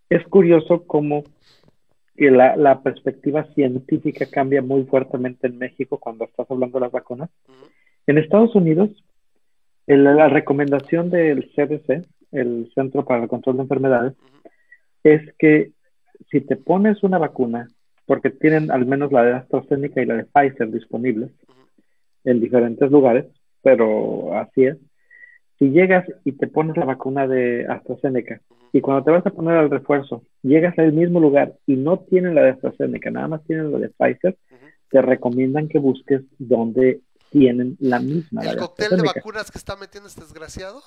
es 0.09 0.23
curioso 0.27 0.85
cómo 0.85 1.23
la, 2.15 2.55
la 2.55 2.81
perspectiva 2.81 3.43
científica 3.53 4.26
cambia 4.27 4.61
muy 4.61 4.85
fuertemente 4.85 5.47
en 5.47 5.57
México 5.57 5.97
cuando 5.97 6.26
estás 6.26 6.49
hablando 6.49 6.80
de 6.80 6.85
las 6.85 6.91
vacunas. 6.91 7.30
En 8.07 8.17
Estados 8.17 8.55
Unidos, 8.55 8.89
el- 9.88 10.03
la 10.03 10.30
recomendación 10.30 11.10
del 11.10 11.52
CDC, 11.56 12.06
el 12.32 12.72
Centro 12.74 13.06
para 13.06 13.24
el 13.24 13.30
Control 13.30 13.57
de 13.57 13.64
Enfermedades, 13.64 14.14
ujú, 14.14 14.49
es 15.03 15.22
que 15.38 15.72
si 16.32 16.41
te 16.41 16.56
pones 16.56 17.03
una 17.03 17.18
vacuna, 17.18 17.68
porque 18.06 18.30
tienen 18.30 18.72
al 18.72 18.86
menos 18.86 19.12
la 19.12 19.24
de 19.24 19.34
AstraZeneca 19.34 20.02
y 20.02 20.06
la 20.06 20.16
de 20.16 20.26
Pfizer 20.26 20.72
disponibles 20.72 21.32
ujú. 21.32 21.68
en 22.26 22.40
diferentes 22.40 22.90
lugares, 22.91 23.26
pero 23.62 24.36
así 24.38 24.66
es. 24.66 24.78
Si 25.57 25.70
llegas 25.70 26.06
y 26.24 26.34
te 26.34 26.48
pones 26.48 26.76
la 26.78 26.86
vacuna 26.86 27.28
de 27.28 27.66
AstraZeneca 27.68 28.41
y 28.74 28.82
cuando 28.82 29.03
te 29.03 29.12
vas 29.12 29.26
a 29.26 29.32
poner 29.32 29.57
el 29.57 29.70
refuerzo, 29.70 30.24
llegas 30.44 30.78
al 30.78 30.91
mismo 30.91 31.20
lugar 31.20 31.53
y 31.66 31.76
no 31.78 31.99
tienen 31.99 32.36
la 32.36 32.44
de 32.44 32.49
AstraZeneca, 32.52 33.10
nada 33.10 33.28
más 33.30 33.44
tienen 33.45 33.72
la 33.72 33.80
de 33.80 33.90
Pfizer, 33.90 34.36
te 34.90 35.02
recomiendan 35.02 35.68
que 35.70 35.80
busques 35.80 36.22
donde 36.38 36.99
tienen 37.31 37.76
la 37.80 37.99
misma. 37.99 38.41
¿El 38.43 38.57
cóctel 38.57 38.97
de 38.97 39.03
vacunas 39.03 39.52
que 39.52 39.57
está 39.57 39.76
metiendo 39.76 40.07
este 40.07 40.22
desgraciado? 40.22 40.81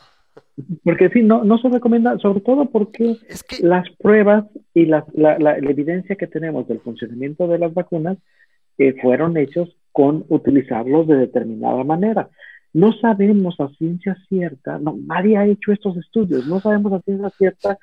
Porque 0.85 1.09
sí, 1.11 1.23
no, 1.23 1.43
no 1.45 1.59
se 1.59 1.69
recomienda, 1.69 2.17
sobre 2.19 2.41
todo 2.41 2.67
porque 2.71 3.17
Es 3.29 3.43
que 3.43 3.65
las 3.67 3.85
pruebas 3.99 4.45
y 4.75 4.87
la, 4.87 5.05
la- 5.15 5.39
la 5.39 5.57
evidencia 5.59 6.17
que 6.17 6.27
tenemos 6.29 6.69
del 6.69 6.81
funcionamiento 6.81 7.49
de 7.49 7.59
las 7.59 7.75
vacunas 7.75 8.19
eh, 8.79 8.95
fueron 9.03 9.37
hechos 9.37 9.77
con 9.93 10.25
utilizarlos 10.29 11.09
de 11.09 11.17
determinada 11.17 11.83
manera. 11.83 12.29
No 12.73 12.93
sabemos 12.93 13.59
a 13.59 13.69
ciencia 13.79 14.17
cierta, 14.29 14.79
no, 14.79 14.97
nadie 15.07 15.37
ha 15.39 15.47
hecho 15.47 15.73
estos 15.73 15.97
estudios, 15.97 16.47
no 16.47 16.61
sabemos 16.61 16.93
a 16.93 17.01
ciencia 17.01 17.31
cierta 17.37 17.79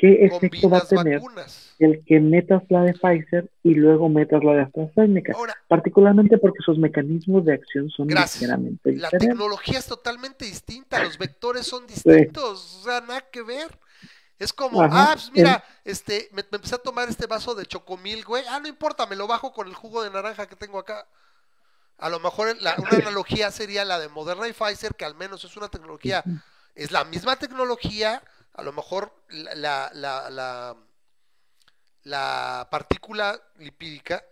qué 0.00 0.24
efecto 0.24 0.70
va 0.70 0.78
a 0.78 0.86
tener 0.86 1.20
vacunas. 1.20 1.74
el 1.78 2.02
que 2.04 2.20
metas 2.20 2.62
la 2.68 2.82
de 2.82 2.94
Pfizer 2.94 3.50
y 3.62 3.74
luego 3.74 4.08
metas 4.08 4.42
la 4.42 4.52
de 4.54 4.62
AstraZeneca, 4.62 5.32
Ahora, 5.34 5.54
particularmente 5.68 6.38
porque 6.38 6.62
sus 6.64 6.78
mecanismos 6.78 7.44
de 7.44 7.54
acción 7.54 7.90
son 7.90 8.08
ligeramente 8.08 8.90
La 8.92 9.08
diferentes. 9.08 9.28
tecnología 9.28 9.78
es 9.78 9.86
totalmente 9.86 10.44
distinta, 10.46 11.02
los 11.02 11.18
vectores 11.18 11.66
son 11.66 11.86
distintos, 11.86 12.76
o 12.80 12.84
sea, 12.84 13.00
nada 13.00 13.20
que 13.30 13.42
ver. 13.42 13.78
Es 14.38 14.54
como, 14.54 14.82
Ajá, 14.82 15.10
ah, 15.10 15.10
pues 15.12 15.30
mira, 15.34 15.62
este, 15.84 16.28
me, 16.32 16.42
me 16.50 16.56
empecé 16.56 16.74
a 16.74 16.78
tomar 16.78 17.08
este 17.10 17.26
vaso 17.26 17.54
de 17.54 17.66
chocomil, 17.66 18.24
güey. 18.24 18.42
Ah, 18.48 18.58
no 18.58 18.68
importa, 18.68 19.04
me 19.06 19.14
lo 19.14 19.26
bajo 19.26 19.52
con 19.52 19.68
el 19.68 19.74
jugo 19.74 20.02
de 20.02 20.10
naranja 20.10 20.46
que 20.46 20.56
tengo 20.56 20.78
acá. 20.78 21.06
A 21.98 22.08
lo 22.08 22.20
mejor 22.20 22.56
la- 22.62 22.74
una 22.78 22.90
analogía 23.06 23.50
sería 23.50 23.84
la 23.84 23.98
de 23.98 24.08
Moderna 24.08 24.48
y 24.48 24.54
Pfizer, 24.54 24.94
que 24.94 25.04
al 25.04 25.14
menos 25.14 25.44
es 25.44 25.54
una 25.58 25.68
tecnología, 25.68 26.24
es 26.74 26.90
la 26.90 27.04
misma 27.04 27.36
tecnología, 27.36 28.22
a 28.54 28.62
lo 28.62 28.72
mejor 28.72 29.12
la, 29.30 29.54
la, 29.54 29.90
la, 29.94 30.30
la, 30.30 30.76
la 32.04 32.68
partícula 32.70 33.40
lipídica 33.58 34.22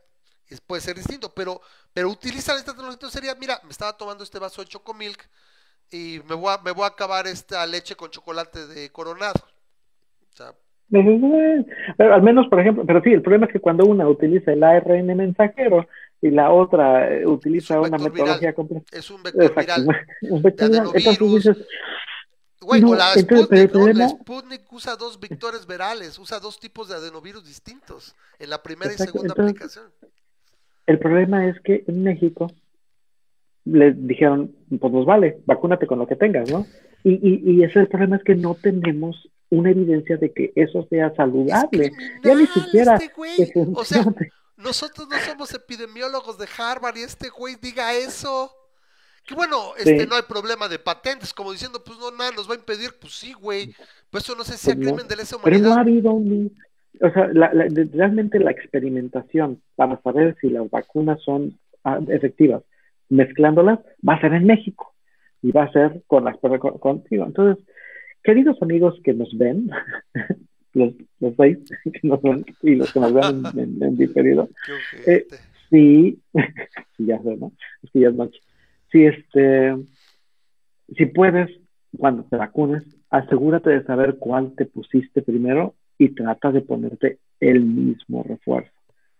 es- 0.48 0.60
puede 0.60 0.80
ser 0.82 0.96
distinto, 0.96 1.32
pero, 1.34 1.60
pero 1.92 2.08
utilizan 2.08 2.56
esta 2.56 2.72
tecnología, 2.72 2.94
entonces 2.94 3.20
sería, 3.20 3.34
mira, 3.34 3.60
me 3.64 3.70
estaba 3.70 3.96
tomando 3.96 4.24
este 4.24 4.38
vaso 4.38 4.62
de 4.62 4.68
chocomilk 4.68 5.28
y 5.90 6.20
me 6.28 6.34
voy 6.36 6.54
a, 6.54 6.58
me 6.58 6.72
voy 6.72 6.84
a 6.84 6.88
acabar 6.88 7.26
esta 7.26 7.66
leche 7.66 7.96
con 7.96 8.10
chocolate 8.10 8.66
de 8.66 8.90
coronado. 8.90 9.40
O 10.32 10.36
sea, 10.36 10.54
Pero 10.90 12.14
al 12.14 12.22
menos, 12.22 12.46
por 12.48 12.60
ejemplo, 12.60 12.84
pero 12.86 13.02
sí, 13.02 13.12
el 13.12 13.22
problema 13.22 13.46
es 13.46 13.52
que 13.52 13.60
cuando 13.60 13.84
una 13.84 14.08
utiliza 14.08 14.52
el 14.52 14.64
ARN 14.64 15.14
mensajero 15.16 15.86
y 16.22 16.30
la 16.30 16.50
otra 16.50 17.12
eh, 17.14 17.26
utiliza 17.26 17.78
un 17.80 17.88
una 17.88 17.98
metodología 17.98 18.54
completa. 18.54 18.86
es 18.90 19.10
un 19.10 19.22
vector 19.22 19.54
Exacto. 19.54 19.82
viral. 19.82 20.06
Un 20.30 20.42
vector. 20.42 20.70
Entonces 20.94 21.32
dices, 21.32 21.56
Güey, 22.68 22.80
No, 22.82 22.90
o 22.90 22.94
la 22.94 23.14
entonces, 23.14 23.46
pero 23.48 23.62
el 23.62 23.68
Sputnik, 23.68 23.72
¿no? 23.74 23.86
La 23.86 23.94
problema- 23.94 24.08
Sputnik 24.10 24.72
usa 24.72 24.96
dos 24.96 25.18
vectores 25.18 25.66
virales, 25.66 26.18
usa 26.18 26.38
dos 26.38 26.60
tipos 26.60 26.88
de 26.88 26.96
adenovirus 26.96 27.44
distintos 27.46 28.14
en 28.38 28.50
la 28.50 28.62
primera 28.62 28.92
Exacto, 28.92 29.10
y 29.10 29.12
segunda 29.28 29.34
entonces- 29.34 29.78
aplicación. 29.78 30.12
el 30.86 30.98
problema 30.98 31.46
es 31.48 31.56
que 31.64 31.84
en 31.86 32.02
México 32.02 32.52
les 33.64 33.94
dijeron, 34.06 34.54
pues 34.80 34.92
nos 34.92 35.04
vale, 35.06 35.40
vacúnate 35.46 35.86
con 35.86 35.98
lo 35.98 36.06
que 36.06 36.16
tengas, 36.16 36.50
¿no? 36.50 36.66
Y, 37.04 37.12
y, 37.26 37.50
y 37.52 37.62
ese 37.62 37.70
es 37.72 37.76
el 37.76 37.88
problema 37.88 38.16
es 38.16 38.24
que 38.24 38.34
no 38.34 38.54
tenemos 38.54 39.28
una 39.50 39.70
evidencia 39.70 40.16
de 40.18 40.32
que 40.32 40.52
eso 40.54 40.86
sea 40.90 41.06
Es 41.08 41.16
saludable. 41.16 41.90
Ya 42.22 42.34
ni 42.34 42.46
siquiera 42.46 42.96
este 42.96 43.64
O 43.74 43.84
sea, 43.84 44.04
nosotros 44.56 45.08
no 45.08 45.18
somos 45.20 45.54
epidemiólogos 45.54 46.36
de 46.38 46.46
Harvard 46.58 46.96
y 46.96 47.02
este 47.02 47.28
güey 47.30 47.56
diga 47.60 47.94
eso. 47.94 48.52
Que 49.28 49.34
bueno, 49.34 49.74
este 49.76 50.00
Sí. 50.00 50.06
no 50.08 50.16
hay 50.16 50.22
problema 50.26 50.68
de 50.68 50.78
patentes, 50.78 51.34
como 51.34 51.52
diciendo, 51.52 51.82
pues 51.84 51.98
no, 51.98 52.10
nada 52.10 52.30
nos 52.34 52.48
va 52.48 52.54
a 52.54 52.58
impedir, 52.58 52.90
pues 52.98 53.12
sí, 53.12 53.34
güey. 53.34 53.74
Pues 54.10 54.24
eso 54.24 54.34
no 54.34 54.42
sé 54.42 54.56
si 54.56 54.68
Pues 54.68 54.78
no. 54.78 54.84
crimen 54.86 55.06
de 55.06 55.16
lesa 55.16 55.36
Pero 55.44 55.58
no 55.58 55.74
ha 55.74 55.80
habido 55.80 56.12
un... 56.12 56.50
O 57.00 57.10
sea, 57.10 57.28
la- 57.34 57.52
realmente 57.92 58.40
la 58.40 58.50
experimentación 58.52 59.60
para 59.76 60.00
saber 60.00 60.34
si 60.40 60.48
las 60.48 60.68
vacunas 60.70 61.20
son 61.22 61.58
ah, 61.84 62.00
efectivas, 62.08 62.62
mezclándolas, 63.10 63.80
va 64.08 64.14
a 64.14 64.20
ser 64.22 64.32
en 64.32 64.46
México 64.46 64.94
y 65.42 65.52
va 65.52 65.64
a 65.64 65.72
ser 65.72 66.02
con 66.06 66.24
las 66.24 66.36
con- 66.38 66.78
contigo. 66.78 67.26
Entonces, 67.26 67.62
queridos 68.24 68.56
amigos 68.62 68.98
que 69.04 69.12
nos 69.12 69.36
ven, 69.36 69.70
los, 70.72 70.94
los 71.20 71.34
seis 71.36 71.58
que 71.92 72.00
nos 72.02 72.22
ven 72.22 72.46
y 72.62 72.76
los 72.76 72.90
que 72.92 73.00
nos 73.00 73.12
ven 73.12 73.42
en, 73.54 73.58
en- 73.60 73.82
en 73.82 73.96
diferido, 73.96 74.48
eh, 75.06 75.26
sí, 75.70 76.18
sí, 76.96 77.04
ya 77.06 77.18
sé, 77.22 77.36
¿no? 77.36 77.52
Es 77.82 77.90
que 77.92 78.00
ya 78.00 78.08
es 78.08 78.14
noche. 78.14 78.40
Si 78.90 79.04
este, 79.04 79.76
si 80.96 81.06
puedes, 81.06 81.50
cuando 81.96 82.24
te 82.24 82.36
vacunes, 82.36 82.84
asegúrate 83.10 83.70
de 83.70 83.84
saber 83.84 84.16
cuál 84.18 84.54
te 84.56 84.66
pusiste 84.66 85.22
primero 85.22 85.74
y 85.98 86.14
trata 86.14 86.52
de 86.52 86.60
ponerte 86.60 87.18
el 87.40 87.60
mismo 87.60 88.22
refuerzo. 88.22 88.72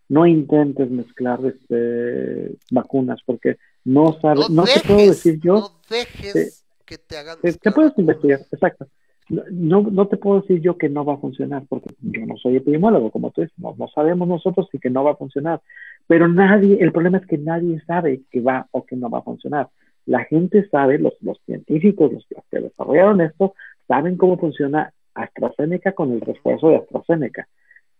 No 0.07 0.25
intentes 0.25 0.89
mezclar 0.89 1.39
este, 1.45 2.55
vacunas 2.71 3.19
porque 3.25 3.57
no 3.83 4.17
sabes, 4.21 4.49
no, 4.49 4.63
te 4.63 4.79
puedo 4.85 5.07
decir 5.07 5.39
yo. 5.39 5.59
no 5.59 5.81
dejes 5.89 6.65
que 6.85 6.97
te 6.97 7.17
hagan 7.17 7.37
Te, 7.41 7.71
puedes 7.71 7.97
investigar, 7.97 8.39
exacto. 8.51 8.87
No, 9.29 9.81
no, 9.81 10.07
te 10.07 10.17
puedo 10.17 10.41
decir 10.41 10.59
yo 10.59 10.77
que 10.77 10.89
no 10.89 11.05
va 11.05 11.13
a 11.13 11.17
funcionar, 11.17 11.63
porque 11.69 11.93
yo 12.01 12.25
no 12.25 12.35
soy 12.37 12.55
epidemiólogo, 12.55 13.11
como 13.11 13.29
tú 13.29 13.41
dices, 13.41 13.57
no, 13.59 13.75
no 13.77 13.87
sabemos 13.89 14.27
nosotros 14.27 14.67
si 14.71 14.79
que 14.79 14.89
no 14.89 15.03
va 15.03 15.11
a 15.11 15.17
funcionar. 15.17 15.61
Pero 16.07 16.27
nadie, 16.27 16.77
el 16.81 16.91
problema 16.91 17.19
es 17.19 17.27
que 17.27 17.37
nadie 17.37 17.79
sabe 17.85 18.21
que 18.31 18.41
va 18.41 18.67
o 18.71 18.85
que 18.85 18.95
no 18.95 19.09
va 19.09 19.19
a 19.19 19.23
funcionar. 19.23 19.69
La 20.07 20.23
gente 20.25 20.67
sabe, 20.69 20.97
los, 20.97 21.13
los 21.21 21.39
científicos, 21.45 22.11
los, 22.11 22.25
los 22.31 22.43
que 22.49 22.59
desarrollaron 22.59 23.21
esto, 23.21 23.53
saben 23.87 24.17
cómo 24.17 24.37
funciona 24.37 24.91
AstraZeneca 25.13 25.91
con 25.91 26.11
el 26.11 26.21
refuerzo 26.21 26.69
de 26.69 26.77
AstraZeneca, 26.77 27.47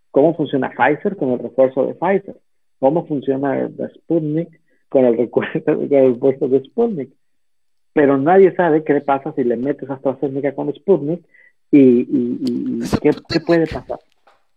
cómo 0.10 0.36
funciona 0.36 0.72
Pfizer 0.72 1.16
con 1.16 1.30
el 1.30 1.40
refuerzo 1.40 1.86
de 1.86 1.94
Pfizer, 1.94 2.38
cómo 2.80 3.06
funciona 3.06 3.70
Sputnik 3.96 4.60
con 4.90 5.06
el 5.06 5.18
refuerzo 5.18 6.48
de 6.48 6.64
Sputnik 6.66 7.14
pero 8.00 8.18
nadie 8.18 8.56
sabe 8.56 8.86
qué 8.86 8.94
le 8.94 9.02
pasa 9.02 9.34
si 9.34 9.44
le 9.44 9.58
metes 9.58 9.90
AstraZeneca 9.90 10.56
con 10.56 10.74
Sputnik 10.74 11.22
y, 11.70 12.08
y, 12.08 12.80
qué, 13.02 13.12
qué 13.28 13.42
puede 13.42 13.68
pasar. 13.68 14.00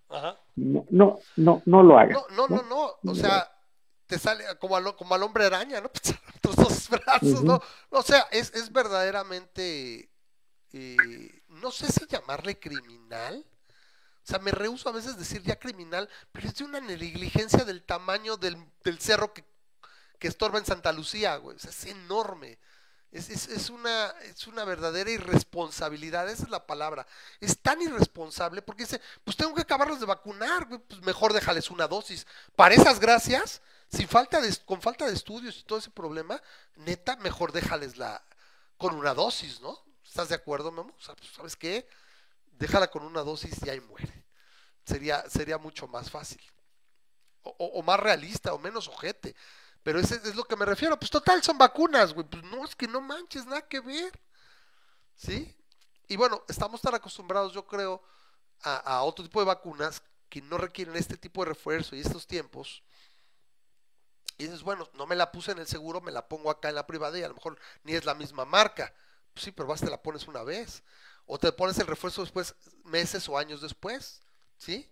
Ajá. 0.09 0.39
No, 0.55 0.87
no, 0.91 1.19
no, 1.35 1.61
no 1.67 1.83
lo 1.83 1.99
hagas. 1.99 2.17
No, 2.37 2.47
no, 2.47 2.63
no, 2.63 2.95
no. 3.03 3.11
O 3.11 3.15
sea, 3.17 3.51
te 4.07 4.17
sale 4.17 4.45
como 4.61 4.77
al, 4.77 4.95
como 4.95 5.17
al 5.17 5.25
hombre 5.25 5.45
araña, 5.47 5.81
¿no? 5.81 5.91
Tus 6.41 6.55
dos 6.55 6.89
brazos, 6.89 7.43
¿no? 7.43 7.61
O 7.91 8.03
sea, 8.03 8.21
es, 8.31 8.55
es 8.55 8.73
verdaderamente. 8.73 10.09
eh, 10.73 11.43
no 11.49 11.73
sé 11.73 11.91
si 11.91 12.07
llamarle 12.07 12.61
criminal. 12.61 13.45
O 14.23 14.25
sea, 14.25 14.39
me 14.39 14.53
rehuso 14.53 14.89
a 14.89 14.93
veces 14.93 15.19
decir 15.19 15.43
ya 15.43 15.59
criminal, 15.59 16.09
pero 16.31 16.47
es 16.47 16.55
de 16.55 16.63
una 16.63 16.79
negligencia 16.81 17.65
del 17.65 17.83
tamaño 17.83 18.37
del, 18.37 18.57
del 18.85 19.01
cerro 19.01 19.33
que, 19.35 19.43
que 20.21 20.29
estorba 20.29 20.61
en 20.61 20.65
Santa 20.65 20.93
Lucía, 20.93 21.35
güey. 21.39 21.57
O 21.57 21.59
sea, 21.59 21.71
es 21.71 21.85
enorme. 21.87 22.61
Es, 23.13 23.29
es, 23.29 23.47
es, 23.49 23.69
una, 23.69 24.09
es 24.23 24.47
una 24.47 24.65
verdadera 24.65 25.11
irresponsabilidad, 25.11 26.31
esa 26.31 26.45
es 26.45 26.49
la 26.49 26.67
palabra. 26.67 27.07
Es 27.41 27.59
tan 27.59 27.81
irresponsable 27.83 28.63
porque 28.63 28.85
dice, 28.85 29.03
pues 29.23 29.37
tengo 29.37 29.55
que 29.55 29.61
acabarlos 29.61 30.01
de 30.01 30.07
vacunar, 30.07 30.67
pues 30.67 31.03
mejor 31.03 31.35
déjales 31.35 31.71
una 31.71 31.87
dosis. 31.87 32.27
Para 32.57 32.75
esas 32.75 32.99
gracias, 32.99 33.61
sin 33.91 34.09
falta 34.09 34.41
de, 34.41 34.57
con 34.65 34.81
falta 34.81 35.07
de 35.07 35.13
estudios 35.13 35.59
y 35.59 35.63
todo 35.65 35.79
ese 35.79 35.91
problema, 35.91 36.43
neta, 36.77 37.17
mejor 37.17 37.53
déjales 37.53 37.99
la 37.99 38.25
con 38.79 38.95
una 38.95 39.13
dosis, 39.13 39.61
¿no? 39.61 39.79
¿Estás 40.03 40.31
de 40.31 40.35
acuerdo, 40.35 40.73
Memo? 40.73 40.91
O 40.91 41.15
pues, 41.15 41.31
¿sabes 41.37 41.55
qué? 41.55 41.87
Déjala 42.59 42.91
con 42.91 43.03
una 43.03 43.21
dosis 43.21 43.55
y 43.63 43.69
ahí 43.69 43.81
muere. 43.81 44.25
Sería, 44.87 45.29
sería 45.29 45.59
mucho 45.59 45.87
más 45.87 46.11
fácil. 46.11 46.41
O, 47.43 47.51
o, 47.59 47.67
o 47.79 47.83
más 47.83 48.01
realista 48.01 48.55
o 48.55 48.59
menos 48.59 48.89
ojete. 48.89 49.37
Pero 49.83 49.99
ese 49.99 50.17
es 50.17 50.37
lo 50.37 50.45
que 50.45 50.57
me 50.57 50.65
refiero. 50.65 50.99
Pues 50.99 51.11
total, 51.11 51.43
son 51.43 51.59
vacunas, 51.59 52.13
güey. 52.13 52.27
Pues 52.27 52.43
no, 52.45 52.65
es 52.65 52.77
que 52.77 52.87
no 52.87 53.01
manches, 53.01 53.47
nada 53.47 53.67
que 53.67 53.81
ver. 53.81 54.19
¿Sí? 55.15 55.55
Y 56.09 56.17
bueno, 56.17 56.45
estamos 56.49 56.81
tan 56.81 56.95
acostumbrados, 56.95 57.53
yo 57.53 57.67
creo, 57.67 58.03
a, 58.63 58.77
a, 58.77 59.03
otro 59.03 59.25
tipo 59.25 59.41
de 59.41 59.47
vacunas 59.47 60.03
que 60.29 60.43
no 60.43 60.59
requieren 60.59 60.97
este 60.97 61.17
tipo 61.17 61.43
de 61.43 61.51
refuerzo 61.51 61.97
y 61.97 62.01
estos 62.01 62.27
tiempos. 62.27 62.83
Y 64.39 64.45
dices, 64.45 64.63
bueno, 64.63 64.89
no 64.95 65.07
me 65.07 65.17
la 65.17 65.31
puse 65.31 65.53
en 65.53 65.59
el 65.59 65.67
seguro, 65.67 66.01
me 66.01 66.13
la 66.13 66.27
pongo 66.29 66.51
acá 66.51 66.69
en 66.69 66.75
la 66.75 66.87
privada 66.87 67.19
y 67.19 67.23
a 67.23 67.29
lo 67.29 67.35
mejor 67.35 67.59
ni 67.85 67.95
es 67.95 68.05
la 68.05 68.15
misma 68.15 68.45
marca. 68.45 68.95
Pues 69.35 69.45
sí, 69.45 69.53
pero 69.53 69.69
vas, 69.69 69.81
te 69.81 69.91
la 69.91 70.03
pones 70.03 70.27
una 70.27 70.43
vez. 70.43 70.83
O 71.27 71.39
te 71.39 71.53
pones 71.53 71.79
el 71.79 71.87
refuerzo 71.87 72.23
después, 72.23 72.55
meses 72.85 73.29
o 73.29 73.39
años 73.39 73.61
después. 73.61 74.21
¿Sí? 74.59 74.89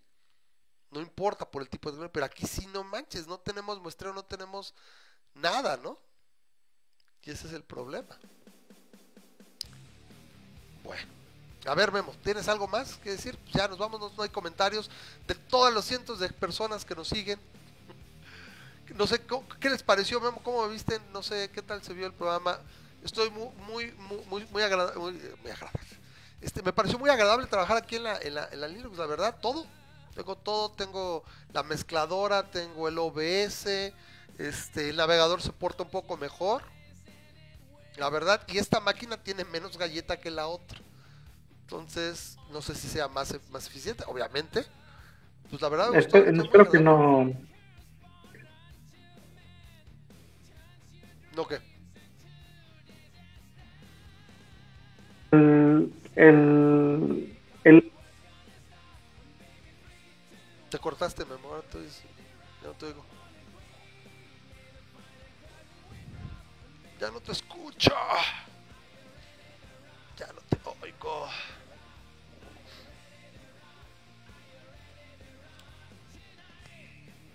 No 0.91 1.01
importa 1.01 1.49
por 1.49 1.62
el 1.62 1.69
tipo 1.69 1.93
de 1.93 2.09
pero 2.09 2.27
aquí 2.27 2.47
sí 2.47 2.67
no 2.67 2.83
manches, 2.83 3.27
no 3.27 3.39
tenemos 3.39 3.81
muestreo, 3.81 4.12
no 4.12 4.25
tenemos 4.25 4.75
nada, 5.35 5.77
¿no? 5.77 5.99
Y 7.23 7.31
ese 7.31 7.47
es 7.47 7.53
el 7.53 7.62
problema. 7.62 8.19
Bueno, 10.83 11.07
a 11.67 11.75
ver, 11.75 11.93
Memo, 11.93 12.12
¿tienes 12.25 12.49
algo 12.49 12.67
más 12.67 12.97
que 12.97 13.11
decir? 13.11 13.39
Ya 13.53 13.69
nos 13.69 13.79
vamos, 13.79 14.01
no, 14.17 14.23
hay 14.23 14.31
comentarios 14.31 14.91
de 15.29 15.35
todos 15.35 15.73
los 15.73 15.85
cientos 15.85 16.19
de 16.19 16.29
personas 16.31 16.85
que 16.85 16.95
nos 16.95 17.09
siguen. 17.09 17.39
No 18.97 19.07
sé, 19.07 19.21
¿qué 19.61 19.71
les 19.71 19.85
pareció, 19.85 20.21
Memo? 20.21 20.43
¿Cómo 20.43 20.67
me 20.67 20.73
viste? 20.73 21.01
No 21.12 21.23
sé, 21.23 21.49
¿qué 21.55 21.62
tal 21.62 21.81
se 21.81 21.95
vio 21.95 22.07
el 22.07 22.12
programa? 22.12 22.59
Estoy 23.05 23.31
muy, 23.31 23.49
muy, 23.59 23.93
muy, 24.27 24.45
muy, 24.47 24.62
agradable. 24.65 24.99
Muy 24.99 25.51
agradable. 25.53 25.81
Este, 26.41 26.61
me 26.61 26.73
pareció 26.73 26.99
muy 26.99 27.09
agradable 27.09 27.47
trabajar 27.47 27.77
aquí 27.77 27.95
en 27.95 28.03
la, 28.03 28.19
en 28.19 28.35
la, 28.35 28.49
en 28.51 28.61
la 28.61 28.67
Linux, 28.67 28.99
la 28.99 29.07
verdad, 29.07 29.39
todo 29.41 29.65
tengo 30.15 30.37
todo, 30.37 30.70
tengo 30.70 31.24
la 31.53 31.62
mezcladora, 31.62 32.51
tengo 32.51 32.89
el 32.89 32.99
OBS, 32.99 33.93
este, 34.39 34.91
el 34.91 34.97
navegador 34.97 35.43
se 35.43 35.53
porta 35.53 35.82
un 35.82 35.91
poco 35.91 36.16
mejor, 36.16 36.62
la 37.97 38.09
verdad, 38.11 38.41
y 38.49 38.59
esta 38.59 38.81
máquina 38.81 39.16
tiene 39.16 39.45
menos 39.45 39.77
galleta 39.77 40.19
que 40.19 40.31
la 40.31 40.47
otra. 40.47 40.78
Entonces, 41.62 42.37
no 42.51 42.62
sé 42.62 42.74
si 42.74 42.89
sea 42.89 43.09
más, 43.09 43.39
más 43.51 43.66
eficiente, 43.66 44.03
obviamente. 44.07 44.65
Pues 45.49 45.62
la 45.62 45.69
verdad, 45.69 45.95
espero, 45.95 46.43
espero 46.43 46.70
que 46.70 46.81
no. 46.81 47.32
¿No 51.37 51.47
qué? 51.47 51.61
El, 55.31 55.93
el, 56.16 57.39
el 57.65 57.93
te 60.71 60.79
cortaste, 60.79 61.25
mi 61.25 61.35
amor, 61.35 61.65
entonces 61.65 62.03
ya 62.63 62.69
no 62.69 62.75
te 62.75 62.87
oigo. 62.87 63.05
Ya 67.01 67.11
no 67.11 67.21
te 67.21 67.33
escucho. 67.33 67.95
Ya 70.17 70.27
no 70.29 70.41
te 70.43 70.59
oigo. 70.83 71.27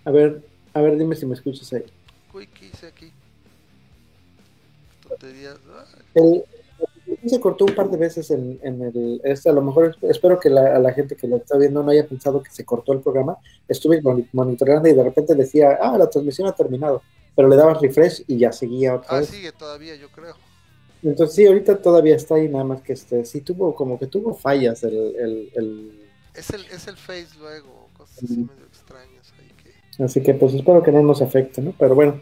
A 0.04 0.10
ver, 0.10 0.42
a 0.72 0.80
ver, 0.80 0.96
dime 0.96 1.16
si 1.16 1.26
me 1.26 1.34
escuchas 1.34 1.72
ahí. 1.72 1.84
Uy, 2.32 2.46
¿qué 2.46 2.66
hice 2.66 2.86
aquí? 2.86 3.12
Tonterías. 5.06 5.58
El, 6.14 6.44
se 7.28 7.40
cortó 7.40 7.64
un 7.64 7.74
par 7.74 7.90
de 7.90 7.96
veces 7.96 8.30
en, 8.30 8.58
en 8.62 8.82
el 8.82 9.20
este, 9.24 9.48
a 9.48 9.52
lo 9.52 9.62
mejor 9.62 9.96
espero 10.02 10.38
que 10.38 10.50
la, 10.50 10.76
a 10.76 10.78
la 10.78 10.92
gente 10.92 11.16
que 11.16 11.26
lo 11.26 11.36
está 11.36 11.56
viendo 11.56 11.82
no 11.82 11.90
haya 11.90 12.06
pensado 12.06 12.42
que 12.42 12.50
se 12.50 12.64
cortó 12.64 12.92
el 12.92 13.00
programa. 13.00 13.38
Estuve 13.68 14.00
monitoreando 14.32 14.88
y 14.88 14.94
de 14.94 15.02
repente 15.02 15.34
decía 15.34 15.78
ah 15.80 15.96
la 15.98 16.08
transmisión 16.08 16.48
ha 16.48 16.52
terminado 16.52 17.02
pero 17.36 17.48
le 17.48 17.56
daba 17.56 17.74
refresh 17.74 18.24
y 18.26 18.38
ya 18.38 18.50
seguía 18.50 18.96
otra 18.96 19.08
ah, 19.10 19.20
vez. 19.20 19.28
sigue 19.28 19.52
todavía 19.52 19.94
yo 19.94 20.08
creo. 20.08 20.34
Entonces 21.02 21.36
sí 21.36 21.46
ahorita 21.46 21.80
todavía 21.82 22.16
está 22.16 22.36
ahí 22.36 22.48
nada 22.48 22.64
más 22.64 22.80
que 22.80 22.94
este 22.94 23.24
sí 23.26 23.42
tuvo 23.42 23.74
como 23.74 23.98
que 23.98 24.06
tuvo 24.06 24.34
fallas 24.34 24.82
el, 24.82 24.96
el, 24.96 25.50
el... 25.54 26.08
es 26.34 26.50
el 26.50 26.64
es 26.64 26.88
el 26.88 26.96
face 26.96 27.28
luego 27.38 27.88
cosas 27.92 28.24
así 28.24 28.38
medio 28.38 28.64
extrañas 28.66 29.32
ahí 29.38 29.52
que... 29.62 30.02
así 30.02 30.22
que 30.22 30.34
pues 30.34 30.54
espero 30.54 30.82
que 30.82 30.90
no 30.90 31.02
nos 31.02 31.20
afecte 31.20 31.60
no 31.60 31.74
pero 31.78 31.94
bueno 31.94 32.20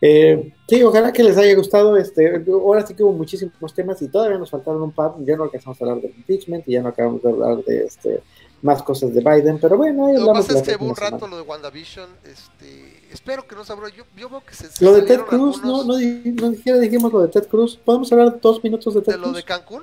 eh, 0.00 0.52
sí, 0.68 0.82
ojalá 0.82 1.12
que 1.12 1.22
les 1.22 1.36
haya 1.36 1.54
gustado. 1.54 1.96
Este, 1.96 2.42
ahora 2.48 2.86
sí 2.86 2.94
que 2.94 3.02
hubo 3.02 3.12
muchísimos 3.12 3.74
temas 3.74 4.00
y 4.02 4.08
todavía 4.08 4.38
nos 4.38 4.50
faltaron 4.50 4.82
un 4.82 4.92
par. 4.92 5.14
Ya 5.24 5.36
no 5.36 5.44
alcanzamos 5.44 5.80
a 5.80 5.84
hablar 5.84 6.00
de 6.00 6.08
impeachment 6.08 6.66
y 6.68 6.72
ya 6.72 6.82
no 6.82 6.88
acabamos 6.88 7.22
de 7.22 7.30
hablar 7.30 7.64
de 7.64 7.84
este, 7.84 8.22
más 8.62 8.82
cosas 8.82 9.14
de 9.14 9.20
Biden, 9.20 9.58
pero 9.58 9.76
bueno, 9.76 10.06
ahí 10.06 10.16
Lo 10.16 10.26
que 10.26 10.32
pasa 10.32 10.58
es 10.58 10.62
que 10.62 10.76
hubo 10.76 10.90
un 10.90 10.96
rato 10.96 11.16
semana. 11.16 11.30
lo 11.30 11.36
de 11.36 11.42
WandaVision. 11.42 12.10
Este, 12.24 13.02
espero 13.12 13.46
que 13.46 13.54
no 13.54 13.64
se 13.64 13.72
abra. 13.72 13.88
Yo, 13.88 14.04
yo 14.16 14.28
veo 14.28 14.42
que 14.44 14.54
se. 14.54 14.70
se 14.70 14.84
Lo 14.84 14.92
de 14.92 15.02
Ted 15.02 15.20
Cruz, 15.20 15.62
no, 15.62 15.80
algunos 15.80 15.86
no, 15.86 16.48
no 16.48 16.54
siquiera 16.54 16.78
dijimos 16.78 17.12
lo 17.12 17.20
de 17.20 17.28
Ted 17.28 17.46
Cruz. 17.48 17.76
¿Podemos 17.76 18.10
hablar 18.12 18.40
dos 18.40 18.62
minutos 18.62 18.94
de 18.94 19.02
Ted 19.02 19.12
de 19.12 19.18
lo 19.18 19.24
Cruz? 19.24 19.36
de 19.36 19.42
Cancún. 19.42 19.82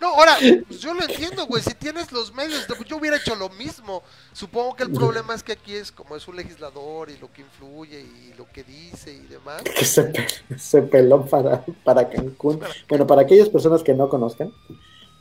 No, 0.00 0.08
ahora, 0.14 0.36
pues 0.68 0.80
yo 0.80 0.92
lo 0.92 1.02
entiendo, 1.02 1.46
güey. 1.46 1.62
Si 1.62 1.74
tienes 1.74 2.12
los 2.12 2.32
medios, 2.34 2.66
yo 2.86 2.96
hubiera 2.98 3.16
hecho 3.16 3.34
lo 3.34 3.48
mismo. 3.48 4.02
Supongo 4.32 4.76
que 4.76 4.82
el 4.82 4.90
problema 4.92 5.34
es 5.34 5.42
que 5.42 5.52
aquí 5.52 5.74
es 5.74 5.90
como 5.90 6.16
es 6.16 6.28
un 6.28 6.36
legislador 6.36 7.08
y 7.10 7.16
lo 7.16 7.32
que 7.32 7.42
influye 7.42 8.00
y 8.00 8.34
lo 8.36 8.46
que 8.52 8.62
dice 8.62 9.12
y 9.12 9.26
demás. 9.26 9.62
que 9.78 9.84
se, 9.84 10.04
pe- 10.04 10.26
se 10.58 10.82
peló 10.82 11.24
para, 11.24 11.64
para 11.84 12.08
Cancún. 12.10 12.60
Bueno, 12.88 13.06
para 13.06 13.22
aquellas 13.22 13.48
personas 13.48 13.82
que 13.82 13.94
no 13.94 14.08
conozcan, 14.08 14.52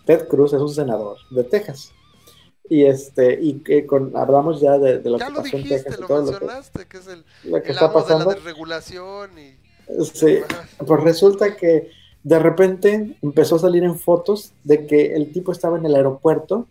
Ted 0.06 0.28
Cruz 0.28 0.54
es 0.54 0.62
un 0.62 0.74
senador 0.74 1.18
de 1.32 1.44
Texas. 1.46 1.92
Y 2.68 2.86
este, 2.86 3.38
y 3.42 3.60
que 3.64 3.86
con, 3.86 4.16
hablamos 4.18 4.60
ya 4.60 4.78
de, 4.80 5.00
de 5.00 5.10
lo 5.10 5.20
Ya 5.20 5.28
que 5.28 5.32
lo 5.34 5.44
pasó 5.44 5.58
en 5.58 5.64
dijiste, 5.64 5.84
Texas 5.84 5.98
y 5.98 6.02
lo 6.02 6.08
todo 6.08 6.22
lo 6.24 6.34
que, 6.40 6.46
mencionaste, 6.48 6.88
que 6.88 6.98
es 6.98 7.08
el, 7.08 7.26
lo 7.44 7.62
que 7.64 7.72
el 7.72 7.76
está 7.76 7.86
amo 7.86 8.04
de 8.04 8.16
la 8.16 8.26
pasando. 8.26 8.26
desregulación 8.26 9.38
y... 9.38 9.58
Sí, 10.14 10.40
Ajá. 10.40 10.68
pues 10.86 11.04
resulta 11.04 11.56
que 11.56 11.92
de 12.26 12.40
repente 12.40 13.16
empezó 13.22 13.56
a 13.56 13.60
salir 13.60 13.84
en 13.84 13.98
fotos 14.00 14.52
de 14.64 14.88
que 14.88 15.14
el 15.16 15.32
tipo 15.32 15.52
estaba 15.52 15.78
en 15.78 15.86
el 15.86 15.94
aeropuerto 15.96 16.66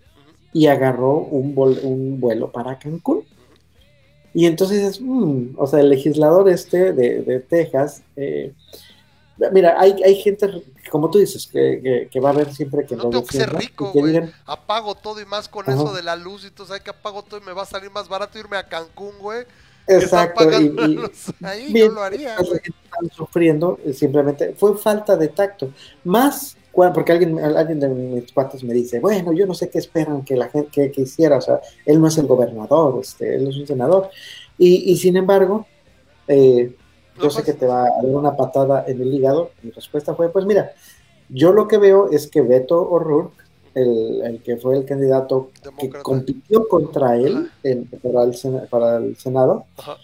y 0.52 0.66
agarró 0.66 1.16
un, 1.18 1.54
un 1.56 2.20
vuelo 2.20 2.50
para 2.50 2.76
Cancún. 2.76 3.22
Y 4.34 4.46
entonces 4.46 4.82
es, 4.82 5.00
mm, 5.00 5.54
o 5.56 5.66
sea, 5.68 5.78
el 5.78 5.90
legislador 5.90 6.48
este 6.48 6.92
de, 6.92 7.22
de 7.22 7.38
Texas, 7.38 8.02
eh, 8.16 8.52
mira, 9.52 9.76
hay, 9.80 9.94
hay 10.04 10.16
gente, 10.16 10.64
como 10.90 11.08
tú 11.08 11.18
dices, 11.18 11.46
que, 11.46 11.80
que- 11.80 12.08
que 12.10 12.20
va 12.20 12.30
a 12.30 12.32
ver 12.32 12.52
siempre 12.52 12.84
que 12.84 12.96
No 12.96 13.04
lo 13.04 13.10
tengo 13.10 13.24
que 13.24 13.36
ser 13.36 13.54
rico, 13.54 13.92
que 13.92 14.00
güey. 14.00 14.12
digan, 14.12 14.32
Apago 14.46 14.96
todo 14.96 15.20
y 15.20 15.24
más 15.24 15.48
con 15.48 15.70
Ajá. 15.70 15.80
eso 15.80 15.94
de 15.94 16.02
la 16.02 16.16
luz 16.16 16.44
y 16.44 16.50
tú 16.50 16.66
sabes 16.66 16.82
que 16.82 16.90
apago 16.90 17.22
todo 17.22 17.40
y 17.40 17.44
me 17.44 17.52
va 17.52 17.62
a 17.62 17.66
salir 17.66 17.92
más 17.92 18.08
barato 18.08 18.36
irme 18.40 18.56
a 18.56 18.68
Cancún, 18.68 19.16
güey. 19.20 19.44
exacto, 19.86 20.50
y, 20.60 20.98
ahí, 21.44 21.72
bien, 21.72 21.88
yo 21.90 21.94
lo 21.94 22.02
haría, 22.02 22.36
que 22.36 22.72
están 22.94 23.10
sufriendo 23.16 23.78
eh, 23.84 23.92
simplemente 23.92 24.54
fue 24.54 24.76
falta 24.76 25.16
de 25.16 25.28
tacto. 25.28 25.70
Más 26.04 26.56
porque 26.92 27.12
alguien, 27.12 27.38
alguien 27.38 27.78
de 27.78 27.88
mis 27.88 28.32
cuates 28.32 28.64
me 28.64 28.74
dice, 28.74 28.98
bueno, 28.98 29.32
yo 29.32 29.46
no 29.46 29.54
sé 29.54 29.68
qué 29.70 29.78
esperan 29.78 30.24
que 30.24 30.36
la 30.36 30.48
gente 30.48 30.70
que, 30.72 30.90
que 30.90 31.02
hiciera, 31.02 31.36
o 31.36 31.40
sea, 31.40 31.60
él 31.86 32.00
no 32.00 32.08
es 32.08 32.18
el 32.18 32.26
gobernador, 32.26 32.98
este, 33.00 33.36
él 33.36 33.46
es 33.46 33.56
un 33.56 33.66
senador. 33.66 34.10
Y, 34.58 34.90
y 34.90 34.96
sin 34.96 35.16
embargo, 35.16 35.66
eh, 36.26 36.74
yo 37.22 37.30
sé 37.30 37.42
pues, 37.42 37.44
que 37.44 37.52
te 37.52 37.66
va 37.66 37.82
a 37.84 37.90
dar 37.90 38.04
una 38.06 38.36
patada 38.36 38.84
en 38.88 39.00
el 39.00 39.14
hígado. 39.14 39.52
Mi 39.62 39.70
respuesta 39.70 40.16
fue, 40.16 40.30
pues 40.32 40.46
mira, 40.46 40.72
yo 41.28 41.52
lo 41.52 41.68
que 41.68 41.78
veo 41.78 42.10
es 42.10 42.26
que 42.26 42.40
Beto 42.40 42.82
O'Rourke, 42.90 43.36
el, 43.76 44.22
el 44.24 44.42
que 44.42 44.56
fue 44.56 44.76
el 44.76 44.84
candidato 44.84 45.50
que 45.78 45.90
compitió 45.90 46.66
contra 46.66 47.16
él 47.16 47.50
en- 47.62 47.86
para, 47.86 48.24
el, 48.24 48.68
para 48.68 48.96
el 48.96 49.16
Senado, 49.16 49.64
Ajá. 49.76 49.96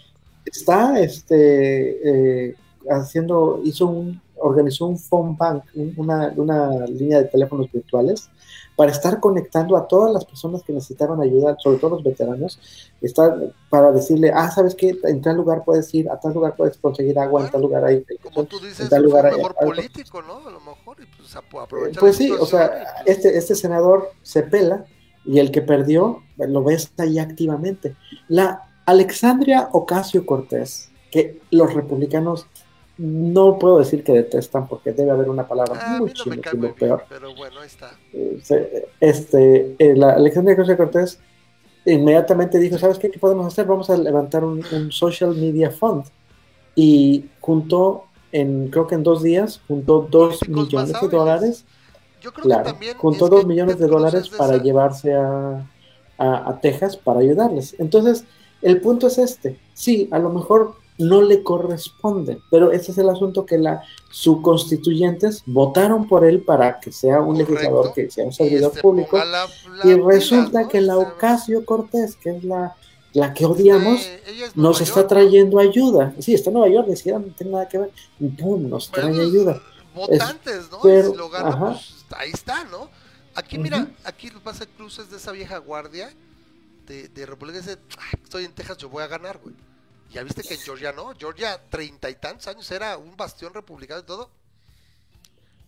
está 0.45 1.01
este 1.01 2.47
eh, 2.49 2.55
haciendo 2.89 3.61
hizo 3.63 3.87
un 3.87 4.21
organizó 4.43 4.87
un 4.87 4.97
phone 4.97 5.37
bank 5.37 5.63
un- 5.75 5.93
una, 5.97 6.33
una 6.35 6.85
línea 6.87 7.19
de 7.19 7.25
teléfonos 7.25 7.71
virtuales 7.71 8.29
para 8.75 8.91
estar 8.91 9.19
conectando 9.19 9.77
a 9.77 9.87
todas 9.87 10.11
las 10.11 10.25
personas 10.25 10.63
que 10.63 10.73
necesitaban 10.73 11.21
ayuda 11.21 11.55
sobre 11.59 11.77
todo 11.77 11.91
los 11.97 12.03
veteranos 12.03 12.59
estar 13.01 13.53
para 13.69 13.91
decirle 13.91 14.31
ah 14.33 14.49
sabes 14.49 14.73
qué 14.73 14.97
en 15.03 15.21
tal 15.21 15.37
lugar 15.37 15.63
puedes 15.63 15.93
ir 15.93 16.09
a 16.09 16.19
tal 16.19 16.33
lugar 16.33 16.55
puedes 16.55 16.77
conseguir 16.77 17.19
agua 17.19 17.45
en 17.45 17.51
tal 17.51 17.61
lugar 17.61 17.85
hay 17.85 18.03
Como 18.23 18.45
tú 18.45 18.59
dices, 18.59 18.89
tal 18.89 19.01
fue 19.03 19.09
lugar 19.09 19.25
un 19.25 19.31
hay- 19.31 19.37
mejor 19.37 19.55
hay- 19.59 19.67
político, 19.67 20.21
¿no? 20.23 20.37
A 20.47 20.51
lo 20.51 20.59
mejor, 20.61 20.97
y 21.01 21.05
pues 21.17 21.35
ap- 21.35 21.55
aprovechar 21.55 21.99
pues 21.99 22.15
sí, 22.17 22.31
o 22.31 22.45
sea, 22.47 22.83
y, 23.05 23.11
este, 23.11 23.37
este 23.37 23.53
senador 23.55 24.09
se 24.23 24.41
pela 24.41 24.85
y 25.23 25.37
el 25.37 25.51
que 25.51 25.61
perdió 25.61 26.23
lo 26.37 26.63
ves 26.63 26.91
ahí 26.97 27.19
activamente. 27.19 27.95
La, 28.27 28.63
Alexandria 28.87 29.69
Ocasio 29.71 30.25
Cortés, 30.25 30.89
que 31.11 31.39
los 31.51 31.73
republicanos 31.75 32.47
no 33.03 33.57
puedo 33.57 33.79
decir 33.79 34.03
que 34.03 34.11
detestan 34.11 34.67
porque 34.67 34.91
debe 34.91 35.11
haber 35.11 35.29
una 35.29 35.47
palabra 35.47 35.79
Ah, 35.81 35.97
muy 35.99 36.11
no 36.13 36.41
que 36.41 36.57
peor. 36.73 37.03
pero 37.09 37.33
bueno, 37.35 37.59
ahí 37.59 37.67
está. 37.67 37.91
Eh, 38.13 38.87
Este, 38.99 39.75
eh, 39.79 39.95
la 39.95 40.11
Alexandria 40.13 40.53
Ocasio 40.53 40.77
Cortés 40.77 41.19
inmediatamente 41.85 42.59
dijo, 42.59 42.77
¿sabes 42.77 42.99
qué? 42.99 43.09
¿Qué 43.09 43.17
podemos 43.19 43.45
hacer? 43.47 43.65
Vamos 43.65 43.89
a 43.89 43.97
levantar 43.97 44.43
un, 44.43 44.63
un 44.71 44.91
social 44.91 45.35
media 45.35 45.71
fund. 45.71 46.03
Y 46.75 47.25
juntó, 47.39 48.05
en, 48.31 48.69
creo 48.69 48.85
que 48.87 48.95
en 48.95 49.03
dos 49.03 49.23
días, 49.23 49.61
juntó 49.67 50.07
dos 50.09 50.47
millones 50.47 50.93
de 51.01 51.07
dólares 51.09 51.65
Yo 52.21 52.31
creo 52.31 52.43
que 52.43 52.49
Claro, 52.49 52.63
también 52.65 52.97
juntó 52.97 53.25
es 53.25 53.31
dos 53.31 53.39
que 53.41 53.47
millones 53.47 53.77
de 53.79 53.87
Cruz 53.87 53.91
dólares 53.97 54.25
es 54.25 54.31
de 54.31 54.37
para 54.37 54.55
esa- 54.55 54.63
llevarse 54.63 55.13
a, 55.15 55.67
a- 56.19 56.49
a 56.49 56.59
Texas 56.61 56.95
para 56.97 57.19
ayudarles. 57.21 57.75
Entonces, 57.79 58.25
el 58.61 58.79
punto 58.79 59.07
es 59.07 59.17
este. 59.17 59.57
Sí, 59.73 60.07
a 60.11 60.19
lo 60.19 60.29
mejor 60.29 60.75
no 61.01 61.21
le 61.21 61.43
corresponde, 61.43 62.41
pero 62.49 62.71
ese 62.71 62.91
es 62.91 62.97
el 62.97 63.09
asunto 63.09 63.45
que 63.45 63.57
la, 63.57 63.81
sus 64.09 64.41
constituyentes 64.41 65.43
votaron 65.45 66.07
por 66.07 66.23
él 66.25 66.41
para 66.43 66.79
que 66.79 66.91
sea 66.91 67.19
un 67.21 67.33
Correcto. 67.35 67.51
legislador, 67.53 67.93
que 67.93 68.09
sea 68.09 68.25
un 68.25 68.33
servidor 68.33 68.69
este, 68.69 68.81
público. 68.81 69.09
ponga 69.11 69.25
la- 69.25 69.47
la 69.83 69.85
Y 69.91 69.95
resulta 69.99 70.67
que 70.67 70.81
la 70.81 70.95
sea, 70.95 71.03
Ocasio 71.09 71.65
Cortés, 71.65 72.15
que 72.15 72.29
es 72.37 72.43
la, 72.43 72.75
la 73.13 73.33
que 73.33 73.45
odiamos, 73.45 73.99
este, 74.01 74.45
es 74.45 74.55
nos 74.55 74.79
está 74.81 75.05
trayendo 75.07 75.59
ayuda. 75.59 76.13
Sí, 76.19 76.33
está 76.33 76.49
en 76.49 76.53
Nueva 76.55 76.73
York, 76.73 76.87
ni 76.87 76.95
siquiera 76.95 77.19
no 77.19 77.25
tiene 77.33 77.51
nada 77.53 77.67
que 77.67 77.77
ver. 77.79 77.91
Y 78.19 78.27
pum, 78.29 78.69
nos 78.69 78.89
Bueno, 78.91 79.09
trae 79.13 79.21
ayuda. 79.25 79.61
Votantes, 79.93 80.71
¿no? 80.71 80.79
pero- 80.81 81.13
ajá. 81.35 81.71
pues 81.73 82.05
ahí 82.17 82.31
está, 82.31 82.63
¿no? 82.65 82.89
Aquí, 83.35 83.57
mira, 83.57 83.87
aquí 84.03 84.29
pasa 84.43 84.65
Cruz 84.77 84.99
es 84.99 85.09
de 85.09 85.17
esa 85.17 85.31
vieja 85.31 85.57
guardia 85.57 86.11
de, 86.87 87.07
de 87.07 87.25
República 87.25 87.59
dice, 87.59 87.77
"Ay, 87.97 88.19
estoy 88.23 88.45
en 88.45 88.51
Texas, 88.53 88.77
yo 88.77 88.89
voy 88.89 89.03
a 89.03 89.07
ganar, 89.07 89.39
güey. 89.41 89.55
Ya 90.13 90.23
viste 90.23 90.41
que 90.43 90.55
en 90.55 90.59
Georgia 90.59 90.91
no, 90.91 91.13
Georgia 91.17 91.59
treinta 91.69 92.09
y 92.09 92.15
tantos 92.15 92.47
años 92.47 92.69
era 92.71 92.97
un 92.97 93.15
bastión 93.15 93.53
republicano 93.53 94.01
y 94.01 94.03
todo. 94.03 94.29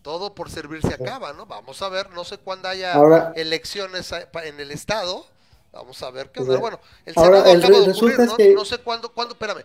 Todo 0.02 0.34
por 0.34 0.50
servirse 0.50 0.92
acaba, 0.92 1.32
¿no? 1.32 1.46
Vamos 1.46 1.80
a 1.80 1.88
ver, 1.88 2.10
no 2.10 2.24
sé 2.24 2.36
cuándo 2.36 2.68
haya 2.68 2.92
Ahora- 2.92 3.32
elecciones 3.36 4.12
en 4.12 4.60
el 4.60 4.70
estado. 4.70 5.24
Vamos 5.72 6.02
a 6.02 6.10
ver 6.10 6.30
qué 6.30 6.40
onda. 6.40 6.58
Bueno, 6.58 6.78
el 7.06 7.14
Ahora, 7.16 7.42
Senado 7.42 7.52
el 7.52 7.64
acaba 7.64 7.80
de 7.86 7.90
ocurrir, 7.92 8.18
¿no? 8.20 8.36
que- 8.36 8.54
No 8.54 8.64
sé 8.66 8.78
cuándo, 8.78 9.12
cuándo, 9.12 9.32
espérame. 9.32 9.64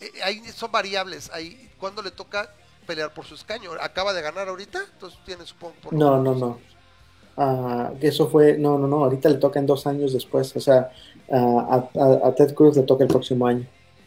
Eh, 0.00 0.10
ahí 0.22 0.42
son 0.54 0.70
variables. 0.70 1.28
Ahí, 1.32 1.70
¿cuándo 1.78 2.00
le 2.02 2.12
toca 2.12 2.54
pelear 2.86 3.12
por 3.12 3.24
su 3.26 3.34
escaño? 3.34 3.72
¿Acaba 3.80 4.12
de 4.12 4.22
ganar 4.22 4.48
ahorita? 4.48 4.80
Entonces 4.92 5.18
tiene, 5.26 5.44
supongo, 5.44 5.74
por 5.82 5.92
No, 5.92 6.22
no, 6.22 6.34
no. 6.36 7.96
que 7.98 8.08
eso 8.08 8.28
fue, 8.28 8.56
no, 8.58 8.78
no, 8.78 8.86
no, 8.86 9.04
ahorita 9.04 9.28
le 9.28 9.36
toca 9.36 9.58
en 9.58 9.66
dos 9.66 9.86
años 9.88 10.12
después, 10.12 10.54
o 10.56 10.60
sea, 10.60 10.92
a, 11.32 11.88
a- 11.94 12.28
a 12.28 12.34
Ted 12.34 12.54
Cruz 12.54 12.76
le 12.76 12.82
toca 12.84 13.02
el 13.04 13.08
próximo 13.08 13.46
año 13.46 13.66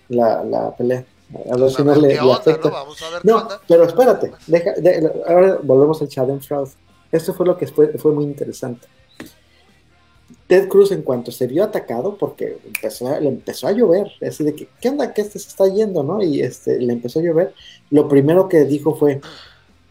la, 0.10 0.44
la 0.44 0.76
pelea. 0.76 1.06
A 1.34 1.38
ver 1.38 1.48
Entonces, 1.48 1.78
si 1.78 1.84
no 1.84 1.96
le, 1.96 2.20
onda, 2.20 2.36
afecta. 2.36 2.70
¿no? 2.70 2.74
Vamos 2.76 3.02
a 3.02 3.10
ver 3.10 3.22
qué 3.22 3.28
No, 3.28 3.38
onda. 3.38 3.62
pero 3.68 3.84
espérate, 3.86 4.32
deja, 4.48 4.72
de- 4.74 5.12
ahora 5.28 5.60
volvemos 5.64 6.02
al 6.02 6.08
Schadenfreude. 6.10 6.72
Esto 7.12 7.34
fue 7.34 7.46
lo 7.46 7.58
que 7.58 7.68
fue, 7.68 7.88
fue 7.98 8.12
muy 8.12 8.24
interesante. 8.26 8.88
Ted 10.48 10.68
Cruz, 10.68 10.92
en 10.92 11.02
cuanto 11.04 11.32
se 11.32 11.48
vio 11.48 11.64
atacado, 11.64 12.18
porque 12.18 12.58
empezó, 12.66 13.20
le 13.20 13.30
empezó 13.30 13.68
a 13.68 13.72
llover, 13.72 14.12
así 14.28 14.44
de 14.44 14.54
que, 14.54 14.68
¿qué 14.82 14.90
onda? 14.90 15.14
que 15.14 15.22
este 15.22 15.40
se 15.40 15.48
está 15.50 15.68
yendo? 15.68 16.04
¿no? 16.04 16.22
Y 16.22 16.42
este, 16.42 16.80
le 16.80 16.94
empezó 16.94 17.20
a 17.20 17.24
llover. 17.24 17.54
Lo 17.90 18.08
primero 18.08 18.48
que 18.50 18.66
dijo 18.66 18.96
fue, 18.96 19.22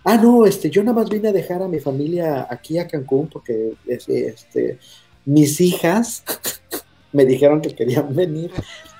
ah, 0.05 0.16
no, 0.16 0.44
este, 0.47 0.68
yo 0.70 0.82
nada 0.84 1.01
más 1.01 1.09
vine 1.10 1.28
a 1.28 1.32
dejar 1.32 1.62
a 1.62 1.68
mi 1.68 1.80
familia 1.80 2.47
aquí 2.51 2.78
a 2.78 2.86
Cancún 2.86 3.28
porque 3.28 3.74
este, 3.86 4.78
mis 5.24 5.60
hijas 5.60 6.22
me 7.12 7.24
dijeron 7.24 7.60
que 7.60 7.74
querían 7.74 8.14
venir 8.14 8.51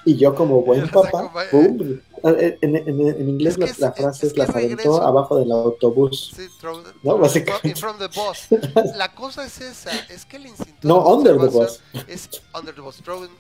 y 0.05 0.17
yo 0.17 0.35
como 0.35 0.63
buen 0.63 0.89
papá, 0.91 1.09
acompañé. 1.21 1.49
¡pum! 1.51 2.01
en, 2.25 2.77
en- 2.77 3.01
en 3.09 3.29
inglés 3.29 3.57
Es 3.59 3.75
que 3.75 3.81
la, 3.81 3.89
la 3.89 3.93
frase 3.95 4.27
es 4.29 4.33
que 4.33 4.39
las 4.41 4.51
aventó 4.51 5.03
abajo 5.03 5.39
del 5.39 5.51
autobús. 5.53 6.33
Sí, 6.37 6.49
throw- 6.61 6.83
No, 7.03 7.19
básicamente. 7.19 7.85
of 7.87 7.99
the 7.99 8.09
boss. 8.09 8.47
La 8.97 9.13
cosa 9.15 9.45
es 9.45 9.61
esa, 9.61 9.91
es 10.09 10.25
que 10.25 10.37
el 10.37 10.47
instinto 10.47 10.79
No, 10.87 11.03
de 11.05 11.15
under 11.15 11.33
the 11.35 11.39
conservación 11.39 12.05
es 12.09 12.29
under 12.59 12.75
the 12.75 12.81
boss, 12.81 12.97
throwing, 13.03 13.31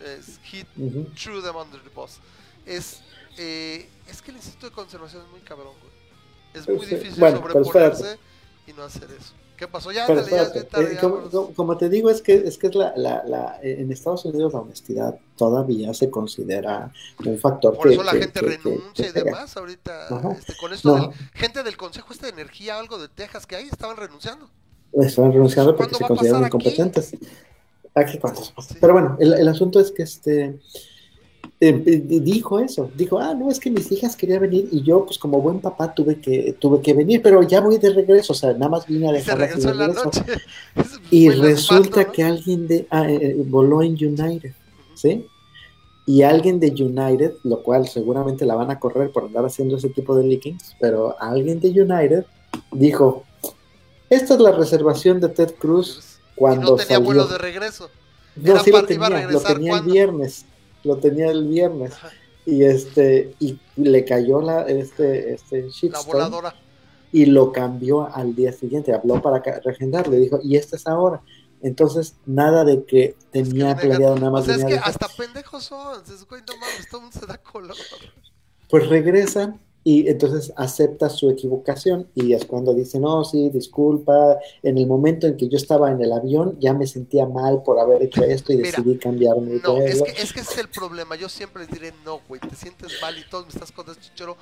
eh, 0.00 0.18
es 0.18 0.38
hit 0.44 0.66
Ujú. 0.76 1.04
through 1.14 1.42
them 1.42 1.56
under 1.56 1.80
the 1.82 1.90
boss. 1.94 2.18
Es, 2.66 3.00
eh, 3.38 3.88
es 4.08 4.20
que 4.22 4.30
el 4.30 4.36
instinto 4.38 4.66
de 4.66 4.72
conservación 4.72 5.22
es 5.24 5.30
muy 5.30 5.40
cabrón, 5.40 5.72
güey. 5.80 5.92
Es 6.54 6.68
muy 6.68 6.86
Sí, 6.86 6.96
difícil 6.96 7.18
bueno, 7.20 7.38
sobreponerse 7.38 8.18
y 8.66 8.72
no 8.72 8.82
hacer 8.84 9.08
eso. 9.10 9.32
¿Qué 9.62 9.68
pasó? 9.68 9.92
Ya, 9.92 10.06
ándale, 10.06 10.28
ya, 10.28 10.52
ya, 10.52 10.64
tarde, 10.68 10.86
eh, 10.90 10.94
ya, 10.96 11.00
como, 11.00 11.30
como- 11.30 11.54
como 11.54 11.76
te 11.78 11.88
digo, 11.88 12.10
es 12.10 12.20
que 12.20 12.34
es, 12.34 12.58
que 12.58 12.66
es 12.66 12.74
la, 12.74 12.92
la, 12.96 13.22
la- 13.24 13.60
en 13.62 13.92
Estados 13.92 14.24
Unidos 14.24 14.52
la 14.52 14.58
honestidad 14.58 15.16
todavía 15.36 15.94
se 15.94 16.10
considera 16.10 16.92
un 17.24 17.38
factor 17.38 17.76
Por 17.76 17.86
que, 17.86 17.94
eso 17.94 18.02
la 18.02 18.10
que- 18.10 18.18
gente 18.18 18.40
que- 18.40 18.46
renuncia 18.46 19.08
y 19.08 19.12
demás 19.12 19.56
ahorita. 19.56 20.08
Este, 20.36 20.56
con 20.56 20.72
esto 20.72 20.88
No. 20.96 21.06
del, 21.06 21.14
gente 21.34 21.62
del 21.62 21.76
Consejo 21.76 22.12
este 22.12 22.26
de 22.26 22.32
Energía, 22.32 22.76
algo 22.76 22.98
de 22.98 23.06
Texas 23.06 23.46
que 23.46 23.54
hay, 23.54 23.68
estaban 23.68 23.96
renunciando. 23.96 24.50
Están 24.94 25.32
renunciando 25.32 25.76
porque 25.76 25.92
¿Cuándo 25.92 26.06
se 26.06 26.08
consideran 26.08 26.44
aquí? 26.44 26.56
incompetentes. 26.56 27.16
Aquí 27.94 28.18
cuántos. 28.18 28.52
Sí. 28.66 28.74
Pero 28.80 28.94
bueno, 28.94 29.16
el, 29.20 29.32
el 29.34 29.46
asunto 29.46 29.78
es 29.78 29.92
que 29.92 30.02
este 30.02 30.58
dijo 31.70 32.58
eso, 32.58 32.90
dijo, 32.96 33.18
ah, 33.20 33.34
no, 33.34 33.48
es 33.50 33.60
que 33.60 33.70
mis 33.70 33.92
hijas 33.92 34.16
querían 34.16 34.40
venir 34.40 34.68
y 34.72 34.82
yo, 34.82 35.04
pues 35.06 35.16
como 35.18 35.40
buen 35.40 35.60
papá, 35.60 35.94
tuve 35.94 36.20
que, 36.20 36.56
tuve 36.58 36.80
que 36.82 36.92
venir, 36.92 37.22
pero 37.22 37.42
ya 37.42 37.60
voy 37.60 37.78
de 37.78 37.90
regreso, 37.90 38.32
o 38.32 38.36
sea, 38.36 38.52
nada 38.54 38.68
más 38.68 38.86
vine 38.86 39.08
a 39.08 39.12
Y 39.16 39.22
se 39.22 39.36
dejarlas 39.36 39.48
regresó 39.48 39.70
en 39.70 39.78
la 39.78 39.86
regreso. 39.86 40.04
noche. 40.04 40.24
Y 41.10 41.28
resulta 41.30 42.10
que 42.10 42.24
alguien 42.24 42.66
de 42.66 42.86
ah, 42.90 43.08
eh, 43.08 43.36
voló 43.46 43.82
en 43.82 43.92
United, 43.92 44.52
¿sí? 44.94 45.26
Y 46.04 46.22
alguien 46.22 46.58
de 46.58 46.68
United, 46.70 47.34
lo 47.44 47.62
cual 47.62 47.86
seguramente 47.86 48.44
la 48.44 48.56
van 48.56 48.70
a 48.72 48.80
correr 48.80 49.12
por 49.12 49.24
andar 49.24 49.44
haciendo 49.44 49.76
ese 49.76 49.90
tipo 49.90 50.16
de 50.16 50.24
leakings, 50.24 50.74
pero 50.80 51.14
alguien 51.20 51.60
de 51.60 51.68
United 51.68 52.24
dijo, 52.72 53.24
esta 54.10 54.34
es 54.34 54.40
la 54.40 54.50
reservación 54.52 55.20
de 55.20 55.28
Ted 55.28 55.54
Cruz 55.60 56.18
y 56.34 56.34
cuando 56.34 56.72
no 56.72 56.76
tenía 56.76 56.96
salió. 56.96 57.04
vuelo 57.04 57.26
de 57.26 57.38
regreso. 57.38 57.88
No, 58.34 58.52
Era 58.52 58.60
sí 58.64 58.70
lo 58.72 58.84
tenía, 58.84 59.30
lo 59.30 59.40
tenía 59.40 59.76
el 59.76 59.82
viernes, 59.82 60.46
lo 60.84 60.96
tenía 60.96 61.30
el 61.30 61.46
viernes. 61.46 61.94
Y 62.44 62.64
este, 62.64 63.34
y 63.38 63.58
le 63.76 64.04
cayó 64.04 64.40
la, 64.40 64.62
este, 64.62 65.32
este 65.32 65.62
La 65.62 65.68
shitstorm 65.68 66.06
voladora. 66.06 66.54
y 67.12 67.26
lo 67.26 67.52
cambió 67.52 68.12
al 68.12 68.34
día 68.34 68.52
siguiente, 68.52 68.92
habló 68.92 69.22
para 69.22 69.40
reagendar, 69.64 70.08
le 70.08 70.18
dijo, 70.18 70.40
y 70.42 70.56
esta 70.56 70.76
es 70.76 70.86
ahora. 70.86 71.22
Entonces, 71.60 72.16
nada 72.26 72.64
de 72.64 72.84
que 72.84 73.14
tenía 73.30 73.70
Es 73.70 73.80
que 73.80 73.86
planeado 73.86 74.16
nada 74.16 74.32
más 74.32 74.42
O 74.42 74.44
sea, 74.46 74.56
es 74.56 74.64
que 74.64 74.74
hasta 74.74 75.06
pendejos 75.08 75.62
son. 75.62 76.04
Se 76.04 76.24
güey, 76.24 76.42
no 76.42 76.54
mames, 76.56 76.88
todo 76.90 77.00
el 77.00 77.04
mundo 77.04 77.20
se 77.20 77.26
da 77.26 77.38
color. 77.38 77.76
Pues 78.68 78.88
regresa 78.88 79.54
y 79.84 80.08
entonces 80.08 80.52
acepta 80.56 81.08
su 81.08 81.30
equivocación 81.30 82.08
y 82.14 82.34
es 82.34 82.44
cuando 82.44 82.72
dice, 82.72 83.00
no, 83.00 83.24
sí, 83.24 83.50
disculpa, 83.50 84.38
en 84.62 84.78
el 84.78 84.86
momento 84.86 85.26
en 85.26 85.36
que 85.36 85.48
yo 85.48 85.56
estaba 85.56 85.90
en 85.90 86.00
el 86.00 86.12
avión 86.12 86.56
ya 86.60 86.72
me 86.72 86.86
sentía 86.86 87.26
mal 87.26 87.62
por 87.62 87.80
haber 87.80 88.02
hecho 88.02 88.22
esto 88.24 88.52
y 88.52 88.58
Mira, 88.58 88.78
decidí 88.78 88.98
cambiarme. 88.98 89.60
No, 89.62 89.78
es 89.78 89.98
todo". 89.98 90.04
que, 90.04 90.12
es 90.12 90.32
que 90.32 90.40
ese 90.40 90.52
es 90.52 90.58
el 90.58 90.68
problema. 90.68 91.16
Yo 91.16 91.28
siempre 91.28 91.64
les 91.64 91.72
diré, 91.72 91.92
no, 92.04 92.20
güey, 92.28 92.40
te 92.40 92.54
sientes 92.54 92.92
mal 93.00 93.18
y 93.18 93.24
todos 93.28 93.46
me 93.46 93.52
estás 93.52 93.72
contando, 93.72 94.00
chichero, 94.00 94.36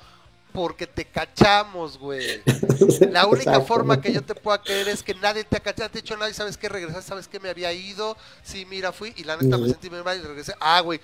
porque 0.53 0.85
te 0.85 1.05
cachamos, 1.05 1.97
güey. 1.97 2.41
La 3.11 3.25
única 3.25 3.61
forma 3.61 3.99
que 4.01 4.13
yo 4.13 4.21
te 4.21 4.35
pueda 4.35 4.61
creer 4.61 4.89
es 4.89 5.01
que 5.01 5.15
nadie 5.15 5.43
te 5.43 5.57
ha 5.57 5.59
cachado, 5.59 5.89
te 5.89 5.99
ha 5.99 6.01
dicho 6.01 6.17
nadie, 6.17 6.33
¿sabes 6.33 6.57
qué? 6.57 6.69
Regresar, 6.69 7.01
¿sabes 7.01 7.27
qué? 7.27 7.39
Me 7.39 7.49
había 7.49 7.71
ido, 7.73 8.15
sí, 8.43 8.65
mira, 8.69 8.91
fui 8.91 9.13
y 9.15 9.23
la 9.23 9.37
neta 9.37 9.57
me 9.57 9.67
sentí 9.69 9.89
muy 9.89 10.03
mal 10.03 10.19
y 10.19 10.21
regresé. 10.21 10.53
Ah, 10.59 10.81
güey, 10.81 10.99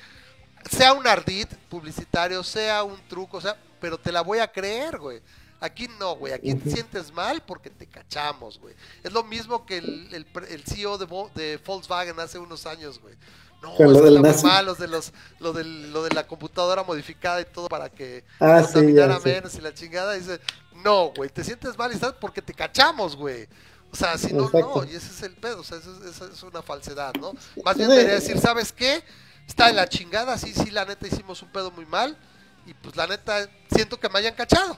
sea 0.72 0.94
un 0.94 1.08
ardid 1.08 1.48
publicitario, 1.70 2.44
sea 2.44 2.84
un 2.84 3.00
truco, 3.08 3.38
o 3.38 3.42
sea, 3.42 3.58
pero 3.80 3.98
te 3.98 4.12
la 4.12 4.22
voy 4.22 4.40
a 4.40 4.52
creer, 4.52 4.98
güey. 4.98 5.22
Aquí 5.60 5.88
no, 6.00 6.16
güey, 6.16 6.34
aquí 6.34 6.54
te 6.54 6.70
sientes 6.70 7.12
mal 7.12 7.42
porque 7.42 7.72
te 7.72 7.88
cachamos, 7.88 8.60
güey. 8.60 8.76
Es 9.04 9.12
lo 9.12 9.24
mismo 9.24 9.66
que 9.66 9.78
el, 9.80 10.14
el, 10.14 10.28
el 10.50 10.64
CEO 10.64 11.00
de, 11.00 11.08
de 11.34 11.58
Volkswagen 11.58 12.20
hace 12.20 12.38
unos 12.38 12.66
años, 12.68 13.00
güey. 13.02 13.16
No, 13.60 13.74
lo 13.80 14.02
del 14.02 14.14
los 14.62 14.78
de 14.78 14.88
los, 14.88 15.14
lo, 15.40 15.52
del, 15.54 15.92
lo 15.92 16.04
de 16.04 16.12
la 16.14 16.28
computadora 16.28 16.84
modificada 16.84 17.42
y 17.42 17.46
todo 17.46 17.68
para 17.70 17.90
que 17.90 18.24
Ah, 18.40 18.62
contaminara 18.62 19.20
menos 19.20 19.56
y 19.56 19.62
la 19.62 19.74
chingada. 19.74 20.14
Dice, 20.14 20.40
no, 20.84 21.12
güey, 21.16 21.32
te 21.32 21.44
sientes 21.44 21.76
mal 21.76 21.92
y 21.92 21.96
estás 21.96 22.14
porque 22.14 22.44
te 22.44 22.54
cachamos, 22.54 23.16
güey. 23.16 23.48
O 23.92 23.96
sea, 23.96 24.16
si 24.16 24.34
no, 24.34 24.46
Exacto. 24.46 24.84
no, 24.86 24.92
y 24.92 24.96
ese 24.96 25.08
es 25.08 25.24
el 25.24 25.34
pedo, 25.34 25.62
o 25.62 25.64
sea, 25.64 25.80
eso, 25.80 25.92
es- 26.04 26.16
eso 26.16 26.28
es 26.32 26.44
una 26.44 26.62
falsedad, 26.62 27.16
¿no? 27.16 27.34
Más 27.64 27.76
bien 27.78 27.90
debería 27.90 28.14
decir, 28.14 28.38
¿sabes 28.40 28.72
qué? 28.72 29.02
Está 29.48 29.70
en 29.70 29.78
la 29.78 29.88
chingada, 29.88 30.38
sí, 30.38 30.54
sí, 30.54 30.70
la 30.70 30.86
neta 30.86 31.08
hicimos 31.08 31.42
un 31.42 31.50
pedo 31.50 31.72
muy 31.72 31.86
mal 31.86 32.18
y 32.66 32.74
pues 32.74 32.96
la 32.96 33.08
neta 33.08 33.50
siento 33.74 34.00
que 34.00 34.10
me 34.10 34.20
hayan 34.20 34.36
cachado, 34.36 34.78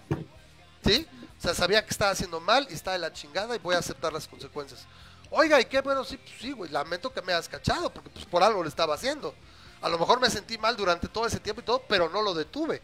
¿sí? 0.86 1.08
O 1.38 1.41
sea, 1.41 1.54
sabía 1.54 1.84
que 1.84 1.90
estaba 1.90 2.12
haciendo 2.12 2.40
mal 2.40 2.68
y 2.70 2.74
está 2.74 2.91
de 2.91 3.00
la 3.00 3.12
chingada 3.12 3.56
y 3.56 3.60
voy 3.60 3.76
a 3.76 3.80
aceptar 3.80 4.14
las 4.14 4.28
consecuencias. 4.28 4.86
Oiga, 5.32 5.60
¿y 5.60 5.66
qué? 5.66 5.82
Bueno, 5.82 6.04
sí, 6.04 6.18
pues 6.18 6.32
sí, 6.40 6.52
güey, 6.52 6.72
lamento 6.72 7.12
que 7.12 7.22
me 7.22 7.34
hayas 7.34 7.50
cachado 7.50 7.91
porque 7.91 8.10
pues 8.10 8.26
por 8.26 8.44
algo 8.44 8.62
lo 8.62 8.70
estaba 8.70 8.96
haciendo. 8.96 9.34
A 9.82 9.90
lo 9.90 9.98
mejor 9.98 10.20
me 10.20 10.30
sentí 10.30 10.58
mal 10.58 10.76
durante 10.76 11.08
todo 11.08 11.26
ese 11.26 11.40
tiempo 11.40 11.62
y 11.62 11.66
todo, 11.66 11.84
pero 11.88 12.10
no 12.10 12.22
lo 12.22 12.34
detuve. 12.34 12.82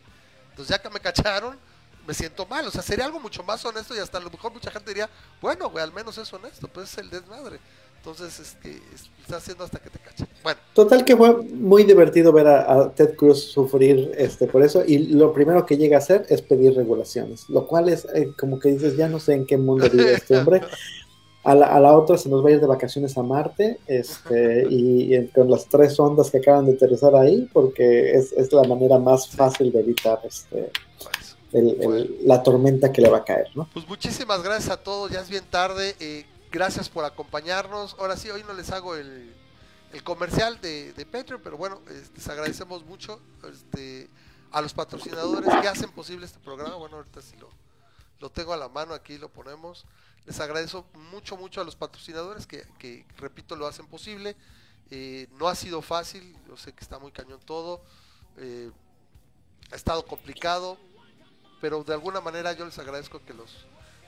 Entonces 0.51 0.75
ya 0.75 0.81
que 0.81 0.89
me 0.89 0.99
cacharon, 0.99 1.59
me 2.07 2.13
siento 2.13 2.45
mal. 2.45 2.67
O 2.67 2.71
sea, 2.71 2.81
sería 2.81 3.05
algo 3.05 3.19
mucho 3.19 3.43
más 3.43 3.63
honesto 3.65 3.95
y 3.95 3.99
hasta 3.99 4.17
a 4.17 4.21
lo 4.21 4.29
mejor 4.29 4.53
mucha 4.53 4.71
gente 4.71 4.89
diría, 4.89 5.09
bueno, 5.41 5.69
güey, 5.69 5.83
al 5.83 5.91
menos 5.91 6.17
es 6.17 6.31
honesto, 6.31 6.67
pues 6.67 6.91
es 6.91 6.97
el 6.99 7.09
desmadre. 7.09 7.59
Entonces, 8.05 8.39
este, 8.39 8.69
es- 8.93 9.09
está 9.21 9.37
haciendo 9.37 9.63
hasta 9.63 9.79
que 9.79 9.89
te 9.89 9.97
cachen. 9.97 10.27
Bueno, 10.43 10.59
Total 10.75 11.03
que 11.03 11.17
fue 11.17 11.35
muy 11.41 11.83
divertido 11.83 12.31
ver 12.31 12.45
a, 12.45 12.71
a 12.81 12.91
Ted 12.93 13.15
Cruz 13.15 13.45
sufrir 13.45 14.11
este 14.15 14.45
por 14.45 14.61
eso 14.61 14.83
y 14.85 14.99
lo 14.99 15.33
primero 15.33 15.65
que 15.65 15.75
llega 15.75 15.95
a 15.97 15.99
hacer 15.99 16.23
es 16.29 16.43
pedir 16.43 16.75
regulaciones, 16.75 17.49
lo 17.49 17.65
cual 17.65 17.89
es 17.89 18.05
eh, 18.13 18.31
como 18.37 18.59
que 18.59 18.69
dices, 18.69 18.95
ya 18.95 19.07
no 19.09 19.19
sé 19.19 19.33
en 19.33 19.47
qué 19.47 19.57
mundo 19.57 19.89
vive 19.89 20.13
este 20.13 20.37
hombre. 20.37 20.61
A 21.43 21.53
la, 21.55 21.67
a 21.67 21.79
la 21.79 21.95
otra 21.97 22.17
se 22.17 22.27
nos 22.29 22.43
va 22.45 22.49
a 22.49 22.53
ir 22.53 22.59
de 22.59 22.65
vacaciones 22.67 23.17
a 23.17 23.23
Marte 23.23 23.79
este, 23.87 24.67
y, 24.69 25.15
y 25.15 25.27
con 25.29 25.49
las 25.49 25.65
tres 25.67 25.99
ondas 25.99 26.29
que 26.31 26.37
acaban 26.37 26.65
de 26.67 26.73
aterrizar 26.73 27.15
ahí 27.15 27.47
porque 27.53 28.13
es, 28.13 28.31
es 28.33 28.51
la 28.53 28.63
manera 28.63 28.97
más 28.99 29.29
fácil 29.29 29.71
de 29.71 29.79
evitar 29.79 30.19
este, 30.23 30.71
pues, 31.03 31.35
el- 31.53 31.81
el- 31.81 32.17
la 32.25 32.41
tormenta 32.43 32.91
que 32.91 33.01
le 33.01 33.09
va 33.09 33.17
a 33.17 33.23
caer, 33.23 33.47
¿no? 33.55 33.67
Pues 33.73 33.87
muchísimas 33.87 34.43
gracias 34.43 34.69
a 34.71 34.77
todos, 34.77 35.11
ya 35.11 35.21
es 35.21 35.29
bien 35.29 35.43
tarde. 35.49 35.95
eh, 35.99 36.25
gracias 36.55 36.87
por 36.87 37.03
acompañarnos. 37.03 37.97
Ahora 37.99 38.15
sí, 38.15 38.29
hoy 38.29 38.41
no 38.45 38.53
les 38.53 38.71
hago 38.71 38.95
el, 38.95 39.35
el 39.91 40.03
comercial 40.05 40.61
de, 40.61 40.93
de 40.93 41.05
Patreon, 41.05 41.41
pero 41.43 41.57
bueno, 41.57 41.81
este, 41.89 42.15
les 42.15 42.27
agradecemos 42.29 42.85
mucho 42.85 43.19
este, 43.43 44.09
a 44.53 44.61
los 44.61 44.73
patrocinadores 44.73 45.49
que 45.61 45.67
hacen 45.67 45.91
posible 45.91 46.25
este 46.25 46.39
programa. 46.39 46.75
Bueno, 46.75 46.95
ahorita 46.95 47.21
sí 47.21 47.35
lo, 47.35 47.49
lo 48.21 48.29
tengo 48.29 48.53
a 48.53 48.57
la 48.57 48.69
mano, 48.69 48.93
aquí 48.93 49.17
lo 49.17 49.27
ponemos. 49.27 49.85
Les 50.25 50.39
agradezco 50.39 50.85
mucho, 51.11 51.35
mucho 51.35 51.59
a 51.59 51.65
los 51.65 51.75
patrocinadores 51.75 52.47
que, 52.47 52.65
que, 52.79 53.05
repito, 53.17 53.57
lo 53.57 53.67
hacen 53.67 53.85
posible. 53.87 54.37
Eh, 54.91 55.27
no 55.33 55.49
ha 55.49 55.55
sido 55.55 55.81
fácil, 55.81 56.37
yo 56.47 56.55
sé 56.55 56.71
que 56.71 56.85
está 56.85 56.99
muy 56.99 57.11
cañón 57.11 57.41
todo. 57.41 57.81
eh, 58.37 58.71
ha 59.71 59.75
estado 59.75 60.05
complicado, 60.05 60.77
pero 61.59 61.83
de 61.83 61.93
alguna 61.93 62.21
manera 62.21 62.53
yo 62.53 62.63
les 62.63 62.79
agradezco 62.79 63.19
que 63.25 63.33
los, 63.33 63.51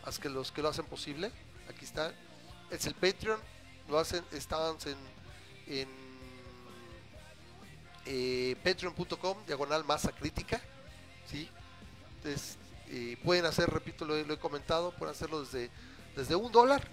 a 0.05 0.11
que 0.11 0.29
los 0.29 0.53
que 0.53 0.61
lo 0.61 0.69
hacen 0.69 0.85
posible. 0.85 1.29
Aquí 1.67 1.83
está. 1.83 2.13
Es 2.71 2.85
el 2.85 2.93
Patreon. 2.95 3.39
Lo 3.89 3.99
hacen, 3.99 4.23
están 4.31 4.75
en, 4.85 4.97
en 5.73 5.87
eh, 8.05 8.55
patreon.com, 8.63 9.37
diagonal 9.45 9.83
masa 9.85 10.11
crítica. 10.11 10.61
¿sí? 11.29 11.49
Entonces, 12.17 12.57
eh, 12.89 13.17
pueden 13.23 13.45
hacer, 13.45 13.69
repito, 13.69 14.05
lo, 14.05 14.15
he- 14.15 14.25
lo 14.25 14.33
he 14.33 14.39
comentado, 14.39 14.91
pueden 14.91 15.13
hacerlo 15.15 15.41
desde, 15.43 15.69
desde 16.15 16.35
un 16.35 16.51
dólar. 16.51 16.87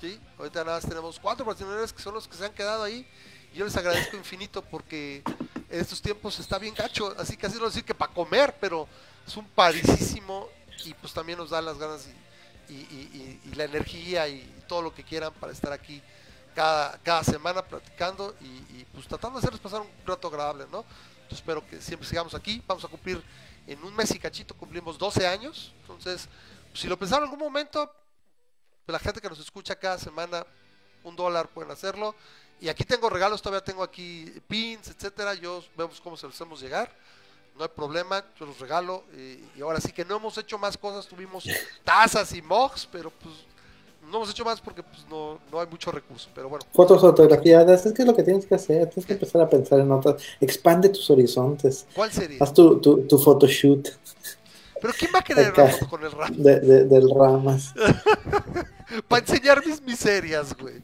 ¿sí? 0.00 0.18
Ahorita 0.38 0.64
nada 0.64 0.78
más 0.80 0.88
tenemos 0.88 1.18
cuatro 1.18 1.44
patrocinadores 1.44 1.92
que 1.92 2.02
son 2.02 2.14
los 2.14 2.26
que 2.28 2.36
se 2.36 2.44
han 2.44 2.52
quedado 2.54 2.82
ahí. 2.82 3.06
Y 3.52 3.58
yo 3.58 3.64
les 3.64 3.76
agradezco 3.76 4.16
infinito 4.18 4.62
porque 4.62 5.22
en 5.70 5.80
estos 5.80 6.00
tiempos 6.00 6.38
está 6.38 6.58
bien 6.58 6.74
gacho. 6.74 7.14
Así 7.18 7.36
que 7.36 7.46
así 7.46 7.58
no 7.58 7.66
decir 7.66 7.84
que 7.84 7.94
para 7.94 8.12
comer, 8.12 8.56
pero 8.60 8.88
es 9.26 9.36
un 9.36 9.46
parisísimo 9.48 10.48
y 10.84 10.94
pues 10.94 11.12
también 11.12 11.38
nos 11.38 11.50
da 11.50 11.60
las 11.60 11.76
ganas 11.78 12.06
y, 12.06 12.27
y- 12.74 13.54
la 13.54 13.64
energía 13.64 14.28
y 14.28 14.40
todo 14.68 14.82
lo 14.82 14.94
que 14.94 15.02
quieran 15.02 15.32
para 15.34 15.52
estar 15.52 15.72
aquí 15.72 16.00
cada, 16.54 16.98
cada 16.98 17.24
semana 17.24 17.62
platicando 17.62 18.34
y, 18.40 18.84
pues 18.94 19.06
tratando 19.06 19.38
de 19.38 19.44
hacerles 19.44 19.60
pasar 19.60 19.80
un 19.80 19.88
rato 20.06 20.28
agradable, 20.28 20.66
¿no? 20.70 20.84
Entonces 21.22 21.38
espero 21.38 21.66
que 21.66 21.80
siempre 21.80 22.08
sigamos 22.08 22.34
aquí. 22.34 22.62
Vamos 22.66 22.84
a 22.84 22.88
cumplir 22.88 23.22
en 23.66 23.82
un 23.84 23.94
mes 23.94 24.10
y 24.12 24.18
cachito, 24.18 24.54
cumplimos 24.54 24.96
12 24.98 25.26
años. 25.26 25.72
Entonces, 25.82 26.28
pues, 26.70 26.80
si 26.80 26.88
lo 26.88 26.98
pensaron 26.98 27.24
en 27.24 27.30
algún 27.32 27.44
momento, 27.44 27.92
pues, 28.86 28.92
la 28.92 28.98
gente 28.98 29.20
que 29.20 29.28
nos 29.28 29.38
escucha 29.38 29.76
cada 29.76 29.98
semana, 29.98 30.46
un 31.04 31.14
dólar 31.16 31.48
pueden 31.48 31.70
hacerlo. 31.70 32.14
Y 32.60 32.68
aquí 32.68 32.84
tengo 32.84 33.08
regalos, 33.10 33.40
todavía 33.42 33.62
tengo 33.64 33.82
aquí 33.82 34.32
pins, 34.48 34.88
etcétera. 34.88 35.34
Yo 35.34 35.62
vemos 35.76 36.00
cómo 36.00 36.16
se 36.16 36.26
los 36.26 36.34
hacemos 36.34 36.60
llegar. 36.60 36.90
No 37.58 37.64
hay 37.64 37.70
problema, 37.74 38.24
yo 38.38 38.46
los 38.46 38.58
regalo. 38.60 39.02
eh, 39.14 39.42
y 39.56 39.60
ahora 39.60 39.80
sí 39.80 39.90
que 39.92 40.04
no 40.04 40.16
hemos 40.16 40.38
hecho 40.38 40.56
más 40.58 40.78
cosas, 40.78 41.06
tuvimos 41.06 41.44
tazas 41.84 42.32
y 42.32 42.40
mugs, 42.40 42.88
pero 42.90 43.10
pues 43.10 43.34
no 44.10 44.18
hemos 44.18 44.30
hecho 44.30 44.44
más 44.44 44.60
porque 44.60 44.82
pues 44.82 45.04
no, 45.10 45.38
no 45.52 45.60
hay 45.60 45.66
mucho 45.66 45.90
recurso. 45.90 46.28
Pero 46.34 46.48
bueno, 46.48 46.64
Fotos 46.72 47.02
autografiadas, 47.04 47.84
es 47.84 47.92
que 47.92 48.02
es 48.02 48.08
lo 48.08 48.14
que 48.14 48.22
tienes 48.22 48.46
que 48.46 48.54
hacer, 48.54 48.86
tienes 48.88 49.06
que 49.06 49.12
empezar 49.14 49.42
a 49.42 49.50
pensar 49.50 49.80
en 49.80 49.90
otras, 49.90 50.22
expande 50.40 50.88
tus 50.88 51.10
horizontes, 51.10 51.86
¿cuál 51.94 52.10
sería? 52.12 52.38
haz 52.40 52.54
tu, 52.54 52.78
tu, 52.80 53.02
tu 53.06 53.18
photoshoot 53.18 53.88
Pero 54.80 54.94
¿quién 54.98 55.10
va 55.14 55.18
a 55.20 55.50
una 55.62 55.70
foto 55.72 55.88
con 55.88 56.04
el 56.04 56.12
rap? 56.12 56.30
de, 56.30 56.60
de- 56.60 56.84
del 56.84 57.10
Ramas. 57.14 57.74
Para 59.08 59.20
enseñar 59.20 59.64
mis 59.66 59.82
miserias, 59.82 60.56
güey. 60.56 60.82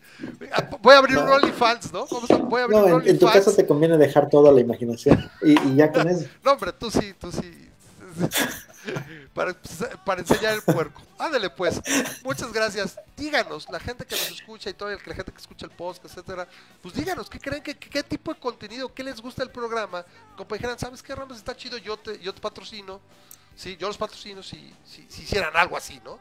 Ah, 0.52 0.68
Voy 0.82 0.94
a 0.94 0.98
abrir 0.98 1.16
un. 1.16 1.26
OnlyFans, 1.28 1.90
¿no? 1.92 2.06
Vamos 2.06 2.30
a- 2.30 2.36
voy 2.36 2.60
a 2.60 2.64
abrir 2.64 2.78
No, 2.78 2.84
un 2.96 3.02
en, 3.02 3.08
en 3.08 3.18
tu 3.18 3.26
caso 3.26 3.52
te 3.52 3.66
conviene 3.66 3.96
dejar 3.96 4.28
todo 4.28 4.50
a 4.50 4.52
la 4.52 4.60
imaginación 4.60 5.30
y, 5.42 5.58
y 5.68 5.76
ya 5.76 5.90
con 5.90 6.06
eso. 6.08 6.26
No, 6.44 6.52
hombre, 6.52 6.72
tú 6.72 6.90
sí, 6.90 7.14
tú 7.18 7.32
sí. 7.32 7.70
para, 9.34 9.56
para 10.04 10.20
enseñar 10.20 10.54
el 10.54 10.62
puerco. 10.62 11.00
Ándale, 11.18 11.48
pues. 11.50 11.80
Muchas 12.22 12.52
gracias. 12.52 12.96
Díganos, 13.16 13.68
la 13.70 13.80
gente 13.80 14.04
que 14.04 14.14
nos 14.16 14.30
escucha 14.30 14.68
y 14.70 14.74
toda 14.74 14.92
la 14.92 15.14
gente 15.14 15.32
que 15.32 15.38
escucha 15.38 15.64
el 15.66 15.72
podcast, 15.72 16.04
etcétera, 16.04 16.46
pues 16.82 16.94
díganos, 16.94 17.30
¿qué 17.30 17.38
creen 17.40 17.62
que, 17.62 17.74
que- 17.76 17.88
qué 17.88 18.02
tipo 18.02 18.34
de 18.34 18.38
contenido, 18.40 18.92
qué 18.92 19.02
les 19.02 19.20
gusta 19.20 19.42
el 19.42 19.50
programa? 19.50 20.04
Como 20.36 20.54
dijeran, 20.54 20.78
¿sabes 20.78 21.02
qué, 21.02 21.14
Ramos? 21.14 21.38
Está 21.38 21.56
chido, 21.56 21.78
yo 21.78 21.96
te, 21.96 22.18
yo 22.20 22.34
te 22.34 22.40
patrocino. 22.40 23.00
Sí, 23.56 23.76
yo 23.76 23.88
los 23.88 23.96
patrocino 23.96 24.42
si, 24.42 24.74
si, 24.84 25.06
si 25.08 25.22
hicieran 25.22 25.56
algo 25.56 25.76
así, 25.76 26.00
¿no? 26.04 26.18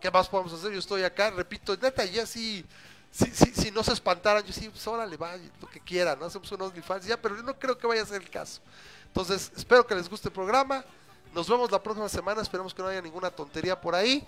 ¿Qué 0.00 0.10
más 0.10 0.28
podemos 0.28 0.52
hacer? 0.52 0.72
Yo 0.72 0.78
estoy 0.78 1.02
acá, 1.02 1.30
repito, 1.30 1.76
neta, 1.76 2.04
ya 2.04 2.26
sí. 2.26 2.64
Si, 3.10 3.26
si, 3.30 3.54
si 3.54 3.70
no 3.70 3.82
se 3.82 3.92
espantaran, 3.92 4.44
yo 4.44 4.52
sí, 4.52 4.68
pues 4.68 4.86
órale, 4.86 5.16
va, 5.16 5.36
lo 5.60 5.68
que 5.68 5.80
quieran, 5.80 6.18
¿no? 6.18 6.26
Hacemos 6.26 6.50
un 6.52 6.62
OnlyFans 6.62 7.06
ya, 7.06 7.20
pero 7.20 7.36
yo 7.36 7.42
no 7.42 7.58
creo 7.58 7.78
que 7.78 7.86
vaya 7.86 8.02
a 8.02 8.06
ser 8.06 8.20
el 8.20 8.30
caso. 8.30 8.60
Entonces, 9.06 9.50
espero 9.56 9.86
que 9.86 9.94
les 9.94 10.08
guste 10.08 10.28
el 10.28 10.34
programa. 10.34 10.84
Nos 11.32 11.48
vemos 11.48 11.70
la 11.70 11.82
próxima 11.82 12.08
semana. 12.08 12.42
Esperemos 12.42 12.74
que 12.74 12.82
no 12.82 12.88
haya 12.88 13.00
ninguna 13.00 13.30
tontería 13.30 13.80
por 13.80 13.94
ahí. 13.94 14.26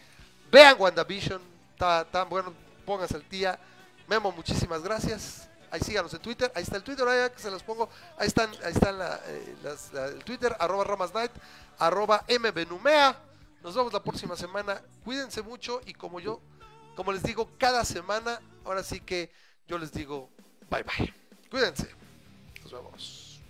Vean 0.51 0.77
WandaVision. 0.79 1.43
Está 1.73 2.25
bueno. 2.25 2.55
Pónganse 2.87 3.17
al 3.17 3.29
día. 3.29 3.59
Memo, 4.07 4.33
muchísimas 4.33 4.83
gracias 4.83 5.49
ahí 5.71 5.81
síganos 5.81 6.13
en 6.15 6.21
Twitter, 6.21 6.51
ahí 6.55 6.63
está 6.63 6.77
el 6.77 6.83
Twitter, 6.83 7.07
ahí 7.07 7.31
que 7.31 7.41
se 7.41 7.51
los 7.51 7.63
pongo, 7.63 7.89
ahí 8.17 8.27
están, 8.27 8.51
ahí 8.65 8.73
están 8.73 8.99
eh, 9.27 9.57
el 10.15 10.25
Twitter, 10.25 10.55
arroba 10.59 10.85
Ramasnight, 10.85 11.33
arroba 11.79 12.25
mbenumea. 12.29 13.17
Nos 13.63 13.75
vemos 13.75 13.93
la 13.93 14.03
próxima 14.03 14.37
semana, 14.37 14.81
cuídense 15.05 15.43
mucho 15.43 15.81
y 15.85 15.93
como 15.93 16.21
yo, 16.21 16.41
como 16.95 17.13
les 17.13 17.23
digo 17.23 17.51
cada 17.59 17.85
semana, 17.85 18.41
ahora 18.65 18.83
sí 18.83 19.01
que 19.01 19.31
yo 19.67 19.79
les 19.79 19.93
digo 19.93 20.31
bye 20.71 20.83
bye. 20.83 21.15
Cuídense, 21.51 21.89
nos 22.63 22.73
vemos. 22.73 23.41